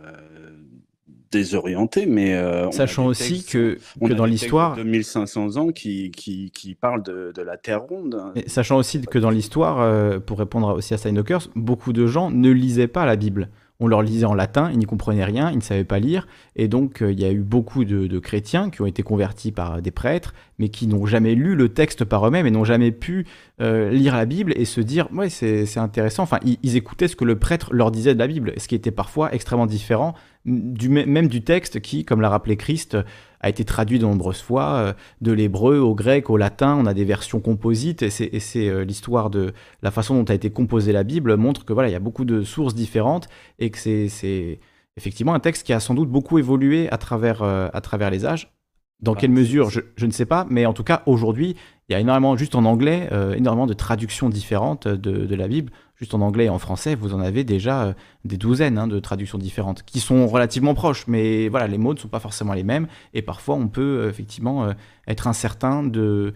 désorienté, 1.34 2.06
mais 2.06 2.34
euh, 2.34 2.70
sachant 2.70 3.06
aussi 3.06 3.44
que, 3.44 3.78
que 4.00 4.12
dans 4.12 4.24
l'histoire 4.24 4.76
de 4.76 4.84
1500 4.84 5.56
ans 5.56 5.68
qui, 5.68 6.10
qui, 6.12 6.50
qui 6.52 6.74
parle 6.74 7.02
de, 7.02 7.32
de, 7.34 7.42
la 7.42 7.56
Terre 7.56 7.82
ronde. 7.82 8.16
Et 8.36 8.48
sachant 8.48 8.76
aussi 8.76 9.02
que 9.02 9.18
dans 9.18 9.30
l'histoire, 9.30 9.80
euh, 9.80 10.20
pour 10.20 10.38
répondre 10.38 10.74
aussi 10.74 10.94
à 10.94 10.96
Steinhockers, 10.96 11.48
beaucoup 11.56 11.92
de 11.92 12.06
gens 12.06 12.30
ne 12.30 12.50
lisaient 12.50 12.86
pas 12.86 13.04
la 13.04 13.16
Bible 13.16 13.48
on 13.80 13.88
leur 13.88 14.02
lisait 14.02 14.26
en 14.26 14.34
latin, 14.34 14.70
ils 14.72 14.78
n'y 14.78 14.84
comprenaient 14.84 15.24
rien, 15.24 15.50
ils 15.50 15.56
ne 15.56 15.62
savaient 15.62 15.84
pas 15.84 15.98
lire, 15.98 16.26
et 16.54 16.68
donc 16.68 17.02
euh, 17.02 17.12
il 17.12 17.20
y 17.20 17.24
a 17.24 17.32
eu 17.32 17.40
beaucoup 17.40 17.84
de, 17.84 18.18
chrétiens 18.18 18.70
qui 18.70 18.80
ont 18.80 18.86
été 18.86 19.02
convertis 19.02 19.50
par 19.52 19.82
des 19.82 19.90
prêtres, 19.90 20.32
mais 20.58 20.68
qui 20.68 20.86
n'ont 20.86 21.06
jamais 21.06 21.34
lu 21.34 21.56
le 21.56 21.68
texte 21.68 22.04
par 22.04 22.26
eux-mêmes 22.26 22.46
et 22.46 22.50
n'ont 22.50 22.64
jamais 22.64 22.92
pu 22.92 23.26
euh, 23.60 23.90
lire 23.90 24.16
la 24.16 24.26
Bible 24.26 24.52
et 24.56 24.64
se 24.64 24.80
dire 24.80 25.08
ouais 25.12 25.28
c'est 25.30 25.78
intéressant. 25.78 26.24
Enfin, 26.24 26.40
ils, 26.42 26.76
écoutaient 26.76 27.06
ce 27.06 27.14
que 27.14 27.24
le 27.24 27.38
prêtre 27.38 27.72
leur 27.72 27.92
disait 27.92 28.14
de 28.14 28.18
la 28.18 28.26
Bible, 28.26 28.52
ce 28.56 28.66
qui 28.66 28.74
était 28.74 28.90
parfois 28.90 29.32
extrêmement 29.32 29.66
différent 29.66 30.14
du 30.44 30.88
même 30.88 31.28
du 31.28 31.42
texte 31.42 31.80
qui, 31.80 32.04
comme 32.04 32.20
l'a 32.20 32.28
rappelé 32.28 32.56
Christ, 32.56 32.98
a 33.40 33.48
été 33.48 33.64
traduit 33.64 33.98
de 33.98 34.04
nombreuses 34.04 34.42
fois, 34.42 34.74
euh, 34.74 34.92
de 35.20 35.32
l'hébreu 35.32 35.78
au 35.78 35.94
grec, 35.94 36.30
au 36.30 36.36
latin, 36.36 36.76
on 36.78 36.86
a 36.86 36.94
des 36.94 37.04
versions 37.04 37.40
composites, 37.40 38.02
et 38.02 38.10
c'est 38.10 38.68
euh, 38.68 38.84
l'histoire 38.84 39.30
de 39.30 39.52
la 39.82 39.90
façon 39.90 40.14
dont 40.16 40.24
a 40.24 40.34
été 40.34 40.50
composée 40.50 40.92
la 40.92 41.04
Bible 41.04 41.36
montre 41.36 41.64
que 41.64 41.72
voilà, 41.72 41.88
il 41.88 41.92
y 41.92 41.96
a 41.96 42.00
beaucoup 42.00 42.24
de 42.24 42.42
sources 42.42 42.74
différentes, 42.74 43.28
et 43.58 43.70
que 43.70 43.78
c'est 43.78 44.58
effectivement 44.96 45.34
un 45.34 45.40
texte 45.40 45.64
qui 45.64 45.72
a 45.72 45.80
sans 45.80 45.94
doute 45.94 46.10
beaucoup 46.10 46.38
évolué 46.38 46.88
à 46.90 46.98
travers, 46.98 47.42
à 47.42 47.80
travers 47.80 48.10
les 48.10 48.26
âges. 48.26 48.54
Dans 49.00 49.14
quelle 49.14 49.30
mesure, 49.30 49.70
je, 49.70 50.06
ne 50.06 50.10
sais 50.10 50.24
pas, 50.24 50.46
mais 50.48 50.66
en 50.66 50.72
tout 50.72 50.84
cas, 50.84 51.02
aujourd'hui, 51.06 51.56
il 51.88 51.92
y 51.92 51.94
a 51.94 52.00
énormément, 52.00 52.36
juste 52.36 52.54
en 52.54 52.64
anglais, 52.64 53.08
euh, 53.12 53.34
énormément 53.34 53.66
de 53.66 53.74
traductions 53.74 54.28
différentes 54.30 54.88
de, 54.88 55.34
la 55.34 55.48
Bible. 55.48 55.72
Juste 55.96 56.14
en 56.14 56.20
anglais 56.22 56.46
et 56.46 56.48
en 56.48 56.58
français, 56.58 56.94
vous 56.94 57.14
en 57.14 57.20
avez 57.20 57.44
déjà 57.44 57.84
euh, 57.84 57.92
des 58.24 58.36
douzaines 58.36 58.78
hein, 58.78 58.86
de 58.86 58.98
traductions 58.98 59.38
différentes 59.38 59.82
qui 59.82 60.00
sont 60.00 60.26
relativement 60.26 60.74
proches, 60.74 61.06
mais 61.06 61.48
voilà, 61.48 61.66
les 61.66 61.78
mots 61.78 61.94
ne 61.94 61.98
sont 61.98 62.08
pas 62.08 62.18
forcément 62.18 62.52
les 62.52 62.64
mêmes 62.64 62.88
et 63.12 63.22
parfois 63.22 63.54
on 63.56 63.68
peut 63.68 64.00
euh, 64.00 64.08
effectivement 64.08 64.72
être 65.06 65.28
incertain 65.28 65.84
de, 65.84 66.32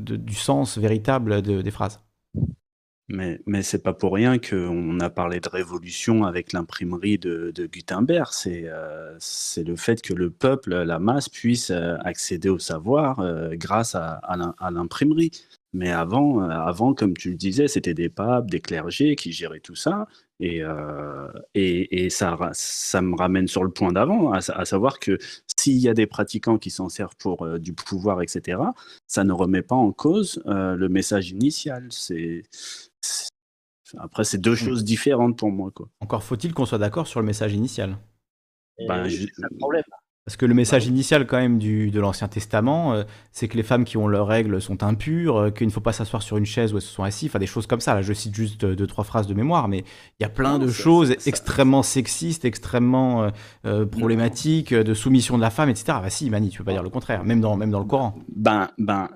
du 0.00 0.34
sens 0.34 0.78
véritable 0.78 1.42
des 1.42 1.70
phrases. 1.70 2.00
Mais, 3.08 3.40
mais 3.46 3.62
c'est 3.62 3.82
pas 3.84 3.92
pour 3.92 4.14
rien 4.14 4.38
qu'on 4.38 4.98
a 4.98 5.10
parlé 5.10 5.38
de 5.38 5.48
révolution 5.48 6.24
avec 6.24 6.52
l'imprimerie 6.52 7.18
de, 7.18 7.52
Gutenberg. 7.72 8.28
C'est 8.32 8.64
euh, 8.66 9.16
le 9.56 9.76
fait 9.76 10.02
que 10.02 10.12
le 10.12 10.30
peuple, 10.30 10.74
la 10.74 10.98
masse, 10.98 11.28
puisse 11.28 11.70
euh, 11.70 11.96
accéder 12.04 12.48
au 12.48 12.58
savoir 12.58 13.20
euh, 13.20 13.50
grâce 13.54 13.94
à, 13.94 14.20
l'imprimerie. 14.72 15.30
Mais 15.72 15.92
avant, 15.92 16.40
avant, 16.48 16.94
comme 16.94 17.14
tu 17.16 17.30
le 17.30 17.36
disais, 17.36 17.68
c'était 17.68 17.94
des 17.94 18.08
papes, 18.08 18.50
des 18.50 18.60
clergés 18.60 19.14
qui 19.14 19.30
géraient 19.30 19.60
tout 19.60 19.74
ça. 19.76 20.08
Et, 20.40 20.62
et, 21.54 22.04
et, 22.04 22.10
ça, 22.10 22.38
ça 22.52 23.02
me 23.02 23.14
ramène 23.14 23.46
sur 23.46 23.62
le 23.62 23.70
point 23.70 23.92
d'avant, 23.92 24.32
à, 24.32 24.64
savoir 24.64 24.98
que 24.98 25.18
s'il 25.58 25.76
y 25.76 25.88
a 25.88 25.94
des 25.94 26.06
pratiquants 26.06 26.56
qui 26.58 26.70
s'en 26.70 26.88
servent 26.88 27.16
pour 27.18 27.58
du 27.58 27.74
pouvoir, 27.74 28.22
etc., 28.22 28.58
ça 29.06 29.24
ne 29.24 29.32
remet 29.32 29.62
pas 29.62 29.76
en 29.76 29.92
cause 29.92 30.42
le 30.46 30.88
message 30.88 31.30
initial. 31.30 31.88
C'est 31.90 32.44
après, 33.98 34.24
c'est 34.24 34.38
deux 34.38 34.52
mmh. 34.52 34.56
choses 34.56 34.84
différentes 34.84 35.38
pour 35.38 35.50
moi. 35.50 35.70
Quoi. 35.70 35.88
Encore 36.00 36.22
faut-il 36.22 36.52
qu'on 36.54 36.66
soit 36.66 36.78
d'accord 36.78 37.06
sur 37.06 37.20
le 37.20 37.26
message 37.26 37.54
initial. 37.54 37.98
Ben, 38.86 39.08
c'est 39.08 39.44
un 39.44 39.56
problème. 39.58 39.84
Parce 40.26 40.36
que 40.36 40.44
le 40.44 40.54
message 40.54 40.88
initial 40.88 41.24
quand 41.24 41.36
même 41.36 41.56
du, 41.56 41.92
de 41.92 42.00
l'Ancien 42.00 42.26
Testament, 42.26 42.94
euh, 42.94 43.04
c'est 43.30 43.46
que 43.46 43.56
les 43.56 43.62
femmes 43.62 43.84
qui 43.84 43.96
ont 43.96 44.08
leurs 44.08 44.26
règles 44.26 44.60
sont 44.60 44.82
impures, 44.82 45.36
euh, 45.36 45.50
qu'il 45.50 45.68
ne 45.68 45.72
faut 45.72 45.80
pas 45.80 45.92
s'asseoir 45.92 46.20
sur 46.20 46.36
une 46.36 46.44
chaise 46.44 46.72
où 46.72 46.78
elles 46.78 46.82
se 46.82 46.92
sont 46.92 47.04
assises, 47.04 47.30
enfin 47.30 47.38
des 47.38 47.46
choses 47.46 47.68
comme 47.68 47.78
ça. 47.78 47.94
Là, 47.94 48.02
je 48.02 48.12
cite 48.12 48.34
juste 48.34 48.64
deux, 48.64 48.86
trois 48.88 49.04
phrases 49.04 49.28
de 49.28 49.34
mémoire, 49.34 49.68
mais 49.68 49.84
il 50.18 50.24
y 50.24 50.26
a 50.26 50.28
plein 50.28 50.58
de 50.58 50.66
choses 50.66 51.14
extrêmement 51.26 51.84
sexistes, 51.84 52.44
extrêmement 52.44 53.30
euh, 53.66 53.86
problématiques, 53.86 54.74
de 54.74 54.94
soumission 54.94 55.36
de 55.36 55.42
la 55.42 55.50
femme, 55.50 55.68
etc. 55.68 55.98
Bah 56.02 56.10
si, 56.10 56.28
Mani, 56.28 56.48
tu 56.48 56.58
peux 56.58 56.64
pas 56.64 56.72
dire 56.72 56.82
le 56.82 56.90
contraire, 56.90 57.22
même 57.22 57.40
dans, 57.40 57.56
même 57.56 57.70
dans 57.70 57.78
le 57.78 57.84
Coran. 57.84 58.18
Ben, 58.34 58.70
ben 58.78 59.10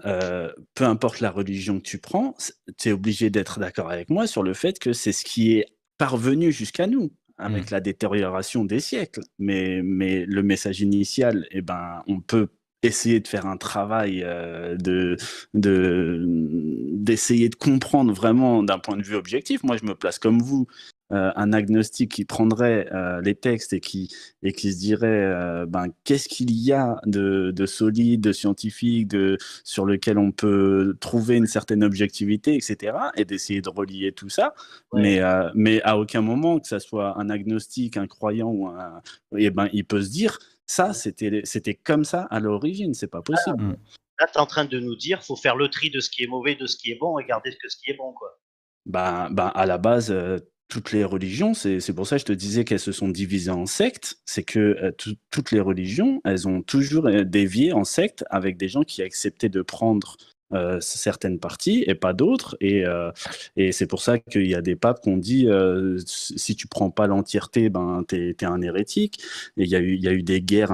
peu 0.76 0.84
importe 0.84 1.18
la 1.18 1.32
religion 1.32 1.78
que 1.78 1.84
tu 1.84 1.98
prends, 1.98 2.36
tu 2.78 2.90
es 2.90 2.92
obligé 2.92 3.30
d'être 3.30 3.58
d'accord 3.58 3.90
avec 3.90 4.10
moi 4.10 4.28
sur 4.28 4.44
le 4.44 4.54
fait 4.54 4.78
que 4.78 4.92
c'est 4.92 5.12
ce 5.12 5.24
qui 5.24 5.54
est 5.54 5.66
parvenu 5.98 6.52
jusqu'à 6.52 6.86
nous 6.86 7.10
avec 7.40 7.70
mmh. 7.70 7.74
la 7.74 7.80
détérioration 7.80 8.64
des 8.64 8.80
siècles. 8.80 9.22
Mais, 9.38 9.80
mais 9.82 10.24
le 10.26 10.42
message 10.42 10.80
initial, 10.80 11.46
eh 11.50 11.62
ben, 11.62 12.02
on 12.06 12.20
peut 12.20 12.48
essayer 12.82 13.20
de 13.20 13.28
faire 13.28 13.46
un 13.46 13.56
travail 13.56 14.22
euh, 14.24 14.76
de 14.76 15.16
d'essayer 15.52 17.48
de, 17.48 17.54
comprendre 17.54 18.12
vraiment 18.12 18.62
d'un 18.62 18.78
point 18.78 18.96
de 18.96 19.02
vue 19.02 19.16
objectif. 19.16 19.62
Moi, 19.64 19.76
je 19.76 19.84
me 19.84 19.94
place 19.94 20.18
comme 20.18 20.40
vous. 20.40 20.66
Euh, 21.12 21.32
un 21.34 21.52
agnostique 21.52 22.12
qui 22.12 22.24
prendrait 22.24 22.88
euh, 22.92 23.20
les 23.20 23.34
textes 23.34 23.72
et 23.72 23.80
qui, 23.80 24.14
et 24.42 24.52
qui 24.52 24.72
se 24.72 24.78
dirait 24.78 25.66
ben, 25.66 25.86
qu'est-ce 26.04 26.28
qu'il 26.28 26.52
y 26.52 26.72
a 26.72 27.00
de, 27.06 27.50
de, 27.50 27.66
solide, 27.66 28.20
de 28.20 28.32
scientifique, 28.32 29.08
de, 29.08 29.36
sur 29.64 29.84
lequel 29.84 30.18
on 30.18 30.32
peut 30.32 30.96
trouver 31.00 31.36
une 31.36 31.46
certaine 31.46 31.82
objectivité, 31.82 32.54
etc. 32.54 32.96
Et 33.16 33.24
d'essayer 33.24 33.60
de 33.60 33.68
relier 33.68 34.12
tout 34.12 34.28
ça. 34.28 34.54
Mais, 34.92 35.20
mais 35.54 35.82
à 35.82 35.98
aucun 35.98 36.20
moment, 36.20 36.58
que 36.58 36.68
ce 36.68 36.78
soit 36.78 37.18
un 37.18 37.30
agnostique, 37.30 37.96
un 37.96 38.06
croyant 38.06 38.48
ou 38.48 38.68
un. 38.68 39.02
Eh 39.36 39.50
ben, 39.50 39.68
il 39.72 39.84
peut 39.84 40.02
se 40.02 40.10
dire 40.10 40.38
ça, 40.70 40.92
c'était, 40.92 41.74
comme 41.74 42.04
ça 42.04 42.28
à 42.30 42.38
l'origine, 42.38 42.94
c'est 42.94 43.08
pas 43.08 43.22
possible. 43.22 43.56
Ah, 43.58 44.20
là, 44.20 44.26
tu 44.28 44.38
es 44.38 44.40
en 44.40 44.46
train 44.46 44.64
de 44.64 44.78
nous 44.78 44.94
dire, 44.94 45.24
faut 45.24 45.34
faire 45.34 45.56
le 45.56 45.68
tri 45.68 45.90
de 45.90 45.98
ce 45.98 46.08
qui 46.08 46.22
est 46.22 46.28
mauvais, 46.28 46.54
de 46.54 46.66
ce 46.66 46.76
qui 46.76 46.92
est 46.92 46.98
bon, 46.98 47.18
et 47.18 47.24
garder 47.24 47.50
ce 47.50 47.76
qui 47.76 47.90
est 47.90 47.96
bon, 47.96 48.12
quoi. 48.12 48.38
Ben, 48.86 49.28
ben 49.30 49.48
à 49.48 49.66
la 49.66 49.78
base, 49.78 50.12
euh, 50.12 50.38
toutes 50.70 50.92
les 50.92 51.05
religions, 51.05 51.52
c'est, 51.52 51.92
pour 51.92 52.06
ça 52.06 52.16
que 52.16 52.20
je 52.20 52.26
te 52.26 52.32
disais 52.32 52.64
qu'elles 52.64 52.80
se 52.80 52.92
sont 52.92 53.09
divisées 53.09 53.51
en 53.51 53.66
sectes, 53.66 54.18
c'est 54.24 54.44
que 54.44 54.59
euh, 54.59 54.92
toutes 55.30 55.51
les 55.51 55.60
religions, 55.60 56.22
elles 56.24 56.48
ont 56.48 56.62
toujours 56.62 57.06
euh, 57.06 57.24
dévié 57.24 57.72
en 57.72 57.84
sectes 57.84 58.24
avec 58.30 58.56
des 58.56 58.68
gens 58.68 58.82
qui 58.82 59.02
acceptaient 59.02 59.51
de 59.51 59.62
prendre 59.62 60.16
euh, 60.52 60.78
certaines 60.81 61.39
parties 61.39 61.85
et 61.86 61.94
pas 61.94 62.12
d'autres. 62.12 62.56
Et, 62.60 62.85
euh, 62.85 63.12
et 63.56 63.70
c'est 63.70 63.86
pour 63.86 64.02
ça 64.02 64.18
qu'il 64.18 64.48
y 64.48 64.55
a 64.56 64.62
des 64.62 64.74
papes 64.74 65.01
qu'on 65.01 65.16
dit 65.16 65.47
euh, 65.48 65.97
si 66.06 66.56
tu 66.56 66.66
prends 66.66 66.90
pas 66.90 67.06
l'entièreté, 67.06 67.68
ben 67.68 68.02
t'es 68.06 68.36
es 68.40 68.44
un 68.44 68.60
hérétique. 68.60 69.22
Et 69.56 69.62
il 69.64 69.68
y 69.68 69.77
a 69.77 69.81
eu 69.81 69.97
y 69.97 70.09
a 70.09 70.12
eu 70.12 70.22
des 70.24 70.40
guerres 70.40 70.72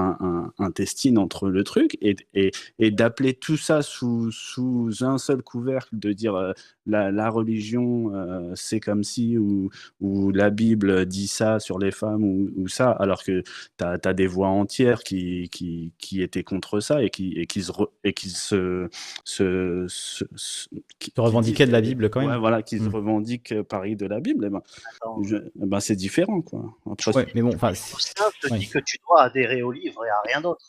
intestines 0.57 1.17
entre 1.19 1.49
le 1.49 1.63
truc 1.63 1.97
et, 2.01 2.15
et, 2.33 2.51
et 2.79 2.91
d'appeler 2.91 3.33
tout 3.35 3.57
ça 3.57 3.81
sous, 3.83 4.31
sous 4.31 4.89
un 5.01 5.17
seul 5.19 5.43
couvercle, 5.43 5.97
de 5.97 6.11
dire 6.11 6.53
la, 6.87 7.29
religion 7.29 8.11
c'est 8.55 8.79
comme 8.79 9.03
si 9.03 9.37
ou, 9.37 9.69
ou 9.99 10.31
la 10.31 10.49
Bible 10.49 11.05
dit 11.05 11.27
ça 11.27 11.59
sur 11.59 11.77
les 11.79 11.91
femmes 11.91 12.23
ou, 12.23 12.67
ça, 12.67 12.91
alors 12.91 13.23
que 13.23 13.43
tu 13.77 13.83
as, 13.83 14.13
des 14.13 14.27
voix 14.27 14.47
entières 14.47 15.03
qui, 15.03 15.49
qui, 15.49 15.91
qui 15.99 16.21
étaient 16.21 16.43
contre 16.43 16.79
ça 16.79 17.03
et 17.03 17.09
qui, 17.09 17.33
et 17.33 17.45
qui 17.45 17.61
se, 17.61 17.71
et 18.03 18.13
qui 18.13 18.29
se 18.29 18.89
qui 20.99 21.11
se 21.15 21.21
revendiquait 21.21 21.65
de 21.65 21.71
la 21.71 21.81
Bible 21.81 22.09
quand 22.09 22.25
même. 22.25 22.39
voilà, 22.39 22.61
qui 22.61 22.77
se 22.77 22.83
mm. 22.83 22.95
revendique 22.95 23.51
euh, 23.51 23.63
Paris 23.63 23.95
de 23.95 24.05
la 24.05 24.19
Bible, 24.19 24.45
eh 24.45 24.49
ben, 24.49 24.61
eh 25.31 25.65
ben 25.65 25.79
c'est 25.79 25.95
différent 25.95 26.41
quoi. 26.41 26.75
mais 27.35 27.41
bon, 27.41 27.53
enfin, 27.53 27.73
je 27.73 28.47
te 28.47 28.53
dis 28.55 28.67
que 28.67 28.79
tu 28.79 28.97
dois 29.07 29.23
adhérer 29.23 29.61
au 29.61 29.71
livre 29.71 30.05
et 30.05 30.09
à 30.09 30.21
rien 30.25 30.41
d'autre. 30.41 30.65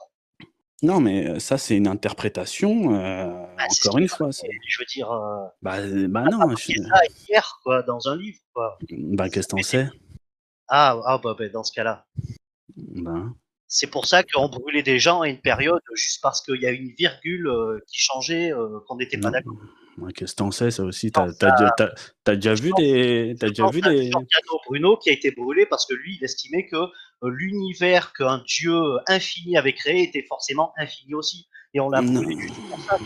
Non, 0.80 1.00
mais 1.00 1.26
euh, 1.26 1.38
ça, 1.40 1.58
c'est 1.58 1.76
une 1.76 1.88
interprétation, 1.88 2.94
euh, 2.94 3.26
bah, 3.56 3.64
encore 3.84 3.98
une 3.98 4.08
fois. 4.08 4.30
Je 4.30 4.78
veux 4.78 4.86
dire. 4.86 5.08
bah, 5.60 5.78
bah 6.08 6.24
non. 6.30 6.54
Je... 6.54 6.72
ça 6.82 7.00
hier, 7.28 7.58
quoi, 7.64 7.82
dans 7.82 8.06
un 8.06 8.16
livre, 8.16 8.38
quoi. 8.54 8.78
Bah, 8.90 9.28
qu'est-ce 9.28 9.48
que 9.48 9.56
t'en 9.56 9.62
sais? 9.62 9.88
Ah, 10.68 10.96
ah 11.04 11.18
bah, 11.18 11.34
bah, 11.36 11.48
dans 11.48 11.64
ce 11.64 11.72
cas-là. 11.72 12.06
Ben. 12.76 13.34
C'est 13.70 13.86
pour 13.86 14.06
ça 14.06 14.22
qu'on 14.22 14.48
brûlait 14.48 14.82
des 14.82 14.98
gens 14.98 15.20
à 15.20 15.28
une 15.28 15.40
période 15.40 15.82
juste 15.94 16.22
parce 16.22 16.40
qu'il 16.40 16.60
y 16.60 16.66
a 16.66 16.70
une 16.70 16.90
virgule 16.98 17.48
euh, 17.48 17.78
qui 17.86 17.98
changeait, 18.00 18.50
euh, 18.50 18.80
qu'on 18.88 18.96
n'était 18.96 19.18
pas 19.18 19.30
d'accord. 19.30 19.56
Qu'est-ce 20.14 20.32
que 20.32 20.36
t'en 20.36 20.50
sais, 20.50 20.70
ça 20.70 20.84
aussi? 20.84 21.12
T'as 21.12 21.26
as, 21.26 22.36
déjà 22.36 22.54
vu 22.54 22.70
des. 22.78 23.34
As 23.42 23.48
déjà 23.48 23.68
vu 23.68 23.82
des... 23.82 24.04
Giordano 24.04 24.60
Bruno 24.66 24.96
qui 24.96 25.10
a 25.10 25.12
été 25.12 25.32
brûlé 25.32 25.66
parce 25.66 25.84
que 25.84 25.92
lui, 25.92 26.16
il 26.18 26.24
estimait 26.24 26.66
que 26.66 26.76
euh, 26.76 26.88
l'univers 27.24 28.14
qu'un 28.14 28.42
dieu 28.46 28.80
infini 29.06 29.58
avait 29.58 29.74
créé 29.74 30.04
était 30.04 30.24
forcément 30.26 30.72
infini 30.78 31.14
aussi. 31.14 31.46
Et 31.74 31.80
on 31.80 31.90
l'a 31.90 32.00
brûlé 32.00 32.36
du 32.36 32.46
tout 32.46 32.62
pour 32.70 32.78
ça. 32.78 32.96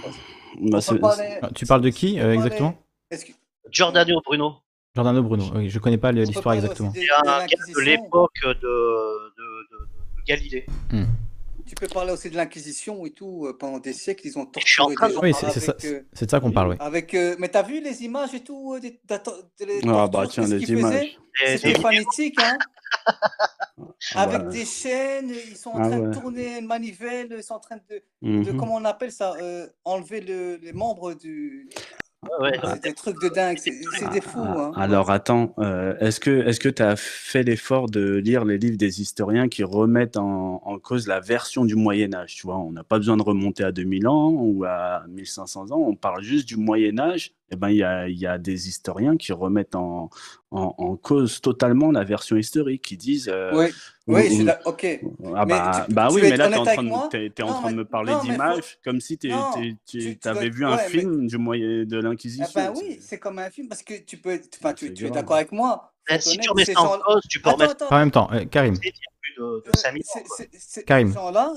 Bah, 0.60 1.16
ah, 1.42 1.50
tu 1.52 1.66
parles 1.66 1.80
de 1.80 1.88
qui 1.88 2.18
exactement? 2.18 2.78
Giordano 3.68 4.20
Bruno. 4.24 4.58
Giordano 4.94 5.22
Bruno, 5.22 5.44
oui, 5.56 5.70
je 5.70 5.78
connais 5.78 5.98
pas 5.98 6.12
l'histoire 6.12 6.54
exactement. 6.54 6.92
C'est 6.94 7.10
un 7.26 7.46
gars 7.46 7.56
de 7.74 7.80
l'époque 7.80 8.38
de 8.44 9.32
Galilée. 10.26 10.66
Hmm. 10.90 11.04
Tu 11.66 11.74
peux 11.74 11.86
parler 11.86 12.12
aussi 12.12 12.28
de 12.28 12.36
l'Inquisition 12.36 13.06
et 13.06 13.10
tout. 13.10 13.46
Euh, 13.46 13.56
pendant 13.56 13.78
des 13.78 13.92
siècles, 13.92 14.26
ils 14.26 14.38
ont 14.38 14.46
torturé 14.46 14.94
des 14.94 15.14
gens. 15.14 15.20
Oui, 15.22 15.32
c'est 15.32 15.60
ça, 15.60 15.74
euh, 15.84 16.02
de 16.20 16.30
ça 16.30 16.40
qu'on 16.40 16.50
parle, 16.50 16.70
oui. 16.70 16.76
Avec, 16.80 17.14
euh, 17.14 17.36
mais 17.38 17.48
t'as 17.48 17.62
vu 17.62 17.80
les 17.80 18.02
images 18.02 18.34
et 18.34 18.40
tout 18.40 18.78
des, 18.80 19.00
Ah 19.88 20.08
bah 20.08 20.26
tiens, 20.28 20.46
les 20.46 20.70
images. 20.70 21.18
C'était 21.46 21.80
fanatique, 21.80 22.38
hein 22.42 22.58
Avec 24.14 24.48
des 24.48 24.66
chaînes, 24.66 25.32
ils 25.50 25.56
sont 25.56 25.70
en 25.70 25.82
ah 25.82 25.88
train 25.88 25.98
de 26.00 26.12
tourner 26.12 26.58
une 26.58 26.66
manivelle, 26.66 27.34
ils 27.36 27.42
sont 27.42 27.54
en 27.54 27.60
train 27.60 27.76
de, 27.76 28.02
de 28.20 28.50
mhm. 28.50 28.56
comment 28.56 28.74
on 28.74 28.84
appelle 28.84 29.12
ça, 29.12 29.34
enlever 29.84 30.20
le, 30.20 30.56
les 30.56 30.72
membres 30.72 31.14
du, 31.14 31.70
c'est 32.62 32.82
des 32.82 32.92
trucs 32.92 33.20
de 33.20 33.28
dingue, 33.28 33.58
c'est 33.58 33.72
des 34.12 34.20
fous. 34.20 34.38
Ah, 34.38 34.54
hein. 34.56 34.72
Alors 34.76 35.10
attends, 35.10 35.54
euh, 35.58 35.96
est-ce 35.98 36.20
que 36.20 36.46
est-ce 36.46 36.60
que 36.60 36.68
tu 36.68 36.82
as 36.82 36.94
fait 36.96 37.42
l'effort 37.42 37.90
de 37.90 38.16
lire 38.16 38.44
les 38.44 38.58
livres 38.58 38.76
des 38.76 39.00
historiens 39.00 39.48
qui 39.48 39.64
remettent 39.64 40.16
en, 40.16 40.62
en 40.64 40.78
cause 40.78 41.08
la 41.08 41.20
version 41.20 41.64
du 41.64 41.74
Moyen 41.74 42.14
Âge? 42.14 42.36
Tu 42.36 42.46
vois, 42.46 42.58
on 42.58 42.70
n'a 42.70 42.84
pas 42.84 42.98
besoin 42.98 43.16
de 43.16 43.22
remonter 43.22 43.64
à 43.64 43.72
2000 43.72 44.06
ans 44.06 44.30
ou 44.30 44.64
à 44.64 45.04
1500 45.08 45.72
ans, 45.72 45.78
on 45.80 45.96
parle 45.96 46.22
juste 46.22 46.46
du 46.46 46.56
Moyen 46.56 46.98
Âge. 46.98 47.32
Eh 47.50 47.56
ben 47.56 47.68
il 47.68 47.76
y 47.76 47.82
a, 47.82 48.08
y 48.08 48.26
a, 48.26 48.38
des 48.38 48.68
historiens 48.68 49.18
qui 49.18 49.32
remettent 49.32 49.74
en, 49.74 50.08
en, 50.52 50.74
en, 50.78 50.96
cause 50.96 51.42
totalement 51.42 51.90
la 51.90 52.02
version 52.02 52.36
historique, 52.36 52.80
qui 52.80 52.96
disent. 52.96 53.30
Euh, 53.30 53.68
oui, 54.12 54.28
je 54.28 54.34
suis 54.34 54.44
là. 54.44 54.60
Ok. 54.64 55.00
Ah 55.34 55.44
bah, 55.44 55.86
bah 55.88 56.08
oui, 56.12 56.20
mais 56.22 56.36
là, 56.36 56.48
tu 56.48 56.54
es 56.54 56.56
en 56.56 56.64
train, 56.64 56.82
de, 56.82 57.16
es, 57.18 57.42
en 57.42 57.60
train 57.60 57.70
de 57.70 57.76
me 57.76 57.84
parler 57.84 58.14
d'images, 58.22 58.78
comme 58.84 59.00
si 59.00 59.18
tu 59.18 59.32
avais 60.24 60.50
vu 60.50 60.64
un 60.64 60.78
film 60.78 61.26
du 61.26 61.38
moyen 61.38 61.84
de 61.84 61.98
l'Inquisition. 61.98 62.46
Ah 62.54 62.70
bah 62.70 62.74
oui, 62.76 62.98
c'est 63.00 63.18
comme 63.18 63.38
un 63.38 63.50
film, 63.50 63.68
parce 63.68 63.82
que 63.82 63.94
tu 64.02 64.18
peux. 64.18 64.40
Enfin, 64.58 64.74
tu, 64.74 64.92
tu 64.94 65.06
es 65.06 65.10
d'accord 65.10 65.36
avec 65.36 65.52
moi. 65.52 65.92
Eh, 66.08 66.18
si 66.20 66.36
tu 66.38 66.50
remets 66.50 66.64
ça 66.64 66.80
en 66.80 66.98
cause, 66.98 67.22
tu 67.28 67.40
peux 67.40 67.50
remettre. 67.50 67.92
En 67.92 67.98
même 67.98 68.10
temps, 68.10 68.28
euh, 68.32 68.44
Karim. 68.44 68.74
De, 69.38 69.64
de 69.64 70.82
Karim. 70.82 71.08
Ces 71.08 71.14
gens-là, 71.14 71.54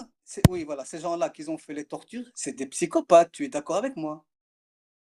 oui, 0.50 0.64
voilà, 0.64 0.86
ces 0.86 1.00
gens-là 1.00 1.30
qui 1.30 1.50
ont 1.50 1.58
fait 1.58 1.74
les 1.74 1.84
tortures, 1.84 2.26
c'est 2.34 2.54
des 2.54 2.68
psychopathes. 2.68 3.32
Tu 3.32 3.46
es 3.46 3.50
d'accord 3.50 3.78
avec 3.78 3.98
moi? 3.98 4.24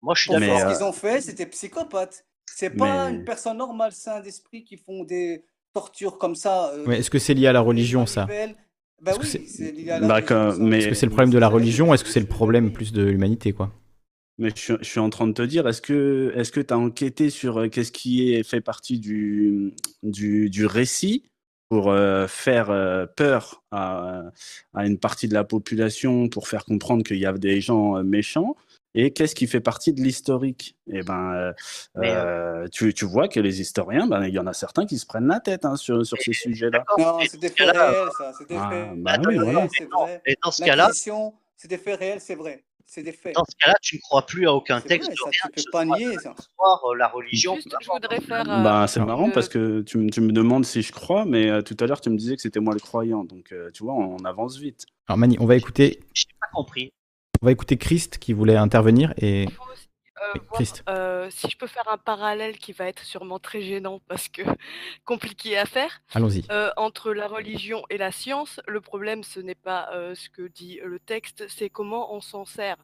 Moi, 0.01 0.15
je 0.15 0.23
suis 0.23 0.31
d'accord. 0.31 0.61
Ce 0.61 0.77
qu'ils 0.77 0.85
ont 0.85 0.93
fait, 0.93 1.21
c'était 1.21 1.47
psychopathes. 1.47 2.25
C'est 2.47 2.71
pas 2.71 3.11
une 3.11 3.25
personne 3.25 3.59
normale, 3.59 3.93
sain 3.93 4.21
d'esprit 4.21 4.63
qui 4.65 4.77
font 4.77 5.05
des 5.05 5.45
tortures 5.77 6.17
comme 6.17 6.35
ça. 6.35 6.71
Euh, 6.71 6.91
est-ce 6.91 7.11
que 7.11 7.19
c'est 7.19 7.35
lié 7.35 7.49
à 7.49 7.53
la 7.53 7.61
religion, 7.61 8.07
ça 8.07 8.27
Bah 9.03 9.13
oui, 9.21 9.27
c'est 9.27 9.73
lié 9.73 9.91
à 9.91 10.01
la 10.01 10.55
mais... 10.59 10.79
Est-ce 10.79 10.89
que 10.89 10.95
c'est 10.95 11.07
le 11.07 11.11
problème 11.11 11.31
de 11.31 11.39
la 11.39 11.49
religion? 11.49 11.91
Ou 11.91 11.95
est-ce 11.95 12.03
que 12.03 12.09
c'est 12.09 12.21
le 12.21 12.27
problème 12.27 12.73
plus 12.73 12.95
de 12.95 13.03
l'humanité, 13.03 13.53
quoi? 13.53 13.71
Mais 14.39 14.51
je, 14.55 14.75
suis 14.83 15.01
en 15.01 15.11
train 15.11 15.27
de 15.27 15.33
te 15.33 15.43
dire, 15.43 15.67
est-ce 15.69 15.83
que 15.83 16.33
est-ce 16.35 16.51
que 16.53 16.61
tu 16.61 16.73
as 16.73 16.79
enquêté 16.79 17.31
sur 17.31 17.59
euh, 17.59 17.69
qu'est-ce 17.69 17.93
qui 17.93 18.33
est 18.33 18.43
fait 18.43 18.61
partie 18.61 18.99
du, 18.99 19.75
du, 20.03 20.51
du 20.51 20.67
récit 20.67 21.25
pour 21.69 21.91
euh, 21.91 22.27
faire 22.27 22.71
euh, 22.71 23.07
peur 23.07 23.63
à, 23.71 24.23
à, 24.75 24.87
une 24.87 24.99
partie 24.99 25.29
de 25.29 25.35
la 25.35 25.45
population, 25.45 26.29
pour 26.29 26.49
faire 26.49 26.65
comprendre 26.65 27.03
qu'il 27.03 27.19
y 27.19 27.27
a 27.27 27.33
des 27.33 27.61
gens 27.61 28.03
méchants? 28.03 28.57
Et 28.97 29.13
qu'est-ce 29.13 29.35
qui 29.35 29.47
fait 29.47 29.61
partie 29.61 29.93
de 29.93 30.01
l'historique? 30.01 30.77
Et 30.89 30.99
eh 30.99 31.03
ben, 31.03 31.53
tu, 32.73 32.93
tu, 32.93 33.05
vois 33.05 33.29
que 33.29 33.39
les 33.39 33.61
historiens, 33.61 34.07
ben, 34.07 34.25
il 34.25 34.35
y 34.35 34.39
en 34.39 34.47
a 34.47 34.53
certains 34.53 34.87
qui 34.87 34.99
se 34.99 35.07
prennent 35.07 35.29
la 35.29 35.39
tête 35.41 35.65
hein, 35.65 35.77
sur, 35.77 36.05
sur 36.05 36.19
ces 36.19 36.33
sujets-là. 36.33 36.85
Non, 36.99 37.19
c'est 37.29 37.39
des 37.39 37.49
faits 37.49 37.71
réels, 37.71 38.09
ça. 38.19 38.33
C'est 38.37 38.49
des 38.49 38.57
ah, 38.59 38.69
faits. 38.71 39.03
Bah, 39.03 39.17
oui, 39.25 39.37
voilà. 39.37 39.69
Et 40.27 40.35
dans 40.43 40.51
ce 40.51 40.65
cas-là, 40.65 40.91
c'est 40.93 41.69
des 41.69 41.79
faits 41.79 41.99
réels, 41.99 42.21
c'est 42.21 42.35
vrai 42.35 42.65
des 43.03 43.13
faits. 43.13 43.35
Dans 43.35 43.45
ce 43.45 43.57
cas-là, 43.63 43.77
tu 43.83 43.97
ne 43.97 44.01
crois 44.01 44.25
plus 44.25 44.47
à 44.47 44.53
aucun 44.53 44.81
texte. 44.81 45.11
ça, 45.11 45.25
rien, 45.25 45.51
tu 45.55 45.65
peux 45.65 45.71
pas 45.71 45.85
nier 45.85 46.19
ça. 46.19 46.35
Croire, 46.57 46.95
la 46.97 47.09
religion. 47.09 47.55
Juste, 47.57 47.75
je 47.81 47.91
voudrais 47.91 48.21
faire. 48.21 48.45
bah, 48.45 48.87
c'est 48.89 49.01
marrant 49.01 49.31
parce 49.31 49.49
que 49.49 49.83
tu, 49.83 50.07
tu, 50.11 50.21
me 50.21 50.33
demandes 50.33 50.65
si 50.65 50.83
je 50.83 50.93
crois, 50.93 51.25
mais 51.25 51.49
euh, 51.49 51.63
tout 51.63 51.77
à 51.81 51.87
l'heure 51.87 52.01
tu 52.01 52.11
me 52.11 52.17
disais 52.17 52.37
que 52.37 52.43
c'était 52.43 52.61
moi 52.61 52.75
le 52.75 52.81
croyant, 52.81 53.25
donc 53.25 53.53
euh, 53.53 53.71
tu 53.73 53.83
vois, 53.83 53.95
on, 53.95 54.19
avance 54.25 54.59
vite. 54.59 54.87
Alors 55.09 55.19
Mani, 55.19 55.37
on 55.41 55.47
va 55.47 55.57
écouter. 55.57 56.01
Je 56.15 56.25
n'ai 56.25 56.39
pas 56.41 56.49
compris. 56.53 56.93
On 57.43 57.47
va 57.47 57.53
écouter 57.53 57.77
Christ 57.77 58.19
qui 58.19 58.33
voulait 58.33 58.57
intervenir 58.57 59.13
et. 59.19 59.47
Euh, 60.89 61.29
si 61.31 61.49
je 61.49 61.57
peux 61.57 61.67
faire 61.67 61.87
un 61.89 61.99
parallèle 61.99 62.57
qui 62.57 62.73
va 62.73 62.87
être 62.87 63.05
sûrement 63.05 63.39
très 63.39 63.61
gênant 63.61 64.01
parce 64.09 64.29
que 64.29 64.43
compliqué 65.05 65.57
à 65.57 65.67
faire. 65.67 66.01
Allons-y. 66.15 66.45
entre 66.77 67.13
la 67.13 67.29
religion 67.29 67.83
et 67.91 67.99
la 67.99 68.11
science, 68.11 68.61
le 68.67 68.81
problème 68.81 69.23
ce 69.23 69.41
n'est 69.41 69.55
pas 69.55 69.91
ce 70.15 70.29
que 70.31 70.49
dit 70.49 70.81
le 70.85 70.99
texte, 70.99 71.47
c'est 71.49 71.69
comment 71.69 72.15
on 72.15 72.21
s'en 72.21 72.45
sert. 72.45 72.77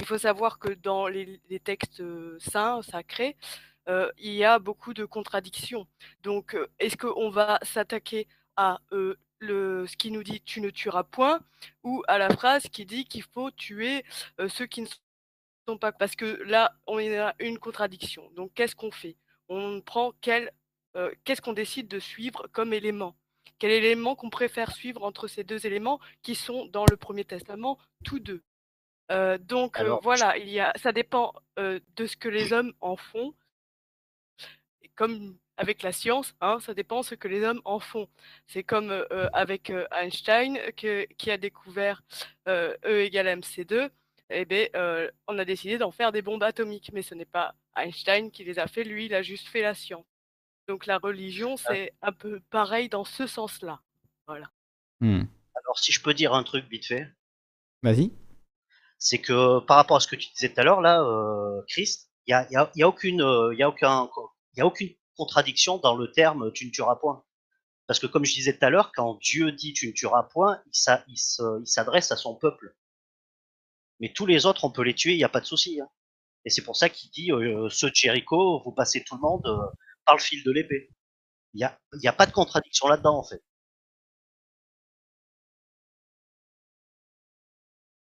Il 0.00 0.04
faut 0.04 0.18
savoir 0.18 0.58
que 0.58 0.72
dans 0.72 1.06
les, 1.06 1.40
textes 1.64 2.02
saints, 2.38 2.82
sacrés, 2.82 3.36
il 3.86 4.32
y 4.32 4.44
a 4.44 4.58
beaucoup 4.58 4.92
de 4.92 5.04
contradictions. 5.04 5.86
Donc, 6.22 6.56
est-ce 6.78 6.96
qu'on 6.96 7.30
va 7.30 7.58
s'attaquer 7.62 8.26
à 8.56 8.80
le, 9.42 9.86
ce 9.86 9.96
qui 9.96 10.10
nous 10.10 10.22
dit 10.22 10.40
tu 10.40 10.60
ne 10.60 10.70
tueras 10.70 11.04
point 11.04 11.40
ou 11.82 12.02
à 12.08 12.18
la 12.18 12.30
phrase 12.30 12.64
qui 12.64 12.86
dit 12.86 13.04
qu'il 13.04 13.22
faut 13.22 13.50
tuer 13.50 14.04
ceux 14.48 14.66
qui 14.66 14.82
ne 14.82 14.86
sont 15.68 15.78
pas. 15.78 15.92
Parce 15.92 16.16
que 16.16 16.42
là, 16.44 16.74
on 16.86 16.98
a 16.98 17.34
une 17.38 17.58
contradiction. 17.58 18.30
Donc, 18.36 18.52
qu'est-ce 18.54 18.74
qu'on 18.76 18.90
fait? 18.90 19.16
On 19.48 19.80
prend 19.80 20.12
quel. 20.20 20.52
qu'est-ce 21.24 21.42
qu'on 21.42 21.52
décide 21.52 21.88
de 21.88 21.98
suivre 21.98 22.48
comme 22.52 22.72
élément? 22.72 23.16
Quel 23.58 23.70
élément 23.72 24.16
qu'on 24.16 24.30
préfère 24.30 24.72
suivre 24.72 25.04
entre 25.04 25.28
ces 25.28 25.44
deux 25.44 25.66
éléments 25.66 26.00
qui 26.22 26.34
sont 26.34 26.66
dans 26.66 26.84
le 26.90 26.96
Premier 26.96 27.24
Testament, 27.24 27.78
tous 28.04 28.18
deux? 28.20 28.42
Donc 29.40 29.80
voilà, 30.02 30.38
il 30.38 30.48
y 30.48 30.60
a, 30.60 30.72
ça 30.76 30.92
dépend 30.92 31.34
de 31.56 32.06
ce 32.06 32.16
que 32.16 32.28
les 32.28 32.52
hommes 32.52 32.72
en 32.80 32.96
font. 32.96 33.34
comme 34.94 35.36
avec 35.56 35.82
la 35.82 35.92
science, 35.92 36.34
hein, 36.40 36.58
ça 36.60 36.74
dépend 36.74 37.02
ce 37.02 37.14
que 37.14 37.28
les 37.28 37.42
hommes 37.42 37.60
en 37.64 37.78
font. 37.78 38.08
C'est 38.46 38.64
comme 38.64 39.06
avec 39.32 39.72
Einstein 39.90 40.58
qui 40.76 41.30
a 41.30 41.36
découvert 41.36 42.02
E 42.48 42.76
égale 42.84 43.40
MC2. 43.40 43.90
Eh 44.30 44.44
bien, 44.44 44.66
on 45.28 45.38
a 45.38 45.44
décidé 45.44 45.78
d'en 45.78 45.90
faire 45.90 46.10
des 46.10 46.22
bombes 46.22 46.42
atomiques, 46.42 46.90
mais 46.92 47.02
ce 47.02 47.14
n'est 47.14 47.24
pas 47.24 47.54
Einstein 47.76 48.30
qui 48.30 48.44
les 48.44 48.58
a 48.58 48.66
fait, 48.66 48.84
lui, 48.84 49.06
il 49.06 49.14
a 49.14 49.22
juste 49.22 49.48
fait 49.48 49.62
la 49.62 49.74
science. 49.74 50.06
Donc 50.68 50.86
la 50.86 50.98
religion, 50.98 51.56
ah. 51.58 51.68
c'est 51.68 51.92
un 52.02 52.12
peu 52.12 52.40
pareil 52.50 52.88
dans 52.88 53.04
ce 53.04 53.26
sens-là. 53.26 53.80
Voilà. 54.26 54.50
Mmh. 55.00 55.24
Alors 55.54 55.78
si 55.78 55.92
je 55.92 56.02
peux 56.02 56.14
dire 56.14 56.34
un 56.34 56.44
truc 56.44 56.66
vite 56.70 56.86
fait. 56.86 57.08
Vas-y 57.82 58.12
c'est 59.02 59.18
que 59.18 59.58
par 59.58 59.78
rapport 59.78 59.96
à 59.96 60.00
ce 60.00 60.06
que 60.06 60.14
tu 60.14 60.30
disais 60.32 60.48
tout 60.48 60.60
à 60.60 60.64
l'heure 60.64 60.80
là, 60.80 61.02
euh, 61.02 61.60
Chris, 61.66 62.06
il 62.26 62.30
y 62.30 62.34
a, 62.34 62.46
y, 62.52 62.56
a, 62.56 62.70
y 62.76 62.82
a, 62.84 62.88
aucune, 62.88 63.20
il 63.52 63.58
y 63.58 63.62
a 63.64 63.68
aucun, 63.68 64.08
il 64.54 64.58
y 64.58 64.60
a 64.60 64.66
aucune 64.66 64.90
contradiction 65.16 65.78
dans 65.78 65.94
le 65.94 66.10
terme 66.10 66.52
tu 66.52 66.66
ne 66.66 66.70
tueras 66.70 66.96
point. 66.96 67.24
Parce 67.86 67.98
que 67.98 68.06
comme 68.06 68.24
je 68.24 68.32
disais 68.32 68.56
tout 68.56 68.64
à 68.64 68.70
l'heure, 68.70 68.92
quand 68.94 69.18
Dieu 69.20 69.52
dit 69.52 69.72
tu 69.72 69.88
ne 69.88 69.92
tueras 69.92 70.22
point, 70.24 70.62
il, 71.08 71.16
s'adresse 71.66 72.12
à 72.12 72.16
son 72.16 72.34
peuple. 72.34 72.74
Mais 74.00 74.12
tous 74.12 74.26
les 74.26 74.46
autres, 74.46 74.64
on 74.64 74.70
peut 74.70 74.82
les 74.82 74.94
tuer, 74.94 75.12
il 75.12 75.18
n'y 75.18 75.24
a 75.24 75.28
pas 75.28 75.40
de 75.40 75.46
souci. 75.46 75.80
Hein. 75.80 75.88
Et 76.44 76.50
c'est 76.50 76.62
pour 76.62 76.76
ça 76.76 76.88
qu'il 76.88 77.10
dit 77.10 77.32
euh, 77.32 77.68
ce 77.68 77.86
Jericho, 77.92 78.60
vous 78.64 78.72
passez 78.72 79.04
tout 79.04 79.16
le 79.16 79.20
monde 79.20 79.46
euh, 79.46 79.76
par 80.04 80.16
le 80.16 80.20
fil 80.20 80.42
de 80.42 80.50
l'épée. 80.50 80.90
Il 81.54 81.58
n'y 81.58 81.64
a, 81.64 81.78
y 82.00 82.08
a 82.08 82.12
pas 82.12 82.26
de 82.26 82.32
contradiction 82.32 82.88
là-dedans 82.88 83.18
en 83.18 83.24
fait. 83.24 83.42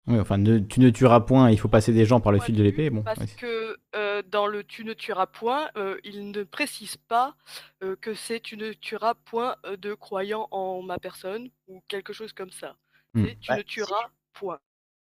Oui, 0.09 0.19
enfin, 0.19 0.43
tu 0.43 0.81
ne 0.81 0.91
tueras 0.91 1.21
point, 1.21 1.51
il 1.51 1.59
faut 1.59 1.69
passer 1.69 1.93
des 1.93 2.05
gens 2.05 2.21
par 2.21 2.33
le 2.33 2.41
fil 2.41 2.57
de 2.57 2.63
l'épée. 2.63 2.91
Bon, 2.91 3.05
parce 3.05 3.35
que 3.35 3.79
euh, 3.95 4.02
dans 4.29 4.47
le 4.47 4.65
tu 4.65 4.85
ne 4.85 4.93
tueras 4.93 5.27
point, 5.27 5.71
euh, 5.77 5.99
il 6.05 6.31
ne 6.31 6.43
précise 6.45 6.97
pas 6.97 7.35
euh, 7.83 7.97
que 7.97 8.15
c'est 8.15 8.41
tu 8.41 8.57
ne 8.57 8.73
tueras 8.73 9.15
point 9.15 9.57
de 9.79 9.95
croyant 9.95 10.49
en 10.51 10.83
ma 10.83 10.99
personne 10.99 11.51
ou 11.69 11.83
quelque 11.89 12.13
chose 12.13 12.33
comme 12.33 12.51
ça. 12.51 12.77
Hmm. 13.15 13.25
C'est 13.27 13.41
tu 13.41 13.49
bah, 13.49 13.57
ne 13.59 13.63
tueras 13.63 14.11
point. 14.35 14.59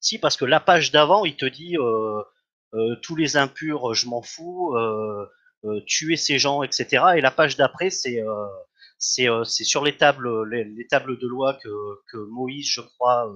Si, 0.01 0.19
parce 0.19 0.37
que 0.37 0.45
la 0.45 0.61
page 0.61 0.91
d'avant, 0.91 1.25
il 1.25 1.37
te 1.37 1.47
dit 1.47 1.77
tous 3.03 3.17
les 3.17 3.37
impurs, 3.37 3.95
je 3.95 4.09
m'en 4.09 4.23
fous, 4.23 4.75
tuer 5.87 6.17
ces 6.17 6.41
gens, 6.41 6.65
etc. 6.65 7.05
Et 7.17 7.21
la 7.21 7.31
page 7.31 7.57
d'après, 7.57 7.91
c'est 7.91 8.21
c'est 8.99 9.29
sur 9.65 9.85
les 9.85 9.97
tables, 9.97 10.49
les, 10.51 10.87
tables 10.89 11.19
de 11.21 11.27
loi 11.29 11.55
que, 11.63 11.69
que 12.11 12.17
Moïse, 12.17 12.69
je 12.69 12.81
crois, 12.81 13.33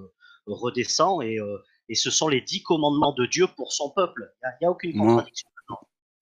redescend 0.47 1.23
et, 1.23 1.39
euh, 1.40 1.59
et 1.89 1.94
ce 1.94 2.11
sont 2.11 2.28
les 2.28 2.40
dix 2.40 2.62
commandements 2.62 3.12
de 3.12 3.27
Dieu 3.27 3.47
pour 3.57 3.73
son 3.73 3.90
peuple. 3.90 4.32
Il 4.43 4.57
n'y 4.62 4.66
a, 4.66 4.70
aucune 4.70 4.98
contradiction. 4.98 5.48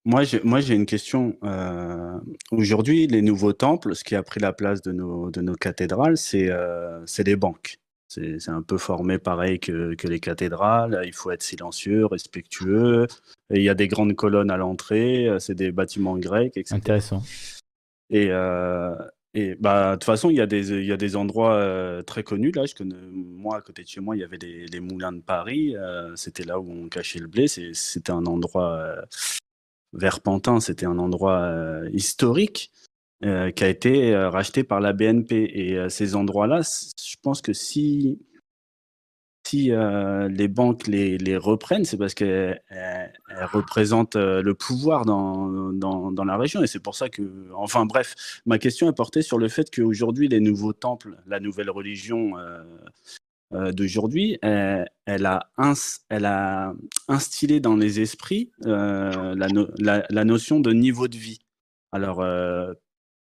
Moi, 0.04 0.24
j'ai, 0.24 0.40
moi, 0.44 0.60
j'ai 0.60 0.74
une 0.74 0.86
question. 0.86 1.36
Euh, 1.44 2.18
aujourd'hui, 2.50 3.06
les 3.06 3.22
nouveaux 3.22 3.52
temples, 3.52 3.94
ce 3.94 4.04
qui 4.04 4.14
a 4.14 4.22
pris 4.22 4.40
la 4.40 4.52
place 4.52 4.82
de 4.82 4.92
nos, 4.92 5.30
de 5.30 5.40
nos 5.40 5.54
cathédrales, 5.54 6.18
c'est, 6.18 6.50
euh, 6.50 7.04
c'est 7.06 7.24
les 7.24 7.36
banques. 7.36 7.78
C'est, 8.08 8.38
c'est 8.38 8.50
un 8.50 8.62
peu 8.62 8.76
formé 8.76 9.18
pareil 9.18 9.58
que, 9.58 9.94
que, 9.94 10.06
les 10.06 10.20
cathédrales. 10.20 11.02
Il 11.06 11.14
faut 11.14 11.30
être 11.30 11.42
silencieux, 11.42 12.04
respectueux. 12.06 13.06
il 13.50 13.62
y 13.62 13.68
a 13.68 13.74
des 13.74 13.88
grandes 13.88 14.14
colonnes 14.14 14.50
à 14.50 14.56
l'entrée. 14.56 15.28
C'est 15.40 15.54
des 15.54 15.72
bâtiments 15.72 16.18
grecs, 16.18 16.56
etc. 16.56 16.74
Intéressant. 16.76 17.22
Et, 18.10 18.30
et 19.36 19.56
bah, 19.56 19.90
de 19.90 19.94
toute 19.96 20.04
façon, 20.04 20.30
il 20.30 20.36
y 20.36 20.40
a 20.40 20.46
des, 20.46 20.70
il 20.70 20.86
y 20.86 20.92
a 20.92 20.96
des 20.96 21.16
endroits 21.16 21.54
euh, 21.54 22.02
très 22.02 22.22
connus. 22.22 22.52
Là, 22.52 22.66
je 22.66 22.74
connais, 22.74 22.94
moi, 23.12 23.56
à 23.56 23.60
côté 23.60 23.82
de 23.82 23.88
chez 23.88 24.00
moi, 24.00 24.16
il 24.16 24.20
y 24.20 24.24
avait 24.24 24.38
les, 24.38 24.80
moulins 24.80 25.10
de 25.10 25.20
Paris. 25.20 25.76
Euh, 25.76 26.14
c'était 26.14 26.44
là 26.44 26.60
où 26.60 26.70
on 26.70 26.88
cachait 26.88 27.18
le 27.18 27.26
blé. 27.26 27.48
C'était 27.48 28.12
un 28.12 28.26
endroit 28.26 28.94
euh, 29.94 29.98
vers 29.98 30.20
Pantin. 30.20 30.60
C'était 30.60 30.86
un 30.86 30.98
endroit 30.98 31.52
historique 31.92 32.70
qui 33.22 33.28
a 33.64 33.68
été 33.68 34.14
racheté 34.14 34.64
par 34.64 34.80
la 34.80 34.92
BNP. 34.92 35.50
Et 35.54 35.88
ces 35.88 36.14
endroits-là, 36.14 36.60
je 36.62 37.16
pense 37.22 37.40
que 37.40 37.54
si 37.54 38.18
si 39.46 39.72
euh, 39.72 40.28
les 40.28 40.48
banques 40.48 40.86
les, 40.86 41.18
les 41.18 41.36
reprennent, 41.36 41.84
c'est 41.84 41.98
parce 41.98 42.14
qu'elles 42.14 42.62
représentent 43.52 44.16
euh, 44.16 44.42
le 44.42 44.54
pouvoir 44.54 45.04
dans, 45.04 45.48
dans, 45.72 46.10
dans, 46.10 46.24
la 46.24 46.36
région. 46.36 46.62
Et 46.62 46.66
c'est 46.66 46.80
pour 46.80 46.94
ça 46.94 47.08
que, 47.08 47.50
enfin 47.54 47.84
bref, 47.84 48.14
ma 48.46 48.58
question 48.58 48.88
est 48.88 48.94
portée 48.94 49.22
sur 49.22 49.38
le 49.38 49.48
fait 49.48 49.70
qu'aujourd'hui, 49.70 50.28
les 50.28 50.40
nouveaux 50.40 50.72
temples, 50.72 51.18
la 51.26 51.40
nouvelle 51.40 51.70
religion 51.70 52.38
euh, 52.38 52.62
d'aujourd'hui, 53.72 54.38
elle, 54.42 54.88
elle, 55.06 55.26
a 55.26 56.74
instillé 57.08 57.60
dans 57.60 57.76
les 57.76 58.00
esprits 58.00 58.50
la, 58.64 59.48
la, 60.10 60.24
notion 60.24 60.60
de 60.60 60.72
niveau 60.72 61.08
de 61.08 61.16
vie. 61.16 61.38
Alors, 61.92 62.24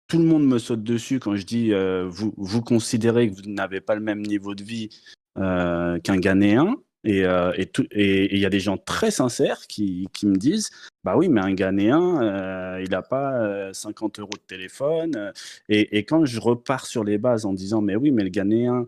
tout 0.08 0.18
le 0.18 0.24
monde 0.24 0.46
me 0.46 0.58
saute 0.58 0.82
dessus 0.82 1.20
quand 1.20 1.36
je 1.36 1.44
dis 1.44 1.72
vous, 2.08 2.62
considérez 2.62 3.30
que 3.30 3.36
vous 3.36 3.50
n'avez 3.50 3.80
pas 3.80 3.94
le 3.94 4.02
même 4.02 4.22
niveau 4.22 4.54
de 4.54 4.62
vie 4.62 4.90
euh, 5.38 5.98
qu'un 6.00 6.16
Ghanéen. 6.16 6.74
Euh, 7.06 7.52
et 7.92 8.34
il 8.34 8.40
y 8.40 8.46
a 8.46 8.50
des 8.50 8.60
gens 8.60 8.76
très 8.76 9.10
sincères 9.10 9.66
qui, 9.66 10.08
me 10.22 10.36
disent 10.36 10.70
Bah 11.04 11.16
oui, 11.16 11.28
mais 11.28 11.40
un 11.40 11.52
Ghanéen, 11.52 12.22
euh, 12.22 12.82
il 12.82 12.90
n'a 12.90 13.02
pas 13.02 13.72
50 13.72 14.20
euros 14.20 14.30
de 14.32 14.46
téléphone. 14.46 15.32
Et, 15.68 15.98
et, 15.98 16.04
quand 16.04 16.24
je 16.26 16.40
repars 16.40 16.86
sur 16.86 17.04
les 17.04 17.18
bases 17.18 17.46
en 17.46 17.52
disant 17.52 17.80
Mais 17.80 17.96
oui, 17.96 18.10
mais 18.10 18.24
le 18.24 18.30
Ghanéen, 18.30 18.86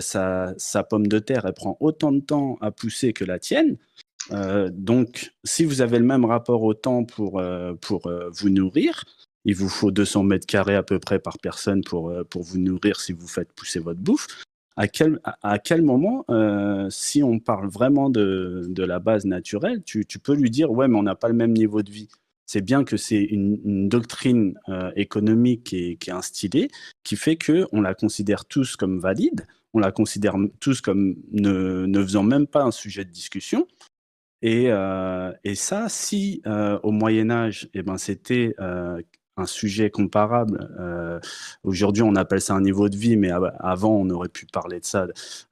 sa, 0.00 0.54
sa, 0.56 0.82
pomme 0.82 1.06
de 1.06 1.18
terre, 1.18 1.44
elle 1.46 1.52
prend 1.52 1.76
autant 1.80 2.10
de 2.10 2.20
temps 2.20 2.56
à 2.60 2.70
pousser 2.70 3.12
que 3.12 3.24
la 3.24 3.38
tienne. 3.38 3.76
donc, 4.72 5.32
si 5.44 5.64
vous 5.64 5.82
avez 5.82 5.98
le 5.98 6.06
même 6.06 6.24
rapport 6.24 6.62
au 6.62 6.74
temps 6.74 7.04
pour, 7.04 7.42
pour 7.80 8.10
vous 8.32 8.48
nourrir, 8.48 9.04
il 9.44 9.54
vous 9.54 9.68
faut 9.68 9.90
200 9.90 10.22
mètres 10.24 10.46
carrés 10.46 10.74
à 10.74 10.82
peu 10.82 10.98
près 10.98 11.18
par 11.18 11.38
personne 11.38 11.84
pour, 11.84 12.12
pour 12.30 12.42
vous 12.42 12.58
nourrir 12.58 12.98
si 12.98 13.12
vous 13.12 13.28
faites 13.28 13.52
pousser 13.52 13.78
votre 13.78 14.00
bouffe 14.00 14.26
à 14.76 14.88
quel, 14.88 15.82
moment, 15.82 16.24
euh, 16.30 16.88
si 16.90 17.22
on 17.22 17.38
parle 17.38 17.68
vraiment 17.68 18.10
de, 18.10 18.72
la 18.76 18.98
base 18.98 19.24
naturelle, 19.24 19.82
tu, 19.84 20.04
peux 20.22 20.34
lui 20.34 20.50
dire, 20.50 20.70
ouais, 20.70 20.88
mais 20.88 20.98
on 20.98 21.02
n'a 21.02 21.14
pas 21.14 21.28
le 21.28 21.34
même 21.34 21.52
niveau 21.52 21.82
de 21.82 21.90
vie. 21.90 22.08
C'est 22.46 22.60
bien 22.60 22.84
que 22.84 22.96
c'est 22.96 23.22
une, 23.22 23.88
doctrine 23.88 24.58
euh, 24.68 24.90
économique 24.96 25.64
qui 25.64 25.96
est, 26.00 26.08
instillée, 26.10 26.68
qui 27.04 27.16
fait 27.16 27.36
qu'on 27.36 27.80
la 27.80 27.94
considère 27.94 28.44
tous 28.44 28.76
comme 28.76 28.98
valide. 28.98 29.46
on 29.74 29.78
la 29.78 29.92
considère 29.92 30.36
tous 30.60 30.80
comme 30.80 31.16
ne, 31.32 32.02
faisant 32.02 32.24
même 32.24 32.46
pas 32.46 32.64
un 32.64 32.72
sujet 32.72 33.04
de 33.04 33.10
discussion. 33.10 33.66
Et, 34.42 34.70
et 35.44 35.54
ça, 35.54 35.88
si 35.88 36.42
au 36.82 36.90
Moyen 36.90 37.30
Âge, 37.30 37.70
eh 37.72 37.82
ben, 37.82 37.96
c'était 37.96 38.54
un 39.36 39.46
sujet 39.46 39.90
comparable. 39.90 40.70
Euh, 40.78 41.20
aujourd'hui, 41.62 42.02
on 42.02 42.14
appelle 42.16 42.40
ça 42.40 42.54
un 42.54 42.60
niveau 42.60 42.88
de 42.88 42.96
vie, 42.96 43.16
mais 43.16 43.30
avant, 43.30 43.92
on 43.92 44.08
aurait 44.10 44.28
pu 44.28 44.46
parler 44.46 44.80
de 44.80 44.84
ça, 44.84 45.06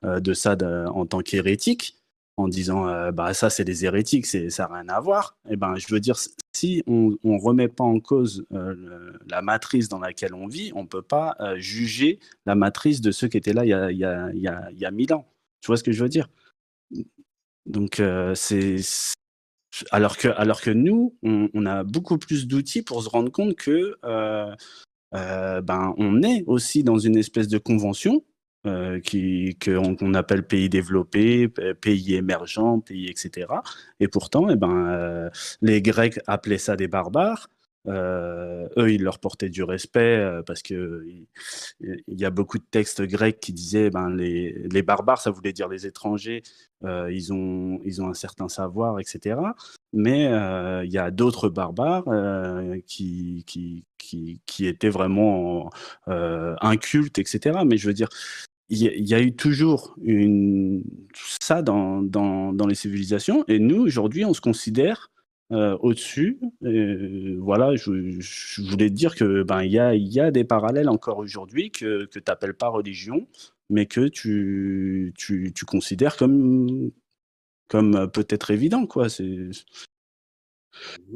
euh, 0.04 0.20
de 0.20 0.34
ça 0.34 0.56
en 0.94 1.06
tant 1.06 1.20
qu'hérétique, 1.20 1.98
en 2.36 2.48
disant 2.48 2.88
euh, 2.88 3.12
bah 3.12 3.34
ça, 3.34 3.50
c'est 3.50 3.64
des 3.64 3.84
hérétiques, 3.84 4.26
ça 4.26 4.68
n'a 4.68 4.74
rien 4.74 4.88
à 4.88 5.00
voir. 5.00 5.36
Et 5.48 5.54
eh 5.54 5.56
ben, 5.56 5.76
je 5.76 5.92
veux 5.92 6.00
dire, 6.00 6.16
si 6.52 6.82
on 6.86 7.16
ne 7.24 7.40
remet 7.40 7.68
pas 7.68 7.84
en 7.84 8.00
cause 8.00 8.44
la 8.50 9.42
matrice 9.42 9.88
dans 9.88 9.98
laquelle 9.98 10.34
on 10.34 10.46
vit, 10.46 10.72
on 10.74 10.86
peut 10.86 11.02
pas 11.02 11.36
juger 11.56 12.18
la 12.46 12.54
matrice 12.54 13.00
de 13.00 13.10
ceux 13.10 13.28
qui 13.28 13.36
étaient 13.36 13.52
là 13.52 13.64
il 13.64 13.68
y 13.68 13.74
a, 13.74 13.90
il 13.90 13.98
y 13.98 14.04
a, 14.04 14.30
il 14.32 14.78
y 14.78 14.84
a, 14.86 14.90
mille 14.90 15.12
ans. 15.14 15.26
Tu 15.60 15.68
vois 15.68 15.76
ce 15.76 15.84
que 15.84 15.92
je 15.92 16.02
veux 16.02 16.08
dire? 16.08 16.28
Donc 17.66 18.02
c'est 18.34 18.76
alors 19.90 20.16
que, 20.16 20.28
alors 20.28 20.60
que 20.60 20.70
nous, 20.70 21.16
on, 21.22 21.66
a 21.66 21.84
beaucoup 21.84 22.18
plus 22.18 22.46
d'outils 22.46 22.82
pour 22.82 23.02
se 23.02 23.08
rendre 23.08 23.30
compte 23.30 23.54
que 23.54 23.96
euh, 24.04 24.54
euh, 25.14 25.60
ben, 25.60 25.94
on 25.98 26.22
est 26.22 26.44
aussi 26.46 26.84
dans 26.84 26.98
une 26.98 27.16
espèce 27.16 27.48
de 27.48 27.58
convention 27.58 28.24
euh, 28.66 29.00
qu'on 29.64 30.14
appelle 30.14 30.46
pays 30.46 30.68
développé, 30.68 31.48
pays 31.48 32.14
émergent, 32.14 32.80
pays 32.84 33.08
etc. 33.08 33.46
Et 34.00 34.08
pourtant, 34.08 34.48
eh 34.50 34.56
ben, 34.56 35.30
les 35.62 35.82
Grecs 35.82 36.20
appelaient 36.26 36.58
ça 36.58 36.76
des 36.76 36.88
barbares. 36.88 37.48
Euh, 37.88 38.68
eux, 38.76 38.92
ils 38.92 39.02
leur 39.02 39.18
portaient 39.18 39.48
du 39.48 39.64
respect 39.64 40.16
euh, 40.18 40.42
parce 40.42 40.62
que 40.62 41.04
il 41.80 42.20
y, 42.20 42.24
a 42.24 42.30
beaucoup 42.30 42.58
de 42.58 42.64
textes 42.70 43.02
grecs 43.02 43.40
qui 43.40 43.52
disaient 43.52 43.90
ben 43.90 44.08
les, 44.08 44.52
les 44.70 44.82
barbares, 44.82 45.20
ça 45.20 45.30
voulait 45.32 45.52
dire 45.52 45.68
les 45.68 45.86
étrangers, 45.86 46.42
euh, 46.84 47.12
ils 47.12 47.32
ont 47.32 47.80
ils 47.84 48.00
ont 48.00 48.08
un 48.08 48.14
certain 48.14 48.48
savoir, 48.48 49.00
etc. 49.00 49.40
Mais 49.92 50.26
il 50.84 50.92
y 50.92 50.98
a 50.98 51.10
d'autres 51.10 51.48
barbares 51.48 52.04
qui, 52.86 53.44
qui, 53.46 53.84
qui 53.98 54.40
qui 54.46 54.66
étaient 54.66 54.88
vraiment 54.88 55.70
incultes, 56.06 57.18
etc. 57.18 57.60
Mais 57.66 57.76
je 57.76 57.88
veux 57.88 57.94
dire, 57.94 58.08
il 58.68 59.08
y, 59.08 59.14
a 59.14 59.20
eu 59.20 59.36
toujours 59.36 59.94
une, 60.02 60.82
ça 61.40 61.60
dans, 61.60 62.00
dans, 62.00 62.54
dans 62.54 62.66
les 62.66 62.74
civilisations, 62.74 63.44
et 63.46 63.58
nous, 63.58 63.82
aujourd'hui, 63.82 64.24
on 64.24 64.32
se 64.32 64.40
considère 64.40 65.11
euh, 65.52 65.76
au-dessus. 65.80 66.38
voilà, 67.38 67.74
je, 67.76 68.70
voulais 68.70 68.88
te 68.88 68.94
dire 68.94 69.14
que 69.14 69.42
ben 69.42 69.62
il 69.62 69.72
y 69.72 69.78
a, 69.78 69.94
y 69.94 70.20
a 70.20 70.30
des 70.30 70.44
parallèles 70.44 70.88
encore 70.88 71.18
aujourd'hui 71.18 71.70
que, 71.70 72.06
que 72.06 72.18
tu 72.18 72.24
n'appelles 72.26 72.54
pas 72.54 72.68
religion, 72.68 73.26
mais 73.70 73.86
que 73.86 74.08
tu, 74.08 75.12
tu, 75.16 75.52
tu 75.54 75.64
considères 75.64 76.16
comme, 76.16 76.90
comme 77.68 78.10
peut-être 78.10 78.50
évident. 78.50 78.86
Quoi. 78.86 79.08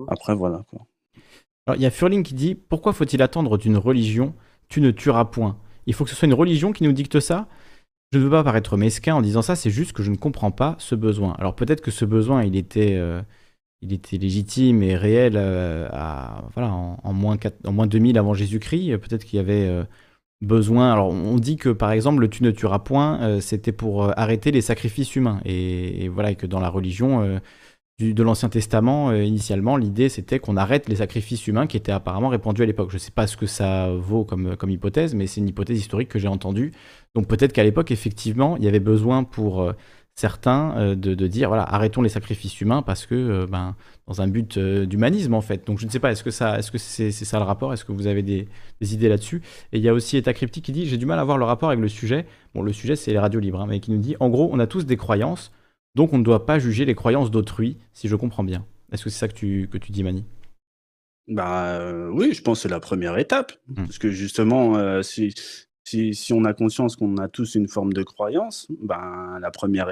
Après, 0.09 0.35
voilà. 0.35 0.65
Il 1.75 1.81
y 1.81 1.87
a 1.87 1.91
Furling 1.91 2.23
qui 2.23 2.35
dit 2.35 2.55
Pourquoi 2.55 2.93
faut-il 2.93 3.23
attendre 3.23 3.59
d'une 3.59 3.77
religion 3.77 4.35
Tu 4.69 4.81
ne 4.81 4.91
tueras 4.91 5.25
point? 5.25 5.59
Il 5.87 5.95
faut 5.95 6.05
que 6.05 6.11
ce 6.11 6.17
soit 6.17 6.27
une 6.27 6.35
religion 6.35 6.73
qui 6.73 6.85
nous 6.85 6.93
dicte 6.93 7.21
ça? 7.21 7.49
Je 8.13 8.19
ne 8.19 8.25
veux 8.25 8.31
pas 8.31 8.45
paraître 8.45 8.77
mesquin 8.77 9.15
en 9.15 9.23
disant 9.23 9.43
ça, 9.43 9.57
c'est 9.57 9.71
juste 9.71 9.93
que 9.93 10.03
je 10.03 10.11
ne 10.11 10.17
comprends 10.17 10.53
pas 10.53 10.77
ce 10.79 10.95
besoin. 10.95 11.35
Alors 11.39 11.57
peut-être 11.57 11.81
que 11.81 11.91
ce 11.91 12.05
besoin, 12.05 12.45
il 12.45 12.57
était, 12.57 12.95
euh, 12.97 13.21
il 13.82 13.93
était 13.93 14.19
légitime 14.19 14.82
et 14.82 14.97
réel 14.97 15.35
euh, 15.36 15.89
à, 15.93 16.44
voilà, 16.55 16.73
en, 16.73 17.12
moins 17.12 17.36
4, 17.36 17.66
en 17.66 17.73
moins 17.73 17.86
2000 17.86 18.19
avant 18.19 18.35
Jésus-Christ. 18.35 18.97
Peut-être 18.98 19.24
qu'il 19.24 19.36
y 19.36 19.40
avait 19.40 19.66
euh, 19.66 19.85
besoin. 20.40 20.93
Alors, 20.93 21.09
on 21.11 21.36
dit 21.36 21.57
que 21.57 21.69
par 21.69 21.93
exemple, 21.93 22.20
le 22.20 22.28
tu 22.28 22.43
ne 22.43 22.51
tueras 22.51 22.81
point, 22.81 23.20
euh, 23.23 23.40
c'était 23.40 23.73
pour 23.73 24.19
arrêter 24.19 24.51
les 24.51 24.62
sacrifices 24.62 25.15
humains. 25.16 25.40
Et, 25.44 26.09
voilà, 26.09 26.31
et 26.31 26.36
que 26.36 26.47
dans 26.47 26.61
la 26.61 26.69
religion 26.69 27.40
du, 27.98 28.15
de 28.15 28.23
l'Ancien 28.23 28.48
Testament, 28.48 29.12
initialement, 29.12 29.77
l'idée 29.77 30.09
c'était 30.09 30.39
qu'on 30.39 30.57
arrête 30.57 30.89
les 30.89 30.97
sacrifices 30.97 31.47
humains 31.47 31.66
qui 31.66 31.77
étaient 31.77 31.93
apparemment 31.93 32.28
répandus 32.28 32.62
à 32.62 32.66
l'époque. 32.66 32.90
Je 32.90 32.97
ne 32.97 33.01
sais 33.01 33.11
pas 33.11 33.27
ce 33.27 33.36
que 33.36 33.47
ça 33.47 33.90
vaut 33.94 34.24
comme, 34.24 34.57
comme 34.57 34.70
hypothèse, 34.70 35.15
mais 35.15 35.27
c'est 35.27 35.40
une 35.40 35.48
hypothèse 35.48 35.78
historique 35.78 36.09
que 36.09 36.19
j'ai 36.19 36.28
entendue. 36.28 36.73
Donc 37.15 37.28
peut-être 37.28 37.53
qu'à 37.53 37.65
l'époque, 37.65 37.90
effectivement, 37.90 38.57
il 38.57 38.65
y 38.65 38.69
avait 38.69 38.81
besoin 38.81 39.24
pour 39.24 39.73
certains 40.16 40.74
euh, 40.78 40.94
de, 40.94 41.26
dire 41.26 41.48
voilà 41.48 41.62
arrêtons 41.62 42.01
les 42.01 42.09
sacrifices 42.09 42.60
humains 42.60 42.80
parce 42.80 43.05
que 43.05 43.14
euh, 43.14 43.47
ben 43.47 43.76
dans 44.06 44.22
un 44.22 44.28
but 44.28 44.56
euh, 44.56 44.86
d'humanisme 44.86 45.34
en 45.34 45.43
fait. 45.43 45.66
Donc 45.66 45.78
je 45.78 45.86
ne 45.86 45.90
sais 45.90 46.01
pas 46.01 46.10
est-ce 46.10 46.24
que 46.24 46.30
ça 46.30 46.59
est-ce 46.59 46.70
que 46.70 46.78
c'est 46.78 47.12
ça 47.12 47.38
le 47.38 47.44
rapport? 47.44 47.72
Est-ce 47.72 47.84
que 47.84 47.93
vous 47.93 48.06
avez 48.06 48.22
des, 48.22 48.48
idées 48.80 49.09
là-dessus? 49.09 49.43
Et 49.72 49.78
il 49.78 49.82
y 49.82 49.88
a 49.88 49.94
aussi 49.94 50.16
Eta 50.16 50.32
Cryptique 50.32 50.64
qui 50.64 50.72
dit 50.72 50.86
j'ai 50.86 50.97
du 50.97 51.06
mal 51.06 51.18
à 51.18 51.24
voir 51.24 51.36
le 51.36 51.44
rapport 51.44 51.68
avec 51.68 51.80
le 51.80 51.88
sujet. 51.88 52.26
Bon 52.55 52.62
le 52.62 52.72
sujet 52.72 52.97
c'est 52.97 53.12
les 53.12 53.18
radios 53.18 53.40
libres 53.40 53.60
hein, 53.60 53.66
mais 53.68 53.80
qui 53.80 53.93
nous 53.93 53.98
dit 53.98 54.16
en 54.18 54.30
gros 54.30 54.48
on 54.51 54.59
a 54.59 54.66
tous 54.66 54.86
des 54.86 54.97
croyances 54.97 55.52
donc 55.94 56.12
on 56.14 56.18
ne 56.18 56.24
doit 56.24 56.47
pas 56.47 56.59
juger 56.59 56.86
les 56.86 56.94
croyances 56.94 57.30
d'autrui 57.30 57.76
si 57.93 58.09
je 58.09 58.16
comprends 58.16 58.44
bien. 58.44 58.64
Est-ce 58.93 59.05
que 59.05 59.10
c'est 59.10 59.18
ça 59.18 59.28
que 59.28 59.34
tu 59.34 59.68
que 59.70 59.76
tu 59.76 59.93
dis 59.93 60.02
Mani? 60.02 60.24
Bah 61.28 62.09
oui, 62.12 62.32
je 62.32 62.40
pense 62.40 62.59
que 62.59 62.62
c'est 62.62 62.68
la 62.68 62.80
première 62.80 63.18
étape. 63.18 63.52
Mmh. 63.66 63.74
Parce 63.74 63.98
que 63.98 64.10
justement, 64.10 65.02
si, 65.02 65.34
si, 65.87 66.33
on 66.33 66.45
a 66.45 66.53
conscience 66.53 66.97
qu'on 66.97 67.17
a 67.19 67.29
tous 67.29 67.55
une 67.55 67.69
forme 67.69 67.93
de 67.93 68.03
croyance, 68.03 68.67
ben, 68.83 69.39
la 69.41 69.51
première 69.51 69.89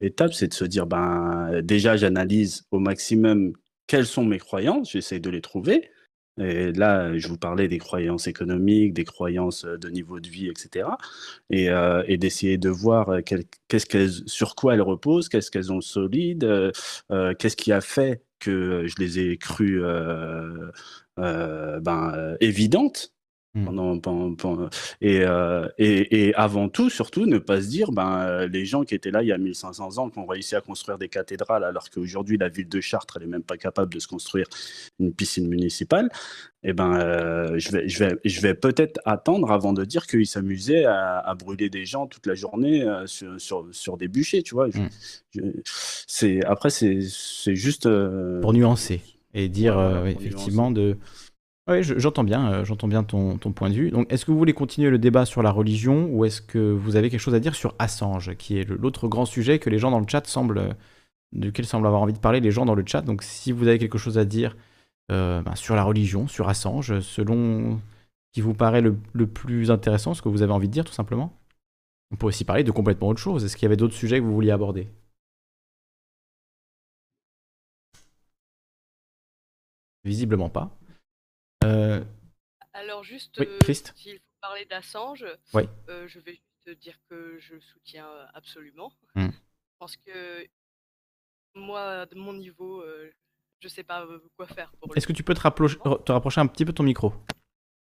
étape, 0.00 0.34
c'est 0.34 0.48
de 0.48 0.54
se 0.54 0.64
dire, 0.64 0.86
ben, 0.86 1.62
déjà, 1.62 1.96
j'analyse 1.96 2.64
au 2.70 2.78
maximum 2.78 3.52
quelles 3.86 4.06
sont 4.06 4.24
mes 4.24 4.38
croyances, 4.38 4.92
j'essaie 4.92 5.20
de 5.20 5.30
les 5.30 5.40
trouver. 5.40 5.90
Et 6.40 6.72
là, 6.72 7.16
je 7.16 7.28
vous 7.28 7.38
parlais 7.38 7.68
des 7.68 7.78
croyances 7.78 8.26
économiques, 8.26 8.92
des 8.92 9.04
croyances 9.04 9.64
de 9.64 9.88
niveau 9.88 10.18
de 10.18 10.28
vie, 10.28 10.48
etc. 10.48 10.88
Euh, 11.52 12.02
et, 12.08 12.16
d'essayer 12.16 12.58
de 12.58 12.68
voir 12.68 13.08
euh, 13.10 13.20
qu'est-ce 13.68 14.24
sur 14.26 14.56
quoi 14.56 14.74
elles 14.74 14.82
reposent, 14.82 15.28
qu'est-ce 15.28 15.50
qu'elles 15.50 15.72
ont 15.72 15.80
solide, 15.80 16.44
euh, 16.44 17.34
qu'est-ce 17.38 17.56
qui 17.56 17.72
a 17.72 17.80
fait 17.80 18.24
que 18.40 18.84
je 18.86 18.94
les 18.98 19.20
ai 19.20 19.38
crues 19.38 19.80
ben, 21.16 22.36
évidentes 22.40 23.13
Mmh. 23.56 23.64
Pendant, 23.66 23.98
pendant, 24.36 24.68
et, 25.00 25.20
euh, 25.20 25.68
et, 25.78 26.26
et, 26.26 26.34
avant 26.34 26.68
tout, 26.68 26.90
surtout, 26.90 27.24
ne 27.24 27.38
pas 27.38 27.62
se 27.62 27.68
dire, 27.68 27.92
ben, 27.92 28.18
euh, 28.18 28.48
les 28.48 28.66
gens 28.66 28.82
qui 28.82 28.96
étaient 28.96 29.12
là 29.12 29.22
il 29.22 29.28
y 29.28 29.32
a 29.32 29.38
1500 29.38 29.98
ans, 29.98 30.10
qui 30.10 30.18
ont 30.18 30.26
réussi 30.26 30.56
à 30.56 30.60
construire 30.60 30.98
des 30.98 31.08
cathédrales, 31.08 31.62
alors 31.62 31.88
qu'aujourd'hui, 31.88 32.36
la 32.36 32.48
ville 32.48 32.68
de 32.68 32.80
Chartres, 32.80 33.18
elle 33.18 33.22
n'est 33.22 33.30
même 33.30 33.44
pas 33.44 33.56
capable 33.56 33.94
de 33.94 34.00
se 34.00 34.08
construire 34.08 34.48
une 34.98 35.14
piscine 35.14 35.46
municipale, 35.46 36.08
eh 36.64 36.72
ben, 36.72 36.96
euh, 36.96 37.54
je 37.56 37.70
vais, 37.70 37.88
je 37.88 38.00
vais, 38.00 38.16
je 38.24 38.40
vais 38.40 38.54
peut-être 38.54 39.00
attendre 39.04 39.52
avant 39.52 39.72
de 39.72 39.84
dire 39.84 40.08
qu'ils 40.08 40.26
s'amusaient 40.26 40.84
à, 40.86 41.32
brûler 41.38 41.70
des 41.70 41.84
gens 41.84 42.08
toute 42.08 42.26
la 42.26 42.34
journée 42.34 42.84
sur, 43.06 43.40
sur, 43.40 43.68
sur, 43.70 43.96
des 43.96 44.08
bûchers, 44.08 44.42
tu 44.42 44.56
vois. 44.56 44.66
Mmh. 44.66 45.40
c'est, 46.08 46.44
après, 46.44 46.70
c'est, 46.70 47.02
c'est 47.08 47.54
juste. 47.54 47.88
Pour 48.40 48.52
nuancer 48.52 49.00
et 49.32 49.48
dire, 49.48 49.78
effectivement, 50.06 50.72
de 50.72 50.96
oui, 51.66 51.82
j'entends 51.82 52.24
bien, 52.24 52.52
euh, 52.52 52.64
j'entends 52.64 52.88
bien 52.88 53.02
ton, 53.04 53.38
point 53.38 53.70
de 53.70 53.74
vue. 53.74 53.90
Donc, 53.90 54.12
est-ce 54.12 54.26
que 54.26 54.30
vous 54.30 54.36
voulez 54.36 54.52
continuer 54.52 54.90
le 54.90 54.98
débat 54.98 55.24
sur 55.24 55.42
la 55.42 55.50
religion 55.50 56.06
ou 56.10 56.26
est-ce 56.26 56.42
que 56.42 56.58
vous 56.58 56.96
avez 56.96 57.08
quelque 57.08 57.20
chose 57.20 57.34
à 57.34 57.40
dire 57.40 57.54
sur 57.54 57.74
Assange, 57.78 58.36
qui 58.36 58.58
est 58.58 58.68
l'autre 58.68 59.08
grand 59.08 59.24
sujet 59.24 59.58
que 59.58 59.70
les 59.70 59.78
gens 59.78 59.90
dans 59.90 60.00
le 60.00 60.06
chat 60.06 60.26
semblent, 60.26 60.76
duquel 61.32 61.64
semblent 61.64 61.86
avoir 61.86 62.02
envie 62.02 62.12
de 62.12 62.18
parler 62.18 62.40
les 62.40 62.50
gens 62.50 62.66
dans 62.66 62.74
le 62.74 62.84
chat? 62.86 63.00
Donc, 63.00 63.22
si 63.22 63.50
vous 63.50 63.66
avez 63.66 63.78
quelque 63.78 63.96
chose 63.96 64.18
à 64.18 64.26
dire 64.26 64.56
euh, 65.10 65.42
ben, 65.42 65.54
sur 65.56 65.74
la 65.74 65.84
religion, 65.84 66.28
sur 66.28 66.48
Assange, 66.48 67.00
selon 67.00 67.80
qui 68.32 68.40
vous 68.42 68.54
paraît 68.54 68.82
le, 68.82 68.98
le, 69.14 69.26
plus 69.26 69.70
intéressant, 69.70 70.14
ce 70.14 70.22
que 70.22 70.28
vous 70.28 70.42
avez 70.42 70.52
envie 70.52 70.68
de 70.68 70.72
dire, 70.72 70.84
tout 70.84 70.92
simplement. 70.92 71.32
On 72.10 72.16
peut 72.16 72.26
aussi 72.26 72.44
parler 72.44 72.64
de 72.64 72.72
complètement 72.72 73.08
autre 73.08 73.20
chose. 73.20 73.44
Est-ce 73.44 73.56
qu'il 73.56 73.64
y 73.64 73.66
avait 73.66 73.76
d'autres 73.76 73.94
sujets 73.94 74.18
que 74.18 74.24
vous 74.24 74.34
vouliez 74.34 74.50
aborder? 74.50 74.88
Visiblement 80.04 80.48
pas. 80.50 80.70
Euh, 81.64 82.04
Alors 82.72 83.02
juste, 83.02 83.38
oui, 83.38 83.46
euh, 83.46 83.72
s'il 83.72 84.18
faut 84.18 84.40
parler 84.40 84.64
d'Assange, 84.66 85.24
euh, 85.54 86.06
je 86.06 86.20
vais 86.20 86.34
juste 86.34 86.78
dire 86.80 86.98
que 87.08 87.38
je 87.38 87.54
le 87.54 87.60
soutiens 87.60 88.08
absolument. 88.34 88.92
Hmm. 89.14 89.30
Je 89.30 89.78
pense 89.78 89.96
que 89.96 90.46
moi, 91.54 92.06
de 92.06 92.16
mon 92.16 92.34
niveau, 92.34 92.84
je 93.60 93.68
sais 93.68 93.84
pas 93.84 94.06
quoi 94.36 94.46
faire 94.46 94.72
pour 94.72 94.96
Est-ce 94.96 95.06
que 95.06 95.12
tu 95.12 95.22
peux 95.22 95.34
te, 95.34 95.40
te 95.40 96.12
rapprocher 96.12 96.40
un 96.40 96.46
petit 96.46 96.64
peu 96.64 96.72
de 96.72 96.76
ton 96.76 96.82
micro? 96.82 97.14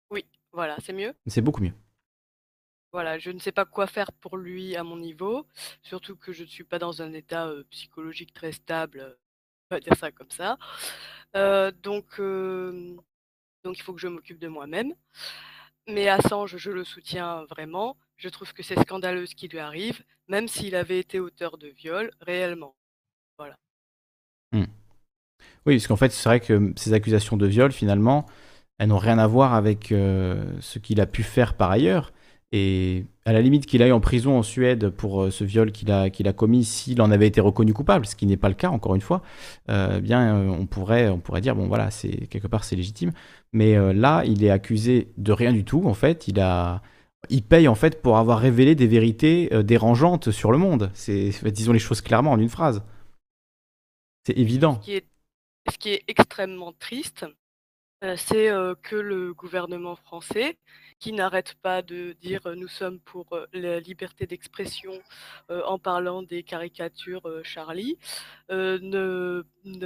Oui, 0.10 0.26
voilà, 0.52 0.78
c'est 0.82 0.94
mieux. 0.94 1.14
C'est 1.28 1.42
beaucoup 1.42 1.62
mieux. 1.62 1.74
Voilà, 2.92 3.18
je 3.18 3.32
ne 3.32 3.40
sais 3.40 3.52
pas 3.52 3.66
quoi 3.66 3.88
faire 3.88 4.12
pour 4.12 4.38
lui 4.38 4.76
à 4.76 4.84
mon 4.84 4.98
niveau, 4.98 5.48
surtout 5.82 6.16
que 6.16 6.32
je 6.32 6.44
ne 6.44 6.48
suis 6.48 6.64
pas 6.64 6.78
dans 6.78 7.02
un 7.02 7.12
état 7.14 7.52
psychologique 7.72 8.34
très 8.34 8.52
stable, 8.52 9.18
on 9.72 9.76
va 9.76 9.80
dire 9.80 9.98
ça 9.98 10.12
comme 10.12 10.30
ça. 10.30 10.58
donc, 11.82 12.20
donc 13.64 13.78
il 13.78 13.82
faut 13.82 13.94
que 13.94 14.02
je 14.02 14.08
m'occupe 14.08 14.40
de 14.40 14.48
moi-même. 14.48 14.94
Mais 15.88 16.08
Assange, 16.08 16.58
je 16.58 16.72
le 16.72 16.84
soutiens 16.84 17.46
vraiment. 17.46 17.98
Je 18.18 18.30
trouve 18.30 18.54
que 18.54 18.64
c'est 18.64 18.80
scandaleux 18.80 19.26
ce 19.26 19.36
qui 19.36 19.48
lui 19.48 19.60
arrive, 19.60 20.02
même 20.28 20.48
s'il 20.48 20.76
avait 20.76 21.00
été 21.00 21.20
auteur 21.20 21.58
de 21.58 21.68
viol 21.68 22.12
réellement. 22.22 22.76
Voilà. 23.38 23.58
Hmm. 24.54 24.66
Oui, 25.66 25.76
parce 25.76 25.88
qu'en 25.88 25.98
fait, 25.98 26.12
c'est 26.12 26.30
vrai 26.30 26.40
que 26.40 26.74
ces 26.78 26.94
accusations 26.94 27.38
de 27.38 27.48
viol, 27.48 27.72
finalement, 27.72 28.26
elles 28.78 28.90
n'ont 28.90 28.98
rien 28.98 29.18
à 29.18 29.28
voir 29.28 29.54
avec 29.54 29.92
euh, 29.92 30.46
ce 30.62 30.80
qu'il 30.80 31.02
a 31.02 31.06
pu 31.06 31.24
faire 31.24 31.56
par 31.56 31.72
ailleurs. 31.72 32.14
Et 32.56 33.06
à 33.26 33.34
la 33.34 33.42
limite 33.42 33.66
qu'il 33.66 33.82
aille 33.82 33.92
en 33.92 34.00
prison 34.00 34.38
en 34.38 34.44
Suède 34.44 34.90
pour 34.90 35.32
ce 35.32 35.44
viol 35.44 35.72
qu'il 35.72 35.92
a, 35.92 36.12
qu'il 36.12 36.28
a 36.28 36.34
commis, 36.34 36.64
s'il 36.64 37.02
en 37.02 37.10
avait 37.10 37.26
été 37.28 37.42
reconnu 37.42 37.74
coupable, 37.74 38.06
ce 38.06 38.16
qui 38.16 38.28
n'est 38.28 38.38
pas 38.38 38.48
le 38.48 38.54
cas, 38.54 38.70
encore 38.70 38.94
une 38.94 39.02
fois, 39.02 39.24
bien, 39.68 40.36
on, 40.36 40.68
pourrait, 40.68 41.10
on 41.10 41.18
pourrait 41.18 41.42
dire, 41.42 41.56
bon 41.56 41.68
voilà, 41.68 41.90
c'est, 41.90 42.28
quelque 42.28 42.48
part 42.48 42.64
c'est 42.64 42.76
légitime. 42.76 43.12
Mais 43.54 43.76
là, 43.94 44.22
il 44.26 44.44
est 44.44 44.52
accusé 44.52 45.08
de 45.18 45.32
rien 45.32 45.52
du 45.52 45.66
tout, 45.66 45.82
en 45.86 45.96
fait. 45.96 46.28
Il 46.28 46.40
a 46.40 46.84
il 47.30 47.44
paye 47.44 47.68
en 47.68 47.76
fait 47.76 48.02
pour 48.02 48.18
avoir 48.18 48.40
révélé 48.40 48.76
des 48.76 48.88
vérités 48.88 49.50
euh, 49.54 49.64
dérangeantes 49.64 50.32
sur 50.32 50.52
le 50.52 50.58
monde. 50.58 50.92
C'est, 50.94 51.32
disons 51.52 51.74
les 51.74 51.80
choses 51.80 52.02
clairement 52.02 52.32
en 52.32 52.40
une 52.40 52.50
phrase. 52.50 52.84
C'est 54.26 54.38
évident. 54.38 54.80
Ce 54.82 55.78
qui 55.78 55.90
est, 55.90 56.04
extrêmement 56.08 56.74
triste, 56.74 57.24
euh, 57.24 57.34
c'est 58.18 58.50
euh, 58.50 58.76
que 58.82 58.96
le 58.96 59.34
gouvernement 59.34 59.96
français, 59.96 60.58
qui 61.00 61.14
n'arrête 61.14 61.56
pas 61.62 61.82
de 61.82 62.14
dire 62.22 62.42
nous 62.56 62.68
sommes 62.68 63.00
pour 63.00 63.26
la 63.54 63.80
liberté 63.80 64.26
d'expression 64.26 64.94
en 65.50 65.78
parlant 65.78 66.24
des 66.24 66.44
caricatures 66.44 67.28
Charlie, 67.44 67.98
ne, 68.50 69.44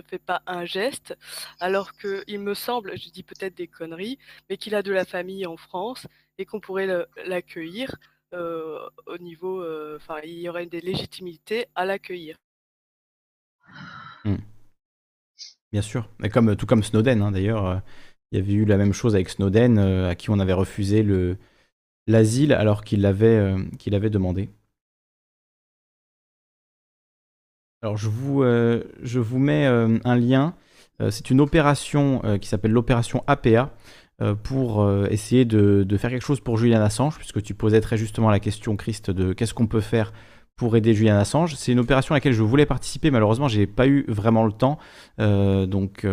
fait 0.08 0.20
pas 0.20 0.44
un 0.46 0.66
geste, 0.66 1.18
alors 1.60 1.94
qu'il 1.94 2.40
me 2.40 2.54
semble, 2.54 2.98
je 2.98 3.10
dis 3.10 3.24
peut-être 3.24 3.56
des 3.56 3.68
conneries, 3.68 4.20
mais 4.50 4.58
qu'il 4.58 4.76
a 4.76 4.84
de 4.84 4.92
la 4.92 5.06
famille 5.06 5.48
en 5.48 5.58
France 5.58 6.06
et 6.38 6.46
qu'on 6.46 6.60
pourrait 6.60 7.08
l'accueillir 7.26 7.96
euh, 8.34 8.80
au 9.06 9.18
niveau, 9.18 9.62
euh, 9.62 9.98
enfin, 9.98 10.20
il 10.24 10.40
y 10.40 10.50
aurait 10.50 10.66
des 10.66 10.82
légitimités 10.82 11.68
à 11.76 11.86
l'accueillir. 11.86 12.36
Hmm. 14.26 14.36
Bien 15.72 15.82
sûr, 15.82 16.10
mais 16.20 16.30
comme 16.30 16.56
tout 16.56 16.66
comme 16.66 16.84
Snowden 16.84 17.22
hein, 17.22 17.32
d'ailleurs, 17.32 17.66
euh, 17.66 17.78
il 18.32 18.40
y 18.40 18.42
avait 18.42 18.54
eu 18.54 18.66
la 18.66 18.78
même 18.78 18.94
chose 18.94 19.16
avec 19.16 19.30
Snowden 19.30 19.80
à 19.80 20.16
qui 20.16 20.30
on 20.30 20.40
avait 20.40 20.54
refusé 20.54 21.04
le 21.04 21.38
l'asile 22.08 22.54
alors 22.54 22.84
qu'il 22.84 23.02
l'avait 23.02 23.56
qu'il 23.80 23.96
avait 23.96 24.10
demandé. 24.10 24.50
Alors 27.82 27.98
je 27.98 28.10
vous 28.10 28.44
vous 28.44 29.40
mets 29.40 29.66
un 29.66 30.16
lien. 30.16 30.56
C'est 31.10 31.30
une 31.30 31.42
opération 31.42 32.22
qui 32.40 32.48
s'appelle 32.48 32.72
l'opération 32.72 33.24
APA. 33.28 33.72
Euh, 34.20 34.34
pour 34.34 34.82
euh, 34.82 35.06
essayer 35.12 35.46
de, 35.46 35.86
faire 35.96 36.10
quelque 36.10 36.26
chose 36.26 36.40
pour 36.40 36.58
Julian 36.58 36.82
Assange, 36.82 37.20
puisque 37.20 37.44
tu 37.44 37.54
posais 37.54 37.82
très 37.82 37.98
justement 37.98 38.32
la 38.32 38.40
question, 38.40 38.76
Christ, 38.76 39.12
de 39.12 39.32
qu'est-ce 39.32 39.54
qu'on 39.54 39.68
peut 39.68 39.80
faire 39.80 40.12
pour 40.56 40.76
aider 40.76 40.96
Julian 40.96 41.18
Assange. 41.18 41.54
C'est 41.54 41.72
une 41.72 41.78
opération 41.78 42.16
à 42.16 42.18
laquelle 42.18 42.34
je 42.34 42.42
voulais 42.42 42.66
participer, 42.66 43.12
malheureusement, 43.12 43.48
j'ai 43.48 43.68
pas 43.68 43.86
eu 43.88 44.06
vraiment 44.08 44.44
le 44.44 44.54
temps. 44.54 44.80
Euh, 45.20 45.68
donc, 45.68 46.04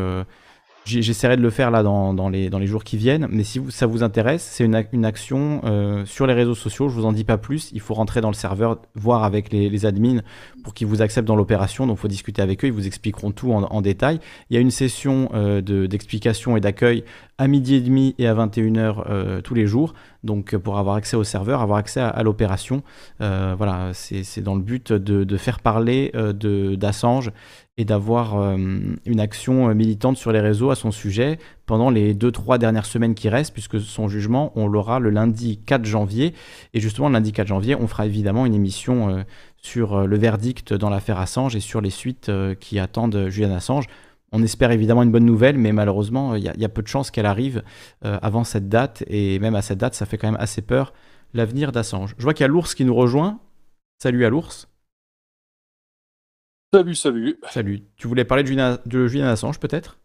J'essaierai 0.86 1.38
de 1.38 1.42
le 1.42 1.48
faire 1.48 1.70
là 1.70 1.82
dans, 1.82 2.28
les, 2.28 2.66
jours 2.66 2.84
qui 2.84 2.98
viennent, 2.98 3.26
mais 3.30 3.42
si 3.42 3.58
ça 3.70 3.86
vous 3.86 4.02
intéresse, 4.02 4.42
c'est 4.42 4.64
une, 4.64 5.04
action 5.04 5.62
euh, 5.64 6.04
sur 6.04 6.26
les 6.26 6.34
réseaux 6.34 6.54
sociaux, 6.54 6.90
je 6.90 6.94
vous 6.94 7.06
en 7.06 7.12
dis 7.12 7.24
pas 7.24 7.38
plus, 7.38 7.70
il 7.72 7.80
faut 7.80 7.94
rentrer 7.94 8.20
dans 8.20 8.28
le 8.28 8.34
serveur, 8.34 8.78
voir 8.94 9.24
avec 9.24 9.50
les, 9.50 9.86
admins 9.86 10.20
pour 10.62 10.74
qu'ils 10.74 10.86
vous 10.86 11.00
acceptent 11.00 11.26
dans 11.26 11.36
l'opération, 11.36 11.86
donc 11.86 11.96
il 11.98 12.00
faut 12.00 12.08
discuter 12.08 12.42
avec 12.42 12.62
eux, 12.64 12.68
ils 12.68 12.72
vous 12.72 12.86
expliqueront 12.86 13.30
tout 13.30 13.52
en, 13.52 13.80
détail. 13.80 14.20
Il 14.50 14.54
y 14.54 14.56
a 14.58 14.60
une 14.60 14.70
session 14.70 15.30
euh, 15.34 15.62
d'explication 15.62 16.56
et 16.56 16.60
d'accueil 16.60 17.02
à 17.38 17.48
midi 17.48 17.76
et 17.76 17.80
demi 17.80 18.14
et 18.18 18.28
à 18.28 18.34
21h 18.34 19.04
euh, 19.08 19.40
tous 19.40 19.54
les 19.54 19.66
jours, 19.66 19.94
donc 20.22 20.54
pour 20.54 20.78
avoir 20.78 20.96
accès 20.96 21.16
au 21.16 21.24
serveur, 21.24 21.62
avoir 21.62 21.78
accès 21.78 22.00
à, 22.00 22.22
l'opération, 22.22 22.82
voilà, 23.18 23.92
c'est 23.94 24.42
dans 24.42 24.54
le 24.54 24.60
but 24.60 24.92
de 24.92 25.36
faire 25.38 25.60
parler 25.60 26.12
d'Assange 26.34 27.32
et 27.76 27.84
d'avoir 27.84 28.38
euh, 28.38 28.56
une 28.56 29.20
action 29.20 29.68
euh, 29.68 29.74
militante 29.74 30.16
sur 30.16 30.30
les 30.30 30.40
réseaux 30.40 30.70
à 30.70 30.76
son 30.76 30.92
sujet 30.92 31.38
pendant 31.66 31.90
les 31.90 32.14
2-3 32.14 32.58
dernières 32.58 32.86
semaines 32.86 33.14
qui 33.14 33.28
restent, 33.28 33.52
puisque 33.52 33.80
son 33.80 34.08
jugement, 34.08 34.52
on 34.54 34.68
l'aura 34.68 35.00
le 35.00 35.10
lundi 35.10 35.58
4 35.66 35.84
janvier. 35.84 36.34
Et 36.72 36.80
justement, 36.80 37.08
le 37.08 37.14
lundi 37.14 37.32
4 37.32 37.48
janvier, 37.48 37.74
on 37.74 37.88
fera 37.88 38.06
évidemment 38.06 38.46
une 38.46 38.54
émission 38.54 39.08
euh, 39.08 39.22
sur 39.56 40.06
le 40.06 40.18
verdict 40.18 40.74
dans 40.74 40.90
l'affaire 40.90 41.18
Assange 41.18 41.56
et 41.56 41.60
sur 41.60 41.80
les 41.80 41.88
suites 41.88 42.30
qui 42.60 42.78
attendent 42.78 43.28
Julian 43.30 43.54
Assange. 43.54 43.86
On 44.30 44.42
espère 44.42 44.70
évidemment 44.72 45.02
une 45.02 45.10
bonne 45.10 45.24
nouvelle, 45.24 45.56
mais 45.56 45.72
malheureusement, 45.72 46.34
il 46.34 46.42
y, 46.42 46.60
y, 46.60 46.64
a 46.66 46.68
peu 46.68 46.82
de 46.82 46.86
chances 46.86 47.10
qu'elle 47.10 47.24
arrive 47.24 47.62
avant 48.02 48.44
cette 48.44 48.68
date. 48.68 49.04
Et 49.06 49.38
même 49.38 49.54
à 49.54 49.62
cette 49.62 49.78
date, 49.78 49.94
ça 49.94 50.04
fait 50.04 50.18
quand 50.18 50.30
même 50.30 50.40
assez 50.40 50.60
peur 50.60 50.92
l'avenir 51.32 51.72
d'Assange. 51.72 52.14
Je 52.18 52.24
vois 52.24 52.34
qu'il 52.34 52.44
y 52.44 52.44
a 52.44 52.48
l'ours 52.48 52.74
qui 52.74 52.84
nous 52.84 52.94
rejoint. 52.94 53.40
Salut 54.02 54.26
à 54.26 54.28
l'ours. 54.28 54.68
Salut, 56.74 56.96
salut. 56.96 57.38
Salut. 57.50 57.82
Tu 57.96 58.08
voulais 58.08 58.24
parler 58.24 58.42
de 58.42 58.48
Julian, 58.48 58.78
de 58.84 59.20
Assange, 59.20 59.60
peut-être? 59.60 59.96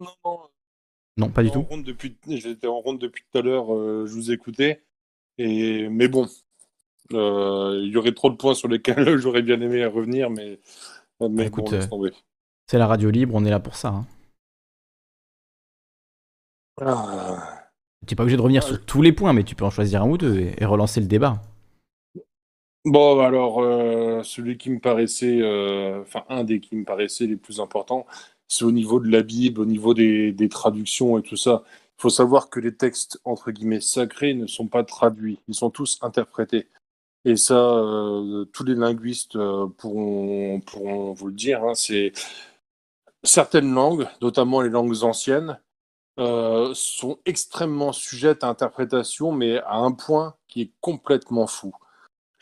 Non, 0.00 0.08
non. 0.24 0.40
Non, 1.16 1.28
pas 1.28 1.44
du 1.44 1.52
tout. 1.52 1.64
J'étais 2.26 2.66
en 2.66 2.80
ronde 2.80 2.98
depuis 2.98 3.22
tout 3.30 3.38
à 3.38 3.42
l'heure, 3.42 3.72
euh, 3.72 4.06
je 4.08 4.12
vous 4.12 4.32
écoutais. 4.32 4.82
Et... 5.38 5.88
Mais 5.88 6.08
bon, 6.08 6.26
euh, 7.12 7.80
il 7.80 7.92
y 7.92 7.96
aurait 7.96 8.10
trop 8.10 8.28
de 8.28 8.34
points 8.34 8.54
sur 8.54 8.66
lesquels 8.66 9.16
j'aurais 9.18 9.42
bien 9.42 9.60
aimé 9.60 9.86
revenir, 9.86 10.30
mais, 10.30 10.58
mais 11.20 11.46
écoute, 11.46 11.72
euh, 11.72 12.10
c'est 12.66 12.78
la 12.78 12.88
radio 12.88 13.08
libre, 13.08 13.36
on 13.36 13.44
est 13.44 13.50
là 13.50 13.60
pour 13.60 13.76
ça. 13.76 13.90
Hein. 13.90 14.06
Ah. 16.80 17.70
Tu 18.04 18.14
n'es 18.14 18.16
pas 18.16 18.24
obligé 18.24 18.36
de 18.36 18.42
revenir 18.42 18.64
sur 18.64 18.84
tous 18.84 19.00
les 19.00 19.12
points, 19.12 19.32
mais 19.32 19.44
tu 19.44 19.54
peux 19.54 19.64
en 19.64 19.70
choisir 19.70 20.02
un 20.02 20.08
ou 20.08 20.18
deux 20.18 20.50
et 20.58 20.64
relancer 20.64 21.00
le 21.00 21.06
débat. 21.06 21.40
Bon, 22.86 23.18
alors, 23.20 23.62
euh, 23.62 24.22
celui 24.22 24.58
qui 24.58 24.68
me 24.68 24.78
paraissait, 24.78 25.40
euh, 25.40 26.02
enfin, 26.02 26.24
un 26.28 26.44
des 26.44 26.60
qui 26.60 26.76
me 26.76 26.84
paraissait 26.84 27.26
les 27.26 27.36
plus 27.36 27.58
importants, 27.60 28.06
c'est 28.46 28.66
au 28.66 28.72
niveau 28.72 29.00
de 29.00 29.08
la 29.10 29.22
Bible, 29.22 29.62
au 29.62 29.64
niveau 29.64 29.94
des, 29.94 30.48
traductions 30.50 31.16
et 31.16 31.22
tout 31.22 31.36
ça. 31.36 31.62
Il 31.98 32.02
faut 32.02 32.10
savoir 32.10 32.50
que 32.50 32.60
les 32.60 32.76
textes, 32.76 33.18
entre 33.24 33.52
guillemets, 33.52 33.80
sacrés 33.80 34.34
ne 34.34 34.46
sont 34.46 34.66
pas 34.68 34.84
traduits, 34.84 35.38
ils 35.48 35.54
sont 35.54 35.70
tous 35.70 35.98
interprétés. 36.02 36.68
Et 37.24 37.36
ça, 37.36 37.54
euh, 37.54 38.44
tous 38.52 38.64
les 38.64 38.74
linguistes 38.74 39.38
pourront, 39.78 40.60
pourront 40.60 41.14
vous 41.14 41.28
le 41.28 41.34
dire, 41.34 41.64
hein, 41.64 41.74
c'est 41.74 42.12
certaines 43.22 43.72
langues, 43.72 44.06
notamment 44.22 44.60
les 44.60 44.70
langues 44.70 45.04
anciennes, 45.04 45.58
sont 46.18 47.18
extrêmement 47.26 47.92
sujettes 47.92 48.44
à 48.44 48.48
interprétation, 48.48 49.32
mais 49.32 49.58
à 49.60 49.76
un 49.76 49.92
point 49.92 50.36
qui 50.48 50.62
est 50.62 50.72
complètement 50.80 51.46
fou. 51.46 51.74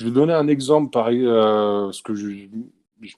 Je 0.02 0.08
vais 0.08 0.14
donner 0.14 0.32
un 0.32 0.48
exemple, 0.48 0.90
pareil, 0.90 1.24
euh, 1.24 1.84
parce 1.84 2.02
que 2.02 2.12
je 2.16 2.26
ne 2.26 2.64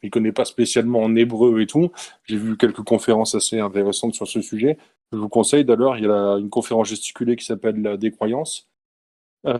m'y 0.02 0.10
connais 0.10 0.32
pas 0.32 0.44
spécialement 0.44 1.02
en 1.02 1.16
hébreu 1.16 1.62
et 1.62 1.66
tout. 1.66 1.90
J'ai 2.24 2.36
vu 2.36 2.58
quelques 2.58 2.82
conférences 2.82 3.34
assez 3.34 3.58
intéressantes 3.58 4.14
sur 4.14 4.28
ce 4.28 4.42
sujet. 4.42 4.76
Je 5.10 5.16
vous 5.16 5.30
conseille 5.30 5.64
d'ailleurs, 5.64 5.96
il 5.96 6.04
y 6.04 6.06
a 6.06 6.36
une 6.36 6.50
conférence 6.50 6.88
gesticulée 6.88 7.36
qui 7.36 7.46
s'appelle 7.46 7.80
La 7.80 7.96
décroyance. 7.96 8.68
Euh, 9.46 9.58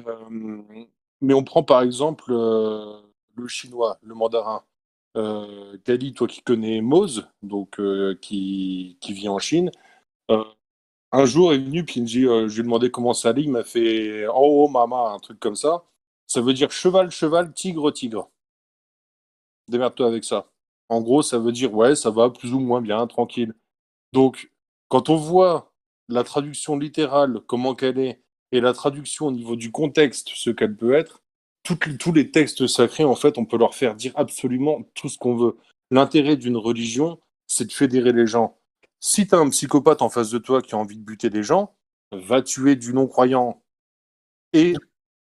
mais 1.22 1.32
on 1.32 1.44
prend 1.44 1.62
par 1.62 1.80
exemple 1.80 2.24
euh, 2.28 3.00
le 3.36 3.48
chinois, 3.48 3.96
le 4.02 4.14
mandarin. 4.14 4.62
Euh, 5.16 5.78
toi 6.14 6.28
qui 6.28 6.42
connais 6.42 6.82
Mose, 6.82 7.26
donc 7.42 7.80
qui, 8.20 8.98
qui, 9.00 9.12
vit 9.14 9.28
en 9.30 9.38
Chine, 9.38 9.70
un 10.28 11.24
jour 11.24 11.54
est 11.54 11.58
venu, 11.58 11.86
puis 11.86 12.00
il 12.00 12.02
me 12.02 12.06
dit, 12.06 12.22
je 12.22 12.54
lui 12.54 12.60
ai 12.60 12.62
demandé 12.64 12.90
comment 12.90 13.14
ça 13.14 13.30
allait, 13.30 13.44
il 13.44 13.50
m'a 13.50 13.64
fait 13.64 14.26
Oh, 14.26 14.66
oh 14.66 14.68
maman, 14.68 15.14
un 15.14 15.18
truc 15.20 15.40
comme 15.40 15.56
ça. 15.56 15.84
Ça 16.34 16.40
veut 16.40 16.52
dire 16.52 16.72
cheval, 16.72 17.12
cheval, 17.12 17.54
tigre, 17.54 17.92
tigre. 17.92 18.28
Démerde-toi 19.68 20.08
avec 20.08 20.24
ça. 20.24 20.50
En 20.88 21.00
gros, 21.00 21.22
ça 21.22 21.38
veut 21.38 21.52
dire 21.52 21.72
ouais, 21.72 21.94
ça 21.94 22.10
va 22.10 22.28
plus 22.28 22.52
ou 22.52 22.58
moins 22.58 22.80
bien, 22.80 23.06
tranquille. 23.06 23.54
Donc, 24.12 24.50
quand 24.88 25.10
on 25.10 25.14
voit 25.14 25.72
la 26.08 26.24
traduction 26.24 26.76
littérale, 26.76 27.38
comment 27.46 27.76
qu'elle 27.76 28.00
est, 28.00 28.20
et 28.50 28.60
la 28.60 28.72
traduction 28.72 29.28
au 29.28 29.30
niveau 29.30 29.54
du 29.54 29.70
contexte, 29.70 30.30
ce 30.34 30.50
qu'elle 30.50 30.76
peut 30.76 30.94
être, 30.94 31.22
tous 31.62 32.12
les 32.12 32.32
textes 32.32 32.66
sacrés, 32.66 33.04
en 33.04 33.14
fait, 33.14 33.38
on 33.38 33.44
peut 33.44 33.56
leur 33.56 33.76
faire 33.76 33.94
dire 33.94 34.10
absolument 34.16 34.82
tout 34.94 35.08
ce 35.08 35.18
qu'on 35.18 35.36
veut. 35.36 35.56
L'intérêt 35.92 36.36
d'une 36.36 36.56
religion, 36.56 37.20
c'est 37.46 37.66
de 37.66 37.72
fédérer 37.72 38.12
les 38.12 38.26
gens. 38.26 38.58
Si 38.98 39.28
tu 39.28 39.36
as 39.36 39.38
un 39.38 39.50
psychopathe 39.50 40.02
en 40.02 40.10
face 40.10 40.30
de 40.30 40.38
toi 40.38 40.62
qui 40.62 40.74
a 40.74 40.78
envie 40.78 40.96
de 40.96 41.04
buter 41.04 41.30
des 41.30 41.44
gens, 41.44 41.76
va 42.10 42.42
tuer 42.42 42.74
du 42.74 42.92
non-croyant. 42.92 43.62
Et 44.52 44.74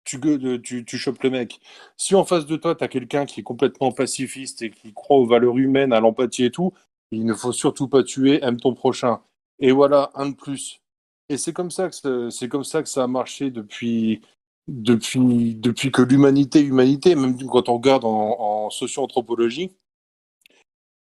tu, 0.04 0.20
tu, 0.64 0.86
tu 0.86 0.98
chopes 0.98 1.22
le 1.24 1.30
mec. 1.30 1.60
Si 1.98 2.16
en 2.16 2.26
face 2.26 2.46
de 2.46 2.56
toi, 2.58 2.76
tu 2.76 2.84
as 2.84 2.88
quelqu'un 2.88 3.26
qui 3.26 3.42
est 3.42 3.44
complètement 3.44 3.92
pacifiste 3.92 4.62
et 4.62 4.72
qui 4.72 4.94
croit 4.94 5.18
aux 5.18 5.26
valeurs 5.26 5.58
humaines, 5.58 5.94
à 5.94 6.00
l'empathie 6.00 6.46
et 6.46 6.52
tout, 6.52 6.74
il 7.12 7.26
ne 7.26 7.34
faut 7.34 7.52
surtout 7.54 7.88
pas 7.88 8.04
tuer, 8.04 8.44
aime 8.44 8.60
ton 8.60 8.74
prochain. 8.74 9.22
Et 9.60 9.72
voilà, 9.72 10.12
un 10.16 10.30
de 10.30 10.36
plus. 10.36 10.82
Et 11.30 11.38
c'est 11.38 11.54
comme 11.54 11.72
ça 11.72 11.90
que 11.90 12.30
c'est 12.30 12.50
comme 12.50 12.64
ça 12.64 12.84
que 12.84 12.90
ça 12.90 13.04
a 13.04 13.08
marché 13.08 13.52
depuis 13.52 14.22
depuis 14.68 15.56
depuis 15.56 15.92
que 15.92 16.02
l'humanité 16.02 16.62
humanité, 16.62 17.16
même 17.16 17.38
quand 17.48 17.70
on 17.70 17.76
regarde 17.76 18.06
en, 18.06 18.38
en 18.40 18.70
socio-anthropologie, 18.70 19.72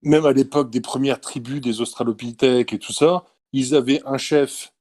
même 0.02 0.26
à 0.26 0.34
l'époque 0.34 0.70
des 0.72 0.82
premières 0.82 1.22
tribus 1.22 1.62
des 1.62 1.82
Australopithèques 1.82 2.74
et 2.74 2.80
tout 2.80 2.94
ça, 2.94 3.26
ils 3.54 3.76
avaient 3.76 4.02
un 4.06 4.18
chef, 4.18 4.74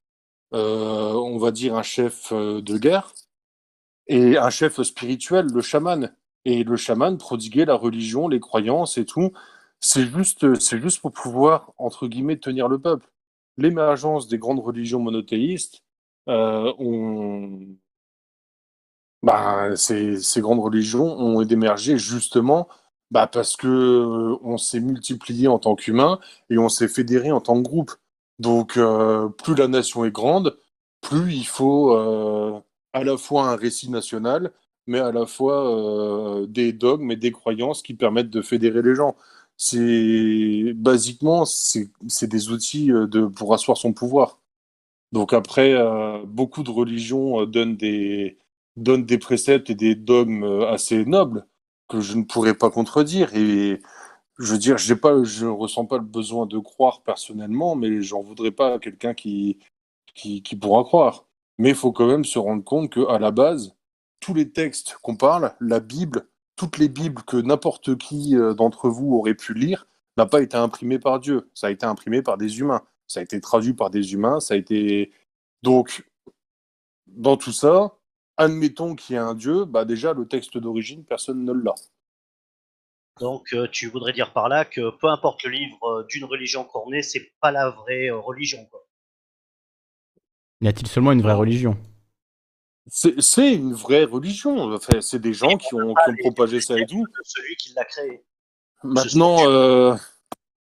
euh, 0.54 1.12
on 1.14 1.38
va 1.38 1.50
dire 1.50 1.76
un 1.76 1.82
chef 1.82 2.32
euh, 2.32 2.60
de 2.62 2.78
guerre, 2.78 3.12
et 4.08 4.38
un 4.38 4.50
chef 4.50 4.80
spirituel, 4.82 5.46
le 5.52 5.60
chaman. 5.62 6.12
Et 6.44 6.64
le 6.64 6.76
chaman 6.76 7.18
prodiguait 7.18 7.64
la 7.64 7.74
religion, 7.74 8.28
les 8.28 8.40
croyances 8.40 8.98
et 8.98 9.04
tout. 9.04 9.32
C'est 9.80 10.06
juste, 10.06 10.58
c'est 10.60 10.80
juste 10.80 11.00
pour 11.00 11.12
pouvoir, 11.12 11.72
entre 11.78 12.06
guillemets, 12.06 12.38
tenir 12.38 12.68
le 12.68 12.78
peuple. 12.78 13.10
L'émergence 13.58 14.28
des 14.28 14.38
grandes 14.38 14.60
religions 14.60 15.00
monothéistes 15.00 15.82
euh, 16.28 16.72
ont, 16.78 17.76
bah, 19.22 19.74
ces, 19.76 20.20
ces, 20.20 20.40
grandes 20.40 20.60
religions 20.60 21.04
ont 21.18 21.42
émergé 21.42 21.98
justement 21.98 22.68
bah, 23.10 23.26
parce 23.26 23.56
que 23.56 23.66
euh, 23.68 24.38
on 24.42 24.58
s'est 24.58 24.80
multiplié 24.80 25.48
en 25.48 25.58
tant 25.58 25.76
qu'humain 25.76 26.18
et 26.50 26.58
on 26.58 26.68
s'est 26.68 26.88
fédéré 26.88 27.30
en 27.32 27.40
tant 27.40 27.56
que 27.56 27.62
groupe. 27.68 27.92
Donc, 28.38 28.76
euh, 28.76 29.28
plus 29.28 29.54
la 29.54 29.68
nation 29.68 30.04
est 30.04 30.10
grande, 30.10 30.58
plus 31.00 31.34
il 31.34 31.46
faut 31.46 31.96
euh, 31.96 32.60
à 32.96 33.04
la 33.04 33.16
fois 33.16 33.50
un 33.50 33.56
récit 33.56 33.90
national, 33.90 34.52
mais 34.86 34.98
à 35.00 35.12
la 35.12 35.26
fois 35.26 36.44
des 36.48 36.72
dogmes 36.72 37.10
et 37.12 37.16
des 37.16 37.32
croyances 37.32 37.82
qui 37.82 37.94
permettent 37.94 38.30
de 38.30 38.42
fédérer 38.42 38.82
les 38.82 38.94
gens. 38.94 39.16
C'est 39.58 40.72
basiquement 40.74 41.44
c'est 41.46 42.26
des 42.26 42.50
outils 42.50 42.88
de 42.88 43.26
pour 43.26 43.54
asseoir 43.54 43.76
son 43.78 43.92
pouvoir. 43.92 44.40
Donc 45.12 45.32
après, 45.32 45.74
beaucoup 46.26 46.62
de 46.62 46.70
religions 46.70 47.44
donnent 47.46 47.76
des 47.76 48.38
donnent 48.76 49.06
des 49.06 49.18
préceptes 49.18 49.70
et 49.70 49.74
des 49.74 49.94
dogmes 49.94 50.44
assez 50.68 51.04
nobles 51.04 51.46
que 51.88 52.00
je 52.00 52.14
ne 52.16 52.24
pourrais 52.24 52.54
pas 52.54 52.70
contredire. 52.70 53.34
Et 53.34 53.80
je 54.38 54.52
veux 54.52 54.58
dire, 54.58 54.76
pas, 55.00 55.24
je 55.24 55.46
ressens 55.46 55.86
pas 55.86 55.98
le 55.98 56.04
besoin 56.04 56.46
de 56.46 56.58
croire 56.58 57.02
personnellement, 57.02 57.76
mais 57.76 58.02
j'en 58.02 58.20
voudrais 58.20 58.50
pas 58.52 58.74
à 58.74 58.78
quelqu'un 58.78 59.14
qui, 59.14 59.58
qui, 60.14 60.42
pourra 60.56 60.84
croire. 60.84 61.25
Mais 61.58 61.70
il 61.70 61.74
faut 61.74 61.92
quand 61.92 62.06
même 62.06 62.24
se 62.24 62.38
rendre 62.38 62.64
compte 62.64 62.90
que 62.90 63.06
à 63.08 63.18
la 63.18 63.30
base, 63.30 63.74
tous 64.20 64.34
les 64.34 64.50
textes 64.50 64.96
qu'on 65.02 65.16
parle, 65.16 65.54
la 65.60 65.80
Bible, 65.80 66.28
toutes 66.56 66.78
les 66.78 66.88
Bibles 66.88 67.22
que 67.22 67.36
n'importe 67.36 67.96
qui 67.96 68.36
euh, 68.36 68.54
d'entre 68.54 68.88
vous 68.88 69.14
aurait 69.14 69.34
pu 69.34 69.54
lire, 69.54 69.86
n'a 70.16 70.26
pas 70.26 70.42
été 70.42 70.56
imprimé 70.56 70.98
par 70.98 71.20
Dieu. 71.20 71.50
Ça 71.54 71.68
a 71.68 71.70
été 71.70 71.86
imprimé 71.86 72.22
par 72.22 72.38
des 72.38 72.58
humains. 72.58 72.82
Ça 73.06 73.20
a 73.20 73.22
été 73.22 73.40
traduit 73.40 73.74
par 73.74 73.90
des 73.90 74.12
humains. 74.14 74.40
Ça 74.40 74.54
a 74.54 74.56
été 74.56 75.12
donc 75.62 76.04
dans 77.06 77.36
tout 77.36 77.52
ça, 77.52 77.96
admettons 78.36 78.94
qu'il 78.94 79.14
y 79.14 79.16
ait 79.16 79.22
un 79.22 79.34
Dieu, 79.34 79.64
bah 79.64 79.84
déjà 79.84 80.12
le 80.12 80.26
texte 80.26 80.58
d'origine, 80.58 81.04
personne 81.04 81.44
ne 81.44 81.52
l'a. 81.52 81.74
Donc 83.20 83.54
euh, 83.54 83.66
tu 83.70 83.88
voudrais 83.88 84.12
dire 84.12 84.32
par 84.32 84.48
là 84.48 84.64
que 84.64 84.90
peu 84.98 85.08
importe 85.08 85.42
le 85.44 85.50
livre 85.50 85.82
euh, 85.84 86.06
d'une 86.08 86.24
religion 86.24 86.64
cornée, 86.64 87.02
c'est 87.02 87.32
pas 87.40 87.50
la 87.50 87.70
vraie 87.70 88.10
religion. 88.10 88.68
Y 90.60 90.68
a-t-il 90.68 90.86
seulement 90.88 91.12
une 91.12 91.22
vraie 91.22 91.34
religion? 91.34 91.76
C'est 92.88 93.54
une 93.54 93.72
vraie 93.72 94.04
religion. 94.04 94.72
Enfin, 94.72 95.00
c'est 95.00 95.18
des 95.18 95.32
gens 95.32 95.56
qui 95.56 95.74
ont, 95.74 95.94
qui 95.94 96.10
ont 96.10 96.16
propagé 96.20 96.60
ça 96.60 96.78
et 96.78 96.86
tout. 96.86 97.04
Celui 97.24 97.56
qui 97.56 97.72
l'a 97.74 97.84
créé. 97.84 98.22
Maintenant, 98.84 99.96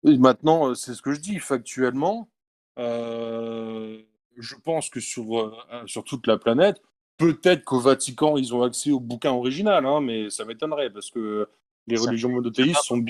maintenant 0.02 0.74
c'est 0.74 0.94
ce 0.94 1.02
que 1.02 1.12
je 1.12 1.20
dis 1.20 1.38
factuellement. 1.38 2.28
je 2.76 4.54
pense 4.64 4.90
que 4.90 5.00
sur, 5.00 5.66
sur 5.86 6.02
toute 6.04 6.26
la 6.26 6.38
planète, 6.38 6.82
Peut-être 7.18 7.64
qu'au 7.64 7.80
Vatican, 7.80 8.36
ils 8.36 8.54
ont 8.54 8.62
accès 8.62 8.92
au 8.92 9.00
bouquin 9.00 9.32
original, 9.32 9.84
hein, 9.84 10.00
mais 10.00 10.30
ça 10.30 10.44
m'étonnerait 10.44 10.90
parce 10.90 11.10
que 11.10 11.48
les 11.88 11.96
religions 11.96 12.28
monothéistes 12.28 12.84
sont, 12.84 13.04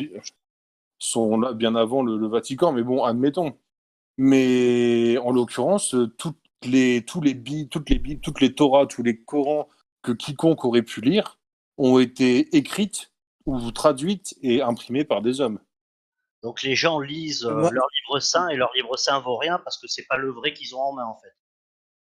sont 0.98 1.38
là 1.38 1.52
bien 1.52 1.76
avant 1.76 2.02
le, 2.02 2.26
Vatican, 2.26 2.72
mais 2.72 2.82
bon, 2.82 3.04
admettons. 3.04 3.58
Mais 4.16 5.18
en 5.18 5.30
l'occurrence, 5.30 5.94
toutes 6.16 6.38
les, 6.64 7.04
tous 7.04 7.20
les 7.20 7.34
toutes 7.68 7.90
les 7.90 7.98
Bibles, 7.98 8.20
toutes 8.20 8.40
les 8.40 8.54
Torahs, 8.54 8.86
tous 8.86 9.02
les 9.02 9.22
Corans 9.22 9.68
que 10.02 10.12
quiconque 10.12 10.64
aurait 10.64 10.82
pu 10.82 11.00
lire 11.00 11.38
ont 11.76 11.98
été 11.98 12.56
écrites 12.56 13.12
ou 13.46 13.70
traduites 13.70 14.34
et 14.42 14.62
imprimées 14.62 15.04
par 15.04 15.22
des 15.22 15.40
hommes. 15.40 15.60
Donc 16.42 16.62
les 16.62 16.74
gens 16.74 17.00
lisent 17.00 17.44
euh, 17.44 17.70
leur 17.70 17.88
livre 17.96 18.20
saint 18.20 18.48
et 18.48 18.56
leur 18.56 18.70
livre 18.74 18.96
saint 18.96 19.20
vaut 19.20 19.36
rien 19.36 19.58
parce 19.58 19.78
que 19.78 19.88
c'est 19.88 20.06
pas 20.06 20.16
le 20.16 20.30
vrai 20.30 20.52
qu'ils 20.52 20.74
ont 20.74 20.80
en 20.80 20.92
main 20.92 21.06
en 21.06 21.16
fait. 21.16 21.34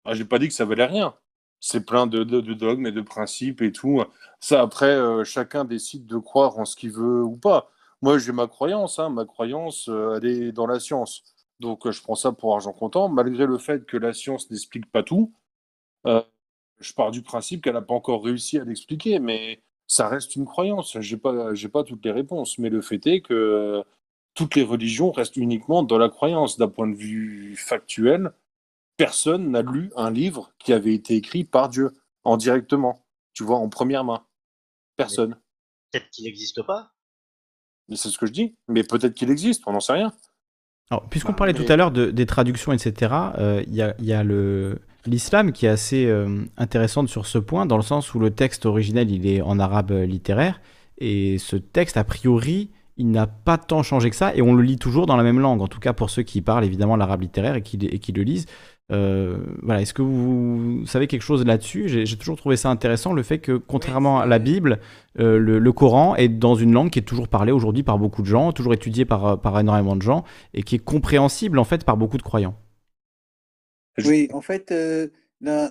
Ah, 0.05 0.15
j'ai 0.15 0.25
pas 0.25 0.39
dit 0.39 0.49
que 0.49 0.55
ça 0.55 0.65
valait 0.65 0.87
rien 0.87 1.15
c'est 1.61 1.85
plein 1.85 2.07
de, 2.07 2.23
dogmes 2.25 2.87
et 2.87 2.93
de 2.93 3.01
principes 3.01 3.63
et 3.63 3.73
tout. 3.73 4.03
Ça, 4.41 4.61
après, 4.61 4.91
euh, 4.91 5.25
chacun 5.25 5.65
décide 5.65 6.07
de 6.07 6.19
croire 6.19 6.59
en 6.59 6.65
ce 6.65 6.77
qu'il 6.77 6.93
veut 6.93 7.23
ou 7.23 7.37
pas. 7.37 7.71
Moi, 8.01 8.19
j'ai 8.19 8.33
ma 8.33 8.47
croyance. 8.47 8.99
Hein. 8.99 9.11
Ma 9.11 9.25
croyance, 9.25 9.89
euh, 9.89 10.17
elle 10.17 10.27
est 10.27 10.53
dans 10.53 10.67
la 10.67 10.79
science. 10.79 11.25
Donc, 11.61 11.87
euh, 11.87 11.93
je 11.93 12.03
prends 12.03 12.15
ça 12.15 12.33
pour 12.33 12.55
argent 12.55 12.73
comptant. 12.73 13.09
Malgré 13.09 13.47
le 13.47 13.59
fait 13.59 13.85
que 13.85 13.97
la 13.97 14.13
science 14.13 14.51
n'explique 14.51 14.91
pas 14.91 15.03
tout, 15.03 15.33
je 16.05 16.93
pars 16.95 17.11
du 17.11 17.23
principe 17.23 17.63
qu'elle 17.63 17.75
n'a 17.75 17.83
pas 17.83 17.95
encore 17.95 18.25
réussi 18.25 18.59
à 18.59 18.65
l'expliquer. 18.65 19.19
Mais 19.19 19.63
ça 19.87 20.09
reste 20.09 20.37
une 20.37 20.47
croyance. 20.47 20.99
Je 21.01 21.15
n'ai 21.15 21.21
pas, 21.21 21.53
pas 21.73 21.85
toutes 21.85 22.05
les 22.05 22.13
réponses. 22.13 22.59
Mais 22.59 22.71
le 22.71 22.81
fait 22.81 23.07
est 23.07 23.21
que 23.21 23.83
toutes 24.35 24.55
les 24.55 24.63
religions 24.63 25.11
restent 25.11 25.37
uniquement 25.37 25.83
dans 25.83 25.99
la 25.99 26.09
croyance. 26.09 26.59
D'un 26.59 26.69
point 26.69 26.87
de 26.87 26.95
vue 26.95 27.57
factuel, 27.57 28.33
personne 28.97 29.51
n'a 29.51 29.63
lu 29.63 29.91
un 29.97 30.11
livre 30.11 30.53
qui 30.59 30.73
avait 30.73 30.95
été 30.95 31.17
écrit 31.17 31.45
par 31.45 31.69
Dieu, 31.69 31.91
en 32.25 32.37
directement, 32.37 33.05
tu 33.33 33.43
vois, 33.43 33.57
en 33.57 33.69
première 33.69 34.05
main. 34.05 34.25
Personne. 34.97 35.37
Peut-être 35.91 36.11
qu'il 36.11 36.25
n'existe 36.25 36.63
pas. 36.63 36.93
Mais 37.89 37.97
c'est 37.97 38.11
ce 38.11 38.19
que 38.19 38.27
je 38.27 38.33
dis. 38.33 38.57
Mais 38.69 38.85
peut-être 38.85 39.15
qu'il 39.15 39.31
existe, 39.31 39.63
on 39.67 39.73
n'en 39.73 39.81
sait 39.81 39.95
rien. 39.95 40.13
Alors, 40.91 41.05
puisqu'on 41.09 41.33
bah, 41.33 41.39
parlait 41.39 41.55
tout 41.55 41.71
à 41.71 41.77
l'heure 41.77 41.91
de, 41.91 42.11
des 42.11 42.27
traductions, 42.27 42.73
etc., 42.73 43.13
euh, 43.39 43.63
il 43.67 43.75
y 43.75 43.83
a, 43.83 43.95
y 44.01 44.13
a 44.13 44.25
l'islam 45.07 45.53
qui 45.53 45.67
est 45.67 45.71
assez 45.71 46.07
euh, 46.07 46.45
intéressante 46.57 47.09
sur 47.09 47.27
ce 47.27 47.39
point, 47.39 47.67
dans 47.67 47.77
le 47.77 47.83
sens 47.83 48.15
où 48.15 48.19
le 48.19 48.31
texte 48.31 48.67
originel, 48.67 49.11
il 49.11 49.27
est 49.27 49.43
en 49.43 49.59
arabe 49.59 49.91
littéraire, 49.91 50.61
et 50.99 51.39
ce 51.39 51.57
texte, 51.57 51.97
a 51.97 52.05
priori, 52.05 52.71
il 52.97 53.11
n'a 53.11 53.27
pas 53.27 53.59
tant 53.59 53.83
changé 53.83 54.11
que 54.11 54.17
ça, 54.17 54.35
et 54.35 54.43
on 54.43 54.55
le 54.55 54.63
lit 54.63 54.79
toujours 54.79 55.07
dans 55.07 55.17
la 55.17 55.23
même 55.23 55.39
langue, 55.39 55.63
en 55.63 55.69
tout 55.69 55.79
cas 55.79 55.93
pour 55.93 56.11
ceux 56.11 56.23
qui 56.23 56.43
parlent 56.43 56.65
évidemment 56.65 56.97
l'arabe 56.97 57.23
littéraire 57.23 57.55
et 57.55 57.63
qui, 57.63 57.77
et 57.77 57.99
qui 57.99 58.13
le 58.13 58.23
lisent. 58.23 58.47
Euh, 58.91 59.39
voilà, 59.63 59.83
est-ce 59.83 59.93
que 59.93 60.01
vous 60.01 60.87
savez 60.87 61.07
quelque 61.07 61.23
chose 61.23 61.45
là-dessus? 61.45 61.89
J'ai 61.89 62.17
toujours 62.17 62.37
trouvé 62.37 62.57
ça 62.57 62.71
intéressant, 62.71 63.13
le 63.13 63.23
fait 63.23 63.39
que, 63.39 63.53
contrairement 63.53 64.21
à 64.21 64.27
la 64.27 64.39
Bible, 64.39 64.81
euh, 65.19 65.39
le, 65.39 65.73
Coran 65.73 66.17
est 66.17 66.29
dans 66.29 66.55
une 66.55 66.73
langue 66.73 66.91
qui 66.91 66.99
est 66.99 67.03
toujours 67.03 67.29
parlée 67.29 67.53
aujourd'hui 67.53 67.83
par 67.83 67.99
beaucoup 67.99 68.23
de 68.23 68.27
gens, 68.27 68.53
toujours 68.53 68.73
étudiée 68.73 69.05
par, 69.05 69.41
par 69.41 69.59
énormément 69.61 69.95
de 69.95 70.03
gens, 70.03 70.25
et 70.55 70.63
qui 70.63 70.77
est 70.77 70.85
compréhensible 70.85 71.59
en 71.59 71.65
fait 71.65 71.85
par 71.85 71.97
beaucoup 71.97 72.17
de 72.17 72.23
croyants. 72.23 72.57
Oui, 74.05 74.29
en 74.33 74.41
fait, 74.41 74.73
euh, 74.73 75.09
la 75.43 75.71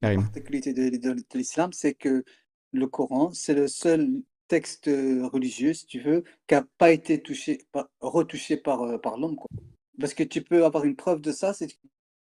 particularité 0.00 0.72
de, 0.72 1.16
l'islam, 1.34 1.72
c'est 1.72 1.94
que 1.94 2.24
le 2.72 2.86
Coran, 2.86 3.30
c'est 3.32 3.54
le 3.54 3.68
seul 3.68 4.08
texte 4.46 4.86
religieux, 4.86 5.74
si 5.74 5.84
tu 5.84 6.00
veux, 6.00 6.24
qui 6.46 6.54
n'a 6.54 6.64
pas 6.78 6.92
été 6.92 7.20
touché, 7.20 7.58
retouché 8.00 8.56
par, 8.56 8.98
par 9.02 9.18
l'homme. 9.18 9.36
Parce 10.00 10.14
que 10.14 10.22
tu 10.22 10.40
peux 10.40 10.64
avoir 10.64 10.84
une 10.84 10.96
preuve 10.96 11.20
de 11.20 11.32
ça, 11.32 11.52
c'est 11.52 11.76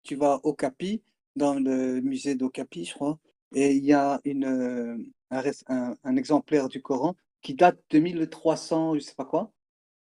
tu 0.04 0.14
vas 0.16 0.40
au 0.44 0.54
Capi, 0.54 1.02
dans 1.36 1.54
le 1.54 2.00
musée 2.00 2.34
d'Ocapi, 2.36 2.84
je 2.84 2.94
crois, 2.94 3.18
et 3.54 3.72
il 3.72 3.84
y 3.84 3.92
a 3.92 4.20
une, 4.24 4.44
euh, 4.44 4.96
un, 5.30 5.96
un, 6.04 6.16
exemplaire 6.16 6.68
du 6.68 6.82
Coran 6.82 7.16
qui 7.42 7.54
date 7.54 7.80
de 7.90 7.98
1300, 7.98 8.94
je 8.94 9.00
sais 9.00 9.14
pas 9.14 9.24
quoi. 9.24 9.52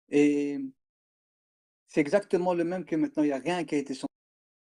Et 0.09 0.59
c'est 1.88 2.01
exactement 2.01 2.53
le 2.53 2.63
même 2.63 2.85
que 2.85 2.95
maintenant, 2.95 3.23
il 3.23 3.27
n'y 3.27 3.31
a 3.33 3.39
rien 3.39 3.63
qui 3.63 3.75
a 3.75 3.77
été 3.77 3.93
changé. 3.93 4.07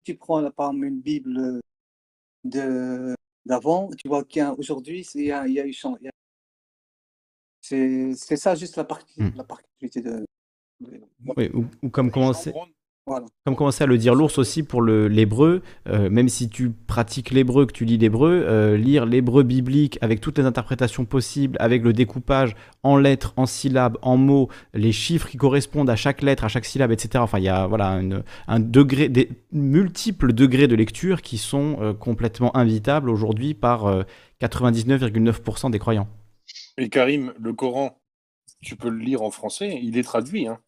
Tu 0.04 0.16
prends 0.16 0.42
par 0.52 0.70
exemple 0.70 0.86
une 0.86 1.02
Bible 1.02 1.62
de 2.44 3.16
d'avant, 3.46 3.90
tu 3.98 4.08
vois 4.08 4.24
qu'aujourd'hui, 4.24 5.08
il 5.16 5.26
y 5.26 5.32
a, 5.32 5.48
il 5.48 5.54
y 5.54 5.60
a 5.60 5.66
eu 5.66 5.74
changé. 5.74 6.10
C'est 7.62 8.14
ça 8.36 8.56
juste 8.56 8.76
la, 8.76 8.84
partie, 8.84 9.22
hmm. 9.22 9.34
la 9.36 9.44
particularité 9.44 10.02
de. 10.02 10.26
Oui, 10.80 11.50
ou, 11.54 11.66
ou 11.84 11.90
comme 11.90 12.12
commencer. 12.12 12.54
Comme 13.06 13.56
commençait 13.56 13.84
à 13.84 13.88
le 13.88 13.98
dire 13.98 14.14
l'ours 14.14 14.38
aussi 14.38 14.62
pour 14.62 14.84
l'hébreu, 14.84 15.64
euh, 15.88 16.10
même 16.10 16.30
si 16.30 16.50
tu 16.50 16.70
pratiques 16.70 17.32
l'hébreu, 17.32 17.66
que 17.66 17.74
tu 17.74 17.84
lis 17.84 17.98
l'hébreu, 17.98 18.44
euh, 18.46 18.78
lire 18.78 19.06
l'hébreu 19.06 19.42
biblique 19.44 19.98
avec 20.02 20.22
toutes 20.22 20.38
les 20.38 20.46
interprétations 20.46 21.06
possibles, 21.06 21.58
avec 21.60 21.84
le 21.84 21.94
découpage 21.94 22.56
en 22.84 22.98
lettres, 22.98 23.34
en 23.38 23.48
syllabes, 23.48 23.98
en 24.04 24.18
mots, 24.18 24.50
les 24.74 24.92
chiffres 24.92 25.28
qui 25.28 25.38
correspondent 25.38 25.90
à 25.90 25.96
chaque 25.96 26.22
lettre, 26.22 26.44
à 26.44 26.48
chaque 26.48 26.66
syllabe, 26.66 26.92
etc. 26.92 27.24
Enfin, 27.24 27.40
il 27.40 27.46
y 27.46 27.50
a 27.50 27.66
voilà, 27.66 28.00
un 28.48 28.60
degré, 28.60 29.10
des 29.10 29.30
multiples 29.52 30.32
degrés 30.32 30.68
de 30.68 30.76
lecture 30.76 31.24
qui 31.24 31.40
sont 31.40 31.78
euh, 31.82 31.94
complètement 31.94 32.56
invitables 32.56 33.10
aujourd'hui 33.10 33.56
par 33.56 34.06
99,9% 34.42 35.72
des 35.72 35.80
croyants. 35.80 36.08
Et 36.78 36.90
Karim, 36.90 37.34
le 37.40 37.54
Coran, 37.54 37.98
tu 38.62 38.76
peux 38.76 38.90
le 38.90 39.00
lire 39.00 39.24
en 39.24 39.32
français, 39.32 39.80
il 39.82 39.98
est 39.98 40.04
traduit. 40.04 40.48
Hein 40.48 40.60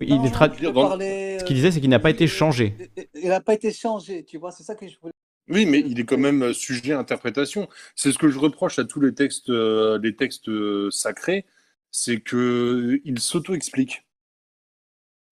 il 0.00 0.24
est 0.24 1.38
Ce 1.38 1.44
qu'il 1.44 1.56
disait, 1.56 1.70
c'est 1.70 1.80
qu'il 1.80 1.90
n'a 1.90 1.98
pas 1.98 2.10
été 2.10 2.26
changé. 2.26 2.74
Il 3.14 3.28
n'a 3.28 3.40
pas 3.40 3.54
été 3.54 3.72
changé, 3.72 4.24
tu 4.24 4.38
vois, 4.38 4.52
c'est 4.52 4.62
ça 4.62 4.74
que 4.74 4.86
je 4.86 4.96
voulais. 5.00 5.12
Oui, 5.50 5.64
mais 5.66 5.80
il 5.80 5.98
est 5.98 6.04
quand 6.04 6.18
même 6.18 6.42
euh, 6.42 6.52
sujet 6.52 6.92
à 6.92 6.98
interprétation. 6.98 7.68
C'est 7.96 8.12
ce 8.12 8.18
que 8.18 8.28
je 8.28 8.38
reproche 8.38 8.78
à 8.78 8.84
tous 8.84 9.00
les 9.00 9.14
textes, 9.14 9.50
euh, 9.50 9.98
les 10.02 10.14
textes 10.14 10.48
euh, 10.48 10.90
sacrés, 10.90 11.46
c'est 11.90 12.20
qu'ils 12.20 13.18
s'auto-expliquent. 13.18 14.04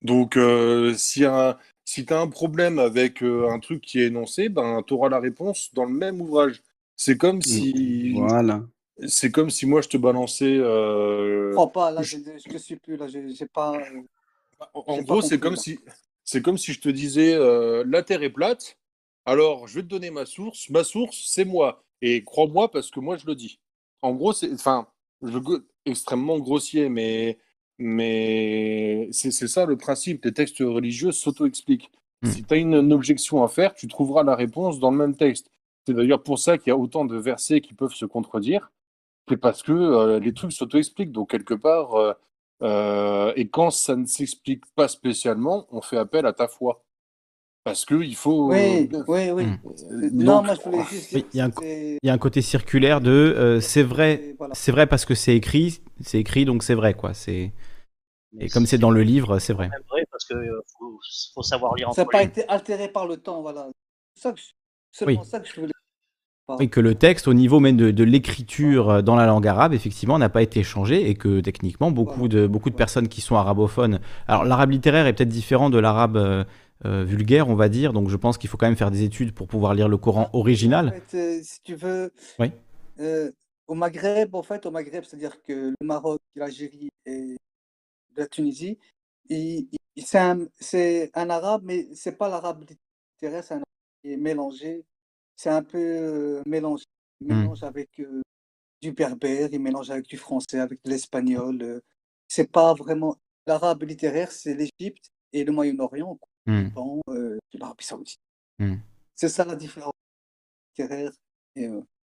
Donc, 0.02 0.38
si, 0.96 1.24
si 1.84 2.06
tu 2.06 2.12
as 2.12 2.20
un 2.20 2.28
problème 2.28 2.78
avec 2.78 3.22
un 3.22 3.58
truc 3.58 3.80
qui 3.80 4.00
est 4.00 4.06
énoncé, 4.06 4.48
ben, 4.48 4.82
tu 4.86 4.94
auras 4.94 5.08
la 5.08 5.18
réponse 5.18 5.74
dans 5.74 5.84
le 5.84 5.92
même 5.92 6.20
ouvrage. 6.20 6.62
C'est 6.96 7.16
comme 7.16 7.42
si. 7.42 8.12
Voilà. 8.14 8.62
C'est 9.08 9.32
comme 9.32 9.50
si 9.50 9.66
moi 9.66 9.80
je 9.80 9.88
te 9.88 9.96
balançais. 9.96 10.54
Je 10.56 11.52
crois 11.54 11.72
pas, 11.72 11.90
là, 11.90 12.02
je 12.02 12.18
ne 12.18 12.58
suis 12.58 12.76
plus, 12.76 12.96
là, 12.96 13.06
j'ai 13.08 13.46
pas. 13.46 13.72
En, 14.75 15.02
gros, 15.02 15.23
c'est 15.23 15.39
comme, 15.39 15.57
si, 15.57 15.78
c'est 16.25 16.43
comme 16.43 16.59
si 16.59 16.73
je 16.73 16.81
te 16.81 16.89
disais 16.89 17.35
euh, 17.35 17.85
la 17.86 18.02
Terre 18.02 18.23
est 18.23 18.31
plate. 18.31 18.78
Alors, 19.26 19.67
je 19.67 19.76
vais 19.76 19.83
te 19.83 19.89
donner 19.89 20.10
ma 20.10 20.25
source. 20.25 20.70
Ma 20.70 20.85
source, 20.85 21.25
c'est 21.26 21.44
moi. 21.44 21.85
Et 22.01 22.25
crois-moi, 22.25 22.70
parce 22.70 22.91
que 22.91 23.01
moi, 23.01 23.17
je 23.17 23.26
le 23.26 23.35
dis. 23.35 23.59
En 24.02 24.15
gros, 24.15 24.33
c'est, 24.33 24.52
enfin, 24.52 24.86
je 25.23 25.39
extrêmement 25.85 26.39
grossier, 26.39 26.89
mais, 26.89 27.39
mais 27.78 29.09
c'est 29.12 29.31
ça 29.31 29.67
le 29.67 29.76
principe. 29.76 30.25
Les 30.25 30.33
textes 30.33 30.59
religieux 30.59 31.12
s'auto-expliquent. 31.12 31.91
Hmm. 32.23 32.28
Si 32.28 32.44
tu 32.44 32.55
as 32.55 32.57
une, 32.57 32.93
objection 32.93 33.43
à 33.43 33.49
faire, 33.49 33.75
tu 33.75 33.86
trouveras 33.89 34.23
la 34.23 34.35
réponse 34.35 34.78
dans 34.78 34.91
le 34.91 34.97
même 34.97 35.17
texte. 35.17 35.51
C'est 35.86 35.94
d'ailleurs 35.94 36.23
pour 36.23 36.39
ça 36.39 36.59
qu'il 36.59 36.70
y 36.70 36.73
a 36.73 36.76
autant 36.76 37.05
de 37.05 37.17
versets 37.17 37.60
qui 37.60 37.75
peuvent 37.75 37.94
se 37.94 38.05
contredire. 38.05 38.73
C'est 39.28 39.36
parce 39.36 39.62
que 39.62 39.73
euh, 39.73 40.20
les 40.20 40.33
trucs 40.33 40.52
s'auto-expliquent. 40.52 41.12
Donc, 41.12 41.31
quelque 41.31 41.55
part, 41.55 41.94
euh, 41.94 42.12
euh, 42.62 43.33
et 43.36 43.49
quand 43.49 43.70
ça 43.70 43.97
ne 43.97 44.07
s'explique 44.07 44.65
pas 44.75 44.89
spécialement, 44.89 45.67
on 45.70 45.81
fait 45.81 45.99
appel 45.99 46.26
à 46.26 46.33
ta 46.33 46.49
foi. 46.49 46.83
Parce 47.65 47.85
qu'il 47.85 48.15
faut. 48.15 48.52
Oui, 48.52 48.89
oui, 49.09 49.31
oui. 49.31 49.47
Non, 50.12 50.43
moi 50.43 50.55
je 50.55 50.60
voulais 50.62 50.85
juste. 50.89 51.12
Il 51.12 51.36
y, 51.36 51.41
a 51.41 52.12
un, 52.12 52.18
côté 52.18 52.41
circulaire 52.41 53.01
de 53.01 53.59
c'est 53.60 53.83
vrai, 53.83 54.36
c'est 54.52 54.70
vrai 54.70 54.86
parce 54.86 55.05
que 55.05 55.17
c'est 55.17 55.35
écrit, 55.35 55.81
c'est 56.01 56.20
écrit 56.20 56.44
donc 56.44 56.62
c'est 56.62 56.75
vrai 56.75 56.94
quoi. 56.94 57.12
C'est 57.12 57.52
et 58.39 58.49
comme 58.49 58.67
c'est 58.67 58.78
dans 58.78 58.91
le 58.91 59.02
livre, 59.02 59.39
c'est 59.39 59.52
vrai. 59.52 59.68
C'est 59.73 59.89
vrai 59.89 60.07
parce 60.10 60.25
que 60.26 60.35
faut, 61.35 61.43
savoir 61.43 61.75
lire. 61.75 61.93
Ça 61.94 62.02
n'a 62.02 62.09
pas 62.09 62.23
été 62.23 62.47
altéré 62.49 62.89
par 62.89 63.07
le 63.07 63.17
temps, 63.17 63.43
voilà. 63.43 63.68
C'est 64.15 64.33
seulement 64.93 65.25
ça 65.25 65.41
que 65.41 65.49
je 65.49 65.60
voulais 65.60 65.73
oui, 66.49 66.70
que 66.70 66.78
le 66.78 66.94
texte, 66.94 67.26
au 67.26 67.34
niveau 67.34 67.58
même 67.58 67.76
de, 67.76 68.05
l'écriture 68.05 68.91
euh, 68.91 69.02
dans 69.02 69.16
la 69.16 69.26
langue 69.26 69.47
arabe, 69.49 69.73
effectivement, 69.73 70.18
n'a 70.18 70.28
pas 70.28 70.42
été 70.42 70.62
changé 70.62 71.08
et 71.08 71.15
que 71.15 71.41
techniquement, 71.41 71.91
beaucoup 71.91 72.28
de, 72.28 72.47
beaucoup 72.47 72.70
de 72.70 72.76
personnes 72.76 73.08
qui 73.08 73.20
sont 73.20 73.34
arabophones. 73.34 74.00
Alors, 74.28 74.44
l'arabe 74.44 74.70
littéraire 74.70 75.07
est 75.07 75.12
peut-être 75.12 75.28
différent 75.28 75.70
de 75.70 75.78
l'arabe 75.78 76.16
euh, 76.16 76.44
euh, 76.84 77.05
vulgaire, 77.05 77.49
on 77.49 77.57
va 77.57 77.68
dire, 77.68 77.92
donc 77.92 78.08
je 78.08 78.16
pense 78.16 78.39
qu'il 78.39 78.49
faut 78.49 78.57
quand 78.57 78.66
même 78.66 78.76
faire 78.76 78.92
des 78.92 79.02
études 79.02 79.34
pour 79.34 79.49
pouvoir 79.49 79.75
lire 79.75 79.89
le 79.89 79.97
Coran 79.97 80.31
original. 80.34 80.89
En 80.89 80.92
fait, 80.92 81.42
si 81.42 81.62
tu 81.62 81.75
veux, 81.75 82.12
oui. 82.39 82.52
au 83.66 83.75
Maghreb, 83.75 84.34
en 84.34 84.42
fait, 84.42 84.66
au 84.66 84.70
Maghreb, 84.70 85.02
c'est-à-dire 85.02 85.42
que 85.42 85.75
le 85.81 85.86
Maroc, 85.86 86.20
l'Algérie 86.36 86.91
et 87.07 87.36
la 88.16 88.26
Tunisie, 88.26 88.78
c'est 89.28 90.18
un, 90.18 90.47
un, 91.15 91.31
arabe, 91.31 91.62
mais 91.65 91.89
c'est 91.94 92.16
pas 92.16 92.28
l'arabe 92.28 92.65
littéraire, 93.15 93.42
c'est 93.42 93.55
un 93.55 93.57
arabe 93.57 93.65
qui 94.02 94.12
est 94.12 94.16
mélangé 94.16 94.84
c'est 95.36 95.50
un 95.50 95.62
peu 95.62 96.42
mélangé. 96.47 96.84
Il 97.20 97.28
mmh. 97.28 97.40
mélange 97.40 97.62
avec 97.62 98.02
du 98.82 98.92
berbère, 98.92 99.48
il 99.52 99.60
mélange 99.60 99.90
avec 99.90 100.06
du 100.06 100.16
français, 100.16 100.58
avec 100.58 100.81
de 100.84 100.90
l'espagnol. 100.90 101.82
c'est 102.28 102.50
pas 102.50 102.74
vraiment. 102.74 103.16
L'arabe 103.47 103.84
littéraire, 103.84 104.32
c'est 104.32 104.55
l'Égypte 104.55 105.10
et 105.32 105.44
le 105.44 105.52
Moyen-Orient, 105.52 106.18
mmh. 106.47 106.68
de 107.06 107.39
l'Arabie 107.55 107.84
Saoudite. 107.84 108.18
Mmh. 108.58 108.74
C'est 109.15 109.28
ça 109.28 109.44
la 109.44 109.55
différence 109.55 109.92
littéraire. 110.76 111.12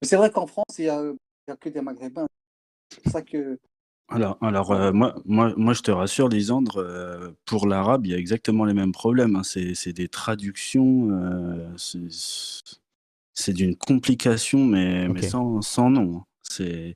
c'est 0.02 0.16
vrai 0.16 0.32
qu'en 0.32 0.48
France, 0.48 0.80
il 0.80 0.86
n'y 0.86 0.90
a, 0.90 1.04
a, 1.48 1.56
que 1.56 1.70
des 1.70 1.82
Maghrébins. 1.82 2.28
C'est 2.90 3.10
ça 3.10 3.22
que. 3.22 3.60
Alors, 4.08 4.40
alors 4.42 4.92
moi, 4.92 5.16
moi, 5.26 5.54
moi, 5.56 5.74
je 5.74 5.82
te 5.84 5.92
rassure, 5.92 6.30
Lisandre, 6.30 6.84
pour 7.46 7.68
l'arabe, 7.68 8.08
il 8.08 8.12
y 8.12 8.16
a 8.16 8.18
exactement 8.18 8.66
les 8.66 8.74
mêmes 8.74 8.92
problèmes. 8.92 9.36
Hein. 9.36 9.44
C'est 9.44 9.94
des 9.94 10.08
traductions 10.08 11.10
c'est 13.40 13.54
d'une 13.54 13.76
complication, 13.76 14.66
mais, 14.66 15.08
mais 15.08 15.22
sans, 15.22 15.62
sans, 15.62 15.90
nom. 15.90 16.18
Hein. 16.18 16.24
C'est 16.44 16.94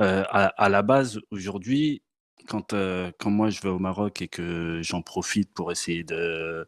euh, 0.00 0.24
à, 0.28 0.68
la 0.68 0.82
base 0.82 1.20
aujourd'hui, 1.30 2.02
quand, 2.48 2.74
euh, 2.74 3.10
quand 3.18 3.30
moi 3.30 3.48
je 3.48 3.60
vais 3.62 3.70
au 3.70 3.78
Maroc 3.78 4.20
et 4.20 4.28
que 4.28 4.80
j'en 4.82 5.00
profite 5.00 5.52
pour 5.54 5.72
essayer 5.72 6.04
de 6.04 6.66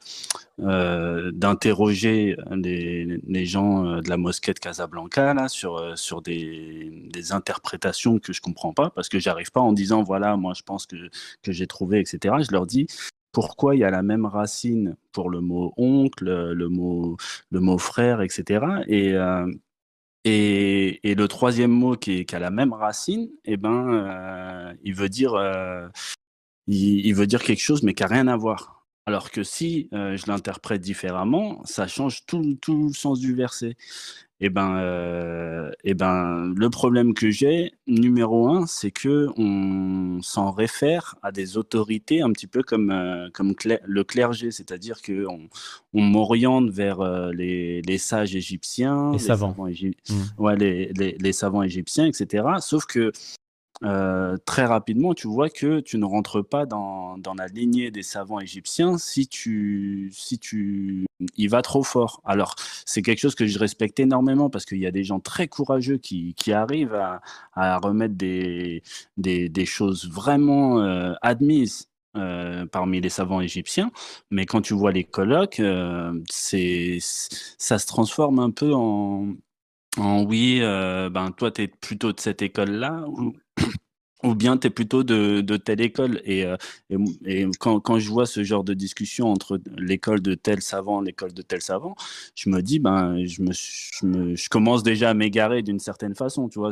euh, 0.61 1.31
d'interroger 1.33 2.37
les, 2.51 3.05
les, 3.05 3.47
gens 3.47 4.01
de 4.01 4.09
la 4.09 4.17
mosquée 4.17 4.55
de 4.55 4.59
Casablanca 4.59 5.35
là 5.35 5.49
sur 5.49 5.97
sur 5.97 6.23
des, 6.23 7.09
des 7.13 7.33
interprétations 7.33 8.19
que 8.19 8.33
je 8.33 8.41
comprends 8.41 8.73
pas 8.73 8.91
parce 8.91 9.09
que 9.09 9.19
j'arrive 9.21 9.53
pas 9.53 9.61
en 9.61 9.73
disant 9.73 10.03
voilà 10.03 10.37
moi 10.37 10.53
je 10.57 10.63
pense 10.63 10.87
que 10.87 10.97
que 11.43 11.53
j'ai 11.53 11.69
trouvé 11.69 12.01
etc. 12.01 12.35
Je 12.41 12.51
leur 12.51 12.67
dis 12.67 12.89
pourquoi 13.33 13.77
il 13.77 13.81
y 13.81 13.85
a 13.85 13.91
la 13.91 14.03
même 14.03 14.27
racine 14.27 14.97
pour 15.13 15.31
le 15.31 15.41
mot 15.41 15.73
oncle, 15.77 16.25
le 16.53 16.69
mot, 16.69 17.17
le 17.51 17.61
mot 17.61 17.79
frère, 17.79 18.21
etc. 18.23 18.65
Euh, 18.91 19.53
et, 20.25 21.01
et, 21.09 21.15
le 21.15 21.29
troisième 21.29 21.71
mot 21.71 21.97
qui, 21.97 22.25
qui, 22.27 22.37
a 22.37 22.39
la 22.39 22.51
même 22.51 22.73
racine, 22.73 23.29
eh 23.45 23.57
ben, 23.57 23.89
euh, 23.93 24.75
il, 24.83 24.95
veut 24.95 25.09
dire, 25.09 25.35
euh, 25.35 25.89
il, 26.67 27.15
veut 27.15 27.27
dire 27.27 27.43
quelque 27.43 27.63
chose 27.63 27.83
mais 27.83 27.95
qui 27.95 28.03
n'a 28.03 28.09
rien 28.09 28.29
à 28.29 28.37
voir. 28.37 28.87
Alors 29.07 29.31
que 29.31 29.43
si 29.43 29.89
je 29.93 30.27
l'interprète 30.31 30.83
différemment, 30.83 31.65
ça 31.65 31.87
change 31.87 32.27
tout, 32.27 32.59
tout 32.61 32.89
le 32.89 32.93
sens 32.93 33.19
du 33.21 33.35
verset. 33.35 33.77
Eh 34.41 34.51
ben, 34.51 34.77
euh, 34.79 35.73
eh 35.83 35.95
ben, 35.95 36.53
le 36.57 36.71
problème 36.71 37.13
que 37.13 37.29
j'ai, 37.29 37.73
numéro 37.89 38.49
un, 38.49 38.67
c'est 38.67 38.93
que 38.93 39.27
on 39.37 40.23
s'en 40.23 40.53
réfère 40.53 41.17
à 41.23 41.33
des 41.33 41.57
autorités 41.57 42.23
un 42.23 42.31
petit 42.31 42.47
peu 42.47 42.63
comme, 42.63 42.91
euh, 42.91 43.29
comme 43.35 43.55
le 43.85 44.05
clergé, 44.05 44.53
c'est-à-dire 44.53 45.03
que 45.03 45.27
on, 45.27 45.49
on 45.93 46.03
m'oriente 46.03 46.71
vers 46.71 47.01
euh, 47.01 47.33
les, 47.33 47.83
les, 47.83 47.99
sages 47.99 48.37
égyptiens, 48.37 49.11
les, 49.11 49.19
savants, 49.19 49.57
mmh. 49.59 50.23
ouais, 50.39 50.57
les, 50.57 50.93
les, 50.93 51.33
savants 51.33 51.65
égyptiens, 51.65 52.07
etc. 52.07 52.45
Sauf 52.61 52.87
que 52.87 53.11
euh, 53.85 54.37
très 54.45 54.65
rapidement, 54.65 55.15
tu 55.15 55.29
vois 55.29 55.51
que 55.51 55.81
tu 55.81 55.99
ne 55.99 56.05
rentres 56.05 56.45
pas 56.45 56.67
dans, 56.67 57.17
dans, 57.19 57.35
la 57.35 57.47
lignée 57.47 57.91
des 57.91 58.03
savants 58.03 58.41
égyptiens 58.41 58.99
si 58.99 59.29
tu, 59.29 60.11
si 60.13 60.39
tu 60.39 61.07
y 61.37 61.47
vas 61.47 61.63
trop 61.63 61.85
fort. 61.85 62.21
Alors, 62.25 62.57
c'est 62.85 63.03
quelque 63.03 63.21
chose 63.21 63.35
que 63.37 63.47
je 63.47 63.59
respecte 63.59 64.01
énormément 64.01 64.51
parce 64.51 64.65
qu'il 64.65 64.79
y 64.79 64.87
a 64.87 64.91
des 64.91 65.05
gens 65.05 65.21
très 65.21 65.47
courageux 65.47 65.99
qui, 65.99 66.35
qui 66.35 66.53
arrivent 66.53 66.95
à, 66.95 67.21
à 67.55 67.79
remettre 67.79 68.15
des, 68.15 68.83
des, 69.17 69.67
choses 69.67 70.09
vraiment 70.11 70.81
euh, 70.81 71.15
admises 71.23 71.89
euh, 72.17 72.67
parmi 72.67 73.01
les 73.01 73.11
savants 73.11 73.41
égyptiens, 73.41 73.93
mais 74.31 74.47
quand 74.47 74.63
tu 74.63 74.75
vois 74.75 74.93
les 74.93 75.05
colloques, 75.05 75.63
c'est, 76.31 76.99
ça 77.01 77.79
se 77.79 77.87
transforme 77.87 78.39
un 78.41 78.51
peu 78.51 78.73
en, 78.75 79.35
en 79.99 80.23
oui, 80.25 80.61
ben 80.61 81.31
toi, 81.37 81.51
tu 81.53 81.63
es 81.63 81.69
plutôt 81.69 82.13
de 82.13 82.21
cette 82.21 82.43
école-là, 82.43 83.05
ou, 83.07 83.35
ou 84.25 84.35
bien 84.35 84.57
tu 84.57 84.67
es 84.67 84.71
plutôt 84.71 85.05
de, 85.05 85.41
de 85.41 85.57
telle 85.57 85.81
école. 85.81 86.21
Et, 86.25 86.45
euh, 86.45 86.57
et, 87.25 87.47
quand, 87.59 87.81
quand, 87.81 87.99
je 87.99 88.09
vois 88.09 88.27
ce 88.27 88.43
genre 88.43 88.65
de 88.65 88.75
discussion 88.75 89.29
entre 89.29 89.61
l'école 89.77 90.21
de 90.21 90.35
tel 90.35 90.61
savant, 90.61 91.01
l'école 91.01 91.33
de 91.33 91.43
tel 91.43 91.61
savant, 91.61 91.95
je 92.35 92.51
me 92.51 92.61
dis, 92.61 92.79
ben, 92.79 93.25
je, 93.25 93.43
me, 93.43 93.53
je, 93.53 94.07
me, 94.07 94.37
je 94.37 94.49
commence 94.49 94.83
déjà 94.83 95.11
à 95.11 95.15
m'égarer 95.15 95.63
d'une 95.63 95.81
certaine 95.81 96.15
façon, 96.15 96.49
tu 96.49 96.59
vois. 96.59 96.71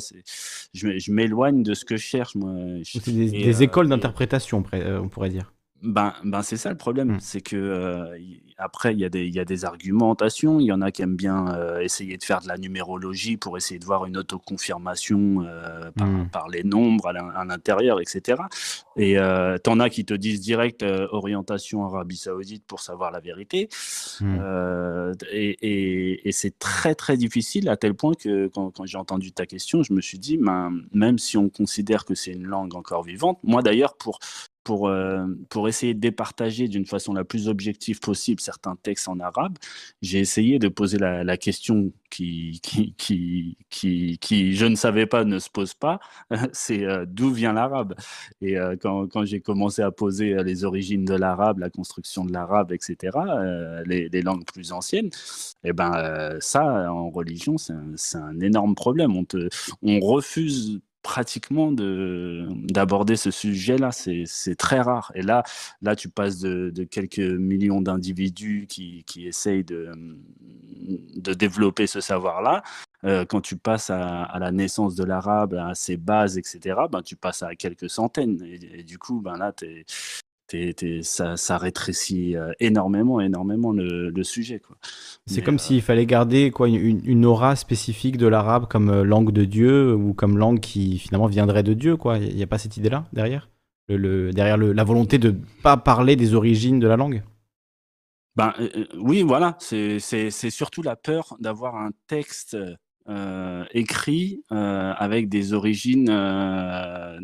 Je, 0.75 0.99
je 0.99 1.13
m'éloigne 1.13 1.63
de 1.63 1.75
ce 1.75 1.85
que 1.85 1.97
je 1.97 2.05
cherche, 2.05 2.35
moi. 2.35 2.53
C'est 2.85 3.09
des, 3.11 3.31
des, 3.31 3.63
écoles 3.63 3.89
d'interprétation, 3.89 4.63
on 4.73 5.09
pourrait 5.09 5.31
dire. 5.31 5.53
Ben, 5.83 6.15
ben 6.25 6.43
c'est 6.43 6.57
ça 6.57 6.71
le 6.71 6.77
problème, 6.77 7.13
mmh. 7.13 7.21
c'est 7.21 7.41
que 7.43 7.57
euh, 7.57 8.19
après 8.59 8.95
il 8.95 9.01
y, 9.01 9.05
a 9.05 9.11
des, 9.11 9.29
y 9.29 9.39
a 9.39 9.45
des 9.45 9.67
argumentations, 9.67 10.59
il 10.59 10.67
y 10.67 10.73
en 10.73 10.81
a 10.81 10.91
qui 10.91 11.03
aiment 11.03 11.17
bien 11.17 11.55
euh, 11.55 11.81
essayer 11.81 12.17
de 12.17 12.25
faire 12.25 12.41
de 12.41 12.49
la 12.49 12.57
numérologie 12.57 13.37
pour 13.37 13.59
essayer 13.59 13.79
de 13.79 13.85
voir 13.85 14.07
une 14.07 14.17
autoconfirmation 14.17 15.45
euh, 15.47 15.91
par, 15.93 16.07
mmh. 16.07 16.29
par, 16.31 16.49
les 16.49 16.65
nombres 16.65 17.09
à 17.09 17.45
l'intérieur, 17.45 18.01
etc. 18.01 18.43
Et 18.97 19.19
euh, 19.19 19.59
t'en 19.59 19.79
as 19.79 19.91
qui 19.91 20.07
te 20.07 20.15
disent 20.15 20.41
direct 20.41 20.83
orientation 20.83 21.85
Arabie 21.85 22.17
Saoudite 22.17 22.65
pour 22.67 22.81
savoir 22.81 23.11
la 23.11 23.21
vérité. 23.21 23.69
Mmh. 24.21 25.13
et, 25.31 25.51
et, 25.61 26.29
et 26.29 26.33
c'est 26.33 26.59
très 26.59 26.95
très 26.95 27.19
difficile 27.19 27.69
à 27.69 27.77
tel 27.77 27.93
point 27.93 28.15
que 28.15 28.47
quand, 28.49 28.71
quand 28.71 28.87
j'ai 28.87 28.99
entendu 28.99 29.33
ta 29.33 29.45
question, 29.45 29.83
je 29.83 29.93
me 29.93 30.01
suis 30.01 30.19
dit, 30.19 30.39
ben, 30.39 30.73
même 30.93 31.19
si 31.19 31.37
on 31.37 31.51
considère 31.51 32.07
que 32.07 32.15
c'est 32.15 32.33
une 32.33 32.47
langue 32.47 32.75
encore 32.75 33.03
vivante, 33.03 33.39
moi 33.43 33.61
d'ailleurs 33.61 33.95
pour 33.97 34.19
pour, 34.67 34.89
euh, 34.89 35.25
pour 35.49 35.69
essayer 35.69 35.95
de 35.95 36.01
départager 36.01 36.67
d'une 36.67 36.87
façon 36.87 37.15
la 37.15 37.23
plus 37.23 37.47
objective 37.47 38.01
possible 38.01 38.41
certains 38.41 38.75
textes 38.75 39.07
en 39.07 39.21
arabe, 39.21 39.59
j'ai 40.03 40.19
essayé 40.19 40.59
de 40.59 40.67
poser 40.67 40.99
la, 40.99 41.37
question 41.37 41.93
qui 42.11 42.61
qui, 42.65 42.93
qui, 42.99 44.19
qui, 44.21 44.57
je 44.57 44.67
ne 44.67 44.75
savais 44.75 45.07
pas, 45.07 45.23
ne 45.25 45.39
se 45.39 45.51
pose 45.51 45.75
pas, 45.75 46.01
c'est 46.53 46.83
euh, 46.85 47.05
d'où 47.07 47.31
vient 47.31 47.53
l'arabe? 47.53 47.95
Et 48.41 48.59
euh, 48.59 48.75
quand, 48.81 49.07
quand 49.07 49.25
j'ai 49.25 49.41
commencé 49.41 49.83
à 49.83 49.93
poser 49.93 50.43
les 50.43 50.65
origines 50.65 51.05
de 51.05 51.15
l'arabe, 51.15 51.59
la 51.59 51.71
construction 51.71 52.25
de 52.25 52.33
l'arabe, 52.33 52.73
etc., 52.73 53.17
les, 53.87 54.09
les, 54.09 54.23
langues 54.23 54.45
plus 54.45 54.73
anciennes, 54.73 55.11
et 55.63 55.69
eh 55.69 55.73
ben, 55.73 56.37
ça, 56.41 56.93
en 56.93 57.11
religion, 57.11 57.57
c'est 57.57 57.73
un, 57.73 57.95
un, 58.21 58.41
énorme 58.41 58.75
problème. 58.75 59.17
On, 59.17 59.25
te, 59.25 59.49
on 59.83 60.01
refuse 60.01 60.81
pratiquement 61.07 61.71
d'aborder 61.71 63.15
ce 63.15 63.31
sujet-là. 63.31 63.93
C'est 63.93 64.57
très 64.57 64.81
rare. 64.81 65.13
Et 65.15 65.23
là, 65.23 65.45
là, 65.81 65.95
tu 65.95 66.09
passes 66.09 66.41
de, 66.41 66.83
quelques 66.83 67.21
millions 67.21 67.81
d'individus 67.81 68.67
qui, 68.69 69.05
qui, 69.05 69.29
essayent 69.29 69.63
de, 69.63 69.93
de 71.15 71.33
développer 71.33 71.87
ce 71.87 72.01
savoir-là. 72.01 72.65
Euh, 73.05 73.25
quand 73.25 73.41
tu 73.41 73.57
passes 73.57 73.89
à, 73.89 74.37
la 74.41 74.51
naissance 74.51 74.97
de 74.97 75.05
l'arabe, 75.05 75.55
à 75.55 75.77
ses 75.77 75.97
bases, 75.97 76.39
etc., 76.39 76.81
ben, 76.91 77.03
tu 77.03 77.15
passes 77.15 77.45
à 77.45 77.55
quelques 77.55 77.89
centaines. 77.89 78.43
Et, 78.43 78.83
du 78.83 78.99
coup, 78.99 79.21
ben, 79.21 79.37
là, 79.37 79.53
tu 79.53 79.85
ça, 81.03 81.59
rétrécit 81.59 82.35
énormément, 82.61 83.21
énormément 83.21 83.73
le, 83.73 84.23
sujet. 84.23 84.61
C'est 85.27 85.43
comme 85.43 85.59
s'il 85.59 85.83
fallait 85.83 86.07
garder 86.07 86.51
quoi, 86.51 86.69
une, 86.69 87.25
aura 87.25 87.57
spécifique 87.57 88.17
de 88.17 88.27
l'arabe 88.27 88.67
comme 88.69 89.03
langue 89.03 89.33
de 89.33 89.45
Dieu 89.45 89.95
ou 89.95 90.15
comme 90.15 90.39
langue 90.39 90.61
qui 90.61 90.99
finalement 90.99 91.27
viendrait 91.27 91.63
de 91.63 91.75
Dieu. 91.75 91.97
Il 92.21 92.35
n'y 92.35 92.43
a 92.43 92.47
pas 92.47 92.59
cette 92.59 92.77
idée-là 92.77 93.07
derrière? 93.13 93.49
Le, 93.89 94.33
Derrière 94.33 94.57
la 94.57 94.85
volonté 94.85 95.19
de 95.19 95.31
ne 95.31 95.39
pas 95.63 95.77
parler 95.77 96.17
des 96.17 96.35
origines 96.35 96.81
de 96.81 96.89
la 96.89 96.97
langue? 96.97 97.23
Ben, 98.35 98.53
oui, 98.99 99.23
voilà, 99.23 99.57
c'est 99.61 100.01
surtout 100.51 100.83
la 100.83 100.95
peur 100.95 101.37
d'avoir 101.41 101.77
un 101.77 101.91
texte 102.07 102.57
euh, 103.09 103.65
écrit 103.71 104.43
euh, 104.51 104.93
avec 104.97 105.29
des 105.29 105.53
origines 105.53 106.09
euh, 106.11 107.17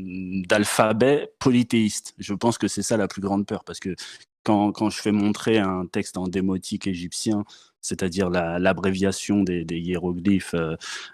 d'alphabet 0.47 1.33
polythéiste. 1.41 2.15
Je 2.19 2.35
pense 2.35 2.57
que 2.57 2.69
c'est 2.69 2.83
ça 2.83 2.97
la 2.97 3.09
plus 3.09 3.21
grande 3.21 3.47
peur, 3.47 3.65
parce 3.65 3.81
que 3.81 3.97
quand, 4.45 4.71
quand, 4.71 4.91
je 4.91 5.01
fais 5.01 5.11
montrer 5.11 5.59
un 5.59 5.87
texte 5.87 6.19
en 6.19 6.29
démotique 6.29 6.87
égyptien, 6.87 7.45
c'est-à-dire 7.81 8.31
l'abréviation 8.31 9.43
des, 9.43 9.65
des, 9.65 9.79
hiéroglyphes 9.81 10.55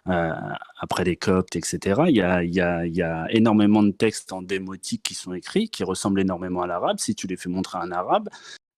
après 0.05 1.05
les 1.05 1.17
coptes, 1.17 1.57
etc., 1.57 2.03
il 2.09 2.17
y, 2.17 2.21
a, 2.21 2.45
y 2.45 2.61
a, 2.61 2.87
y 2.87 3.01
a, 3.01 3.27
énormément 3.31 3.83
de 3.83 3.91
textes 3.91 4.35
en 4.35 4.43
démotique 4.43 5.03
qui 5.03 5.15
sont 5.15 5.33
écrits, 5.33 5.71
qui 5.71 5.83
ressemblent 5.83 6.21
énormément 6.21 6.61
à 6.63 6.67
l'arabe. 6.67 6.99
Si 6.99 7.15
tu 7.15 7.27
les 7.27 7.37
fais 7.37 7.49
montrer 7.49 7.79
à 7.79 7.83
un 7.83 7.93
arabe, 7.93 8.29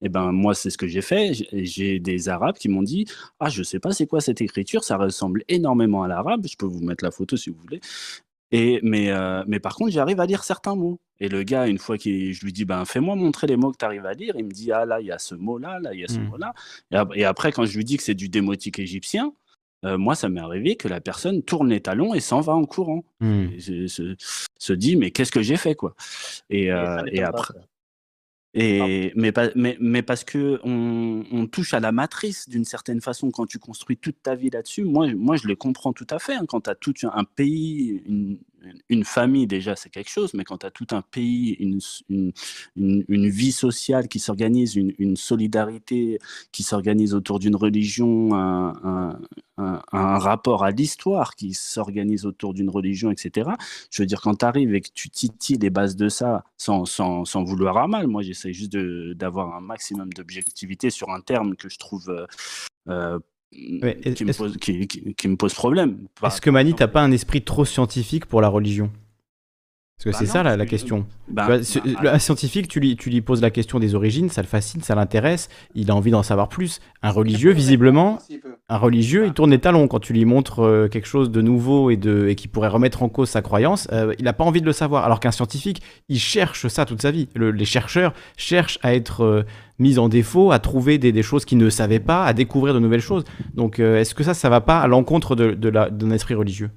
eh 0.02 0.08
ben 0.08 0.32
moi 0.32 0.54
c'est 0.54 0.70
ce 0.70 0.78
que 0.78 0.86
j'ai 0.86 1.02
fait. 1.02 1.32
J'ai 1.52 2.00
des 2.00 2.28
Arabes 2.28 2.56
qui 2.56 2.68
m'ont 2.68 2.82
dit 2.82 3.06
ah 3.38 3.48
je 3.48 3.62
sais 3.62 3.78
pas 3.78 3.92
c'est 3.92 4.06
quoi 4.06 4.20
cette 4.20 4.40
écriture, 4.40 4.84
ça 4.84 4.96
ressemble 4.96 5.44
énormément 5.48 6.02
à 6.02 6.08
l'arabe. 6.08 6.46
Je 6.46 6.56
peux 6.56 6.66
vous 6.66 6.80
mettre 6.80 7.04
la 7.04 7.10
photo 7.10 7.36
si 7.36 7.50
vous 7.50 7.58
voulez. 7.60 7.80
Et 8.52 8.80
mais 8.82 9.10
euh, 9.10 9.44
mais 9.46 9.60
par 9.60 9.76
contre 9.76 9.92
j'arrive 9.92 10.20
à 10.20 10.26
lire 10.26 10.44
certains 10.44 10.74
mots. 10.74 10.98
Et 11.20 11.28
le 11.28 11.42
gars 11.42 11.66
une 11.66 11.78
fois 11.78 11.98
que 11.98 12.32
je 12.32 12.44
lui 12.44 12.52
dis 12.52 12.64
ben 12.64 12.84
fais-moi 12.84 13.14
montrer 13.14 13.46
les 13.46 13.56
mots 13.56 13.70
que 13.72 13.76
tu 13.78 13.84
arrives 13.84 14.06
à 14.06 14.14
lire, 14.14 14.34
il 14.36 14.44
me 14.44 14.50
dit 14.50 14.72
ah 14.72 14.86
là 14.86 15.00
il 15.00 15.06
y 15.06 15.12
a 15.12 15.18
ce 15.18 15.34
mot 15.34 15.58
là, 15.58 15.78
là 15.80 15.92
il 15.92 16.00
y 16.00 16.04
a 16.04 16.08
ce 16.08 16.18
mmh. 16.18 16.28
mot 16.28 16.36
là. 16.36 16.54
Et, 17.14 17.24
après 17.24 17.52
quand 17.52 17.66
je 17.66 17.76
lui 17.76 17.84
dis 17.84 17.96
que 17.96 18.02
c'est 18.02 18.14
du 18.14 18.28
démotique 18.28 18.78
égyptien, 18.78 19.32
euh, 19.84 19.96
moi, 19.96 20.14
ça 20.14 20.28
m'est 20.28 20.40
arrivé 20.40 20.76
que 20.76 20.88
la 20.88 21.00
personne 21.00 21.42
tourne 21.42 21.70
les 21.70 21.80
talons 21.80 22.12
et 22.12 22.20
s'en 22.20 22.40
va 22.40 22.54
en 22.54 22.64
courant. 22.64 23.02
Mmh. 23.20 23.58
se, 23.58 24.72
dit, 24.74 24.96
mais 24.96 25.10
qu'est-ce 25.10 25.32
que 25.32 25.40
j'ai 25.40 25.56
fait, 25.56 25.74
quoi? 25.74 25.94
Et, 26.50 26.70
euh, 26.70 27.02
et 27.10 27.22
après, 27.22 27.54
et, 28.52 29.12
mais, 29.14 30.02
parce 30.02 30.24
que 30.24 30.58
on, 30.64 31.24
on, 31.30 31.46
touche 31.46 31.72
à 31.72 31.78
la 31.78 31.92
matrice 31.92 32.48
d'une 32.48 32.64
certaine 32.64 33.00
façon 33.00 33.30
quand 33.30 33.46
tu 33.46 33.60
construis 33.60 33.96
toute 33.96 34.20
ta 34.22 34.34
vie 34.34 34.50
là-dessus. 34.50 34.84
Moi, 34.84 35.14
moi, 35.14 35.36
je 35.36 35.46
le 35.46 35.54
comprends 35.54 35.92
tout 35.92 36.06
à 36.10 36.18
fait. 36.18 36.34
Hein, 36.34 36.46
quand 36.48 36.62
tu 36.62 36.70
as 36.70 36.74
tout 36.74 36.94
un 37.04 37.24
pays, 37.24 38.02
une, 38.06 38.38
une 38.89 39.05
famille 39.05 39.47
déjà 39.47 39.76
c'est 39.76 39.90
quelque 39.90 40.10
chose, 40.10 40.34
mais 40.34 40.44
quand 40.44 40.58
tu 40.58 40.66
as 40.66 40.70
tout 40.70 40.86
un 40.92 41.02
pays, 41.02 41.56
une, 41.60 41.80
une, 42.08 42.32
une, 42.76 43.28
vie 43.28 43.52
sociale 43.52 44.08
qui 44.08 44.18
s'organise, 44.18 44.76
une, 44.76 45.16
solidarité 45.16 46.18
qui 46.52 46.62
s'organise 46.62 47.14
autour 47.14 47.39
d'une 47.39 47.56
religion, 47.56 48.34
un, 48.34 49.18
un, 49.56 50.18
rapport 50.18 50.64
à 50.64 50.70
l'histoire 50.70 51.34
qui 51.34 51.55
s'organise 51.55 52.26
autour 52.26 52.55
d'une 52.55 52.70
religion, 52.70 53.10
etc. 53.10 53.50
Je 53.90 54.02
veux 54.02 54.06
dire, 54.06 54.20
quand 54.20 54.36
tu 54.36 54.44
arrives 54.44 54.74
et 54.74 54.80
que 54.80 54.90
tu 54.92 55.10
titilles 55.10 55.58
les 55.58 55.70
bases 55.70 55.97
de 55.97 56.08
ça 56.08 56.44
sans, 56.56 56.84
sans, 56.84 57.24
sans 57.24 57.44
vouloir 57.44 57.76
à 57.76 57.89
mal, 57.89 58.06
moi 58.06 58.22
j'essaie 58.22 58.52
juste 58.52 58.76
d'avoir 58.76 59.55
un 59.55 59.60
maximum 59.60 60.12
d'objectivité 60.12 60.90
sur 60.90 61.10
un 61.10 61.20
terme 61.20 61.56
que 61.56 61.68
je 61.68 61.78
trouve 61.78 62.26
euh, 62.89 63.18
qui, 63.52 64.24
me 64.24 64.32
pose, 64.32 64.56
qui, 64.58 64.86
qui, 64.86 65.28
me 65.28 65.36
pose, 65.36 65.54
problème. 65.54 66.06
Est-ce 66.22 66.40
que 66.40 66.50
Mani, 66.50 66.74
t'as 66.74 66.88
pas 66.88 67.02
un 67.02 67.12
esprit 67.12 67.42
trop 67.42 67.64
scientifique 67.64 68.26
pour 68.26 68.40
la 68.40 68.48
religion? 68.48 68.90
Parce 70.02 70.16
que 70.16 70.22
bah 70.22 70.26
c'est 70.26 70.32
ça 70.32 70.42
la, 70.42 70.64
question. 70.64 71.04
Bah, 71.28 71.46
bah, 71.46 72.14
un 72.14 72.18
scientifique, 72.18 72.68
tu 72.68 72.80
lui, 72.80 72.96
tu 72.96 73.10
lui 73.10 73.20
poses 73.20 73.42
la 73.42 73.50
question 73.50 73.78
des 73.78 73.94
origines, 73.94 74.30
ça 74.30 74.40
le 74.40 74.46
fascine, 74.46 74.80
ça 74.80 74.94
l'intéresse, 74.94 75.50
il 75.74 75.90
a 75.90 75.94
envie 75.94 76.10
d'en 76.10 76.22
savoir 76.22 76.48
plus. 76.48 76.80
Un 77.02 77.10
religieux, 77.10 77.52
visiblement, 77.52 78.18
un 78.70 78.78
religieux, 78.78 79.26
il 79.26 79.34
tourne 79.34 79.50
les 79.50 79.58
talons 79.58 79.88
quand 79.88 79.98
tu 79.98 80.14
lui 80.14 80.24
montres 80.24 80.60
euh, 80.60 80.88
quelque 80.88 81.06
chose 81.06 81.30
de 81.30 81.42
nouveau 81.42 81.90
et, 81.90 81.98
de, 81.98 82.28
et 82.28 82.34
qui 82.34 82.48
pourrait 82.48 82.68
remettre 82.68 83.02
en 83.02 83.10
cause 83.10 83.28
sa 83.28 83.42
croyance. 83.42 83.88
Euh, 83.92 84.14
il 84.18 84.24
n'a 84.24 84.32
pas 84.32 84.44
envie 84.44 84.62
de 84.62 84.66
le 84.66 84.72
savoir. 84.72 85.04
Alors 85.04 85.20
qu'un 85.20 85.32
scientifique, 85.32 85.82
il 86.08 86.18
cherche 86.18 86.66
ça 86.68 86.86
toute 86.86 87.02
sa 87.02 87.10
vie. 87.10 87.28
les 87.34 87.64
chercheurs 87.66 88.14
cherchent 88.38 88.78
à 88.82 88.94
être 88.94 89.22
euh, 89.22 89.42
mis 89.78 89.98
en 89.98 90.08
défaut, 90.08 90.50
à 90.50 90.60
trouver 90.60 90.96
des, 90.96 91.22
choses 91.22 91.44
qu'ils 91.44 91.58
ne 91.58 91.68
savaient 91.68 92.00
pas, 92.00 92.24
à 92.24 92.32
découvrir 92.32 92.72
de 92.72 92.78
nouvelles 92.78 93.02
choses. 93.02 93.24
Donc, 93.54 93.78
est-ce 93.78 94.14
que 94.14 94.24
ça, 94.24 94.32
ça 94.32 94.48
va 94.48 94.62
pas 94.62 94.80
à 94.80 94.86
l'encontre 94.86 95.36
de, 95.36 95.52
de, 95.52 95.70
d'un 95.70 96.10
esprit 96.10 96.34
religieux? 96.34 96.70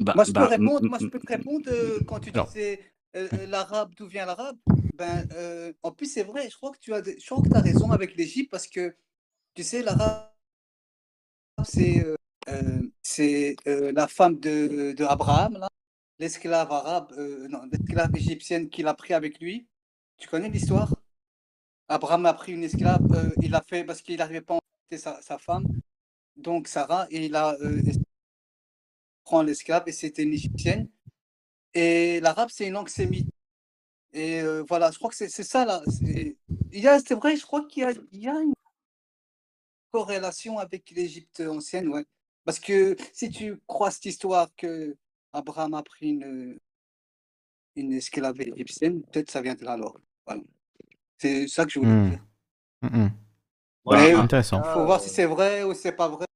Bah, 0.00 0.12
moi, 0.14 0.24
je 0.24 0.32
peux 0.32 0.40
bah, 0.40 0.46
répondre, 0.46 0.88
moi, 0.88 0.98
je 1.00 1.06
peux 1.06 1.18
te 1.18 1.26
répondre 1.26 1.68
euh, 1.68 1.98
quand 2.06 2.20
tu 2.20 2.30
disais 2.30 2.80
euh, 3.16 3.28
euh, 3.32 3.46
l'arabe, 3.46 3.94
d'où 3.96 4.06
vient 4.06 4.26
l'arabe? 4.26 4.56
Ben, 4.94 5.28
en 5.82 5.92
plus, 5.92 6.06
c'est 6.06 6.22
vrai, 6.22 6.48
je 6.50 6.56
crois 6.56 6.70
que 6.72 6.78
tu 6.78 6.92
as, 6.94 7.02
je 7.02 7.26
crois 7.26 7.42
que 7.42 7.54
as 7.54 7.60
raison 7.60 7.90
avec 7.90 8.16
l'Égypte 8.16 8.50
parce 8.50 8.66
que, 8.66 8.94
tu 9.54 9.62
sais, 9.62 9.82
l'arabe, 9.82 10.30
c'est 11.64 12.04
c'est 13.02 13.56
la 13.66 14.08
femme 14.08 14.38
de, 14.38 14.92
de 14.92 15.04
Abraham, 15.04 15.66
l'esclave 16.18 16.70
arabe, 16.70 17.12
non, 17.48 17.62
l'esclave 17.70 18.14
égyptienne 18.16 18.68
qu'il 18.68 18.86
a 18.86 18.94
pris 18.94 19.14
avec 19.14 19.40
lui. 19.40 19.66
Tu 20.16 20.28
connais 20.28 20.48
l'histoire? 20.48 20.94
Abraham 21.88 22.26
a 22.26 22.34
pris 22.34 22.52
une 22.52 22.64
esclave, 22.64 23.34
il 23.42 23.54
a 23.54 23.62
fait 23.62 23.84
parce 23.84 24.02
qu'il 24.02 24.18
n'arrivait 24.18 24.40
pas 24.40 24.58
à 24.92 24.96
sa, 24.96 25.22
sa 25.22 25.38
femme, 25.38 25.66
donc 26.36 26.68
Sarah, 26.68 27.06
et 27.10 27.26
il 27.26 27.36
a 27.36 27.56
prend 29.28 29.42
l'esclave 29.42 29.82
et 29.86 29.92
c'était 29.92 30.22
une 30.22 30.32
égyptienne. 30.32 30.88
Et 31.74 32.18
l'arabe, 32.20 32.48
c'est 32.50 32.66
une 32.66 32.72
langue 32.72 32.88
sémite. 32.88 33.28
Et 34.14 34.40
euh, 34.40 34.64
voilà, 34.66 34.90
je 34.90 34.96
crois 34.98 35.10
que 35.10 35.16
c'est 35.16 35.28
ça 35.28 35.66
là. 35.66 35.82
C'est 35.86 37.14
vrai, 37.14 37.36
je 37.36 37.44
crois 37.44 37.66
qu'il 37.66 37.82
y, 38.12 38.18
y, 38.24 38.28
a 38.28 38.40
une 38.40 38.54
corrélation 39.92 40.58
avec 40.58 40.90
l'Égypte 40.90 41.40
ancienne, 41.40 41.88
ouais. 41.88 42.06
Parce 42.46 42.58
que 42.58 42.96
si 43.12 43.28
tu 43.28 43.60
crois 43.66 43.90
cette 43.90 44.06
histoire 44.06 44.48
que 44.56 44.96
Abraham 45.34 45.74
a 45.74 45.82
pris 45.82 46.08
une, 46.08 46.58
une 47.76 47.92
esclave 47.92 48.40
égyptienne, 48.40 49.02
peut-être 49.02 49.30
ça 49.30 49.42
vient 49.42 49.54
de 49.54 49.64
là 49.64 49.72
alors. 49.72 49.98
Voilà. 50.26 50.40
C'est 51.18 51.46
ça 51.48 51.66
que 51.66 51.72
je 51.72 51.80
voulais 51.80 51.90
hmm. 51.90 52.10
dire. 52.10 52.24
Hmm, 52.80 53.08
hmm. 53.92 54.20
intéressant. 54.20 54.62
Il 54.64 54.72
faut 54.72 54.86
voir 54.86 55.02
si 55.02 55.10
c'est 55.10 55.26
vrai 55.26 55.64
ou 55.64 55.74
c'est 55.74 55.92
pas 55.92 56.08
vrai. 56.08 56.27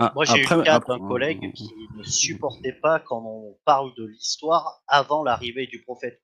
Ah, 0.00 0.12
moi, 0.14 0.24
j'ai 0.24 0.38
eu 0.38 0.46
le 0.48 0.62
cas 0.62 0.80
d'un 0.80 0.98
collègue 0.98 1.52
qui 1.52 1.70
ne 1.96 2.02
supportait 2.02 2.72
pas 2.72 3.00
quand 3.00 3.22
on 3.24 3.56
parle 3.64 3.94
de 3.96 4.04
l'histoire 4.06 4.82
avant 4.88 5.22
l'arrivée 5.22 5.66
du 5.66 5.82
prophète. 5.82 6.20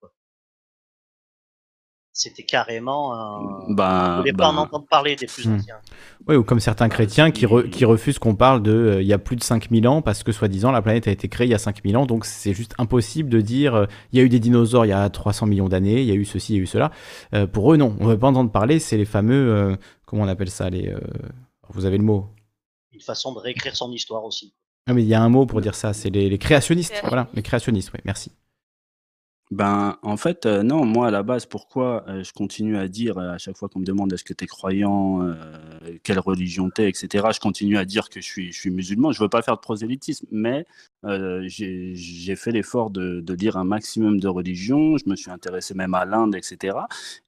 C'était 2.13 2.43
carrément 2.43 3.15
un. 3.15 3.73
Bah, 3.73 4.17
voulait 4.19 4.33
pas 4.33 4.49
en 4.49 4.55
bah. 4.55 4.61
entendre 4.63 4.87
parler 4.91 5.15
des 5.15 5.27
plus 5.27 5.47
hmm. 5.47 5.55
anciens. 5.55 5.77
Oui, 6.27 6.35
ou 6.35 6.43
comme 6.43 6.59
certains 6.59 6.89
chrétiens 6.89 7.31
qui, 7.31 7.47
qui 7.71 7.85
refusent 7.85 8.19
qu'on 8.19 8.35
parle 8.35 8.63
de 8.63 8.73
euh, 8.73 9.03
il 9.03 9.07
y 9.07 9.13
a 9.13 9.19
plus 9.19 9.37
de 9.37 9.43
5000 9.43 9.87
ans 9.87 10.03
parce 10.03 10.25
que 10.25 10.33
soi-disant 10.33 10.73
la 10.73 10.83
planète 10.83 11.07
a 11.07 11.13
été 11.13 11.29
créée 11.29 11.47
il 11.47 11.51
y 11.51 11.55
a 11.55 11.59
5000 11.59 11.97
ans, 11.97 12.07
donc 12.07 12.25
c'est 12.25 12.53
juste 12.53 12.75
impossible 12.79 13.31
de 13.31 13.41
dire 13.41 13.75
euh, 13.75 13.87
il 14.13 14.19
y 14.19 14.23
a 14.23 14.25
eu 14.25 14.29
des 14.29 14.41
dinosaures 14.41 14.87
il 14.87 14.89
y 14.89 14.93
a 14.93 15.09
300 15.09 15.47
millions 15.47 15.69
d'années, 15.69 16.01
il 16.01 16.07
y 16.09 16.11
a 16.11 16.15
eu 16.15 16.25
ceci, 16.25 16.55
il 16.55 16.57
y 16.57 16.59
a 16.59 16.63
eu 16.63 16.67
cela. 16.67 16.91
Euh, 17.33 17.47
pour 17.47 17.73
eux, 17.73 17.77
non, 17.77 17.97
on 18.01 18.07
ne 18.07 18.11
veut 18.11 18.19
pas 18.19 18.27
entendre 18.27 18.51
parler, 18.51 18.81
c'est 18.81 18.97
les 18.97 19.05
fameux. 19.05 19.79
comment 20.05 20.25
on 20.25 20.29
appelle 20.29 20.51
ça 20.51 20.69
les, 20.69 20.93
Vous 21.69 21.87
avez 21.87 21.97
le 21.97 22.05
mot 22.05 22.29
une 23.01 23.05
façon 23.05 23.33
de 23.33 23.39
réécrire 23.39 23.75
son 23.75 23.91
histoire 23.93 24.25
aussi. 24.25 24.53
Ah, 24.87 24.93
mais 24.93 25.03
il 25.03 25.09
y 25.09 25.15
a 25.15 25.23
un 25.23 25.29
mot 25.31 25.47
pour 25.47 25.63
dire 25.63 25.75
ça, 25.75 25.95
c'est 25.95 26.11
les, 26.11 26.29
les, 26.29 26.39
créationnistes. 26.39 27.01
Voilà, 27.05 27.29
les 27.33 27.43
créationnistes, 27.43 27.91
oui, 27.95 28.01
merci. 28.05 28.31
Ben, 29.51 29.99
en 30.03 30.17
fait, 30.17 30.47
euh, 30.47 30.63
non, 30.63 30.85
moi, 30.85 31.09
à 31.09 31.11
la 31.11 31.25
base, 31.25 31.45
pourquoi 31.45 32.05
euh, 32.09 32.23
je 32.23 32.33
continue 32.33 32.77
à 32.77 32.87
dire 32.87 33.19
euh, 33.19 33.33
à 33.33 33.39
chaque 33.39 33.57
fois 33.57 33.69
qu'on 33.69 33.81
me 33.81 33.85
demande 33.85 34.13
est-ce 34.13 34.23
que 34.23 34.33
tu 34.33 34.45
es 34.45 34.47
croyant, 34.47 35.35
quelle 36.05 36.21
religion 36.21 36.71
tu 36.71 36.83
es, 36.83 36.89
etc., 36.89 37.27
je 37.35 37.41
continue 37.41 37.77
à 37.77 37.85
dire 37.85 38.09
que 38.11 38.21
je 38.21 38.27
suis, 38.27 38.53
je 38.53 38.61
suis 38.61 38.71
musulman. 38.71 39.11
Je 39.11 39.21
veux 39.21 39.29
pas 39.29 39.43
faire 39.43 39.57
de 39.57 39.61
prosélytisme, 39.61 40.27
mais 40.31 40.67
j'ai 41.49 42.37
fait 42.37 42.53
l'effort 42.53 42.91
de, 42.91 43.21
de, 43.21 43.35
lire 43.35 43.57
un 43.57 43.65
maximum 43.65 44.21
de 44.21 44.29
religions. 44.29 44.97
Je 44.99 45.09
me 45.09 45.17
suis 45.17 45.31
intéressé 45.33 45.75
même 45.75 45.95
à 45.95 46.05
l'Inde, 46.05 46.37
etc. 46.37 46.79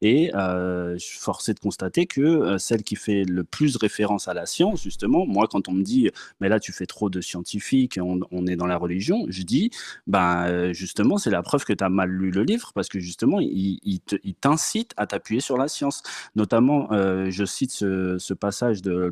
Et 0.01 0.31
je 0.33 0.97
suis 0.99 1.18
forcé 1.18 1.55
de 1.55 1.59
constater 1.59 2.07
que 2.07 2.57
celle 2.59 2.84
qui 2.84 2.94
fait 2.94 3.25
le 3.25 3.42
plus 3.42 3.76
référence 3.76 4.28
à 4.28 4.34
la 4.34 4.47
science, 4.47 4.83
justement, 4.83 5.26
moi, 5.26 5.49
quand 5.51 5.68
on 5.68 5.73
me 5.73 5.83
dit, 5.83 6.10
mais 6.41 6.49
là, 6.49 6.60
tu 6.60 6.73
fais 6.73 6.86
trop 6.86 7.10
de 7.10 7.20
scientifiques, 7.20 7.99
on, 8.01 8.20
on 8.31 8.47
est 8.47 8.57
dans 8.57 8.67
la 8.67 8.76
religion, 8.76 9.26
je 9.28 9.42
dis, 9.42 9.70
ben, 10.07 10.73
justement, 10.73 11.18
c'est 11.18 11.31
la 11.31 11.42
preuve 11.42 11.65
que 11.65 11.73
tu 11.73 11.83
as 11.83 11.89
mal 11.89 12.11
lu 12.12 12.31
le 12.31 12.42
livre 12.44 12.73
parce 12.74 12.89
que 12.89 13.00
justement, 13.00 13.41
il, 13.41 13.81
il 13.82 14.34
t'incite 14.34 14.92
à 14.97 15.07
t'appuyer 15.07 15.41
sur 15.41 15.57
la 15.57 15.68
science. 15.68 16.02
Notamment, 16.36 16.92
euh, 16.92 17.31
je 17.31 17.44
cite 17.44 17.70
ce, 17.70 18.32
passage 18.34 18.82
de 18.82 19.10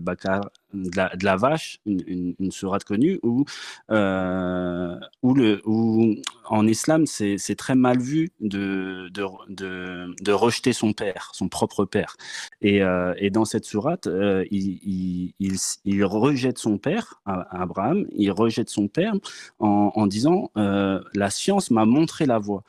de 0.73 0.97
la, 0.97 1.15
de 1.17 1.25
la, 1.25 1.37
vache, 1.37 1.79
une, 1.85 2.35
une, 2.39 2.51
sourate 2.51 2.85
connue, 2.85 3.19
où, 3.23 3.45
euh, 3.91 4.97
où, 5.23 5.35
le, 5.35 5.61
où 5.65 6.15
en 6.47 6.67
islam, 6.67 7.07
c'est 7.07 7.55
très 7.57 7.75
mal 7.75 7.99
vu 7.99 8.31
de, 8.41 9.09
de, 9.11 10.33
rejeter 10.33 10.73
son 10.73 10.93
père, 10.93 11.31
son 11.35 11.49
propre 11.49 11.85
père. 11.85 12.17
Et, 12.61 12.83
euh, 12.83 13.15
et 13.19 13.31
dans 13.31 13.45
cette 13.45 13.65
sourate, 13.65 14.09
il, 14.51 15.33
il, 15.39 16.05
rejette 16.05 16.59
son 16.59 16.79
père, 16.79 17.21
Abraham, 17.25 18.07
il 18.13 18.31
rejette 18.31 18.71
son 18.71 18.89
père 18.89 19.15
en, 19.59 20.07
disant 20.07 20.51
La 20.55 21.31
science 21.31 21.71
m'a 21.71 21.85
montré 21.85 22.27
la 22.27 22.39
voie. 22.39 22.65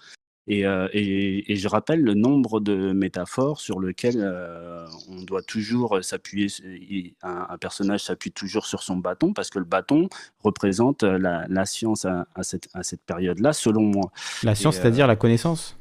Et, 0.54 1.52
et, 1.52 1.56
je 1.56 1.68
rappelle 1.70 2.02
le 2.02 2.14
nombre 2.14 2.60
de 2.60 2.92
métaphores 2.92 3.62
sur 3.62 3.80
lesquelles 3.80 4.22
on 5.08 5.24
doit 5.24 5.42
toujours 5.42 6.00
s'appuyer, 6.02 6.48
un, 7.24 7.58
personnage 7.58 8.02
s'appuie 8.02 8.32
toujours 8.32 8.66
sur 8.66 8.84
son 8.84 8.98
bâton, 8.98 9.32
parce 9.32 9.50
que 9.50 9.60
le 9.60 9.66
bâton 9.66 10.10
représente 10.44 11.04
la, 11.04 11.46
la 11.48 11.66
science 11.66 12.06
à, 12.06 12.26
cette, 12.42 12.68
à 12.74 12.84
cette 12.84 13.02
période-là, 13.02 13.54
selon 13.54 13.84
moi. 13.84 14.12
La 14.44 14.56
science, 14.56 14.76
c'est-à-dire 14.76 15.08
la 15.08 15.16
connaissance? 15.16 15.78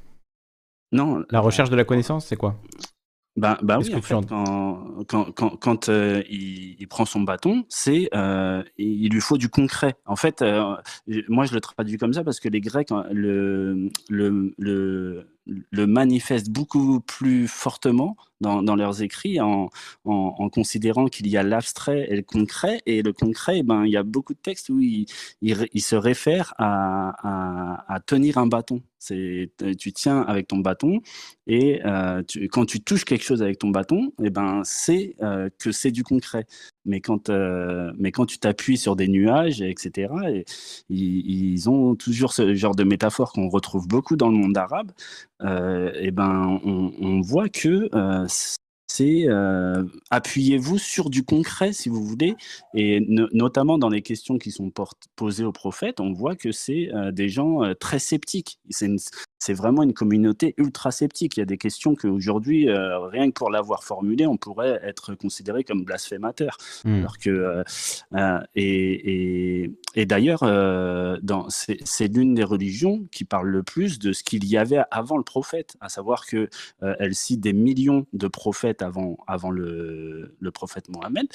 Non. 0.92 1.24
La 1.30 1.40
recherche 1.40 1.70
de 1.70 1.76
la 1.76 1.84
connaissance, 1.84 2.26
c'est 2.26 2.36
quoi? 2.36 2.56
Bah, 3.36 3.58
bah 3.62 3.78
oui, 3.78 3.94
en 3.94 4.02
fait, 4.02 4.14
quand, 4.28 5.04
quand, 5.06 5.32
quand, 5.32 5.56
quand 5.56 5.88
euh, 5.88 6.22
il, 6.28 6.76
il, 6.80 6.88
prend 6.88 7.04
son 7.04 7.20
bâton, 7.20 7.64
c'est 7.68 8.08
euh, 8.12 8.62
il 8.76 9.08
lui 9.10 9.20
faut 9.20 9.38
du 9.38 9.48
concret. 9.48 9.94
En 10.04 10.16
fait, 10.16 10.42
euh, 10.42 10.74
moi 11.28 11.44
je 11.46 11.54
le 11.54 11.60
traduis 11.60 11.96
comme 11.96 12.12
ça 12.12 12.24
parce 12.24 12.40
que 12.40 12.48
les 12.48 12.60
Grecs 12.60 12.90
hein, 12.90 13.06
le, 13.12 13.88
le, 14.08 14.52
le, 14.58 15.26
le 15.46 15.86
manifestent 15.86 16.50
beaucoup 16.50 17.00
plus 17.00 17.48
fortement 17.48 18.16
dans, 18.40 18.76
leurs 18.76 19.02
écrits 19.02 19.40
en, 19.40 19.68
en, 20.04 20.48
considérant 20.48 21.06
qu'il 21.06 21.26
y 21.28 21.36
a 21.36 21.42
l'abstrait 21.42 22.06
et 22.08 22.16
le 22.16 22.22
concret. 22.22 22.80
Et 22.86 23.02
le 23.02 23.12
concret, 23.12 23.58
eh 23.58 23.62
ben, 23.62 23.84
il 23.84 23.92
y 23.92 23.96
a 23.96 24.02
beaucoup 24.02 24.32
de 24.32 24.38
textes 24.38 24.70
où 24.70 24.80
il, 24.80 25.06
se 25.82 25.96
réfère 25.96 26.54
à, 26.58 27.92
à, 27.92 28.00
tenir 28.00 28.38
un 28.38 28.46
bâton. 28.46 28.82
C'est 28.98 29.50
tu 29.78 29.92
tiens 29.92 30.20
avec 30.22 30.48
ton 30.48 30.58
bâton 30.58 31.00
et 31.46 31.80
euh, 31.86 32.22
quand 32.52 32.66
tu 32.66 32.80
touches 32.80 33.06
quelque 33.06 33.24
chose 33.24 33.42
avec 33.42 33.58
ton 33.58 33.70
bâton, 33.70 34.12
eh 34.22 34.28
ben 34.28 34.60
c'est 34.64 35.16
euh, 35.22 35.48
que 35.58 35.72
c'est 35.72 35.90
du 35.90 36.04
concret. 36.04 36.46
Mais 36.84 37.00
quand 37.00 37.30
euh, 37.30 37.92
mais 37.98 38.12
quand 38.12 38.26
tu 38.26 38.38
t'appuies 38.38 38.78
sur 38.78 38.96
des 38.96 39.08
nuages, 39.08 39.60
etc. 39.62 40.12
Et, 40.32 40.44
ils, 40.88 41.68
ont 41.68 41.94
toujours 41.94 42.32
ce 42.32 42.54
genre 42.54 42.74
de 42.74 42.84
métaphore 42.84 43.32
qu'on 43.32 43.48
retrouve 43.48 43.86
beaucoup 43.86 44.16
dans 44.16 44.28
le 44.28 44.36
monde 44.36 44.56
arabe. 44.56 44.92
et 45.42 46.06
eh 46.06 46.10
ben 46.10 46.60
on, 46.64 47.20
voit 47.20 47.48
que 47.48 47.88
c'est 48.92 49.28
euh, 49.28 49.84
appuyez-vous 50.10 50.76
sur 50.78 51.10
du 51.10 51.22
concret 51.24 51.72
si 51.72 51.88
vous 51.88 52.02
voulez, 52.02 52.34
et 52.74 53.00
notamment 53.08 53.78
dans 53.78 53.88
les 53.88 54.02
questions 54.02 54.36
qui 54.36 54.50
sont 54.50 54.72
posées 55.14 55.44
aux 55.44 55.52
prophètes, 55.52 56.00
on 56.00 56.12
voit 56.12 56.34
que 56.34 56.50
c'est 56.50 56.92
euh, 56.92 57.12
des 57.12 57.28
gens 57.28 57.62
euh, 57.62 57.74
très 57.74 58.00
sceptiques. 58.00 58.58
C'est 58.68 58.88
vraiment 59.48 59.82
une 59.82 59.94
communauté 59.94 60.54
ultra 60.56 60.90
sceptique. 60.90 61.36
Il 61.36 61.40
y 61.40 61.42
a 61.42 61.46
des 61.46 61.58
questions 61.58 61.94
qu'aujourd'hui, 61.94 62.68
rien 62.70 63.28
que 63.28 63.34
pour 63.34 63.50
l'avoir 63.50 63.84
formulée, 63.84 64.26
on 64.26 64.36
pourrait 64.36 64.80
être 64.82 65.14
considéré 65.14 65.64
comme 65.64 65.84
blasphémateur. 65.84 66.56
Mmh. 66.84 66.94
Alors 66.94 67.18
que, 67.18 67.64
et, 68.54 69.62
et, 69.64 69.70
et 69.94 70.06
d'ailleurs, 70.06 70.40
c'est 71.48 72.08
l'une 72.08 72.34
des 72.34 72.44
religions 72.44 73.06
qui 73.10 73.24
parle 73.24 73.48
le 73.48 73.62
plus 73.62 73.98
de 73.98 74.12
ce 74.12 74.22
qu'il 74.22 74.44
y 74.44 74.56
avait 74.56 74.82
avant 74.90 75.16
le 75.16 75.24
prophète, 75.24 75.76
à 75.80 75.88
savoir 75.88 76.26
que 76.26 76.48
elle 76.80 77.14
cite 77.14 77.40
des 77.40 77.52
millions 77.52 78.06
de 78.12 78.28
prophètes 78.28 78.82
avant, 78.82 79.18
avant 79.26 79.50
le, 79.50 80.34
le 80.38 80.50
prophète 80.50 80.88
Mohammed. 80.88 81.26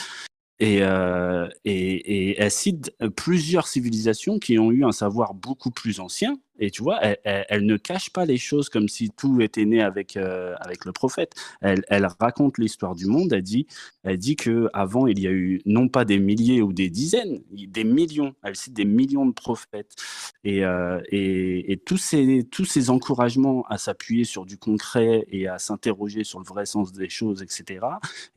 Et, 0.59 0.79
euh, 0.81 1.49
et, 1.65 2.29
et, 2.29 2.41
elle 2.41 2.51
cite 2.51 2.93
plusieurs 3.17 3.67
civilisations 3.67 4.39
qui 4.39 4.57
ont 4.57 4.71
eu 4.71 4.85
un 4.85 4.93
savoir 4.93 5.33
beaucoup 5.33 5.69
plus 5.69 5.99
ancien 5.99 6.39
et 6.59 6.71
tu 6.71 6.83
vois, 6.83 6.99
elle, 7.23 7.65
ne 7.65 7.77
cache 7.77 8.09
pas 8.09 8.25
les 8.25 8.37
choses 8.37 8.69
comme 8.69 8.87
si 8.87 9.09
tout 9.09 9.41
était 9.41 9.65
né 9.65 9.81
avec, 9.81 10.15
euh, 10.15 10.53
avec 10.59 10.85
le 10.85 10.91
prophète. 10.91 11.33
Elle, 11.61 11.83
elle 11.89 12.07
raconte 12.19 12.57
l'histoire 12.57 12.95
du 12.95 13.05
monde. 13.05 13.33
Elle 13.33 13.41
dit, 13.41 13.67
elle 14.03 14.17
dit 14.17 14.35
que 14.35 14.69
il 15.07 15.19
y 15.19 15.27
a 15.27 15.31
eu 15.31 15.61
non 15.65 15.87
pas 15.87 16.05
des 16.05 16.19
milliers 16.19 16.61
ou 16.61 16.71
des 16.73 16.89
dizaines, 16.89 17.41
des 17.51 17.83
millions. 17.83 18.35
Elle 18.43 18.55
cite 18.55 18.73
des 18.73 18.85
millions 18.85 19.25
de 19.25 19.33
prophètes. 19.33 19.95
Et, 20.43 20.63
euh, 20.63 21.01
et, 21.09 21.71
et, 21.71 21.77
tous, 21.77 21.97
ces, 21.97 22.47
tous 22.49 22.65
ces 22.65 22.89
encouragements 22.89 23.65
à 23.69 23.77
s'appuyer 23.77 24.23
sur 24.23 24.45
du 24.45 24.57
concret 24.57 25.25
et 25.31 25.47
à 25.47 25.57
s'interroger 25.59 26.23
sur 26.23 26.39
le 26.39 26.45
vrai 26.45 26.65
sens 26.65 26.93
des 26.93 27.09
choses, 27.09 27.41
etc., 27.41 27.85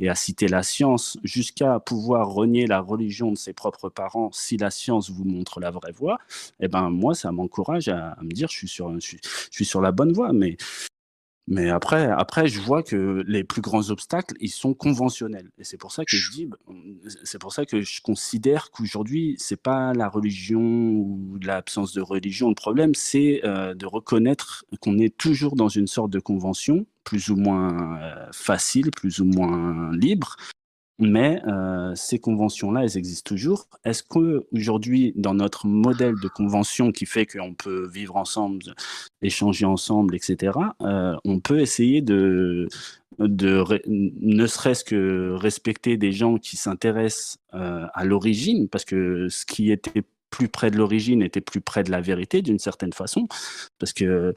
et 0.00 0.08
à 0.08 0.14
citer 0.14 0.48
la 0.48 0.62
science 0.62 1.18
jusqu'à 1.22 1.80
pouvoir 1.80 2.28
renier 2.28 2.66
la 2.66 2.80
religion 2.80 3.30
de 3.30 3.36
ses 3.36 3.52
propres 3.52 3.88
parents 3.88 4.30
si 4.32 4.56
la 4.56 4.70
science 4.70 5.10
vous 5.10 5.24
montre 5.24 5.60
la 5.60 5.70
vraie 5.70 5.92
voie, 5.92 6.18
eh 6.60 6.68
ben 6.68 6.90
moi, 6.90 7.14
ça 7.14 7.32
m'encourage 7.32 7.88
à 7.88 8.07
à, 8.16 8.22
me 8.22 8.30
dire 8.30 8.48
je 8.50 8.56
suis 8.56 8.68
sur, 8.68 8.92
je 9.00 9.16
suis, 9.50 9.64
sur 9.64 9.80
la 9.80 9.92
bonne 9.92 10.12
voie. 10.12 10.32
Mais, 10.32 10.56
mais 11.46 11.70
après, 11.70 12.06
après, 12.06 12.46
je 12.46 12.60
vois 12.60 12.82
que 12.82 13.24
les 13.26 13.42
plus 13.42 13.62
grands 13.62 13.90
obstacles, 13.90 14.34
ils 14.40 14.50
sont 14.50 14.74
conventionnels. 14.74 15.50
Et 15.58 15.64
c'est 15.64 15.78
pour 15.78 15.92
ça 15.92 16.04
que 16.04 16.14
je 16.14 16.30
c'est 17.24 17.40
pour 17.40 17.52
ça 17.52 17.64
que 17.64 17.80
je 17.80 18.00
considère 18.02 18.70
qu'aujourd'hui, 18.70 19.36
c'est 19.38 19.60
pas 19.60 19.94
la 19.94 20.08
religion 20.08 20.60
ou 20.60 21.38
l'absence 21.42 21.92
de 21.94 22.02
religion 22.02 22.48
le 22.50 22.54
problème, 22.54 22.94
c'est 22.94 23.40
euh, 23.44 23.74
de 23.74 23.86
reconnaître 23.86 24.64
qu'on 24.80 24.98
est 24.98 25.16
toujours 25.16 25.56
dans 25.56 25.68
une 25.68 25.86
sorte 25.86 26.10
de 26.10 26.20
convention, 26.20 26.86
plus 27.04 27.30
ou 27.30 27.36
moins 27.36 27.98
euh, 28.02 28.26
facile, 28.32 28.90
plus 28.90 29.20
ou 29.20 29.24
moins 29.24 29.90
libre, 29.96 30.36
mais 30.98 31.40
euh, 31.46 31.94
ces 31.94 32.18
conventions-là, 32.18 32.82
elles 32.82 32.98
existent 32.98 33.28
toujours. 33.28 33.68
Est-ce 33.84 34.02
qu'aujourd'hui, 34.02 35.12
dans 35.16 35.34
notre 35.34 35.66
modèle 35.66 36.14
de 36.20 36.28
convention 36.28 36.90
qui 36.90 37.06
fait 37.06 37.26
qu'on 37.26 37.54
peut 37.54 37.88
vivre 37.88 38.16
ensemble, 38.16 38.62
échanger 39.22 39.64
ensemble, 39.64 40.16
etc., 40.16 40.58
euh, 40.82 41.16
on 41.24 41.38
peut 41.38 41.60
essayer 41.60 42.02
de, 42.02 42.68
de 43.18 43.64
ne 43.86 44.46
serait-ce 44.46 44.84
que 44.84 45.34
respecter 45.34 45.96
des 45.96 46.12
gens 46.12 46.36
qui 46.38 46.56
s'intéressent 46.56 47.38
euh, 47.54 47.86
à 47.94 48.04
l'origine, 48.04 48.68
parce 48.68 48.84
que 48.84 49.28
ce 49.28 49.46
qui 49.46 49.70
était 49.70 50.02
plus 50.30 50.48
près 50.48 50.70
de 50.70 50.76
l'origine 50.76 51.22
était 51.22 51.40
plus 51.40 51.60
près 51.60 51.82
de 51.84 51.90
la 51.90 52.00
vérité 52.00 52.42
d'une 52.42 52.58
certaine 52.58 52.92
façon, 52.92 53.28
parce 53.78 53.92
que 53.92 54.34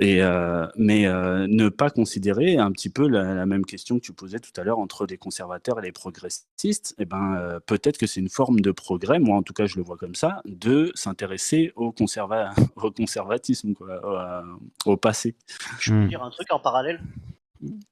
et, 0.00 0.22
euh, 0.22 0.66
mais 0.76 1.06
euh, 1.06 1.46
ne 1.48 1.68
pas 1.68 1.90
considérer 1.90 2.56
un 2.56 2.70
petit 2.70 2.88
peu 2.88 3.08
la, 3.08 3.34
la, 3.34 3.46
même 3.46 3.64
question 3.64 3.96
que 3.98 4.04
tu 4.04 4.12
posais 4.12 4.38
tout 4.38 4.52
à 4.56 4.64
l'heure 4.64 4.78
entre 4.78 5.06
les 5.06 5.16
conservateurs 5.16 5.78
et 5.80 5.82
les 5.82 5.92
progressistes, 5.92 6.94
eh 6.98 7.04
ben, 7.04 7.34
euh, 7.36 7.60
peut-être 7.60 7.98
que 7.98 8.06
c'est 8.06 8.20
une 8.20 8.28
forme 8.28 8.60
de 8.60 8.70
progrès, 8.70 9.18
moi 9.18 9.36
en 9.36 9.42
tout 9.42 9.52
cas 9.52 9.66
je 9.66 9.76
le 9.76 9.82
vois 9.82 9.96
comme 9.96 10.14
ça, 10.14 10.40
de 10.44 10.92
s'intéresser 10.94 11.72
au, 11.74 11.90
conserva 11.90 12.50
au 12.76 12.90
conservatisme, 12.92 13.74
quoi, 13.74 14.56
au, 14.86 14.92
au, 14.92 14.96
passé. 14.96 15.34
Je 15.80 15.92
peux 15.92 15.98
hmm. 15.98 16.08
dire 16.08 16.22
un 16.22 16.30
truc 16.30 16.52
en 16.52 16.60
parallèle? 16.60 17.00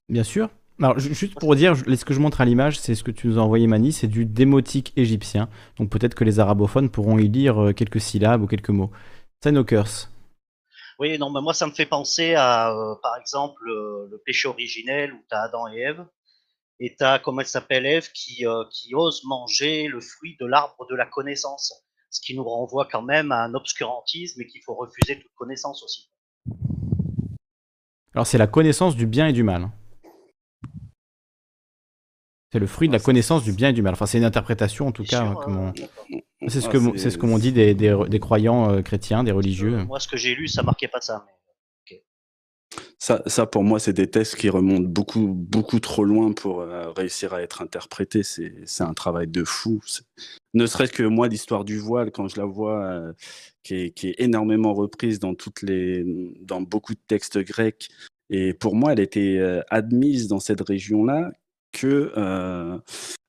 Bien 0.08 0.22
sûr. 0.22 0.48
Alors, 0.78 0.98
juste 0.98 1.34
pour 1.40 1.56
dire, 1.56 1.74
ce 1.74 2.04
que 2.04 2.12
je 2.12 2.20
montre 2.20 2.42
à 2.42 2.44
l'image, 2.44 2.78
c'est 2.78 2.94
ce 2.94 3.02
que 3.02 3.10
tu 3.10 3.28
nous 3.28 3.38
as 3.38 3.42
envoyé, 3.42 3.66
Mani, 3.66 3.92
c'est 3.92 4.08
du 4.08 4.26
démotique 4.26 4.92
égyptien. 4.96 5.48
Donc 5.78 5.88
peut-être 5.88 6.14
que 6.14 6.22
les 6.22 6.38
arabophones 6.38 6.90
pourront 6.90 7.18
y 7.18 7.28
lire 7.28 7.72
quelques 7.74 8.00
syllabes 8.00 8.42
ou 8.42 8.46
quelques 8.46 8.68
mots. 8.68 8.90
Senokers. 9.42 10.10
Oui, 10.98 11.18
non, 11.18 11.30
mais 11.30 11.42
moi, 11.42 11.52
ça 11.52 11.66
me 11.66 11.72
fait 11.72 11.86
penser 11.86 12.34
à, 12.34 12.70
euh, 12.70 12.94
par 13.02 13.16
exemple, 13.18 13.62
euh, 13.68 14.08
le 14.10 14.18
péché 14.24 14.48
originel 14.48 15.12
où 15.12 15.18
tu 15.28 15.34
as 15.34 15.42
Adam 15.42 15.68
et 15.68 15.78
Ève, 15.78 16.06
et 16.80 16.96
tu 16.96 17.04
as, 17.04 17.18
comment 17.18 17.40
elle 17.40 17.46
s'appelle, 17.46 17.84
Ève, 17.84 18.10
qui, 18.12 18.46
euh, 18.46 18.64
qui 18.70 18.94
ose 18.94 19.22
manger 19.24 19.88
le 19.88 20.00
fruit 20.00 20.36
de 20.40 20.46
l'arbre 20.46 20.86
de 20.88 20.96
la 20.96 21.04
connaissance, 21.04 21.74
ce 22.10 22.20
qui 22.20 22.34
nous 22.34 22.44
renvoie 22.44 22.88
quand 22.90 23.02
même 23.02 23.30
à 23.30 23.42
un 23.42 23.54
obscurantisme 23.54 24.40
et 24.40 24.46
qu'il 24.46 24.62
faut 24.62 24.74
refuser 24.74 25.20
toute 25.20 25.34
connaissance 25.34 25.82
aussi. 25.82 26.10
Alors, 28.14 28.26
c'est 28.26 28.38
la 28.38 28.46
connaissance 28.46 28.96
du 28.96 29.06
bien 29.06 29.28
et 29.28 29.32
du 29.34 29.42
mal. 29.42 29.70
C'est 32.56 32.60
le 32.60 32.66
fruit 32.66 32.88
de 32.88 32.94
la 32.94 33.00
connaissance 33.00 33.44
du 33.44 33.52
bien 33.52 33.68
et 33.68 33.72
du 33.74 33.82
mal. 33.82 33.92
Enfin, 33.92 34.06
c'est 34.06 34.16
une 34.16 34.24
interprétation 34.24 34.86
en 34.86 34.92
tout 34.92 35.04
cas. 35.04 35.34
Comment... 35.44 35.74
C'est 36.48 36.62
ce 36.62 36.70
que 36.70 36.96
c'est 36.96 37.10
ce 37.10 37.18
que 37.18 37.26
m'ont 37.26 37.36
dit 37.36 37.52
des, 37.52 37.74
des, 37.74 37.94
des 38.08 38.18
croyants 38.18 38.72
euh, 38.72 38.80
chrétiens, 38.80 39.24
des 39.24 39.30
religieux. 39.30 39.84
moi, 39.84 40.00
ce 40.00 40.08
que 40.08 40.16
j'ai 40.16 40.34
lu, 40.34 40.48
ça 40.48 40.62
marquait 40.62 40.88
pas 40.88 41.02
ça. 41.02 41.26
Mais... 41.90 42.02
Ça, 42.98 43.22
ça, 43.26 43.44
pour 43.44 43.62
moi, 43.62 43.78
c'est 43.78 43.92
des 43.92 44.06
textes 44.06 44.36
qui 44.36 44.48
remontent 44.48 44.88
beaucoup, 44.88 45.34
beaucoup 45.34 45.80
trop 45.80 46.02
loin 46.02 46.32
pour 46.32 46.62
euh, 46.62 46.90
réussir 46.92 47.34
à 47.34 47.42
être 47.42 47.60
interprétés. 47.60 48.22
C'est 48.22 48.82
un 48.82 48.94
travail 48.94 49.26
de 49.26 49.44
fou. 49.44 49.82
Ne 50.54 50.64
serait-ce 50.64 50.92
que 50.92 51.02
moi, 51.02 51.28
l'histoire 51.28 51.62
du 51.62 51.76
voile, 51.76 52.10
quand 52.10 52.26
je 52.28 52.40
la 52.40 52.46
vois, 52.46 52.84
euh, 52.84 53.12
qui, 53.64 53.74
est, 53.74 53.90
qui, 53.90 54.08
est, 54.08 54.14
énormément 54.16 54.72
reprise 54.72 55.18
dans 55.18 55.34
toutes 55.34 55.60
les, 55.60 56.06
dans 56.40 56.62
beaucoup 56.62 56.94
de 56.94 57.00
textes 57.06 57.36
grecs. 57.36 57.90
Et 58.30 58.54
pour 58.54 58.76
moi, 58.76 58.94
elle 58.94 59.00
était 59.00 59.38
admise 59.68 60.26
dans 60.26 60.40
cette 60.40 60.62
région-là 60.62 61.32
que 61.72 62.12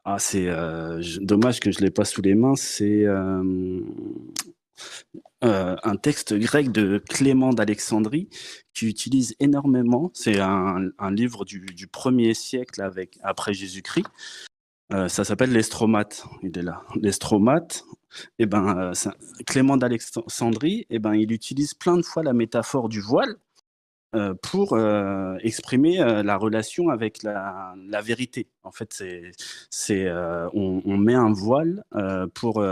ah, 0.09 0.19
c'est 0.19 0.47
euh, 0.47 1.03
dommage 1.19 1.59
que 1.59 1.69
je 1.69 1.79
l'ai 1.79 1.91
pas 1.91 2.05
sous 2.05 2.21
les 2.21 2.33
mains. 2.33 2.55
C'est 2.55 3.03
euh, 3.03 3.81
euh, 5.43 5.75
un 5.83 5.95
texte 5.97 6.33
grec 6.33 6.71
de 6.71 7.03
Clément 7.09 7.49
d'Alexandrie 7.49 8.29
qui 8.73 8.87
utilise 8.87 9.35
énormément. 9.41 10.09
C'est 10.13 10.39
un, 10.39 10.79
livre 11.11 11.43
du, 11.43 11.87
premier 11.91 12.33
siècle 12.33 12.81
avec 12.81 13.19
après 13.21 13.53
Jésus-Christ. 13.53 14.05
Euh, 14.93 15.09
ça 15.09 15.25
s'appelle 15.25 15.51
l'estromate. 15.51 16.23
Il 16.41 16.57
est 16.57 16.61
là. 16.61 16.83
L'estromate. 16.95 17.83
Et 18.39 18.43
eh 18.43 18.45
ben, 18.45 18.93
Clément 19.45 19.75
d'Alexandrie. 19.75 20.85
Et 20.89 20.95
eh 20.95 20.99
ben, 20.99 21.15
il 21.15 21.33
utilise 21.33 21.73
plein 21.73 21.97
de 21.97 22.01
fois 22.01 22.23
la 22.23 22.31
métaphore 22.31 22.87
du 22.87 23.01
voile 23.01 23.35
euh, 24.15 24.33
pour 24.41 24.71
euh, 24.71 25.35
exprimer 25.41 25.99
euh, 25.99 26.23
la 26.23 26.37
relation 26.37 26.89
avec 26.89 27.23
la, 27.23 27.75
la, 27.89 28.01
vérité. 28.01 28.47
En 28.63 28.71
fait, 28.71 28.93
c'est, 28.93 29.31
c'est, 29.69 30.09
on, 30.53 30.81
on, 30.85 30.97
met 30.97 31.13
un 31.13 31.33
voile 31.33 31.83
pour, 32.33 32.63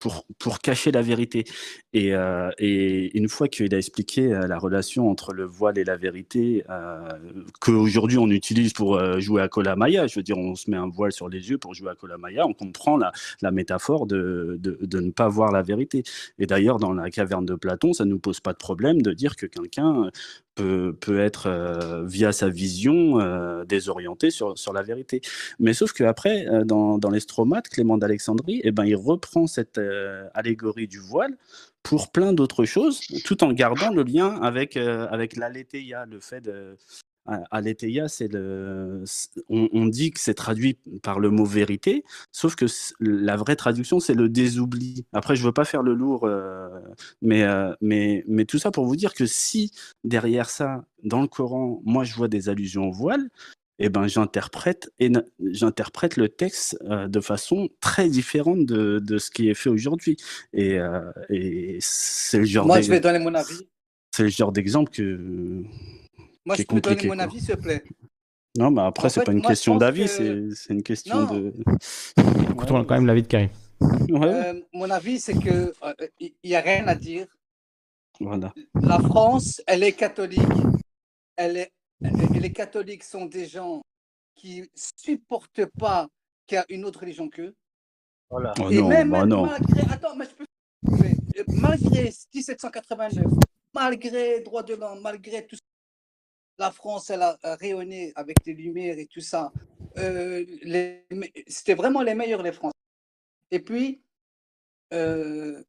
pour, 0.00 0.24
pour 0.38 0.58
cacher 0.58 0.90
la 0.90 1.02
vérité. 1.02 1.44
Et, 1.92 2.14
euh, 2.14 2.50
et 2.58 3.16
une 3.16 3.28
fois 3.28 3.48
qu'il 3.48 3.72
a 3.74 3.78
expliqué 3.78 4.32
euh, 4.32 4.46
la 4.46 4.58
relation 4.58 5.08
entre 5.10 5.32
le 5.32 5.44
voile 5.44 5.78
et 5.78 5.84
la 5.84 5.96
vérité, 5.96 6.64
euh, 6.70 7.08
qu'aujourd'hui 7.60 8.18
on 8.18 8.28
utilise 8.30 8.72
pour 8.72 8.98
jouer 9.20 9.42
à 9.42 9.48
Kolamaya, 9.48 10.06
je 10.06 10.18
veux 10.18 10.22
dire, 10.22 10.38
on 10.38 10.54
se 10.54 10.70
met 10.70 10.76
un 10.76 10.88
voile 10.88 11.12
sur 11.12 11.28
les 11.28 11.50
yeux 11.50 11.58
pour 11.58 11.74
jouer 11.74 11.90
à 11.90 11.94
Kolamaya, 11.94 12.46
on 12.46 12.54
comprend 12.54 12.96
la, 12.96 13.12
la 13.42 13.50
métaphore 13.50 14.06
de, 14.06 14.56
de, 14.58 14.78
de, 14.80 15.00
ne 15.00 15.10
pas 15.10 15.28
voir 15.28 15.52
la 15.52 15.62
vérité. 15.62 16.02
Et 16.38 16.46
d'ailleurs, 16.46 16.78
dans 16.78 16.92
la 16.92 17.10
caverne 17.10 17.44
de 17.44 17.54
Platon, 17.54 17.92
ça 17.92 18.04
ne 18.04 18.10
nous 18.10 18.18
pose 18.18 18.40
pas 18.40 18.52
de 18.52 18.58
problème 18.58 19.02
de 19.02 19.12
dire 19.12 19.36
que 19.36 19.46
quelqu'un 19.46 20.10
peut, 21.00 21.20
être, 21.20 21.46
euh, 21.46 22.04
via 22.04 22.32
sa 22.32 22.48
vision, 22.48 23.20
euh, 23.20 23.64
désorienté 23.64 24.30
sur, 24.30 24.58
sur 24.58 24.72
la 24.72 24.82
vérité. 24.82 25.20
Mais 25.58 25.72
sauf 25.72 25.92
qu'après, 25.92 26.46
euh, 26.46 26.64
dans, 26.64 26.98
dans 26.98 27.10
les 27.10 27.20
stromates, 27.20 27.68
Clément 27.68 27.98
d'Alexandrie, 27.98 28.60
eh 28.64 28.72
ben, 28.72 28.84
il 28.84 28.96
reprend 28.96 29.46
cette 29.46 29.78
euh, 29.78 30.28
allégorie 30.34 30.88
du 30.88 30.98
voile 30.98 31.36
pour 31.82 32.10
plein 32.10 32.32
d'autres 32.32 32.64
choses, 32.64 33.00
tout 33.24 33.42
en 33.42 33.52
gardant 33.52 33.90
le 33.90 34.02
lien 34.02 34.40
avec, 34.42 34.76
avec 34.76 35.34
l'aletheia, 35.36 36.04
le 36.04 36.20
fait 36.20 36.42
de... 36.42 36.76
Aletheia, 37.50 38.08
c'est 38.08 38.28
le. 38.28 39.04
On, 39.48 39.68
on, 39.72 39.86
dit 39.86 40.10
que 40.10 40.20
c'est 40.20 40.34
traduit 40.34 40.78
par 41.02 41.20
le 41.20 41.30
mot 41.30 41.44
vérité, 41.44 42.04
sauf 42.32 42.54
que 42.54 42.66
la 43.00 43.36
vraie 43.36 43.56
traduction, 43.56 44.00
c'est 44.00 44.14
le 44.14 44.28
désoubli. 44.28 45.04
Après, 45.12 45.36
je 45.36 45.44
veux 45.44 45.52
pas 45.52 45.64
faire 45.64 45.82
le 45.82 45.94
lourd, 45.94 46.24
euh, 46.24 46.68
mais, 47.22 47.42
euh, 47.42 47.72
mais, 47.80 48.24
mais 48.26 48.44
tout 48.44 48.58
ça 48.58 48.70
pour 48.70 48.86
vous 48.86 48.96
dire 48.96 49.14
que 49.14 49.26
si 49.26 49.72
derrière 50.04 50.50
ça, 50.50 50.84
dans 51.02 51.20
le 51.20 51.28
Coran, 51.28 51.80
moi 51.84 52.04
je 52.04 52.14
vois 52.14 52.28
des 52.28 52.48
allusions 52.48 52.88
au 52.88 52.92
voile, 52.92 53.28
eh 53.82 53.88
ben, 53.88 54.06
j'interprète 54.06 54.92
et 54.98 55.10
j'interprète 55.40 56.18
le 56.18 56.28
texte 56.28 56.78
euh, 56.84 57.08
de 57.08 57.20
façon 57.20 57.70
très 57.80 58.10
différente 58.10 58.66
de, 58.66 58.98
de, 58.98 59.16
ce 59.16 59.30
qui 59.30 59.48
est 59.48 59.54
fait 59.54 59.70
aujourd'hui. 59.70 60.18
Et, 60.52 60.78
euh, 60.78 61.00
et 61.30 61.78
c'est 61.80 62.38
le 62.38 62.44
genre. 62.44 62.66
Moi, 62.66 62.82
je 62.82 62.90
vais 62.90 63.00
donner 63.00 63.18
mon 63.18 63.34
avis. 63.34 63.68
C'est 64.14 64.24
le 64.24 64.28
genre 64.28 64.52
d'exemple 64.52 64.90
que. 64.90 65.62
Moi, 66.44 66.56
je 66.56 66.62
peux 66.62 66.80
donner 66.80 67.06
mon 67.06 67.18
avis, 67.18 67.40
s'il 67.40 67.56
te 67.56 67.60
plaît. 67.60 67.84
Non, 68.58 68.70
mais 68.70 68.82
après, 68.82 69.08
c'est 69.10 69.24
pas 69.24 69.32
une 69.32 69.42
question 69.42 69.76
d'avis, 69.76 70.06
que... 70.06 70.50
c'est 70.54 70.72
une 70.72 70.82
question 70.82 71.20
non. 71.20 71.34
de. 71.34 71.54
Écoutons 72.50 72.80
ouais. 72.80 72.86
quand 72.86 72.94
même 72.94 73.06
l'avis 73.06 73.22
de 73.22 73.28
Karim. 73.28 73.50
Ouais. 74.10 74.26
Euh, 74.26 74.60
mon 74.74 74.90
avis, 74.90 75.20
c'est 75.20 75.34
que 75.34 75.72
il 76.18 76.26
euh, 76.26 76.28
n'y 76.44 76.54
a 76.54 76.60
rien 76.60 76.86
à 76.88 76.94
dire. 76.94 77.26
Voilà. 78.18 78.52
La 78.74 78.98
France, 78.98 79.62
elle 79.66 79.84
est 79.84 79.92
catholique. 79.92 80.42
Elle 81.36 81.56
est 81.56 81.72
les 82.00 82.52
catholiques 82.52 83.04
sont 83.04 83.26
des 83.26 83.46
gens 83.46 83.82
qui 84.34 84.68
supportent 84.74 85.66
pas 85.78 86.08
qu'il 86.46 86.56
y 86.56 86.58
a 86.58 86.64
une 86.68 86.84
autre 86.84 87.00
religion 87.00 87.28
qu'eux. 87.28 87.54
Voilà. 88.30 88.54
Oh 88.60 88.70
et 88.70 88.76
non, 88.76 88.88
même, 88.88 89.10
bah 89.10 89.26
non. 89.26 89.46
malgré, 89.46 89.82
attends, 89.92 90.16
mais 90.16 90.24
je 90.24 90.34
peux, 90.34 90.46
malgré 91.48 92.10
1789, 92.34 93.24
malgré 93.74 94.40
droit 94.40 94.62
de 94.62 94.74
l'homme, 94.74 95.00
malgré 95.02 95.46
tout 95.46 95.56
ça, 95.56 95.62
la 96.60 96.70
France, 96.70 97.10
elle 97.10 97.22
a 97.22 97.38
rayonné 97.42 98.12
avec 98.14 98.36
les 98.46 98.54
lumières 98.54 98.98
et 98.98 99.06
tout 99.06 99.20
ça. 99.20 99.52
Euh, 99.98 100.44
C'était 101.48 101.74
vraiment 101.74 102.02
les 102.02 102.14
meilleurs, 102.14 102.42
les 102.42 102.52
Français. 102.52 102.74
Et 103.50 103.60
puis, 103.60 104.02
euh, 104.92 105.62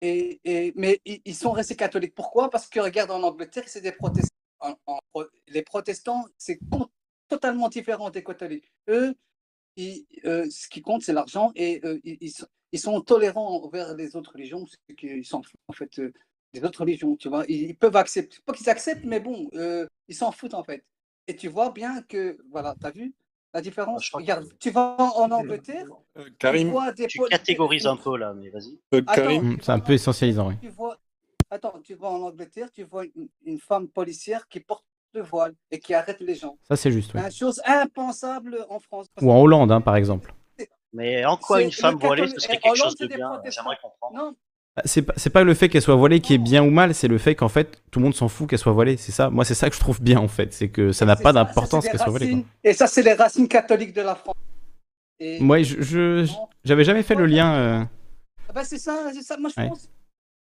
et, 0.00 0.72
mais 0.74 1.00
ils 1.04 1.36
sont 1.36 1.52
restés 1.52 1.76
catholiques. 1.76 2.14
Pourquoi? 2.14 2.50
Parce 2.50 2.68
que 2.68 2.80
regarde 2.80 3.12
en 3.12 3.22
Angleterre, 3.22 3.68
c'est 3.68 3.80
des 3.80 3.92
protestants 3.92 4.32
les 5.48 5.62
protestants, 5.62 6.24
c'est 6.38 6.58
totalement 7.28 7.68
différent 7.68 8.10
des 8.10 8.22
catholiques. 8.22 8.70
Eux, 8.88 9.14
ils, 9.76 10.06
euh, 10.24 10.48
ce 10.50 10.68
qui 10.68 10.82
compte, 10.82 11.02
c'est 11.02 11.12
l'argent 11.12 11.52
et 11.54 11.80
euh, 11.84 11.98
ils, 12.04 12.32
ils, 12.72 12.78
sont 12.78 13.00
tolérants 13.00 13.62
envers 13.62 13.94
les 13.94 14.16
autres 14.16 14.32
religions, 14.32 14.66
c'est 14.66 14.94
qu'ils 14.94 15.24
s'en 15.24 15.42
foutent 15.42 15.60
en 15.68 15.72
fait 15.72 15.98
euh, 15.98 16.12
des 16.52 16.64
autres 16.64 16.80
religions, 16.80 17.16
tu 17.16 17.28
vois. 17.28 17.44
Ils, 17.48 17.76
peuvent 17.76 17.96
accepter, 17.96 18.38
pas 18.44 18.52
qu'ils 18.52 18.68
acceptent, 18.68 19.04
mais 19.04 19.20
bon, 19.20 19.48
euh, 19.54 19.86
ils 20.08 20.14
s'en 20.14 20.32
foutent 20.32 20.54
en 20.54 20.64
fait. 20.64 20.84
Et 21.28 21.36
tu 21.36 21.48
vois 21.48 21.70
bien 21.70 22.02
que, 22.02 22.38
voilà, 22.50 22.74
tu 22.80 22.86
as 22.86 22.90
vu 22.90 23.14
la 23.54 23.60
différence? 23.60 24.10
Regarde, 24.12 24.48
que... 24.48 24.54
tu 24.58 24.70
vas 24.70 24.96
en 24.98 25.30
Angleterre, 25.30 25.86
Karim, 26.38 26.68
tu, 26.68 26.72
vois 26.72 26.92
des 26.92 27.06
tu 27.06 27.20
catégorises 27.30 27.86
un 27.86 27.96
peu 27.96 28.16
là, 28.16 28.34
mais 28.34 28.50
vas-y. 28.50 28.78
Karim, 29.04 29.58
c'est 29.62 29.72
un 29.72 29.80
peu 29.80 29.92
essentialisant, 29.92 30.48
oui. 30.48 30.54
Tu 30.60 30.68
vois, 30.68 30.98
attends, 31.50 31.78
tu 31.82 31.94
vas 31.94 32.08
en 32.08 32.22
Angleterre, 32.22 32.70
tu 32.72 32.84
vois 32.84 33.04
une, 33.04 33.28
une, 33.44 33.58
femme 33.58 33.88
policière 33.88 34.48
qui 34.48 34.60
porte 34.60 34.84
le 35.14 35.22
voile 35.22 35.54
et 35.70 35.78
qui 35.78 35.94
arrête 35.94 36.20
les 36.20 36.34
gens. 36.34 36.58
Ça, 36.68 36.76
c'est 36.76 36.90
juste. 36.90 37.12
Oui. 37.14 37.20
Une 37.22 37.30
chose 37.30 37.60
impensable 37.64 38.66
en 38.68 38.80
France. 38.80 39.06
Ou 39.20 39.30
en 39.30 39.40
Hollande, 39.40 39.70
hein, 39.70 39.80
par 39.80 39.96
exemple. 39.96 40.34
Mais 40.94 41.24
en 41.24 41.36
quoi 41.36 41.62
une 41.62 41.72
femme 41.72 41.96
voilée, 41.96 42.28
ce 42.28 42.38
serait 42.38 42.58
quelque 42.58 42.76
chose 42.76 42.96
de 42.96 43.06
bien 43.06 43.40
J'aimerais 43.46 43.78
comprendre. 43.82 44.14
Non. 44.16 44.36
C'est 44.84 45.02
pas, 45.02 45.14
pas 45.32 45.44
le 45.44 45.54
fait 45.54 45.68
qu'elle 45.68 45.82
soit 45.82 45.96
voilée 45.96 46.20
qui 46.20 46.32
est 46.34 46.38
bien 46.38 46.64
ou 46.64 46.70
mal, 46.70 46.94
c'est 46.94 47.08
le 47.08 47.18
fait 47.18 47.34
qu'en 47.34 47.50
fait 47.50 47.82
tout 47.90 47.98
le 47.98 48.04
monde 48.04 48.14
s'en 48.14 48.28
fout 48.28 48.48
qu'elle 48.48 48.58
soit 48.58 48.72
voilée. 48.72 48.96
C'est 48.96 49.12
ça, 49.12 49.28
moi 49.28 49.44
c'est 49.44 49.54
ça 49.54 49.68
que 49.68 49.76
je 49.76 49.80
trouve 49.80 50.00
bien 50.00 50.18
en 50.18 50.28
fait, 50.28 50.52
c'est 50.52 50.68
que 50.68 50.92
ça 50.92 51.04
n'a 51.04 51.16
pas 51.16 51.32
d'importance 51.32 51.86
qu'elle 51.86 51.98
soit 51.98 52.10
voilée. 52.10 52.30
Quoi. 52.30 52.44
Et 52.64 52.72
ça 52.72 52.86
c'est 52.86 53.02
les 53.02 53.12
racines 53.12 53.48
catholiques 53.48 53.92
de 53.92 54.02
la 54.02 54.14
France. 54.14 54.36
Et... 55.20 55.40
Moi 55.40 55.62
je, 55.62 56.26
j'avais 56.64 56.84
jamais 56.84 57.02
fait 57.02 57.14
le 57.14 57.26
lien. 57.26 57.54
Euh... 57.54 57.84
Ah 58.48 58.52
bah 58.54 58.64
c'est 58.64 58.78
ça, 58.78 59.10
c'est 59.12 59.22
ça. 59.22 59.36
Moi 59.36 59.50
je 59.54 59.60
ouais. 59.60 59.68
pense 59.68 59.90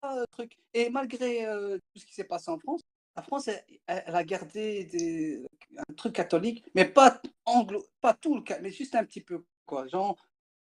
euh, 0.05 0.24
truc. 0.31 0.57
Et 0.74 0.90
malgré 0.90 1.47
euh, 1.47 1.76
tout 1.76 2.00
ce 2.00 2.07
qui 2.07 2.15
s'est 2.15 2.24
passé 2.24 2.50
en 2.50 2.58
France, 2.58 2.82
la 3.16 3.23
France, 3.23 3.48
elle, 3.48 3.65
elle 3.86 4.15
a 4.15 4.23
gardé 4.23 4.84
des, 4.84 5.42
un 5.76 5.94
truc 5.94 6.12
catholique, 6.12 6.65
mais 6.74 6.84
pas, 6.84 7.20
anglo, 7.47 7.84
pas 8.00 8.15
tout 8.15 8.36
le 8.36 8.42
cas, 8.42 8.58
mais 8.62 8.70
juste 8.70 8.94
un 8.94 9.05
petit 9.05 9.20
peu, 9.20 9.44
quoi. 9.66 9.89
Genre, 9.89 10.16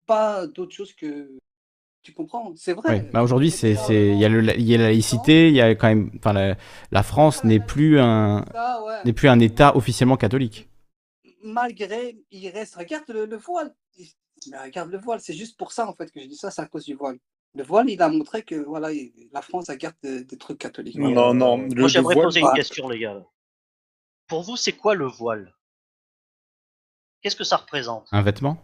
pas 0.05 0.47
d'autre 0.47 0.73
chose 0.73 0.93
que. 0.93 1.37
Tu 2.07 2.13
comprends 2.13 2.53
C'est 2.55 2.71
vrai. 2.71 3.01
Oui. 3.01 3.09
Bah 3.11 3.21
aujourd'hui, 3.21 3.51
c'est, 3.51 3.75
c'est, 3.75 4.07
il 4.07 4.17
y 4.17 4.23
a 4.23 4.29
le, 4.29 4.41
il 4.57 4.63
y 4.63 4.75
a 4.75 4.77
la 4.77 4.85
laïcité, 4.85 5.49
il 5.49 5.53
y 5.53 5.59
a 5.59 5.75
quand 5.75 5.89
même, 5.89 6.09
enfin, 6.15 6.31
la, 6.31 6.55
la 6.89 7.03
France 7.03 7.43
n'est 7.43 7.59
plus 7.59 7.99
un, 7.99 8.45
ouais. 8.85 9.03
n'est 9.03 9.11
plus 9.11 9.27
un 9.27 9.41
État 9.41 9.75
officiellement 9.75 10.15
catholique. 10.15 10.69
Malgré, 11.43 12.17
il 12.31 12.47
reste, 12.47 12.75
regarde 12.75 13.03
le, 13.09 13.25
le 13.25 13.35
voile. 13.35 13.75
Mais 14.49 14.57
regarde 14.57 14.89
le 14.89 14.97
voile, 14.97 15.19
c'est 15.19 15.33
juste 15.33 15.57
pour 15.57 15.73
ça 15.73 15.85
en 15.85 15.93
fait 15.93 16.09
que 16.09 16.21
je 16.21 16.27
dis 16.27 16.37
ça, 16.37 16.49
c'est 16.49 16.61
à 16.61 16.65
cause 16.65 16.85
du 16.85 16.93
voile. 16.93 17.17
Le 17.55 17.63
voile, 17.63 17.89
il 17.89 18.01
a 18.01 18.07
montré 18.07 18.41
que 18.43 18.55
voilà, 18.55 18.87
la 19.33 19.41
France 19.41 19.69
a 19.69 19.75
garde 19.75 19.97
des, 20.01 20.23
des 20.23 20.37
trucs 20.37 20.59
catholiques. 20.59 20.95
Non, 20.95 21.33
non. 21.33 21.57
Le, 21.57 21.75
Moi, 21.75 21.89
j'aimerais 21.89 22.15
poser 22.15 22.39
une 22.39 22.53
question, 22.53 22.87
les 22.87 22.99
gars. 22.99 23.21
Pour 24.27 24.43
vous, 24.43 24.55
c'est 24.55 24.71
quoi 24.71 24.95
le 24.95 25.07
voile? 25.07 25.53
Qu'est-ce 27.21 27.35
que 27.35 27.43
ça 27.43 27.57
représente? 27.57 28.07
Un 28.13 28.21
vêtement 28.21 28.63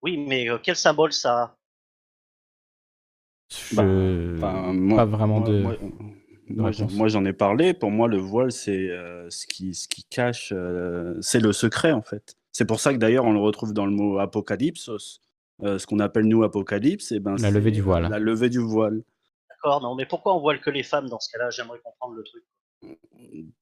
Oui, 0.00 0.16
mais 0.16 0.48
euh, 0.48 0.56
quel 0.62 0.76
symbole 0.76 1.12
ça 1.12 1.42
a? 1.42 1.56
Je... 3.50 4.38
Bah, 4.38 4.72
moi, 4.72 4.96
pas 4.98 5.04
vraiment 5.04 5.40
moi, 5.40 5.48
de. 5.48 5.60
Moi, 5.60 5.76
moi, 6.48 6.72
j'en, 6.72 6.88
moi, 6.90 7.08
j'en 7.08 7.24
ai 7.24 7.32
parlé. 7.32 7.74
Pour 7.74 7.90
moi, 7.90 8.08
le 8.08 8.18
voile, 8.18 8.52
c'est 8.52 8.90
euh, 8.90 9.28
ce, 9.30 9.46
qui, 9.46 9.74
ce 9.74 9.88
qui 9.88 10.04
cache. 10.04 10.52
Euh, 10.54 11.16
c'est 11.20 11.40
le 11.40 11.52
secret, 11.52 11.92
en 11.92 12.02
fait. 12.02 12.36
C'est 12.52 12.64
pour 12.64 12.80
ça 12.80 12.92
que 12.92 12.98
d'ailleurs, 12.98 13.24
on 13.24 13.32
le 13.32 13.40
retrouve 13.40 13.72
dans 13.72 13.86
le 13.86 13.92
mot 13.92 14.18
apocalypse. 14.18 14.90
Euh, 15.62 15.78
ce 15.78 15.86
qu'on 15.86 15.98
appelle 15.98 16.24
nous 16.24 16.42
apocalypse, 16.42 17.12
et 17.12 17.20
ben 17.20 17.36
la 17.36 17.50
levée 17.50 17.70
du 17.70 17.82
voile. 17.82 18.08
La 18.08 18.18
levée 18.18 18.48
du 18.48 18.60
voile. 18.60 19.02
D'accord, 19.48 19.82
non, 19.82 19.94
mais 19.94 20.06
pourquoi 20.06 20.34
on 20.34 20.40
voile 20.40 20.60
que 20.60 20.70
les 20.70 20.82
femmes 20.82 21.08
dans 21.08 21.20
ce 21.20 21.30
cas-là? 21.32 21.50
J'aimerais 21.50 21.78
comprendre 21.84 22.14
le 22.14 22.22
truc. 22.22 22.42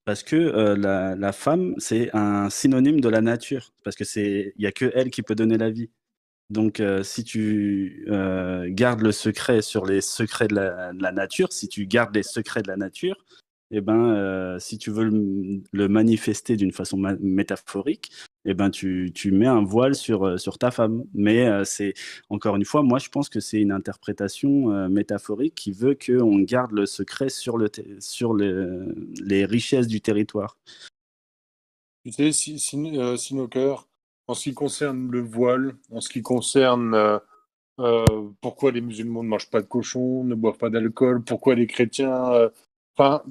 Parce 0.04 0.22
que 0.22 0.36
euh, 0.36 0.76
la, 0.76 1.16
la, 1.16 1.32
femme, 1.32 1.74
c'est 1.78 2.14
un 2.14 2.50
synonyme 2.50 3.00
de 3.00 3.08
la 3.08 3.20
nature, 3.20 3.72
parce 3.82 3.96
que 3.96 4.04
c'est, 4.04 4.52
il 4.56 4.62
y 4.62 4.66
a 4.66 4.72
que 4.72 4.92
elle 4.94 5.10
qui 5.10 5.22
peut 5.22 5.34
donner 5.34 5.58
la 5.58 5.70
vie. 5.70 5.90
Donc, 6.50 6.80
euh, 6.80 7.02
si 7.02 7.24
tu 7.24 8.06
euh, 8.08 8.66
gardes 8.70 9.02
le 9.02 9.12
secret 9.12 9.60
sur 9.60 9.84
les 9.84 10.00
secrets 10.00 10.48
de 10.48 10.54
la, 10.54 11.12
nature, 11.12 11.52
si 11.52 11.68
tu 11.68 11.86
gardes 11.86 12.14
les 12.14 12.22
secrets 12.22 12.62
de 12.62 12.68
la 12.68 12.76
nature, 12.76 13.16
eh 13.70 13.82
ben, 13.82 14.14
euh, 14.14 14.58
si 14.58 14.78
tu 14.78 14.90
veux 14.90 15.04
le, 15.72 15.88
manifester 15.88 16.56
d'une 16.56 16.72
façon 16.72 16.96
métaphorique, 17.20 18.10
eh 18.46 18.54
ben, 18.54 18.70
tu, 18.70 19.12
tu, 19.14 19.30
mets 19.30 19.46
un 19.46 19.62
voile 19.62 19.94
sur, 19.94 20.40
sur 20.40 20.56
ta 20.56 20.70
femme. 20.70 21.04
Mais 21.12 21.64
c'est, 21.66 21.92
encore 22.30 22.56
une 22.56 22.64
fois, 22.64 22.82
moi, 22.82 22.98
je 22.98 23.10
pense 23.10 23.28
que 23.28 23.40
c'est 23.40 23.60
une 23.60 23.72
interprétation 23.72 24.88
métaphorique 24.88 25.54
qui 25.54 25.72
veut 25.72 25.94
qu'on 25.94 26.38
garde 26.38 26.72
le 26.72 26.86
secret 26.86 27.28
sur, 27.28 27.58
le 27.58 27.70
sur 28.00 28.32
le, 28.32 28.94
les 29.22 29.44
richesses 29.44 29.86
du 29.86 30.00
territoire. 30.00 30.56
Tu 32.04 32.12
sais, 32.12 32.32
si, 32.32 32.58
si, 32.58 32.76
euh, 32.98 33.16
Sinoker, 33.16 33.87
en 34.28 34.34
ce 34.34 34.44
qui 34.44 34.54
concerne 34.54 35.10
le 35.10 35.20
voile, 35.20 35.74
en 35.90 36.00
ce 36.00 36.08
qui 36.08 36.22
concerne 36.22 37.20
pourquoi 38.40 38.70
les 38.70 38.80
musulmans 38.80 39.22
ne 39.22 39.28
mangent 39.28 39.50
pas 39.50 39.60
de 39.60 39.66
cochon, 39.66 40.24
ne 40.24 40.34
boivent 40.34 40.58
pas 40.58 40.70
d'alcool, 40.70 41.22
pourquoi 41.22 41.54
les 41.54 41.66
chrétiens 41.66 42.50
Enfin, 42.96 43.22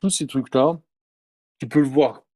tous 0.00 0.10
ces 0.10 0.26
trucs-là, 0.26 0.80
tu 1.58 1.68
peux 1.68 1.80
le 1.80 1.88
voir 1.88 2.26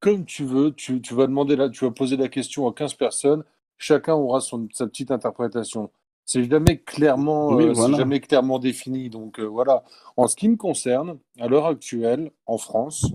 comme 0.00 0.24
tu 0.24 0.44
veux. 0.44 0.72
Tu, 0.72 1.00
tu, 1.00 1.14
vas 1.14 1.26
demander 1.26 1.56
là, 1.56 1.68
tu 1.68 1.84
vas 1.84 1.90
poser 1.90 2.16
la 2.16 2.28
question 2.28 2.68
à 2.68 2.72
15 2.72 2.94
personnes. 2.94 3.44
Chacun 3.76 4.14
aura 4.14 4.40
son, 4.40 4.68
sa 4.72 4.86
petite 4.86 5.10
interprétation. 5.10 5.90
C'est 6.24 6.48
jamais 6.48 6.78
clairement, 6.78 7.48
oui, 7.48 7.64
euh, 7.64 7.72
voilà. 7.72 7.96
jamais 7.96 8.20
clairement 8.20 8.58
défini. 8.58 9.08
Donc 9.08 9.40
euh, 9.40 9.44
voilà. 9.44 9.84
En 10.16 10.26
ce 10.26 10.36
qui 10.36 10.48
me 10.48 10.56
concerne, 10.56 11.18
à 11.38 11.48
l'heure 11.48 11.66
actuelle, 11.66 12.32
en 12.46 12.58
France, 12.58 13.06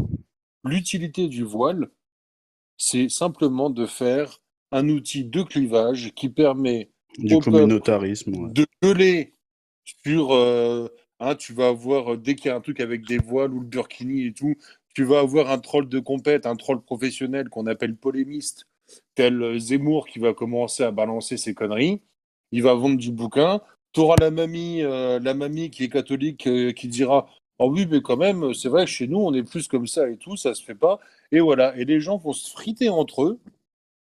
l'utilité 0.63 1.27
du 1.27 1.43
voile, 1.43 1.89
c'est 2.77 3.09
simplement 3.09 3.69
de 3.69 3.85
faire 3.85 4.39
un 4.73 4.89
outil 4.89 5.23
de 5.23 5.43
clivage 5.43 6.11
qui 6.15 6.29
permet 6.29 6.89
du 7.17 7.37
communautarisme. 7.37 8.51
De 8.51 8.65
gueuler 8.81 9.33
sur. 10.03 10.33
Euh, 10.33 10.87
hein, 11.19 11.35
tu 11.35 11.53
vas 11.53 11.67
avoir, 11.67 12.17
dès 12.17 12.35
qu'il 12.35 12.47
y 12.47 12.49
a 12.49 12.55
un 12.55 12.61
truc 12.61 12.79
avec 12.79 13.05
des 13.05 13.19
voiles 13.19 13.53
ou 13.53 13.59
le 13.59 13.67
burkini 13.67 14.25
et 14.25 14.33
tout, 14.33 14.55
tu 14.95 15.03
vas 15.03 15.19
avoir 15.19 15.51
un 15.51 15.59
troll 15.59 15.87
de 15.87 15.99
compète, 15.99 16.45
un 16.45 16.55
troll 16.55 16.81
professionnel 16.81 17.49
qu'on 17.49 17.67
appelle 17.67 17.95
polémiste, 17.95 18.65
tel 19.15 19.59
Zemmour 19.59 20.07
qui 20.07 20.19
va 20.19 20.33
commencer 20.33 20.83
à 20.83 20.91
balancer 20.91 21.37
ses 21.37 21.53
conneries. 21.53 22.01
Il 22.51 22.63
va 22.63 22.73
vendre 22.73 22.97
du 22.97 23.11
bouquin. 23.11 23.61
Tu 23.93 23.99
auras 23.99 24.15
la 24.19 24.31
mamie, 24.31 24.81
la 24.81 25.33
mamie 25.35 25.69
qui 25.69 25.83
est 25.83 25.89
catholique 25.89 26.49
qui 26.75 26.87
dira 26.87 27.27
ah 27.59 27.65
oui, 27.67 27.87
mais 27.89 28.01
quand 28.01 28.17
même, 28.17 28.53
c'est 28.53 28.69
vrai 28.69 28.85
que 28.85 28.91
chez 28.91 29.07
nous, 29.07 29.19
on 29.19 29.33
est 29.33 29.43
plus 29.43 29.67
comme 29.67 29.85
ça 29.85 30.09
et 30.09 30.17
tout, 30.17 30.35
ça 30.35 30.55
se 30.55 30.63
fait 30.63 30.75
pas. 30.75 30.99
Et 31.31 31.39
voilà. 31.39 31.75
Et 31.77 31.85
les 31.85 31.99
gens 31.99 32.17
vont 32.17 32.33
se 32.33 32.49
friter 32.49 32.89
entre 32.89 33.23
eux, 33.23 33.39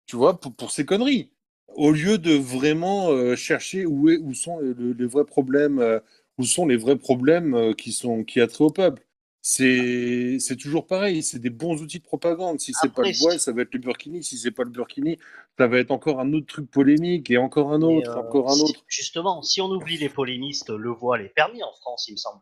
tu 0.07 0.17
vois, 0.17 0.41
pour, 0.41 0.71
ces 0.71 0.87
conneries. 0.87 1.31
Au 1.69 1.91
lieu 1.91 2.19
de 2.19 2.35
vraiment 2.35 3.11
euh, 3.11 3.37
chercher 3.37 3.85
où, 3.85 4.09
est, 4.09 4.19
où 4.19 4.35
sont 4.35 4.61
les, 4.61 5.07
vrais 5.07 5.25
problèmes, 5.25 5.79
euh, 5.79 6.01
où 6.39 6.45
sont 6.45 6.67
les 6.67 6.77
vrais 6.77 6.97
problèmes 6.97 7.55
euh, 7.55 7.73
qui 7.75 7.93
sont 7.93 8.25
qui 8.25 8.41
attraient 8.41 8.65
au 8.65 8.71
peuple. 8.71 9.03
C'est 9.43 10.57
toujours 10.59 10.89
pareil, 10.89 11.23
c'est 11.23 11.39
des 11.39 11.51
bons 11.51 11.81
outils 11.81 12.01
de 12.01 12.05
propagande. 12.05 12.59
Si 12.59 12.73
c'est 12.73 12.93
pas 12.93 13.03
le 13.03 13.17
voile, 13.17 13.39
ça 13.39 13.53
va 13.53 13.63
être 13.63 13.75
le 13.75 13.79
burkini. 13.79 14.25
Si 14.25 14.39
c'est 14.39 14.51
pas 14.51 14.65
le 14.65 14.71
burkini, 14.71 15.19
ça 15.57 15.69
va 15.69 15.79
être 15.79 15.93
encore 15.93 16.19
un 16.19 16.33
autre 16.33 16.47
truc 16.47 16.69
polémique 16.69 17.31
et 17.31 17.39
encore 17.39 17.73
un 17.73 17.81
autre, 17.83 18.17
encore 18.17 18.51
un 18.51 18.59
autre. 18.59 18.85
Justement, 18.89 19.43
si 19.43 19.61
on 19.61 19.71
oublie 19.71 19.99
les 19.99 20.09
polémistes, 20.09 20.71
le 20.71 20.91
voile 20.91 21.23
est 21.23 21.29
permis 21.29 21.63
en 21.63 21.73
France, 21.81 22.09
il 22.09 22.13
me 22.13 22.17
semble. 22.17 22.41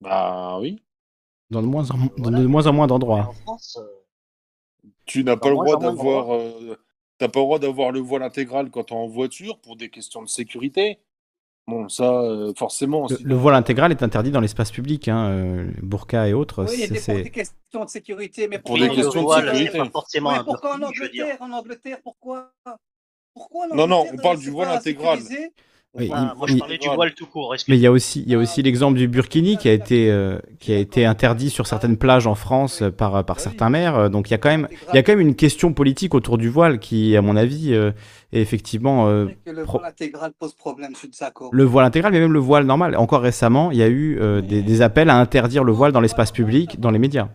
Bah 0.00 0.58
oui. 0.60 0.80
Dans 1.50 1.62
de 1.62 1.66
moins 1.66 1.90
en, 1.90 2.30
de 2.30 2.46
moins, 2.46 2.66
en 2.68 2.72
moins 2.72 2.86
d'endroits. 2.86 3.34
Euh, 3.76 3.80
tu 5.10 5.24
n'as 5.24 5.36
pas, 5.36 5.48
le 5.48 5.54
droit 5.54 5.76
d'avoir. 5.76 6.34
Euh, 6.34 6.76
pas 7.18 7.26
le 7.26 7.32
droit 7.32 7.58
d'avoir 7.58 7.90
le 7.90 8.00
voile 8.00 8.22
intégral 8.22 8.70
quand 8.70 8.84
tu 8.84 8.94
es 8.94 8.96
en 8.96 9.06
voiture 9.06 9.58
pour 9.58 9.76
des 9.76 9.90
questions 9.90 10.22
de 10.22 10.28
sécurité. 10.28 10.98
Bon, 11.66 11.88
ça, 11.88 12.22
euh, 12.22 12.52
forcément. 12.56 13.06
Le, 13.22 13.34
voile 13.34 13.54
intégral 13.54 13.90
est 13.90 14.02
interdit 14.02 14.30
dans 14.30 14.40
l'espace 14.40 14.70
public, 14.70 15.08
hein, 15.08 15.66
burqa 15.82 16.28
et 16.28 16.32
autres. 16.32 16.64
Oui, 16.64 16.74
il 16.74 16.80
y 16.80 16.84
a 16.84 16.88
des, 16.88 17.00
pour 17.00 17.14
des 17.14 17.30
questions 17.30 17.84
de 17.84 17.90
sécurité, 17.90 18.48
mais 18.48 18.58
pour, 18.58 18.78
des 18.78 18.88
questions 18.88 19.28
de 19.28 19.34
sécurité. 19.34 19.78
Pas 19.78 19.90
forcément 19.90 20.32
mais 20.32 20.44
pourquoi 20.44 20.76
en 20.76 20.82
Angleterre, 20.82 21.36
en 21.40 21.52
Angleterre, 21.52 21.98
pourquoi 22.02 22.52
Pourquoi 23.34 23.66
Non, 23.68 23.86
non, 23.86 24.06
on 24.12 24.16
parle 24.16 24.38
du 24.38 24.50
voile 24.50 24.70
intégral. 24.70 25.18
Oui, 25.98 26.08
moi, 26.08 26.46
je 26.46 26.56
parlais 26.56 26.78
du 26.78 26.88
voile 26.88 27.14
tout 27.14 27.26
court. 27.26 27.54
Mais 27.66 27.76
il 27.76 27.80
y 27.80 27.86
a 27.86 27.90
aussi, 27.90 28.22
il 28.22 28.30
y 28.30 28.34
a 28.36 28.38
aussi 28.38 28.62
l'exemple 28.62 28.96
du 28.96 29.08
burkini 29.08 29.56
qui 29.56 29.68
a 29.68 29.72
été, 29.72 30.08
euh, 30.08 30.38
qui 30.60 30.72
a 30.72 30.78
été 30.78 31.04
interdit 31.04 31.50
sur 31.50 31.66
certaines 31.66 31.96
plages 31.96 32.28
en 32.28 32.36
France 32.36 32.84
par, 32.96 33.24
par 33.24 33.40
certains 33.40 33.70
maires. 33.70 34.08
Donc 34.08 34.28
il 34.28 34.30
y 34.30 34.34
a 34.34 34.38
quand 34.38 34.50
même, 34.50 34.68
il 34.92 34.94
y 34.94 34.98
a 34.98 35.02
quand 35.02 35.12
même 35.12 35.20
une 35.20 35.34
question 35.34 35.72
politique 35.72 36.14
autour 36.14 36.38
du 36.38 36.48
voile 36.48 36.78
qui, 36.78 37.16
à 37.16 37.22
mon 37.22 37.34
avis, 37.34 37.74
euh, 37.74 37.90
est 38.32 38.40
effectivement. 38.40 39.08
Euh, 39.08 39.26
le 39.46 39.64
voile 39.64 39.86
intégral 39.86 40.32
pose 40.38 40.54
problème, 40.54 40.92
je 40.94 40.98
suis 41.00 41.10
d'accord. 41.20 41.50
Le 41.52 41.64
voile 41.64 41.86
intégral, 41.86 42.12
mais 42.12 42.20
même 42.20 42.32
le 42.32 42.38
voile 42.38 42.64
normal. 42.66 42.96
Encore 42.96 43.22
récemment, 43.22 43.72
il 43.72 43.78
y 43.78 43.82
a 43.82 43.88
eu 43.88 44.20
des, 44.42 44.62
des 44.62 44.82
appels 44.82 45.10
à 45.10 45.16
interdire 45.16 45.64
le 45.64 45.72
voile 45.72 45.90
dans 45.90 46.00
l'espace 46.00 46.30
public, 46.30 46.78
dans 46.78 46.92
les 46.92 47.00
médias. 47.00 47.28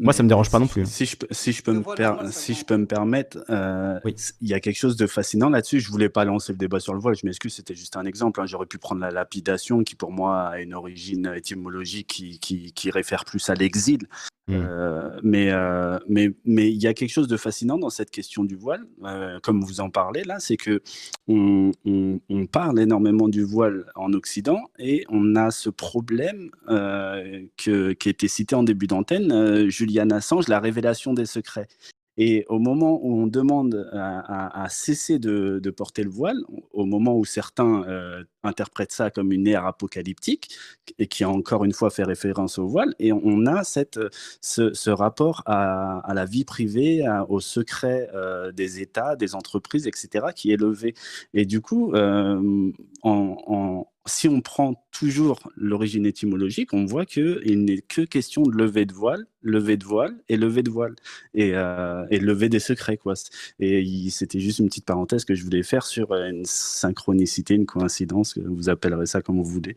Moi, 0.00 0.14
ça 0.14 0.22
me 0.22 0.28
dérange 0.28 0.50
pas 0.50 0.58
non 0.58 0.66
plus. 0.66 0.86
Si 0.86 1.04
je, 1.04 1.14
si 1.30 1.52
je, 1.52 1.62
peux, 1.62 1.72
me, 1.74 1.84
si 2.30 2.54
je 2.54 2.64
peux 2.64 2.78
me 2.78 2.86
permettre, 2.86 3.44
euh, 3.50 4.00
il 4.40 4.48
y 4.48 4.54
a 4.54 4.60
quelque 4.60 4.78
chose 4.78 4.96
de 4.96 5.06
fascinant 5.06 5.50
là-dessus. 5.50 5.78
Je 5.78 5.90
voulais 5.90 6.08
pas 6.08 6.24
lancer 6.24 6.52
le 6.52 6.58
débat 6.58 6.80
sur 6.80 6.94
le 6.94 7.00
voile, 7.00 7.14
je 7.14 7.26
m'excuse, 7.26 7.54
c'était 7.54 7.74
juste 7.74 7.98
un 7.98 8.06
exemple. 8.06 8.40
Hein. 8.40 8.46
J'aurais 8.46 8.64
pu 8.64 8.78
prendre 8.78 9.02
la 9.02 9.10
lapidation, 9.10 9.84
qui 9.84 9.96
pour 9.96 10.10
moi 10.10 10.48
a 10.48 10.60
une 10.60 10.72
origine 10.72 11.30
étymologique 11.36 12.06
qui, 12.06 12.38
qui, 12.38 12.72
qui 12.72 12.90
réfère 12.90 13.26
plus 13.26 13.50
à 13.50 13.54
l'exil. 13.54 14.08
Mmh. 14.50 14.64
Euh, 14.66 15.20
mais 15.22 15.50
euh, 15.52 15.98
mais 16.08 16.30
mais 16.44 16.70
il 16.70 16.82
y 16.82 16.86
a 16.88 16.94
quelque 16.94 17.10
chose 17.10 17.28
de 17.28 17.36
fascinant 17.36 17.78
dans 17.78 17.90
cette 17.90 18.10
question 18.10 18.42
du 18.42 18.56
voile, 18.56 18.84
euh, 19.04 19.38
comme 19.42 19.62
vous 19.62 19.80
en 19.80 19.90
parlez 19.90 20.24
là, 20.24 20.40
c'est 20.40 20.56
que 20.56 20.82
on, 21.28 21.70
on, 21.84 22.20
on, 22.28 22.46
parle 22.46 22.80
énormément 22.80 23.28
du 23.28 23.44
voile 23.44 23.86
en 23.94 24.12
Occident 24.12 24.60
et 24.78 25.04
on 25.08 25.36
a 25.36 25.52
ce 25.52 25.70
problème 25.70 26.50
que, 26.66 27.92
qui 27.92 28.08
a 28.08 28.10
été 28.10 28.26
cité 28.26 28.56
en 28.56 28.64
début 28.64 28.88
d'antenne, 28.88 29.68
Julian 29.68 30.10
Assange, 30.10 30.48
la 30.48 30.58
révélation 30.58 31.14
des 31.14 31.26
secrets. 31.26 31.68
Et 32.16 32.44
au 32.48 32.58
moment 32.58 33.00
où 33.02 33.22
on 33.22 33.26
demande 33.26 33.88
à, 33.92 34.66
cesser 34.68 35.18
de, 35.18 35.70
porter 35.70 36.02
le 36.02 36.10
voile, 36.10 36.38
au 36.72 36.84
moment 36.84 37.16
où 37.16 37.24
certains 37.24 37.84
euh, 37.84 38.24
interprètent 38.42 38.92
ça 38.92 39.10
comme 39.10 39.32
une 39.32 39.46
ère 39.46 39.66
apocalyptique, 39.66 40.50
et 40.98 41.06
qui 41.06 41.24
encore 41.24 41.64
une 41.64 41.72
fois 41.72 41.90
fait 41.90 42.04
référence 42.04 42.58
au 42.58 42.66
voile, 42.66 42.94
et 42.98 43.12
on 43.12 43.46
a 43.46 43.64
cette, 43.64 44.00
ce, 44.40 44.90
rapport 44.90 45.42
à, 45.46 46.12
la 46.14 46.24
vie 46.24 46.44
privée, 46.44 47.04
au 47.28 47.40
secret 47.40 48.10
euh, 48.14 48.52
des 48.52 48.80
États, 48.80 49.16
des 49.16 49.34
entreprises, 49.34 49.86
etc., 49.86 50.26
qui 50.34 50.52
est 50.52 50.60
levé. 50.60 50.94
Et 51.32 51.46
du 51.46 51.60
coup, 51.60 51.92
euh, 51.94 52.72
en, 53.02 53.86
si 54.06 54.28
on 54.28 54.40
prend 54.40 54.86
toujours 54.92 55.50
l'origine 55.56 56.06
étymologique, 56.06 56.72
on 56.72 56.86
voit 56.86 57.04
qu'il 57.06 57.64
n'est 57.64 57.82
que 57.82 58.02
question 58.02 58.42
de 58.42 58.56
lever 58.56 58.86
de 58.86 58.94
voile, 58.94 59.26
lever 59.42 59.76
de 59.76 59.84
voile 59.84 60.16
et 60.28 60.36
lever 60.36 60.62
de 60.62 60.70
voile 60.70 60.96
et, 61.34 61.54
euh, 61.54 62.06
lever 62.10 62.48
des 62.48 62.60
secrets 62.60 62.96
quoi. 62.96 63.14
Et 63.58 64.10
c'était 64.10 64.40
juste 64.40 64.58
une 64.58 64.68
petite 64.68 64.86
parenthèse 64.86 65.24
que 65.24 65.34
je 65.34 65.44
voulais 65.44 65.62
faire 65.62 65.84
sur 65.86 66.12
euh, 66.12 66.28
une 66.28 66.44
synchronicité, 66.44 67.54
une 67.54 67.66
coïncidence, 67.66 68.38
vous 68.38 68.68
appellerez 68.68 69.06
ça 69.06 69.22
comme 69.22 69.36
vous 69.36 69.44
voulez. 69.44 69.76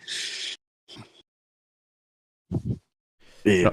Et 3.46 3.66
euh, 3.66 3.72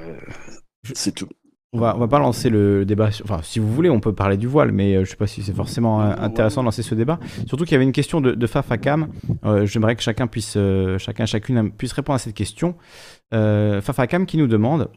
c'est 0.95 1.13
tout. 1.15 1.29
On 1.73 1.79
va, 1.79 1.95
va 1.95 2.09
pas 2.09 2.19
lancer 2.19 2.51
le 2.51 2.85
débat. 2.85 3.11
Enfin, 3.23 3.41
si 3.45 3.61
vous 3.61 3.73
voulez, 3.73 3.91
on 3.91 4.01
peut 4.01 4.13
parler 4.13 4.37
du 4.37 4.49
voile, 4.49 4.73
mais 4.73 4.97
euh, 4.97 5.05
je 5.05 5.11
sais 5.11 5.17
pas 5.17 5.29
si 5.29 5.41
c'est 5.41 5.55
forcément 5.55 6.03
euh, 6.03 6.15
intéressant 6.19 6.63
de 6.63 6.65
lancer 6.65 6.83
ce 6.83 6.97
débat. 6.97 7.21
Surtout 7.47 7.63
qu'il 7.63 7.73
y 7.73 7.75
avait 7.77 7.85
une 7.85 7.93
question 7.93 8.21
de, 8.21 8.33
de 8.33 8.47
Fafakam. 8.49 9.07
Euh, 9.45 9.67
J'aimerais 9.67 9.95
que 9.95 10.03
chacun 10.03 10.27
puisse, 10.27 10.59
chacun, 10.99 11.27
chacune 11.27 11.71
puisse 11.71 11.93
répondre 11.93 12.17
à 12.17 12.19
cette 12.19 12.35
question. 12.35 12.75
Fafakam 13.31 14.27
qui 14.27 14.37
nous 14.37 14.49
demande 14.49 14.91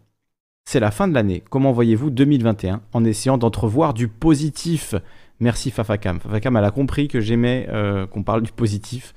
c'est 0.66 0.80
la 0.80 0.92
fin 0.92 1.08
de 1.10 1.14
l'année. 1.14 1.43
Comment 1.50 1.74
voyez-vous 1.74 2.10
2021 2.10 2.82
en 2.93 3.03
essayant 3.03 3.38
d'entrevoir 3.38 3.93
du 3.93 4.08
positif? 4.08 4.95
Merci 5.42 5.69
Fafakam. 5.72 6.22
Fafakam, 6.22 6.56
elle 6.56 6.64
a 6.64 6.72
compris 6.72 7.08
que 7.08 7.19
j'aimais 7.19 7.68
qu'on 8.11 8.24
parle 8.24 8.42
du 8.42 8.52
positif 8.52 9.14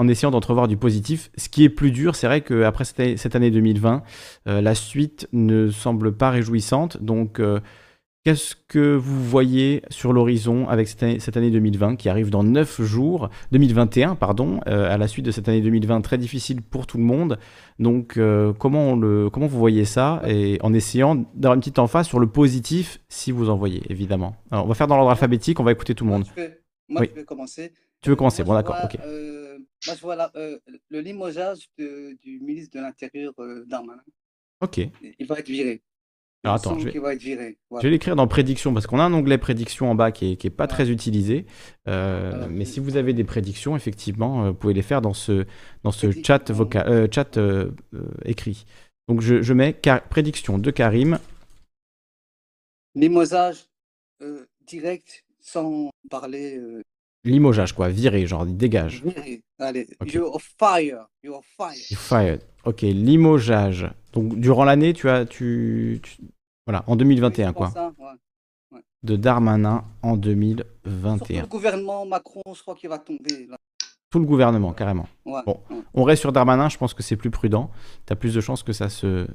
en 0.00 0.08
essayant 0.08 0.30
d'entrevoir 0.30 0.66
du 0.66 0.78
positif. 0.78 1.30
Ce 1.36 1.50
qui 1.50 1.62
est 1.62 1.68
plus 1.68 1.90
dur, 1.90 2.16
c'est 2.16 2.26
vrai 2.26 2.40
qu'après 2.40 2.84
cette 2.84 3.36
année 3.36 3.50
2020, 3.50 4.02
euh, 4.48 4.62
la 4.62 4.74
suite 4.74 5.28
ne 5.34 5.68
semble 5.68 6.16
pas 6.16 6.30
réjouissante. 6.30 7.02
Donc, 7.02 7.38
euh, 7.38 7.60
qu'est-ce 8.24 8.56
que 8.66 8.96
vous 8.96 9.22
voyez 9.22 9.82
sur 9.90 10.14
l'horizon 10.14 10.66
avec 10.70 10.88
cette 10.88 11.36
année, 11.36 11.50
2020 11.50 11.96
qui 11.96 12.08
arrive 12.08 12.30
dans 12.30 12.42
9 12.42 12.80
jours, 12.80 13.28
2021, 13.52 14.14
pardon, 14.14 14.60
euh, 14.68 14.90
à 14.90 14.96
la 14.96 15.06
suite 15.06 15.26
de 15.26 15.32
cette 15.32 15.50
année 15.50 15.60
2020 15.60 16.00
très 16.00 16.16
difficile 16.16 16.62
pour 16.62 16.86
tout 16.86 16.96
le 16.96 17.04
monde? 17.04 17.38
Donc, 17.78 18.18
comment, 18.58 18.96
le, 18.96 19.28
comment 19.28 19.48
vous 19.48 19.58
voyez 19.58 19.84
ça? 19.84 20.22
Et 20.26 20.58
en 20.62 20.72
essayant 20.72 21.26
d'avoir 21.34 21.56
une 21.56 21.60
petite 21.60 21.78
emphase 21.78 22.06
sur 22.06 22.20
le 22.20 22.26
positif, 22.26 23.00
si 23.10 23.32
vous 23.32 23.50
en 23.50 23.56
voyez, 23.58 23.82
évidemment. 23.90 24.34
Alors, 24.50 24.64
on 24.64 24.68
va 24.68 24.74
faire 24.74 24.86
dans 24.86 24.96
l'ordre 24.96 25.10
alphabétique, 25.10 25.60
on 25.60 25.64
va 25.64 25.72
écouter 25.72 25.94
tout 25.94 26.04
le 26.04 26.10
monde. 26.10 26.24
Moi, 26.88 27.04
je 27.04 27.20
vais 27.20 27.24
commencer. 27.24 27.74
Tu 28.00 28.08
veux 28.08 28.16
commencer? 28.16 28.44
Bon, 28.44 28.54
d'accord, 28.54 28.76
ok. 28.82 28.98
Moi, 29.86 29.96
je 29.96 30.00
vois 30.00 30.30
euh, 30.36 30.58
le 30.90 31.00
limogeage 31.00 31.68
du 31.78 32.40
ministre 32.40 32.76
de 32.76 32.82
l'Intérieur 32.82 33.32
euh, 33.38 33.64
Darmanin. 33.66 34.02
Ok. 34.60 34.78
Il 35.18 35.26
va 35.26 35.38
être 35.38 35.48
viré. 35.48 35.82
Alors 36.42 36.56
attends, 36.56 36.78
je 36.78 36.88
vais, 36.88 37.90
l'écrire 37.90 38.16
dans 38.16 38.26
prédiction 38.26 38.72
parce 38.72 38.86
qu'on 38.86 38.98
a 38.98 39.02
un 39.02 39.12
onglet 39.12 39.36
prédiction 39.36 39.90
en 39.90 39.94
bas 39.94 40.10
qui 40.10 40.32
est, 40.32 40.50
pas 40.50 40.66
très 40.66 40.88
utilisé. 40.88 41.44
Euh, 41.86 42.46
mais 42.50 42.64
si 42.64 42.80
vous 42.80 42.96
avez 42.96 43.12
des 43.12 43.24
prédictions, 43.24 43.76
effectivement, 43.76 44.48
vous 44.48 44.54
pouvez 44.54 44.72
les 44.72 44.80
faire 44.80 45.02
dans 45.02 45.12
ce, 45.12 45.44
dans 45.82 45.90
ce 45.90 46.10
chat, 46.10 46.50
vocal, 46.50 47.12
chat 47.12 47.38
écrit. 48.24 48.64
Donc 49.06 49.20
je, 49.20 49.52
mets 49.52 49.78
prédiction 50.08 50.56
de 50.56 50.70
Karim. 50.70 51.18
Limogeage 52.94 53.66
direct 54.66 55.26
sans 55.40 55.90
parler 56.08 56.58
Limogeage, 57.24 57.74
quoi. 57.74 57.88
Virer, 57.88 58.26
genre, 58.26 58.46
dégage. 58.46 59.02
Allez, 59.58 59.86
you're 60.06 60.40
fire. 60.40 61.06
You're 61.22 61.42
fire. 61.56 61.74
fired. 61.96 62.40
Ok, 62.64 62.82
limogeage. 62.82 63.90
Donc, 64.12 64.38
durant 64.38 64.64
l'année, 64.64 64.92
tu 64.92 65.08
as. 65.08 65.26
Tu, 65.26 66.00
Voilà, 66.66 66.84
en 66.86 66.96
2021, 66.96 67.52
quoi. 67.52 67.72
De 69.02 69.16
Darmanin 69.16 69.84
en 70.02 70.16
2021. 70.16 71.42
le 71.42 71.46
gouvernement 71.46 72.04
Macron, 72.04 72.42
je 72.54 72.60
crois 72.60 72.74
qu'il 72.74 72.88
va 72.88 72.98
tomber. 72.98 73.48
Tout 74.10 74.18
le 74.18 74.26
gouvernement, 74.26 74.72
carrément. 74.72 75.08
bon, 75.24 75.60
on 75.94 76.04
reste 76.04 76.20
sur 76.20 76.32
Darmanin, 76.32 76.68
je 76.68 76.76
pense 76.76 76.94
que 76.94 77.02
c'est 77.02 77.16
plus 77.16 77.30
prudent. 77.30 77.70
Tu 78.06 78.12
as 78.12 78.16
plus 78.16 78.34
de 78.34 78.40
chances 78.40 78.62
que 78.62 78.72
ça 78.72 78.88
se, 78.88 79.26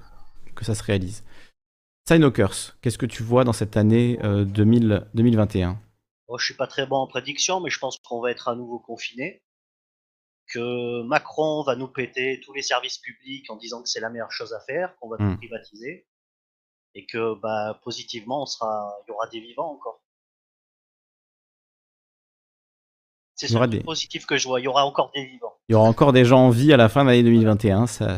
que 0.53 0.65
ça 0.65 0.75
se 0.75 0.83
réalise. 0.83 1.23
Qu'est-ce 2.07 2.97
que 2.97 3.05
tu 3.07 3.23
vois 3.23 3.43
dans 3.43 3.53
cette 3.53 3.77
année 3.77 4.19
2021 4.21 5.69
euh, 5.69 5.73
Moi, 6.27 6.37
je 6.39 6.45
suis 6.45 6.55
pas 6.55 6.67
très 6.67 6.85
bon 6.85 6.97
en 6.97 7.07
prédiction, 7.07 7.59
mais 7.59 7.69
je 7.69 7.79
pense 7.79 7.97
qu'on 7.99 8.21
va 8.21 8.31
être 8.31 8.47
à 8.47 8.55
nouveau 8.55 8.79
confiné 8.79 9.43
que 10.47 11.01
Macron 11.03 11.63
va 11.63 11.75
nous 11.75 11.87
péter 11.87 12.39
tous 12.43 12.53
les 12.53 12.61
services 12.61 12.99
publics 12.99 13.49
en 13.49 13.55
disant 13.55 13.81
que 13.81 13.89
c'est 13.89 13.99
la 13.99 14.09
meilleure 14.09 14.31
chose 14.31 14.53
à 14.53 14.59
faire, 14.59 14.95
qu'on 14.97 15.09
va 15.09 15.17
tout 15.17 15.23
hmm. 15.23 15.37
privatiser, 15.37 16.07
et 16.93 17.05
que 17.05 17.39
bah, 17.41 17.79
positivement, 17.83 18.43
on 18.43 18.45
sera, 18.45 18.93
il 19.07 19.11
y 19.11 19.13
aura 19.13 19.27
des 19.27 19.39
vivants 19.39 19.71
encore. 19.71 20.01
C'est 23.37 23.49
ce 23.49 23.65
des... 23.65 23.81
positif 23.81 24.25
que 24.25 24.37
je 24.37 24.47
vois. 24.47 24.61
Il 24.61 24.63
y 24.63 24.67
aura 24.67 24.85
encore 24.85 25.11
des 25.13 25.25
vivants. 25.25 25.51
Il 25.67 25.73
y 25.73 25.75
aura 25.75 25.89
encore 25.89 26.13
des 26.13 26.23
gens 26.23 26.45
en 26.45 26.49
vie 26.51 26.71
à 26.71 26.77
la 26.77 26.87
fin 26.87 27.03
de 27.03 27.09
l'année 27.09 27.23
2021. 27.23 27.85
Ça, 27.87 28.17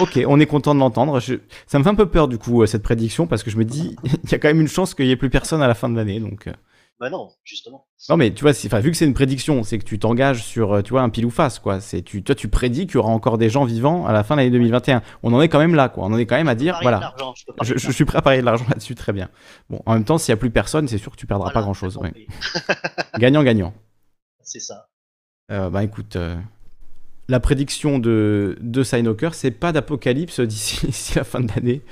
ok, 0.00 0.20
on 0.26 0.40
est 0.40 0.46
content 0.46 0.74
de 0.74 0.80
l'entendre. 0.80 1.20
Ça 1.20 1.78
me 1.78 1.84
fait 1.84 1.90
un 1.90 1.94
peu 1.94 2.08
peur 2.08 2.26
du 2.26 2.38
coup 2.38 2.62
euh, 2.62 2.66
cette 2.66 2.82
prédiction 2.82 3.26
parce 3.26 3.42
que 3.42 3.50
je 3.50 3.58
me 3.58 3.64
dis 3.64 3.94
il 4.24 4.30
y 4.30 4.34
a 4.34 4.38
quand 4.38 4.48
même 4.48 4.62
une 4.62 4.68
chance 4.68 4.94
qu'il 4.94 5.04
n'y 5.04 5.10
ait 5.10 5.16
plus 5.16 5.28
personne 5.28 5.60
à 5.60 5.68
la 5.68 5.74
fin 5.74 5.90
de 5.90 5.96
l'année. 5.96 6.18
Donc. 6.18 6.48
Euh. 6.96 7.04
Bah 7.04 7.10
non, 7.10 7.30
justement. 7.44 7.86
Non 8.08 8.16
mais 8.16 8.32
tu 8.32 8.42
vois, 8.42 8.52
vu 8.52 8.90
que 8.90 8.96
c'est 8.96 9.04
une 9.04 9.14
prédiction, 9.14 9.62
c'est 9.62 9.78
que 9.78 9.84
tu 9.84 9.98
t'engages 9.98 10.42
sur, 10.42 10.74
euh, 10.74 10.82
tu 10.82 10.90
vois, 10.90 11.02
un 11.02 11.10
pile 11.10 11.26
ou 11.26 11.30
face 11.30 11.58
quoi. 11.58 11.80
C'est 11.80 12.02
tu, 12.02 12.22
toi 12.22 12.34
tu 12.34 12.48
prédis 12.48 12.86
qu'il 12.86 12.96
y 12.96 12.98
aura 12.98 13.10
encore 13.10 13.38
des 13.38 13.50
gens 13.50 13.64
vivants 13.64 14.06
à 14.06 14.12
la 14.12 14.24
fin 14.24 14.34
de 14.34 14.40
l'année 14.40 14.50
2021. 14.50 15.02
On 15.22 15.32
en 15.32 15.40
est 15.40 15.48
quand 15.48 15.58
même 15.58 15.74
là 15.74 15.88
quoi. 15.88 16.04
On 16.04 16.12
en 16.12 16.18
est 16.18 16.26
quand 16.26 16.36
même 16.36 16.48
à 16.48 16.54
dire, 16.54 16.78
voilà. 16.82 17.14
Je, 17.62 17.90
suis 17.90 18.04
prêt 18.04 18.18
à 18.18 18.22
parier 18.22 18.40
de 18.40 18.46
l'argent 18.46 18.64
là-dessus, 18.68 18.94
très 18.94 19.12
bien. 19.12 19.28
Bon, 19.68 19.82
en 19.86 19.94
même 19.94 20.04
temps, 20.04 20.18
s'il 20.18 20.32
y 20.32 20.34
a 20.34 20.36
plus 20.36 20.50
personne, 20.50 20.88
c'est 20.88 20.98
sûr 20.98 21.12
que 21.12 21.16
tu 21.16 21.26
perdras 21.26 21.50
pas 21.50 21.62
grand 21.62 21.74
chose. 21.74 21.98
gagnant 23.18 23.42
gagnant. 23.42 23.74
C'est 24.42 24.60
ça. 24.60 24.88
Euh, 25.52 25.70
bah 25.70 25.84
écoute, 25.84 26.16
euh, 26.16 26.36
la 27.28 27.40
prédiction 27.40 27.98
de 27.98 28.56
de 28.60 28.82
Signoker, 28.82 29.34
c'est 29.34 29.50
pas 29.50 29.72
d'apocalypse 29.72 30.40
d'ici 30.46 31.14
la 31.14 31.24
fin 31.24 31.40
de 31.40 31.48
l'année. 31.54 31.82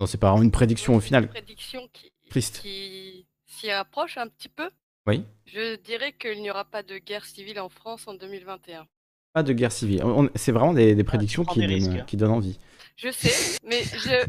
Non, 0.00 0.06
c'est 0.06 0.18
pas 0.18 0.30
vraiment 0.30 0.42
une 0.42 0.50
prédiction 0.50 0.96
au 0.96 1.00
final. 1.00 1.24
Une 1.24 1.28
prédiction 1.28 1.80
qui 1.92 2.13
qui 2.40 3.26
s'y 3.46 3.70
approche 3.70 4.18
un 4.18 4.28
petit 4.28 4.48
peu. 4.48 4.70
Oui. 5.06 5.24
Je 5.46 5.76
dirais 5.76 6.12
qu'il 6.12 6.40
n'y 6.40 6.50
aura 6.50 6.64
pas 6.64 6.82
de 6.82 6.98
guerre 6.98 7.24
civile 7.24 7.60
en 7.60 7.68
France 7.68 8.08
en 8.08 8.14
2021. 8.14 8.86
Pas 9.32 9.42
de 9.42 9.52
guerre 9.52 9.72
civile. 9.72 10.02
C'est 10.34 10.52
vraiment 10.52 10.72
des, 10.72 10.98
ah, 10.98 11.04
prédictions 11.04 11.44
qui, 11.44 11.60
donnent, 11.60 11.98
hein. 11.98 12.04
qui, 12.06 12.16
donnent, 12.16 12.30
envie. 12.30 12.58
Je 12.96 13.10
sais, 13.10 13.58
mais 13.64 13.82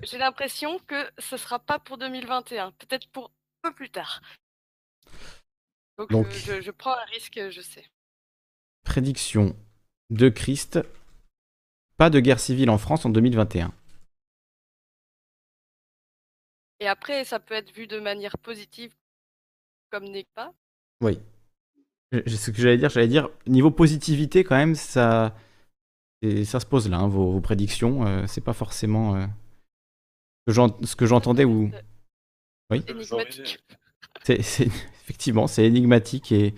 j'ai 0.04 0.18
l'impression 0.18 0.80
que 0.88 0.96
ce 1.20 1.38
sera 1.38 1.60
pas 1.60 1.80
pour 1.80 1.98
2021. 1.98 2.72
Peut-être 2.72 3.08
pour 3.10 3.32
un 3.64 3.70
peu 3.70 3.76
plus 3.76 3.90
tard. 3.90 4.22
Donc, 6.10 6.28
euh, 6.50 6.62
je, 6.62 6.72
prends 6.72 6.94
un 6.94 7.06
risque, 7.14 7.40
je 7.50 7.62
sais. 7.62 7.86
Prédiction 8.84 9.56
de 10.10 10.30
Christ. 10.30 10.80
Pas 11.98 12.10
de 12.10 12.20
guerre 12.20 12.40
civile 12.40 12.70
en 12.70 12.78
France 12.78 13.06
en 13.06 13.10
2021. 13.10 13.72
Et 16.80 16.88
après, 16.88 17.24
ça 17.24 17.40
peut 17.40 17.54
être 17.54 17.74
vu 17.74 17.88
de 17.88 18.00
manière 18.00 18.38
positive 18.38 18.94
comme 19.92 20.06
n'est 20.06 20.28
pas. 20.36 20.54
Oui. 21.02 21.20
Ce 22.12 22.52
que 22.52 22.58
j'allais 22.58 22.78
dire, 22.78 22.90
j'allais 22.90 23.08
dire, 23.08 23.30
niveau 23.48 23.72
positivité, 23.72 24.44
quand 24.44 24.56
même, 24.56 24.76
ça, 24.76 25.36
ça 26.44 26.60
se 26.60 26.66
pose 26.66 26.90
là, 26.90 26.98
hein, 26.98 27.08
vos, 27.08 27.40
prédictions. 27.42 28.06
Euh, 28.06 28.26
c'est 28.28 28.44
pas 28.44 28.54
forcément 28.54 29.16
euh, 29.16 29.26
ce 30.48 30.96
que 30.96 31.06
j'entendais 31.06 31.46
ou. 31.46 31.72
Oui. 32.72 32.84
Énigmatique. 32.88 33.60
C'est, 34.24 34.40
effectivement, 35.04 35.48
c'est 35.48 35.66
énigmatique 35.66 36.32
et, 36.32 36.56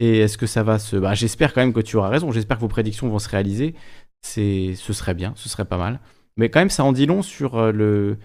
et 0.00 0.20
est-ce 0.20 0.38
que 0.38 0.46
ça 0.46 0.62
va 0.62 0.78
se. 0.78 0.96
Bah, 0.96 1.14
j'espère 1.14 1.52
quand 1.52 1.60
même 1.60 1.72
que 1.72 1.80
tu 1.80 1.96
auras 1.96 2.08
raison. 2.08 2.32
J'espère 2.32 2.56
que 2.56 2.62
vos 2.62 2.68
prédictions 2.68 3.08
vont 3.08 3.18
se 3.18 3.28
réaliser. 3.28 3.74
C'est, 4.22 4.74
ce 4.74 4.92
serait 4.92 5.14
bien, 5.14 5.32
ce 5.36 5.48
serait 5.48 5.64
pas 5.64 5.78
mal. 5.78 6.00
Mais 6.36 6.50
quand 6.50 6.60
même, 6.60 6.70
ça 6.70 6.84
en 6.84 6.92
dit 6.92 7.06
long 7.06 7.22
sur 7.22 7.56
euh, 7.56 7.72
le, 7.72 8.18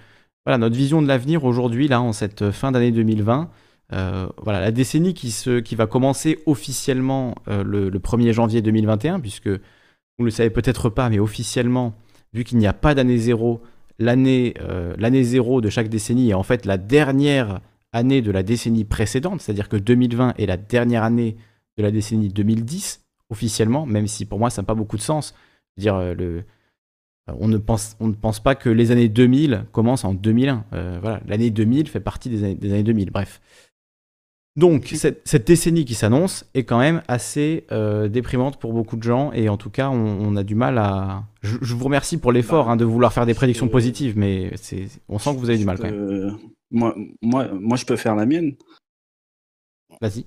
voilà, 0.46 0.58
notre 0.58 0.76
vision 0.76 1.02
de 1.02 1.08
l'avenir 1.08 1.46
aujourd'hui, 1.46 1.88
là, 1.88 2.02
en 2.02 2.14
cette 2.14 2.52
fin 2.52 2.72
d'année 2.72 2.92
2020. 2.92 3.50
Euh, 3.92 4.28
voilà, 4.42 4.60
la 4.60 4.72
décennie 4.72 5.14
qui, 5.14 5.76
va 5.76 5.88
commencer 5.88 6.40
officiellement 6.46 7.36
euh, 7.48 7.64
le, 7.64 7.92
1er 7.92 8.32
janvier 8.32 8.62
2021, 8.62 9.20
puisque 9.20 9.50
vous 9.50 10.20
ne 10.20 10.26
le 10.26 10.32
savez 10.32 10.50
peut-être 10.50 10.90
pas, 10.90 11.10
mais 11.10 11.20
officiellement, 11.20 11.94
vu 12.34 12.44
qu'il 12.44 12.58
n'y 12.58 12.68
a 12.68 12.74
pas 12.74 12.96
d'année 12.96 13.18
zéro, 13.18 13.62
l'année 14.00 14.56
euh, 14.62 14.96
l'année 14.98 15.24
zéro 15.24 15.62
de 15.62 15.70
chaque 15.70 15.90
décennie 15.90 16.32
est 16.32 16.34
en 16.34 16.44
fait 16.44 16.66
la 16.66 16.78
dernière 16.78 17.62
année 17.92 18.22
de 18.22 18.32
la 18.32 18.42
décennie 18.42 18.86
précédente, 18.86 19.42
c'est-à-dire 19.42 19.70
que 19.70 19.78
2020 19.78 20.34
est 20.38 20.46
la 20.48 20.58
dernière 20.58 21.04
année 21.04 21.38
de 21.78 21.84
la 21.84 21.92
décennie 21.92 22.30
2010, 22.30 23.06
officiellement, 23.30 23.86
même 23.86 24.08
si 24.08 24.26
pour 24.26 24.40
moi 24.40 24.50
ça 24.50 24.62
n'a 24.62 24.66
pas 24.66 24.76
beaucoup 24.76 24.98
de 24.98 25.04
sens. 25.04 25.36
dire, 25.78 26.00
le, 26.16 26.44
on 27.28 27.48
ne, 27.48 27.58
pense, 27.58 27.96
on 28.00 28.08
ne 28.08 28.14
pense 28.14 28.42
pas 28.42 28.56
que 28.56 28.70
les 28.70 28.92
années 28.92 29.08
2000 29.08 29.66
commencent 29.72 30.04
en 30.04 30.14
2001. 30.14 30.66
Euh, 30.74 31.00
voilà, 31.02 31.22
l'année 31.26 31.50
2000 31.50 31.88
fait 31.88 32.00
partie 32.00 32.30
des 32.30 32.44
années, 32.44 32.56
des 32.56 32.74
années 32.74 32.84
2000. 32.84 33.12
Bref. 33.12 33.42
Donc, 34.56 34.94
cette, 34.94 35.48
décennie 35.48 35.84
qui 35.84 35.96
s'annonce 35.96 36.46
est 36.54 36.64
quand 36.64 36.78
même 36.78 37.02
assez 37.08 37.66
euh, 37.72 38.08
déprimante 38.08 38.60
pour 38.60 38.74
beaucoup 38.74 38.98
de 38.98 39.04
gens. 39.04 39.32
Et 39.32 39.50
en 39.50 39.58
tout 39.58 39.72
cas, 39.72 39.90
on, 39.90 40.36
a 40.36 40.44
du 40.44 40.54
mal 40.54 40.78
à. 40.78 41.24
Je, 41.42 41.74
vous 41.74 41.86
remercie 41.86 42.18
pour 42.18 42.32
l'effort 42.32 42.66
bah, 42.66 42.72
hein, 42.74 42.76
de 42.76 42.86
vouloir 42.86 43.14
faire 43.14 43.26
des 43.26 43.34
prédictions 43.34 43.68
positives, 43.68 44.18
mais 44.18 44.52
on 45.10 45.18
sent 45.18 45.34
que 45.34 45.40
vous 45.40 45.50
avez 45.50 45.58
du 45.58 45.66
mal 45.66 45.78
quand 45.80 45.90
même. 45.90 46.38
Moi, 46.70 46.96
moi, 47.22 47.48
moi, 47.54 47.78
je 47.78 47.86
peux 47.86 47.96
faire 47.96 48.16
la 48.16 48.26
mienne. 48.26 48.56
Vas-y. 50.02 50.26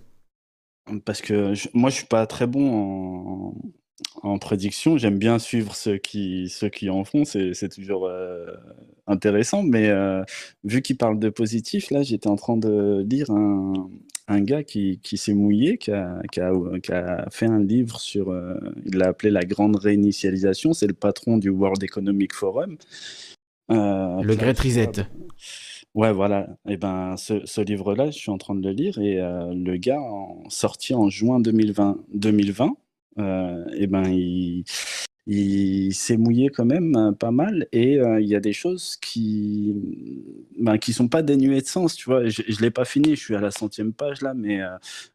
Parce 1.05 1.21
que 1.21 1.53
moi, 1.77 1.91
je 1.91 1.97
suis 1.97 2.07
pas 2.07 2.27
très 2.27 2.47
bon 2.47 2.75
en, 2.75 3.55
en 4.23 4.39
prédiction, 4.39 4.99
j'aime 4.99 5.19
bien 5.19 5.39
suivre 5.39 5.75
ceux 5.75 5.97
qui, 5.97 6.49
ceux 6.49 6.69
qui 6.69 6.91
en 6.91 7.05
font, 7.05 7.25
c'est 7.25 7.69
toujours 7.69 8.07
euh, 8.07 8.47
intéressant. 9.07 9.63
Mais 9.63 9.89
euh, 9.89 10.23
vu 10.65 10.83
qu'il 10.83 10.97
parle 10.97 11.19
de 11.19 11.31
positif, 11.31 11.91
là, 11.91 12.03
j'étais 12.03 12.29
en 12.29 12.37
train 12.37 12.57
de 12.57 13.05
lire 13.09 13.31
un, 13.31 13.89
un 14.29 14.41
gars 14.41 14.65
qui, 14.65 15.01
qui 15.03 15.17
s'est 15.17 15.35
mouillé, 15.35 15.79
qui 15.79 15.93
a, 15.93 16.21
qui, 16.31 16.41
a, 16.41 16.53
qui 16.83 16.93
a, 16.93 17.27
fait 17.31 17.47
un 17.47 17.61
livre 17.61 17.99
sur, 17.99 18.31
euh, 18.31 18.55
il 18.85 18.99
l'a 18.99 19.09
appelé 19.09 19.31
La 19.31 19.45
Grande 19.45 19.77
Réinitialisation, 19.77 20.75
c'est 20.75 20.87
le 20.87 20.95
patron 20.95 21.39
du 21.39 21.49
World 21.49 21.83
Economic 21.83 22.35
Forum. 22.35 22.77
le 23.71 24.35
Great 24.35 24.59
Reset. 24.59 25.07
Ouais, 25.95 26.13
voilà. 26.13 26.49
Et 26.69 26.73
eh 26.73 26.77
ben, 26.77 27.17
ce, 27.17 27.47
ce 27.47 27.63
livre-là, 27.63 28.11
je 28.11 28.19
suis 28.19 28.31
en 28.31 28.37
train 28.37 28.55
de 28.55 28.63
le 28.63 28.75
lire 28.75 28.99
et 28.99 29.15
le 29.17 29.77
gars, 29.79 30.01
en, 30.01 30.43
sorti 30.51 30.93
en 30.93 31.09
juin 31.09 31.41
2020, 31.41 31.97
2020 32.13 32.67
euh, 32.67 32.86
et 33.19 33.87
ben 33.87 34.05
il, 35.27 35.95
s'est 35.95 36.17
mouillé 36.17 36.51
quand 36.51 36.65
même 36.65 36.95
euh, 36.97 37.13
pas 37.13 37.31
mal. 37.31 37.67
Et 37.73 37.99
euh, 37.99 38.21
il 38.21 38.29
y 38.29 38.37
a 38.37 38.41
des 38.41 38.53
choses 38.53 38.97
qui 38.97 39.75
ben, 40.59 40.79
qui 40.79 40.93
sont 40.93 41.09
pas 41.09 41.23
dénuées 41.23 41.61
de 41.61 41.67
sens 41.67 41.95
tu 41.97 42.09
vois. 42.09 42.27
Je, 42.29 42.43
je 42.47 42.61
l'ai 42.61 42.71
pas 42.71 42.85
fini 42.85 43.17
je 43.17 43.21
suis 43.21 43.35
à 43.35 43.41
la 43.41 43.51
centième 43.51 43.93
page 43.93 44.23
là 44.23 44.35
mais 44.35 44.61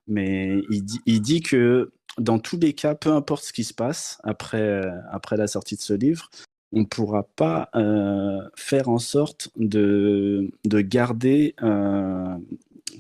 mais 0.07 0.61
il 0.69 0.83
dit, 0.83 0.99
il 1.05 1.21
dit 1.21 1.41
que 1.41 1.91
dans 2.17 2.39
tous 2.39 2.59
les 2.59 2.73
cas 2.73 2.95
peu 2.95 3.11
importe 3.11 3.45
ce 3.45 3.53
qui 3.53 3.63
se 3.63 3.73
passe 3.73 4.19
après 4.23 4.81
après 5.11 5.37
la 5.37 5.47
sortie 5.47 5.75
de 5.75 5.81
ce 5.81 5.93
livre 5.93 6.29
on 6.73 6.81
ne 6.81 6.85
pourra 6.85 7.23
pas 7.35 7.69
faire 8.55 8.89
en 8.89 8.99
sorte 8.99 9.49
de, 9.57 10.51
de 10.65 10.81
garder 10.81 11.55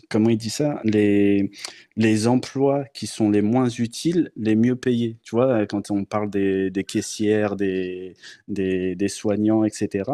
comment 0.09 0.29
il 0.29 0.37
dit 0.37 0.49
ça 0.49 0.81
les, 0.83 1.51
les 1.97 2.27
emplois 2.27 2.85
qui 2.93 3.05
sont 3.05 3.29
les 3.29 3.41
moins 3.41 3.67
utiles, 3.67 4.31
les 4.37 4.55
mieux 4.55 4.75
payés. 4.75 5.17
Tu 5.23 5.35
vois, 5.35 5.65
quand 5.65 5.91
on 5.91 6.05
parle 6.05 6.29
des, 6.29 6.69
des 6.69 6.83
caissières, 6.83 7.55
des, 7.55 8.15
des, 8.47 8.95
des, 8.95 9.07
soignants, 9.09 9.65
etc. 9.65 10.09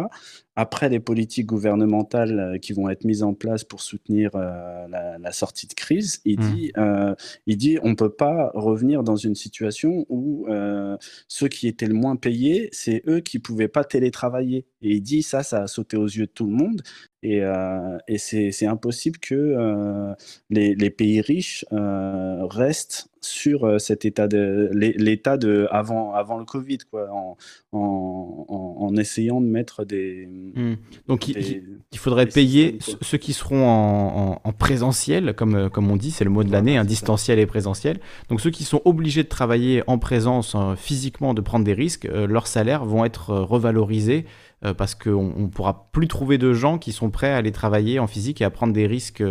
Après 0.56 0.90
les 0.90 1.00
politiques 1.00 1.46
gouvernementales 1.46 2.40
euh, 2.40 2.58
qui 2.58 2.74
vont 2.74 2.90
être 2.90 3.06
mises 3.06 3.22
en 3.22 3.36
place 3.36 3.64
pour 3.64 3.82
soutenir 3.82 4.32
euh, 4.34 4.88
la, 4.88 5.20
la, 5.20 5.32
sortie 5.32 5.68
de 5.68 5.76
crise, 5.76 6.20
il, 6.26 6.40
mmh. 6.40 6.52
dit, 6.56 6.72
euh, 6.78 7.14
il 7.46 7.58
dit 7.58 7.78
on 7.84 7.90
ne 7.90 7.96
peut 7.96 8.10
pas 8.10 8.50
revenir 8.56 9.04
dans 9.04 9.16
une 9.16 9.36
situation 9.36 10.08
où 10.10 10.48
euh, 10.50 10.98
ceux 11.28 11.48
qui 11.48 11.68
étaient 11.68 11.86
le 11.86 11.94
moins 11.94 12.16
payés, 12.16 12.70
c'est 12.72 13.04
eux 13.08 13.20
qui 13.20 13.38
ne 13.38 13.44
pouvaient 13.44 13.68
pas 13.68 13.84
télétravailler. 13.84 14.66
Et 14.82 14.96
il 14.96 15.02
dit 15.02 15.22
ça, 15.22 15.44
ça 15.44 15.64
a 15.64 15.68
sauté 15.68 15.96
aux 15.96 16.08
yeux 16.08 16.26
de 16.26 16.32
tout 16.32 16.46
le 16.48 16.54
monde. 16.54 16.82
Et, 17.24 17.42
euh, 17.42 17.98
et 18.08 18.20
c'est 18.20 18.66
impossible 18.68 19.20
que 19.20 19.36
euh, 19.36 20.14
les, 20.50 20.76
les, 20.76 20.90
pays 20.92 21.20
riches 21.20 21.66
euh, 21.78 22.46
restent 22.46 23.10
sur 23.22 23.66
euh, 23.66 23.78
cet 23.78 24.06
état 24.06 24.28
de 24.28 24.70
l'état 24.74 25.38
de 25.38 25.68
avant 25.72 26.14
avant 26.14 26.38
le 26.38 26.46
Covid 26.46 26.80
quoi 26.90 27.10
en, 27.12 27.38
en, 27.72 28.46
en, 28.80 28.96
essayant 28.96 29.42
de 29.42 29.48
mettre 29.48 29.86
des 29.86 30.28
hmm. 30.56 30.76
donc 31.08 31.28
il, 31.28 31.64
faudrait 31.96 32.28
payer 32.28 32.78
ceux 33.02 33.18
qui 33.18 33.34
seront 33.34 33.68
en, 33.68 34.42
en, 34.44 34.54
présentiel 34.54 35.34
comme 35.34 35.70
comme 35.70 35.92
on 35.92 35.98
dit 35.98 36.12
c'est 36.12 36.24
le 36.24 36.30
mot 36.30 36.44
de 36.44 36.52
l'année 36.52 36.78
un 36.78 36.86
distanciel 36.86 37.40
et 37.40 37.46
présentiel. 37.46 38.00
Donc 38.30 38.42
ceux 38.42 38.52
qui 38.52 38.64
sont 38.64 38.82
obligés 38.86 39.24
de 39.24 39.30
travailler 39.30 39.84
en 39.88 39.98
présence 39.98 40.56
physiquement 40.78 41.34
de 41.34 41.42
prendre 41.42 41.66
des 41.66 41.74
risques 41.74 42.06
leurs 42.06 42.48
salaires 42.48 42.86
vont 42.86 43.06
être 43.06 43.34
revalorisés 43.34 44.26
euh, 44.66 44.74
parce 44.74 44.96
qu'on 44.96 45.34
ne 45.38 45.48
pourra 45.48 45.88
plus 45.92 46.08
trouver 46.08 46.40
de 46.40 46.52
gens 46.52 46.80
qui 46.80 46.92
sont 46.92 47.12
prêts 47.12 47.32
à 47.32 47.38
aller 47.38 47.52
travailler 47.52 48.00
en 48.00 48.08
physique 48.08 48.42
et 48.42 48.44
à 48.44 48.50
prendre 48.50 48.74
des 48.74 48.88
risques 48.88 49.22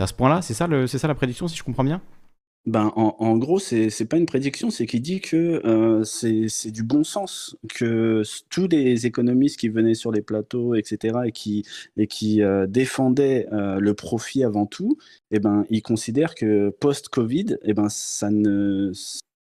euh, 0.00 0.04
à 0.04 0.06
ce 0.06 0.14
point-là. 0.14 0.42
C'est 0.42 0.54
ça, 0.54 0.68
ça 0.86 1.08
la 1.08 1.14
prédiction, 1.14 1.48
si 1.48 1.56
je 1.56 1.64
comprends 1.64 1.84
bien? 1.84 2.00
Ben, 2.66 2.92
en, 2.96 3.16
en 3.18 3.38
gros, 3.38 3.58
c'est 3.58 4.08
pas 4.08 4.18
une 4.18 4.26
prédiction, 4.26 4.70
c'est 4.70 4.84
qu'il 4.84 5.00
dit 5.00 5.20
que 5.22 5.62
euh, 5.64 6.04
c'est 6.04 6.70
du 6.70 6.82
bon 6.82 7.02
sens, 7.02 7.56
que 7.74 8.22
tous 8.50 8.68
les 8.68 9.06
économistes 9.06 9.58
qui 9.58 9.70
venaient 9.70 9.94
sur 9.94 10.12
les 10.12 10.20
plateaux, 10.20 10.74
etc., 10.74 11.18
et 11.24 11.32
qui, 11.32 11.64
et 11.96 12.06
qui 12.06 12.42
défendaient 12.68 13.46
le 13.50 13.94
profit 13.94 14.44
avant 14.44 14.66
tout, 14.66 14.98
eh 15.30 15.38
ben, 15.38 15.64
ils 15.70 15.82
considèrent 15.82 16.34
que 16.34 16.68
post-Covid, 16.68 17.56
eh 17.62 17.72
ben, 17.72 17.88
ça 17.88 18.30
ne 18.30 18.92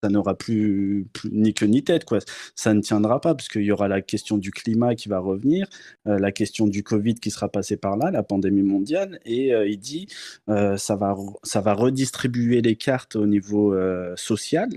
ça 0.03 0.11
n'aura 0.11 0.35
plus, 0.37 1.07
ni 1.31 1.55
queue 1.55 1.67
ni 1.67 1.85
tête. 1.85 2.05
Quoi. 2.05 2.19
Ça 2.57 2.75
ne 2.75 2.81
tiendra 2.81 3.21
pas, 3.21 3.35
parce 3.35 3.49
qu'il 3.49 3.63
y 3.63 3.71
aura 3.71 3.87
la 3.89 4.01
question 4.03 4.37
du 4.37 4.51
climat 4.51 4.95
qui 4.95 5.09
va 5.09 5.21
revenir, 5.21 5.67
euh, 6.09 6.19
la 6.19 6.33
question 6.33 6.67
du 6.67 6.83
Covid 6.83 7.15
qui 7.15 7.31
sera 7.31 7.49
passé 7.49 7.77
par 7.77 7.97
là, 7.97 8.11
la 8.11 8.23
pandémie 8.23 8.63
mondiale, 8.63 9.21
et 9.25 9.55
euh, 9.55 9.67
il 9.67 9.79
dit 9.79 10.09
euh, 10.49 10.77
ça, 10.77 10.97
va, 10.97 11.15
ça 11.45 11.61
va 11.61 11.75
redistribuer 11.75 12.63
les 12.63 12.77
cartes 12.77 13.17
au 13.17 13.27
niveau 13.27 13.75
social. 14.17 14.69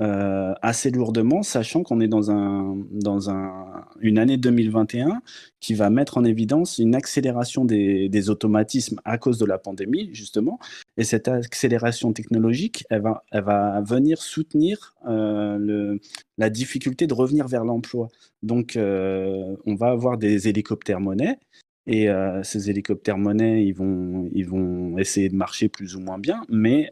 Euh, 0.00 0.54
assez 0.62 0.92
lourdement, 0.92 1.42
sachant 1.42 1.82
qu'on 1.82 1.98
est 1.98 2.06
dans, 2.06 2.30
un, 2.30 2.76
dans 2.92 3.30
un, 3.30 3.84
une 3.98 4.18
année 4.18 4.36
2021 4.36 5.20
qui 5.58 5.74
va 5.74 5.90
mettre 5.90 6.18
en 6.18 6.24
évidence 6.24 6.78
une 6.78 6.94
accélération 6.94 7.64
des, 7.64 8.08
des, 8.08 8.30
automatismes 8.30 9.00
à 9.04 9.18
cause 9.18 9.38
de 9.38 9.44
la 9.44 9.58
pandémie, 9.58 10.10
justement. 10.12 10.60
Et 10.98 11.02
cette 11.02 11.26
accélération 11.26 12.12
technologique, 12.12 12.84
elle 12.90 13.02
va, 13.02 13.24
elle 13.32 13.42
va 13.42 13.80
venir 13.80 14.22
soutenir 14.22 14.94
euh, 15.08 15.58
le, 15.58 16.00
la 16.36 16.48
difficulté 16.48 17.08
de 17.08 17.14
revenir 17.14 17.48
vers 17.48 17.64
l'emploi. 17.64 18.06
Donc, 18.44 18.76
euh, 18.76 19.56
on 19.66 19.74
va 19.74 19.88
avoir 19.88 20.16
des 20.16 20.46
hélicoptères 20.46 21.00
monnaie. 21.00 21.40
Et 21.88 22.08
euh, 22.08 22.44
ces 22.44 22.70
hélicoptères 22.70 23.18
monnaie, 23.18 23.64
ils 23.64 23.72
vont, 23.72 24.28
ils 24.32 24.46
vont 24.46 24.96
essayer 24.96 25.28
de 25.28 25.34
marcher 25.34 25.68
plus 25.68 25.96
ou 25.96 26.00
moins 26.00 26.18
bien, 26.18 26.44
mais 26.48 26.88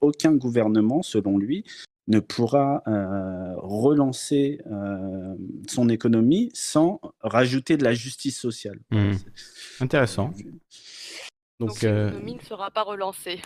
aucun 0.00 0.36
gouvernement, 0.36 1.02
selon 1.02 1.36
lui, 1.36 1.64
ne 2.06 2.20
pourra 2.20 2.82
euh, 2.86 3.54
relancer 3.56 4.60
euh, 4.66 5.34
son 5.68 5.88
économie 5.88 6.50
sans 6.54 7.00
rajouter 7.20 7.76
de 7.76 7.84
la 7.84 7.94
justice 7.94 8.38
sociale. 8.38 8.78
Mmh. 8.90 9.12
Intéressant. 9.80 10.32
Donc, 11.60 11.82
l'économie 11.82 12.34
ne 12.34 12.42
sera 12.42 12.70
pas 12.70 12.82
relancée. 12.82 13.40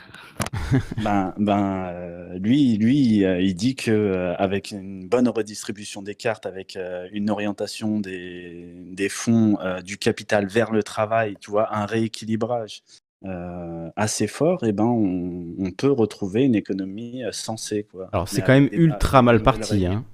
ben, 1.05 1.35
ben 1.37 2.39
lui, 2.39 2.77
lui, 2.79 3.19
il 3.21 3.55
dit 3.55 3.77
que 3.77 4.35
avec 4.39 4.71
une 4.71 5.07
bonne 5.07 5.29
redistribution 5.29 6.03
des 6.03 6.15
cartes, 6.15 6.47
avec 6.47 6.79
une 7.13 7.29
orientation 7.29 8.01
des, 8.01 8.83
des 8.93 9.09
fonds 9.11 9.59
du 9.85 9.99
capital 9.99 10.47
vers 10.49 10.73
le 10.73 10.83
travail, 10.83 11.37
tu 11.39 11.51
vois, 11.51 11.77
un 11.77 11.85
rééquilibrage 11.85 12.83
euh, 13.25 13.91
assez 13.97 14.29
fort, 14.29 14.63
et 14.63 14.69
eh 14.69 14.73
ben 14.73 14.85
on, 14.85 15.73
peut 15.73 15.91
retrouver 15.91 16.45
une 16.45 16.55
économie 16.55 17.25
euh, 17.25 17.33
sensée. 17.33 17.83
Quoi. 17.83 18.09
Alors 18.13 18.29
c'est 18.29 18.43
quand 18.43 18.53
même 18.53 18.69
ultra 18.71 19.23
mal 19.23 19.43
parti. 19.43 19.87
Hein. 19.87 20.05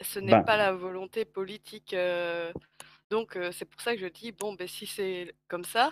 Ce 0.00 0.20
n'est 0.20 0.30
bah 0.30 0.42
pas 0.42 0.56
la 0.56 0.72
volonté 0.72 1.24
politique. 1.24 1.92
Euh, 1.92 2.52
donc 3.10 3.36
c'est 3.50 3.64
pour 3.64 3.80
ça 3.80 3.94
que 3.94 4.00
je 4.00 4.06
dis, 4.06 4.30
bon, 4.30 4.54
ben, 4.54 4.68
si 4.68 4.86
c'est 4.86 5.34
comme 5.48 5.64
ça, 5.64 5.90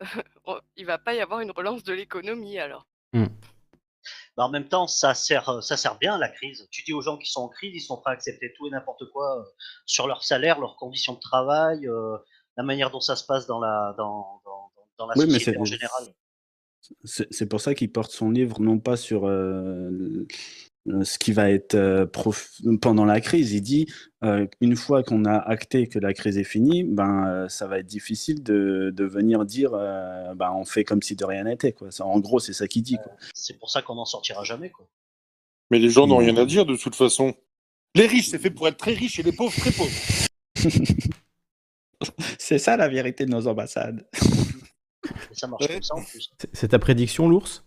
il 0.76 0.86
va 0.86 0.98
pas 0.98 1.14
y 1.14 1.20
avoir 1.20 1.38
une 1.38 1.52
relance 1.52 1.84
de 1.84 1.92
l'économie 1.92 2.58
alors. 2.58 2.84
Bah, 3.12 4.44
en 4.44 4.50
même 4.50 4.68
temps, 4.68 4.88
ça 4.88 5.14
sert, 5.14 5.62
ça 5.62 5.76
sert 5.76 5.98
bien 5.98 6.18
la 6.18 6.28
crise. 6.28 6.66
Tu 6.72 6.82
dis 6.82 6.92
aux 6.92 7.02
gens 7.02 7.16
qui 7.16 7.30
sont 7.30 7.42
en 7.42 7.48
crise, 7.48 7.76
ils 7.76 7.86
sont 7.86 7.96
prêts 7.96 8.10
à 8.10 8.14
accepter 8.14 8.52
tout 8.56 8.66
et 8.66 8.70
n'importe 8.70 9.08
quoi 9.12 9.46
sur 9.86 10.08
leur 10.08 10.24
salaire, 10.24 10.58
leurs 10.58 10.76
conditions 10.76 11.14
de 11.14 11.20
travail, 11.20 11.88
la 12.56 12.64
manière 12.64 12.90
dont 12.90 13.00
ça 13.00 13.14
se 13.14 13.24
passe 13.24 13.46
dans 13.46 13.60
la, 13.60 13.94
dans, 13.96 14.40
oui, 15.16 15.26
mais 15.28 15.38
c'est, 15.38 15.56
C'est 17.30 17.46
pour 17.46 17.60
ça 17.60 17.74
qu'il 17.74 17.90
porte 17.92 18.10
son 18.10 18.30
livre 18.30 18.60
non 18.60 18.78
pas 18.78 18.96
sur 18.96 19.26
euh, 19.26 20.26
ce 21.02 21.18
qui 21.18 21.32
va 21.32 21.50
être 21.50 21.74
euh, 21.74 22.06
pendant 22.80 23.04
la 23.04 23.20
crise. 23.20 23.52
Il 23.52 23.62
dit 23.62 23.86
euh, 24.24 24.46
une 24.60 24.76
fois 24.76 25.02
qu'on 25.02 25.24
a 25.24 25.36
acté 25.36 25.86
que 25.86 25.98
la 25.98 26.14
crise 26.14 26.38
est 26.38 26.44
finie, 26.44 26.84
ben 26.84 27.46
ça 27.48 27.66
va 27.66 27.78
être 27.78 27.86
difficile 27.86 28.42
de, 28.42 28.92
de 28.94 29.04
venir 29.04 29.44
dire 29.44 29.72
ben 29.72 30.52
on 30.54 30.64
fait 30.64 30.84
comme 30.84 31.02
si 31.02 31.16
de 31.16 31.24
rien 31.24 31.44
n'était. 31.44 31.72
Quoi. 31.72 31.88
en 32.00 32.18
gros, 32.20 32.40
c'est 32.40 32.52
ça 32.52 32.66
qu'il 32.66 32.82
dit. 32.82 32.96
C'est 33.34 33.58
pour 33.58 33.70
ça 33.70 33.82
qu'on 33.82 33.94
n'en 33.94 34.04
sortira 34.04 34.44
jamais. 34.44 34.70
Quoi. 34.70 34.88
Mais 35.70 35.78
les 35.78 35.90
gens 35.90 36.06
n'ont 36.06 36.16
rien 36.16 36.36
à 36.36 36.44
dire 36.44 36.66
de 36.66 36.76
toute 36.76 36.96
façon. 36.96 37.34
Les 37.94 38.06
riches, 38.06 38.28
c'est 38.28 38.38
fait 38.38 38.50
pour 38.50 38.68
être 38.68 38.76
très 38.76 38.92
riches 38.92 39.18
et 39.18 39.22
les 39.22 39.32
pauvres 39.32 39.58
très 39.58 39.72
pauvres. 39.72 39.90
c'est 42.38 42.58
ça 42.58 42.76
la 42.76 42.88
vérité 42.88 43.26
de 43.26 43.30
nos 43.30 43.46
ambassades. 43.46 44.06
ça 45.32 45.46
marche 45.46 45.66
comme 45.66 45.82
ça 45.82 45.94
en 45.94 46.02
plus. 46.02 46.30
C'est 46.52 46.68
ta 46.68 46.78
prédiction, 46.78 47.28
l'ours? 47.28 47.64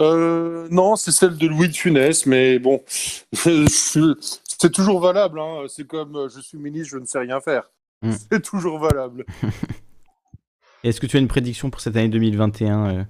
Euh, 0.00 0.68
non, 0.70 0.96
c'est 0.96 1.12
celle 1.12 1.36
de 1.36 1.46
Louis 1.46 1.68
de 1.68 1.74
Funès, 1.74 2.26
mais 2.26 2.58
bon, 2.58 2.82
c'est 3.32 4.72
toujours 4.72 5.00
valable. 5.00 5.38
Hein. 5.38 5.66
C'est 5.68 5.86
comme 5.86 6.16
euh, 6.16 6.28
je 6.28 6.40
suis 6.40 6.58
ministre, 6.58 6.90
je 6.90 6.98
ne 6.98 7.06
sais 7.06 7.18
rien 7.18 7.40
faire. 7.40 7.70
Hmm. 8.02 8.10
C'est 8.30 8.42
toujours 8.42 8.78
valable. 8.78 9.24
Est-ce 10.82 11.00
que 11.00 11.06
tu 11.06 11.16
as 11.16 11.20
une 11.20 11.28
prédiction 11.28 11.70
pour 11.70 11.80
cette 11.80 11.96
année 11.96 12.08
2021 12.08 12.86
euh, 12.88 13.04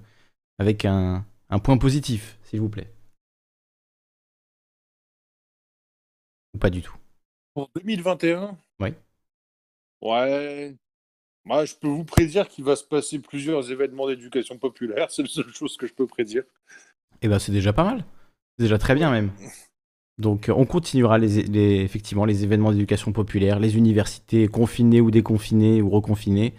avec 0.59 0.85
un, 0.85 1.25
un, 1.49 1.59
point 1.59 1.77
positif, 1.77 2.37
s'il 2.43 2.61
vous 2.61 2.69
plaît? 2.69 2.93
Ou 6.53 6.59
pas 6.59 6.69
du 6.69 6.81
tout? 6.81 6.95
Pour 7.53 7.69
2021 7.75 8.57
Oui. 8.79 8.93
Ouais, 10.01 10.75
moi, 11.45 11.65
je 11.65 11.75
peux 11.75 11.87
vous 11.87 12.03
prédire 12.03 12.47
qu'il 12.47 12.63
va 12.63 12.75
se 12.75 12.83
passer 12.83 13.19
plusieurs 13.19 13.71
événements 13.71 14.07
d'éducation 14.07 14.57
populaire. 14.57 15.11
C'est 15.11 15.21
la 15.21 15.27
seule 15.27 15.53
chose 15.53 15.77
que 15.77 15.85
je 15.85 15.93
peux 15.93 16.07
prédire. 16.07 16.43
Eh 17.21 17.27
ben, 17.27 17.39
c'est 17.39 17.51
déjà 17.51 17.71
pas 17.71 17.83
mal. 17.83 18.03
C'est 18.57 18.63
déjà 18.63 18.77
très 18.77 18.95
bien 18.95 19.11
même. 19.11 19.31
Donc, 20.17 20.49
on 20.53 20.65
continuera 20.65 21.17
les, 21.17 21.39
effectivement 21.81 22.25
les 22.25 22.43
événements 22.43 22.71
d'éducation 22.71 23.11
populaire, 23.11 23.59
les 23.59 23.77
universités 23.77 24.47
confinées 24.47 25.01
ou 25.01 25.11
déconfinées 25.11 25.81
ou 25.81 25.89
reconfinées. 25.89 26.53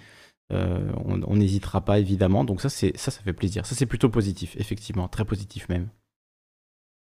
Euh, 0.52 0.92
on 1.02 1.36
n'hésitera 1.36 1.80
pas 1.80 1.98
évidemment. 1.98 2.44
Donc 2.44 2.60
ça, 2.60 2.68
c'est 2.68 2.96
ça, 2.96 3.10
ça 3.10 3.20
fait 3.22 3.32
plaisir. 3.32 3.66
Ça, 3.66 3.74
c'est 3.74 3.86
plutôt 3.86 4.10
positif, 4.10 4.54
effectivement, 4.56 5.08
très 5.08 5.24
positif 5.24 5.68
même. 5.68 5.88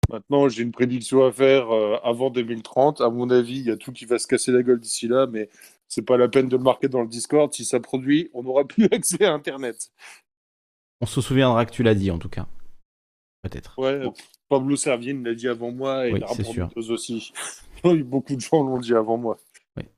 Maintenant, 0.08 0.48
j'ai 0.48 0.62
une 0.62 0.72
prédiction 0.72 1.24
à 1.24 1.32
faire 1.32 1.70
euh, 1.70 1.96
avant 2.04 2.30
2030. 2.30 3.00
À 3.00 3.08
mon 3.08 3.30
avis, 3.30 3.58
il 3.58 3.66
y 3.66 3.70
a 3.70 3.76
tout 3.76 3.92
qui 3.92 4.04
va 4.04 4.18
se 4.18 4.26
casser 4.26 4.52
la 4.52 4.62
gueule 4.62 4.80
d'ici 4.80 5.08
là, 5.08 5.26
mais 5.26 5.48
c'est 5.92 6.00
pas 6.00 6.16
la 6.16 6.26
peine 6.26 6.48
de 6.48 6.56
le 6.56 6.62
marquer 6.62 6.88
dans 6.88 7.02
le 7.02 7.06
Discord. 7.06 7.52
Si 7.52 7.66
ça 7.66 7.78
produit, 7.78 8.30
on 8.32 8.42
n'aura 8.42 8.64
plus 8.64 8.86
accès 8.92 9.26
à 9.26 9.32
Internet. 9.32 9.90
On 11.02 11.06
se 11.06 11.20
souviendra 11.20 11.66
que 11.66 11.70
tu 11.70 11.82
l'as 11.82 11.94
dit, 11.94 12.10
en 12.10 12.18
tout 12.18 12.30
cas. 12.30 12.46
Peut-être. 13.42 13.78
Ouais, 13.78 14.00
Pablo 14.48 14.76
Servigne 14.76 15.22
l'a 15.22 15.34
dit 15.34 15.48
avant 15.48 15.70
moi 15.70 16.06
et 16.08 16.14
oui, 16.14 16.22
c'est 16.34 16.44
sûr. 16.44 16.70
aussi. 16.76 17.32
Beaucoup 17.84 18.36
de 18.36 18.40
gens 18.40 18.62
l'ont 18.62 18.78
dit 18.78 18.94
avant 18.94 19.18
moi. 19.18 19.36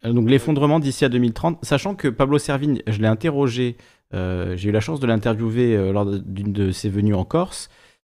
Euh, 0.04 0.12
donc 0.12 0.28
l'effondrement 0.28 0.80
d'ici 0.80 1.04
à 1.04 1.08
2030, 1.08 1.64
sachant 1.64 1.94
que 1.94 2.08
Pablo 2.08 2.38
Servigne, 2.38 2.82
je 2.88 3.00
l'ai 3.00 3.06
interrogé, 3.06 3.76
euh, 4.14 4.56
j'ai 4.56 4.70
eu 4.70 4.72
la 4.72 4.80
chance 4.80 4.98
de 4.98 5.06
l'interviewer 5.06 5.76
euh, 5.76 5.92
lors 5.92 6.06
d'une 6.06 6.52
de 6.52 6.72
ses 6.72 6.88
venues 6.88 7.14
en 7.14 7.24
Corse. 7.24 7.68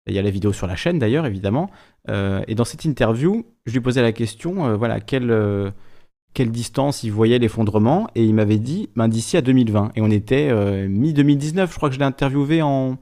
Il 0.06 0.14
y 0.14 0.20
a 0.20 0.22
la 0.22 0.30
vidéo 0.30 0.54
sur 0.54 0.68
la 0.68 0.76
chaîne 0.76 1.00
d'ailleurs, 1.00 1.26
évidemment. 1.26 1.70
et 2.10 2.56
dans 2.56 2.66
cette 2.66 2.86
interview, 2.86 3.46
je 3.66 3.74
lui 3.74 3.82
posais 3.82 4.02
la 4.02 4.12
question, 4.12 4.76
voilà, 4.76 5.00
quelle 5.00 5.32
quelle 6.34 6.52
distance 6.52 7.04
il 7.04 7.12
voyait 7.12 7.40
l'effondrement 7.40 8.08
et 8.16 8.24
il 8.24 8.34
m'avait 8.34 8.58
dit 8.58 8.90
ben, 8.96 9.08
d'ici 9.08 9.38
à 9.38 9.42
2020 9.42 9.92
et 9.96 10.02
on 10.02 10.10
était 10.10 10.50
euh, 10.50 10.88
mi-2019 10.88 11.72
je 11.72 11.76
crois 11.76 11.90
que 11.90 11.96
je 11.96 12.00
l'ai 12.00 12.06
interviewé 12.06 12.62
en, 12.62 12.98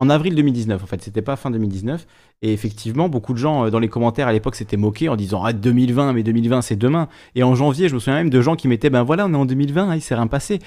en 0.00 0.10
avril 0.10 0.34
2019 0.34 0.82
en 0.82 0.86
fait. 0.86 1.02
C'était 1.02 1.22
pas 1.22 1.36
fin 1.36 1.50
2019 1.50 2.06
et 2.42 2.52
effectivement 2.52 3.08
beaucoup 3.08 3.32
de 3.32 3.38
gens 3.38 3.66
euh, 3.66 3.70
dans 3.70 3.78
les 3.78 3.88
commentaires 3.88 4.28
à 4.28 4.32
l'époque 4.32 4.56
s'étaient 4.56 4.76
moqués 4.76 5.08
en 5.08 5.16
disant 5.16 5.44
ah 5.44 5.52
2020 5.52 6.12
mais 6.14 6.22
2020 6.22 6.62
c'est 6.62 6.76
demain. 6.76 7.08
Et 7.34 7.42
en 7.42 7.54
janvier 7.54 7.88
je 7.88 7.94
me 7.94 8.00
souviens 8.00 8.14
même 8.14 8.30
de 8.30 8.40
gens 8.40 8.56
qui 8.56 8.68
mettaient 8.68 8.90
ben 8.90 9.02
voilà 9.02 9.26
on 9.26 9.32
est 9.32 9.36
en 9.36 9.46
2020 9.46 9.88
hein, 9.90 9.94
il 9.94 10.02
s'est 10.02 10.14
rien 10.14 10.26
passé. 10.26 10.58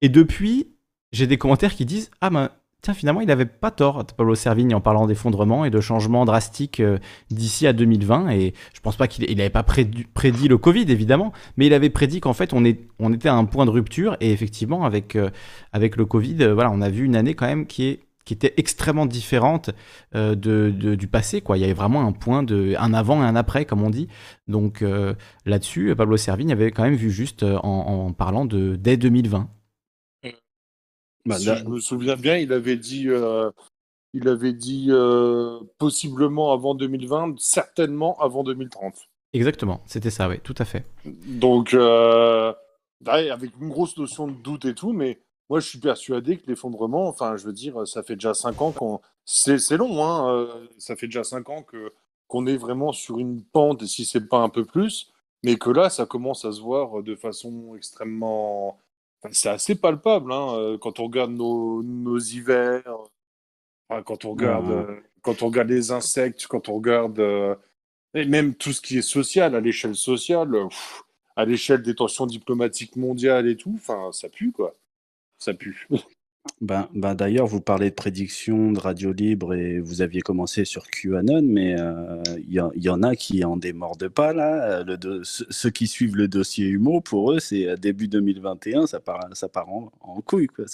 Et 0.00 0.08
depuis 0.08 0.68
j'ai 1.12 1.26
des 1.26 1.38
commentaires 1.38 1.74
qui 1.74 1.84
disent 1.84 2.10
ah 2.20 2.30
ben 2.30 2.50
Tiens, 2.82 2.94
finalement, 2.94 3.20
il 3.20 3.28
n'avait 3.28 3.46
pas 3.46 3.70
tort, 3.70 4.04
Pablo 4.04 4.34
Servigne, 4.34 4.74
en 4.74 4.80
parlant 4.80 5.06
d'effondrement 5.06 5.64
et 5.64 5.70
de 5.70 5.80
changements 5.80 6.24
drastiques 6.24 6.80
euh, 6.80 6.98
d'ici 7.30 7.68
à 7.68 7.72
2020. 7.72 8.30
Et 8.30 8.54
je 8.74 8.80
pense 8.80 8.96
pas 8.96 9.06
qu'il 9.06 9.24
n'avait 9.36 9.50
pas 9.50 9.62
prédit, 9.62 10.48
le 10.48 10.58
Covid, 10.58 10.86
évidemment, 10.88 11.32
mais 11.56 11.66
il 11.66 11.74
avait 11.74 11.90
prédit 11.90 12.18
qu'en 12.18 12.32
fait, 12.32 12.52
on, 12.52 12.64
était 12.64 13.28
à 13.28 13.34
un 13.34 13.44
point 13.44 13.66
de 13.66 13.70
rupture. 13.70 14.16
Et 14.20 14.32
effectivement, 14.32 14.84
avec, 14.84 15.14
euh, 15.14 15.30
le 15.72 16.04
Covid, 16.04 16.38
euh, 16.40 16.54
voilà, 16.54 16.72
on 16.72 16.80
a 16.80 16.90
vu 16.90 17.04
une 17.04 17.14
année 17.14 17.34
quand 17.34 17.46
même 17.46 17.66
qui 17.66 18.00
était 18.28 18.54
extrêmement 18.56 19.06
différente 19.06 19.70
du 20.12 21.08
passé. 21.08 21.40
Il 21.54 21.60
y 21.60 21.64
avait 21.64 21.72
vraiment 21.74 22.04
un 22.04 22.12
point 22.12 22.42
de 22.42 22.74
un 22.80 22.94
avant 22.94 23.22
et 23.22 23.26
un 23.26 23.36
après, 23.36 23.64
comme 23.64 23.82
on 23.82 23.90
dit. 23.90 24.08
Donc 24.48 24.84
là-dessus, 25.46 25.94
Pablo 25.94 26.16
Servigne 26.16 26.50
avait 26.50 26.72
quand 26.72 26.82
même 26.82 26.94
vu 26.94 27.10
juste 27.12 27.44
en, 27.44 27.62
en 27.62 28.12
parlant 28.12 28.44
de 28.44 28.74
dès 28.74 28.96
2020. 28.96 29.48
Bah, 31.24 31.38
si 31.38 31.44
je 31.44 31.64
me 31.64 31.78
souviens 31.78 32.16
bien, 32.16 32.36
il 32.36 32.52
avait 32.52 32.76
dit, 32.76 33.08
euh, 33.08 33.50
il 34.12 34.28
avait 34.28 34.52
dit 34.52 34.86
euh, 34.90 35.60
possiblement 35.78 36.52
avant 36.52 36.74
2020, 36.74 37.38
certainement 37.38 38.18
avant 38.20 38.42
2030. 38.42 39.08
Exactement, 39.32 39.80
c'était 39.86 40.10
ça, 40.10 40.28
oui, 40.28 40.40
tout 40.42 40.54
à 40.58 40.64
fait. 40.64 40.84
Donc, 41.04 41.74
euh, 41.74 42.52
avec 43.06 43.52
une 43.60 43.68
grosse 43.68 43.96
notion 43.96 44.26
de 44.26 44.34
doute 44.34 44.64
et 44.64 44.74
tout, 44.74 44.92
mais 44.92 45.20
moi 45.48 45.60
je 45.60 45.68
suis 45.68 45.78
persuadé 45.78 46.38
que 46.38 46.48
l'effondrement, 46.48 47.08
enfin, 47.08 47.36
je 47.36 47.46
veux 47.46 47.52
dire, 47.52 47.86
ça 47.86 48.02
fait 48.02 48.14
déjà 48.14 48.34
5 48.34 48.60
ans 48.60 48.72
qu'on. 48.72 49.00
C'est 49.24 49.76
long, 49.76 50.04
hein, 50.04 50.48
ça 50.78 50.96
fait 50.96 51.06
déjà 51.06 51.22
5 51.22 51.48
ans 51.48 51.62
que 51.62 51.92
qu'on 52.26 52.46
est 52.46 52.56
vraiment 52.56 52.92
sur 52.92 53.18
une 53.18 53.42
pente, 53.44 53.82
et 53.82 53.86
si 53.86 54.04
c'est 54.04 54.26
pas 54.26 54.38
un 54.38 54.48
peu 54.48 54.64
plus, 54.64 55.12
mais 55.44 55.56
que 55.56 55.70
là, 55.70 55.90
ça 55.90 56.06
commence 56.06 56.44
à 56.44 56.52
se 56.52 56.60
voir 56.60 57.02
de 57.02 57.14
façon 57.14 57.74
extrêmement 57.76 58.78
c'est 59.30 59.48
assez 59.48 59.74
palpable 59.74 60.32
hein, 60.32 60.54
euh, 60.56 60.78
quand 60.78 60.98
on 60.98 61.04
regarde 61.04 61.30
nos, 61.30 61.82
nos 61.82 62.18
hivers, 62.18 62.82
quand, 64.04 64.24
on 64.24 64.30
regarde, 64.30 64.70
euh, 64.70 65.00
quand 65.20 65.42
on 65.42 65.46
regarde 65.46 65.68
les 65.68 65.92
insectes, 65.92 66.46
quand 66.46 66.68
on 66.68 66.74
regarde 66.74 67.20
euh, 67.20 67.54
Et 68.14 68.24
même 68.24 68.54
tout 68.54 68.72
ce 68.72 68.80
qui 68.80 68.98
est 68.98 69.02
social, 69.02 69.54
à 69.54 69.60
l'échelle 69.60 69.94
sociale, 69.94 70.50
à 71.36 71.44
l'échelle 71.44 71.82
des 71.82 71.94
tensions 71.94 72.26
diplomatiques 72.26 72.96
mondiales 72.96 73.46
et 73.48 73.56
tout, 73.56 73.74
enfin, 73.76 74.10
ça 74.12 74.28
pue, 74.28 74.52
quoi. 74.52 74.72
Ça 75.38 75.54
pue. 75.54 75.88
Ben, 76.60 76.88
ben 76.94 77.14
d'ailleurs, 77.14 77.46
vous 77.46 77.60
parlez 77.60 77.90
de 77.90 77.94
prédiction, 77.94 78.72
de 78.72 78.78
radio 78.78 79.12
libre 79.12 79.54
et 79.54 79.80
vous 79.80 80.02
aviez 80.02 80.20
commencé 80.20 80.64
sur 80.64 80.86
QAnon, 80.88 81.42
mais 81.42 81.76
euh, 81.78 82.22
il 82.36 82.52
y, 82.52 82.88
en 82.88 83.02
a 83.02 83.16
qui 83.16 83.44
en 83.44 83.56
démordent 83.56 84.08
pas 84.08 84.32
là. 84.32 84.82
Le 84.82 85.22
ceux 85.24 85.70
qui 85.70 85.86
suivent 85.86 86.16
le 86.16 86.28
dossier 86.28 86.66
Humo, 86.66 87.00
pour 87.00 87.32
eux, 87.32 87.40
c'est 87.40 87.76
début 87.78 88.08
2021, 88.08 88.86
ça 88.86 89.00
part, 89.00 89.20
ça 89.32 89.48
part 89.48 89.68
en, 89.68 89.92
en 90.00 90.20
couille. 90.20 90.48
Quoi. 90.48 90.66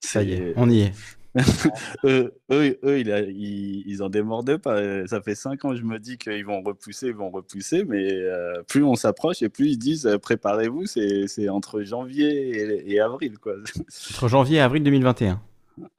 Ça 0.00 0.22
y 0.22 0.32
est, 0.32 0.54
on 0.56 0.68
y 0.68 0.82
est. 0.82 0.92
eux, 2.04 2.34
eux, 2.50 3.00
ils, 3.00 3.82
ils, 3.86 4.02
en 4.02 4.10
démordent 4.10 4.58
pas. 4.58 5.06
Ça 5.06 5.22
fait 5.22 5.34
cinq 5.34 5.64
ans 5.64 5.70
que 5.70 5.76
je 5.76 5.82
me 5.82 5.98
dis 5.98 6.18
qu'ils 6.18 6.44
vont 6.44 6.62
repousser, 6.62 7.08
ils 7.08 7.14
vont 7.14 7.30
repousser, 7.30 7.84
mais 7.84 8.12
euh, 8.12 8.62
plus 8.68 8.84
on 8.84 8.94
s'approche 8.94 9.42
et 9.42 9.48
plus 9.48 9.70
ils 9.70 9.78
disent 9.78 10.06
euh, 10.06 10.18
préparez-vous, 10.18 10.84
c'est 10.86 11.48
entre 11.48 11.82
janvier 11.82 12.92
et, 12.92 13.00
avril. 13.00 13.38
Quoi. 13.38 13.54
Entre 14.10 14.28
janvier 14.28 14.58
et 14.58 14.60
avril 14.60 14.82
2021. 14.82 15.40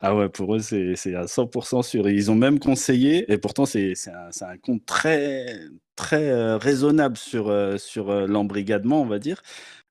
Ah 0.02 0.16
ouais, 0.16 0.30
pour 0.30 0.56
eux, 0.56 0.60
c'est 0.60 1.16
à 1.16 1.26
100% 1.26 1.82
sûr. 1.82 2.08
Ils 2.08 2.30
ont 2.30 2.36
même 2.36 2.60
conseillé, 2.60 3.32
et 3.32 3.40
pourtant, 3.40 3.66
c'est 3.66 3.94
un, 4.08 4.48
un, 4.48 4.58
compte 4.58 4.86
très, 4.86 5.58
très 5.95 6.30
euh, 6.30 6.58
raisonnable 6.58 7.18
sur, 7.18 7.52
sur 7.80 8.28
l'embrigadement, 8.28 9.02
on 9.02 9.08
va 9.08 9.18
dire. 9.18 9.42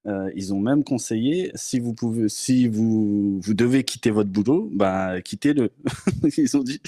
Euh, 0.06 0.30
ils 0.34 0.52
ont 0.52 0.58
même 0.58 0.82
conseillé, 0.82 1.52
si 1.54 1.78
vous 1.78 1.94
pouvez, 1.94 2.28
si 2.28 2.66
vous, 2.66 3.38
vous 3.40 3.54
devez 3.54 3.84
quitter 3.84 4.10
votre 4.10 4.30
boulot, 4.30 4.68
bah 4.72 5.20
quittez-le. 5.22 5.70
ils 6.36 6.56
ont 6.56 6.62
dit. 6.62 6.80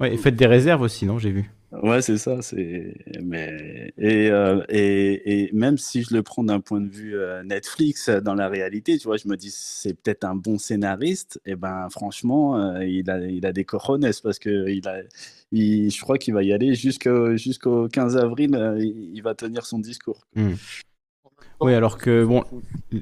Ouais, 0.00 0.14
et 0.14 0.16
faites 0.16 0.36
des 0.36 0.46
réserves 0.46 0.80
aussi, 0.80 1.04
non 1.04 1.18
J'ai 1.18 1.32
vu. 1.32 1.50
Ouais, 1.82 2.00
c'est 2.00 2.16
ça. 2.16 2.40
C'est 2.40 2.94
mais 3.22 3.92
et, 3.98 4.30
euh, 4.30 4.62
et, 4.70 5.44
et 5.44 5.50
même 5.52 5.76
si 5.76 6.02
je 6.02 6.14
le 6.14 6.22
prends 6.22 6.44
d'un 6.44 6.60
point 6.60 6.80
de 6.80 6.88
vue 6.88 7.16
euh, 7.16 7.42
Netflix, 7.42 8.08
dans 8.08 8.34
la 8.34 8.48
réalité, 8.48 8.96
tu 8.96 9.04
vois, 9.04 9.16
je 9.18 9.28
me 9.28 9.36
dis 9.36 9.50
c'est 9.50 9.94
peut-être 9.94 10.24
un 10.24 10.34
bon 10.34 10.58
scénariste. 10.58 11.40
Et 11.44 11.56
ben 11.56 11.88
franchement, 11.90 12.80
il 12.80 13.10
a 13.10 13.18
il 13.26 13.44
a 13.44 13.52
des 13.52 13.64
cojones 13.64 14.08
parce 14.22 14.38
que 14.38 14.68
il 14.70 14.86
a 14.88 15.00
il, 15.50 15.90
je 15.90 16.00
crois 16.00 16.16
qu'il 16.16 16.32
va 16.32 16.42
y 16.42 16.52
aller 16.52 16.74
jusqu'au 16.74 17.36
jusqu'au 17.36 17.88
15 17.88 18.16
avril. 18.16 18.50
il, 18.78 19.20
va 19.22 19.34
tenir 19.34 19.66
son 19.66 19.78
discours. 19.78 20.26
Mmh. 20.34 20.52
Oui, 21.62 21.74
alors 21.74 21.98
que 21.98 22.24
bon, 22.24 22.44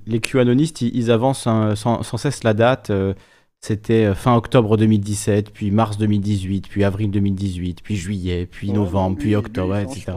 les 0.07 0.21
QAnonistes, 0.21 0.83
ils, 0.83 1.11
avancent 1.11 1.49
sans, 1.75 2.03
cesse 2.03 2.45
la 2.45 2.55
date. 2.55 2.91
Euh, 2.91 3.15
c'était 3.61 4.07
euh, 4.07 4.15
fin 4.15 4.35
octobre 4.37 4.77
2017, 4.77 5.51
puis 5.51 5.71
mars 5.71 5.99
2018, 5.99 6.69
puis 6.69 6.85
avril 6.85 7.11
2018, 7.11 7.83
puis 7.83 7.97
juillet, 7.97 8.47
puis 8.47 8.73
novembre, 8.73 9.19
puis 9.19 9.37
octobre, 9.37 9.77
etc. 9.77 10.13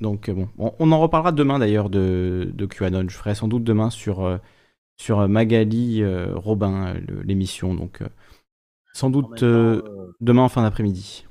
donc 0.00 0.28
euh, 0.28 0.34
bon, 0.34 0.72
on, 0.78 0.92
en 0.92 1.00
reparlera 1.00 1.32
demain 1.32 1.58
d'ailleurs 1.58 1.90
de, 1.90 2.50
de, 2.52 2.66
QAnon. 2.66 3.08
Je 3.08 3.16
ferai 3.16 3.34
sans 3.34 3.48
doute 3.48 3.64
demain 3.64 3.90
sur, 3.90 4.38
sur 4.96 5.28
Magali 5.28 6.02
Robin, 6.34 6.94
l'émission. 7.24 7.74
Donc 7.74 8.00
sans 8.94 9.10
doute 9.10 9.42
demain 9.42 10.42
en 10.42 10.48
fin 10.48 10.62
d'après-midi 10.62 11.25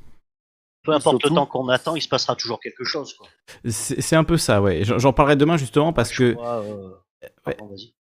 peu 0.85 0.93
importe 0.93 1.23
le 1.23 1.30
temps 1.30 1.45
qu'on 1.45 1.67
attend, 1.69 1.95
il 1.95 2.01
se 2.01 2.07
passera 2.07 2.35
toujours 2.35 2.59
quelque 2.59 2.83
chose. 2.83 3.17
C'est 3.67 4.15
un 4.15 4.23
peu 4.23 4.38
ça, 4.38 4.61
ouais. 4.61 4.83
J'en 4.83 5.14
parlerai 5.14 5.35
demain 5.35 5.57
justement 5.57 5.91
parce 5.93 6.11
que. 6.11 6.35
Euh, 6.39 6.89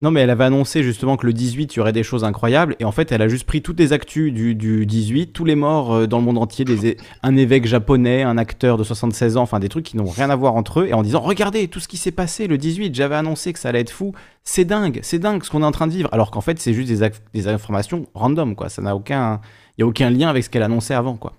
non, 0.03 0.11
mais 0.11 0.19
elle 0.19 0.31
avait 0.31 0.43
annoncé 0.43 0.83
justement 0.83 1.15
que 1.15 1.25
le 1.25 1.31
18, 1.31 1.73
il 1.73 1.77
y 1.77 1.79
aurait 1.79 1.93
des 1.93 2.03
choses 2.03 2.25
incroyables. 2.25 2.75
Et 2.79 2.83
en 2.83 2.91
fait, 2.91 3.13
elle 3.13 3.21
a 3.21 3.29
juste 3.29 3.45
pris 3.45 3.61
toutes 3.61 3.79
les 3.79 3.93
actus 3.93 4.33
du, 4.33 4.85
18, 4.85 5.31
tous 5.31 5.45
les 5.45 5.55
morts 5.55 5.93
euh, 5.93 6.07
dans 6.07 6.17
le 6.17 6.25
monde 6.25 6.37
entier, 6.37 6.65
des, 6.65 6.97
un 7.23 7.37
évêque 7.37 7.65
japonais, 7.65 8.21
un 8.21 8.37
acteur 8.37 8.77
de 8.77 8.83
76 8.83 9.37
ans, 9.37 9.43
enfin 9.43 9.61
des 9.61 9.69
trucs 9.69 9.85
qui 9.85 9.95
n'ont 9.95 10.09
rien 10.09 10.29
à 10.29 10.35
voir 10.35 10.55
entre 10.55 10.81
eux. 10.81 10.87
Et 10.87 10.93
en 10.93 11.03
disant 11.03 11.21
Regardez 11.21 11.69
tout 11.69 11.79
ce 11.79 11.87
qui 11.87 11.95
s'est 11.95 12.11
passé 12.11 12.47
le 12.47 12.57
18, 12.57 12.93
j'avais 12.93 13.15
annoncé 13.15 13.53
que 13.53 13.59
ça 13.59 13.69
allait 13.69 13.79
être 13.79 13.91
fou. 13.91 14.13
C'est 14.43 14.65
dingue, 14.65 14.99
c'est 15.03 15.19
dingue 15.19 15.41
ce 15.41 15.49
qu'on 15.49 15.61
est 15.61 15.65
en 15.65 15.71
train 15.71 15.87
de 15.87 15.93
vivre. 15.93 16.09
Alors 16.11 16.31
qu'en 16.31 16.41
fait, 16.41 16.59
c'est 16.59 16.73
juste 16.73 16.91
des, 16.91 17.09
des 17.33 17.47
informations 17.47 18.05
random, 18.13 18.55
quoi. 18.55 18.67
Ça 18.67 18.81
n'a 18.81 18.97
aucun. 18.97 19.39
Il 19.77 19.81
n'y 19.81 19.83
a 19.85 19.87
aucun 19.87 20.09
lien 20.09 20.27
avec 20.27 20.43
ce 20.43 20.49
qu'elle 20.49 20.63
annonçait 20.63 20.95
avant, 20.95 21.15
quoi. 21.15 21.33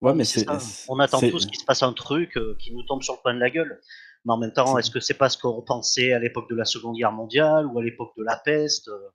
Ouais, 0.00 0.14
mais 0.14 0.24
c'est. 0.24 0.46
On 0.88 0.98
attend 1.00 1.20
tous 1.20 1.46
qu'il 1.46 1.58
se 1.58 1.64
passe 1.64 1.82
un 1.82 1.92
truc 1.92 2.36
euh, 2.36 2.56
qui 2.58 2.72
nous 2.72 2.82
tombe 2.84 3.02
sur 3.02 3.14
le 3.14 3.18
coin 3.20 3.34
de 3.34 3.40
la 3.40 3.50
gueule. 3.50 3.80
Mais 4.24 4.32
en 4.32 4.38
même 4.38 4.52
temps, 4.52 4.78
est-ce 4.78 4.90
que 4.90 5.00
c'est 5.00 5.14
pas 5.14 5.28
ce 5.28 5.38
qu'on 5.38 5.62
pensait 5.62 6.12
à 6.12 6.18
l'époque 6.18 6.48
de 6.50 6.54
la 6.54 6.64
Seconde 6.64 6.96
Guerre 6.96 7.12
mondiale 7.12 7.66
ou 7.66 7.78
à 7.78 7.82
l'époque 7.82 8.12
de 8.16 8.24
la 8.24 8.36
peste 8.36 8.88
euh? 8.88 9.08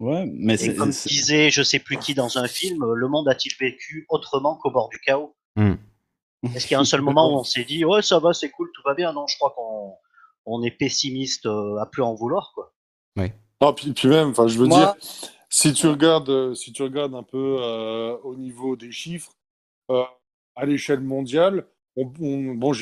Ouais, 0.00 0.26
mais 0.26 0.54
Et 0.62 0.74
comme 0.74 0.90
disait 0.90 1.50
je 1.50 1.62
sais 1.62 1.78
plus 1.78 1.98
qui 1.98 2.14
dans 2.14 2.36
un 2.36 2.48
film, 2.48 2.82
euh, 2.82 2.94
le 2.94 3.08
monde 3.08 3.28
a-t-il 3.28 3.54
vécu 3.58 4.06
autrement 4.08 4.56
qu'au 4.56 4.70
bord 4.70 4.88
du 4.88 4.98
chaos? 4.98 5.36
Hmm. 5.56 5.74
Est-ce 6.54 6.66
qu'il 6.66 6.74
y 6.74 6.76
a 6.76 6.80
un 6.80 6.84
seul 6.84 7.00
moment 7.02 7.32
où 7.32 7.38
on 7.38 7.44
s'est 7.44 7.64
dit 7.64 7.84
ouais 7.84 8.02
ça 8.02 8.18
va 8.18 8.32
c'est 8.32 8.50
cool 8.50 8.70
tout 8.74 8.82
va 8.84 8.94
bien 8.94 9.12
Non, 9.12 9.26
je 9.28 9.36
crois 9.36 9.54
qu'on 9.56 9.94
on 10.46 10.62
est 10.64 10.72
pessimiste 10.72 11.46
à 11.46 11.86
plus 11.86 12.02
en 12.02 12.14
vouloir 12.14 12.50
quoi. 12.54 12.74
Ouais. 13.16 13.32
Non, 13.60 13.72
puis, 13.72 13.92
puis 13.92 14.08
même, 14.08 14.30
enfin 14.30 14.48
je 14.48 14.58
veux 14.58 14.66
dire, 14.66 14.94
si 15.48 15.72
tu 15.72 15.86
regardes, 15.86 16.54
si 16.54 16.72
tu 16.72 16.82
regardes 16.82 17.14
un 17.14 17.22
peu 17.22 18.18
au 18.24 18.34
niveau 18.34 18.74
des 18.74 18.90
chiffres, 18.90 19.32
euh, 19.90 20.02
à 20.56 20.66
l'échelle 20.66 21.00
mondiale, 21.00 21.66
bon, 21.96 22.72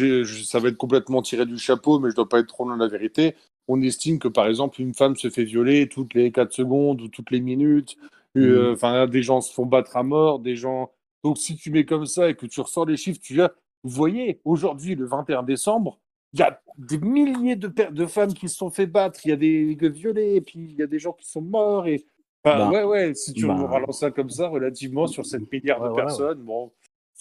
ça 0.45 0.59
va 0.59 0.69
être 0.69 0.77
complètement 0.77 1.23
tiré 1.23 1.47
du 1.47 1.59
chapeau, 1.59 1.99
mais 1.99 2.09
je 2.09 2.13
ne 2.13 2.17
dois 2.17 2.29
pas 2.29 2.41
être 2.41 2.47
trop 2.47 2.65
loin 2.65 2.77
de 2.77 2.83
la 2.83 2.89
vérité. 2.89 3.35
On 3.69 3.81
estime 3.83 4.19
que, 4.19 4.29
par 4.29 4.47
exemple, 4.47 4.81
une 4.81 4.95
femme 4.95 5.17
se 5.17 5.31
fait 5.31 5.45
violer 5.45 5.89
toutes 5.89 6.15
les 6.15 6.33
4 6.33 6.53
secondes 6.53 7.01
ou 7.01 7.09
toutes 7.09 7.31
les 7.31 7.41
minutes. 7.41 7.97
Euh, 8.37 8.71
mmh. 8.71 8.75
Enfin, 8.75 9.07
des 9.07 9.23
gens 9.23 9.41
se 9.41 9.53
font 9.53 9.67
battre 9.67 9.97
à 9.97 10.03
mort, 10.03 10.41
des 10.41 10.57
gens. 10.57 10.91
Donc, 11.23 11.39
si 11.39 11.57
tu 11.57 11.71
mets 11.71 11.85
comme 11.85 12.07
ça 12.07 12.29
et 12.29 12.35
que 12.35 12.47
tu 12.47 12.61
ressors 12.61 12.87
les 12.87 12.97
chiffres, 12.97 13.21
tu 13.23 13.37
vois, 13.37 13.53
vous 13.85 13.91
voyez, 13.91 14.41
aujourd'hui, 14.45 14.95
le 14.95 15.07
21 15.07 15.43
décembre, 15.43 15.99
il 16.33 16.41
y 16.41 16.43
a 16.43 16.61
des 16.79 16.99
milliers 16.99 17.57
de, 17.57 17.69
de 17.69 18.07
femmes 18.07 18.33
qui 18.33 18.49
se 18.49 18.57
sont 18.57 18.71
fait 18.71 18.87
battre, 18.87 19.21
il 19.25 19.29
y 19.29 19.33
a 19.33 19.37
des 19.37 19.77
violés, 19.91 20.37
et 20.37 20.41
puis 20.41 20.61
il 20.61 20.75
y 20.75 20.83
a 20.83 20.87
des 20.87 20.99
gens 20.99 21.13
qui 21.13 21.29
sont 21.29 21.43
morts. 21.43 21.87
Et... 21.87 22.05
Bah, 22.43 22.71
ouais, 22.71 22.85
ouais, 22.85 23.15
si 23.15 23.33
tu 23.35 23.47
bah... 23.47 23.55
relances 23.55 24.01
ça 24.01 24.11
comme 24.11 24.31
ça, 24.31 24.49
relativement 24.49 25.07
sur 25.07 25.27
cette 25.27 25.51
milliard 25.53 25.83
de 25.89 25.95
personnes, 25.95 26.41
bon, 26.43 26.73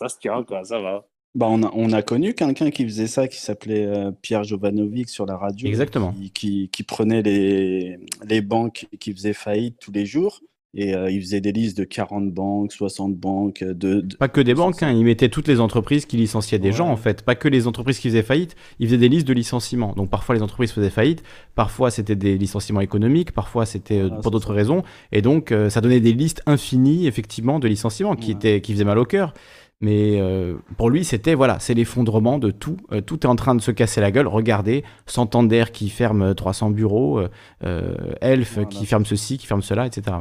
ça 0.01 0.09
se 0.09 0.17
tient, 0.17 0.43
quoi, 0.43 0.63
ça 0.63 0.80
va. 0.80 1.05
Bah 1.35 1.47
on, 1.49 1.63
a, 1.63 1.71
on 1.73 1.93
a 1.93 2.01
connu 2.01 2.33
quelqu'un 2.33 2.71
qui 2.71 2.83
faisait 2.83 3.07
ça, 3.07 3.27
qui 3.27 3.39
s'appelait 3.39 3.85
euh, 3.85 4.11
Pierre 4.11 4.43
Jovanovic 4.43 5.09
sur 5.09 5.25
la 5.25 5.38
radio. 5.38 5.67
Exactement. 5.67 6.13
Qui, 6.33 6.69
qui, 6.69 6.83
prenait 6.83 7.21
les, 7.21 7.99
les 8.27 8.41
banques 8.41 8.88
qui 8.99 9.13
faisaient 9.13 9.33
faillite 9.33 9.77
tous 9.80 9.91
les 9.91 10.05
jours. 10.05 10.41
Et 10.73 10.95
euh, 10.95 11.11
il 11.11 11.21
faisait 11.21 11.41
des 11.41 11.51
listes 11.51 11.77
de 11.77 11.83
40 11.83 12.31
banques, 12.31 12.71
60 12.71 13.15
banques. 13.15 13.63
De, 13.63 14.05
Pas 14.17 14.30
que 14.30 14.41
des 14.41 14.53
banques, 14.53 14.81
hein, 14.83 14.91
il 14.91 15.03
mettait 15.03 15.27
toutes 15.27 15.49
les 15.49 15.59
entreprises 15.59 16.05
qui 16.05 16.15
licenciaient 16.17 16.59
des 16.59 16.71
gens 16.71 16.88
en 16.88 16.95
fait. 16.95 17.23
Pas 17.23 17.35
que 17.35 17.49
les 17.49 17.67
entreprises 17.67 17.99
qui 17.99 18.07
faisaient 18.07 18.23
faillite, 18.23 18.55
il 18.80 18.88
faisait 18.88 18.97
des 18.97 19.09
listes 19.09 19.27
de 19.27 19.33
licenciements. 19.33 19.93
Donc 19.95 20.09
parfois 20.09 20.33
les 20.33 20.41
entreprises 20.41 20.71
faisaient 20.71 20.89
faillite, 20.89 21.23
parfois 21.55 21.91
c'était 21.91 22.15
des 22.15 22.38
licenciements 22.38 22.80
économiques, 22.80 23.33
parfois 23.33 23.65
c'était 23.65 23.99
euh, 23.99 24.09
pour 24.09 24.31
d'autres 24.31 24.53
raisons. 24.53 24.83
Et 25.11 25.21
donc 25.21 25.53
ça 25.69 25.81
donnait 25.81 25.99
des 25.99 26.13
listes 26.13 26.41
infinies 26.45 27.05
effectivement 27.05 27.59
de 27.59 27.67
licenciements 27.67 28.15
qui, 28.15 28.31
étaient, 28.31 28.61
qui 28.61 28.71
faisaient 28.71 28.85
mal 28.85 28.97
au 28.97 29.05
cœur. 29.05 29.33
Mais 29.82 30.22
euh, 30.22 30.58
pour 30.77 30.90
lui, 30.90 31.03
c'était 31.03 31.34
voilà, 31.34 31.60
c'est 31.60 31.74
l'effondrement 31.74 32.38
de 32.38 32.51
tout. 32.51 32.77
Euh, 32.92 33.01
tout 33.01 33.22
est 33.22 33.30
en 33.30 33.35
train 33.35 33.56
de 33.56 33.61
se 33.61 33.72
casser 33.72 34.00
la 34.00 34.11
gueule. 34.11 34.27
Regardez, 34.27 34.84
Santander 35.08 35.66
qui 35.74 35.90
ferme 35.90 36.35
300 36.35 36.69
bureaux, 36.69 37.22
euh, 37.64 37.95
Elf 38.22 38.60
qui 38.69 38.85
ferme 38.85 39.06
ceci, 39.06 39.38
qui 39.38 39.48
ferme 39.48 39.64
cela, 39.64 39.88
etc. 39.88 40.18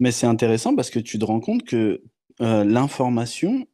Mais 0.00 0.10
c'est 0.10 0.26
intéressant 0.26 0.74
parce 0.74 0.90
que 0.90 0.98
tu 0.98 1.18
te 1.18 1.24
rends 1.24 1.40
compte 1.40 1.64
que 1.64 2.02
l'information 2.40 3.66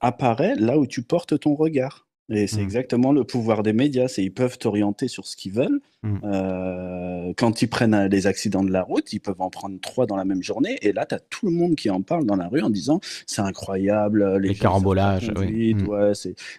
apparaît 0.00 0.54
là 0.56 0.78
où 0.78 0.86
tu 0.86 1.02
portes 1.02 1.38
ton 1.38 1.54
regard. 1.54 2.06
Et 2.28 2.46
c'est 2.46 2.58
mmh. 2.58 2.60
exactement 2.60 3.12
le 3.12 3.24
pouvoir 3.24 3.62
des 3.62 3.72
médias, 3.72 4.08
c'est 4.08 4.22
ils 4.22 4.32
peuvent 4.32 4.56
t'orienter 4.56 5.08
sur 5.08 5.26
ce 5.26 5.36
qu'ils 5.36 5.52
veulent. 5.52 5.80
Mmh. 6.02 6.18
Euh, 6.24 7.32
quand 7.36 7.62
ils 7.62 7.68
prennent 7.68 7.94
euh, 7.94 8.08
les 8.08 8.26
accidents 8.26 8.62
de 8.62 8.70
la 8.70 8.82
route, 8.82 9.12
ils 9.12 9.20
peuvent 9.20 9.40
en 9.40 9.50
prendre 9.50 9.78
trois 9.80 10.06
dans 10.06 10.16
la 10.16 10.24
même 10.24 10.42
journée. 10.42 10.78
Et 10.82 10.92
là, 10.92 11.04
tu 11.04 11.14
as 11.14 11.20
tout 11.20 11.46
le 11.46 11.52
monde 11.52 11.74
qui 11.74 11.90
en 11.90 12.00
parle 12.00 12.24
dans 12.24 12.36
la 12.36 12.48
rue 12.48 12.62
en 12.62 12.70
disant 12.70 13.00
c'est 13.26 13.42
incroyable. 13.42 14.22
Euh, 14.22 14.38
les, 14.38 14.54
carambolages. 14.54 15.32
Oui. 15.36 15.74
Mmh. 15.74 15.88
Ouais, 15.88 16.12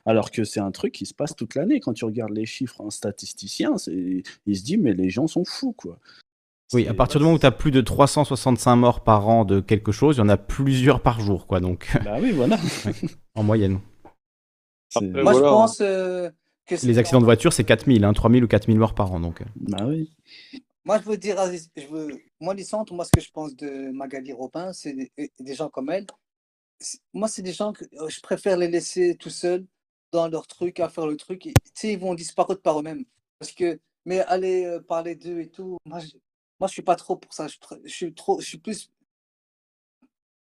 Alors 0.06 0.32
que 0.32 0.44
c'est 0.44 0.60
un 0.60 0.72
truc 0.72 0.94
qui 0.94 1.06
se 1.06 1.14
passe 1.14 1.36
toute 1.36 1.56
l'année. 1.56 1.80
Quand 1.80 1.94
tu 1.94 2.06
regardes 2.06 2.34
les 2.34 2.46
chiffres 2.46 2.82
en 2.82 2.90
statisticien, 2.90 3.76
il 3.88 4.58
se 4.58 4.64
dit 4.64 4.78
mais 4.78 4.94
les 4.94 5.10
gens 5.10 5.28
sont 5.28 5.46
fous. 5.46 5.74
quoi. 5.74 5.98
Oui, 6.74 6.88
à 6.88 6.94
partir 6.94 7.20
du 7.20 7.26
moment 7.26 7.36
où 7.36 7.40
tu 7.40 7.46
as 7.46 7.52
plus 7.52 7.72
de 7.72 7.82
365 7.82 8.76
morts 8.76 9.04
par 9.04 9.28
an 9.28 9.46
de 9.46 9.60
quelque 9.60 9.92
chose, 9.92 10.18
il 10.18 10.20
y 10.20 10.24
en 10.24 10.30
a 10.30 10.38
plusieurs 10.38 11.02
par 11.02 11.20
jour. 11.20 11.48
quoi. 11.48 11.60
Donc... 11.60 11.88
Bah 12.04 12.18
oui, 12.22 12.32
voilà. 12.32 12.58
en 13.36 13.44
moyenne. 13.44 13.80
Moi, 15.02 15.34
je 15.34 15.40
pense 15.40 15.82
euh, 15.82 16.30
que 16.66 16.76
Les 16.86 16.98
accidents 16.98 17.20
de 17.20 17.26
voiture, 17.26 17.54
c'est 17.54 17.64
4000, 17.64 18.04
hein, 18.04 18.14
3000 18.14 18.44
ou 18.44 18.48
4000 18.48 18.78
morts 18.78 18.96
par 18.96 19.12
an. 19.12 19.20
Donc. 19.20 19.42
Euh. 19.42 19.46
Bah 19.56 19.86
oui. 19.88 20.12
Moi, 20.86 21.00
je 21.00 21.06
veux 21.06 21.18
dire, 21.18 21.38
je 21.78 21.88
veux... 21.88 22.20
moi, 22.42 22.54
les 22.54 22.66
centres, 22.66 22.94
moi, 22.94 23.06
ce 23.06 23.12
que 23.12 23.22
je 23.22 23.32
pense 23.32 23.56
de 23.56 23.92
Magali 23.92 24.34
Robin, 24.34 24.74
c'est 24.74 24.94
des, 24.94 25.56
gens 25.56 25.70
comme 25.70 25.90
elle. 25.90 26.06
Moi, 27.14 27.30
c'est 27.30 27.42
des 27.42 27.54
gens 27.54 27.72
que 27.72 27.86
euh, 27.86 28.10
je 28.10 28.20
préfère 28.20 28.58
les 28.58 28.68
laisser 28.68 29.16
tout 29.16 29.30
seuls 29.30 29.66
dans 30.12 30.28
leur 30.28 30.46
truc, 30.46 30.80
à 30.80 30.90
faire 30.90 31.08
le 31.08 31.16
truc. 31.16 31.42
Tu 31.42 31.54
sais, 31.74 31.94
ils 31.94 32.00
vont 32.00 32.14
disparaître 32.14 32.62
par 32.62 32.80
eux-mêmes. 32.80 33.06
Parce 33.40 33.54
que, 33.54 33.80
mais 34.06 34.20
aller 34.22 34.78
parler 34.88 35.16
d'eux 35.16 35.40
et 35.40 35.48
tout, 35.48 35.78
moi, 35.86 36.00
je, 36.00 36.12
moi, 36.60 36.68
je 36.68 36.74
suis 36.74 36.82
pas 36.82 36.96
trop 36.96 37.16
pour 37.16 37.34
ça. 37.34 37.48
Je, 37.48 37.56
je, 37.86 37.94
suis 37.94 38.14
trop, 38.14 38.42
je 38.42 38.46
suis 38.46 38.58
plus 38.58 38.92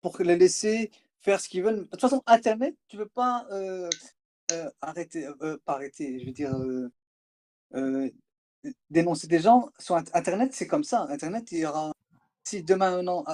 pour 0.02 0.16
les 0.20 0.36
laisser 0.36 0.90
faire 1.20 1.40
ce 1.40 1.48
qu'ils 1.48 1.62
veulent. 1.62 1.80
De 1.80 1.84
toute 1.84 2.00
façon, 2.00 2.22
Internet, 2.26 2.76
tu 2.88 2.96
veux 2.96 3.08
pas 3.08 3.46
arrêter, 4.80 5.26
pas 5.64 5.74
arrêter, 5.74 6.20
je 6.20 6.26
veux 6.26 6.32
dire, 6.32 6.54
dénoncer 8.90 9.26
des 9.26 9.40
gens 9.40 9.68
sur 9.78 9.96
Internet, 9.96 10.50
c'est 10.52 10.66
comme 10.66 10.84
ça. 10.84 11.06
Internet, 11.10 11.50
il 11.52 11.58
y 11.58 11.66
aura. 11.66 11.92
Si 12.44 12.62
demain, 12.62 13.02
non, 13.02 13.24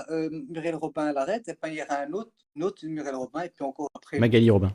Muriel 0.49 0.75
Robin 0.75 1.13
l'arrête, 1.13 1.57
ben, 1.63 1.69
il 1.69 1.77
y 1.77 1.83
aura 1.83 2.01
un 2.01 2.13
autre, 2.13 2.33
un 2.59 2.63
autre 2.63 2.85
Muriel 2.87 3.15
Robin, 3.15 3.43
et 3.43 3.49
puis 3.49 3.65
encore 3.65 3.89
après. 3.95 4.19
Magali 4.19 4.51
Robin. 4.51 4.73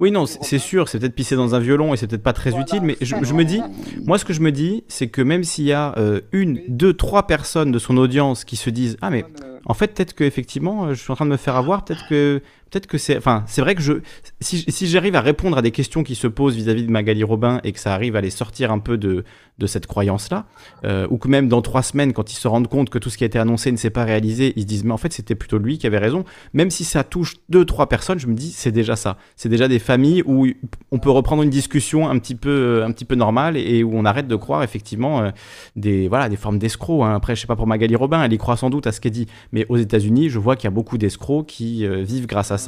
Oui, 0.00 0.10
non, 0.10 0.24
c'est 0.24 0.58
sûr, 0.58 0.88
c'est 0.88 0.98
peut-être 0.98 1.14
pisser 1.14 1.36
dans 1.36 1.54
un 1.54 1.58
violon 1.58 1.92
et 1.92 1.98
c'est 1.98 2.06
peut-être 2.06 2.22
pas 2.22 2.32
très 2.32 2.58
utile, 2.58 2.80
mais 2.80 2.96
je, 3.02 3.14
me 3.34 3.44
dis, 3.44 3.60
moi 4.06 4.16
ce 4.16 4.24
que 4.24 4.32
je 4.32 4.40
me 4.40 4.50
dis, 4.50 4.82
c'est 4.88 5.08
que 5.08 5.20
même 5.20 5.44
s'il 5.44 5.66
y 5.66 5.74
a 5.74 5.94
une, 6.32 6.62
deux, 6.68 6.94
trois 6.94 7.26
personnes 7.26 7.70
de 7.70 7.78
son 7.78 7.98
audience 7.98 8.44
qui 8.44 8.56
se 8.56 8.70
disent, 8.70 8.96
ah 9.02 9.10
mais 9.10 9.26
en 9.66 9.74
fait 9.74 9.88
peut-être 9.88 10.14
que 10.14 10.24
effectivement, 10.24 10.94
je 10.94 11.02
suis 11.02 11.12
en 11.12 11.16
train 11.16 11.26
de 11.26 11.30
me 11.30 11.36
faire 11.36 11.54
avoir, 11.54 11.84
peut-être 11.84 12.08
que 12.08 12.40
peut-être 12.70 12.86
que 12.86 12.98
c'est. 12.98 13.16
Enfin, 13.16 13.44
c'est 13.46 13.60
vrai 13.60 13.74
que 13.74 13.82
je. 13.82 13.94
Si, 14.40 14.64
si 14.68 14.86
j'arrive 14.86 15.16
à 15.16 15.20
répondre 15.20 15.58
à 15.58 15.62
des 15.62 15.70
questions 15.70 16.02
qui 16.02 16.14
se 16.14 16.26
posent 16.26 16.54
vis-à-vis 16.54 16.84
de 16.84 16.90
Magali 16.90 17.24
Robin 17.24 17.60
et 17.64 17.72
que 17.72 17.80
ça 17.80 17.92
arrive 17.92 18.16
à 18.16 18.20
les 18.20 18.30
sortir 18.30 18.70
un 18.70 18.78
peu 18.78 18.96
de, 18.96 19.24
de 19.60 19.66
cette 19.66 19.86
croyance-là, 19.86 20.46
euh, 20.84 21.06
ou 21.10 21.18
que 21.18 21.28
même 21.28 21.46
dans 21.46 21.62
trois 21.62 21.82
semaines, 21.82 22.12
quand 22.12 22.32
ils 22.32 22.36
se 22.36 22.48
rendent 22.48 22.66
compte 22.66 22.90
que 22.90 22.98
tout 22.98 23.10
ce 23.10 23.18
qui 23.18 23.24
a 23.24 23.26
été 23.26 23.38
annoncé 23.38 23.70
ne 23.70 23.76
s'est 23.76 23.90
pas 23.90 24.04
réalisé, 24.04 24.54
ils 24.56 24.62
se 24.62 24.66
disent, 24.66 24.84
mais 24.84 24.92
en 24.92 24.96
fait, 24.96 25.12
c'était 25.12 25.34
plutôt 25.34 25.58
lui 25.58 25.78
qui 25.78 25.86
avait 25.86 25.98
raison. 25.98 26.24
Même 26.54 26.70
si 26.70 26.84
ça 26.84 27.04
touche 27.04 27.36
deux, 27.48 27.64
trois 27.64 27.88
personnes, 27.88 28.18
je 28.18 28.26
me 28.26 28.34
dis, 28.34 28.50
c'est 28.50 28.72
déjà 28.72 28.96
ça. 28.96 29.18
C'est 29.36 29.48
déjà 29.48 29.68
des 29.68 29.78
familles 29.78 30.22
où 30.24 30.46
on 30.90 30.98
peut 30.98 31.10
reprendre 31.10 31.42
une 31.42 31.50
discussion 31.50 32.08
un 32.08 32.18
petit 32.18 32.34
peu, 32.34 32.50
euh, 32.50 32.86
un 32.86 32.90
petit 32.92 33.04
peu 33.04 33.14
normale 33.14 33.56
et 33.56 33.84
où 33.84 33.92
on 33.94 34.04
arrête 34.04 34.26
de 34.26 34.36
croire 34.36 34.62
effectivement 34.62 35.22
euh, 35.22 35.30
des, 35.76 36.08
voilà, 36.08 36.28
des 36.28 36.36
formes 36.36 36.58
d'escrocs. 36.58 37.04
Hein. 37.04 37.14
Après, 37.14 37.36
je 37.36 37.42
sais 37.42 37.46
pas 37.46 37.56
pour 37.56 37.66
Magali 37.66 37.94
Robin, 37.94 38.22
elle 38.24 38.32
y 38.32 38.38
croit 38.38 38.56
sans 38.56 38.70
doute 38.70 38.86
à 38.86 38.92
ce 38.92 39.00
qu'elle 39.00 39.12
dit. 39.12 39.26
Mais 39.52 39.66
aux 39.68 39.76
États-Unis, 39.76 40.30
je 40.30 40.38
vois 40.38 40.56
qu'il 40.56 40.64
y 40.64 40.68
a 40.68 40.72
beaucoup 40.72 40.96
d'escrocs 40.96 41.46
qui 41.46 41.86
vivent 41.86 42.26
grâce 42.26 42.50
à 42.50 42.58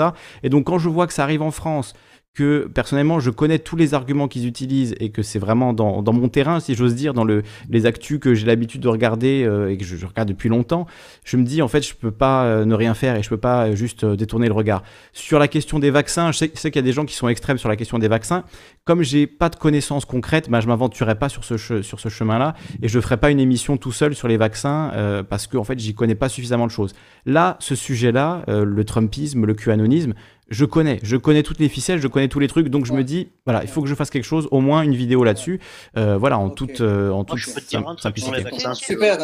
Et 0.42 0.48
donc 0.48 0.64
quand 0.64 0.78
je 0.78 0.88
vois 0.88 1.06
que 1.06 1.12
ça 1.12 1.22
arrive 1.22 1.42
en 1.42 1.50
France, 1.50 1.94
que 2.34 2.66
personnellement 2.72 3.20
je 3.20 3.28
connais 3.28 3.58
tous 3.58 3.76
les 3.76 3.92
arguments 3.92 4.26
qu'ils 4.26 4.46
utilisent 4.46 4.94
et 5.00 5.10
que 5.10 5.22
c'est 5.22 5.38
vraiment 5.38 5.74
dans, 5.74 6.12
mon 6.12 6.28
terrain, 6.28 6.60
si 6.60 6.74
j'ose 6.74 6.94
dire, 6.94 7.12
dans 7.12 7.24
le, 7.24 7.42
les 7.68 7.84
actus 7.84 8.18
que 8.18 8.34
j'ai 8.34 8.46
l'habitude 8.46 8.80
de 8.80 8.88
regarder 8.88 9.44
euh, 9.44 9.70
et 9.70 9.76
que 9.76 9.84
je, 9.84 10.06
regarde 10.06 10.28
depuis 10.28 10.48
longtemps, 10.48 10.86
je 11.24 11.36
me 11.36 11.44
dis 11.44 11.60
en 11.60 11.68
fait 11.68 11.82
je 11.82 11.94
peux 11.94 12.10
pas 12.10 12.44
euh, 12.44 12.64
ne 12.64 12.74
rien 12.74 12.94
faire 12.94 13.16
et 13.16 13.22
je 13.22 13.28
peux 13.28 13.36
pas 13.36 13.66
euh, 13.66 13.74
juste 13.74 14.06
détourner 14.06 14.46
le 14.46 14.54
regard. 14.54 14.82
Sur 15.12 15.38
la 15.38 15.46
question 15.46 15.78
des 15.78 15.90
vaccins, 15.90 16.32
je 16.32 16.38
sais, 16.38 16.48
qu'il 16.48 16.76
y 16.76 16.78
a 16.78 16.82
des 16.82 16.92
gens 16.92 17.04
qui 17.04 17.14
sont 17.14 17.28
extrêmes 17.28 17.58
sur 17.58 17.68
la 17.68 17.76
question 17.76 17.98
des 17.98 18.08
vaccins. 18.08 18.44
Comme 18.84 19.02
j'ai 19.02 19.26
pas 19.26 19.50
de 19.50 19.56
connaissances 19.56 20.06
concrètes, 20.06 20.48
bah, 20.48 20.60
je 20.60 20.68
m'aventurerai 20.68 21.16
pas 21.16 21.28
sur 21.28 21.44
ce, 21.44 21.82
sur 21.82 22.00
ce 22.00 22.08
chemin-là 22.08 22.54
et 22.80 22.88
je 22.88 22.98
ferai 22.98 23.18
pas 23.18 23.30
une 23.30 23.40
émission 23.40 23.76
tout 23.76 23.92
seul 23.92 24.14
sur 24.14 24.26
les 24.26 24.36
vaccins 24.36 24.90
parce 25.28 25.46
que 25.46 25.56
en 25.56 25.64
fait 25.64 25.78
j'y 25.78 25.94
connais 25.94 26.14
pas 26.14 26.28
suffisamment 26.28 26.66
de 26.66 26.72
choses. 26.72 26.94
Là, 27.24 27.56
ce 27.60 27.74
sujet-là, 27.76 28.44
le 28.48 28.84
Trumpisme, 28.84 29.44
le 29.46 29.54
QAnonisme, 29.54 30.14
je 30.52 30.66
connais, 30.66 31.00
je 31.02 31.16
connais 31.16 31.42
toutes 31.42 31.58
les 31.58 31.68
ficelles, 31.70 31.98
je 31.98 32.08
connais 32.08 32.28
tous 32.28 32.38
les 32.38 32.46
trucs, 32.46 32.68
donc 32.68 32.84
je 32.84 32.92
me 32.92 33.02
dis, 33.02 33.32
voilà, 33.46 33.62
il 33.62 33.68
faut 33.68 33.80
que 33.80 33.88
je 33.88 33.94
fasse 33.94 34.10
quelque 34.10 34.24
chose, 34.24 34.48
au 34.50 34.60
moins 34.60 34.82
une 34.82 34.94
vidéo 34.94 35.24
là-dessus, 35.24 35.60
euh, 35.96 36.18
voilà, 36.18 36.38
en 36.38 36.50
toute, 36.50 36.82
euh, 36.82 37.10
en 37.10 37.24
toute 37.24 37.38
simplicité. 37.38 38.44
Super. 38.74 39.16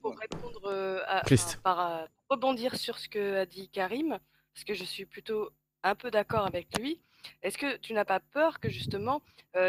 Pour, 0.00 0.16
répondre 0.18 0.60
euh, 0.64 1.00
à, 1.06 1.22
par, 1.62 2.08
rebondir 2.30 2.76
sur 2.76 2.98
ce 2.98 3.08
que 3.08 3.36
a 3.36 3.46
dit 3.46 3.68
Karim, 3.68 4.18
parce 4.54 4.64
que 4.64 4.72
je 4.72 4.84
suis 4.84 5.04
plutôt 5.04 5.50
un 5.84 5.94
peu 5.94 6.10
d'accord 6.10 6.46
avec 6.46 6.66
lui. 6.78 6.98
Est-ce 7.42 7.58
que 7.58 7.76
tu 7.76 7.92
n'as 7.92 8.06
pas 8.06 8.20
peur 8.20 8.58
que 8.58 8.70
justement 8.70 9.22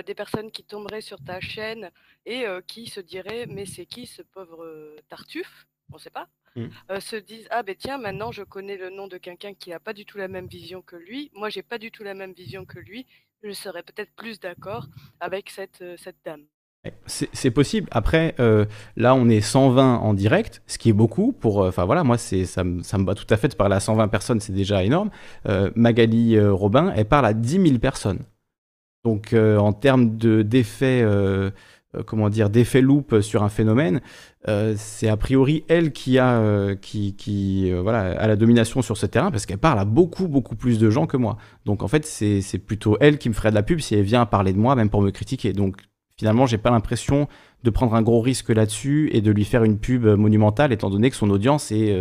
des 0.05 0.13
personnes 0.13 0.51
qui 0.51 0.63
tomberaient 0.63 1.01
sur 1.01 1.21
ta 1.21 1.41
chaîne 1.41 1.89
et 2.25 2.45
qui 2.67 2.87
se 2.87 2.99
diraient 2.99 3.47
mais 3.47 3.65
c'est 3.65 3.85
qui 3.85 4.05
ce 4.05 4.21
pauvre 4.21 4.65
Tartuffe? 5.09 5.67
On 5.91 5.95
ne 5.95 5.99
sait 5.99 6.09
pas. 6.09 6.27
Mmh. 6.55 6.65
Euh, 6.91 6.99
se 6.99 7.15
disent 7.15 7.47
ah 7.51 7.61
ben 7.63 7.75
tiens 7.77 7.97
maintenant 7.97 8.31
je 8.31 8.43
connais 8.43 8.77
le 8.77 8.89
nom 8.89 9.07
de 9.07 9.17
quelqu'un 9.17 9.53
qui 9.53 9.69
n'a 9.69 9.79
pas 9.79 9.93
du 9.93 10.05
tout 10.05 10.17
la 10.17 10.27
même 10.27 10.47
vision 10.47 10.81
que 10.81 10.95
lui 10.95 11.29
moi 11.35 11.49
j'ai 11.49 11.61
pas 11.61 11.77
du 11.77 11.91
tout 11.91 12.03
la 12.03 12.15
même 12.15 12.33
vision 12.33 12.65
que 12.65 12.79
lui 12.79 13.05
je 13.43 13.51
serais 13.51 13.83
peut-être 13.83 14.11
plus 14.15 14.39
d'accord 14.39 14.87
avec 15.19 15.49
cette, 15.49 15.81
euh, 15.81 15.95
cette 15.97 16.17
dame 16.25 16.43
c'est 17.07 17.51
possible. 17.51 17.89
Après, 17.91 18.35
euh, 18.39 18.65
là, 18.95 19.13
on 19.13 19.27
est 19.27 19.41
120 19.41 19.97
en 19.97 20.13
direct, 20.13 20.61
ce 20.65 20.77
qui 20.77 20.87
est 20.87 20.93
beaucoup. 20.93 21.33
Pour, 21.33 21.57
enfin 21.57 21.83
voilà, 21.83 22.05
moi, 22.05 22.17
c'est 22.17 22.45
ça, 22.45 22.63
me, 22.63 22.83
ça 22.83 22.97
me 22.97 23.03
bat 23.03 23.15
tout 23.15 23.27
à 23.29 23.35
fait 23.35 23.49
de 23.49 23.55
parler 23.55 23.75
à 23.75 23.81
120 23.81 24.07
personnes, 24.07 24.39
c'est 24.39 24.53
déjà 24.53 24.81
énorme. 24.81 25.09
Magali 25.75 26.39
Robin, 26.39 26.93
elle 26.95 27.03
parle 27.03 27.25
à 27.25 27.33
10 27.33 27.67
000 27.67 27.79
personnes. 27.79 28.19
Donc, 29.03 29.33
en 29.33 29.73
termes 29.73 30.15
de 30.15 30.41
d'effet, 30.41 31.05
comment 32.05 32.29
dire, 32.29 32.49
d'effet 32.49 32.81
loop 32.81 33.21
sur 33.21 33.43
un 33.43 33.49
phénomène, 33.49 34.01
euh, 34.47 34.75
c'est 34.77 35.09
a 35.09 35.17
priori 35.17 35.63
elle 35.67 35.91
qui 35.91 36.17
a, 36.17 36.39
euh, 36.39 36.75
qui, 36.75 37.15
qui 37.15 37.71
euh, 37.71 37.81
voilà, 37.81 38.19
a 38.19 38.27
la 38.27 38.35
domination 38.35 38.81
sur 38.81 38.95
ce 38.95 39.05
terrain 39.05 39.31
parce 39.31 39.45
qu'elle 39.45 39.57
parle 39.57 39.79
à 39.79 39.85
beaucoup, 39.85 40.27
beaucoup 40.27 40.55
plus 40.55 40.79
de 40.79 40.89
gens 40.89 41.07
que 41.07 41.17
moi. 41.17 41.37
Donc 41.65 41.83
en 41.83 41.87
fait, 41.87 42.05
c'est 42.05 42.59
plutôt 42.59 42.97
elle 43.01 43.17
qui 43.17 43.29
me 43.29 43.33
ferait 43.33 43.49
de 43.49 43.55
la 43.55 43.63
pub 43.63 43.79
si 43.79 43.95
elle 43.95 44.03
vient 44.03 44.25
parler 44.25 44.53
de 44.53 44.59
moi, 44.59 44.75
même 44.75 44.89
pour 44.89 45.01
me 45.01 45.09
critiquer. 45.09 45.51
Donc 45.51 45.77
finalement, 46.17 46.45
j'ai 46.45 46.57
pas 46.57 46.71
l'impression 46.71 47.27
de 47.63 47.69
prendre 47.69 47.95
un 47.95 48.01
gros 48.01 48.21
risque 48.21 48.49
là-dessus 48.49 49.09
et 49.11 49.21
de 49.21 49.31
lui 49.31 49.43
faire 49.43 49.63
une 49.63 49.79
pub 49.79 50.05
monumentale, 50.05 50.71
étant 50.71 50.89
donné 50.89 51.09
que 51.09 51.15
son 51.15 51.29
audience 51.29 51.71
est 51.71 51.93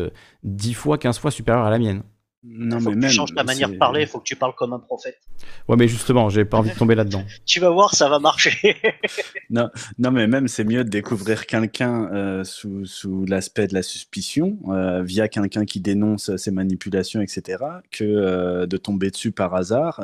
10 0.44 0.74
fois, 0.74 0.98
15 0.98 1.18
fois 1.18 1.30
supérieure 1.30 1.64
à 1.64 1.70
la 1.70 1.78
mienne. 1.78 2.02
Non, 2.44 2.78
faut 2.78 2.90
mais 2.90 2.96
que 2.96 3.06
tu 3.06 3.12
changes 3.12 3.34
ta 3.34 3.42
manière 3.42 3.68
de 3.68 3.76
parler, 3.76 4.02
il 4.02 4.06
faut 4.06 4.20
que 4.20 4.24
tu 4.24 4.36
parles 4.36 4.54
comme 4.56 4.72
un 4.72 4.78
prophète. 4.78 5.18
Ouais, 5.66 5.76
mais 5.76 5.88
justement, 5.88 6.28
j'ai 6.28 6.44
pas 6.44 6.58
envie 6.58 6.70
de 6.70 6.76
tomber 6.76 6.94
là-dedans. 6.94 7.24
tu 7.46 7.58
vas 7.58 7.70
voir, 7.70 7.96
ça 7.96 8.08
va 8.08 8.20
marcher. 8.20 8.76
non, 9.50 9.68
non, 9.98 10.12
mais 10.12 10.28
même 10.28 10.46
c'est 10.46 10.62
mieux 10.62 10.84
de 10.84 10.88
découvrir 10.88 11.46
quelqu'un 11.46 12.08
euh, 12.12 12.44
sous, 12.44 12.86
sous 12.86 13.24
l'aspect 13.26 13.66
de 13.66 13.74
la 13.74 13.82
suspicion, 13.82 14.56
euh, 14.68 15.02
via 15.02 15.26
quelqu'un 15.26 15.64
qui 15.64 15.80
dénonce 15.80 16.36
ses 16.36 16.52
manipulations, 16.52 17.20
etc., 17.20 17.64
que 17.90 18.04
euh, 18.04 18.66
de 18.66 18.76
tomber 18.76 19.10
dessus 19.10 19.32
par 19.32 19.54
hasard 19.54 20.00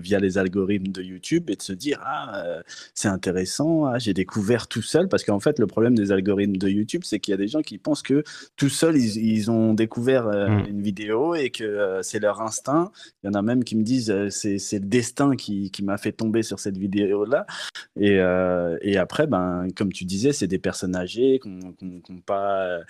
via 0.00 0.20
les 0.20 0.36
algorithmes 0.36 0.92
de 0.92 1.02
YouTube 1.02 1.48
et 1.48 1.56
de 1.56 1.62
se 1.62 1.72
dire 1.72 1.98
ah 2.04 2.42
c'est 2.94 3.08
intéressant, 3.08 3.86
ah, 3.86 3.98
j'ai 3.98 4.12
découvert 4.12 4.68
tout 4.68 4.82
seul, 4.82 5.08
parce 5.08 5.24
qu'en 5.24 5.40
fait 5.40 5.58
le 5.58 5.66
problème 5.66 5.94
des 5.94 6.12
algorithmes 6.12 6.56
de 6.56 6.68
YouTube, 6.68 7.02
c'est 7.04 7.20
qu'il 7.20 7.32
y 7.32 7.34
a 7.34 7.38
des 7.38 7.48
gens 7.48 7.62
qui 7.62 7.78
pensent 7.78 8.02
que 8.02 8.22
tout 8.56 8.68
seul 8.68 8.96
ils, 8.96 9.16
ils 9.16 9.50
ont 9.50 9.72
découvert 9.72 10.26
hmm. 10.26 10.66
une 10.68 10.82
vidéo 10.82 11.34
et 11.34 11.50
que 11.50 11.69
euh, 11.70 12.02
c'est 12.02 12.18
leur 12.18 12.40
instinct. 12.40 12.90
Il 13.22 13.26
y 13.26 13.30
en 13.30 13.34
a 13.34 13.42
même 13.42 13.64
qui 13.64 13.76
me 13.76 13.82
disent 13.82 14.10
euh, 14.10 14.28
c'est 14.30 14.58
le 14.72 14.86
destin 14.86 15.36
qui, 15.36 15.70
qui 15.70 15.82
m'a 15.82 15.96
fait 15.98 16.12
tomber 16.12 16.42
sur 16.42 16.60
cette 16.60 16.76
vidéo-là. 16.76 17.46
Et, 17.98 18.18
euh, 18.18 18.76
et, 18.82 18.96
après, 18.96 19.26
ben, 19.26 19.68
comme 19.76 19.92
tu 19.92 20.04
disais, 20.04 20.32
c'est 20.32 20.46
des 20.46 20.58
personnes 20.58 20.96
âgées 20.96 21.40
qui 21.42 21.48
n'ont 21.48 22.20
pas 22.24 22.80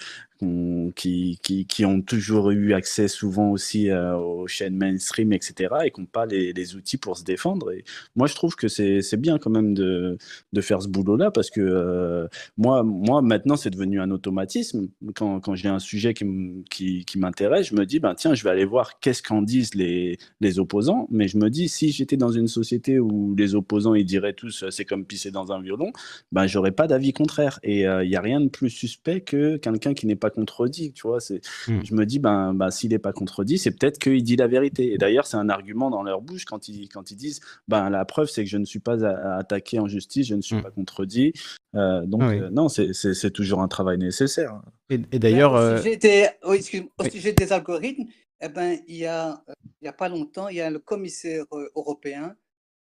qui, 0.41 1.39
qui, 1.43 1.67
qui, 1.67 1.85
ont 1.85 2.01
toujours 2.01 2.51
eu 2.51 2.73
accès 2.73 3.09
souvent 3.09 3.51
aussi 3.51 3.91
euh, 3.91 4.17
aux 4.17 4.47
chaînes 4.47 4.77
mainstream, 4.77 5.33
etc., 5.33 5.75
et 5.85 5.91
qui 5.91 6.01
n'ont 6.01 6.07
pas 6.07 6.27
les, 6.27 6.53
les, 6.53 6.77
outils 6.77 6.97
pour 6.97 7.17
se 7.17 7.25
défendre. 7.25 7.73
Et 7.73 7.85
moi, 8.17 8.27
je 8.27 8.35
trouve 8.35 8.57
que 8.57 8.69
c'est 8.69 9.17
bien 9.17 9.39
quand 9.39 9.51
même 9.51 9.75
de, 9.75 10.17
de 10.53 10.61
faire 10.61 10.81
ce 10.83 10.89
boulot-là, 10.89 11.31
parce 11.31 11.51
que 11.51 11.61
euh, 11.61 12.27
moi, 12.57 12.83
moi, 12.83 13.21
maintenant, 13.23 13.57
c'est 13.57 13.71
devenu 13.71 14.01
un 14.01 14.11
automatisme. 14.11 14.89
Quand, 15.15 15.41
quand 15.41 15.55
j'ai 15.55 15.69
un 15.69 15.79
sujet 15.79 16.15
qui, 16.15 17.05
qui, 17.07 17.19
m'intéresse, 17.19 17.69
je 17.69 17.75
me 17.75 17.85
dis, 17.85 18.01
ben, 18.01 18.15
tiens, 18.15 18.35
je 18.35 18.43
vais 18.45 18.51
aller 18.51 18.65
voir 18.65 18.99
qu'est-ce 19.01 19.23
qu'en 19.23 19.43
disent 19.43 19.75
les, 19.75 20.19
les 20.41 20.59
opposants, 20.59 21.07
mais 21.11 21.29
je 21.29 21.37
me 21.37 21.51
dis, 21.51 21.69
si 21.69 21.91
j'étais 21.91 22.17
dans 22.17 22.33
une 22.33 22.49
société 22.49 22.99
où 22.99 23.35
les 23.37 23.55
opposants, 23.55 23.95
ils 23.95 24.07
diraient 24.07 24.33
tous, 24.33 24.65
c'est 24.71 24.85
comme 24.85 25.05
pisser 25.05 25.31
dans 25.31 25.53
un 25.53 25.61
violon, 25.61 25.93
ben, 26.33 26.47
j'aurais 26.47 26.73
pas 26.73 26.87
d'avis 26.87 27.13
contraire. 27.13 27.61
Et 27.63 27.81
il 27.81 27.87
euh, 27.87 28.07
n'y 28.07 28.17
a 28.17 28.21
rien 28.21 28.41
de 28.41 28.49
plus 28.49 28.71
suspect 28.71 29.21
que 29.21 29.57
quelqu'un 29.59 29.95
qui 29.95 30.07
n'est 30.07 30.17
pas 30.17 30.30
contredit, 30.31 30.93
tu 30.93 31.07
vois. 31.07 31.21
C'est, 31.21 31.41
mmh. 31.69 31.81
Je 31.85 31.95
me 31.95 32.07
dis, 32.07 32.19
ben, 32.19 32.55
ben 32.55 32.71
s'il 32.71 32.91
n'est 32.91 32.99
pas 32.99 33.13
contredit, 33.13 33.59
c'est 33.59 33.71
peut-être 33.71 33.99
qu'il 33.99 34.23
dit 34.23 34.37
la 34.37 34.47
vérité. 34.47 34.93
Et 34.93 34.99
d'ailleurs, 34.99 35.27
c'est 35.27 35.37
un 35.37 35.49
argument 35.49 35.91
dans 35.91 36.03
leur 36.03 36.23
bouche 36.23 36.45
quand 36.45 36.69
ils, 36.69 36.89
quand 36.89 37.11
ils 37.11 37.17
disent, 37.17 37.41
ben, 37.69 37.91
la 37.91 38.05
preuve, 38.05 38.29
c'est 38.29 38.45
que 38.45 38.51
je 38.51 38.59
ne 38.59 38.65
suis 38.65 38.79
pas 38.79 39.05
attaqué 39.37 39.79
en 39.79 39.89
justice, 39.89 40.27
je 40.27 40.35
ne 40.35 40.43
suis 40.43 40.57
mmh. 40.57 40.63
pas 40.63 40.71
contredit. 40.71 41.33
Euh, 41.75 42.05
donc, 42.07 42.23
euh, 42.23 42.51
non, 42.51 42.69
c'est, 42.69 42.93
c'est, 42.93 43.31
toujours 43.31 43.61
un 43.61 43.69
travail 43.69 43.99
nécessaire. 43.99 44.61
Et, 44.89 44.99
d'ailleurs. 44.99 45.55
Au 45.55 45.77
sujet, 45.79 45.97
des, 45.97 46.29
au 46.43 47.05
sujet 47.05 47.33
des 47.33 47.53
algorithmes, 47.53 48.05
eh 48.41 48.49
ben, 48.49 48.79
il 48.89 48.97
y 48.97 49.07
a, 49.07 49.43
il 49.81 49.85
y 49.85 49.89
a 49.89 49.93
pas 49.93 50.09
longtemps, 50.09 50.49
il 50.49 50.57
y 50.57 50.61
a 50.61 50.71
le 50.71 50.79
commissaire 50.79 51.45
européen 51.77 52.35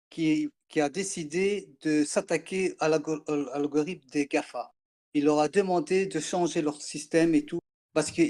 qui, 0.10 0.50
qui 0.68 0.82
a 0.82 0.90
décidé 0.90 1.70
de 1.84 2.04
s'attaquer 2.04 2.76
à 2.80 2.90
l'algorithme 2.90 4.10
des 4.12 4.26
GAFA 4.26 4.73
il 5.14 5.26
leur 5.26 5.40
a 5.40 5.48
demandé 5.48 6.06
de 6.08 6.20
changer 6.20 6.62
leur 6.62 6.82
système 6.82 7.36
et 7.36 7.46
tout, 7.46 7.60
parce 7.94 8.12
que 8.12 8.22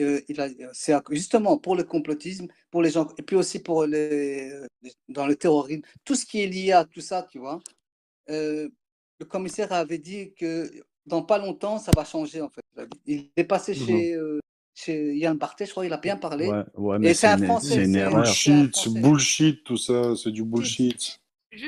euh, 0.00 0.20
c'est 0.72 0.94
justement 1.10 1.58
pour 1.58 1.76
le 1.76 1.84
complotisme, 1.84 2.48
pour 2.70 2.82
les 2.82 2.90
gens, 2.90 3.08
et 3.18 3.22
puis 3.22 3.36
aussi 3.36 3.58
pour 3.58 3.84
les, 3.84 4.50
dans 5.08 5.26
le 5.26 5.36
terrorisme, 5.36 5.82
tout 6.04 6.14
ce 6.14 6.24
qui 6.24 6.42
est 6.42 6.46
lié 6.46 6.72
à 6.72 6.84
tout 6.84 7.00
ça, 7.00 7.26
tu 7.30 7.38
vois. 7.38 7.60
Euh, 8.30 8.68
le 9.18 9.26
commissaire 9.26 9.72
avait 9.72 9.98
dit 9.98 10.32
que 10.32 10.70
dans 11.06 11.22
pas 11.22 11.38
longtemps, 11.38 11.78
ça 11.78 11.92
va 11.94 12.04
changer, 12.04 12.40
en 12.40 12.48
fait. 12.48 12.62
Il 13.06 13.30
est 13.36 13.44
passé 13.44 13.72
mmh 13.72 13.86
chez, 13.86 14.14
euh, 14.14 14.38
chez 14.74 15.16
Yann 15.16 15.36
Barthé, 15.36 15.66
je 15.66 15.72
crois, 15.72 15.84
il 15.84 15.92
a 15.92 15.98
bien 15.98 16.16
parlé. 16.16 16.50
Ouais, 16.74 16.98
mais 16.98 17.12
c'est 17.12 17.26
un 17.26 17.38
français. 17.38 17.74
C'est 17.74 17.84
une 17.84 18.08
Bullshit, 18.08 18.88
bullshit, 18.88 19.64
tout 19.64 19.76
ça, 19.76 20.16
c'est 20.16 20.30
du 20.30 20.44
bullshit 20.44 21.20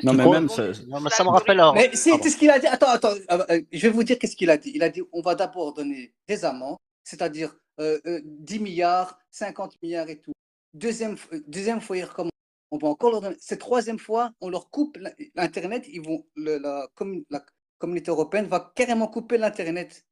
non, 0.03 0.13
mais 0.13 0.29
même 0.29 0.49
ça, 0.49 0.73
ça 0.75 1.25
me 1.25 1.31
rappelle. 1.31 1.61
Mais 1.75 1.91
c'est 1.95 2.17
ce 2.29 2.37
qu'il 2.37 2.51
a 2.51 2.59
dit. 2.59 2.67
Attends, 2.67 2.91
attends, 2.91 3.15
euh, 3.31 3.45
euh, 3.51 3.61
je 3.73 3.81
vais 3.81 3.89
vous 3.89 4.05
dire 4.05 4.19
qu'est-ce 4.19 4.37
qu'il 4.37 4.51
a 4.51 4.57
dit. 4.57 4.73
Il 4.75 4.83
a 4.83 4.89
dit 4.89 5.03
on 5.13 5.23
va 5.23 5.35
d'abord 5.35 5.75
donner 5.75 6.15
des 6.29 6.45
amendes, 6.45 6.77
c'est-à-dire 7.03 7.57
10 7.79 7.85
euh, 7.85 8.61
milliards, 8.61 9.19
50 9.31 9.83
milliards 9.83 10.09
et 10.09 10.21
tout. 10.21 10.33
Deuxième, 10.75 11.17
deuxième 11.47 11.81
faut 11.81 11.95
y 11.95 12.03
recommencer. 12.03 12.31
on 12.71 12.79
va 12.79 12.89
encore 12.89 13.11
leur 13.11 13.21
donner. 13.21 13.37
Cette 13.41 13.61
troisième 13.61 13.99
fois, 13.99 14.33
on 14.41 14.49
leur 14.49 14.71
coupe 14.71 14.99
l'Internet. 15.35 15.85
Ils 15.89 16.01
vont, 16.01 16.25
la, 16.37 16.59
la, 16.59 17.45
communauté 17.79 18.11
européenne 18.11 18.47
va 18.47 18.73
carrément 18.75 19.09
couper 19.09 19.37
l'Internet. 19.37 20.07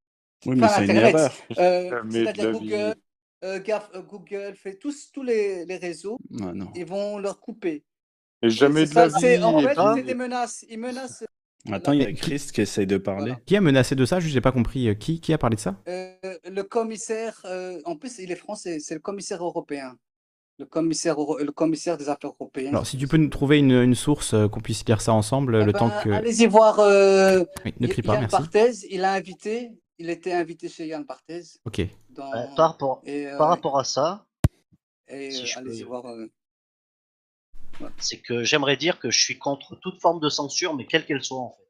Oui, 0.47 0.57
mais 0.57 0.68
c'est. 0.68 1.58
Euh, 1.58 2.02
c'est-à-dire 2.10 2.52
Google, 2.52 2.94
euh, 3.44 3.60
euh, 3.65 4.02
Google, 4.02 4.55
fait 4.55 4.76
tous, 4.76 5.12
tous 5.12 5.23
les, 5.23 5.65
les 5.65 5.76
réseaux. 5.76 6.18
Ils 6.74 6.86
vont 6.86 7.18
leur 7.18 7.40
couper. 7.40 7.84
Et 8.42 8.50
jamais 8.50 8.86
de 8.86 8.94
la 8.94 9.08
vie. 9.08 9.14
En 9.42 9.60
fait, 9.60 9.74
c'est 9.96 10.02
des 10.02 10.14
menaces. 10.14 10.64
Ils 10.68 10.78
menacent. 10.78 11.24
Attends, 11.70 11.92
il 11.92 12.02
y 12.02 12.06
a 12.06 12.12
Christ 12.12 12.52
qui 12.52 12.62
essaye 12.62 12.86
de 12.86 12.96
parler. 12.96 13.34
Qui 13.44 13.56
a 13.56 13.60
menacé 13.60 13.94
de 13.94 14.04
ça? 14.06 14.18
Je 14.18 14.32
n'ai 14.32 14.40
pas 14.40 14.52
compris. 14.52 14.96
Qui, 14.98 15.20
qui 15.20 15.32
a 15.32 15.38
parlé 15.38 15.56
de 15.56 15.60
ça? 15.60 15.76
Le 15.86 16.62
commissaire, 16.62 17.44
en 17.84 17.96
plus, 17.96 18.18
il 18.18 18.32
est 18.32 18.36
français, 18.36 18.78
c'est 18.80 18.94
le 18.94 19.00
commissaire 19.00 19.44
européen 19.44 19.96
le 20.60 20.66
commissaire, 20.66 21.16
le 21.18 21.50
commissaire 21.50 21.96
des 21.96 22.08
affaires 22.08 22.30
européennes. 22.38 22.68
Alors, 22.68 22.86
si 22.86 22.96
tu 22.96 23.08
peux 23.08 23.16
nous 23.16 23.28
trouver 23.28 23.58
une, 23.58 23.72
une 23.72 23.94
source 23.94 24.34
euh, 24.34 24.46
qu'on 24.46 24.60
puisse 24.60 24.84
lire 24.86 25.00
ça 25.00 25.12
ensemble, 25.12 25.58
eh 25.60 25.64
le 25.64 25.72
ben, 25.72 25.78
temps 25.78 25.90
que. 26.04 26.10
Allez-y 26.10 26.46
voir. 26.46 26.78
Euh, 26.78 27.42
ne 27.80 27.86
crie 27.88 28.02
pas, 28.02 28.20
merci. 28.20 28.36
Barthez, 28.36 28.72
il 28.90 29.04
a 29.04 29.14
invité, 29.14 29.70
il 29.98 30.10
était 30.10 30.32
invité 30.32 30.68
chez 30.68 30.86
Yann 30.86 31.04
Barthez. 31.04 31.42
Ok. 31.64 31.80
Dans, 32.10 32.30
par, 32.54 32.72
rapport, 32.72 33.02
euh, 33.08 33.38
par 33.38 33.48
rapport 33.48 33.78
à 33.78 33.84
ça, 33.84 34.26
et, 35.08 35.30
si 35.30 35.52
allez-y 35.56 35.82
voir. 35.82 36.04
C'est 37.99 38.18
que 38.18 38.44
j'aimerais 38.44 38.76
dire 38.76 38.99
que 38.99 39.10
je 39.10 39.20
suis 39.20 39.39
contre 39.39 39.76
toute 39.76 40.00
forme 40.00 40.20
de 40.20 40.28
censure, 40.28 40.75
mais 40.75 40.86
quelle 40.86 41.05
qu'elle 41.07 41.23
soit 41.23 41.39
en 41.39 41.50
fait. 41.50 41.60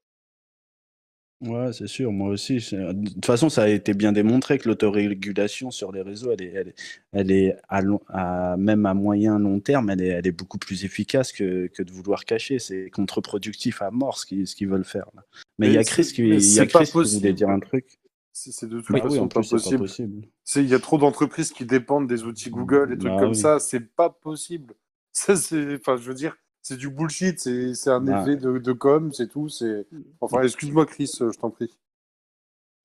Ouais, 1.43 1.73
c'est 1.73 1.87
sûr, 1.87 2.13
moi 2.13 2.29
aussi. 2.29 2.57
De 2.57 3.09
toute 3.15 3.25
façon, 3.25 3.49
ça 3.49 3.63
a 3.63 3.69
été 3.69 3.95
bien 3.95 4.13
démontré 4.13 4.59
que 4.59 4.69
l'autorégulation 4.69 5.71
sur 5.71 5.91
les 5.91 6.03
réseaux, 6.03 6.33
elle 6.33 6.43
est, 6.43 6.53
elle 6.53 6.69
est, 6.69 6.75
elle 7.13 7.31
est 7.31 7.57
à, 7.71 7.81
à, 8.11 8.57
même 8.59 8.85
à 8.85 8.93
moyen 8.93 9.39
long 9.39 9.59
terme, 9.59 9.89
elle 9.89 10.03
est, 10.03 10.09
elle 10.09 10.27
est 10.27 10.33
beaucoup 10.33 10.59
plus 10.59 10.85
efficace 10.85 11.33
que, 11.33 11.69
que 11.69 11.83
de 11.83 11.91
vouloir 11.93 12.27
cacher. 12.27 12.59
C'est 12.59 12.91
contre-productif 12.91 13.81
à 13.81 13.91
mort 13.91 14.19
ce 14.19 14.27
qu'ils 14.27 14.47
ce 14.47 14.55
qu'ils 14.55 14.69
veulent 14.69 14.85
faire. 14.85 15.07
Là. 15.15 15.25
Mais 15.59 15.69
il 15.69 15.73
y 15.73 15.79
a 15.79 15.85
Chris 15.85 16.13
qui, 16.15 16.29
il 16.29 16.41
y 16.41 16.61
a 16.61 16.67
Chris 16.67 16.85
qui 16.85 17.17
voulait 17.17 17.33
dire 17.33 17.49
un 17.49 17.61
truc. 17.61 17.87
C'est 18.33 18.69
de 18.69 18.81
toute 18.81 18.93
bah 18.93 19.01
façon 19.01 19.29
pas, 19.29 19.41
possible. 19.41 20.29
Il 20.57 20.69
y 20.69 20.75
a 20.75 20.79
trop 20.79 20.99
d'entreprises 20.99 21.53
qui 21.53 21.65
dépendent 21.65 22.07
des 22.07 22.25
outils 22.25 22.51
Google 22.51 22.93
et 22.93 22.99
trucs 22.99 23.13
bah 23.13 23.19
comme 23.19 23.35
ça. 23.35 23.59
C'est 23.59 23.81
pas 23.81 24.11
possible. 24.11 24.75
Ça, 25.21 25.35
enfin, 25.35 25.97
je 25.97 26.09
veux 26.09 26.15
dire, 26.15 26.35
c'est 26.63 26.79
du 26.79 26.89
bullshit, 26.89 27.39
c'est 27.39 27.91
un 27.91 28.07
effet 28.07 28.37
de, 28.37 28.57
de 28.57 28.73
com, 28.73 29.13
c'est 29.13 29.29
tout. 29.29 29.51
C'est 29.51 29.87
enfin, 30.21 30.43
excuse-moi 30.43 30.87
Chris, 30.87 31.13
je 31.19 31.39
t'en 31.39 31.51
prie. 31.51 31.71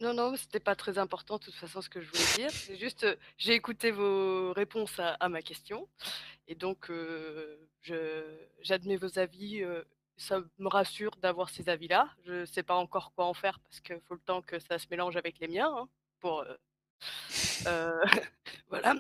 Non, 0.02 0.14
non, 0.14 0.36
c'était 0.36 0.60
pas 0.60 0.76
très 0.76 0.98
important 0.98 1.38
de 1.38 1.46
toute 1.46 1.56
façon 1.56 1.82
ce 1.82 1.90
que 1.90 2.02
je 2.02 2.10
voulais 2.10 2.36
dire. 2.36 2.52
C'est 2.52 2.76
juste, 2.76 3.08
j'ai 3.38 3.54
écouté 3.54 3.92
vos 3.92 4.52
réponses 4.52 5.00
à, 5.00 5.30
ma 5.30 5.42
question 5.42 5.88
et 6.50 6.56
donc 6.56 6.90
euh, 6.90 7.70
j'admets 8.62 8.98
vos 8.98 9.18
avis. 9.18 9.64
Euh, 9.64 9.84
ça 10.18 10.42
me 10.60 10.68
rassure 10.68 11.16
d'avoir 11.22 11.50
ces 11.50 11.70
avis-là. 11.70 12.10
Je 12.26 12.44
sais 12.44 12.64
pas 12.64 12.76
encore 12.76 13.14
quoi 13.14 13.26
en 13.26 13.34
faire 13.34 13.60
parce 13.60 13.80
qu'il 13.80 14.02
faut 14.02 14.16
le 14.16 14.20
temps 14.20 14.42
que 14.42 14.60
ça 14.60 14.78
se 14.78 14.88
mélange 14.92 15.16
avec 15.16 15.40
les 15.40 15.48
miens 15.48 15.74
hein, 15.74 15.88
pour 16.20 16.42
euh, 16.42 16.56
euh 17.68 18.04
voilà. 18.70 18.96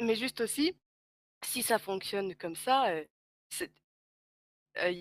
Mais 0.00 0.16
juste 0.16 0.42
aussi, 0.42 0.74
si 1.44 1.62
ça 1.62 1.78
fonctionne 1.78 2.34
comme 2.34 2.56
ça, 2.56 2.86
c'est 3.50 3.70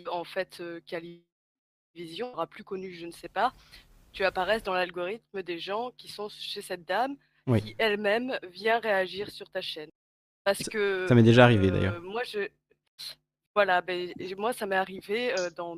en 0.08 0.24
fait, 0.24 0.62
Calivision 0.86 2.34
aura 2.34 2.48
plus 2.48 2.64
connu, 2.64 2.94
je 2.94 3.06
ne 3.06 3.12
sais 3.12 3.30
pas, 3.30 3.54
tu 4.12 4.26
apparaisses 4.26 4.64
dans 4.64 4.74
l'algorithme 4.74 5.42
des 5.44 5.60
gens 5.60 5.92
qui 5.98 6.10
sont 6.10 6.30
chez 6.30 6.62
cette 6.62 6.86
dame, 6.86 7.16
qui 7.60 7.76
elle-même 7.78 8.38
vient 8.52 8.80
réagir 8.80 9.30
sur 9.30 9.50
ta 9.50 9.62
chaîne. 9.62 9.90
Parce 10.44 10.64
que 10.64 11.06
ça 11.08 11.16
m'est 11.16 11.24
déjà 11.24 11.44
arrivé 11.44 11.72
d'ailleurs. 11.72 12.02
Moi, 12.02 12.24
je, 12.24 12.50
voilà, 13.56 13.82
ben, 13.82 14.12
moi 14.38 14.54
ça 14.54 14.66
m'est 14.66 14.76
arrivé 14.76 15.34
dans 15.56 15.78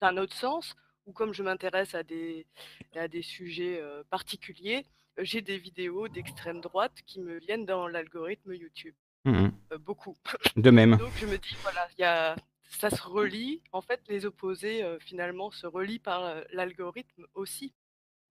un 0.00 0.16
autre 0.16 0.34
sens 0.34 0.74
où 1.06 1.12
comme 1.12 1.32
je 1.32 1.42
m'intéresse 1.42 1.94
à 1.94 2.02
des 2.02 2.46
à 2.94 3.08
des 3.08 3.22
sujets 3.22 3.82
particuliers, 4.10 4.84
j'ai 5.18 5.40
des 5.40 5.58
vidéos 5.58 6.08
d'extrême 6.08 6.60
droite 6.60 6.96
qui 7.06 7.20
me 7.20 7.38
viennent 7.38 7.66
dans 7.66 7.88
l'algorithme 7.88 8.54
YouTube. 8.54 8.94
Mmh 9.24 9.48
beaucoup. 9.84 10.16
De 10.56 10.70
même. 10.70 10.96
Donc 10.96 11.12
je 11.16 11.26
me 11.26 11.38
dis 11.38 11.56
voilà, 11.62 11.86
il 11.96 12.02
y 12.02 12.04
a 12.04 12.36
ça 12.78 12.90
se 12.90 13.02
relie. 13.02 13.62
En 13.72 13.80
fait, 13.80 14.00
les 14.08 14.24
opposés, 14.24 14.82
finalement, 15.00 15.50
se 15.50 15.66
relient 15.66 15.98
par 15.98 16.34
l'algorithme 16.52 17.26
aussi. 17.34 17.72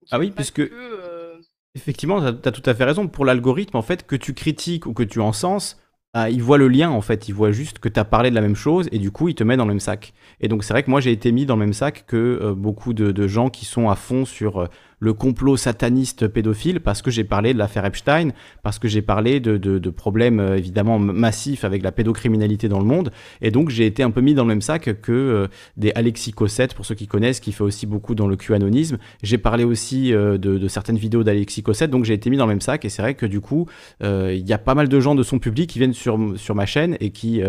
ah 0.09 0.19
oui, 0.19 0.31
puisque... 0.31 0.61
Effectivement, 1.73 2.19
tu 2.33 2.47
as, 2.47 2.51
tout 2.51 2.69
à 2.69 2.73
fait 2.73 2.83
raison. 2.83 3.07
Pour 3.07 3.23
l'algorithme, 3.23 3.77
en 3.77 3.81
fait, 3.81 4.05
que 4.05 4.15
tu 4.15 4.33
critiques 4.33 4.85
ou 4.85 4.93
que 4.93 5.03
tu 5.03 5.21
encenses, 5.21 5.79
bah, 6.13 6.29
il 6.29 6.43
voit 6.43 6.57
le 6.57 6.67
lien, 6.67 6.89
en 6.89 7.01
fait. 7.01 7.29
Il 7.29 7.33
voit 7.33 7.51
juste 7.51 7.79
que 7.79 7.87
tu 7.87 7.99
as 7.99 8.03
parlé 8.03 8.29
de 8.29 8.35
la 8.35 8.41
même 8.41 8.55
chose 8.55 8.89
et 8.91 8.99
du 8.99 9.11
coup, 9.11 9.29
il 9.29 9.35
te 9.35 9.43
met 9.43 9.55
dans 9.55 9.65
le 9.65 9.69
même 9.69 9.79
sac. 9.79 10.13
Et 10.41 10.47
donc, 10.47 10.63
c'est 10.63 10.73
vrai 10.73 10.83
que 10.83 10.89
moi, 10.89 10.99
j'ai 10.99 11.11
été 11.11 11.31
mis 11.31 11.45
dans 11.45 11.55
le 11.55 11.61
même 11.61 11.73
sac 11.73 12.05
que 12.07 12.51
beaucoup 12.53 12.93
de, 12.93 13.11
de, 13.11 13.27
gens 13.27 13.49
qui 13.49 13.65
sont 13.65 13.89
à 13.89 13.95
fond 13.95 14.25
sur 14.25 14.67
le 15.01 15.13
complot 15.13 15.57
sataniste 15.57 16.27
pédophile 16.27 16.79
parce 16.79 17.01
que 17.01 17.11
j'ai 17.11 17.23
parlé 17.23 17.53
de 17.53 17.57
l'affaire 17.57 17.85
Epstein, 17.85 18.29
parce 18.63 18.79
que 18.79 18.87
j'ai 18.87 19.01
parlé 19.01 19.39
de, 19.39 19.57
de, 19.57 19.89
problèmes 19.89 20.39
euh, 20.39 20.57
évidemment 20.57 20.99
massifs 20.99 21.65
avec 21.65 21.81
la 21.81 21.91
pédocriminalité 21.91 22.69
dans 22.69 22.79
le 22.79 22.85
monde. 22.85 23.11
Et 23.41 23.49
donc 23.51 23.69
j'ai 23.69 23.87
été 23.87 24.03
un 24.03 24.11
peu 24.11 24.21
mis 24.21 24.35
dans 24.35 24.43
le 24.43 24.49
même 24.49 24.61
sac 24.61 25.01
que 25.01 25.11
euh, 25.11 25.47
des 25.75 25.91
Alexis 25.95 26.31
Cossette, 26.31 26.75
pour 26.75 26.85
ceux 26.85 26.93
qui 26.95 27.07
connaissent, 27.07 27.39
qui 27.39 27.51
fait 27.51 27.63
aussi 27.63 27.87
beaucoup 27.87 28.13
dans 28.13 28.27
le 28.27 28.35
QAnonisme. 28.35 28.99
J'ai 29.23 29.39
parlé 29.39 29.63
aussi 29.63 30.13
euh, 30.13 30.37
de, 30.37 30.67
certaines 30.67 30.97
vidéos 30.97 31.23
d'Alexis 31.23 31.63
Cossette, 31.63 31.89
donc 31.89 32.05
j'ai 32.05 32.13
été 32.13 32.29
mis 32.29 32.37
dans 32.37 32.45
le 32.45 32.51
même 32.51 32.61
sac. 32.61 32.85
Et 32.85 32.89
c'est 32.89 33.01
vrai 33.01 33.15
que 33.15 33.25
du 33.25 33.41
coup, 33.41 33.65
il 34.01 34.47
y 34.47 34.53
a 34.53 34.59
pas 34.59 34.75
mal 34.75 34.87
de 34.87 34.99
gens 34.99 35.15
de 35.15 35.23
son 35.23 35.39
public 35.39 35.69
qui 35.69 35.79
viennent 35.79 35.93
sur, 35.93 36.19
sur 36.35 36.53
ma 36.53 36.67
chaîne 36.67 36.95
et 36.99 37.09
qui 37.09 37.41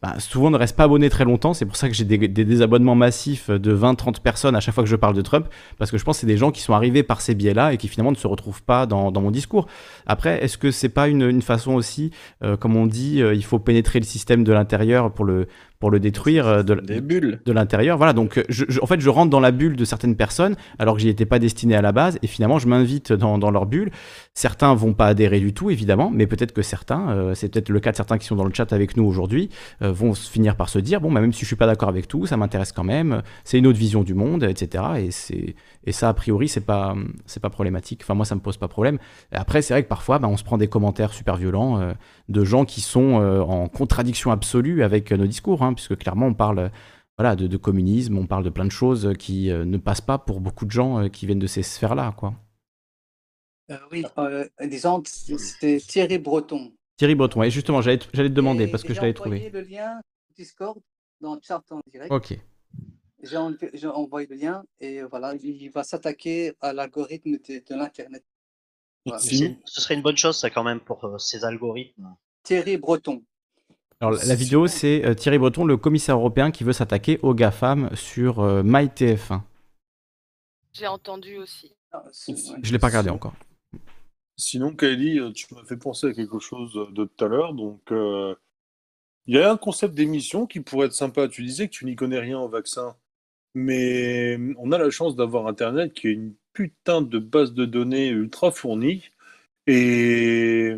bah, 0.00 0.14
souvent 0.18 0.50
ne 0.50 0.56
restent 0.56 0.76
pas 0.76 0.84
abonnés 0.84 1.10
très 1.10 1.24
longtemps. 1.24 1.54
C'est 1.54 1.66
pour 1.66 1.76
ça 1.76 1.88
que 1.88 1.94
j'ai 1.94 2.04
des, 2.04 2.28
des 2.28 2.44
désabonnements 2.44 2.94
massifs 2.94 3.50
de 3.50 3.76
20-30 3.76 4.20
personnes 4.20 4.54
à 4.54 4.60
chaque 4.60 4.74
fois 4.74 4.84
que 4.84 4.90
je 4.90 4.96
parle 4.96 5.14
de 5.14 5.22
Trump, 5.22 5.46
parce 5.78 5.90
que 5.90 5.98
je 5.98 6.04
pense 6.04 6.16
que 6.16 6.20
c'est 6.20 6.26
des 6.26 6.36
gens 6.36 6.52
qui 6.52 6.62
sont 6.62 6.74
arrivés 6.74 6.99
par 7.02 7.20
ces 7.20 7.34
biais-là 7.34 7.72
et 7.72 7.76
qui 7.76 7.88
finalement 7.88 8.12
ne 8.12 8.16
se 8.16 8.26
retrouvent 8.26 8.62
pas 8.62 8.86
dans, 8.86 9.12
mon 9.12 9.30
discours. 9.30 9.66
Après, 10.06 10.42
est-ce 10.42 10.58
que 10.58 10.70
c'est 10.70 10.88
pas 10.88 11.08
une, 11.08 11.42
façon 11.42 11.72
aussi, 11.72 12.10
euh, 12.42 12.56
comme 12.56 12.76
on 12.76 12.86
dit, 12.86 13.22
euh, 13.22 13.34
il 13.34 13.44
faut 13.44 13.58
pénétrer 13.58 13.98
le 13.98 14.04
système 14.04 14.44
de 14.44 14.52
l'intérieur 14.52 15.12
pour 15.12 15.24
le, 15.24 15.46
pour 15.80 15.90
le 15.90 15.98
détruire 15.98 16.46
euh, 16.46 16.62
de, 16.62 16.74
de 16.74 17.52
l'intérieur. 17.52 17.96
Voilà, 17.96 18.12
donc 18.12 18.36
euh, 18.38 18.44
je, 18.50 18.64
en 18.80 18.86
fait, 18.86 19.00
je 19.00 19.08
rentre 19.08 19.30
dans 19.30 19.40
la 19.40 19.50
bulle 19.50 19.76
de 19.76 19.84
certaines 19.86 20.14
personnes 20.14 20.54
alors 20.78 20.94
que 20.94 21.00
j'y 21.00 21.08
étais 21.08 21.24
pas 21.24 21.38
destiné 21.38 21.74
à 21.74 21.82
la 21.82 21.90
base 21.90 22.18
et 22.22 22.26
finalement, 22.26 22.58
je 22.58 22.68
m'invite 22.68 23.12
dans, 23.12 23.38
dans, 23.38 23.50
leur 23.50 23.64
bulle. 23.64 23.90
Certains 24.34 24.74
vont 24.74 24.92
pas 24.92 25.06
adhérer 25.06 25.40
du 25.40 25.54
tout, 25.54 25.70
évidemment, 25.70 26.10
mais 26.12 26.26
peut-être 26.26 26.52
que 26.52 26.60
certains, 26.60 27.10
euh, 27.10 27.34
c'est 27.34 27.48
peut-être 27.48 27.70
le 27.70 27.80
cas 27.80 27.92
de 27.92 27.96
certains 27.96 28.18
qui 28.18 28.26
sont 28.26 28.36
dans 28.36 28.44
le 28.44 28.52
chat 28.52 28.72
avec 28.72 28.96
nous 28.96 29.04
aujourd'hui, 29.04 29.48
vont 29.80 30.14
finir 30.14 30.56
par 30.56 30.68
se 30.68 30.78
dire 30.78 31.00
bon, 31.00 31.10
bah, 31.10 31.20
même 31.20 31.32
si 31.32 31.40
je 31.40 31.46
suis 31.46 31.56
pas 31.56 31.66
d'accord 31.66 31.88
avec 31.88 32.06
tout, 32.06 32.26
ça 32.26 32.36
m'intéresse 32.36 32.72
quand 32.72 32.84
même, 32.84 33.22
c'est 33.44 33.58
une 33.58 33.66
autre 33.66 33.78
vision 33.78 34.02
du 34.02 34.14
monde, 34.14 34.44
etc. 34.44 34.84
Et, 34.98 35.10
c'est, 35.10 35.54
et 35.84 35.92
ça, 35.92 36.10
a 36.10 36.14
priori, 36.14 36.48
c'est 36.48 36.60
pas, 36.60 36.94
c'est 37.24 37.40
pas 37.40 37.48
problématique. 37.48 38.00
Enfin, 38.02 38.14
moi, 38.14 38.26
ça 38.26 38.34
me 38.34 38.40
pose 38.40 38.58
pas 38.58 38.68
problème. 38.68 38.98
après, 39.32 39.62
c'est 39.62 39.72
vrai 39.72 39.82
que 39.82 39.88
parfois, 39.88 40.18
bah, 40.18 40.28
on 40.28 40.36
se 40.36 40.44
prend 40.44 40.58
des 40.58 40.68
commentaires 40.68 41.14
super 41.14 41.36
violents 41.36 41.80
de 42.28 42.44
gens 42.44 42.64
qui 42.64 42.82
sont 42.82 43.14
en 43.48 43.68
contradiction 43.68 44.30
absolue 44.30 44.82
avec 44.82 45.10
nos 45.12 45.26
discours. 45.26 45.62
Hein. 45.62 45.69
Hein, 45.70 45.74
puisque 45.74 45.96
clairement 45.96 46.26
on 46.26 46.34
parle 46.34 46.70
voilà, 47.18 47.36
de, 47.36 47.56
communisme, 47.56 48.16
on 48.16 48.26
parle 48.26 48.44
de 48.44 48.50
plein 48.50 48.64
de 48.64 48.70
choses 48.70 49.12
qui 49.18 49.50
euh, 49.50 49.64
ne 49.64 49.76
passent 49.76 50.00
pas 50.00 50.18
pour 50.18 50.40
beaucoup 50.40 50.64
de 50.64 50.70
gens 50.70 51.00
euh, 51.00 51.08
qui 51.08 51.26
viennent 51.26 51.38
de 51.38 51.46
ces 51.46 51.62
sphères-là. 51.62 52.14
quoi. 52.16 52.34
Euh, 53.70 53.76
oui, 53.92 54.04
disons, 54.68 55.02
c'était 55.04 55.78
Thierry 55.78 56.18
Breton. 56.18 56.72
Thierry 56.96 57.14
Breton, 57.14 57.42
et 57.42 57.50
justement, 57.50 57.82
j'allais 57.82 57.98
te 57.98 58.28
demander 58.28 58.68
parce 58.68 58.82
que 58.82 58.94
je 58.94 59.00
l'avais 59.00 59.14
trouvé. 59.14 59.38
J'ai 59.38 59.46
envoyé 59.46 59.64
le 59.64 59.68
lien 59.68 60.00
Discord 60.34 60.80
dans 61.20 61.34
le 61.34 61.40
chat 61.42 61.62
en 61.70 61.80
direct. 61.92 62.10
Ok. 62.10 62.38
J'ai 63.22 63.86
envoyé 63.86 64.26
le 64.26 64.36
lien 64.36 64.64
et 64.80 65.02
voilà, 65.02 65.34
il 65.34 65.70
va 65.70 65.84
s'attaquer 65.84 66.54
à 66.60 66.72
l'algorithme 66.72 67.32
de, 67.32 67.74
l'Internet. 67.74 68.24
Ce 69.18 69.80
serait 69.80 69.94
une 69.94 70.02
bonne 70.02 70.16
chose, 70.16 70.38
ça, 70.38 70.48
quand 70.48 70.64
même, 70.64 70.80
pour 70.80 71.20
ces 71.20 71.44
algorithmes. 71.44 72.16
Thierry 72.42 72.78
Breton. 72.78 73.22
Alors, 74.02 74.18
la 74.26 74.34
vidéo, 74.34 74.66
c'est 74.66 75.04
euh, 75.04 75.14
Thierry 75.14 75.38
Breton, 75.38 75.66
le 75.66 75.76
commissaire 75.76 76.16
européen, 76.16 76.50
qui 76.50 76.64
veut 76.64 76.72
s'attaquer 76.72 77.18
aux 77.22 77.34
GAFAM 77.34 77.94
sur 77.94 78.40
euh, 78.40 78.62
MyTF1. 78.62 79.42
J'ai 80.72 80.86
entendu 80.86 81.36
aussi. 81.36 81.74
Ah, 81.92 82.02
je 82.10 82.32
ne 82.32 82.72
l'ai 82.72 82.78
pas 82.78 82.86
regardé 82.86 83.10
encore. 83.10 83.34
Sinon, 84.38 84.74
Kylie, 84.74 85.18
euh, 85.18 85.32
tu 85.32 85.54
m'as 85.54 85.64
fait 85.64 85.76
penser 85.76 86.06
à 86.06 86.12
quelque 86.14 86.38
chose 86.38 86.72
de 86.92 87.04
tout 87.04 87.24
à 87.24 87.28
l'heure. 87.28 87.52
Donc, 87.52 87.82
il 87.90 89.36
y 89.36 89.38
a 89.38 89.52
un 89.52 89.58
concept 89.58 89.94
d'émission 89.94 90.46
qui 90.46 90.60
pourrait 90.60 90.86
être 90.86 90.94
sympa. 90.94 91.28
Tu 91.28 91.42
disais 91.42 91.68
que 91.68 91.72
tu 91.72 91.84
n'y 91.84 91.94
connais 91.94 92.20
rien 92.20 92.38
au 92.38 92.48
vaccin. 92.48 92.96
Mais 93.54 94.38
on 94.56 94.72
a 94.72 94.78
la 94.78 94.88
chance 94.88 95.14
d'avoir 95.14 95.46
Internet 95.46 95.92
qui 95.92 96.08
est 96.08 96.12
une 96.12 96.34
putain 96.54 97.02
de 97.02 97.18
base 97.18 97.52
de 97.52 97.66
données 97.66 98.08
ultra 98.08 98.50
fournie. 98.50 99.10
Et 99.66 100.74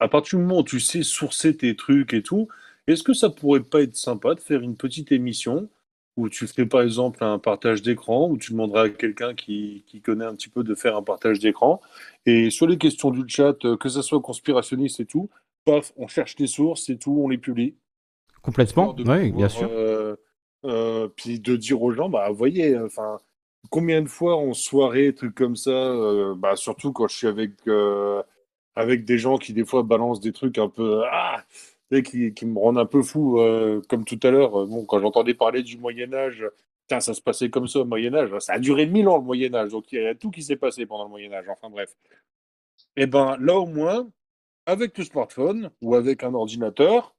à 0.00 0.08
partir 0.08 0.38
du 0.38 0.44
moment 0.44 0.60
où 0.60 0.64
tu 0.64 0.80
sais 0.80 1.02
sourcer 1.02 1.56
tes 1.56 1.74
trucs 1.76 2.12
et 2.12 2.22
tout, 2.22 2.48
est-ce 2.86 3.02
que 3.02 3.14
ça 3.14 3.30
pourrait 3.30 3.62
pas 3.62 3.82
être 3.82 3.96
sympa 3.96 4.34
de 4.34 4.40
faire 4.40 4.60
une 4.60 4.76
petite 4.76 5.12
émission 5.12 5.68
où 6.16 6.30
tu 6.30 6.46
fais 6.46 6.64
par 6.64 6.80
exemple 6.80 7.22
un 7.22 7.38
partage 7.38 7.82
d'écran, 7.82 8.28
où 8.28 8.38
tu 8.38 8.52
demanderas 8.52 8.84
à 8.84 8.88
quelqu'un 8.88 9.34
qui, 9.34 9.84
connaît 10.02 10.24
un 10.24 10.34
petit 10.34 10.48
peu 10.48 10.64
de 10.64 10.74
faire 10.74 10.96
un 10.96 11.02
partage 11.02 11.40
d'écran, 11.40 11.80
et 12.24 12.48
sur 12.50 12.66
les 12.66 12.78
questions 12.78 13.10
du 13.10 13.24
chat, 13.28 13.64
euh, 13.64 13.76
que 13.76 13.88
ça 13.88 14.02
soit 14.02 14.20
conspirationniste 14.20 15.00
et 15.00 15.04
tout, 15.04 15.28
paf, 15.66 15.92
on 15.96 16.08
cherche 16.08 16.36
les 16.38 16.46
sources 16.46 16.88
et 16.88 16.96
tout, 16.96 17.20
on 17.22 17.28
les 17.28 17.38
publie. 17.38 17.74
Complètement, 18.40 18.94
oui, 18.96 19.32
bien 19.32 19.48
sûr. 19.48 19.68
puis 21.16 21.40
de 21.40 21.56
dire 21.56 21.82
aux 21.82 21.92
gens, 21.92 22.08
bah, 22.08 22.30
voyez, 22.30 22.78
enfin, 22.78 23.18
combien 23.68 24.00
de 24.00 24.08
fois 24.08 24.36
en 24.36 24.54
soirée, 24.54 25.14
trucs 25.14 25.34
comme 25.34 25.56
ça, 25.56 25.92
bah, 26.36 26.56
surtout 26.56 26.92
quand 26.92 27.08
je 27.08 27.16
suis 27.16 27.26
avec, 27.26 27.50
avec 28.76 29.04
des 29.04 29.18
gens 29.18 29.38
qui, 29.38 29.52
des 29.52 29.64
fois, 29.64 29.82
balancent 29.82 30.20
des 30.20 30.32
trucs 30.32 30.58
un 30.58 30.68
peu. 30.68 31.02
Ah 31.10 31.44
qui, 32.04 32.34
qui, 32.34 32.46
me 32.46 32.58
rendent 32.58 32.78
un 32.78 32.86
peu 32.86 33.02
fou, 33.02 33.38
comme 33.88 34.04
tout 34.04 34.18
à 34.22 34.30
l'heure. 34.30 34.66
Bon, 34.66 34.84
quand 34.84 35.00
j'entendais 35.00 35.34
parler 35.34 35.62
du 35.62 35.78
Moyen-Âge, 35.78 36.44
Tiens, 36.88 37.00
ça 37.00 37.14
se 37.14 37.20
passait 37.20 37.50
comme 37.50 37.66
ça 37.66 37.80
au 37.80 37.84
Moyen-Âge. 37.84 38.38
Ça 38.38 38.54
a 38.54 38.58
duré 38.58 38.86
mille 38.86 39.08
ans 39.08 39.18
le 39.18 39.24
Moyen-Âge, 39.24 39.70
donc 39.70 39.90
il 39.92 40.02
y 40.02 40.06
a 40.06 40.14
tout 40.14 40.30
qui 40.30 40.42
s'est 40.42 40.56
passé 40.56 40.86
pendant 40.86 41.04
le 41.04 41.10
Moyen-Âge. 41.10 41.46
Enfin 41.48 41.68
bref. 41.68 41.96
Et 42.96 43.02
eh 43.02 43.06
ben 43.06 43.36
là 43.40 43.58
au 43.58 43.66
moins, 43.66 44.08
avec 44.66 44.96
le 44.98 45.04
smartphone 45.04 45.70
ou 45.82 45.94
avec 45.94 46.22
un 46.22 46.34
ordinateur, 46.34 47.14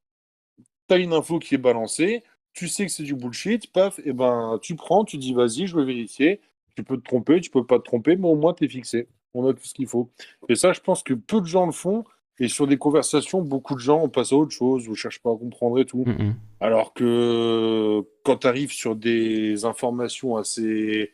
tu 0.88 0.95
as 0.95 0.98
une 0.98 1.14
info 1.14 1.40
qui 1.40 1.56
est 1.56 1.58
balancée, 1.58 2.24
tu 2.53 2.68
sais 2.68 2.86
que 2.86 2.92
c'est 2.92 3.03
du 3.03 3.16
bullshit, 3.16 3.72
paf, 3.74 4.00
et 4.00 4.03
eh 4.08 4.14
ben 4.14 4.60
tu 4.61 4.76
prends, 4.76 5.06
tu 5.06 5.18
dis 5.18 5.34
vas-y, 5.34 5.68
je 5.68 5.76
vais 5.76 5.86
vérifier. 5.86 6.42
Tu 6.76 6.84
peux 6.84 6.98
te 6.98 7.03
tromper, 7.03 7.42
tu 7.42 7.50
peux 7.50 7.66
pas 7.66 7.80
te 7.80 7.84
tromper, 7.84 8.16
mais 8.16 8.27
au 8.27 8.36
moins 8.36 8.53
tu 8.53 8.66
es 8.66 8.69
fixé. 8.69 9.10
On 9.38 9.48
a 9.48 9.53
tout 9.53 9.64
ce 9.64 9.74
qu'il 9.74 9.88
faut. 9.88 10.09
Et 10.49 10.56
ça, 10.56 10.74
je 10.74 10.80
pense 10.80 11.03
que 11.03 11.14
peu 11.14 11.41
de 11.41 11.45
gens 11.45 11.66
le 11.66 11.72
font. 11.72 12.06
Et 12.40 12.48
sur 12.48 12.67
des 12.67 12.77
conversations, 12.77 13.41
beaucoup 13.41 13.74
de 13.74 13.80
gens 13.80 14.07
passent 14.09 14.32
à 14.32 14.35
autre 14.35 14.51
chose 14.51 14.88
ou 14.88 14.95
cherchent 14.95 15.22
pas 15.22 15.32
à 15.32 15.35
comprendre 15.35 15.80
et 15.80 15.85
tout. 15.85 16.03
Mm, 16.06 16.24
mm. 16.24 16.35
Alors 16.59 16.93
que 16.93 18.03
quand 18.24 18.38
tu 18.38 18.48
arrives 18.48 18.72
sur 18.72 18.95
des 18.95 19.66
informations 19.66 20.38
assez, 20.38 21.14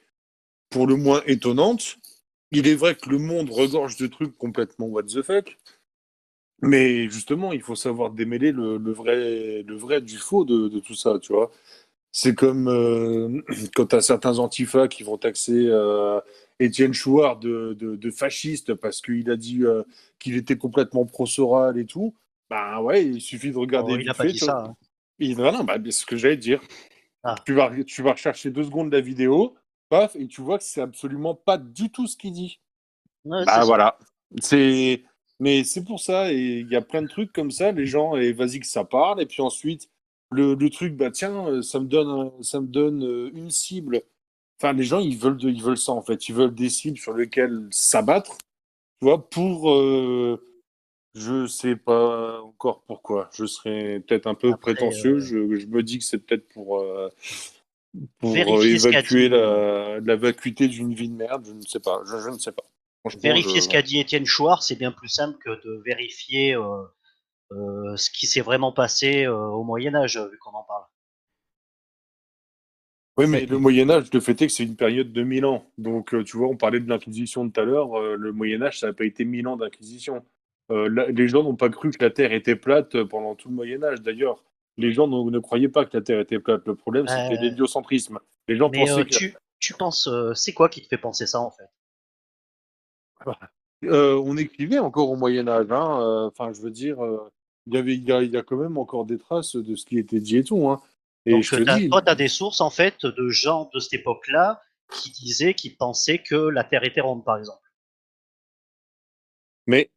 pour 0.70 0.86
le 0.86 0.96
moins 0.96 1.22
étonnantes, 1.26 1.98
il 2.52 2.68
est 2.68 2.76
vrai 2.76 2.96
que 2.96 3.10
le 3.10 3.20
monde 3.20 3.50
regorge 3.50 3.98
de 3.98 4.08
trucs 4.08 4.38
complètement 4.38 4.88
what 4.88 5.04
the 5.04 5.22
fuck. 5.22 5.58
Mais 6.62 7.10
justement, 7.10 7.52
il 7.52 7.62
faut 7.62 7.76
savoir 7.76 8.12
démêler 8.12 8.52
le, 8.52 8.78
vrai, 8.92 9.64
le 9.64 9.76
vrai 9.76 10.02
du 10.02 10.18
faux 10.18 10.46
de, 10.46 10.80
tout 10.80 10.96
ça, 10.96 11.20
tu 11.20 11.34
vois. 11.34 11.52
C'est 12.12 12.36
comme 12.36 12.68
euh, 12.68 13.42
quand 13.76 13.88
tu 13.88 13.96
as 13.96 14.02
certains 14.02 14.40
antifas 14.40 14.88
qui 14.88 15.04
vont 15.04 15.18
taxer 15.18 15.68
euh, 15.68 16.22
Étienne 16.60 16.94
Chouard 16.94 17.40
de, 17.40 17.74
de, 17.74 18.12
fasciste 18.12 18.74
parce 18.76 19.02
qu'il 19.02 19.30
a 19.30 19.36
dit 19.36 19.64
euh, 19.64 19.84
qu'il 20.20 20.36
était 20.36 20.58
complètement 20.58 21.06
pro-Soral 21.06 21.78
et 21.78 21.86
tout. 21.86 22.14
Ben 22.50 22.80
ouais, 22.82 23.06
il 23.06 23.22
suffit 23.22 23.52
de 23.52 23.58
regarder. 23.58 23.94
Oh, 23.94 24.00
il 24.00 24.06
n'a 24.06 24.14
pas 24.14 24.26
dit 24.26 24.38
ça. 24.38 24.66
Hein. 24.68 24.76
Il, 25.20 25.38
non, 25.38 25.64
bah, 25.64 25.78
c'est 25.86 25.92
ce 25.92 26.06
que 26.06 26.16
j'allais 26.16 26.38
dire. 26.38 26.62
Ah. 27.24 27.36
Tu, 27.46 27.54
vas, 27.54 27.72
tu 27.86 28.02
vas 28.02 28.12
rechercher 28.12 28.52
deux 28.52 28.64
secondes 28.64 28.92
la 28.92 29.02
vidéo, 29.02 29.56
paf, 29.90 30.16
et 30.16 30.28
tu 30.28 30.42
vois 30.42 30.58
que 30.58 30.64
c'est 30.64 30.82
absolument 30.82 31.36
pas 31.36 31.58
du 31.58 31.90
tout 31.90 32.08
ce 32.08 32.18
qu'il 32.18 32.34
dit. 32.34 32.60
bah 33.26 33.64
voilà. 33.66 33.98
C'est. 34.42 35.04
Mais 35.40 35.64
c'est 35.64 35.84
pour 35.84 36.00
ça, 36.00 36.32
et 36.32 36.60
il 36.60 36.70
y 36.70 36.76
a 36.76 36.82
plein 36.82 37.02
de 37.02 37.08
trucs 37.08 37.34
comme 37.34 37.52
ça, 37.52 37.72
les 37.72 37.86
gens, 37.86 38.16
et 38.16 38.32
vas-y 38.32 38.60
que 38.60 38.68
ça 38.68 38.86
parle, 38.86 39.22
et 39.22 39.26
puis 39.26 39.42
ensuite, 39.42 39.90
le, 40.32 40.54
le, 40.54 40.70
truc, 40.70 40.96
bah 40.96 41.12
tiens, 41.12 41.62
ça 41.62 41.80
me 41.80 41.86
donne, 41.86 42.32
ça 42.44 42.62
me 42.62 42.68
donne 42.68 43.04
euh, 43.04 43.32
une 43.34 43.50
cible 43.50 44.04
Enfin, 44.64 44.72
les 44.72 44.84
gens, 44.84 45.00
ils 45.00 45.18
veulent, 45.18 45.38
ils 45.42 45.62
veulent 45.62 45.78
ça, 45.78 45.92
en 45.92 46.02
fait. 46.02 46.30
Ils 46.30 46.36
veulent 46.36 46.56
des 46.56 46.70
cibles 46.70 46.98
sur 46.98 47.14
lesquelles 47.14 47.68
s'abattre, 47.70 48.38
tu 48.38 49.06
vois, 49.08 49.30
pour. 49.30 49.70
Euh, 49.70 50.42
je 51.16 51.48
sais 51.48 51.76
pas 51.76 52.42
encore 52.42 52.82
pourquoi. 52.88 53.30
Je 53.34 53.46
serais 53.46 54.00
peut-être 54.00 54.26
un 54.26 54.36
peu 54.36 54.56
prétentieux. 54.56 55.16
Euh, 55.16 55.20
je, 55.20 55.60
je, 55.60 55.68
me 55.68 55.84
dis 55.84 56.00
que 56.00 56.06
c'est 56.06 56.18
peut-être 56.18 56.48
pour. 56.48 56.80
Euh, 56.80 57.10
pour 58.20 58.38
évacuer 58.38 59.28
la, 59.28 60.00
la 60.00 60.16
vacuité 60.16 60.70
d'une 60.70 60.94
vie 60.94 61.10
de 61.10 61.16
merde, 61.16 61.46
je 61.46 61.52
ne 61.52 61.62
sais 61.62 61.82
pas. 61.82 62.02
Je, 62.06 62.30
ne 62.30 62.40
sais 62.40 62.54
pas. 62.54 62.64
Vérifier 63.22 63.60
ce 63.60 63.68
qu'a 63.68 63.82
dit 63.82 64.00
Étienne 64.00 64.26
Chouard, 64.26 64.64
c'est 64.64 64.78
bien 64.78 64.94
plus 64.94 65.10
simple 65.10 65.38
que 65.44 65.50
de 65.50 65.84
vérifier 65.86 66.56
ce 67.52 68.10
qui 68.10 68.28
s'est 68.28 68.42
vraiment 68.42 68.72
passé 68.72 69.28
au 69.28 69.64
Moyen 69.64 69.94
Âge, 69.94 70.18
vu 70.18 70.38
qu'on 70.40 70.58
en 70.58 70.64
parle. 70.64 70.86
Oui, 73.18 73.28
mais 73.28 73.46
le 73.46 73.60
Moyen 73.60 73.90
Âge, 73.92 74.12
le 74.12 74.20
fait 74.20 74.42
est 74.42 74.48
que 74.48 74.54
c'est 74.54 74.64
une 74.64 74.76
période 74.76 75.14
de 75.14 75.24
1000 75.24 75.46
ans. 75.46 75.66
Donc, 75.78 76.14
euh, 76.14 76.24
tu 76.24 76.36
vois, 76.38 76.48
on 76.48 76.58
parlait 76.58 76.80
de 76.80 76.90
l'Inquisition 76.90 77.48
tout 77.48 77.60
à 77.60 77.64
l'heure. 77.64 77.96
Euh, 77.96 78.16
le 78.16 78.32
Moyen 78.32 78.64
Âge, 78.64 78.80
ça 78.80 78.88
n'a 78.88 78.94
pas 78.94 79.06
été 79.06 79.24
1000 79.24 79.48
ans 79.48 79.56
d'Inquisition. 79.56 80.26
Euh, 80.72 80.90
les 81.12 81.28
gens 81.28 81.44
n'ont 81.44 81.56
pas 81.56 81.70
cru 81.70 81.92
que 81.92 82.04
la 82.04 82.10
Terre 82.10 82.34
était 82.34 82.56
plate 82.56 83.04
pendant 83.04 83.36
tout 83.36 83.50
le 83.50 83.56
Moyen 83.56 83.84
Âge. 83.84 84.02
D'ailleurs, 84.02 84.44
les 84.78 84.92
gens 84.94 85.08
ne, 85.08 85.40
croyaient 85.40 85.70
pas 85.70 85.86
que 85.86 85.96
la 85.96 86.04
Terre 86.04 86.22
était 86.22 86.40
plate. 86.40 86.66
Le 86.66 86.74
problème, 86.74 87.08
c'était 87.08 87.40
l'héliocentrisme. 87.40 88.20
Les 88.48 88.56
gens 88.56 88.72
pensaient 88.72 89.06
tu, 89.06 89.36
tu 89.60 89.74
penses, 89.74 90.10
c'est 90.34 90.54
quoi 90.54 90.68
qui 90.70 90.82
te 90.82 90.88
fait 90.88 90.98
penser 90.98 91.28
ça, 91.28 91.40
en 91.40 91.52
fait? 91.52 91.70
On 93.84 94.38
écrivait 94.38 94.80
encore 94.80 95.12
au 95.12 95.16
Moyen 95.18 95.48
Âge. 95.48 95.68
Hein, 95.70 96.32
enfin, 96.32 96.52
je 96.52 96.62
veux 96.62 96.72
dire, 96.72 96.98
il 97.68 97.76
y 97.76 97.78
avait, 97.78 97.94
il 97.94 98.04
y, 98.04 98.38
a, 98.38 98.42
quand 98.42 98.58
même 98.58 98.78
encore 98.78 99.06
des 99.06 99.20
traces 99.20 99.56
de 99.56 99.76
ce 99.76 99.86
qui 99.86 100.00
était 100.00 100.20
dit 100.20 100.38
et 100.38 100.44
tout. 100.44 100.68
Hein. 100.68 100.82
Donc, 101.26 101.46
toi, 101.90 102.02
tu 102.02 102.10
as 102.10 102.16
des 102.16 102.28
sources, 102.28 102.62
en 102.62 102.70
fait, 102.70 103.06
de 103.06 103.30
gens 103.30 103.70
de 103.74 103.80
cette 103.80 103.94
époque-là 103.94 104.62
qui 104.92 105.12
disaient, 105.12 105.54
qui 105.54 105.70
pensaient 105.70 106.20
que 106.20 106.36
la 106.36 106.64
Terre 106.64 106.84
était 106.84 107.02
ronde, 107.02 107.24
par 107.24 107.38
exemple. 107.38 107.60
Mais 109.68 109.90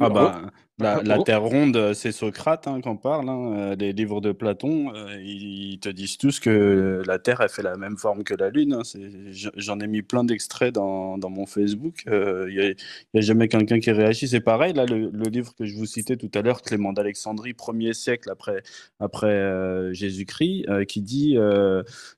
ah 0.00 0.08
bah, 0.10 0.42
la, 0.78 1.02
la, 1.02 1.22
Terre 1.22 1.42
ronde, 1.42 1.92
c'est 1.94 2.12
Socrate 2.12 2.66
hein, 2.68 2.80
qu'on 2.80 2.96
parle. 2.96 3.28
Hein, 3.28 3.74
les 3.78 3.92
livres 3.92 4.20
de 4.20 4.32
Platon, 4.32 4.94
euh, 4.94 5.20
ils 5.20 5.78
te 5.80 5.88
disent 5.88 6.18
tous 6.18 6.40
que 6.40 7.02
la 7.06 7.18
Terre 7.18 7.40
a 7.40 7.48
fait 7.48 7.62
la 7.62 7.76
même 7.76 7.96
forme 7.96 8.24
que 8.24 8.34
la 8.34 8.50
Lune. 8.50 8.74
Hein, 8.74 8.82
j'en 9.56 9.80
ai 9.80 9.86
mis 9.86 10.02
plein 10.02 10.24
d'extraits 10.24 10.74
dans, 10.74 11.18
dans, 11.18 11.30
mon 11.30 11.46
Facebook. 11.46 12.02
Il 12.06 12.12
euh, 12.12 12.50
n'y 12.50 12.60
a, 12.60 13.18
a, 13.18 13.20
jamais 13.20 13.48
quelqu'un 13.48 13.80
qui 13.80 13.90
réagit. 13.90 14.28
C'est 14.28 14.40
pareil, 14.40 14.72
là, 14.72 14.84
le, 14.86 15.10
livre 15.28 15.54
que 15.54 15.64
je 15.64 15.74
vous 15.74 15.86
citais 15.86 16.16
tout 16.16 16.30
à 16.34 16.42
l'heure, 16.42 16.62
Clément 16.62 16.92
d'Alexandrie, 16.92 17.54
premier 17.54 17.92
siècle 17.92 18.30
après, 18.30 18.62
après 19.00 19.26
euh, 19.26 19.92
Jésus-Christ, 19.92 20.66
qui 20.86 21.02
dit 21.02 21.36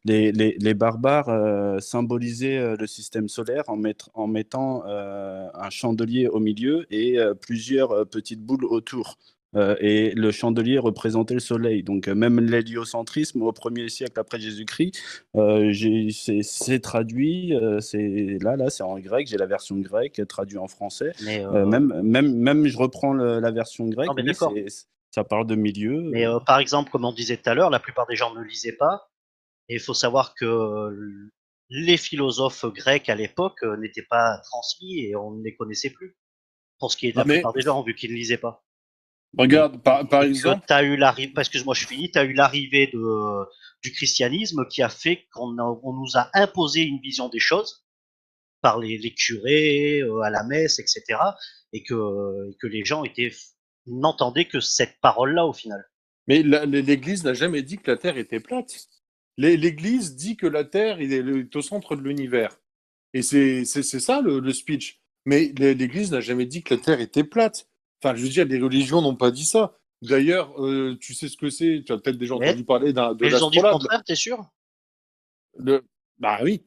les, 0.04 0.32
les, 0.32 0.56
les, 0.58 0.74
barbares 0.74 1.80
symbolisaient 1.82 2.76
le 2.76 2.86
système 2.86 3.28
solaire 3.28 3.64
en, 3.68 3.76
mettre, 3.76 4.10
en 4.14 4.26
mettant 4.26 4.84
un 4.86 5.70
chandelier 5.70 6.28
au 6.28 6.40
milieu 6.40 6.86
et 6.90 7.18
plusieurs 7.40 7.92
euh, 7.92 8.04
petites 8.04 8.40
boules 8.50 8.64
autour. 8.64 9.16
Euh, 9.56 9.74
et 9.80 10.12
le 10.12 10.30
chandelier 10.30 10.78
représentait 10.78 11.34
le 11.34 11.40
soleil. 11.40 11.82
Donc 11.82 12.06
euh, 12.06 12.14
même 12.14 12.38
l'héliocentrisme 12.40 13.42
au 13.42 13.50
1er 13.50 13.88
siècle 13.88 14.18
après 14.20 14.38
Jésus-Christ, 14.38 15.00
c'est 16.42 16.80
traduit, 16.80 17.52
c'est 17.80 18.38
là, 18.40 18.56
là, 18.56 18.70
c'est 18.70 18.84
en 18.84 18.98
grec, 18.98 19.26
j'ai 19.26 19.36
la 19.36 19.46
version 19.46 19.76
grecque 19.78 20.22
traduite 20.28 20.60
en 20.60 20.68
français. 20.68 21.12
même, 21.20 22.00
même, 22.02 22.34
même, 22.34 22.66
je 22.66 22.78
reprends 22.78 23.12
la 23.12 23.50
version 23.50 23.88
grecque, 23.88 24.10
ça 25.10 25.24
parle 25.24 25.46
de 25.46 25.56
milieu. 25.56 26.10
Mais 26.12 26.26
par 26.46 26.60
exemple, 26.60 26.90
comme 26.90 27.04
on 27.04 27.12
disait 27.12 27.36
tout 27.36 27.50
à 27.50 27.54
l'heure, 27.54 27.70
la 27.70 27.80
plupart 27.80 28.06
des 28.06 28.16
gens 28.16 28.32
ne 28.34 28.42
lisaient 28.42 28.76
pas. 28.76 29.08
Et 29.68 29.74
il 29.74 29.80
faut 29.80 29.94
savoir 29.94 30.34
que 30.34 31.30
les 31.70 31.96
philosophes 31.96 32.66
grecs 32.66 33.08
à 33.08 33.14
l'époque 33.14 33.62
n'étaient 33.80 34.06
pas 34.08 34.38
transmis 34.44 35.06
et 35.06 35.16
on 35.16 35.32
ne 35.32 35.42
les 35.42 35.54
connaissait 35.54 35.90
plus 35.90 36.16
pour 36.80 36.90
ce 36.90 36.96
qui 36.96 37.08
est 37.08 37.12
de 37.12 37.18
la 37.18 37.22
ah, 37.22 37.24
plupart 37.26 37.52
des 37.52 37.60
gens, 37.60 37.82
vu 37.82 37.94
qu'ils 37.94 38.10
ne 38.10 38.16
lisaient 38.16 38.38
pas. 38.38 38.64
Regarde, 39.38 39.80
par, 39.82 40.08
par 40.08 40.24
exemple. 40.24 40.64
As 40.68 40.82
eu 40.82 40.98
parce 41.32 41.48
que 41.48 41.62
moi 41.62 41.74
je 41.74 41.86
finis, 41.86 42.10
tu 42.10 42.18
as 42.18 42.24
eu 42.24 42.32
l'arrivée 42.32 42.88
de, 42.88 43.46
du 43.82 43.92
christianisme 43.92 44.66
qui 44.68 44.82
a 44.82 44.88
fait 44.88 45.26
qu'on 45.32 45.56
on 45.58 45.92
nous 45.92 46.16
a 46.16 46.30
imposé 46.34 46.80
une 46.80 46.98
vision 47.00 47.28
des 47.28 47.38
choses 47.38 47.84
par 48.60 48.78
les, 48.78 48.98
les 48.98 49.14
curés, 49.14 50.00
euh, 50.00 50.20
à 50.20 50.30
la 50.30 50.42
messe, 50.42 50.78
etc. 50.80 51.02
Et 51.72 51.82
que, 51.82 52.50
et 52.50 52.56
que 52.60 52.66
les 52.66 52.84
gens 52.84 53.04
étaient 53.04 53.32
n'entendaient 53.86 54.44
que 54.46 54.60
cette 54.60 55.00
parole-là 55.00 55.46
au 55.46 55.52
final. 55.52 55.84
Mais 56.26 56.42
l'Église 56.42 57.24
n'a 57.24 57.34
jamais 57.34 57.62
dit 57.62 57.78
que 57.78 57.90
la 57.90 57.96
Terre 57.96 58.18
était 58.18 58.40
plate. 58.40 58.72
L'Église 59.36 60.16
dit 60.16 60.36
que 60.36 60.46
la 60.46 60.64
Terre 60.64 61.00
est 61.00 61.56
au 61.56 61.62
centre 61.62 61.96
de 61.96 62.02
l'univers. 62.02 62.56
Et 63.14 63.22
c'est 63.22 63.64
ça 63.64 64.20
le, 64.20 64.38
le 64.38 64.52
speech. 64.52 64.99
Mais 65.26 65.52
l'Église 65.58 66.12
n'a 66.12 66.20
jamais 66.20 66.46
dit 66.46 66.62
que 66.62 66.74
la 66.74 66.80
Terre 66.80 67.00
était 67.00 67.24
plate. 67.24 67.68
Enfin, 68.02 68.16
je 68.16 68.22
veux 68.22 68.28
dire, 68.28 68.46
les 68.46 68.60
religions 68.60 69.02
n'ont 69.02 69.16
pas 69.16 69.30
dit 69.30 69.44
ça. 69.44 69.76
D'ailleurs, 70.02 70.58
euh, 70.64 70.96
tu 70.98 71.12
sais 71.12 71.28
ce 71.28 71.36
que 71.36 71.50
c'est? 71.50 71.82
Tu 71.84 71.92
as 71.92 71.98
peut-être 71.98 72.16
déjà 72.16 72.34
entendu 72.34 72.64
parler 72.64 72.92
d'un 72.92 73.14
de 73.14 73.26
Ils 73.26 73.44
ont 73.44 73.50
dit 73.50 73.58
le 73.58 73.70
contraire, 73.70 74.02
t'es 74.04 74.14
sûr? 74.14 74.42
Le... 75.58 75.82
Bah 76.18 76.38
oui. 76.42 76.64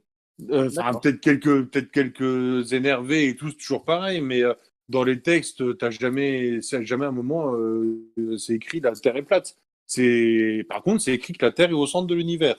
Euh, 0.49 0.69
peut-être 1.01 1.19
quelques, 1.19 1.65
peut 1.65 1.81
quelques 1.81 2.73
énervés 2.73 3.27
et 3.27 3.35
tous 3.35 3.55
toujours 3.57 3.85
pareil, 3.85 4.21
mais 4.21 4.43
euh, 4.43 4.53
dans 4.89 5.03
les 5.03 5.21
textes, 5.21 5.77
t'as 5.77 5.89
jamais, 5.89 6.59
jamais 6.61 7.05
un 7.05 7.11
moment, 7.11 7.55
c'est 8.37 8.53
écrit 8.53 8.81
la 8.81 8.91
Terre 8.91 9.15
est 9.15 9.23
plate. 9.23 9.55
C'est, 9.87 10.65
par 10.69 10.83
contre, 10.83 11.01
c'est 11.01 11.13
écrit 11.13 11.33
que 11.33 11.45
la 11.45 11.51
Terre 11.51 11.69
est 11.69 11.73
au 11.73 11.87
centre 11.87 12.07
de 12.07 12.15
l'univers 12.15 12.57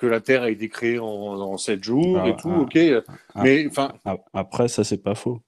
que 0.00 0.06
la 0.06 0.20
Terre 0.20 0.42
a 0.42 0.50
été 0.50 0.68
créée 0.68 0.98
en, 0.98 1.56
sept 1.58 1.84
jours 1.84 2.18
et 2.26 2.30
ah, 2.30 2.36
tout, 2.40 2.50
ah, 2.50 2.60
ok. 2.60 2.78
Ah, 3.34 3.42
mais 3.42 3.66
enfin. 3.66 3.92
Après, 4.32 4.68
ça, 4.68 4.82
c'est 4.82 5.02
pas 5.02 5.14
faux. 5.14 5.40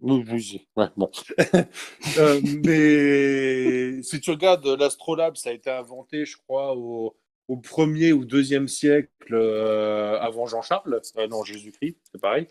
Oui, 0.00 0.66
ouais, 0.76 0.86
bon. 0.96 1.10
Euh, 2.18 2.40
mais 2.64 4.02
si 4.02 4.20
tu 4.20 4.30
regardes, 4.30 4.66
l'astrolabe, 4.66 5.36
ça 5.36 5.50
a 5.50 5.52
été 5.52 5.70
inventé, 5.70 6.24
je 6.24 6.36
crois, 6.38 6.74
au, 6.76 7.14
au 7.48 7.56
premier 7.56 8.12
ou 8.12 8.24
deuxième 8.24 8.68
siècle 8.68 9.10
euh, 9.32 10.18
avant 10.20 10.46
Jean-Charles, 10.46 11.00
euh, 11.18 11.28
non, 11.28 11.44
Jésus-Christ, 11.44 11.98
c'est 12.10 12.20
pareil. 12.20 12.48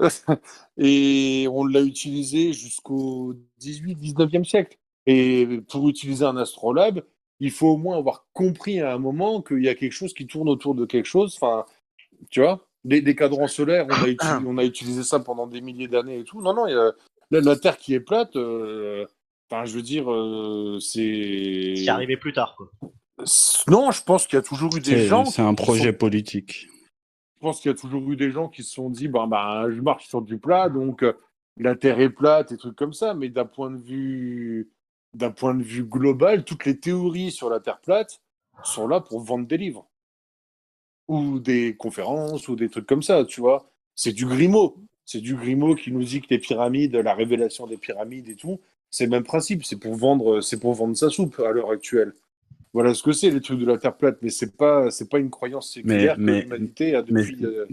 et 0.78 1.46
on 1.50 1.64
l'a 1.64 1.82
utilisé 1.82 2.52
jusqu'au 2.52 3.34
18-19e 3.60 4.44
siècle. 4.44 4.78
Et 5.06 5.60
pour 5.68 5.88
utiliser 5.88 6.24
un 6.24 6.36
astrolabe, 6.36 7.02
il 7.40 7.50
faut 7.50 7.68
au 7.68 7.76
moins 7.76 7.98
avoir 7.98 8.26
compris 8.32 8.80
à 8.80 8.94
un 8.94 8.98
moment 8.98 9.42
qu'il 9.42 9.62
y 9.62 9.68
a 9.68 9.74
quelque 9.74 9.92
chose 9.92 10.14
qui 10.14 10.26
tourne 10.26 10.48
autour 10.48 10.74
de 10.74 10.86
quelque 10.86 11.06
chose. 11.06 11.36
Enfin, 11.40 11.64
tu 12.30 12.40
vois, 12.40 12.66
des, 12.84 13.14
cadrans 13.14 13.48
solaires, 13.48 13.86
on 13.88 13.92
a, 13.92 14.08
utilisé, 14.08 14.46
on 14.46 14.58
a, 14.58 14.64
utilisé, 14.64 15.02
ça 15.02 15.20
pendant 15.20 15.46
des 15.46 15.60
milliers 15.60 15.88
d'années 15.88 16.20
et 16.20 16.24
tout. 16.24 16.40
Non, 16.40 16.54
non, 16.54 16.66
il 16.66 16.72
y 16.72 16.76
a, 16.76 16.92
la, 17.30 17.56
Terre 17.56 17.78
qui 17.78 17.94
est 17.94 18.00
plate, 18.00 18.36
euh, 18.36 19.06
enfin, 19.50 19.64
je 19.64 19.74
veux 19.74 19.82
dire, 19.82 20.10
euh, 20.12 20.78
c'est. 20.80 21.74
C'est 21.76 21.88
arrivé 21.88 22.16
plus 22.16 22.32
tard, 22.32 22.56
quoi. 22.56 22.70
Non, 23.68 23.90
je 23.90 24.02
pense 24.02 24.26
qu'il 24.26 24.36
y 24.36 24.40
a 24.40 24.42
toujours 24.42 24.76
eu 24.76 24.80
des 24.80 25.06
gens. 25.06 25.24
C'est 25.24 25.42
un 25.42 25.54
projet 25.54 25.92
politique. 25.92 26.68
Je 27.36 27.40
pense 27.40 27.60
qu'il 27.60 27.70
y 27.70 27.74
a 27.74 27.76
toujours 27.76 28.10
eu 28.10 28.16
des 28.16 28.30
gens 28.30 28.48
qui 28.48 28.62
se 28.62 28.72
sont 28.72 28.90
dit, 28.90 29.08
bah, 29.08 29.26
bah, 29.28 29.66
je 29.70 29.80
marche 29.80 30.08
sur 30.08 30.22
du 30.22 30.38
plat, 30.38 30.68
donc 30.68 31.02
euh, 31.02 31.12
la 31.58 31.76
Terre 31.76 32.00
est 32.00 32.10
plate 32.10 32.52
et 32.52 32.56
trucs 32.56 32.76
comme 32.76 32.92
ça. 32.92 33.14
Mais 33.14 33.28
d'un 33.28 33.44
point 33.44 33.70
de 33.70 33.80
vue, 33.80 34.70
d'un 35.14 35.30
point 35.30 35.54
de 35.54 35.62
vue 35.62 35.84
global, 35.84 36.44
toutes 36.44 36.64
les 36.64 36.78
théories 36.78 37.30
sur 37.30 37.50
la 37.50 37.60
Terre 37.60 37.80
plate 37.80 38.20
sont 38.62 38.86
là 38.86 39.00
pour 39.00 39.20
vendre 39.20 39.46
des 39.46 39.56
livres 39.56 39.88
ou 41.08 41.38
des 41.38 41.76
conférences 41.76 42.48
ou 42.48 42.56
des 42.56 42.68
trucs 42.68 42.86
comme 42.86 43.02
ça, 43.02 43.24
tu 43.24 43.40
vois. 43.40 43.70
C'est 43.94 44.12
du 44.12 44.26
Grimaud. 44.26 44.76
C'est 45.04 45.20
du 45.20 45.34
Grimaud 45.34 45.74
qui 45.74 45.92
nous 45.92 46.02
dit 46.02 46.20
que 46.20 46.28
les 46.30 46.38
pyramides, 46.38 46.96
la 46.96 47.14
révélation 47.14 47.66
des 47.66 47.76
pyramides 47.76 48.28
et 48.28 48.36
tout, 48.36 48.60
c'est 48.90 49.04
le 49.04 49.10
même 49.10 49.24
principe. 49.24 49.64
C'est 49.64 49.78
pour 49.78 49.94
vendre, 49.96 50.40
c'est 50.40 50.58
pour 50.58 50.72
vendre 50.72 50.96
sa 50.96 51.10
soupe 51.10 51.40
à 51.40 51.52
l'heure 51.52 51.70
actuelle. 51.70 52.14
Voilà 52.72 52.94
ce 52.94 53.02
que 53.02 53.12
c'est 53.12 53.30
les 53.30 53.40
trucs 53.40 53.60
de 53.60 53.66
la 53.66 53.78
Terre 53.78 53.96
plate, 53.96 54.18
mais 54.22 54.30
c'est 54.30 54.56
pas, 54.56 54.90
c'est 54.90 55.08
pas 55.08 55.18
une 55.18 55.30
croyance 55.30 55.72
séculaire 55.72 56.16
mais, 56.18 56.40
que 56.40 56.44
l'humanité 56.44 56.94
a 56.94 57.02
depuis. 57.02 57.36
Mais... 57.38 57.46
Euh, 57.46 57.66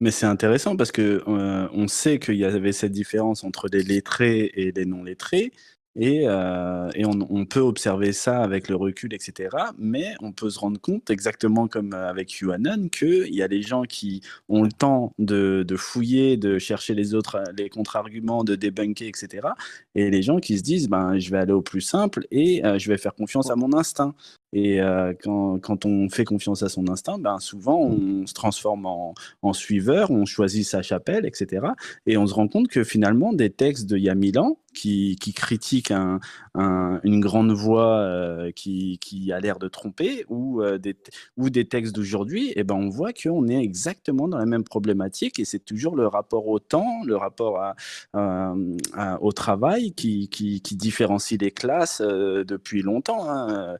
mais 0.00 0.12
c'est 0.12 0.26
intéressant 0.26 0.76
parce 0.76 0.92
que 0.92 1.24
euh, 1.26 1.68
on 1.72 1.88
sait 1.88 2.20
qu'il 2.20 2.36
y 2.36 2.44
avait 2.44 2.72
cette 2.72 2.92
différence 2.92 3.42
entre 3.42 3.66
les 3.72 3.82
lettrés 3.82 4.52
et 4.54 4.70
les 4.70 4.84
non 4.84 5.02
lettrés, 5.02 5.52
et, 5.96 6.28
euh, 6.28 6.88
et 6.94 7.04
on, 7.06 7.26
on, 7.30 7.44
peut 7.44 7.60
observer 7.60 8.12
ça 8.12 8.42
avec 8.42 8.68
le 8.68 8.76
recul, 8.76 9.12
etc. 9.14 9.48
Mais 9.78 10.14
on 10.20 10.32
peut 10.32 10.50
se 10.50 10.58
rendre 10.58 10.80
compte, 10.80 11.10
exactement 11.10 11.66
comme 11.66 11.92
avec 11.92 12.28
QAnon, 12.28 12.88
qu'il 12.88 13.34
y 13.34 13.42
a 13.42 13.48
des 13.48 13.62
gens 13.62 13.82
qui 13.82 14.22
ont 14.48 14.62
le 14.62 14.70
temps 14.70 15.12
de, 15.18 15.64
de 15.66 15.76
fouiller, 15.76 16.36
de 16.36 16.58
chercher 16.58 16.94
les 16.94 17.14
autres, 17.14 17.42
les 17.56 17.68
contre-arguments, 17.68 18.44
de 18.44 18.54
débunker, 18.54 19.08
etc. 19.08 19.48
Et 19.94 20.10
les 20.10 20.22
gens 20.22 20.38
qui 20.38 20.58
se 20.58 20.62
disent, 20.62 20.88
ben, 20.88 21.18
je 21.18 21.30
vais 21.30 21.38
aller 21.38 21.52
au 21.52 21.62
plus 21.62 21.80
simple 21.80 22.26
et 22.30 22.64
euh, 22.64 22.78
je 22.78 22.88
vais 22.88 22.98
faire 22.98 23.14
confiance 23.14 23.50
à 23.50 23.56
mon 23.56 23.72
instinct. 23.72 24.14
Et 24.52 24.80
euh, 24.80 25.12
quand, 25.22 25.84
on 25.84 26.08
fait 26.08 26.24
confiance 26.24 26.62
à 26.62 26.68
son 26.68 26.88
instinct, 26.88 27.18
ben 27.18 27.38
souvent 27.38 27.80
on 27.80 28.26
se 28.26 28.32
transforme 28.32 28.86
en, 28.86 29.14
en, 29.42 29.52
suiveur, 29.52 30.10
on 30.10 30.24
choisit 30.24 30.64
sa 30.64 30.80
chapelle, 30.82 31.26
etc. 31.26 31.66
Et 32.06 32.16
on 32.16 32.26
se 32.26 32.34
rend 32.34 32.48
compte 32.48 32.68
que 32.68 32.82
finalement, 32.82 33.32
des 33.32 33.50
textes 33.50 33.86
d'il 33.86 34.02
y 34.02 34.08
a 34.08 34.14
mille 34.14 34.38
ans 34.38 34.58
qui, 34.74 35.16
qui 35.20 35.32
critiquent 35.32 35.90
un, 35.90 36.20
un, 36.54 37.00
une 37.02 37.20
grande 37.20 37.52
voix 37.52 37.98
euh, 37.98 38.52
qui, 38.52 38.98
qui, 38.98 39.32
a 39.32 39.40
l'air 39.40 39.58
de 39.58 39.68
tromper 39.68 40.24
ou, 40.28 40.62
euh, 40.62 40.78
des, 40.78 40.96
ou 41.36 41.50
des 41.50 41.66
textes 41.66 41.94
d'aujourd'hui, 41.94 42.52
et 42.54 42.64
ben 42.64 42.74
on 42.74 42.88
voit 42.88 43.12
qu'on 43.12 43.48
est 43.48 43.62
exactement 43.62 44.28
dans 44.28 44.38
la 44.38 44.46
même 44.46 44.64
problématique 44.64 45.38
et 45.40 45.44
c'est 45.44 45.58
toujours 45.58 45.96
le 45.96 46.06
rapport 46.06 46.46
au 46.46 46.58
temps, 46.58 47.02
le 47.04 47.16
rapport 47.16 47.74
au 48.14 49.32
travail 49.32 49.92
qui, 49.92 50.28
qui, 50.28 50.60
différencie 50.78 51.40
les 51.40 51.50
classes 51.50 52.00
depuis 52.00 52.82
longtemps. 52.82 53.28
Hein. 53.28 53.76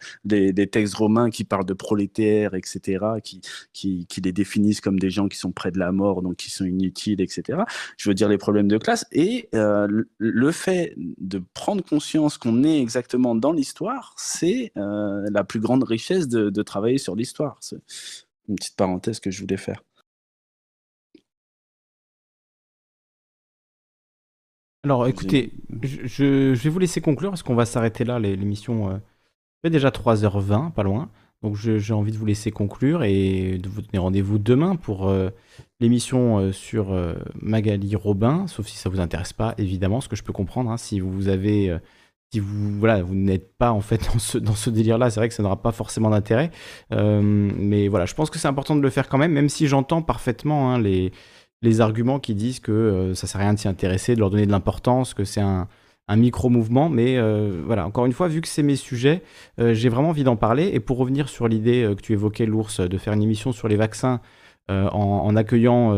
Des 0.59 0.67
textes 0.67 0.95
romains 0.95 1.31
qui 1.31 1.45
parlent 1.45 1.65
de 1.65 1.73
prolétaires, 1.73 2.55
etc., 2.55 3.05
qui, 3.23 3.41
qui, 3.73 4.07
qui, 4.07 4.21
les 4.21 4.33
définissent 4.33 4.81
comme 4.81 4.99
des 4.99 5.09
gens 5.11 5.29
qui 5.29 5.39
sont 5.39 5.53
près 5.53 5.71
de 5.71 5.79
la 5.79 5.93
mort, 5.93 6.21
donc 6.21 6.37
qui 6.37 6.51
sont 6.51 6.65
inutiles, 6.65 7.21
etc. 7.21 7.61
Je 7.97 8.11
veux 8.11 8.15
dire 8.15 8.29
les 8.29 8.39
problèmes 8.39 8.67
de 8.67 8.77
classe. 8.77 9.07
Et 9.13 9.49
euh, 9.55 10.05
le 10.19 10.53
fait 10.53 10.95
de 10.97 11.41
prendre 11.55 11.85
conscience 11.85 12.39
qu'on 12.39 12.65
est 12.65 12.81
exactement 12.81 13.37
dans 13.37 13.53
l'histoire, 13.53 14.15
c'est 14.17 14.73
euh, 14.77 15.27
la 15.31 15.45
plus 15.45 15.61
grande 15.61 15.85
richesse 15.85 16.27
de, 16.27 16.51
de 16.51 16.63
travailler 16.63 16.99
sur 16.99 17.15
l'histoire. 17.15 17.57
C'est 17.61 17.79
une 18.49 18.57
petite 18.57 18.77
parenthèse 18.77 19.21
que 19.21 19.31
je 19.31 19.41
voulais 19.41 19.57
faire. 19.57 19.83
Alors 24.85 25.07
écoutez, 25.07 25.53
je, 25.83 26.55
je, 26.55 26.63
vais 26.63 26.71
vous 26.71 26.79
laisser 26.79 27.01
conclure 27.01 27.31
parce 27.31 27.43
qu'on 27.43 27.55
va 27.55 27.67
s'arrêter 27.67 28.05
là, 28.05 28.19
l'émission 28.19 28.91
euh, 28.91 28.99
fait 29.63 29.71
déjà 29.71 29.91
3h20, 29.91 30.73
pas 30.73 30.83
loin. 30.83 31.11
Donc 31.43 31.55
j'ai 31.55 31.93
envie 31.93 32.11
de 32.11 32.17
vous 32.17 32.27
laisser 32.27 32.51
conclure 32.51 33.05
et 33.05 33.59
de 33.59 33.69
vous 33.69 33.81
donner 33.81 33.99
rendez-vous 33.99 34.39
demain 34.39 34.75
pour 34.75 35.09
euh, 35.09 35.31
l'émission 35.79 36.39
euh, 36.39 36.53
sur 36.53 36.93
euh, 36.93 37.15
Magali 37.41 37.95
Robin, 37.95 38.49
sauf 38.49 38.67
si 38.67 38.77
ça 38.77 38.89
vous 38.89 38.99
intéresse 38.99 39.33
pas, 39.33 39.55
évidemment, 39.57 40.01
ce 40.01 40.09
que 40.09 40.17
je 40.17 40.25
peux 40.25 40.33
comprendre. 40.33 40.69
Hein, 40.69 40.77
si 40.77 40.99
vous 40.99 41.29
avez, 41.29 41.79
si 42.33 42.41
vous 42.41 42.77
voilà, 42.81 43.03
vous 43.03 43.15
n'êtes 43.15 43.57
pas 43.57 43.71
en 43.71 43.81
fait 43.81 43.99
dans 44.13 44.19
ce, 44.19 44.39
dans 44.39 44.57
ce 44.57 44.69
délire-là, 44.69 45.11
c'est 45.11 45.21
vrai 45.21 45.29
que 45.29 45.35
ça 45.35 45.45
n'aura 45.45 45.63
pas 45.63 45.71
forcément 45.71 46.11
d'intérêt. 46.11 46.51
mais 46.91 47.87
voilà, 47.87 48.07
je 48.07 48.15
pense 48.15 48.31
que 48.31 48.39
c'est 48.39 48.49
important 48.49 48.75
de 48.75 48.83
le 48.83 48.91
faire 48.91 49.09
quand 49.09 49.19
même, 49.19 49.33
même 49.33 49.49
si 49.49 49.69
j'entends 49.69 50.03
parfaitement 50.03 50.73
hein, 50.73 50.81
les, 50.81 51.13
les 51.63 51.81
arguments 51.81 52.19
qui 52.19 52.35
disent 52.35 52.59
que 52.59 53.13
ça 53.15 53.29
sert 53.29 53.41
à 53.41 53.45
rien 53.45 53.55
de 53.55 53.61
s'y 53.61 53.69
intéresser, 53.69 54.17
de 54.17 54.21
leur 54.21 54.31
donner 54.31 54.47
de 54.47 54.53
l'importance, 54.53 55.15
que 55.15 55.23
c'est 55.23 55.41
un 55.41 55.69
un 56.09 56.17
micro-mouvement. 56.17 56.89
Mais 56.89 57.17
euh, 57.17 57.63
voilà, 57.65 57.87
encore 57.87 58.07
une 58.07 58.13
fois, 58.13 58.29
vu 58.29 58.41
que 58.41 58.49
c'est 58.49 58.63
mes 58.63 58.77
sujets, 58.77 59.23
euh, 59.61 59.75
j'ai 59.75 59.89
vraiment 59.89 60.09
envie 60.11 60.25
d'en 60.25 60.37
parler. 60.37 60.71
Et 60.73 60.81
pour 60.81 60.99
revenir 60.99 61.29
sur 61.29 61.47
l'idée 61.47 61.85
euh, 61.85 61.95
que 61.95 62.01
tu 62.01 62.13
évoquais, 62.13 62.47
l'ours, 62.47 62.81
de 62.81 62.99
faire 62.99 63.13
une 63.13 63.23
émission 63.23 63.53
sur 63.53 63.69
les 63.69 63.77
vaccins, 63.77 64.21
en, 64.71 65.35
accueillant 65.35 65.97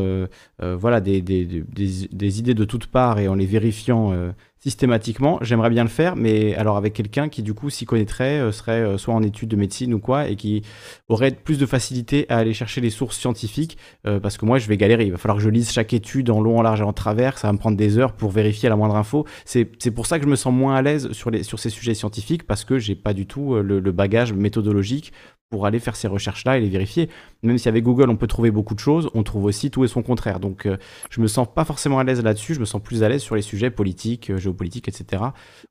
voilà, 0.61 1.01
des, 1.01 1.19
idées 1.19 2.55
de 2.55 2.65
toutes 2.65 2.87
parts 2.87 3.19
et 3.19 3.27
en 3.27 3.35
les 3.35 3.45
vérifiant 3.45 4.15
systématiquement. 4.63 5.39
J'aimerais 5.41 5.71
bien 5.71 5.85
le 5.85 5.89
faire, 5.89 6.17
mais 6.17 6.55
alors 6.55 6.77
avec 6.77 6.93
quelqu'un 6.93 7.29
qui 7.29 7.43
du 7.43 7.55
coup 7.55 7.71
s'y 7.71 7.87
connaîtrait, 7.87 8.41
euh, 8.41 8.53
serait 8.53 8.81
euh, 8.81 8.99
soit 8.99 9.15
en 9.15 9.23
études 9.23 9.49
de 9.49 9.57
médecine 9.57 9.95
ou 9.95 9.99
quoi, 9.99 10.29
et 10.29 10.37
qui 10.37 10.63
aurait 11.09 11.31
plus 11.31 11.59
de 11.59 11.65
facilité 11.65 12.27
à 12.29 12.37
aller 12.37 12.53
chercher 12.53 12.83
les 12.83 12.91
sources 12.91 13.19
scientifiques, 13.19 13.79
euh, 14.07 14.21
parce 14.21 14.37
que 14.37 14.45
moi 14.45 14.59
je 14.59 14.69
vais 14.69 14.77
galérer. 14.77 15.07
Il 15.07 15.13
va 15.13 15.19
falloir 15.19 15.39
que 15.39 15.43
je 15.43 15.49
lise 15.49 15.71
chaque 15.71 15.95
étude 15.95 16.29
en 16.29 16.41
long, 16.41 16.59
en 16.59 16.63
large 16.63 16.81
et 16.81 16.85
en 16.85 16.93
travers. 16.93 17.39
Ça 17.39 17.49
va 17.49 17.53
me 17.55 17.59
prendre 17.59 17.77
des 17.77 17.99
heures 17.99 18.13
pour 18.13 18.31
vérifier 18.31 18.69
la 18.69 18.77
moindre 18.77 18.97
info. 18.97 19.27
C'est 19.45 19.65
pour 19.95 20.07
ça 20.07 20.19
que 20.19 20.25
je 20.27 20.31
me 20.31 20.37
sens 20.37 20.53
moins 20.53 20.75
à 20.75 20.83
l'aise 20.83 21.11
sur, 21.13 21.31
les, 21.31 21.43
sur 21.43 21.59
ces 21.59 21.71
sujets 21.71 21.95
scientifiques, 21.95 22.47
parce 22.47 22.65
que 22.65 22.79
j'ai 22.79 22.95
pas 22.95 23.15
du 23.15 23.27
tout 23.27 23.55
le, 23.55 23.81
le 23.81 23.93
bagage 23.93 24.35
méthodologique 24.35 25.13
pour 25.51 25.67
aller 25.67 25.81
faire 25.81 25.97
ces 25.97 26.09
recherches-là 26.09 26.57
et 26.57 26.61
les 26.61 26.69
vérifier. 26.69 27.11
Même 27.43 27.59
si 27.59 27.69
avec 27.69 27.83
Google 27.83 28.09
on 28.09 28.17
peut 28.17 28.29
trouver 28.29 28.53
beaucoup 28.53 28.75
de 28.75 28.79
choses, 28.79 29.11
on 29.15 29.25
trouve 29.25 29.45
aussi 29.45 29.71
tout 29.71 29.85
et 29.85 29.89
son 29.89 30.03
contraire. 30.03 30.39
Donc 30.39 30.65
euh, 30.65 30.79
je 31.11 31.21
me 31.21 31.27
sens 31.27 31.47
pas 31.53 31.65
forcément 31.65 31.99
à 31.99 32.05
l'aise 32.05 32.23
là-dessus, 32.23 32.55
je 32.55 32.61
me 32.61 32.65
sens 32.65 32.81
plus 32.81 33.03
à 33.03 33.09
l'aise 33.09 33.21
sur 33.21 33.35
les 33.35 33.43
sujets 33.43 33.71
politiques, 33.71 34.31
euh, 34.31 34.39
géopolitiques, 34.39 34.89
etc. 34.89 35.25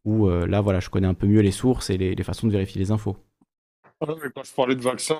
Où 0.03 0.27
euh, 0.27 0.45
là 0.45 0.59
voilà, 0.61 0.81
je 0.81 0.89
connais 0.89 1.07
un 1.07 1.13
peu 1.13 1.27
mieux 1.27 1.39
les 1.39 1.51
sources 1.51 1.89
et 1.89 1.97
les, 1.97 2.23
façons 2.23 2.47
de 2.47 2.51
vérifier 2.51 2.79
les 2.79 2.91
infos. 2.91 3.15
Ah 4.01 4.07
mais 4.21 4.29
quand 4.35 4.43
je 4.43 4.53
parlais 4.53 4.75
de 4.75 4.81
vaccins. 4.81 5.19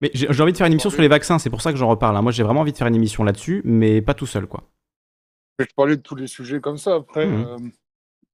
Mais 0.00 0.10
j'ai 0.12 0.28
envie 0.42 0.52
de 0.52 0.56
faire 0.56 0.66
une 0.66 0.72
émission 0.72 0.90
sur 0.90 1.00
les 1.00 1.08
vaccins, 1.08 1.38
c'est 1.38 1.50
pour 1.50 1.62
ça 1.62 1.70
que 1.70 1.78
j'en 1.78 1.88
reparle. 1.88 2.16
Hein. 2.16 2.22
Moi 2.22 2.32
j'ai 2.32 2.42
vraiment 2.42 2.60
envie 2.60 2.72
de 2.72 2.76
faire 2.76 2.88
une 2.88 2.96
émission 2.96 3.22
là-dessus, 3.22 3.62
mais 3.64 4.02
pas 4.02 4.14
tout 4.14 4.26
seul 4.26 4.46
quoi. 4.46 4.64
Je 5.60 5.66
parlais 5.76 5.96
de 5.96 6.02
tous 6.02 6.16
les 6.16 6.26
sujets 6.26 6.60
comme 6.60 6.78
ça. 6.78 6.96
Après, 6.96 7.26
mmh. 7.26 7.70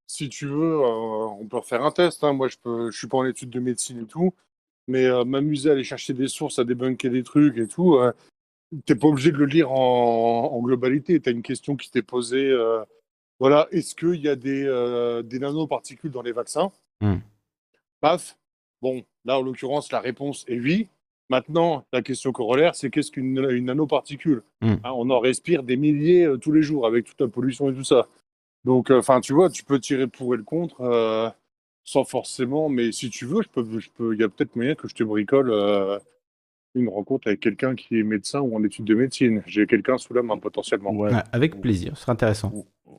si 0.07 0.31
tu 0.31 0.47
veux, 0.47 0.81
on 0.81 1.47
peut 1.47 1.59
refaire 1.59 1.85
un 1.85 1.91
test. 1.91 2.25
Hein. 2.25 2.33
Moi 2.33 2.49
je 2.49 2.57
peux, 2.57 2.91
je 2.91 2.97
suis 2.97 3.07
pas 3.07 3.19
en 3.19 3.27
études 3.27 3.51
de 3.51 3.61
médecine 3.61 4.01
et 4.01 4.07
tout 4.07 4.33
mais 4.91 5.07
euh, 5.07 5.25
m'amuser 5.25 5.71
à 5.71 5.73
aller 5.73 5.85
chercher 5.85 6.13
des 6.13 6.29
sources, 6.29 6.59
à 6.59 6.65
débunker 6.65 7.11
des 7.11 7.23
trucs 7.23 7.57
et 7.57 7.69
tout, 7.69 7.95
euh, 7.95 8.13
t'es 8.85 8.97
pas 8.97 9.07
obligé 9.07 9.31
de 9.31 9.37
le 9.37 9.47
lire 9.47 9.71
en, 9.71 10.53
en 10.53 10.61
globalité. 10.61 11.21
Tu 11.21 11.29
as 11.29 11.33
une 11.33 11.43
question 11.43 11.77
qui 11.77 11.91
t'est 11.91 12.03
posée. 12.03 12.51
Euh, 12.51 12.83
voilà, 13.39 13.69
est-ce 13.71 13.95
qu'il 13.95 14.21
y 14.21 14.29
a 14.29 14.37
des, 14.37 14.65
des, 15.25 15.39
nanoparticules 15.39 16.11
dans 16.11 16.21
les 16.21 16.33
vaccins? 16.33 16.71
Hmm. 17.01 17.21
Paf. 18.01 18.37
Bon, 18.83 19.03
là, 19.25 19.39
en 19.39 19.43
l'occurrence, 19.43 19.93
la 19.93 20.01
réponse 20.01 20.45
est 20.47 20.59
oui. 20.59 20.89
Maintenant, 21.31 21.87
la 21.93 22.03
question 22.03 22.33
corollaire, 22.33 22.75
c'est 22.75 22.91
qu'est-ce 22.91 23.11
qu'une 23.11 23.39
une 23.51 23.67
nanoparticule? 23.67 24.43
Hmm. 24.61 24.75
hein, 24.85 24.93
On 24.95 25.09
en 25.09 25.21
respire 25.21 25.63
des 25.63 25.77
milliers 25.77 26.29
tous 26.43 26.53
les 26.53 26.63
jours 26.63 26.87
avec 26.87 27.07
toute 27.07 27.21
la 27.21 27.29
pollution 27.29 27.71
et 27.71 27.75
tout 27.75 27.85
ça. 27.85 28.09
Donc, 28.65 28.91
enfin, 28.91 29.21
tu 29.21 29.33
vois, 29.33 29.49
tu 29.49 29.65
peux 29.65 29.81
tirer 29.81 30.07
pour 30.07 30.35
et 30.35 30.37
le 30.37 30.43
contre 30.43 31.33
sans 31.85 32.05
forcément, 32.05 32.69
mais 32.69 32.93
si 32.93 33.11
tu 33.11 33.25
veux, 33.25 33.43
je 33.43 33.49
peux, 33.49 33.79
je 33.79 33.89
peux, 33.97 34.15
il 34.15 34.21
y 34.21 34.25
a 34.25 34.29
peut-être 34.29 34.57
moyen 34.57 34.75
que 34.75 34.89
je 34.89 34.95
te 34.95 35.03
bricole 35.03 35.51
euh, 35.51 35.99
une 36.75 36.89
rencontre 36.89 37.29
avec 37.29 37.41
quelqu'un 37.41 37.75
qui 37.75 37.99
est 37.99 38.03
médecin 38.03 38.41
ou 38.41 38.55
en 38.57 38.63
études 38.63 38.85
de 38.85 38.95
médecine. 38.95 39.43
J'ai 39.47 39.67
quelqu'un 39.67 39.99
sous 39.99 40.15
la 40.15 40.23
main 40.23 40.39
potentiellement. 40.39 40.95
avec 41.33 41.61
plaisir, 41.61 41.97
ce 41.97 42.03
serait 42.03 42.13
intéressant. 42.13 42.53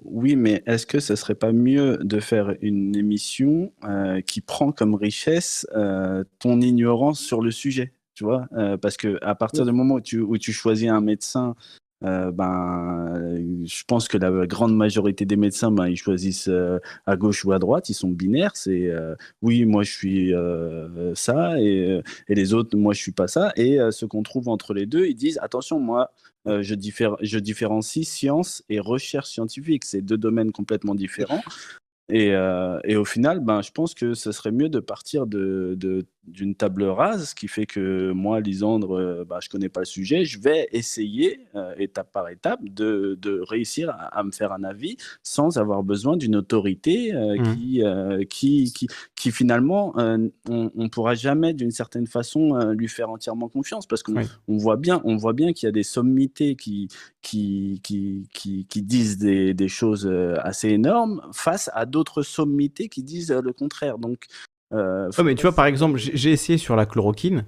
Oui, 0.03 0.35
mais 0.35 0.63
est-ce 0.65 0.85
que 0.85 0.99
ce 0.99 1.15
serait 1.15 1.35
pas 1.35 1.51
mieux 1.51 1.97
de 2.01 2.19
faire 2.19 2.55
une 2.61 2.95
émission 2.95 3.71
euh, 3.83 4.19
qui 4.21 4.41
prend 4.41 4.71
comme 4.71 4.95
richesse 4.95 5.67
euh, 5.75 6.23
ton 6.39 6.59
ignorance 6.59 7.19
sur 7.19 7.41
le 7.41 7.51
sujet, 7.51 7.93
tu 8.15 8.23
vois? 8.23 8.47
Parce 8.81 8.97
que 8.97 9.19
à 9.21 9.35
partir 9.35 9.65
du 9.65 9.71
moment 9.71 9.95
où 9.95 10.01
tu, 10.01 10.19
où 10.19 10.37
tu 10.37 10.51
choisis 10.51 10.89
un 10.89 11.01
médecin 11.01 11.55
euh, 12.03 12.31
ben, 12.31 13.65
je 13.65 13.83
pense 13.85 14.07
que 14.07 14.17
la 14.17 14.47
grande 14.47 14.75
majorité 14.75 15.25
des 15.25 15.35
médecins, 15.35 15.71
ben, 15.71 15.87
ils 15.87 15.97
choisissent 15.97 16.47
euh, 16.47 16.79
à 17.05 17.15
gauche 17.15 17.45
ou 17.45 17.51
à 17.51 17.59
droite, 17.59 17.89
ils 17.89 17.93
sont 17.93 18.09
binaires. 18.09 18.55
C'est 18.55 18.87
euh, 18.87 19.15
oui, 19.41 19.65
moi 19.65 19.83
je 19.83 19.91
suis 19.91 20.33
ça 21.15 21.61
et, 21.61 22.01
et, 22.27 22.35
les 22.35 22.53
autres, 22.53 22.75
moi 22.77 22.93
je 22.93 23.01
suis 23.01 23.11
pas 23.11 23.27
ça. 23.27 23.51
Et 23.55 23.77
ce 23.91 24.05
qu'on 24.05 24.23
trouve 24.23 24.49
entre 24.49 24.73
les 24.73 24.85
deux, 24.85 25.05
ils 25.05 25.15
disent 25.15 25.39
attention, 25.41 25.79
moi 25.79 26.11
je, 26.45 26.73
diffère, 26.73 27.17
je 27.21 27.37
différencie 27.37 28.07
science 28.07 28.63
et 28.69 28.79
recherche 28.79 29.29
scientifique. 29.29 29.85
C'est 29.85 30.01
deux 30.01 30.17
domaines 30.17 30.51
complètement 30.51 30.95
différents. 30.95 31.41
Et, 32.09 32.33
et, 32.83 32.95
au 32.95 33.05
final, 33.05 33.39
ben, 33.39 33.61
je 33.61 33.71
pense 33.71 33.93
que 33.93 34.13
ce 34.13 34.31
serait 34.31 34.51
mieux 34.51 34.69
de 34.69 34.79
partir 34.79 35.27
de, 35.27 35.75
de 35.77 36.05
d'une 36.27 36.53
table 36.53 36.83
rase, 36.83 37.29
ce 37.29 37.35
qui 37.35 37.47
fait 37.47 37.65
que 37.65 38.11
moi, 38.11 38.41
Lisandre, 38.41 38.95
euh, 38.95 39.25
bah, 39.25 39.39
je 39.41 39.49
connais 39.49 39.69
pas 39.69 39.81
le 39.81 39.85
sujet. 39.85 40.23
Je 40.23 40.39
vais 40.39 40.69
essayer, 40.71 41.47
euh, 41.55 41.73
étape 41.77 42.11
par 42.11 42.29
étape, 42.29 42.59
de, 42.63 43.17
de 43.19 43.41
réussir 43.41 43.89
à, 43.89 44.23
me 44.23 44.31
faire 44.31 44.51
un 44.51 44.63
avis 44.63 44.97
sans 45.23 45.57
avoir 45.57 45.83
besoin 45.83 46.17
d'une 46.17 46.35
autorité 46.35 47.13
euh, 47.15 47.37
mmh. 47.37 47.55
qui, 47.55 47.83
qui, 48.29 48.73
qui, 48.73 48.87
qui, 49.15 49.31
finalement, 49.31 49.93
on 49.95 50.31
ne 50.75 50.87
pourra 50.87 51.15
jamais, 51.15 51.53
d'une 51.53 51.71
certaine 51.71 52.07
façon, 52.07 52.55
lui 52.71 52.87
faire 52.87 53.09
entièrement 53.09 53.49
confiance 53.49 53.87
parce 53.87 54.03
qu'on 54.03 54.15
on 54.47 54.57
voit 54.57 54.77
bien, 54.77 55.01
on 55.03 55.17
voit 55.17 55.33
bien 55.33 55.53
qu'il 55.53 55.67
y 55.67 55.69
a 55.69 55.71
des 55.71 55.83
sommités 55.83 56.55
qui, 56.55 56.87
qui, 57.21 57.79
qui, 57.83 58.27
qui, 58.33 58.65
qui 58.65 58.81
disent 58.83 59.17
des, 59.17 59.53
des, 59.53 59.67
choses 59.67 60.11
assez 60.39 60.69
énormes 60.69 61.21
face 61.33 61.69
à 61.73 61.85
d'autres 61.85 62.21
sommités 62.21 62.89
qui 62.89 63.03
disent 63.03 63.31
le 63.31 63.53
contraire. 63.53 63.97
Donc, 63.97 64.27
euh, 64.73 65.09
mais 65.23 65.35
tu 65.35 65.43
vois, 65.43 65.55
par 65.55 65.65
exemple, 65.65 65.97
j'ai 65.97 66.31
essayé 66.31 66.57
sur 66.57 66.75
la 66.75 66.85
chloroquine. 66.85 67.45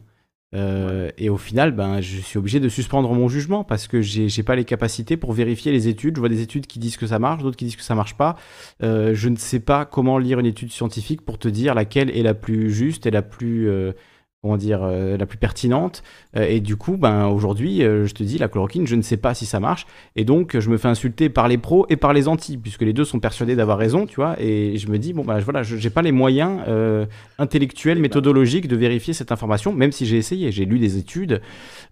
Euh, 0.55 1.09
et 1.17 1.29
au 1.29 1.37
final, 1.37 1.71
ben, 1.71 1.99
je 1.99 2.17
suis 2.17 2.37
obligé 2.37 2.59
de 2.59 2.69
suspendre 2.69 3.11
mon 3.11 3.27
jugement 3.27 3.63
parce 3.63 3.87
que 3.87 4.01
j'ai 4.01 4.43
pas 4.43 4.55
les 4.55 4.65
capacités 4.65 5.17
pour 5.17 5.33
vérifier 5.33 5.71
les 5.71 5.87
études. 5.87 6.15
Je 6.15 6.19
vois 6.19 6.29
des 6.29 6.41
études 6.41 6.67
qui 6.67 6.77
disent 6.77 6.97
que 6.97 7.07
ça 7.07 7.17
marche, 7.17 7.41
d'autres 7.41 7.57
qui 7.57 7.65
disent 7.65 7.75
que 7.75 7.81
ça 7.81 7.95
marche 7.95 8.15
pas. 8.15 8.35
Euh, 8.83 9.15
je 9.15 9.29
ne 9.29 9.35
sais 9.35 9.59
pas 9.59 9.85
comment 9.85 10.19
lire 10.19 10.39
une 10.39 10.45
étude 10.45 10.71
scientifique 10.71 11.21
pour 11.21 11.39
te 11.39 11.47
dire 11.47 11.73
laquelle 11.73 12.15
est 12.15 12.21
la 12.21 12.35
plus 12.35 12.71
juste 12.71 13.07
et 13.07 13.11
la 13.11 13.23
plus 13.23 13.67
comment 14.43 14.57
dire, 14.57 14.81
euh, 14.83 15.15
la 15.15 15.25
plus 15.25 15.37
pertinente. 15.37 16.03
Euh, 16.35 16.45
et 16.47 16.59
du 16.59 16.75
coup, 16.75 16.97
ben, 16.97 17.27
aujourd'hui, 17.27 17.81
euh, 17.81 18.05
je 18.05 18.13
te 18.13 18.23
dis, 18.23 18.37
la 18.37 18.49
chloroquine, 18.49 18.85
je 18.85 18.95
ne 18.95 19.01
sais 19.01 19.15
pas 19.15 19.33
si 19.33 19.45
ça 19.45 19.61
marche. 19.61 19.87
Et 20.17 20.25
donc, 20.25 20.59
je 20.59 20.69
me 20.69 20.75
fais 20.75 20.89
insulter 20.89 21.29
par 21.29 21.47
les 21.47 21.57
pros 21.57 21.85
et 21.89 21.95
par 21.95 22.11
les 22.11 22.27
anti, 22.27 22.57
puisque 22.57 22.81
les 22.81 22.91
deux 22.91 23.05
sont 23.05 23.21
persuadés 23.21 23.55
d'avoir 23.55 23.77
raison, 23.77 24.05
tu 24.05 24.17
vois. 24.17 24.35
Et 24.39 24.77
je 24.77 24.89
me 24.89 24.99
dis, 24.99 25.13
bon, 25.13 25.23
ben 25.23 25.39
voilà, 25.39 25.63
je 25.63 25.77
n'ai 25.77 25.89
pas 25.89 26.01
les 26.01 26.11
moyens 26.11 26.59
intellectuels, 27.39 27.99
méthodologiques 27.99 28.67
de 28.67 28.75
vérifier 28.75 29.13
cette 29.13 29.31
information, 29.31 29.71
même 29.71 29.93
si 29.93 30.05
j'ai 30.05 30.17
essayé. 30.17 30.51
J'ai 30.51 30.65
lu 30.65 30.77
des 30.77 30.97
études. 30.97 31.41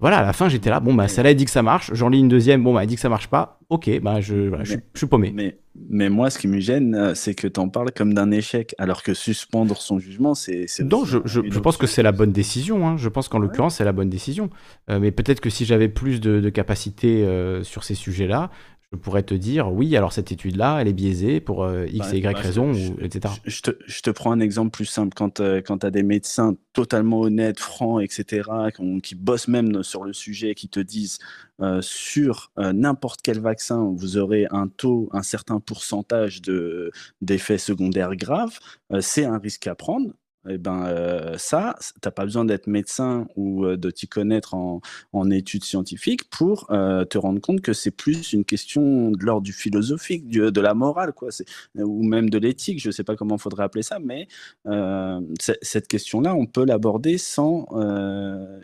Voilà, 0.02 0.18
à 0.18 0.26
la 0.26 0.34
fin, 0.34 0.50
j'étais 0.50 0.70
là, 0.70 0.82
bon, 0.82 0.94
ben, 0.94 1.08
celle-là, 1.08 1.34
dit 1.34 1.46
que 1.46 1.52
ça 1.52 1.64
marche. 1.64 1.92
J'en 1.94 2.10
lis 2.10 2.20
une 2.20 2.28
deuxième, 2.28 2.64
bon, 2.64 2.74
ben, 2.74 2.82
elle 2.82 2.88
dit 2.88 2.96
que 2.96 3.02
ça 3.02 3.10
marche 3.10 3.28
pas. 3.28 3.60
Ok, 3.70 3.90
ben, 4.02 4.20
je, 4.20 4.52
je, 4.64 4.76
suis 4.96 5.08
paumé. 5.08 5.32
Mais 5.34 5.58
mais 5.76 6.10
moi, 6.10 6.30
ce 6.30 6.38
qui 6.38 6.48
me 6.48 6.60
gêne, 6.60 6.96
euh, 6.96 7.16
c'est 7.16 7.34
que 7.34 7.48
tu 7.48 7.60
en 7.60 7.70
parles 7.70 7.92
comme 7.92 8.14
d'un 8.14 8.32
échec, 8.32 8.76
alors 8.78 9.04
que 9.04 9.14
suspendre 9.14 9.78
son 9.78 10.00
jugement, 10.00 10.34
c'est. 10.34 10.68
Non, 10.82 11.06
je, 11.06 11.20
je, 11.24 11.60
pense 11.60 11.78
que 11.78 11.88
c'est 11.88 12.04
la 12.04 12.12
bonne 12.12 12.34
décision. 12.34 12.88
Hein. 12.88 12.98
Je 12.98 13.08
pense 13.08 13.30
qu'en 13.30 13.40
l'occurrence, 13.40 13.78
c'est 13.78 13.86
la 13.86 13.94
bonne 13.94 14.10
décision. 14.10 14.50
Euh, 14.90 15.00
mais 15.00 15.12
peut-être 15.12 15.40
que 15.40 15.50
si 15.50 15.64
j'avais 15.64 15.88
plus 15.88 16.20
de, 16.20 16.42
de 16.42 16.50
capacité 16.50 17.24
euh, 17.24 17.64
sur 17.64 17.86
ces 17.86 17.96
sujets-là, 17.96 18.52
je 18.92 18.98
pourrais 18.98 19.24
te 19.24 19.34
dire, 19.34 19.72
oui, 19.72 19.96
alors 19.96 20.12
cette 20.12 20.32
étude-là, 20.32 20.80
elle 20.80 20.88
est 20.88 20.94
biaisée 20.94 21.40
pour 21.40 21.70
X 21.88 22.14
et 22.14 22.18
Y 22.18 22.38
raison, 22.38 22.74
etc. 23.02 23.34
Je, 23.46 23.62
te, 23.62 23.72
je, 23.86 24.02
te, 24.02 24.10
prends 24.10 24.32
un 24.34 24.42
exemple 24.42 24.72
plus 24.72 24.86
simple. 24.86 25.14
Quand, 25.16 25.40
quand 25.40 25.78
tu 25.78 25.86
as 25.86 25.92
des 25.92 26.04
médecins 26.04 26.56
totalement 26.74 27.22
honnêtes, 27.22 27.60
francs, 27.60 28.02
etc., 28.04 28.50
qui, 29.02 29.16
bossent 29.16 29.48
même 29.48 29.84
sur 29.84 30.04
le 30.04 30.14
sujet, 30.14 30.56
qui 30.56 30.70
te 30.70 30.80
disent 30.80 31.20
euh, 31.62 31.80
sur 31.82 32.52
euh, 32.58 32.74
n'importe 32.74 33.22
quel 33.22 33.40
vaccin, 33.40 33.94
vous 33.96 34.18
aurez 34.18 34.48
un 34.50 34.68
taux, 34.68 35.10
un 35.12 35.22
certain 35.22 35.60
pourcentage 35.60 36.42
d'effets 37.22 37.60
secondaires 37.60 38.16
graves, 38.16 38.58
euh, 38.92 39.02
c'est 39.02 39.26
un 39.26 39.38
risque 39.38 39.68
à 39.68 39.76
prendre 39.76 40.12
eh 40.50 40.58
ben 40.58 40.86
euh, 40.88 41.38
ça, 41.38 41.76
t'as 42.02 42.10
pas 42.10 42.24
besoin 42.24 42.46
d'être 42.46 42.66
médecin 42.66 43.28
ou 43.36 43.64
euh, 43.66 43.78
de 43.78 43.92
t'y 43.92 44.08
connaître 44.08 44.56
en, 44.56 44.82
en, 45.14 45.30
études 45.30 45.64
scientifiques 45.64 46.30
pour 46.32 46.66
euh, 46.72 47.06
te 47.06 47.20
rendre 47.20 47.40
compte 47.40 47.62
que 47.62 47.74
c'est 47.74 47.92
plus 47.92 48.34
une 48.34 48.44
question 48.44 49.12
de 49.12 49.24
l'ordre 49.24 49.44
du 49.44 49.54
philosophique, 49.54 50.28
de 50.30 50.62
la 50.62 50.74
morale, 50.74 51.14
quoi, 51.14 51.30
ou 51.76 52.04
même 52.04 52.30
de 52.30 52.40
l'éthique. 52.40 52.82
Je 52.82 52.90
sais 52.90 53.04
pas 53.04 53.16
comment 53.16 53.38
faudrait 53.38 53.64
appeler 53.64 53.84
ça, 53.84 54.00
mais 54.00 54.28
cette 55.40 55.88
question-là, 55.88 56.36
on 56.36 56.46
peut 56.46 56.66
l'aborder 56.66 57.18
sans 57.18 57.68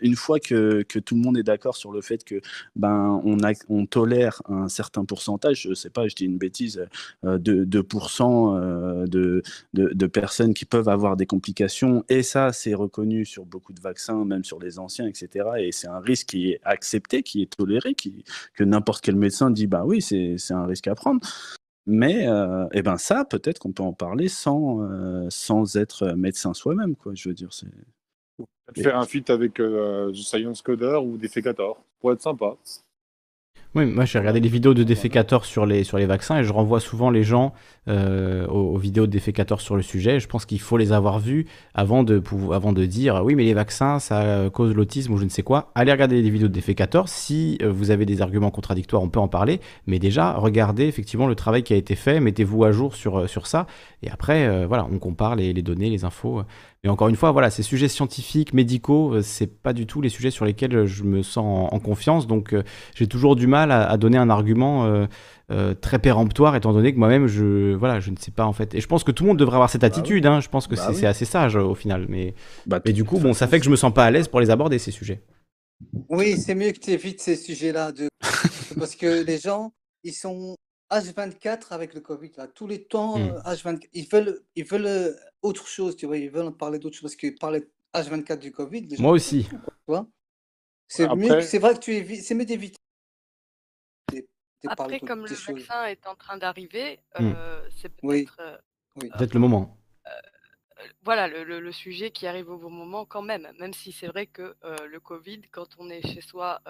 une 0.02 0.16
fois 0.16 0.40
que, 0.40 0.82
que, 0.82 0.98
tout 0.98 1.14
le 1.14 1.20
monde 1.20 1.38
est 1.38 1.42
d'accord 1.42 1.76
sur 1.76 1.92
le 1.92 2.00
fait 2.00 2.24
que 2.24 2.40
ben 2.76 3.22
on, 3.24 3.86
tolère 3.86 4.42
un 4.48 4.68
certain 4.68 5.04
pourcentage. 5.04 5.62
Je 5.62 5.74
sais 5.74 5.90
pas, 5.90 6.08
je 6.08 6.14
dis 6.14 6.24
une 6.24 6.38
bêtise, 6.38 6.84
de 7.22 7.64
2% 7.64 9.06
de, 9.06 9.42
de, 9.74 9.90
de 9.94 10.06
personnes 10.06 10.54
qui 10.54 10.64
peuvent 10.64 10.88
avoir 10.88 11.16
des 11.16 11.26
complications 11.26 11.67
et 12.08 12.22
ça, 12.22 12.52
c'est 12.52 12.74
reconnu 12.74 13.24
sur 13.24 13.44
beaucoup 13.44 13.72
de 13.72 13.80
vaccins, 13.80 14.24
même 14.24 14.44
sur 14.44 14.58
les 14.58 14.78
anciens, 14.78 15.06
etc. 15.06 15.48
Et 15.58 15.72
c'est 15.72 15.88
un 15.88 16.00
risque 16.00 16.28
qui 16.28 16.50
est 16.50 16.60
accepté, 16.64 17.22
qui 17.22 17.42
est 17.42 17.56
toléré, 17.56 17.94
qui, 17.94 18.24
que 18.54 18.64
n'importe 18.64 19.04
quel 19.04 19.16
médecin 19.16 19.50
dit, 19.50 19.66
bah 19.66 19.84
oui, 19.84 20.00
c'est 20.02 20.36
un 20.50 20.66
risque 20.66 20.88
à 20.88 20.94
prendre. 20.94 21.20
Mais 21.86 22.28
euh, 22.28 22.66
eh 22.72 22.82
ben 22.82 22.98
ça, 22.98 23.24
peut-être 23.24 23.58
qu'on 23.58 23.72
peut 23.72 23.82
en 23.82 23.94
parler 23.94 24.28
sans, 24.28 24.82
euh, 24.82 25.26
sans 25.30 25.76
être 25.76 26.12
médecin 26.12 26.52
soi-même, 26.52 26.94
quoi. 26.96 27.12
Je 27.14 27.30
veux 27.30 27.34
dire, 27.34 27.52
c'est. 27.52 27.66
Faire 28.76 28.98
un 28.98 29.06
feat 29.06 29.30
avec 29.30 29.58
euh, 29.58 30.12
Science 30.12 30.60
Coder 30.60 30.98
ou 31.02 31.16
Defecator, 31.16 31.82
pour 32.00 32.12
être 32.12 32.20
sympa. 32.20 32.56
Oui, 33.78 33.86
moi 33.86 34.04
j'ai 34.06 34.18
regardé 34.18 34.40
les 34.40 34.48
vidéos 34.48 34.74
de 34.74 34.82
défécateurs 34.82 35.44
sur 35.44 35.64
les, 35.64 35.84
sur 35.84 35.98
les 35.98 36.06
vaccins 36.06 36.40
et 36.40 36.42
je 36.42 36.52
renvoie 36.52 36.80
souvent 36.80 37.10
les 37.10 37.22
gens 37.22 37.52
euh, 37.86 38.44
aux, 38.48 38.76
vidéos 38.76 39.06
de 39.06 39.12
défécateurs 39.12 39.60
sur 39.60 39.76
le 39.76 39.82
sujet. 39.82 40.18
Je 40.18 40.26
pense 40.26 40.46
qu'il 40.46 40.58
faut 40.58 40.76
les 40.76 40.90
avoir 40.90 41.20
vus 41.20 41.46
avant 41.74 42.02
de, 42.02 42.20
avant 42.52 42.72
de 42.72 42.84
dire 42.86 43.22
oui, 43.24 43.36
mais 43.36 43.44
les 43.44 43.54
vaccins 43.54 44.00
ça 44.00 44.50
cause 44.52 44.74
l'autisme 44.74 45.12
ou 45.12 45.16
je 45.16 45.22
ne 45.22 45.28
sais 45.28 45.44
quoi. 45.44 45.70
Allez 45.76 45.92
regarder 45.92 46.20
les 46.20 46.28
vidéos 46.28 46.48
de 46.48 46.52
défécateurs. 46.52 47.08
Si 47.08 47.56
euh, 47.62 47.70
vous 47.70 47.92
avez 47.92 48.04
des 48.04 48.20
arguments 48.20 48.50
contradictoires, 48.50 49.00
on 49.00 49.10
peut 49.10 49.20
en 49.20 49.28
parler. 49.28 49.60
Mais 49.86 50.00
déjà, 50.00 50.32
regardez 50.32 50.86
effectivement 50.86 51.28
le 51.28 51.36
travail 51.36 51.62
qui 51.62 51.72
a 51.72 51.76
été 51.76 51.94
fait, 51.94 52.18
mettez-vous 52.18 52.64
à 52.64 52.72
jour 52.72 52.96
sur, 52.96 53.20
euh, 53.20 53.26
sur 53.28 53.46
ça. 53.46 53.68
Et 54.02 54.10
après, 54.10 54.66
voilà, 54.66 54.88
on 54.90 54.98
compare 54.98 55.36
les 55.36 55.52
données, 55.54 55.90
les 55.90 56.04
infos. 56.04 56.42
Mais 56.84 56.90
encore 56.90 57.08
une 57.08 57.16
fois, 57.16 57.32
voilà, 57.32 57.50
ces 57.50 57.64
sujets 57.64 57.88
scientifiques, 57.88 58.52
médicaux, 58.52 59.14
euh, 59.14 59.22
c'est 59.22 59.48
pas 59.48 59.72
du 59.72 59.86
tout 59.86 60.00
les 60.00 60.08
sujets 60.08 60.30
sur 60.30 60.44
lesquels 60.44 60.76
euh, 60.76 60.86
je 60.86 61.02
me 61.02 61.22
sens 61.22 61.68
en, 61.72 61.78
confiance. 61.80 62.28
Donc, 62.28 62.52
euh, 62.52 62.62
j'ai 62.94 63.08
toujours 63.08 63.34
du 63.34 63.48
mal 63.48 63.72
à, 63.72 63.96
donner 63.96 64.18
un 64.18 64.30
argument 64.30 65.06
très 65.80 65.98
péremptoire, 65.98 66.54
étant 66.54 66.72
donné 66.72 66.92
que 66.92 66.98
moi-même, 66.98 67.26
je, 67.26 67.74
voilà, 67.74 68.00
je 68.00 68.10
ne 68.10 68.16
sais 68.16 68.30
pas 68.30 68.44
en 68.44 68.52
fait. 68.52 68.74
Et 68.74 68.80
je 68.80 68.86
pense 68.86 69.02
que 69.02 69.10
tout 69.10 69.24
le 69.24 69.28
monde 69.28 69.38
devrait 69.38 69.56
avoir 69.56 69.70
cette 69.70 69.80
bah 69.80 69.86
attitude. 69.88 70.26
Hein. 70.26 70.40
Je 70.40 70.48
pense 70.48 70.66
que 70.66 70.76
bah 70.76 70.92
c'est 70.92 71.06
assez 71.06 71.24
sage 71.24 71.56
au 71.56 71.74
final. 71.74 72.06
Mais, 72.08 72.34
bah, 72.66 72.80
mais 72.84 72.92
du 72.92 73.04
coup, 73.04 73.18
bon, 73.18 73.32
ça 73.32 73.46
fait 73.48 73.58
que 73.58 73.64
je 73.64 73.70
me 73.70 73.76
sens 73.76 73.92
pas 73.92 74.04
à 74.04 74.10
l'aise 74.10 74.28
pour 74.28 74.40
les 74.40 74.50
aborder 74.50 74.78
ces 74.78 74.90
sujets. 74.90 75.22
Oui, 76.08 76.36
c'est 76.36 76.54
mieux 76.54 76.72
que 76.72 76.78
tu 76.78 76.90
évites 76.90 77.20
ces 77.20 77.36
sujets-là, 77.36 77.92
de... 77.92 78.08
parce 78.78 78.94
que 78.94 79.24
les 79.24 79.38
gens, 79.38 79.72
ils 80.04 80.12
sont 80.12 80.54
H24 80.90 81.72
avec 81.72 81.94
le 81.94 82.00
Covid, 82.00 82.32
là, 82.36 82.46
tous 82.46 82.66
les 82.66 82.84
temps, 82.84 83.18
H24, 83.18 83.76
mmh. 83.76 83.80
ils 83.92 84.08
veulent, 84.08 84.40
ils 84.56 84.64
veulent 84.64 85.16
autre 85.42 85.66
chose, 85.66 85.96
tu 85.96 86.06
vois, 86.06 86.16
ils 86.16 86.30
veulent 86.30 86.56
parler 86.56 86.78
d'autre 86.78 86.96
chose 86.96 87.02
parce 87.02 87.16
qu'ils 87.16 87.34
parlaient 87.34 87.68
H24 87.94 88.38
du 88.38 88.52
Covid. 88.52 88.96
Moi 88.98 89.12
aussi. 89.12 89.48
C'est 90.88 91.14
mieux, 91.14 91.42
c'est 91.42 91.58
vrai 91.58 91.74
que 91.74 91.80
tu 91.80 91.92
évites, 91.94 92.22
c'est 92.22 92.34
mieux 92.34 92.46
d'éviter. 92.46 92.78
Après, 94.66 94.98
comme 94.98 95.24
le 95.24 95.34
vaccin 95.34 95.84
est 95.86 96.06
en 96.06 96.16
train 96.16 96.36
d'arriver, 96.36 96.98
mmh. 97.18 97.32
euh, 97.36 97.68
c'est 97.76 97.90
peut-être 97.90 98.36
euh, 98.40 98.56
peut-être 98.96 99.34
le 99.34 99.40
moment. 99.40 99.77
Euh, 100.80 100.82
voilà, 101.02 101.28
le, 101.28 101.72
sujet 101.72 102.10
qui 102.10 102.26
arrive 102.26 102.50
au 102.50 102.58
bon 102.58 102.70
moment 102.70 103.04
quand 103.04 103.22
même, 103.22 103.48
même 103.58 103.72
si 103.72 103.92
c'est 103.92 104.06
vrai 104.06 104.26
que 104.26 104.56
le 104.62 105.00
Covid, 105.00 105.42
quand 105.50 105.68
on 105.78 105.90
est 105.90 106.06
chez 106.06 106.20
soi 106.20 106.60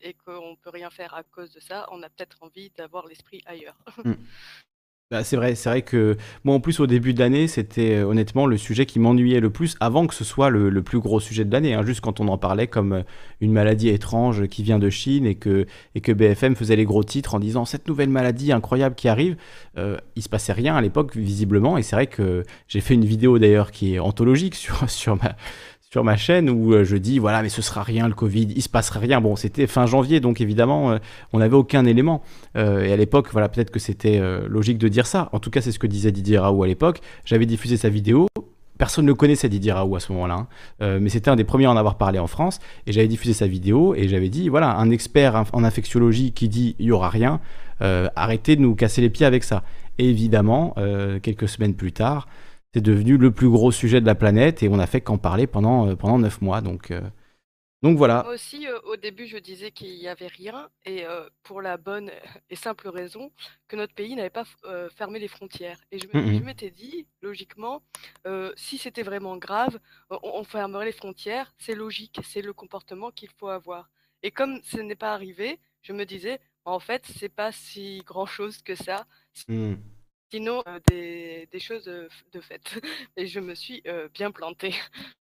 et 0.00 0.14
qu'on 0.14 0.52
ne 0.52 0.56
peut 0.56 0.70
rien 0.70 0.90
faire 0.90 1.14
à 1.14 1.22
cause 1.22 1.52
de 1.52 1.60
ça, 1.60 1.86
on 1.90 2.02
a 2.02 2.08
peut-être 2.08 2.42
envie 2.42 2.70
d'avoir 2.70 3.06
l'esprit 3.06 3.42
ailleurs. 3.46 3.78
Mmh. 4.04 4.12
Bah, 5.10 5.24
c'est 5.24 5.34
vrai, 5.34 5.56
c'est 5.56 5.68
vrai 5.68 5.82
que 5.82 6.16
moi 6.44 6.54
en 6.54 6.60
plus 6.60 6.78
au 6.78 6.86
début 6.86 7.12
de 7.14 7.18
l'année, 7.18 7.48
c'était 7.48 7.96
euh, 7.96 8.04
honnêtement 8.04 8.46
le 8.46 8.56
sujet 8.56 8.86
qui 8.86 9.00
m'ennuyait 9.00 9.40
le 9.40 9.50
plus 9.50 9.76
avant 9.80 10.06
que 10.06 10.14
ce 10.14 10.22
soit 10.22 10.50
le, 10.50 10.82
plus 10.84 11.00
gros 11.00 11.18
sujet 11.18 11.44
de 11.44 11.50
l'année. 11.50 11.74
Hein. 11.74 11.84
juste 11.84 12.00
quand 12.00 12.20
on 12.20 12.28
en 12.28 12.38
parlait 12.38 12.68
comme 12.68 12.92
euh, 12.92 13.02
une 13.40 13.50
maladie 13.50 13.88
étrange 13.88 14.46
qui 14.46 14.62
vient 14.62 14.78
de 14.78 14.88
Chine 14.88 15.26
et 15.26 15.34
que, 15.34 15.66
et 15.96 16.00
que 16.00 16.12
BFM 16.12 16.54
faisait 16.54 16.76
les 16.76 16.84
gros 16.84 17.02
titres 17.02 17.34
en 17.34 17.40
disant 17.40 17.64
cette 17.64 17.88
nouvelle 17.88 18.08
maladie 18.08 18.52
incroyable 18.52 18.94
qui 18.94 19.08
arrive, 19.08 19.36
euh, 19.78 19.96
il 20.14 20.22
se 20.22 20.28
passait 20.28 20.52
rien 20.52 20.76
à 20.76 20.80
l'époque 20.80 21.16
visiblement. 21.16 21.76
Et 21.76 21.82
c'est 21.82 21.96
vrai 21.96 22.06
que 22.06 22.44
j'ai 22.68 22.80
fait 22.80 22.94
une 22.94 23.04
vidéo 23.04 23.40
d'ailleurs 23.40 23.72
qui 23.72 23.96
est 23.96 23.98
anthologique 23.98 24.54
sur, 24.54 24.88
sur 24.88 25.16
ma 25.16 25.34
sur 25.92 26.04
ma 26.04 26.16
chaîne 26.16 26.48
où 26.48 26.72
euh, 26.72 26.84
je 26.84 26.96
dis 26.96 27.18
voilà 27.18 27.42
mais 27.42 27.48
ce 27.48 27.62
sera 27.62 27.82
rien 27.82 28.06
le 28.06 28.14
Covid, 28.14 28.46
il 28.54 28.62
se 28.62 28.68
passera 28.68 29.00
rien. 29.00 29.20
Bon 29.20 29.34
c'était 29.34 29.66
fin 29.66 29.86
janvier 29.86 30.20
donc 30.20 30.40
évidemment 30.40 30.92
euh, 30.92 30.98
on 31.32 31.40
n'avait 31.40 31.56
aucun 31.56 31.84
élément 31.84 32.22
euh, 32.56 32.84
et 32.84 32.92
à 32.92 32.96
l'époque 32.96 33.30
voilà 33.32 33.48
peut-être 33.48 33.72
que 33.72 33.80
c'était 33.80 34.20
logique 34.46 34.78
de 34.78 34.86
dire 34.86 35.06
ça. 35.06 35.28
En 35.32 35.40
tout 35.40 35.50
cas 35.50 35.60
c'est 35.60 35.72
ce 35.72 35.80
que 35.80 35.88
disait 35.88 36.12
Didier 36.12 36.38
Raoult 36.38 36.62
à 36.62 36.68
l'époque. 36.68 37.00
J'avais 37.24 37.46
diffusé 37.46 37.76
sa 37.76 37.88
vidéo. 37.88 38.28
Personne 38.78 39.04
ne 39.04 39.12
connaissait 39.12 39.48
Didier 39.48 39.72
Raoult 39.72 39.96
à 39.96 40.00
ce 40.00 40.12
moment-là, 40.12 40.46
hein. 40.80 40.98
mais 41.00 41.10
c'était 41.10 41.28
un 41.28 41.36
des 41.36 41.44
premiers 41.44 41.66
à 41.66 41.72
en 41.72 41.76
avoir 41.76 41.96
parlé 41.98 42.18
en 42.18 42.26
France. 42.28 42.60
Et 42.86 42.92
j'avais 42.92 43.08
diffusé 43.08 43.34
sa 43.34 43.46
vidéo 43.46 43.94
et 43.94 44.08
j'avais 44.08 44.28
dit 44.28 44.48
voilà, 44.48 44.76
un 44.76 44.90
expert 44.90 45.44
en 45.52 45.64
infectiologie 45.64 46.32
qui 46.32 46.48
dit 46.48 46.76
il 46.78 46.86
y 46.86 46.92
aura 46.92 47.08
rien, 47.10 47.40
arrêtez 47.80 48.54
de 48.54 48.62
nous 48.62 48.76
casser 48.76 49.00
les 49.00 49.10
pieds 49.10 49.26
avec 49.26 49.42
ça. 49.42 49.64
Et 49.98 50.08
évidemment, 50.08 50.76
quelques 51.20 51.48
semaines 51.48 51.74
plus 51.74 51.92
tard, 51.92 52.28
c'est 52.74 52.80
devenu 52.80 53.16
le 53.16 53.30
plus 53.32 53.48
gros 53.48 53.72
sujet 53.72 54.00
de 54.00 54.06
la 54.06 54.14
planète 54.14 54.62
et 54.62 54.68
on 54.68 54.78
a 54.78 54.86
fait 54.86 55.00
qu'en 55.00 55.18
parler 55.18 55.46
pendant, 55.46 55.88
euh, 55.88 55.96
pendant 55.96 56.18
9 56.18 56.40
mois. 56.40 56.60
Donc, 56.60 56.90
euh, 56.90 57.00
Donc 57.82 57.96
voilà. 57.96 58.22
Moi 58.24 58.34
aussi, 58.34 58.66
au 58.84 58.96
début, 58.96 59.26
je 59.26 59.38
disais 59.38 59.70
qu'il 59.70 59.94
y 59.94 60.08
avait 60.08 60.26
rien 60.26 60.68
et 60.84 61.04
pour 61.42 61.62
la 61.62 61.76
bonne 61.78 62.10
et 62.50 62.56
simple 62.56 62.88
raison 62.88 63.32
que 63.68 63.76
notre 63.76 63.94
pays 63.94 64.14
n'avait 64.14 64.28
pas 64.28 64.44
fermé 64.94 65.18
les 65.18 65.28
frontières 65.28 65.78
et 65.90 65.98
je 65.98 66.06
m'étais 66.44 66.70
dit, 66.70 67.06
logiquement, 67.22 67.82
si 68.56 68.76
c'était 68.76 69.02
vraiment 69.02 69.38
grave, 69.38 69.78
on 70.10 70.44
fermerait 70.44 70.84
les 70.84 70.92
frontières, 70.92 71.54
c'est 71.58 71.74
logique, 71.74 72.20
c'est 72.22 72.42
le 72.42 72.52
comportement 72.52 73.10
qu'il 73.10 73.30
faut 73.38 73.48
avoir 73.48 73.88
et 74.22 74.30
comme 74.30 74.60
ce 74.62 74.78
n'est 74.78 74.96
pas 74.96 75.14
arrivé, 75.14 75.58
je 75.82 75.92
me 75.92 76.04
disais: 76.04 76.40
«En 76.64 76.78
fait, 76.78 77.04
c'est 77.18 77.28
pas 77.30 77.52
si 77.52 78.02
grand 78.04 78.26
chose 78.26 78.60
que 78.62 78.74
ça». 78.74 79.06
Mmh. 79.48 79.74
Sinon, 80.32 80.62
des 80.88 81.48
choses, 81.58 81.84
de 81.84 82.40
fait 82.40 82.80
et 83.16 83.26
je 83.26 83.40
me 83.40 83.54
suis, 83.54 83.82
bien 84.14 84.30
plantée. 84.30 84.74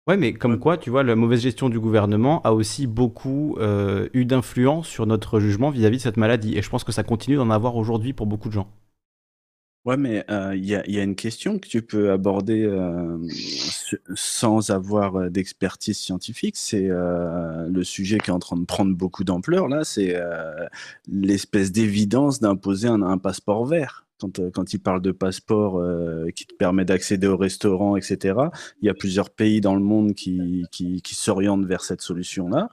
Ouais, 0.06 0.18
mais 0.18 0.34
comme 0.34 0.60
quoi, 0.60 0.77
tu 0.77 0.90
vois, 0.90 1.03
la 1.03 1.16
mauvaise 1.16 1.42
gestion 1.42 1.69
du 1.69 1.80
gouvernement 1.80 2.42
a 2.44 2.52
aussi 2.52 2.88
beaucoup, 2.88 3.58
eu 4.14 4.26
d'influence 4.26 4.88
sur 4.88 5.06
notre 5.06 5.40
jugement 5.40 5.69
vis-à-vis 5.69 5.98
de 5.98 6.02
cette 6.02 6.18
maladie 6.18 6.58
et 6.58 6.61
je 6.61 6.69
pense 6.69 6.84
que 6.84 6.92
ça 6.92 7.03
continue 7.03 7.38
d'en 7.38 7.50
avoir 7.50 7.76
aujourd'hui 7.77 8.11
pour 8.11 8.26
beaucoup 8.26 8.50
de 8.50 8.53
gens. 8.53 8.69
Ouais, 9.86 9.95
mais 9.95 10.26
il 10.56 10.66
y 10.66 11.00
a 11.00 11.03
une 11.03 11.16
question 11.16 11.58
que 11.58 11.69
tu 11.69 11.82
peux 11.82 12.11
aborder, 12.11 12.69
sans 14.14 14.72
avoir, 14.72 15.32
d'expertise 15.32 15.98
scientifique. 15.98 16.58
C'est, 16.58 16.90
le 16.90 17.84
sujet 17.84 18.18
qui 18.18 18.30
est 18.30 18.34
en 18.34 18.40
train 18.40 18.58
de 18.58 18.66
prendre 18.66 18.94
beaucoup 18.94 19.24
d'ampleur 19.24 19.69
là, 19.69 19.86
c'est, 19.86 20.19
l'espèce 21.08 21.72
d'évidence 21.72 22.42
d'imposer 22.42 22.90
un 22.90 23.18
passeport 23.18 23.66
vert 23.66 24.07
quand, 24.19 24.39
euh, 24.39 24.49
quand 24.51 24.73
il 24.73 24.79
parle 24.79 25.01
de 25.01 25.11
passeport 25.11 25.77
euh, 25.77 26.29
qui 26.35 26.45
te 26.45 26.55
permet 26.55 26.85
d'accéder 26.85 27.27
au 27.27 27.37
restaurant, 27.37 27.95
etc., 27.95 28.35
il 28.81 28.87
y 28.87 28.89
a 28.89 28.93
plusieurs 28.93 29.29
pays 29.29 29.61
dans 29.61 29.75
le 29.75 29.81
monde 29.81 30.13
qui, 30.13 30.65
qui, 30.71 31.01
qui 31.01 31.15
s'orientent 31.15 31.65
vers 31.65 31.81
cette 31.81 32.01
solution-là. 32.01 32.69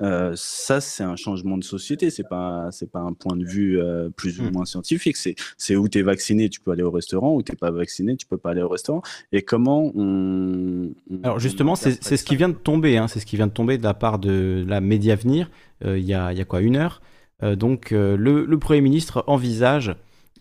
Euh, 0.00 0.32
ça, 0.36 0.80
c'est 0.80 1.02
un 1.02 1.16
changement 1.16 1.58
de 1.58 1.64
société. 1.64 2.10
C'est 2.10 2.28
pas, 2.28 2.68
c'est 2.70 2.90
pas 2.90 3.00
un 3.00 3.12
point 3.12 3.36
de 3.36 3.44
vue 3.44 3.80
euh, 3.80 4.10
plus 4.10 4.40
ou 4.40 4.44
mmh. 4.44 4.52
moins 4.52 4.64
scientifique. 4.64 5.16
C'est, 5.16 5.34
c'est 5.56 5.76
où 5.76 5.88
tu 5.88 5.98
es 5.98 6.02
vacciné, 6.02 6.48
tu 6.48 6.60
peux 6.60 6.70
aller 6.70 6.82
au 6.82 6.90
restaurant. 6.90 7.34
Où 7.34 7.42
t'es 7.42 7.56
pas 7.56 7.70
vacciné, 7.70 8.16
tu 8.16 8.26
peux 8.26 8.38
pas 8.38 8.50
aller 8.50 8.62
au 8.62 8.68
restaurant. 8.68 9.02
Et 9.32 9.42
comment 9.42 9.90
on. 9.94 10.92
Alors 11.22 11.40
justement, 11.40 11.74
c'est, 11.74 12.00
ce 12.02 12.24
qui 12.24 12.36
vient 12.36 12.48
de 12.48 12.54
tomber. 12.54 12.96
Hein, 12.96 13.08
c'est 13.08 13.20
ce 13.20 13.26
qui 13.26 13.36
vient 13.36 13.48
de 13.48 13.52
tomber 13.52 13.78
de 13.78 13.82
la 13.82 13.94
part 13.94 14.18
de 14.18 14.64
la 14.66 14.80
Médiavenir. 14.80 15.50
Il 15.84 15.98
y 15.98 16.14
a, 16.14 16.32
y 16.32 16.40
a 16.40 16.44
quoi 16.44 16.60
une 16.60 16.76
heure. 16.76 17.02
donc 17.40 17.90
le, 17.92 18.16
le 18.16 18.58
premier 18.58 18.80
ministre 18.80 19.22
envisage 19.28 19.94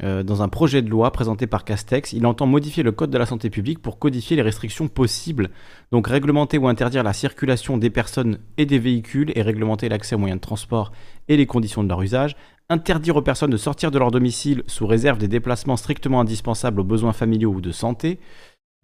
euh, 0.03 0.22
dans 0.24 0.43
un 0.43 0.48
projet 0.48 0.82
de 0.82 0.90
loi 0.90 1.11
présenté 1.11 1.48
par 1.48 1.66
Castex, 1.66 2.14
il 2.14 2.26
entend 2.26 2.45
modifier 2.45 2.84
le 2.84 2.92
Code 2.92 3.09
de 3.09 3.17
la 3.17 3.26
santé 3.26 3.50
publique 3.50 3.82
pour 3.82 3.98
codifier 3.98 4.35
les 4.35 4.43
restrictions 4.43 4.88
possibles, 4.88 5.50
donc 5.92 6.08
réglementer 6.08 6.58
ou 6.58 6.67
interdire 6.67 7.03
la 7.03 7.14
circulation 7.14 7.77
des 7.77 7.90
personnes 7.90 8.38
et 8.58 8.66
des 8.66 8.80
véhicules 8.80 9.32
et 9.35 9.42
réglementer 9.42 9.90
l'accès 9.90 10.16
aux 10.16 10.19
moyens 10.19 10.40
de 10.40 10.45
transport 10.45 10.92
et 11.27 11.38
les 11.38 11.48
conditions 11.48 11.84
de 11.84 11.90
leur 11.90 12.01
usage, 12.01 12.35
interdire 12.69 13.16
aux 13.16 13.22
personnes 13.22 13.50
de 13.50 13.58
sortir 13.58 13.92
de 13.92 13.98
leur 13.98 14.11
domicile 14.11 14.64
sous 14.67 14.85
réserve 14.85 15.17
des 15.17 15.27
déplacements 15.27 15.77
strictement 15.77 16.22
indispensables 16.22 16.80
aux 16.80 16.85
besoins 16.85 17.14
familiaux 17.14 17.53
ou 17.53 17.61
de 17.61 17.72
santé, 17.72 18.19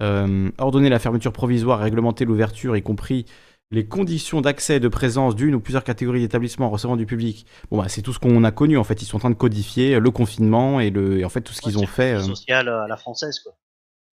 euh, 0.01 0.49
ordonner 0.57 0.89
la 0.89 0.99
fermeture 0.99 1.31
provisoire, 1.31 1.79
réglementer 1.79 2.25
l'ouverture, 2.25 2.75
y 2.75 2.81
compris 2.81 3.25
les 3.73 3.85
conditions 3.85 4.41
d'accès 4.41 4.75
et 4.75 4.79
de 4.79 4.87
présence 4.87 5.35
d'une 5.35 5.55
ou 5.55 5.59
plusieurs 5.59 5.83
catégories 5.83 6.21
d'établissements 6.21 6.69
recevant 6.69 6.95
du 6.95 7.05
public, 7.05 7.45
bon 7.71 7.79
bah, 7.79 7.89
c'est 7.89 8.01
tout 8.01 8.13
ce 8.13 8.19
qu'on 8.19 8.43
a 8.43 8.51
connu 8.51 8.77
en 8.77 8.83
fait. 8.83 9.01
Ils 9.01 9.05
sont 9.05 9.17
en 9.17 9.19
train 9.19 9.29
de 9.29 9.35
codifier 9.35 9.99
le 9.99 10.11
confinement 10.11 10.79
et, 10.79 10.89
le, 10.89 11.25
en 11.25 11.29
fait 11.29 11.41
tout 11.41 11.53
ce 11.53 11.61
qu'ils 11.61 11.77
ont 11.77 11.87
fait. 11.87 12.13
Euh... 12.13 12.21
Social 12.21 12.69
à 12.69 12.87
la 12.87 12.97
française 12.97 13.39
quoi. 13.39 13.53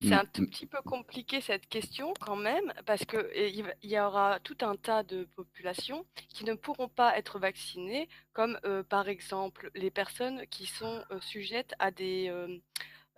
C'est 0.02 0.14
un 0.14 0.24
tout 0.24 0.46
petit 0.46 0.64
peu 0.64 0.78
compliqué 0.82 1.42
cette 1.42 1.66
question 1.66 2.14
quand 2.20 2.36
même, 2.36 2.72
parce 2.86 3.04
qu'il 3.04 3.66
y 3.82 3.98
aura 3.98 4.38
tout 4.42 4.56
un 4.62 4.74
tas 4.74 5.02
de 5.02 5.24
populations 5.36 6.06
qui 6.30 6.46
ne 6.46 6.54
pourront 6.54 6.88
pas 6.88 7.18
être 7.18 7.38
vaccinées, 7.38 8.08
comme 8.32 8.58
euh, 8.64 8.82
par 8.82 9.08
exemple 9.08 9.70
les 9.74 9.90
personnes 9.90 10.46
qui 10.48 10.64
sont 10.64 11.02
euh, 11.10 11.20
sujettes 11.20 11.74
à 11.78 11.90
des, 11.90 12.32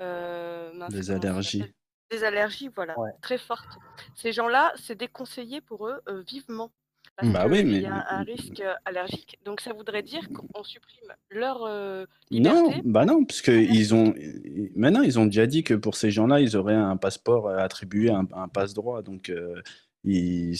euh, 0.00 0.88
des 0.88 1.10
allergies. 1.12 1.72
Des 2.12 2.22
allergies, 2.22 2.70
voilà, 2.74 2.94
très 3.20 3.38
fortes. 3.38 3.78
Ces 4.14 4.32
gens-là, 4.32 4.72
c'est 4.76 4.94
déconseillé 4.94 5.60
pour 5.60 5.88
eux 5.88 6.00
vivement. 6.28 6.70
Parce 7.16 7.32
bah 7.32 7.46
oui, 7.46 7.64
mais... 7.64 7.80
y 7.80 7.86
a 7.86 8.06
un 8.10 8.22
risque 8.22 8.62
allergique. 8.84 9.38
Donc 9.44 9.60
ça 9.60 9.72
voudrait 9.72 10.02
dire 10.02 10.28
qu'on 10.32 10.62
supprime 10.62 11.12
leur 11.30 11.68
liberté. 12.30 12.60
Non, 12.60 12.80
bah 12.84 13.04
non, 13.04 13.24
parce 13.24 13.42
que 13.42 13.50
ils 13.50 13.94
ont 13.94 14.14
maintenant 14.76 15.02
ils 15.02 15.18
ont 15.18 15.26
déjà 15.26 15.46
dit 15.46 15.64
que 15.64 15.74
pour 15.74 15.96
ces 15.96 16.10
gens-là, 16.10 16.40
ils 16.40 16.56
auraient 16.56 16.74
un 16.74 16.96
passeport 16.96 17.50
attribué, 17.50 18.10
un, 18.10 18.26
un 18.34 18.48
passe 18.48 18.72
droit. 18.72 19.02
Donc 19.02 19.32
il, 20.04 20.56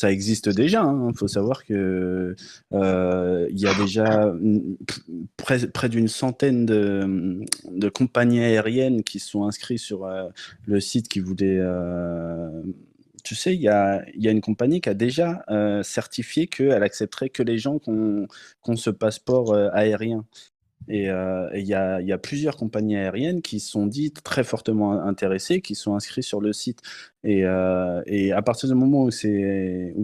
ça 0.00 0.10
existe 0.10 0.48
déjà. 0.48 0.80
Il 0.80 0.86
hein. 0.86 1.12
faut 1.14 1.28
savoir 1.28 1.66
que 1.66 2.34
euh, 2.72 3.46
il 3.50 3.60
y 3.60 3.66
a 3.66 3.74
déjà 3.74 4.32
près, 5.36 5.88
d'une 5.90 6.08
centaine 6.08 6.64
de, 6.64 7.88
compagnies 7.90 8.40
aériennes 8.40 9.02
qui 9.02 9.18
sont 9.18 9.44
inscrites 9.44 9.78
sur 9.78 10.06
euh, 10.06 10.30
le 10.66 10.80
site 10.80 11.06
qui 11.08 11.20
voulait. 11.20 11.58
Euh, 11.58 12.62
tu 13.24 13.34
sais, 13.34 13.54
il 13.54 13.60
y 13.60 13.68
a, 13.68 14.02
une 14.16 14.40
compagnie 14.40 14.80
qui 14.80 14.88
a 14.88 14.94
déjà 14.94 15.44
certifié 15.82 16.46
qu'elle 16.46 16.82
accepterait 16.82 17.28
que 17.28 17.42
les 17.42 17.58
gens 17.58 17.78
qui 17.78 17.90
ont, 17.90 18.76
ce 18.76 18.88
passeport 18.88 19.54
aérien. 19.74 20.24
Et 20.88 21.04
il 21.04 21.66
y, 21.66 21.74
a, 21.74 22.18
plusieurs 22.18 22.56
compagnies 22.56 22.96
aériennes 22.96 23.42
qui 23.42 23.60
sont 23.60 23.86
dites 23.86 24.22
très 24.22 24.42
fortement 24.42 25.00
intéressées, 25.02 25.60
qui 25.60 25.74
sont 25.74 25.94
inscrites 25.94 26.24
sur 26.24 26.40
le 26.40 26.52
site. 26.52 26.80
Et, 27.22 27.44
et 28.06 28.32
à 28.32 28.42
partir 28.42 28.68
du 28.68 28.74
moment 28.74 29.04
où, 29.04 29.10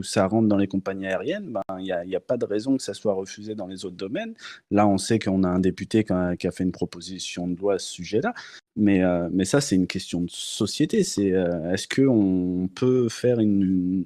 ça 0.02 0.26
rentre 0.26 0.48
dans 0.48 0.56
les 0.56 0.68
compagnies 0.68 1.06
aériennes, 1.06 1.50
ben, 1.50 1.62
il 1.78 1.84
n'y 2.06 2.14
a, 2.14 2.20
pas 2.20 2.36
de 2.36 2.44
raison 2.44 2.76
que 2.76 2.82
ça 2.82 2.94
soit 2.94 3.14
refusé 3.14 3.55
dans 3.55 3.66
les 3.66 3.84
autres 3.84 3.96
domaines. 3.96 4.34
Là, 4.70 4.86
on 4.86 4.98
sait 4.98 5.18
qu'on 5.18 5.42
a 5.42 5.48
un 5.48 5.58
député 5.58 6.05
qui 6.05 6.12
a, 6.12 6.50
fait 6.52 6.64
une 6.64 6.72
proposition 6.72 7.48
de 7.48 7.56
loi 7.56 7.74
à 7.74 7.78
ce 7.78 7.92
sujet-là. 7.92 8.34
Mais, 8.76 9.02
mais 9.32 9.44
ça, 9.44 9.60
c'est 9.60 9.74
une 9.74 9.86
question 9.86 10.20
de 10.20 10.30
société. 10.30 11.00
Est-ce 11.00 11.88
qu'on 11.88 12.68
peut 12.74 13.08
faire 13.08 13.40
une, 13.40 14.05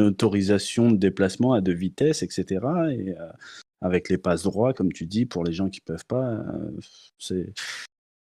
autorisation 0.00 0.90
de 0.90 0.96
déplacement 0.96 1.54
à 1.54 1.60
deux 1.60 1.72
vitesses, 1.72 2.22
etc. 2.22 2.60
Et, 2.90 3.14
avec 3.80 4.08
les 4.08 4.18
passes 4.18 4.42
droits, 4.42 4.74
comme 4.74 4.92
tu 4.92 5.06
dis, 5.06 5.26
pour 5.26 5.44
les 5.44 5.52
gens 5.52 5.68
qui 5.68 5.80
peuvent 5.80 6.06
pas. 6.06 6.34
Euh, 6.34 6.70
c'est, 7.18 7.52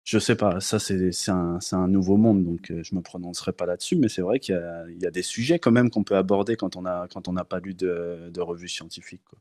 je 0.03 0.17
sais 0.19 0.35
pas, 0.35 0.59
ça 0.59 0.79
c'est, 0.79 1.11
un, 1.29 1.59
un, 1.71 1.87
nouveau 1.87 2.17
monde, 2.17 2.43
donc 2.43 2.71
euh, 2.71 2.81
je 2.83 2.95
me 2.95 3.01
prononcerai 3.01 3.53
pas 3.53 3.65
là-dessus, 3.65 3.95
mais 3.95 4.09
c'est 4.09 4.21
vrai 4.21 4.39
qu'il 4.39 4.55
y 4.55 4.57
a, 4.57 4.85
y 4.89 5.05
a, 5.05 5.11
des 5.11 5.21
sujets 5.21 5.59
quand 5.59 5.71
même 5.71 5.91
qu'on 5.91 6.03
peut 6.03 6.17
aborder 6.17 6.55
quand 6.55 6.75
on 6.75 6.83
quand 7.09 7.27
on 7.27 7.33
n'a 7.33 7.45
pas 7.45 7.59
lu 7.59 7.75
de, 7.75 8.31
de 8.33 8.41
revue 8.41 8.67
scientifique. 8.67 9.21
Quoi. 9.25 9.39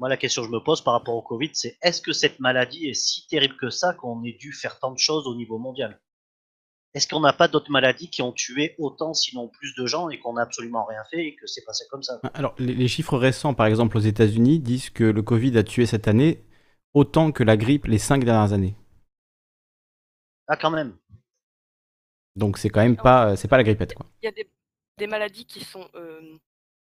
Moi, 0.00 0.08
la 0.08 0.16
question 0.16 0.40
que 0.40 0.48
je 0.48 0.52
me 0.52 0.64
pose 0.64 0.82
par 0.82 0.94
rapport 0.94 1.14
au 1.14 1.20
Covid, 1.20 1.50
c'est 1.52 1.76
est-ce 1.82 2.00
que 2.00 2.14
cette 2.14 2.40
maladie 2.40 2.88
est 2.88 2.94
si 2.94 3.26
terrible 3.26 3.56
que 3.58 3.68
ça 3.68 3.92
qu'on 3.92 4.24
ait 4.24 4.32
dû 4.32 4.54
faire 4.54 4.78
tant 4.78 4.92
de 4.92 4.98
choses 4.98 5.26
au 5.26 5.34
niveau 5.34 5.58
mondial? 5.58 6.00
Est-ce 6.94 7.06
qu'on 7.06 7.20
n'a 7.20 7.32
pas 7.32 7.46
d'autres 7.46 7.70
maladies 7.70 8.10
qui 8.10 8.20
ont 8.20 8.32
tué 8.32 8.74
autant, 8.78 9.14
sinon 9.14 9.48
plus 9.48 9.74
de 9.76 9.86
gens 9.86 10.08
et 10.08 10.18
qu'on 10.18 10.32
n'a 10.34 10.42
absolument 10.42 10.84
rien 10.84 11.02
fait 11.10 11.24
et 11.24 11.36
que 11.36 11.46
c'est 11.46 11.64
passé 11.64 11.84
comme 11.88 12.02
ça 12.02 12.20
Alors, 12.34 12.54
les, 12.58 12.88
chiffres 12.88 13.16
récents, 13.16 13.54
par 13.54 13.66
exemple 13.66 13.96
aux 13.96 14.00
États-Unis, 14.00 14.58
disent 14.58 14.90
que 14.90 15.04
le 15.04 15.22
Covid 15.22 15.56
a 15.56 15.62
tué 15.62 15.86
cette 15.86 16.08
année 16.08 16.44
autant 16.92 17.30
que 17.30 17.44
la 17.44 17.56
grippe 17.56 17.86
les 17.86 17.98
cinq 17.98 18.24
dernières 18.24 18.52
années. 18.52 18.74
Ah, 20.48 20.56
quand 20.56 20.70
même. 20.70 20.96
Donc, 22.34 22.58
c'est 22.58 22.70
quand 22.70 22.80
même 22.80 22.96
pas, 22.96 23.36
c'est 23.36 23.46
pas 23.46 23.56
la 23.56 23.62
grippette, 23.64 23.94
quoi. 23.94 24.06
Il 24.22 24.26
y 24.26 24.28
a 24.28 24.32
des, 24.98 25.06
maladies 25.06 25.46
qui 25.46 25.64
sont 25.64 25.88
euh, 25.94 26.38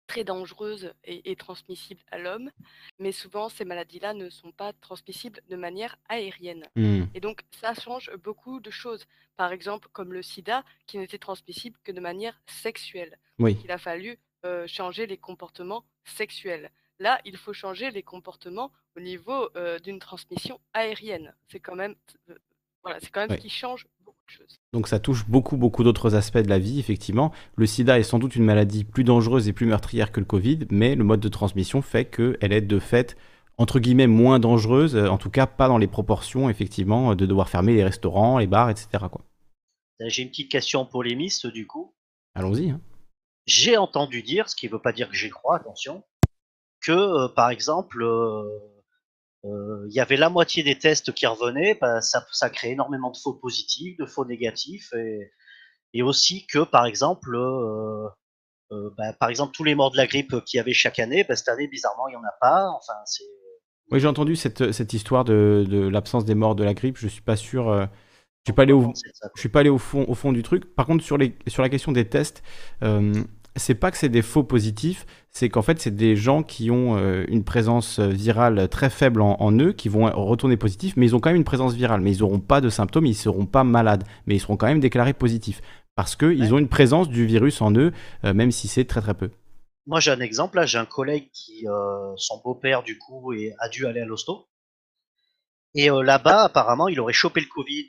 très 0.08 0.24
dangereuses 0.24 0.94
et, 1.04 1.36
transmissibles 1.36 2.02
à 2.12 2.18
l'homme, 2.18 2.50
mais 2.98 3.12
souvent 3.12 3.50
ces 3.50 3.66
maladies-là 3.66 4.14
ne 4.14 4.30
sont 4.30 4.52
pas 4.52 4.74
transmissibles 4.74 5.42
de 5.50 5.56
manière 5.56 5.98
aérienne. 6.10 6.64
Mmh. 6.76 7.04
Et 7.14 7.20
donc 7.20 7.42
ça 7.52 7.74
change 7.74 8.12
beaucoup 8.24 8.60
de 8.60 8.72
choses. 8.72 9.06
Par 9.36 9.52
exemple, 9.52 9.90
comme 9.92 10.14
le 10.14 10.24
sida, 10.24 10.64
qui 10.88 10.98
n'était 10.98 11.20
transmissible 11.20 11.78
que 11.84 11.92
de 11.92 12.00
manière 12.00 12.42
sexuelle. 12.48 13.20
Oui. 13.40 13.58
il 13.64 13.72
a 13.72 13.78
fallu 13.78 14.18
euh, 14.46 14.66
changer 14.66 15.06
les 15.06 15.18
comportements 15.18 15.84
sexuels. 16.06 16.72
Là, 17.00 17.20
il 17.26 17.38
faut 17.38 17.54
changer 17.54 17.92
les 17.92 18.02
comportements 18.02 18.72
au 18.96 19.00
niveau 19.00 19.50
euh, 19.56 19.78
d'une 19.80 20.00
transmission 20.00 20.60
aérienne. 20.74 21.36
C'est 21.48 21.60
quand 21.60 21.76
même, 21.76 21.96
euh, 22.30 22.36
voilà, 22.82 23.00
c'est 23.00 23.12
quand 23.12 23.28
même 23.28 23.38
ce 23.38 23.42
qui 23.42 23.50
change 23.50 23.88
donc 24.74 24.88
ça 24.88 25.00
touche 25.00 25.28
beaucoup, 25.28 25.58
beaucoup 25.58 25.84
d'autres 25.84 26.16
aspects 26.16 26.38
de 26.38 26.50
la 26.50 26.60
vie, 26.60 26.80
effectivement. 26.80 27.32
Le 27.56 27.66
sida 27.66 27.98
est 27.98 28.04
sans 28.04 28.20
doute 28.20 28.36
une 28.36 28.44
maladie 28.44 28.84
plus 28.84 29.04
dangereuse 29.04 29.48
et 29.48 29.54
plus 29.54 29.66
meurtrière 29.66 30.12
que 30.12 30.20
le 30.20 30.26
Covid, 30.26 30.60
mais 30.70 30.96
le 30.96 31.04
mode 31.04 31.20
de 31.20 31.30
transmission 31.30 31.82
fait 31.82 32.06
qu'elle 32.06 32.54
est 32.54 32.62
de 32.62 32.80
fait, 32.80 33.16
entre 33.58 33.80
guillemets, 33.80 34.08
moins 34.08 34.40
dangereuse, 34.40 34.96
euh, 34.96 35.08
en 35.08 35.18
tout 35.18 35.30
cas 35.30 35.48
pas 35.48 35.68
dans 35.68 35.78
les 35.78 35.88
proportions, 35.88 36.50
effectivement, 36.50 37.16
de 37.16 37.26
devoir 37.26 37.50
fermer 37.50 37.74
les 37.74 37.84
restaurants, 37.84 38.40
les 38.40 38.48
bars, 38.48 38.70
etc. 38.70 39.06
Euh, 40.02 40.06
j'ai 40.10 40.24
une 40.24 40.30
petite 40.30 40.52
question 40.52 40.86
polémiste, 40.86 41.48
du 41.48 41.66
coup. 41.66 41.94
Allons-y. 42.36 42.70
Hein. 42.70 42.82
J'ai 43.46 43.78
entendu 43.78 44.22
dire, 44.22 44.50
ce 44.50 44.56
qui 44.56 44.68
ne 44.68 44.74
veut 44.74 44.82
pas 44.82 44.92
dire 44.92 45.10
que 45.10 45.16
j'y 45.16 45.30
crois, 45.30 45.56
attention, 45.56 46.04
que, 46.82 46.92
euh, 46.92 47.28
par 47.30 47.50
exemple, 47.50 48.04
euh, 48.04 48.44
il 49.88 49.94
y 49.94 50.00
avait 50.00 50.18
la 50.18 50.30
moitié 50.30 50.64
des 50.64 50.78
tests 50.78 51.14
qui 51.14 51.26
revenaient, 51.26 51.78
bah, 51.80 52.02
ça, 52.02 52.26
ça 52.32 52.50
crée 52.50 52.72
énormément 52.72 53.12
de 53.12 53.18
faux 53.18 53.34
positifs, 53.34 53.98
de 53.98 54.06
faux 54.06 54.26
négatifs, 54.26 54.94
et, 54.94 55.32
et 55.94 56.04
aussi 56.04 56.46
que, 56.48 56.60
par 56.60 56.86
exemple, 56.86 57.36
euh, 57.36 58.10
bah, 58.98 59.14
par 59.14 59.30
exemple, 59.30 59.54
tous 59.54 59.64
les 59.64 59.76
morts 59.76 59.92
de 59.92 59.98
la 59.98 60.08
grippe 60.08 60.36
qu'il 60.46 60.58
y 60.58 60.60
avait 60.60 60.74
chaque 60.74 61.00
année, 61.00 61.24
bah, 61.24 61.36
cette 61.36 61.50
année, 61.50 61.68
bizarrement, 61.68 62.08
il 62.08 62.12
n'y 62.12 62.18
en 62.18 62.24
a 62.24 62.36
pas. 62.42 62.70
Enfin, 62.72 62.94
c'est. 63.06 63.24
Oui, 63.92 64.00
j'ai 64.02 64.08
entendu 64.08 64.36
cette, 64.36 64.74
cette 64.74 64.94
histoire 64.94 65.24
de, 65.24 65.66
de 65.68 65.88
l'absence 65.88 66.26
des 66.26 66.36
morts 66.36 66.56
de 66.56 66.64
la 66.66 66.74
grippe. 66.74 66.98
Je 66.98 67.08
suis 67.08 67.22
pas 67.22 67.38
sûr. 67.38 67.72
je 67.74 68.52
suis 68.52 68.54
pas 68.54 68.64
allé 68.64 68.74
au, 68.74 68.94
je 69.36 69.40
suis 69.40 69.48
pas 69.48 69.62
allé 69.62 69.70
au 69.70 69.78
fond, 69.78 70.04
au 70.10 70.14
fond 70.14 70.34
du 70.34 70.44
truc. 70.44 70.76
Par 70.76 70.86
contre, 70.86 71.06
sur, 71.06 71.18
les, 71.18 71.38
sur 71.48 71.62
la 71.62 71.70
question 71.70 71.94
des 71.94 72.10
tests, 72.10 72.44
c'est 73.58 73.76
pas 73.76 73.92
que 73.92 73.98
c'est 73.98 74.10
des 74.10 74.22
faux 74.22 74.44
positifs, 74.44 75.06
c'est 75.32 75.50
qu'en 75.50 75.62
fait, 75.62 75.80
c'est 75.80 75.96
des 75.96 76.16
gens 76.16 76.44
qui 76.44 76.72
ont 76.72 76.98
euh, 76.98 77.26
une 77.28 77.44
présence 77.44 78.00
virale 78.00 78.68
très 78.70 78.90
faible 78.90 79.22
en, 79.22 79.52
eux, 79.60 79.74
qui 79.74 79.90
vont 79.90 80.06
retourner 80.06 80.58
positifs, 80.58 80.96
mais 80.98 81.06
ils 81.06 81.16
ont 81.16 81.20
quand 81.20 81.30
même 81.30 81.38
une 81.38 81.44
présence 81.44 81.74
virale. 81.74 82.02
Mais 82.02 82.12
ils 82.12 82.20
n'auront 82.20 82.40
pas 82.40 82.62
de 82.62 82.70
symptômes, 82.70 83.06
ils 83.06 83.12
ne 83.12 83.16
seront 83.16 83.46
pas 83.46 83.64
malades, 83.64 84.04
mais 84.26 84.36
ils 84.36 84.40
seront 84.40 84.58
quand 84.58 84.68
même 84.68 84.80
déclarés 84.80 85.14
positifs. 85.14 85.62
Parce 85.96 86.16
qu'ils 86.16 86.54
ont 86.54 86.60
une 86.60 86.68
présence 86.68 87.10
du 87.10 87.26
virus 87.26 87.62
en 87.62 87.74
eux, 87.74 87.92
euh, 88.24 88.34
même 88.34 88.52
si 88.52 88.68
c'est 88.68 88.86
très 88.86 89.02
très 89.02 89.14
peu. 89.14 89.32
Moi, 89.86 90.00
j'ai 90.00 90.12
un 90.12 90.20
exemple. 90.20 90.58
Là, 90.58 90.66
j'ai 90.66 90.78
un 90.78 90.86
collègue 90.86 91.30
qui, 91.32 91.68
euh, 91.68 92.14
son 92.18 92.42
beau-père, 92.44 92.84
du 92.84 92.98
coup, 92.98 93.32
a 93.60 93.70
dû 93.70 93.86
aller 93.86 94.02
à 94.02 94.06
l'hosto. 94.06 94.48
Et 95.76 95.90
là-bas, 95.90 96.46
apparemment, 96.46 96.88
il 96.88 97.00
aurait 97.00 97.14
chopé 97.14 97.40
le 97.40 97.46
Covid 97.46 97.88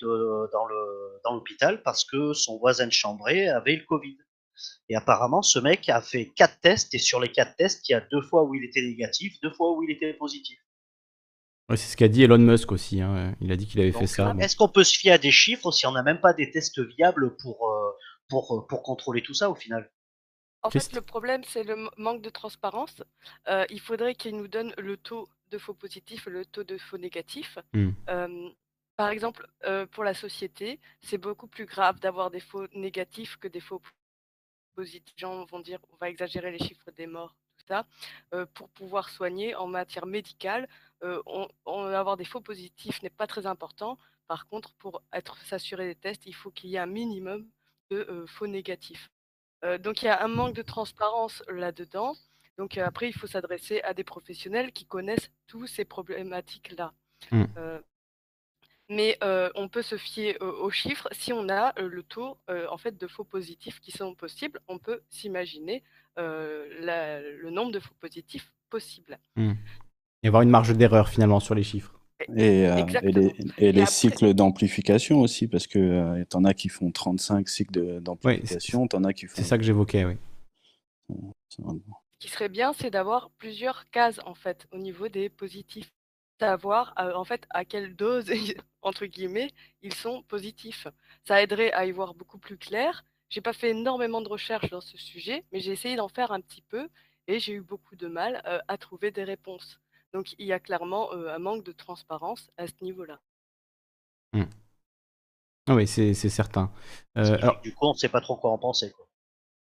dans 0.53 1.33
l'hôpital 1.33 1.83
parce 1.83 2.05
que 2.05 2.35
son 2.35 2.59
voisin 2.59 2.87
de 2.87 2.93
chambrée 2.93 3.49
avait 3.49 3.77
le 3.77 3.85
Covid. 3.87 4.17
Et 4.89 4.97
apparemment, 4.97 5.43
ce 5.43 5.59
mec 5.59 5.89
a 5.89 6.01
fait 6.01 6.33
quatre 6.35 6.61
tests, 6.61 6.95
et 6.95 6.99
sur 6.99 7.21
les 7.21 7.31
quatre 7.31 7.55
tests, 7.57 7.89
il 7.89 7.93
y 7.93 7.95
a 7.95 8.01
deux 8.01 8.23
fois 8.23 8.45
où 8.45 8.55
il 8.55 8.65
était 8.65 8.83
négatif, 8.83 9.39
deux 9.43 9.53
fois 9.53 9.73
où 9.73 9.83
il 9.83 9.91
était 9.91 10.15
positif. 10.15 10.59
c'est 11.71 11.77
ce 11.77 11.97
qu'a 11.97 12.09
dit 12.09 12.23
Elon 12.23 12.39
Musk 12.39 12.73
aussi. 12.73 13.01
Hein. 13.03 13.37
Il 13.41 13.53
a 13.53 13.57
dit 13.57 13.67
qu'il 13.67 13.81
avait 13.81 13.93
fait 13.93 14.07
ça. 14.07 14.35
Est-ce 14.39 14.57
qu'on 14.57 14.69
peut 14.69 14.85
se 14.85 14.97
fier 14.97 15.13
à 15.13 15.19
des 15.19 15.31
chiffres 15.31 15.71
si 15.73 15.87
on 15.87 15.93
n'a 15.93 16.03
même 16.03 16.21
pas 16.21 16.33
des 16.33 16.51
tests 16.51 16.81
viables 16.81 17.37
pour, 17.37 17.69
euh, 17.69 17.91
pour, 18.29 18.57
euh, 18.57 18.67
pour 18.67 18.83
contrôler 18.83 19.23
tout 19.23 19.35
ça 19.35 19.51
au 19.51 19.55
final? 19.55 19.91
En 20.63 20.71
fait, 20.71 20.93
le 20.93 21.03
problème, 21.03 21.43
c'est 21.45 21.63
le 21.63 21.89
manque 21.99 22.21
de 22.21 22.31
transparence. 22.31 23.03
Euh, 23.47 23.65
il 23.71 23.81
faudrait 23.81 24.15
qu'il 24.15 24.37
nous 24.37 24.49
donne 24.49 24.75
le 24.77 24.97
taux 24.97 25.29
de 25.51 25.59
faux 25.59 25.75
positifs 25.75 26.27
et 26.27 26.31
le 26.31 26.45
taux 26.45 26.65
de 26.65 26.79
faux 26.79 26.99
négatifs. 26.99 27.59
Hmm. 27.73 27.91
par 28.97 29.11
exemple, 29.11 29.47
pour 29.93 30.03
la 30.03 30.15
société, 30.15 30.81
c'est 31.01 31.19
beaucoup 31.19 31.47
plus 31.47 31.67
grave 31.67 32.01
d'avoir 32.01 32.31
des 32.33 32.41
faux 32.41 32.67
négatifs 32.75 33.37
que 33.37 33.47
des 33.47 33.61
faux 33.61 33.81
les 34.83 35.03
gens 35.17 35.45
vont 35.47 35.61
dire 35.61 35.79
on 35.93 35.97
va 35.97 36.09
exagérer 36.09 36.51
les 36.51 36.59
chiffres 36.59 36.91
des 36.97 37.07
morts, 37.07 37.35
tout 37.57 37.67
ça, 37.67 37.87
euh, 38.35 38.47
pour 38.55 38.69
pouvoir 38.71 39.09
soigner 39.09 39.55
en 39.55 39.67
matière 39.67 40.07
médicale. 40.07 40.69
Euh, 41.03 41.23
on, 41.27 41.85
avoir 41.85 42.17
des 42.17 42.25
faux 42.25 42.41
positifs 42.41 43.03
n'est 43.03 43.11
pas 43.11 43.27
très 43.27 43.47
important. 43.47 43.99
Par 44.27 44.47
contre, 44.49 44.75
pour 44.75 45.03
être 45.13 45.39
s'assurer 45.39 45.87
des 45.87 45.95
tests, 45.95 46.27
il 46.27 46.35
faut 46.35 46.51
qu'il 46.51 46.71
y 46.71 46.77
ait 46.77 46.81
un 46.81 46.87
minimum 46.87 47.47
de 47.91 47.99
euh, 47.99 48.27
faux 48.27 48.47
négatifs. 48.47 49.11
donc 49.81 50.03
il 50.03 50.07
y 50.07 50.09
a 50.09 50.23
un 50.23 50.29
manque 50.29 50.55
de 50.55 50.63
transparence 50.63 51.43
là-dedans. 51.49 52.15
Donc 52.59 52.77
après, 52.77 53.09
il 53.09 53.13
faut 53.13 53.27
s'adresser 53.27 53.81
à 53.83 53.95
des 53.95 54.05
professionnels 54.05 54.73
qui 54.73 54.85
connaissent 54.85 55.31
tous 55.47 55.67
ces 55.67 55.85
problématiques-là. 55.85 56.93
Mmh. 57.33 57.45
Mais 58.89 59.19
on 59.55 59.69
peut 59.69 59.83
se 59.83 59.97
fier 59.97 60.37
aux 60.41 60.71
chiffres. 60.71 61.09
Si 61.13 61.33
on 61.33 61.49
a 61.49 61.79
le 61.81 62.03
taux 62.03 62.39
en 62.49 62.79
fait, 62.79 62.99
de 62.99 63.07
faux 63.07 63.25
positifs 63.25 63.81
qui 63.81 63.91
sont 63.91 64.15
possibles, 64.15 64.61
on 64.69 64.79
peut 64.79 65.03
s'imaginer 65.11 65.83
le 66.17 67.51
nombre 67.51 67.73
de 67.73 67.81
faux 67.81 67.95
positifs 68.01 68.53
possibles. 68.71 69.19
Mmh. 69.37 69.53
Et 70.23 70.29
avoir 70.29 70.43
une 70.43 70.51
marge 70.51 70.75
d'erreur 70.77 71.09
finalement 71.09 71.41
sur 71.41 71.55
les 71.55 71.63
chiffres. 71.63 71.95
Et, 72.37 72.65
et, 73.59 73.73
les, 73.73 73.87
cycles 73.87 74.35
d'amplification 74.35 75.21
aussi, 75.21 75.47
parce 75.47 75.69
que 75.69 76.25
tu 76.25 76.37
en 76.37 76.45
as 76.45 76.55
qui 76.55 76.69
font 76.69 76.91
35 76.91 77.49
cycles 77.49 78.01
d'amplification, 78.01 78.89
tu 78.89 78.97
en 78.97 79.05
as 79.05 79.13
qui 79.13 79.27
font... 79.27 79.37
C'est 79.37 79.45
ça 79.45 79.57
que 79.57 79.63
j'évoquais, 79.65 80.05
oui. 80.05 80.17
Ce 81.49 81.63
qui 82.19 82.29
serait 82.29 82.49
bien, 82.49 82.73
c'est 82.73 82.91
d'avoir 82.91 83.31
plusieurs 83.39 83.89
cases 83.91 84.21
en 84.27 84.35
fait 84.35 84.67
au 84.73 84.79
niveau 84.79 85.09
des 85.09 85.29
positifs 85.29 85.91
savoir 86.39 86.95
en 86.97 87.25
fait 87.25 87.47
à 87.51 87.65
quelle 87.65 87.97
dose 87.97 88.31
entre 88.83 89.07
guillemets 89.07 89.51
ils 89.83 89.95
sont 89.95 90.23
positifs. 90.23 90.87
Ça 91.25 91.43
aiderait 91.43 91.73
à 91.73 91.87
y 91.87 91.93
voir 91.93 92.15
beaucoup 92.15 92.39
plus 92.39 92.59
clair. 92.59 93.05
J'ai 93.31 93.41
pas 93.41 93.53
fait 93.53 93.71
énormément 93.71 94.23
de 94.23 94.29
recherches 94.29 94.71
dans 94.71 94.81
ce 94.81 94.97
sujet, 94.97 95.45
mais 95.53 95.61
j'ai 95.61 95.73
essayé 95.73 95.97
d'en 95.97 96.09
faire 96.09 96.33
un 96.33 96.41
petit 96.41 96.63
peu 96.63 96.89
et 97.27 97.39
j'ai 97.39 97.53
eu 97.53 97.61
beaucoup 97.61 97.97
de 97.97 98.07
mal 98.07 98.43
à 98.69 98.79
trouver 98.79 99.11
des 99.11 99.25
réponses. 99.25 99.81
Donc 100.13 100.35
il 100.39 100.47
y 100.47 100.53
a 100.53 100.61
clairement 100.61 101.13
un 101.13 101.39
manque 101.39 101.65
de 101.65 101.73
transparence 101.73 102.51
à 102.57 102.67
ce 102.67 102.73
niveau-là. 102.83 103.21
Mmh. 104.33 104.45
Ah 105.69 105.75
oui, 105.75 105.87
c'est 105.87 106.15
certain. 106.15 106.73
Du 107.63 107.75
coup, 107.75 107.87
on 107.87 107.93
ne 107.93 107.99
sait 107.99 108.09
pas 108.09 108.23
trop 108.23 108.37
quoi 108.37 108.51
en 108.51 108.59
penser. 108.59 108.91
Quoi. 108.93 109.08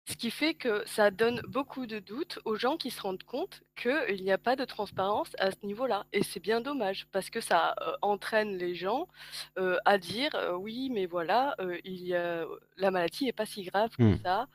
Ce 0.08 0.14
qui 0.14 0.30
fait 0.30 0.54
que 0.54 0.86
ça 0.86 1.10
donne 1.10 1.40
beaucoup 1.48 1.86
de 1.86 1.98
doutes 1.98 2.38
aux 2.44 2.54
gens 2.54 2.76
qui 2.76 2.90
se 2.90 3.02
rendent 3.02 3.24
compte 3.24 3.64
qu'il 3.74 4.22
n'y 4.22 4.30
a 4.30 4.38
pas 4.38 4.54
de 4.54 4.64
transparence 4.64 5.32
à 5.40 5.50
ce 5.50 5.66
niveau-là. 5.66 6.06
Et 6.12 6.22
c'est 6.22 6.38
bien 6.38 6.60
dommage 6.60 7.08
parce 7.10 7.28
que 7.28 7.40
ça 7.40 7.74
euh, 7.80 7.92
entraîne 8.02 8.56
les 8.56 8.76
gens 8.76 9.08
euh, 9.58 9.78
à 9.84 9.98
dire 9.98 10.30
euh, 10.36 10.52
oui, 10.52 10.90
mais 10.92 11.06
voilà, 11.06 11.56
il 11.84 12.06
y 12.06 12.14
a, 12.14 12.46
la 12.76 12.90
maladie 12.92 13.24
n'est 13.24 13.32
pas 13.32 13.46
si 13.46 13.64
grave 13.64 13.96
que 13.96 14.02
mmh. 14.04 14.18
ça. 14.22 14.46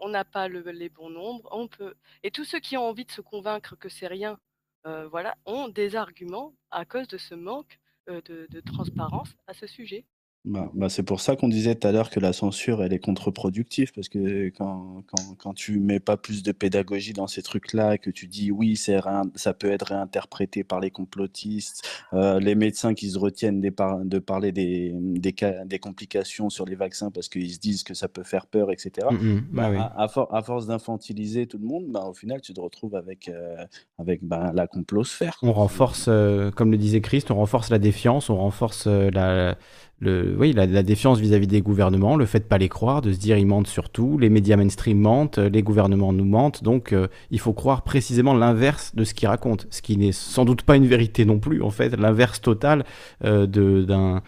on 0.00 0.08
n'a 0.08 0.24
pas 0.24 0.48
les 0.48 0.88
bons 0.88 1.10
nombres. 1.10 1.48
On 1.52 1.68
peut. 1.68 1.94
Et 2.24 2.32
tous 2.32 2.44
ceux 2.44 2.58
qui 2.58 2.76
ont 2.76 2.88
envie 2.88 3.04
de 3.04 3.12
se 3.12 3.20
convaincre 3.20 3.76
que 3.76 3.88
c'est 3.88 4.08
rien, 4.08 4.40
voilà, 4.84 5.36
ont 5.46 5.68
des 5.68 5.94
arguments 5.94 6.52
à 6.72 6.84
cause 6.84 7.06
de 7.06 7.18
ce 7.18 7.36
manque 7.36 7.78
de 8.08 8.60
transparence 8.60 9.36
à 9.46 9.54
ce 9.54 9.68
sujet. 9.68 10.04
Bah, 10.46 10.70
bah, 10.72 10.88
c'est 10.88 11.02
pour 11.02 11.20
ça 11.20 11.36
qu'on 11.36 11.48
disait 11.48 11.74
tout 11.74 11.86
à 11.86 11.92
l'heure 11.92 12.08
que 12.08 12.18
la 12.18 12.32
censure, 12.32 12.82
elle 12.82 12.94
est 12.94 12.98
contre-productive, 12.98 13.92
parce 13.92 14.08
que 14.08 14.48
quand, 14.48 15.04
quand, 15.06 15.34
quand 15.36 15.52
tu 15.52 15.78
mets 15.80 16.00
pas 16.00 16.16
plus 16.16 16.42
de 16.42 16.52
pédagogie 16.52 17.12
dans 17.12 17.26
ces 17.26 17.42
trucs-là, 17.42 17.98
que 17.98 18.08
tu 18.08 18.26
dis 18.26 18.50
oui, 18.50 18.76
c'est 18.76 18.96
ça 19.34 19.52
peut 19.52 19.70
être 19.70 19.88
réinterprété 19.88 20.64
par 20.64 20.80
les 20.80 20.90
complotistes, 20.90 21.86
euh, 22.14 22.40
les 22.40 22.54
médecins 22.54 22.94
qui 22.94 23.10
se 23.10 23.18
retiennent 23.18 23.60
des 23.60 23.70
de 24.04 24.18
parler 24.18 24.50
des, 24.50 24.92
des, 24.94 25.34
des 25.66 25.78
complications 25.78 26.48
sur 26.48 26.64
les 26.64 26.74
vaccins 26.74 27.10
parce 27.10 27.28
qu'ils 27.28 27.52
se 27.52 27.58
disent 27.58 27.82
que 27.82 27.94
ça 27.94 28.08
peut 28.08 28.24
faire 28.24 28.46
peur, 28.46 28.72
etc. 28.72 29.08
Mmh, 29.10 29.14
mmh. 29.14 29.42
bah, 29.52 29.94
à, 29.94 30.04
à, 30.04 30.42
force 30.42 30.66
d'infantiliser 30.66 31.46
tout 31.46 31.58
le 31.58 31.66
monde, 31.66 31.96
au 31.96 32.14
final, 32.14 32.40
tu 32.40 32.54
te 32.54 32.60
retrouves 32.60 32.94
avec, 32.94 33.28
euh, 33.28 33.56
avec 33.98 34.22
la 34.22 34.66
complosphère. 34.66 35.36
On 35.42 35.52
renforce, 35.52 36.06
euh, 36.08 36.50
comme 36.50 36.70
le 36.70 36.78
disait 36.78 37.02
Christ, 37.02 37.30
on 37.30 37.36
renforce 37.36 37.68
la 37.68 37.78
défiance, 37.78 38.30
on 38.30 38.36
renforce 38.36 38.86
la 38.86 39.58
le, 40.00 40.34
oui, 40.38 40.52
la, 40.52 40.66
défiance 40.82 41.18
vis-à-vis 41.18 41.46
des 41.46 41.60
gouvernements, 41.60 42.16
le 42.16 42.24
fait 42.24 42.40
de 42.40 42.44
pas 42.44 42.56
les 42.56 42.70
croire, 42.70 43.02
de 43.02 43.12
se 43.12 43.18
dire 43.18 43.36
ils 43.36 43.46
mentent 43.46 43.66
sur 43.66 43.90
tout, 43.90 44.16
les 44.16 44.30
médias 44.30 44.56
mainstream 44.56 44.98
mentent, 44.98 45.38
les 45.38 45.62
gouvernements 45.62 46.12
nous 46.12 46.24
mentent, 46.24 46.64
donc 46.64 46.92
euh, 46.92 47.08
il 47.30 47.38
faut 47.38 47.52
croire 47.52 47.82
précisément 47.82 48.32
l'inverse 48.32 48.94
de 48.94 49.04
ce 49.04 49.12
qu'ils 49.12 49.28
racontent, 49.28 49.66
ce 49.70 49.82
qui 49.82 49.98
n'est 49.98 50.12
sans 50.12 50.46
doute 50.46 50.62
pas 50.62 50.76
une 50.76 50.86
vérité 50.86 51.26
non 51.26 51.38
plus, 51.38 51.62
en 51.62 51.70
fait, 51.70 51.90
l'inverse 51.96 52.40
total 52.40 52.84
euh, 53.24 53.46
d'un 53.46 54.22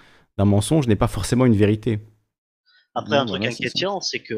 mensonge 0.44 0.88
n'est 0.88 0.96
pas 0.96 1.08
forcément 1.08 1.46
une 1.46 1.56
vérité. 1.56 2.00
Après, 2.94 3.16
un 3.16 3.24
truc 3.24 3.42
inquiétant, 3.42 4.02
c'est 4.02 4.18
que 4.18 4.34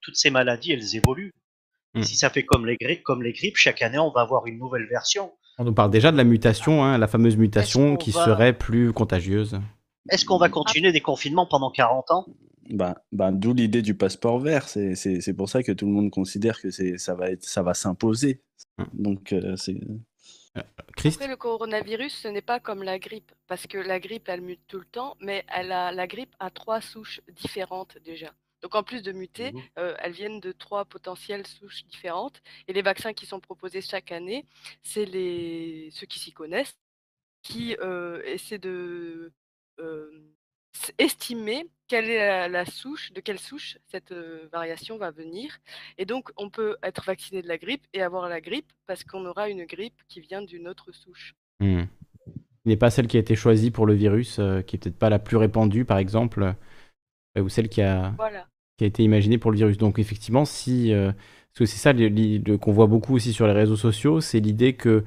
toutes 0.00 0.16
ces 0.16 0.30
maladies, 0.30 0.72
elles 0.72 0.94
évoluent. 0.94 1.34
Hmm. 1.94 2.02
Si 2.02 2.14
ça 2.14 2.30
fait 2.30 2.44
comme 2.44 2.66
les 2.66 2.76
grippes, 2.76 3.02
comme 3.02 3.24
les 3.24 3.32
grippes, 3.32 3.56
chaque 3.56 3.82
année, 3.82 3.98
on 3.98 4.12
va 4.12 4.20
avoir 4.20 4.46
une 4.46 4.58
nouvelle 4.58 4.86
version. 4.88 5.32
On 5.58 5.64
nous 5.64 5.74
parle 5.74 5.90
déjà 5.90 6.12
de 6.12 6.16
la 6.16 6.22
mutation, 6.22 6.84
hein, 6.84 6.96
la 6.98 7.08
fameuse 7.08 7.36
mutation 7.36 7.96
qui 7.96 8.12
serait 8.12 8.52
plus 8.52 8.92
contagieuse. 8.92 9.58
Est-ce 10.08 10.24
qu'on 10.24 10.38
va 10.38 10.48
continuer 10.48 10.92
des 10.92 11.00
confinements 11.00 11.46
pendant 11.46 11.70
40 11.70 12.10
ans? 12.10 12.26
Bah, 12.70 13.02
bah, 13.12 13.30
D'où 13.32 13.52
l'idée 13.52 13.82
du 13.82 13.94
passeport 13.94 14.38
vert. 14.38 14.68
C'est 14.68 15.34
pour 15.36 15.48
ça 15.48 15.62
que 15.62 15.72
tout 15.72 15.86
le 15.86 15.92
monde 15.92 16.10
considère 16.10 16.60
que 16.60 16.70
ça 16.70 17.14
va, 17.14 17.26
ça 17.40 17.62
va 17.62 17.74
s'imposer. 17.74 18.42
Hum. 18.78 18.86
Donc, 18.92 19.32
euh, 19.32 19.56
c'est. 19.56 19.74
Euh, 20.56 20.62
Après, 20.96 21.28
le 21.28 21.36
coronavirus, 21.36 22.22
ce 22.22 22.28
n'est 22.28 22.42
pas 22.42 22.60
comme 22.60 22.82
la 22.82 22.98
grippe, 22.98 23.32
parce 23.46 23.66
que 23.66 23.78
la 23.78 24.00
grippe, 24.00 24.28
elle 24.28 24.40
mute 24.40 24.66
tout 24.66 24.78
le 24.78 24.84
temps, 24.84 25.16
mais 25.20 25.44
elle 25.54 25.70
a, 25.70 25.92
la 25.92 26.06
grippe 26.06 26.34
a 26.40 26.50
trois 26.50 26.80
souches 26.80 27.20
différentes 27.36 27.98
déjà. 28.04 28.32
Donc 28.60 28.74
en 28.74 28.82
plus 28.82 29.02
de 29.02 29.12
muter, 29.12 29.52
mmh 29.52 29.60
euh, 29.78 29.94
elles 30.00 30.12
viennent 30.12 30.40
de 30.40 30.52
trois 30.52 30.84
potentielles 30.84 31.46
souches 31.46 31.84
différentes. 31.86 32.42
Et 32.68 32.72
les 32.72 32.82
vaccins 32.82 33.14
qui 33.14 33.26
sont 33.26 33.40
proposés 33.40 33.80
chaque 33.80 34.12
année, 34.12 34.44
c'est 34.82 35.06
les 35.06 35.88
ceux 35.92 36.06
qui 36.06 36.18
s'y 36.18 36.32
connaissent, 36.32 36.76
qui 37.42 37.74
essaient 38.26 38.58
de 38.58 39.32
estimer 40.98 41.66
quelle 41.88 42.08
est 42.08 42.48
la, 42.48 42.64
souche, 42.64 43.12
de 43.12 43.20
quelle 43.20 43.38
souche 43.38 43.78
cette 43.90 44.14
variation 44.52 44.96
va 44.96 45.10
venir. 45.10 45.58
Et 45.98 46.04
donc, 46.04 46.30
on 46.36 46.48
peut 46.48 46.76
être 46.82 47.04
vacciné 47.04 47.42
de 47.42 47.48
la 47.48 47.58
grippe 47.58 47.84
et 47.92 48.02
avoir 48.02 48.28
la 48.28 48.40
grippe 48.40 48.72
parce 48.86 49.02
qu'on 49.02 49.26
aura 49.26 49.48
une 49.48 49.64
grippe 49.64 50.00
qui 50.08 50.20
vient 50.20 50.42
d'une 50.42 50.68
autre 50.68 50.92
souche. 50.92 51.34
Mmh. 51.58 51.82
Ce 52.26 52.68
n'est 52.68 52.76
pas 52.76 52.90
celle 52.90 53.08
qui 53.08 53.16
a 53.16 53.20
été 53.20 53.34
choisie 53.34 53.70
pour 53.70 53.86
le 53.86 53.94
virus, 53.94 54.36
qui 54.66 54.76
est 54.76 54.78
peut-être 54.78 54.98
pas 54.98 55.10
la 55.10 55.18
plus 55.18 55.36
répandue, 55.36 55.84
par 55.84 55.98
exemple, 55.98 56.54
ou 57.38 57.48
celle 57.48 57.68
qui 57.68 57.82
a, 57.82 58.14
qui 58.76 58.84
a 58.84 58.86
été 58.86 59.02
imaginée 59.02 59.38
pour 59.38 59.50
le 59.50 59.56
virus. 59.56 59.78
Donc, 59.78 59.98
effectivement, 59.98 60.44
si. 60.44 60.92
parce 60.92 61.58
que 61.58 61.66
c'est 61.66 61.78
ça 61.78 61.92
qu'on 62.58 62.72
voit 62.72 62.86
beaucoup 62.86 63.14
aussi 63.16 63.32
sur 63.32 63.46
les 63.46 63.52
réseaux 63.52 63.76
sociaux, 63.76 64.20
c'est 64.20 64.40
l'idée 64.40 64.74
que 64.74 65.04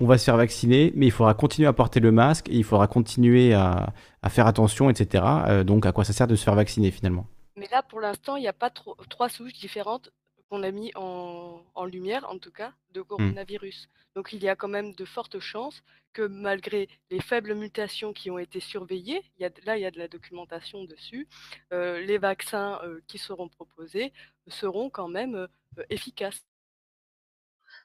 on 0.00 0.06
va 0.06 0.18
se 0.18 0.24
faire 0.24 0.36
vacciner, 0.36 0.92
mais 0.94 1.06
il 1.06 1.12
faudra 1.12 1.34
continuer 1.34 1.68
à 1.68 1.72
porter 1.72 2.00
le 2.00 2.12
masque 2.12 2.48
et 2.48 2.56
il 2.56 2.64
faudra 2.64 2.86
continuer 2.86 3.54
à, 3.54 3.92
faire 4.28 4.46
attention, 4.46 4.90
etc. 4.90 5.24
Euh, 5.46 5.64
donc, 5.64 5.86
à 5.86 5.92
quoi 5.92 6.04
ça 6.04 6.12
sert 6.12 6.26
de 6.26 6.36
se 6.36 6.44
faire 6.44 6.54
vacciner 6.54 6.90
finalement? 6.90 7.26
Mais 7.56 7.68
là, 7.70 7.82
pour 7.82 8.00
l'instant, 8.00 8.36
il 8.36 8.40
n'y 8.40 8.48
a 8.48 8.52
pas 8.52 8.70
trois 8.70 9.28
souches 9.28 9.52
différentes 9.54 10.10
qu'on 10.48 10.62
a 10.62 10.70
mis 10.70 10.92
en, 10.94 11.84
lumière, 11.86 12.26
en 12.28 12.38
tout 12.38 12.50
cas, 12.50 12.72
de 12.92 13.00
mmh. 13.00 13.04
coronavirus. 13.04 13.88
Donc 14.14 14.32
il 14.32 14.42
y 14.42 14.48
a 14.48 14.56
quand 14.56 14.68
même 14.68 14.92
de 14.94 15.04
fortes 15.06 15.40
chances 15.40 15.82
que 16.12 16.22
malgré 16.22 16.88
les 17.10 17.20
faibles 17.20 17.54
mutations 17.54 18.12
qui 18.12 18.30
ont 18.30 18.38
été 18.38 18.60
surveillées, 18.60 19.22
il 19.38 19.42
y 19.42 19.46
a, 19.46 19.50
là 19.64 19.78
il 19.78 19.80
y 19.80 19.86
a 19.86 19.90
de 19.90 19.98
la 19.98 20.08
documentation 20.08 20.84
dessus, 20.84 21.26
euh, 21.72 22.00
les 22.00 22.18
vaccins 22.18 22.78
euh, 22.84 23.00
qui 23.06 23.16
seront 23.16 23.48
proposés 23.48 24.12
seront 24.48 24.90
quand 24.90 25.08
même 25.08 25.48
efficaces. 25.88 26.42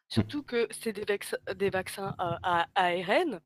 Mmh. 0.07 0.13
Surtout 0.13 0.43
que 0.43 0.67
c'est 0.71 0.93
des, 0.93 1.69
vaccins 1.69 2.15
à, 2.17 2.67
ARN 2.75 3.41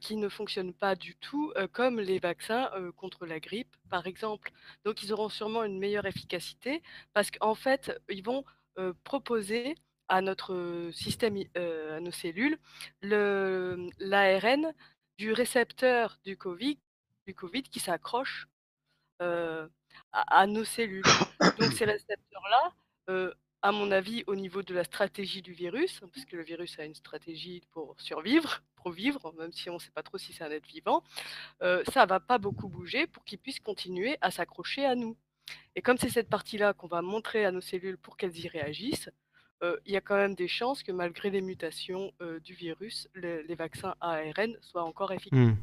qui 0.00 0.16
ne 0.16 0.28
fonctionnent 0.28 0.72
pas 0.72 0.94
du 0.94 1.16
tout 1.16 1.52
comme 1.72 2.00
les 2.00 2.18
vaccins 2.18 2.70
contre 2.96 3.26
la 3.26 3.40
grippe, 3.40 3.74
par 3.90 4.06
exemple. 4.06 4.52
Donc, 4.84 5.02
ils 5.02 5.12
auront 5.12 5.28
sûrement 5.28 5.64
une 5.64 5.78
meilleure 5.78 6.06
efficacité 6.06 6.82
parce 7.12 7.30
qu'en 7.30 7.54
fait, 7.54 7.92
ils 8.08 8.22
vont 8.22 8.44
proposer 9.04 9.74
à 10.08 10.20
notre 10.20 10.90
système, 10.92 11.38
à 11.56 12.00
nos 12.00 12.12
cellules, 12.12 12.58
l'ARN 13.02 14.72
du 15.18 15.32
récepteur 15.32 16.18
du 16.24 16.36
COVID, 16.36 16.78
du 17.26 17.34
COVID 17.34 17.62
qui 17.64 17.80
s'accroche 17.80 18.46
à, 19.18 20.46
nos 20.46 20.64
cellules. 20.64 21.04
Donc, 21.40 21.72
ces 21.72 21.84
récepteurs-là, 21.94 22.72
à 23.66 23.72
mon 23.72 23.90
avis, 23.90 24.22
au 24.28 24.36
niveau 24.36 24.62
de 24.62 24.72
la 24.72 24.84
stratégie 24.84 25.42
du 25.42 25.52
virus, 25.52 25.98
parce 25.98 26.24
que 26.24 26.36
le 26.36 26.44
virus 26.44 26.78
a 26.78 26.84
une 26.84 26.94
stratégie 26.94 27.62
pour 27.72 27.96
survivre, 27.98 28.62
pour 28.76 28.92
vivre, 28.92 29.34
même 29.36 29.50
si 29.50 29.68
on 29.68 29.74
ne 29.74 29.78
sait 29.80 29.90
pas 29.90 30.04
trop 30.04 30.18
si 30.18 30.32
c'est 30.32 30.44
un 30.44 30.52
être 30.52 30.68
vivant, 30.68 31.02
euh, 31.62 31.82
ça 31.92 32.04
ne 32.04 32.08
va 32.08 32.20
pas 32.20 32.38
beaucoup 32.38 32.68
bouger 32.68 33.08
pour 33.08 33.24
qu'il 33.24 33.38
puisse 33.38 33.58
continuer 33.58 34.18
à 34.20 34.30
s'accrocher 34.30 34.84
à 34.84 34.94
nous. 34.94 35.16
Et 35.74 35.82
comme 35.82 35.98
c'est 35.98 36.10
cette 36.10 36.28
partie-là 36.28 36.74
qu'on 36.74 36.86
va 36.86 37.02
montrer 37.02 37.44
à 37.44 37.50
nos 37.50 37.60
cellules 37.60 37.98
pour 37.98 38.16
qu'elles 38.16 38.38
y 38.38 38.46
réagissent, 38.46 39.10
euh, 39.64 39.76
il 39.84 39.92
y 39.92 39.96
a 39.96 40.00
quand 40.00 40.16
même 40.16 40.36
des 40.36 40.46
chances 40.46 40.84
que 40.84 40.92
malgré 40.92 41.30
les 41.30 41.40
mutations 41.40 42.12
euh, 42.22 42.38
du 42.38 42.54
virus, 42.54 43.08
les 43.14 43.56
vaccins 43.56 43.96
ARN 44.00 44.56
soient 44.60 44.84
encore 44.84 45.12
efficaces. 45.12 45.40
Mmh. 45.40 45.56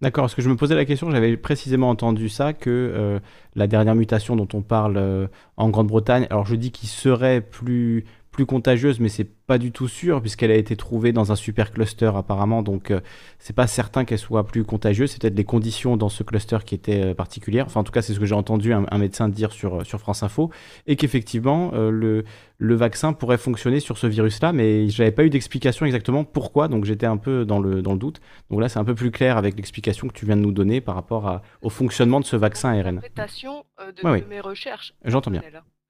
D'accord, 0.00 0.24
parce 0.24 0.34
que 0.34 0.40
je 0.40 0.48
me 0.48 0.56
posais 0.56 0.74
la 0.74 0.86
question, 0.86 1.10
j'avais 1.10 1.36
précisément 1.36 1.90
entendu 1.90 2.30
ça, 2.30 2.54
que 2.54 2.70
euh, 2.70 3.20
la 3.54 3.66
dernière 3.66 3.94
mutation 3.94 4.34
dont 4.34 4.48
on 4.54 4.62
parle 4.62 4.96
euh, 4.96 5.26
en 5.58 5.68
Grande-Bretagne, 5.68 6.26
alors 6.30 6.46
je 6.46 6.54
dis 6.54 6.70
qu'il 6.72 6.88
serait 6.88 7.42
plus 7.42 8.06
plus 8.30 8.46
contagieuse, 8.46 9.00
mais 9.00 9.08
c'est 9.08 9.24
pas 9.24 9.58
du 9.58 9.72
tout 9.72 9.88
sûr 9.88 10.20
puisqu'elle 10.20 10.52
a 10.52 10.56
été 10.56 10.76
trouvée 10.76 11.12
dans 11.12 11.32
un 11.32 11.36
super 11.36 11.72
cluster 11.72 12.12
apparemment, 12.14 12.62
donc 12.62 12.90
euh, 12.90 13.00
c'est 13.38 13.54
pas 13.54 13.66
certain 13.66 14.04
qu'elle 14.04 14.18
soit 14.18 14.46
plus 14.46 14.64
contagieuse. 14.64 15.10
C'est 15.10 15.20
peut-être 15.20 15.36
les 15.36 15.44
conditions 15.44 15.96
dans 15.96 16.08
ce 16.08 16.22
cluster 16.22 16.58
qui 16.64 16.76
étaient 16.76 17.06
euh, 17.06 17.14
particulières. 17.14 17.66
Enfin, 17.66 17.80
en 17.80 17.84
tout 17.84 17.92
cas, 17.92 18.02
c'est 18.02 18.14
ce 18.14 18.20
que 18.20 18.26
j'ai 18.26 18.34
entendu 18.34 18.72
un, 18.72 18.98
médecin 18.98 19.28
dire 19.28 19.50
sur, 19.52 19.84
sur 19.84 19.98
France 19.98 20.22
Info, 20.22 20.50
et 20.86 20.94
qu'effectivement 20.94 21.72
euh, 21.74 21.90
le, 21.90 22.24
le 22.58 22.74
vaccin 22.74 23.12
pourrait 23.12 23.38
fonctionner 23.38 23.80
sur 23.80 23.98
ce 23.98 24.06
virus-là, 24.06 24.52
mais 24.52 24.88
j'avais 24.88 25.12
pas 25.12 25.24
eu 25.24 25.30
d'explication 25.30 25.84
exactement 25.84 26.22
pourquoi, 26.22 26.68
donc 26.68 26.84
j'étais 26.84 27.06
un 27.06 27.16
peu 27.16 27.44
dans 27.44 27.58
le, 27.58 27.82
dans 27.82 27.92
le 27.92 27.98
doute. 27.98 28.20
Donc 28.50 28.60
là, 28.60 28.68
c'est 28.68 28.78
un 28.78 28.84
peu 28.84 28.94
plus 28.94 29.10
clair 29.10 29.36
avec 29.36 29.56
l'explication 29.56 30.06
que 30.06 30.12
tu 30.12 30.26
viens 30.26 30.36
de 30.36 30.42
nous 30.42 30.52
donner 30.52 30.80
par 30.80 30.94
rapport 30.94 31.26
à, 31.26 31.42
au 31.62 31.70
fonctionnement 31.70 32.20
de 32.20 32.26
ce 32.26 32.36
vaccin 32.36 32.70
ARN. 32.70 32.98
Interprétation 32.98 33.64
de, 33.78 34.28
mes 34.28 34.40
recherches. 34.40 34.94
J'entends 35.04 35.32
bien. 35.32 35.42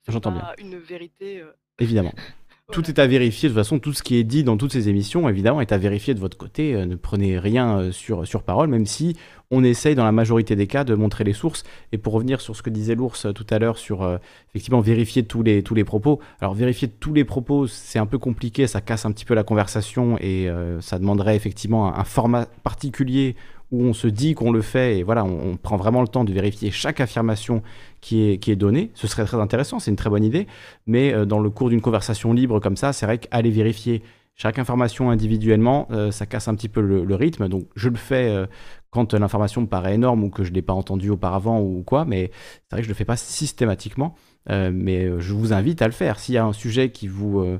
J'entends 0.08 0.32
bien. 0.32 0.46
Une 0.58 0.78
vérité 0.78 1.42
Évidemment. 1.80 2.12
Tout 2.72 2.88
est 2.88 3.00
à 3.00 3.06
vérifier. 3.06 3.48
De 3.48 3.54
toute 3.54 3.60
façon, 3.60 3.80
tout 3.80 3.92
ce 3.92 4.02
qui 4.02 4.16
est 4.16 4.24
dit 4.24 4.44
dans 4.44 4.56
toutes 4.56 4.72
ces 4.72 4.88
émissions, 4.88 5.28
évidemment, 5.28 5.60
est 5.60 5.72
à 5.72 5.78
vérifier 5.78 6.14
de 6.14 6.20
votre 6.20 6.36
côté. 6.36 6.74
Euh, 6.74 6.86
ne 6.86 6.94
prenez 6.94 7.38
rien 7.38 7.78
euh, 7.78 7.92
sur, 7.92 8.26
sur 8.26 8.44
parole, 8.44 8.68
même 8.68 8.86
si 8.86 9.16
on 9.50 9.64
essaye 9.64 9.96
dans 9.96 10.04
la 10.04 10.12
majorité 10.12 10.54
des 10.54 10.68
cas 10.68 10.84
de 10.84 10.94
montrer 10.94 11.24
les 11.24 11.32
sources. 11.32 11.64
Et 11.90 11.98
pour 11.98 12.12
revenir 12.12 12.40
sur 12.40 12.54
ce 12.54 12.62
que 12.62 12.70
disait 12.70 12.94
l'ours 12.94 13.26
euh, 13.26 13.32
tout 13.32 13.46
à 13.50 13.58
l'heure 13.58 13.76
sur 13.76 14.18
effectivement 14.50 14.80
vérifier 14.80 15.24
tous 15.24 15.42
les, 15.42 15.64
tous 15.64 15.74
les 15.74 15.82
propos. 15.82 16.20
Alors 16.40 16.54
vérifier 16.54 16.86
tous 16.86 17.12
les 17.12 17.24
propos, 17.24 17.66
c'est 17.66 17.98
un 17.98 18.06
peu 18.06 18.18
compliqué, 18.18 18.68
ça 18.68 18.80
casse 18.80 19.04
un 19.04 19.10
petit 19.10 19.24
peu 19.24 19.34
la 19.34 19.42
conversation 19.42 20.16
et 20.20 20.48
ça 20.80 20.98
demanderait 20.98 21.36
effectivement 21.36 21.96
un, 21.96 22.04
format 22.04 22.46
particulier 22.62 23.36
où 23.70 23.84
on 23.84 23.92
se 23.92 24.06
dit 24.06 24.34
qu'on 24.34 24.50
le 24.50 24.62
fait 24.62 24.98
et 24.98 25.02
voilà, 25.02 25.24
on, 25.24 25.56
prend 25.56 25.76
vraiment 25.76 26.00
le 26.00 26.08
temps 26.08 26.24
de 26.24 26.32
vérifier 26.32 26.70
chaque 26.70 27.00
affirmation 27.00 27.62
qui 28.00 28.22
est, 28.22 28.56
donnée. 28.56 28.90
Ce 28.94 29.06
serait 29.06 29.24
très 29.24 29.38
intéressant, 29.38 29.78
c'est 29.78 29.90
une 29.90 29.96
très 29.96 30.10
bonne 30.10 30.24
idée, 30.24 30.46
mais 30.86 31.12
euh, 31.12 31.24
dans 31.24 31.38
le 31.38 31.50
cours 31.50 31.68
d'une 31.68 31.80
conversation 31.80 32.32
libre 32.32 32.60
comme 32.60 32.76
ça, 32.76 32.92
c'est 32.92 33.06
vrai 33.06 33.18
qu'aller 33.18 33.50
vérifier 33.50 34.02
chaque 34.34 34.58
information 34.58 35.10
individuellement, 35.10 35.86
euh, 35.90 36.10
ça 36.10 36.24
casse 36.24 36.48
un 36.48 36.54
petit 36.54 36.68
peu 36.68 36.80
le, 36.80 37.14
rythme. 37.14 37.48
Donc 37.48 37.66
je 37.76 37.90
le 37.90 37.96
fais 37.96 38.30
euh, 38.30 38.46
quand 38.90 39.12
l'information 39.12 39.60
me 39.60 39.66
paraît 39.66 39.94
énorme 39.94 40.24
ou 40.24 40.30
que 40.30 40.44
je 40.44 40.50
ne 40.50 40.54
l'ai 40.54 40.62
pas 40.62 40.72
entendue 40.72 41.10
auparavant 41.10 41.60
ou 41.60 41.82
quoi, 41.82 42.04
mais 42.04 42.30
c'est 42.32 42.76
vrai 42.76 42.80
que 42.80 42.84
je 42.84 42.88
ne 42.88 42.94
le 42.94 42.96
fais 42.96 43.04
pas 43.04 43.16
systématiquement. 43.16 44.14
mais 44.48 45.20
je 45.20 45.34
vous 45.34 45.52
invite 45.52 45.82
à 45.82 45.86
le 45.86 45.92
faire. 45.92 46.18
S'il 46.18 46.34
y 46.34 46.38
a 46.38 46.44
un 46.44 46.54
sujet 46.54 46.90
qui 46.90 47.06
vous 47.06 47.58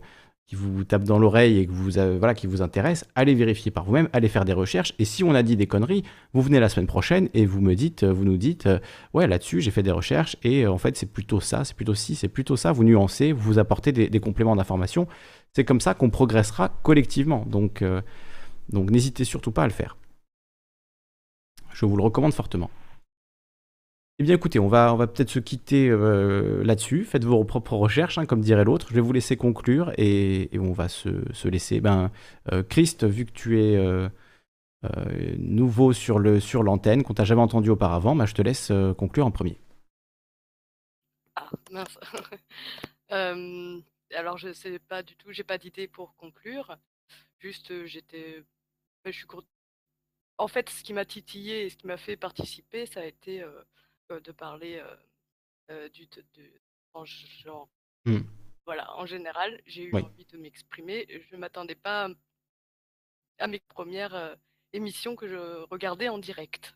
qui 0.51 0.57
vous 0.57 0.83
tape 0.83 1.05
dans 1.05 1.21
l'oreille 1.21 1.61
et 1.61 1.67
que 1.67 1.71
vous, 1.71 1.97
euh, 1.97 2.17
voilà, 2.19 2.35
qui 2.35 2.49
vous 2.49 2.61
intéresse, 2.61 3.05
allez 3.15 3.37
vérifier 3.37 3.71
par 3.71 3.85
vous-même, 3.85 4.09
allez 4.13 4.29
faire 4.29 4.45
des 4.45 4.53
recherches. 4.53 4.95
Et 4.99 5.05
si 5.05 5.23
on 5.23 5.33
a 5.33 5.45
dit 5.45 5.55
des 5.55 5.69
conneries, 5.69 6.03
vous 6.35 6.43
venez 6.43 6.59
la 6.59 6.69
semaine 6.69 6.89
prochaine 6.89 7.29
et 7.35 7.47
vous 7.47 7.61
me 7.61 7.77
dites, 7.77 8.03
euh, 8.03 8.13
vous 8.13 8.25
nous 8.25 8.37
dites, 8.37 8.67
euh, 8.67 8.81
ouais, 9.15 9.29
là-dessus, 9.29 9.61
j'ai 9.61 9.71
fait 9.71 9.85
des 9.85 9.93
recherches 9.93 10.37
et 10.43 10.67
en 10.67 10.77
fait, 10.77 10.97
c'est 10.97 11.07
plutôt 11.07 11.39
ça, 11.39 11.65
c'est 11.65 11.77
plutôt 11.77 11.95
ci, 11.95 12.17
c'est 12.17 12.27
plutôt 12.27 12.57
ça. 12.57 12.73
Vous 12.73 12.83
nuancez, 12.83 13.31
vous 13.31 13.43
vous 13.43 13.59
apportez 13.61 13.93
des, 13.93 14.21
compléments 14.21 14.57
d'information. 14.57 15.07
C'est 15.53 15.65
comme 15.65 15.81
ça 15.81 15.95
qu'on 15.95 16.11
progressera 16.11 16.69
collectivement. 16.83 17.47
Donc, 17.47 17.85
donc 18.71 18.91
n'hésitez 18.91 19.23
surtout 19.23 19.53
pas 19.53 19.63
à 19.63 19.67
le 19.69 19.73
faire. 19.73 19.97
Je 21.73 21.87
vous 21.87 21.97
le 21.97 22.03
recommande 22.03 22.35
fortement. 22.35 22.71
Eh 24.21 24.23
bien 24.23 24.35
écoutez, 24.35 24.59
on 24.59 24.69
va, 24.69 24.93
on 24.93 24.99
va 24.99 25.07
peut-être 25.07 25.31
se 25.31 25.39
quitter 25.39 25.89
euh, 25.89 26.63
là-dessus. 26.63 27.05
Faites 27.07 27.25
vos 27.25 27.43
propres 27.43 27.73
recherches, 27.73 28.19
hein, 28.19 28.27
comme 28.27 28.43
dirait 28.43 28.65
l'autre. 28.65 28.89
Je 28.91 28.95
vais 28.95 29.01
vous 29.01 29.15
laisser 29.15 29.39
conclure 29.39 29.93
et, 29.97 30.51
on 30.59 30.73
va 30.73 30.91
se, 30.91 31.49
laisser. 31.49 31.81
Ben, 31.81 32.13
euh, 32.53 32.63
Christ, 32.63 33.07
vu 33.07 33.25
que 33.25 33.33
tu 33.33 33.59
es 33.59 33.77
euh, 33.77 34.11
nouveau 35.39 35.95
sur, 35.95 36.19
le, 36.19 36.39
sur 36.39 36.63
l'antenne, 36.63 37.03
qu'on 37.03 37.15
t'a 37.15 37.25
jamais 37.25 37.41
entendu 37.41 37.71
auparavant, 37.71 38.15
ben, 38.15 38.27
je 38.27 38.35
te 38.35 38.43
laisse 38.43 38.71
conclure 38.99 39.25
en 39.25 39.31
premier. 39.31 39.59
Ah, 41.37 41.49
mince. 41.71 41.99
alors 44.15 44.37
je 44.37 44.53
sais 44.53 44.79
pas 44.81 45.03
du 45.03 45.17
tout, 45.17 45.33
j'ai 45.33 45.45
pas 45.45 45.57
d'idée 45.57 45.89
pour 45.89 46.15
conclure. 46.17 46.77
Juste, 47.39 47.87
j'étais... 47.87 48.45
Je 49.07 49.13
suis 49.13 49.27
En 50.37 50.47
fait, 50.47 50.69
ce 50.69 50.83
qui 50.85 50.93
m'a 50.93 51.07
titillé 51.07 51.65
et 51.65 51.71
ce 51.71 51.77
qui 51.79 51.87
m'a 51.87 51.97
fait 51.97 52.19
participer, 52.19 52.85
ça 52.85 53.01
a 53.01 53.05
été 53.05 53.43
de 54.11 54.33
parler 54.33 54.83
du 55.93 56.09
en 56.95 57.05
genre. 57.05 57.69
Mmh. 58.05 58.19
Voilà, 58.67 58.93
en 58.97 59.07
général, 59.07 59.61
j'ai 59.67 59.85
eu 59.85 59.95
envie 59.95 60.27
de 60.27 60.39
m'exprimer. 60.39 61.07
Je 61.09 61.35
ne 61.35 61.41
m'attendais 61.41 61.75
pas 61.75 62.09
à 63.39 63.47
mes 63.47 63.61
premières 63.69 64.37
émissions 64.73 65.17
que 65.17 65.29
je 65.29 65.65
regardais 65.71 66.09
en 66.09 66.19
direct. 66.19 66.75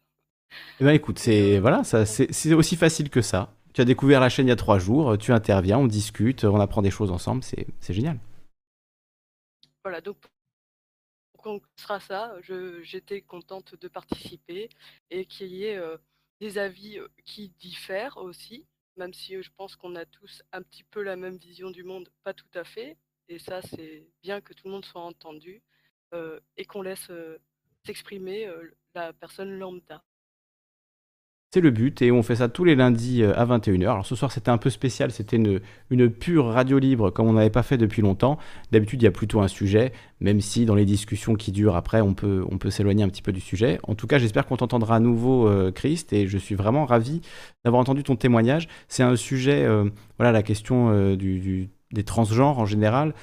Eh 0.80 0.84
ben, 0.84 0.92
écoute, 0.92 1.18
c'est 1.18 1.58
voilà, 1.58 1.84
ça, 1.84 2.06
c'est 2.06 2.54
aussi 2.54 2.76
facile 2.76 3.10
que 3.10 3.22
ça. 3.22 3.52
Tu 3.72 3.80
as 3.80 3.84
découvert 3.84 4.20
la 4.20 4.28
chaîne 4.28 4.46
il 4.46 4.50
y 4.50 4.52
a 4.52 4.56
trois 4.56 4.78
jours, 4.78 5.18
tu 5.18 5.32
interviens, 5.32 5.78
on 5.78 5.86
discute, 5.86 6.44
on 6.44 6.60
apprend 6.60 6.80
des 6.80 6.92
choses 6.92 7.10
ensemble, 7.10 7.42
c'est 7.42 7.92
génial. 7.92 8.18
Voilà, 9.82 10.00
donc 10.00 10.16
pour 11.32 11.60
sera 11.76 12.00
ça, 12.00 12.36
j'étais 12.82 13.20
contente 13.20 13.74
de 13.78 13.88
participer 13.88 14.70
et 15.10 15.26
qu'il 15.26 15.48
y 15.48 15.64
ait 15.64 15.80
des 16.40 16.58
avis 16.58 16.98
qui 17.24 17.50
diffèrent 17.50 18.16
aussi, 18.18 18.66
même 18.96 19.12
si 19.14 19.42
je 19.42 19.50
pense 19.56 19.76
qu'on 19.76 19.96
a 19.96 20.04
tous 20.06 20.42
un 20.52 20.62
petit 20.62 20.84
peu 20.84 21.02
la 21.02 21.16
même 21.16 21.36
vision 21.36 21.70
du 21.70 21.84
monde, 21.84 22.08
pas 22.22 22.34
tout 22.34 22.50
à 22.54 22.64
fait. 22.64 22.96
Et 23.28 23.38
ça, 23.38 23.62
c'est 23.62 24.06
bien 24.22 24.40
que 24.40 24.52
tout 24.52 24.66
le 24.66 24.72
monde 24.72 24.84
soit 24.84 25.02
entendu 25.02 25.62
et 26.56 26.64
qu'on 26.64 26.82
laisse 26.82 27.10
s'exprimer 27.84 28.48
la 28.94 29.12
personne 29.12 29.58
lambda. 29.58 30.04
C'est 31.54 31.60
le 31.60 31.70
but 31.70 32.02
et 32.02 32.10
on 32.10 32.24
fait 32.24 32.34
ça 32.34 32.48
tous 32.48 32.64
les 32.64 32.74
lundis 32.74 33.22
euh, 33.22 33.32
à 33.36 33.46
21h. 33.46 33.82
Alors 33.82 34.04
ce 34.04 34.16
soir 34.16 34.32
c'était 34.32 34.48
un 34.48 34.58
peu 34.58 34.70
spécial, 34.70 35.12
c'était 35.12 35.36
une, 35.36 36.10
pure 36.10 36.46
radio 36.46 36.80
libre 36.80 37.10
comme 37.10 37.28
on 37.28 37.34
n'avait 37.34 37.48
pas 37.48 37.62
fait 37.62 37.78
depuis 37.78 38.02
longtemps. 38.02 38.38
D'habitude 38.72 39.00
il 39.02 39.04
y 39.04 39.06
a 39.06 39.12
plutôt 39.12 39.40
un 39.40 39.46
sujet, 39.46 39.92
même 40.18 40.40
si 40.40 40.66
dans 40.66 40.74
les 40.74 40.84
discussions 40.84 41.36
qui 41.36 41.52
durent 41.52 41.76
après 41.76 42.00
on 42.00 42.12
peut, 42.12 42.44
on 42.50 42.58
peut 42.58 42.70
s'éloigner 42.70 43.04
un 43.04 43.08
petit 43.08 43.22
peu 43.22 43.30
du 43.30 43.38
sujet. 43.38 43.78
En 43.84 43.94
tout 43.94 44.08
cas 44.08 44.18
j'espère 44.18 44.46
qu'on 44.46 44.56
t'entendra 44.56 44.96
à 44.96 44.98
nouveau 44.98 45.46
euh, 45.46 45.70
Christ 45.70 46.12
et 46.12 46.26
je 46.26 46.38
suis 46.38 46.56
vraiment 46.56 46.86
ravi 46.86 47.20
d'avoir 47.64 47.80
entendu 47.80 48.02
ton 48.02 48.16
témoignage. 48.16 48.66
C'est 48.88 49.04
un 49.04 49.14
sujet, 49.14 49.62
euh, 49.62 49.88
voilà 50.18 50.32
la 50.32 50.42
question 50.42 50.90
des 51.14 52.02
transgenres 52.04 52.58
en 52.58 52.66
général, 52.66 53.14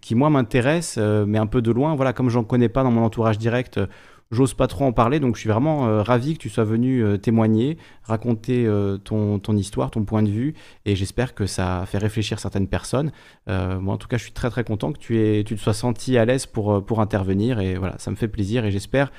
qui 0.00 0.14
moi 0.14 0.30
m'intéresse, 0.30 0.98
mais 0.98 1.38
un 1.38 1.46
peu 1.46 1.62
de 1.62 1.72
loin. 1.72 1.96
Voilà, 1.96 2.12
comme 2.12 2.30
j'en 2.30 2.44
connais 2.44 2.68
pas 2.68 2.84
dans 2.84 2.92
mon 2.92 3.02
entourage 3.02 3.38
direct, 3.38 3.80
J'ose 4.32 4.54
pas 4.54 4.66
trop 4.66 4.84
en 4.84 4.92
parler, 4.92 5.20
donc 5.20 5.36
je 5.36 5.40
suis 5.40 5.48
vraiment 5.48 5.86
euh, 5.86 6.02
ravi 6.02 6.34
que 6.34 6.38
tu 6.38 6.48
sois 6.48 6.64
venu 6.64 7.00
euh, 7.04 7.16
témoigner, 7.16 7.78
raconter 8.02 8.66
euh, 8.66 8.98
ton, 8.98 9.38
histoire, 9.56 9.92
ton 9.92 10.04
point 10.04 10.24
de 10.24 10.28
vue, 10.28 10.54
et 10.84 10.96
j'espère 10.96 11.32
que 11.32 11.46
ça 11.46 11.84
fait 11.86 11.98
réfléchir 11.98 12.40
certaines 12.40 12.66
personnes. 12.66 13.12
moi, 13.46 13.94
en 13.94 13.96
tout 13.98 14.08
cas, 14.08 14.16
je 14.16 14.24
suis 14.24 14.32
très 14.32 14.50
très 14.50 14.64
content 14.64 14.92
que 14.92 14.98
tu, 14.98 15.18
aies, 15.18 15.44
tu 15.44 15.54
te 15.54 15.60
sois 15.60 15.74
senti 15.74 16.18
à 16.18 16.24
l'aise 16.24 16.46
pour 16.46 17.00
intervenir, 17.00 17.60
et 17.60 17.76
voilà, 17.76 17.98
ça 17.98 18.10
me 18.10 18.16
fait 18.16 18.28
plaisir, 18.28 18.64
et 18.64 18.72
j'espère 18.72 19.12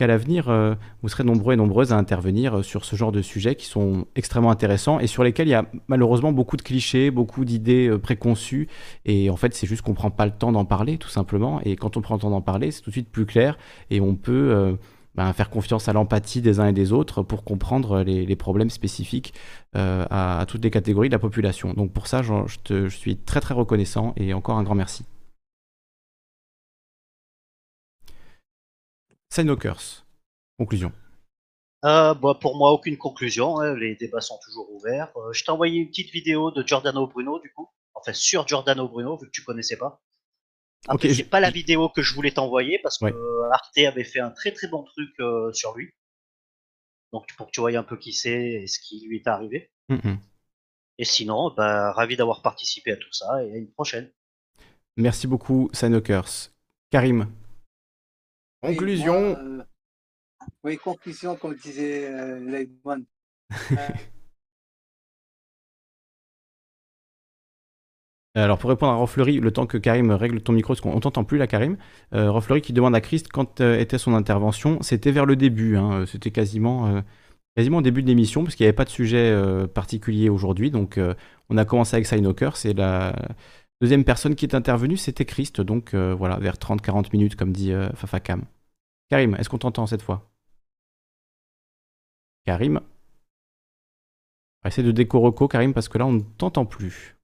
qu'à 0.00 0.06
l'avenir, 0.06 0.48
euh, 0.48 0.74
vous 1.02 1.08
serez 1.08 1.24
nombreux 1.24 1.54
et 1.54 1.56
nombreuses 1.56 1.92
à 1.92 1.96
intervenir 1.96 2.64
sur 2.64 2.84
ce 2.84 2.96
genre 2.96 3.12
de 3.12 3.22
sujets 3.22 3.54
qui 3.54 3.66
sont 3.66 4.06
extrêmement 4.16 4.50
intéressants 4.50 4.98
et 4.98 5.06
sur 5.06 5.22
lesquels 5.22 5.46
il 5.46 5.52
y 5.52 5.54
a 5.54 5.66
malheureusement 5.88 6.32
beaucoup 6.32 6.56
de 6.56 6.62
clichés, 6.62 7.10
beaucoup 7.10 7.44
d'idées 7.44 7.96
préconçues. 8.02 8.68
Et 9.04 9.30
en 9.30 9.36
fait, 9.36 9.54
c'est 9.54 9.66
juste 9.66 9.82
qu'on 9.82 9.92
ne 9.92 9.96
prend 9.96 10.10
pas 10.10 10.26
le 10.26 10.32
temps 10.32 10.52
d'en 10.52 10.64
parler, 10.64 10.98
tout 10.98 11.08
simplement. 11.08 11.60
Et 11.64 11.76
quand 11.76 11.96
on 11.96 12.00
prend 12.00 12.14
le 12.14 12.20
temps 12.20 12.30
d'en 12.30 12.40
parler, 12.40 12.70
c'est 12.70 12.80
tout 12.80 12.90
de 12.90 12.94
suite 12.94 13.10
plus 13.10 13.26
clair 13.26 13.58
et 13.90 14.00
on 14.00 14.14
peut 14.14 14.76
ben, 15.16 15.32
faire 15.32 15.50
confiance 15.50 15.88
à 15.88 15.92
l'empathie 15.92 16.40
des 16.40 16.60
uns 16.60 16.68
et 16.68 16.72
des 16.72 16.92
autres 16.92 17.22
pour 17.22 17.44
comprendre 17.44 18.02
les, 18.02 18.36
problèmes 18.36 18.70
spécifiques 18.70 19.34
euh, 19.76 20.06
à, 20.08 20.44
toutes 20.46 20.64
les 20.64 20.70
catégories 20.70 21.08
de 21.08 21.14
la 21.14 21.18
population. 21.18 21.74
Donc 21.74 21.92
pour 21.92 22.06
ça, 22.06 22.22
je, 22.22 22.32
je, 22.68 22.88
suis 22.88 23.16
très 23.16 23.40
très 23.40 23.54
reconnaissant 23.54 24.14
et 24.16 24.32
encore 24.34 24.56
un 24.56 24.62
grand 24.62 24.76
merci. 24.76 25.04
Sinokers, 29.32 30.04
conclusion. 30.58 30.92
Euh, 31.84 32.14
bah, 32.14 32.36
pour 32.40 32.56
moi, 32.56 32.72
aucune 32.72 32.98
conclusion. 32.98 33.60
Hein. 33.60 33.76
les 33.76 33.94
débats 33.94 34.20
sont 34.20 34.38
toujours 34.44 34.70
ouverts. 34.72 35.12
Euh, 35.16 35.32
je 35.32 35.44
t'ai 35.44 35.50
envoyé 35.50 35.80
une 35.80 35.88
petite 35.88 36.10
vidéo 36.10 36.50
de 36.50 36.66
Giordano 36.66 37.06
Bruno, 37.06 37.38
du 37.38 37.52
coup. 37.52 37.68
Enfin, 37.94 38.12
sur 38.12 38.46
Giordano 38.46 38.88
Bruno, 38.88 39.16
vu 39.16 39.26
que 39.26 39.30
tu 39.30 39.42
connaissais 39.42 39.76
pas. 39.76 40.02
Après, 40.88 41.12
c'est 41.12 41.24
pas 41.24 41.40
la 41.40 41.50
vidéo 41.50 41.88
que 41.88 42.02
je 42.02 42.14
voulais 42.14 42.30
t'envoyer 42.32 42.78
parce 42.82 42.98
que 42.98 43.04
Arte 43.52 43.78
avait 43.78 44.04
fait 44.04 44.20
un 44.20 44.30
très 44.30 44.50
très 44.52 44.66
bon 44.66 44.82
truc 44.82 45.10
euh, 45.20 45.52
sur 45.52 45.76
lui. 45.76 45.90
Donc 47.12 47.26
pour 47.36 47.46
que 47.46 47.52
tu 47.52 47.60
voyes 47.60 47.78
un 47.78 47.82
peu 47.82 47.98
qui 47.98 48.14
c'est 48.14 48.62
et 48.62 48.66
ce 48.66 48.80
qui 48.80 49.06
lui 49.06 49.18
est 49.18 49.26
arrivé. 49.26 49.70
Mm, 49.90 49.96
mm. 49.96 50.18
Et 50.98 51.04
sinon, 51.04 51.52
bah, 51.54 51.92
ravi 51.92 52.16
d'avoir 52.16 52.40
participé 52.40 52.92
à 52.92 52.96
tout 52.96 53.12
ça 53.12 53.44
et 53.44 53.52
à 53.52 53.56
une 53.56 53.70
prochaine. 53.70 54.10
Merci 54.96 55.26
beaucoup, 55.26 55.68
Sanokers. 55.72 56.50
Karim. 56.90 57.30
Conclusion. 58.62 59.36
Euh, 59.38 59.62
oui, 60.64 60.76
conclusion, 60.76 61.36
comme 61.36 61.54
disait 61.54 62.06
euh, 62.06 62.64
Alors 68.36 68.58
pour 68.58 68.70
répondre 68.70 68.92
à 68.92 68.96
Rofleury, 68.96 69.40
le 69.40 69.50
temps 69.50 69.66
que 69.66 69.76
Karim 69.76 70.12
règle 70.12 70.40
ton 70.40 70.52
micro, 70.52 70.72
parce 70.74 70.80
qu'on 70.80 71.00
t'entend 71.00 71.24
plus 71.24 71.36
là 71.36 71.48
Karim, 71.48 71.76
euh, 72.14 72.30
Rofleury 72.30 72.60
qui 72.60 72.72
demande 72.72 72.94
à 72.94 73.00
Christ 73.00 73.28
quand 73.32 73.60
euh, 73.60 73.78
était 73.78 73.98
son 73.98 74.14
intervention, 74.14 74.80
c'était 74.82 75.10
vers 75.10 75.26
le 75.26 75.34
début, 75.34 75.76
hein, 75.76 76.04
c'était 76.06 76.30
quasiment, 76.30 76.86
euh, 76.86 77.00
quasiment 77.56 77.78
au 77.78 77.82
début 77.82 78.02
de 78.02 78.06
l'émission, 78.06 78.44
parce 78.44 78.54
qu'il 78.54 78.64
n'y 78.64 78.68
avait 78.68 78.76
pas 78.76 78.84
de 78.84 78.90
sujet 78.90 79.36
particulier 79.74 80.28
aujourd'hui, 80.28 80.70
donc 80.70 81.00
on 81.48 81.56
a 81.56 81.64
commencé 81.64 81.96
avec 81.96 82.06
Signoker, 82.06 82.56
c'est 82.56 82.72
la 82.72 83.14
deuxième 83.80 84.04
personne 84.04 84.34
qui 84.34 84.44
est 84.44 84.54
intervenue, 84.54 84.96
c'était 84.96 85.24
Christ, 85.24 85.60
donc 85.60 85.94
voilà, 85.94 86.38
vers 86.38 86.56
30-40 86.56 87.08
minutes 87.12 87.36
comme 87.36 87.52
dit 87.52 87.72
Fafakam. 87.94 88.44
Karim, 89.08 89.34
est-ce 89.36 89.48
qu'on 89.48 89.58
t'entend 89.58 89.86
cette 89.86 90.02
fois? 90.02 90.30
Karim 92.44 92.80
on 94.62 94.68
va 94.68 94.72
essayer 94.72 94.86
de 94.86 94.92
déco 94.92 95.48
Karim, 95.48 95.72
parce 95.72 95.88
que 95.88 95.96
là 95.96 96.06
on 96.06 96.12
ne 96.12 96.20
t'entend 96.20 96.66
plus. 96.66 97.16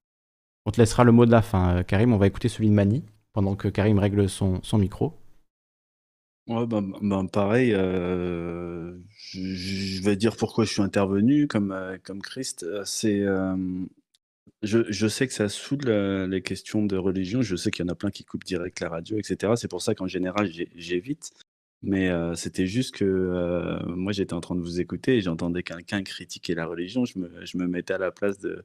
On 0.65 0.71
te 0.71 0.81
laissera 0.81 1.03
le 1.03 1.11
mot 1.11 1.27
de 1.27 1.31
la 1.31 1.43
fin, 1.43 1.77
euh, 1.77 1.83
Karim. 1.83 2.11
On 2.11 2.17
va 2.17 2.25
écouter 2.25 2.49
celui 2.49 2.67
de 2.67 2.73
Mani 2.73 3.03
pendant 3.31 3.55
que 3.55 3.67
Karim 3.67 3.99
règle 3.99 4.27
son, 4.27 4.59
micro. 4.73 5.13
Ouais, 6.47 6.65
ben, 6.65 6.93
ben 7.01 7.27
pareil, 7.27 7.73
euh, 7.73 8.97
je, 9.09 10.01
vais 10.03 10.15
dire 10.15 10.35
pourquoi 10.35 10.65
je 10.65 10.71
suis 10.73 10.81
intervenu 10.81 11.47
comme, 11.47 11.71
euh, 11.71 11.97
comme 12.03 12.21
Christ. 12.23 12.65
C'est, 12.85 13.23
je, 14.63 15.07
sais 15.07 15.27
que 15.27 15.33
ça 15.33 15.49
saoule 15.49 15.89
les 16.29 16.41
questions 16.41 16.85
de 16.85 16.97
religion. 16.97 17.41
Je 17.41 17.55
sais 17.55 17.71
qu'il 17.71 17.85
y 17.85 17.89
en 17.89 17.91
a 17.91 17.95
plein 17.95 18.11
qui 18.11 18.23
coupent 18.25 18.43
direct 18.43 18.79
la 18.79 18.89
radio, 18.89 19.17
etc. 19.17 19.53
C'est 19.55 19.67
pour 19.67 19.81
ça 19.81 19.95
qu'en 19.95 20.07
général, 20.07 20.49
j'évite. 20.75 21.31
Mais 21.83 22.09
c'était 22.35 22.65
juste 22.65 22.95
que 22.95 23.83
moi 23.87 24.11
j'étais 24.11 24.33
en 24.33 24.41
train 24.41 24.55
de 24.55 24.61
vous 24.61 24.79
écouter 24.79 25.17
et 25.17 25.21
j'entendais 25.21 25.61
quelqu'un 25.61 26.01
critiquer 26.01 26.55
la 26.55 26.65
religion. 26.65 27.05
Je 27.05 27.19
me, 27.19 27.45
je 27.45 27.57
me 27.57 27.67
mettais 27.67 27.93
à 27.93 27.99
la 27.99 28.11
place 28.11 28.39
de, 28.39 28.63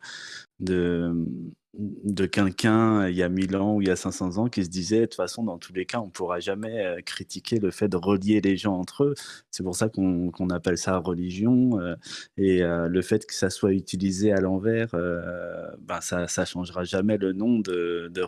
de 1.75 2.26
quelqu'un 2.26 3.09
il 3.09 3.17
y 3.17 3.23
a 3.23 3.31
1000 3.31 3.57
ans 3.57 3.76
ou 3.76 3.81
il 3.81 3.89
y 3.89 3.91
a 3.91 3.97
500 3.97 4.36
ans 4.36 4.49
qui 4.49 4.62
se 4.62 4.68
disait 4.68 5.01
de 5.01 5.05
toute 5.07 5.15
façon 5.15 5.42
dans 5.42 5.57
tous 5.57 5.73
les 5.73 5.86
cas 5.86 6.01
on 6.01 6.10
pourra 6.10 6.39
jamais 6.39 6.84
euh, 6.84 7.01
critiquer 7.01 7.59
le 7.59 7.70
fait 7.70 7.89
de 7.89 7.97
relier 7.97 8.42
les 8.42 8.59
gens 8.59 8.75
entre 8.78 9.05
eux. 9.05 9.15
C'est 9.51 9.62
pour 9.62 9.75
ça 9.75 9.89
qu'on 9.89 10.51
appelle 10.51 10.76
ça 10.76 10.99
religion 10.99 11.81
euh, 11.81 11.97
et 12.36 12.62
euh, 12.62 12.89
le 12.89 13.02
fait 13.02 13.25
que 13.25 13.34
ça 13.34 13.49
soit 13.49 13.73
utilisé 13.73 14.33
à 14.33 14.41
l'envers 14.41 14.89
ben 14.92 16.01
ça 16.01 16.28
ça 16.28 16.44
changera 16.44 16.84
jamais 16.84 17.17
le 17.17 17.33
nom 17.33 17.59
de, 17.59 18.10
de 18.12 18.23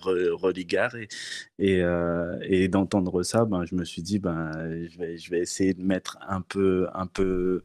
et, 1.59 2.69
d'entendre 2.69 3.23
ça 3.23 3.45
ben 3.45 3.65
je 3.67 3.75
me 3.75 3.85
suis 3.85 4.03
dit 4.03 4.19
ben 4.19 4.51
je 4.89 4.99
vais 4.99 5.19
je 5.19 5.31
vais 5.31 5.41
essayer 5.41 5.75
de 5.75 5.83
mettre 5.83 6.19
un 6.27 6.41
peu 6.41 6.89
un 6.95 7.07
peu 7.07 7.63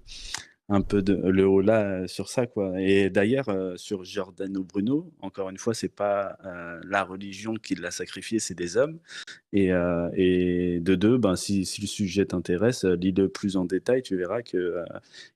un 0.69 0.81
peu 0.81 1.01
de, 1.01 1.15
le 1.15 1.48
haut 1.48 1.61
là 1.61 1.81
euh, 1.81 2.07
sur 2.07 2.30
ça 2.30 2.45
quoi. 2.45 2.80
Et 2.80 3.09
d'ailleurs 3.09 3.49
euh, 3.49 3.75
sur 3.75 4.03
Giordano 4.03 4.64
Bruno, 4.64 5.11
encore 5.19 5.49
une 5.49 5.57
fois, 5.57 5.73
c'est 5.73 5.93
pas 5.93 6.38
euh, 6.45 6.80
la 6.88 7.03
religion 7.03 7.56
qui 7.56 7.73
l'a 7.75 7.91
sacrifié, 7.91 8.39
c'est 8.39 8.53
des 8.53 8.77
hommes. 8.77 8.99
Et, 9.51 9.72
et 10.14 10.80
de 10.80 10.95
deux, 10.95 11.17
ben 11.17 11.35
si, 11.35 11.65
si 11.65 11.81
le 11.81 11.88
sujet 11.88 12.25
t'intéresse, 12.27 12.85
lis-le 12.85 13.30
plus 13.30 13.57
en 13.57 13.65
détail, 13.65 14.03
tu 14.03 14.15
verras 14.15 14.43
que 14.43 14.83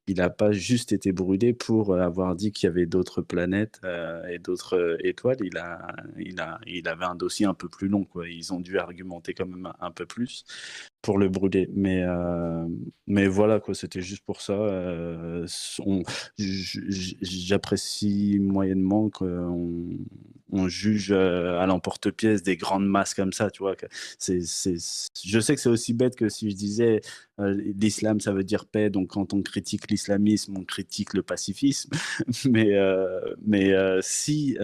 il 0.06 0.18
n'a 0.18 0.30
pas 0.30 0.52
juste 0.52 0.92
été 0.92 1.12
brûlé 1.12 1.54
pour 1.54 1.98
avoir 1.98 2.36
dit 2.36 2.52
qu'il 2.52 2.68
y 2.68 2.70
avait 2.70 2.86
d'autres 2.86 3.24
planètes 3.24 3.82
et 4.30 4.38
d'autres 4.38 4.98
étoiles. 5.04 5.38
Il 5.44 5.58
a, 5.58 5.96
il 6.20 6.40
a, 6.40 6.60
il 6.68 6.88
avait 6.88 7.06
un 7.06 7.16
dossier 7.16 7.48
un 7.48 7.56
peu 7.56 7.70
plus 7.70 7.88
long 7.88 8.04
quoi. 8.04 8.30
Ils 8.30 8.54
ont 8.54 8.60
dû 8.60 8.78
argumenter 8.78 9.34
quand 9.34 9.48
même 9.48 9.74
un 9.80 9.92
peu 9.92 10.06
plus 10.06 10.46
pour 11.04 11.20
le 11.20 11.28
brûler. 11.30 11.70
Mais, 11.76 12.02
euh, 12.02 12.66
mais 13.08 13.28
voilà, 13.28 13.60
quoi, 13.60 13.76
c'était 13.76 14.02
juste 14.02 14.24
pour 14.26 14.42
ça. 14.42 14.54
Euh, 14.54 15.46
j'apprécie 17.22 18.40
moyennement 18.40 19.10
qu'on 19.10 19.90
on 20.56 20.68
juge 20.68 21.12
euh, 21.12 21.60
à 21.60 21.66
l'emporte-pièce 21.66 22.42
des 22.44 22.56
grandes 22.56 22.88
masses 22.88 23.16
comme 23.16 23.34
ça, 23.34 23.52
tu 23.52 23.64
vois. 23.64 23.76
Je 24.20 25.40
sais 25.40 25.56
que 25.56 25.62
c'est 25.62 25.70
aussi 25.70 25.94
bête 25.94 26.16
que 26.16 26.30
si 26.30 26.50
je 26.50 26.56
disais 26.56 27.02
l'islam, 27.40 28.20
ça 28.22 28.32
veut 28.32 28.44
dire 28.44 28.66
paix, 28.66 28.90
donc 28.90 29.10
quand 29.10 29.34
on 29.34 29.42
critique 29.42 29.90
l'islamisme, 29.90 30.56
on 30.56 30.64
critique 30.64 31.14
le 31.14 31.24
pacifisme. 31.24 31.90
mais 32.50 32.78
mais 33.46 33.74
si 34.02 34.58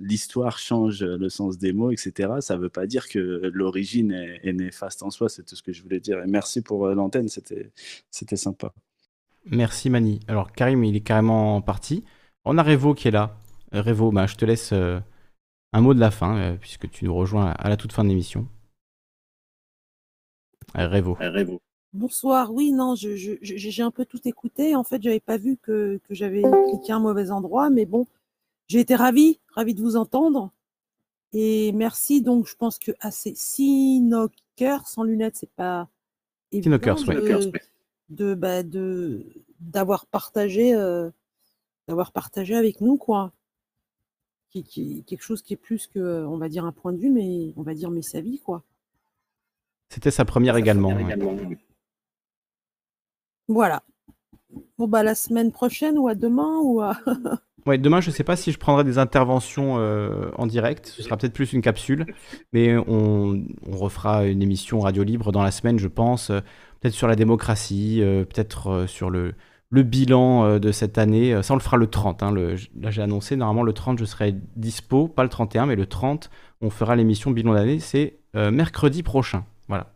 l'histoire 0.00 0.58
change 0.58 1.02
le 1.02 1.28
sens 1.28 1.58
des 1.58 1.72
mots, 1.74 1.90
etc., 1.90 2.34
ça 2.40 2.56
ne 2.56 2.62
veut 2.62 2.70
pas 2.70 2.86
dire 2.86 3.08
que 3.08 3.50
l'origine 3.52 4.12
est, 4.12 4.52
néfaste 4.52 5.02
en 5.02 5.10
soi, 5.10 5.28
ce 5.58 5.62
que 5.62 5.72
je 5.72 5.82
voulais 5.82 6.00
dire. 6.00 6.22
Et 6.22 6.26
merci 6.26 6.62
pour 6.62 6.86
euh, 6.86 6.94
l'antenne, 6.94 7.28
c'était, 7.28 7.70
c'était 8.10 8.36
sympa. 8.36 8.72
Merci 9.44 9.90
Mani. 9.90 10.20
Alors 10.28 10.52
Karim, 10.52 10.84
il 10.84 10.96
est 10.96 11.00
carrément 11.00 11.60
parti. 11.60 12.04
On 12.44 12.56
a 12.58 12.62
Revo 12.62 12.94
qui 12.94 13.08
est 13.08 13.12
là. 13.12 13.36
Euh, 13.74 13.82
Revo, 13.82 14.10
bah, 14.10 14.26
je 14.26 14.36
te 14.36 14.44
laisse 14.44 14.72
euh, 14.72 15.00
un 15.72 15.80
mot 15.80 15.94
de 15.94 16.00
la 16.00 16.10
fin, 16.10 16.56
puisque 16.60 16.90
tu 16.90 17.04
nous 17.04 17.14
rejoins 17.14 17.50
à 17.50 17.68
la 17.68 17.76
toute 17.76 17.92
fin 17.92 18.04
de 18.04 18.08
l'émission. 18.08 18.48
Revo. 20.74 21.14
Revo. 21.14 21.60
Bonsoir. 21.92 22.52
Oui, 22.52 22.72
non, 22.72 22.94
j'ai 22.94 23.82
un 23.82 23.90
peu 23.90 24.04
tout 24.04 24.20
écouté. 24.26 24.76
En 24.76 24.84
fait, 24.84 25.02
j'avais 25.02 25.20
pas 25.20 25.38
vu 25.38 25.56
que, 25.56 26.00
que 26.06 26.14
j'avais 26.14 26.42
cliqué 26.42 26.92
un 26.92 27.00
mauvais 27.00 27.30
endroit, 27.30 27.70
mais 27.70 27.86
bon, 27.86 28.06
j'ai 28.68 28.80
été 28.80 28.94
ravi, 28.94 29.40
ravi 29.54 29.74
de 29.74 29.80
vous 29.80 29.96
entendre. 29.96 30.52
Et 31.32 31.72
merci. 31.72 32.22
Donc, 32.22 32.46
je 32.46 32.54
pense 32.56 32.78
que 32.78 32.92
assez 33.00 33.34
Sinoc 33.34 34.32
sans 34.84 35.02
lunettes, 35.02 35.36
c'est 35.36 35.50
pas 35.50 35.88
évident 36.52 36.78
de, 38.08 38.34
bah, 38.34 38.62
de, 38.62 39.26
d'avoir 39.60 40.06
partagé 40.06 40.74
euh, 40.74 41.10
d'avoir 41.86 42.12
partagé 42.12 42.54
avec 42.54 42.80
nous 42.80 42.96
quoi. 42.96 43.32
Qui, 44.50 44.64
qui, 44.64 45.04
quelque 45.04 45.22
chose 45.22 45.42
qui 45.42 45.52
est 45.52 45.58
plus 45.58 45.86
que 45.86 46.24
on 46.24 46.38
va 46.38 46.48
dire 46.48 46.64
un 46.64 46.72
point 46.72 46.94
de 46.94 46.98
vue 46.98 47.10
mais 47.10 47.52
on 47.56 47.62
va 47.62 47.74
dire 47.74 47.90
mais 47.90 48.02
sa 48.02 48.20
vie 48.20 48.38
quoi. 48.38 48.62
C'était 49.90 50.10
sa 50.10 50.24
première 50.24 50.56
également, 50.56 50.92
voilà. 53.46 53.82
Bon 54.76 54.86
bah 54.86 55.02
la 55.02 55.14
semaine 55.14 55.52
prochaine 55.52 55.98
ou 55.98 56.08
à 56.08 56.14
demain 56.14 56.58
ou 56.62 56.80
à 56.80 56.98
Demain, 57.76 58.00
je 58.00 58.08
ne 58.08 58.14
sais 58.14 58.24
pas 58.24 58.36
si 58.36 58.52
je 58.52 58.58
prendrai 58.58 58.84
des 58.84 58.98
interventions 58.98 59.76
euh, 59.78 60.30
en 60.36 60.46
direct. 60.46 60.86
Ce 60.86 61.02
sera 61.02 61.16
peut-être 61.18 61.34
plus 61.34 61.52
une 61.52 61.60
capsule. 61.60 62.06
Mais 62.52 62.76
on, 62.76 63.44
refera 63.70 64.24
une 64.24 64.42
émission 64.42 64.80
radio 64.80 65.02
libre 65.02 65.32
dans 65.32 65.42
la 65.42 65.50
semaine, 65.50 65.78
je 65.78 65.88
pense. 65.88 66.30
Euh, 66.30 66.40
peut-être 66.80 66.94
sur 66.94 67.08
la 67.08 67.16
démocratie, 67.16 68.00
euh, 68.02 68.24
peut-être 68.24 68.86
sur 68.86 69.10
le, 69.10 69.34
bilan 69.70 70.58
de 70.58 70.72
cette 70.72 70.96
année. 70.96 71.42
Ça, 71.42 71.52
on 71.52 71.56
le 71.56 71.62
fera 71.62 71.76
le 71.76 71.88
30. 71.88 72.22
Hein, 72.22 72.32
là, 72.32 72.90
j'ai 72.90 73.02
annoncé, 73.02 73.36
normalement, 73.36 73.64
le 73.64 73.74
30, 73.74 73.98
je 73.98 74.06
serai 74.06 74.34
dispo. 74.56 75.08
Pas 75.08 75.24
le 75.24 75.28
31, 75.28 75.66
mais 75.66 75.76
le 75.76 75.84
30, 75.84 76.30
on 76.62 76.70
fera 76.70 76.96
l'émission 76.96 77.30
bilan 77.30 77.52
d'année. 77.52 77.78
C'est 77.78 78.18
mercredi 78.34 79.02
prochain. 79.02 79.44
Voilà. 79.68 79.92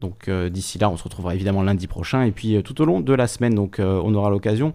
Donc 0.00 0.30
d'ici 0.30 0.78
là, 0.78 0.88
on 0.90 0.96
se 0.96 1.02
retrouvera 1.02 1.34
évidemment 1.34 1.64
lundi 1.64 1.88
prochain. 1.88 2.22
Et 2.22 2.30
puis 2.30 2.62
tout 2.62 2.80
au 2.80 2.84
long 2.84 3.00
de 3.00 3.12
la 3.12 3.26
semaine, 3.26 3.56
donc 3.56 3.78
on 3.80 4.14
aura 4.14 4.30
l'occasion 4.30 4.74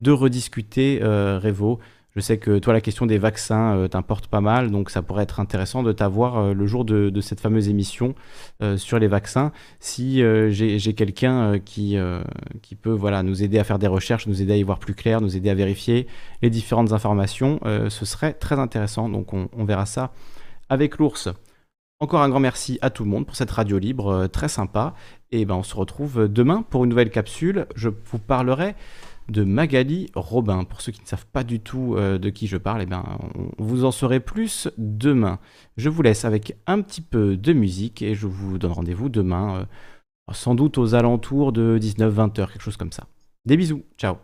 de 0.00 0.12
rediscuter, 0.12 1.00
euh, 1.02 1.38
Revo, 1.42 1.78
Je 2.16 2.20
sais 2.20 2.38
que 2.38 2.58
toi, 2.58 2.72
la 2.72 2.80
question 2.80 3.06
des 3.06 3.18
vaccins 3.18 3.76
euh, 3.76 3.88
t'importe 3.88 4.26
pas 4.26 4.40
mal, 4.40 4.70
donc 4.70 4.90
ça 4.90 5.00
pourrait 5.00 5.22
être 5.22 5.38
intéressant 5.38 5.82
de 5.82 5.92
t'avoir 5.92 6.38
euh, 6.38 6.54
le 6.54 6.66
jour 6.66 6.84
de, 6.84 7.20
cette 7.20 7.40
fameuse 7.40 7.68
émission 7.68 8.14
sur 8.76 8.98
les 8.98 9.08
vaccins. 9.08 9.52
Si 9.78 10.22
j'ai 10.50 10.94
quelqu'un 10.94 11.58
qui, 11.58 11.96
qui 12.62 12.74
peut 12.74 12.92
voilà, 12.92 13.22
nous 13.22 13.42
aider 13.42 13.58
à 13.58 13.64
faire 13.64 13.78
des 13.78 13.86
recherches, 13.86 14.26
nous 14.26 14.42
aider 14.42 14.54
à 14.54 14.56
y 14.56 14.62
voir 14.62 14.78
plus 14.78 14.94
clair, 14.94 15.20
nous 15.20 15.36
aider 15.36 15.50
à 15.50 15.54
vérifier 15.54 16.06
les 16.42 16.50
différentes 16.50 16.92
informations, 16.92 17.60
ce 17.64 18.04
serait 18.04 18.32
très 18.32 18.58
intéressant. 18.58 19.08
Donc 19.08 19.32
on, 19.32 19.48
on 19.56 19.64
verra 19.64 19.86
ça 19.86 20.12
avec 20.68 20.98
l'ours. 20.98 21.28
Encore 22.00 22.22
un 22.22 22.30
grand 22.30 22.40
merci 22.40 22.78
à 22.80 22.88
tout 22.88 23.04
le 23.04 23.10
monde 23.10 23.26
pour 23.26 23.36
cette 23.36 23.50
radio 23.50 23.78
libre 23.78 24.26
très 24.28 24.48
sympa. 24.48 24.94
Et 25.32 25.44
ben 25.44 25.56
on 25.56 25.62
se 25.62 25.76
retrouve 25.76 26.28
demain 26.28 26.64
pour 26.68 26.84
une 26.84 26.90
nouvelle 26.90 27.10
capsule. 27.10 27.66
Je 27.76 27.90
vous 27.90 28.18
parlerai 28.18 28.74
de 29.28 29.44
Magali 29.44 30.10
Robin. 30.14 30.64
Pour 30.64 30.80
ceux 30.80 30.92
qui 30.92 31.02
ne 31.02 31.06
savent 31.06 31.26
pas 31.26 31.44
du 31.44 31.60
tout 31.60 31.94
euh, 31.96 32.18
de 32.18 32.30
qui 32.30 32.46
je 32.46 32.56
parle, 32.56 32.82
eh 32.82 32.86
ben, 32.86 33.04
vous 33.58 33.84
en 33.84 33.90
saurez 33.90 34.20
plus 34.20 34.68
demain. 34.78 35.38
Je 35.76 35.88
vous 35.88 36.02
laisse 36.02 36.24
avec 36.24 36.56
un 36.66 36.80
petit 36.82 37.02
peu 37.02 37.36
de 37.36 37.52
musique 37.52 38.02
et 38.02 38.14
je 38.14 38.26
vous 38.26 38.58
donne 38.58 38.72
rendez-vous 38.72 39.08
demain, 39.08 39.60
euh, 39.60 39.64
sans 40.32 40.54
doute 40.54 40.78
aux 40.78 40.94
alentours 40.94 41.52
de 41.52 41.78
19-20 41.80 42.40
heures, 42.40 42.52
quelque 42.52 42.62
chose 42.62 42.76
comme 42.76 42.92
ça. 42.92 43.06
Des 43.44 43.56
bisous, 43.56 43.84
ciao 43.96 44.16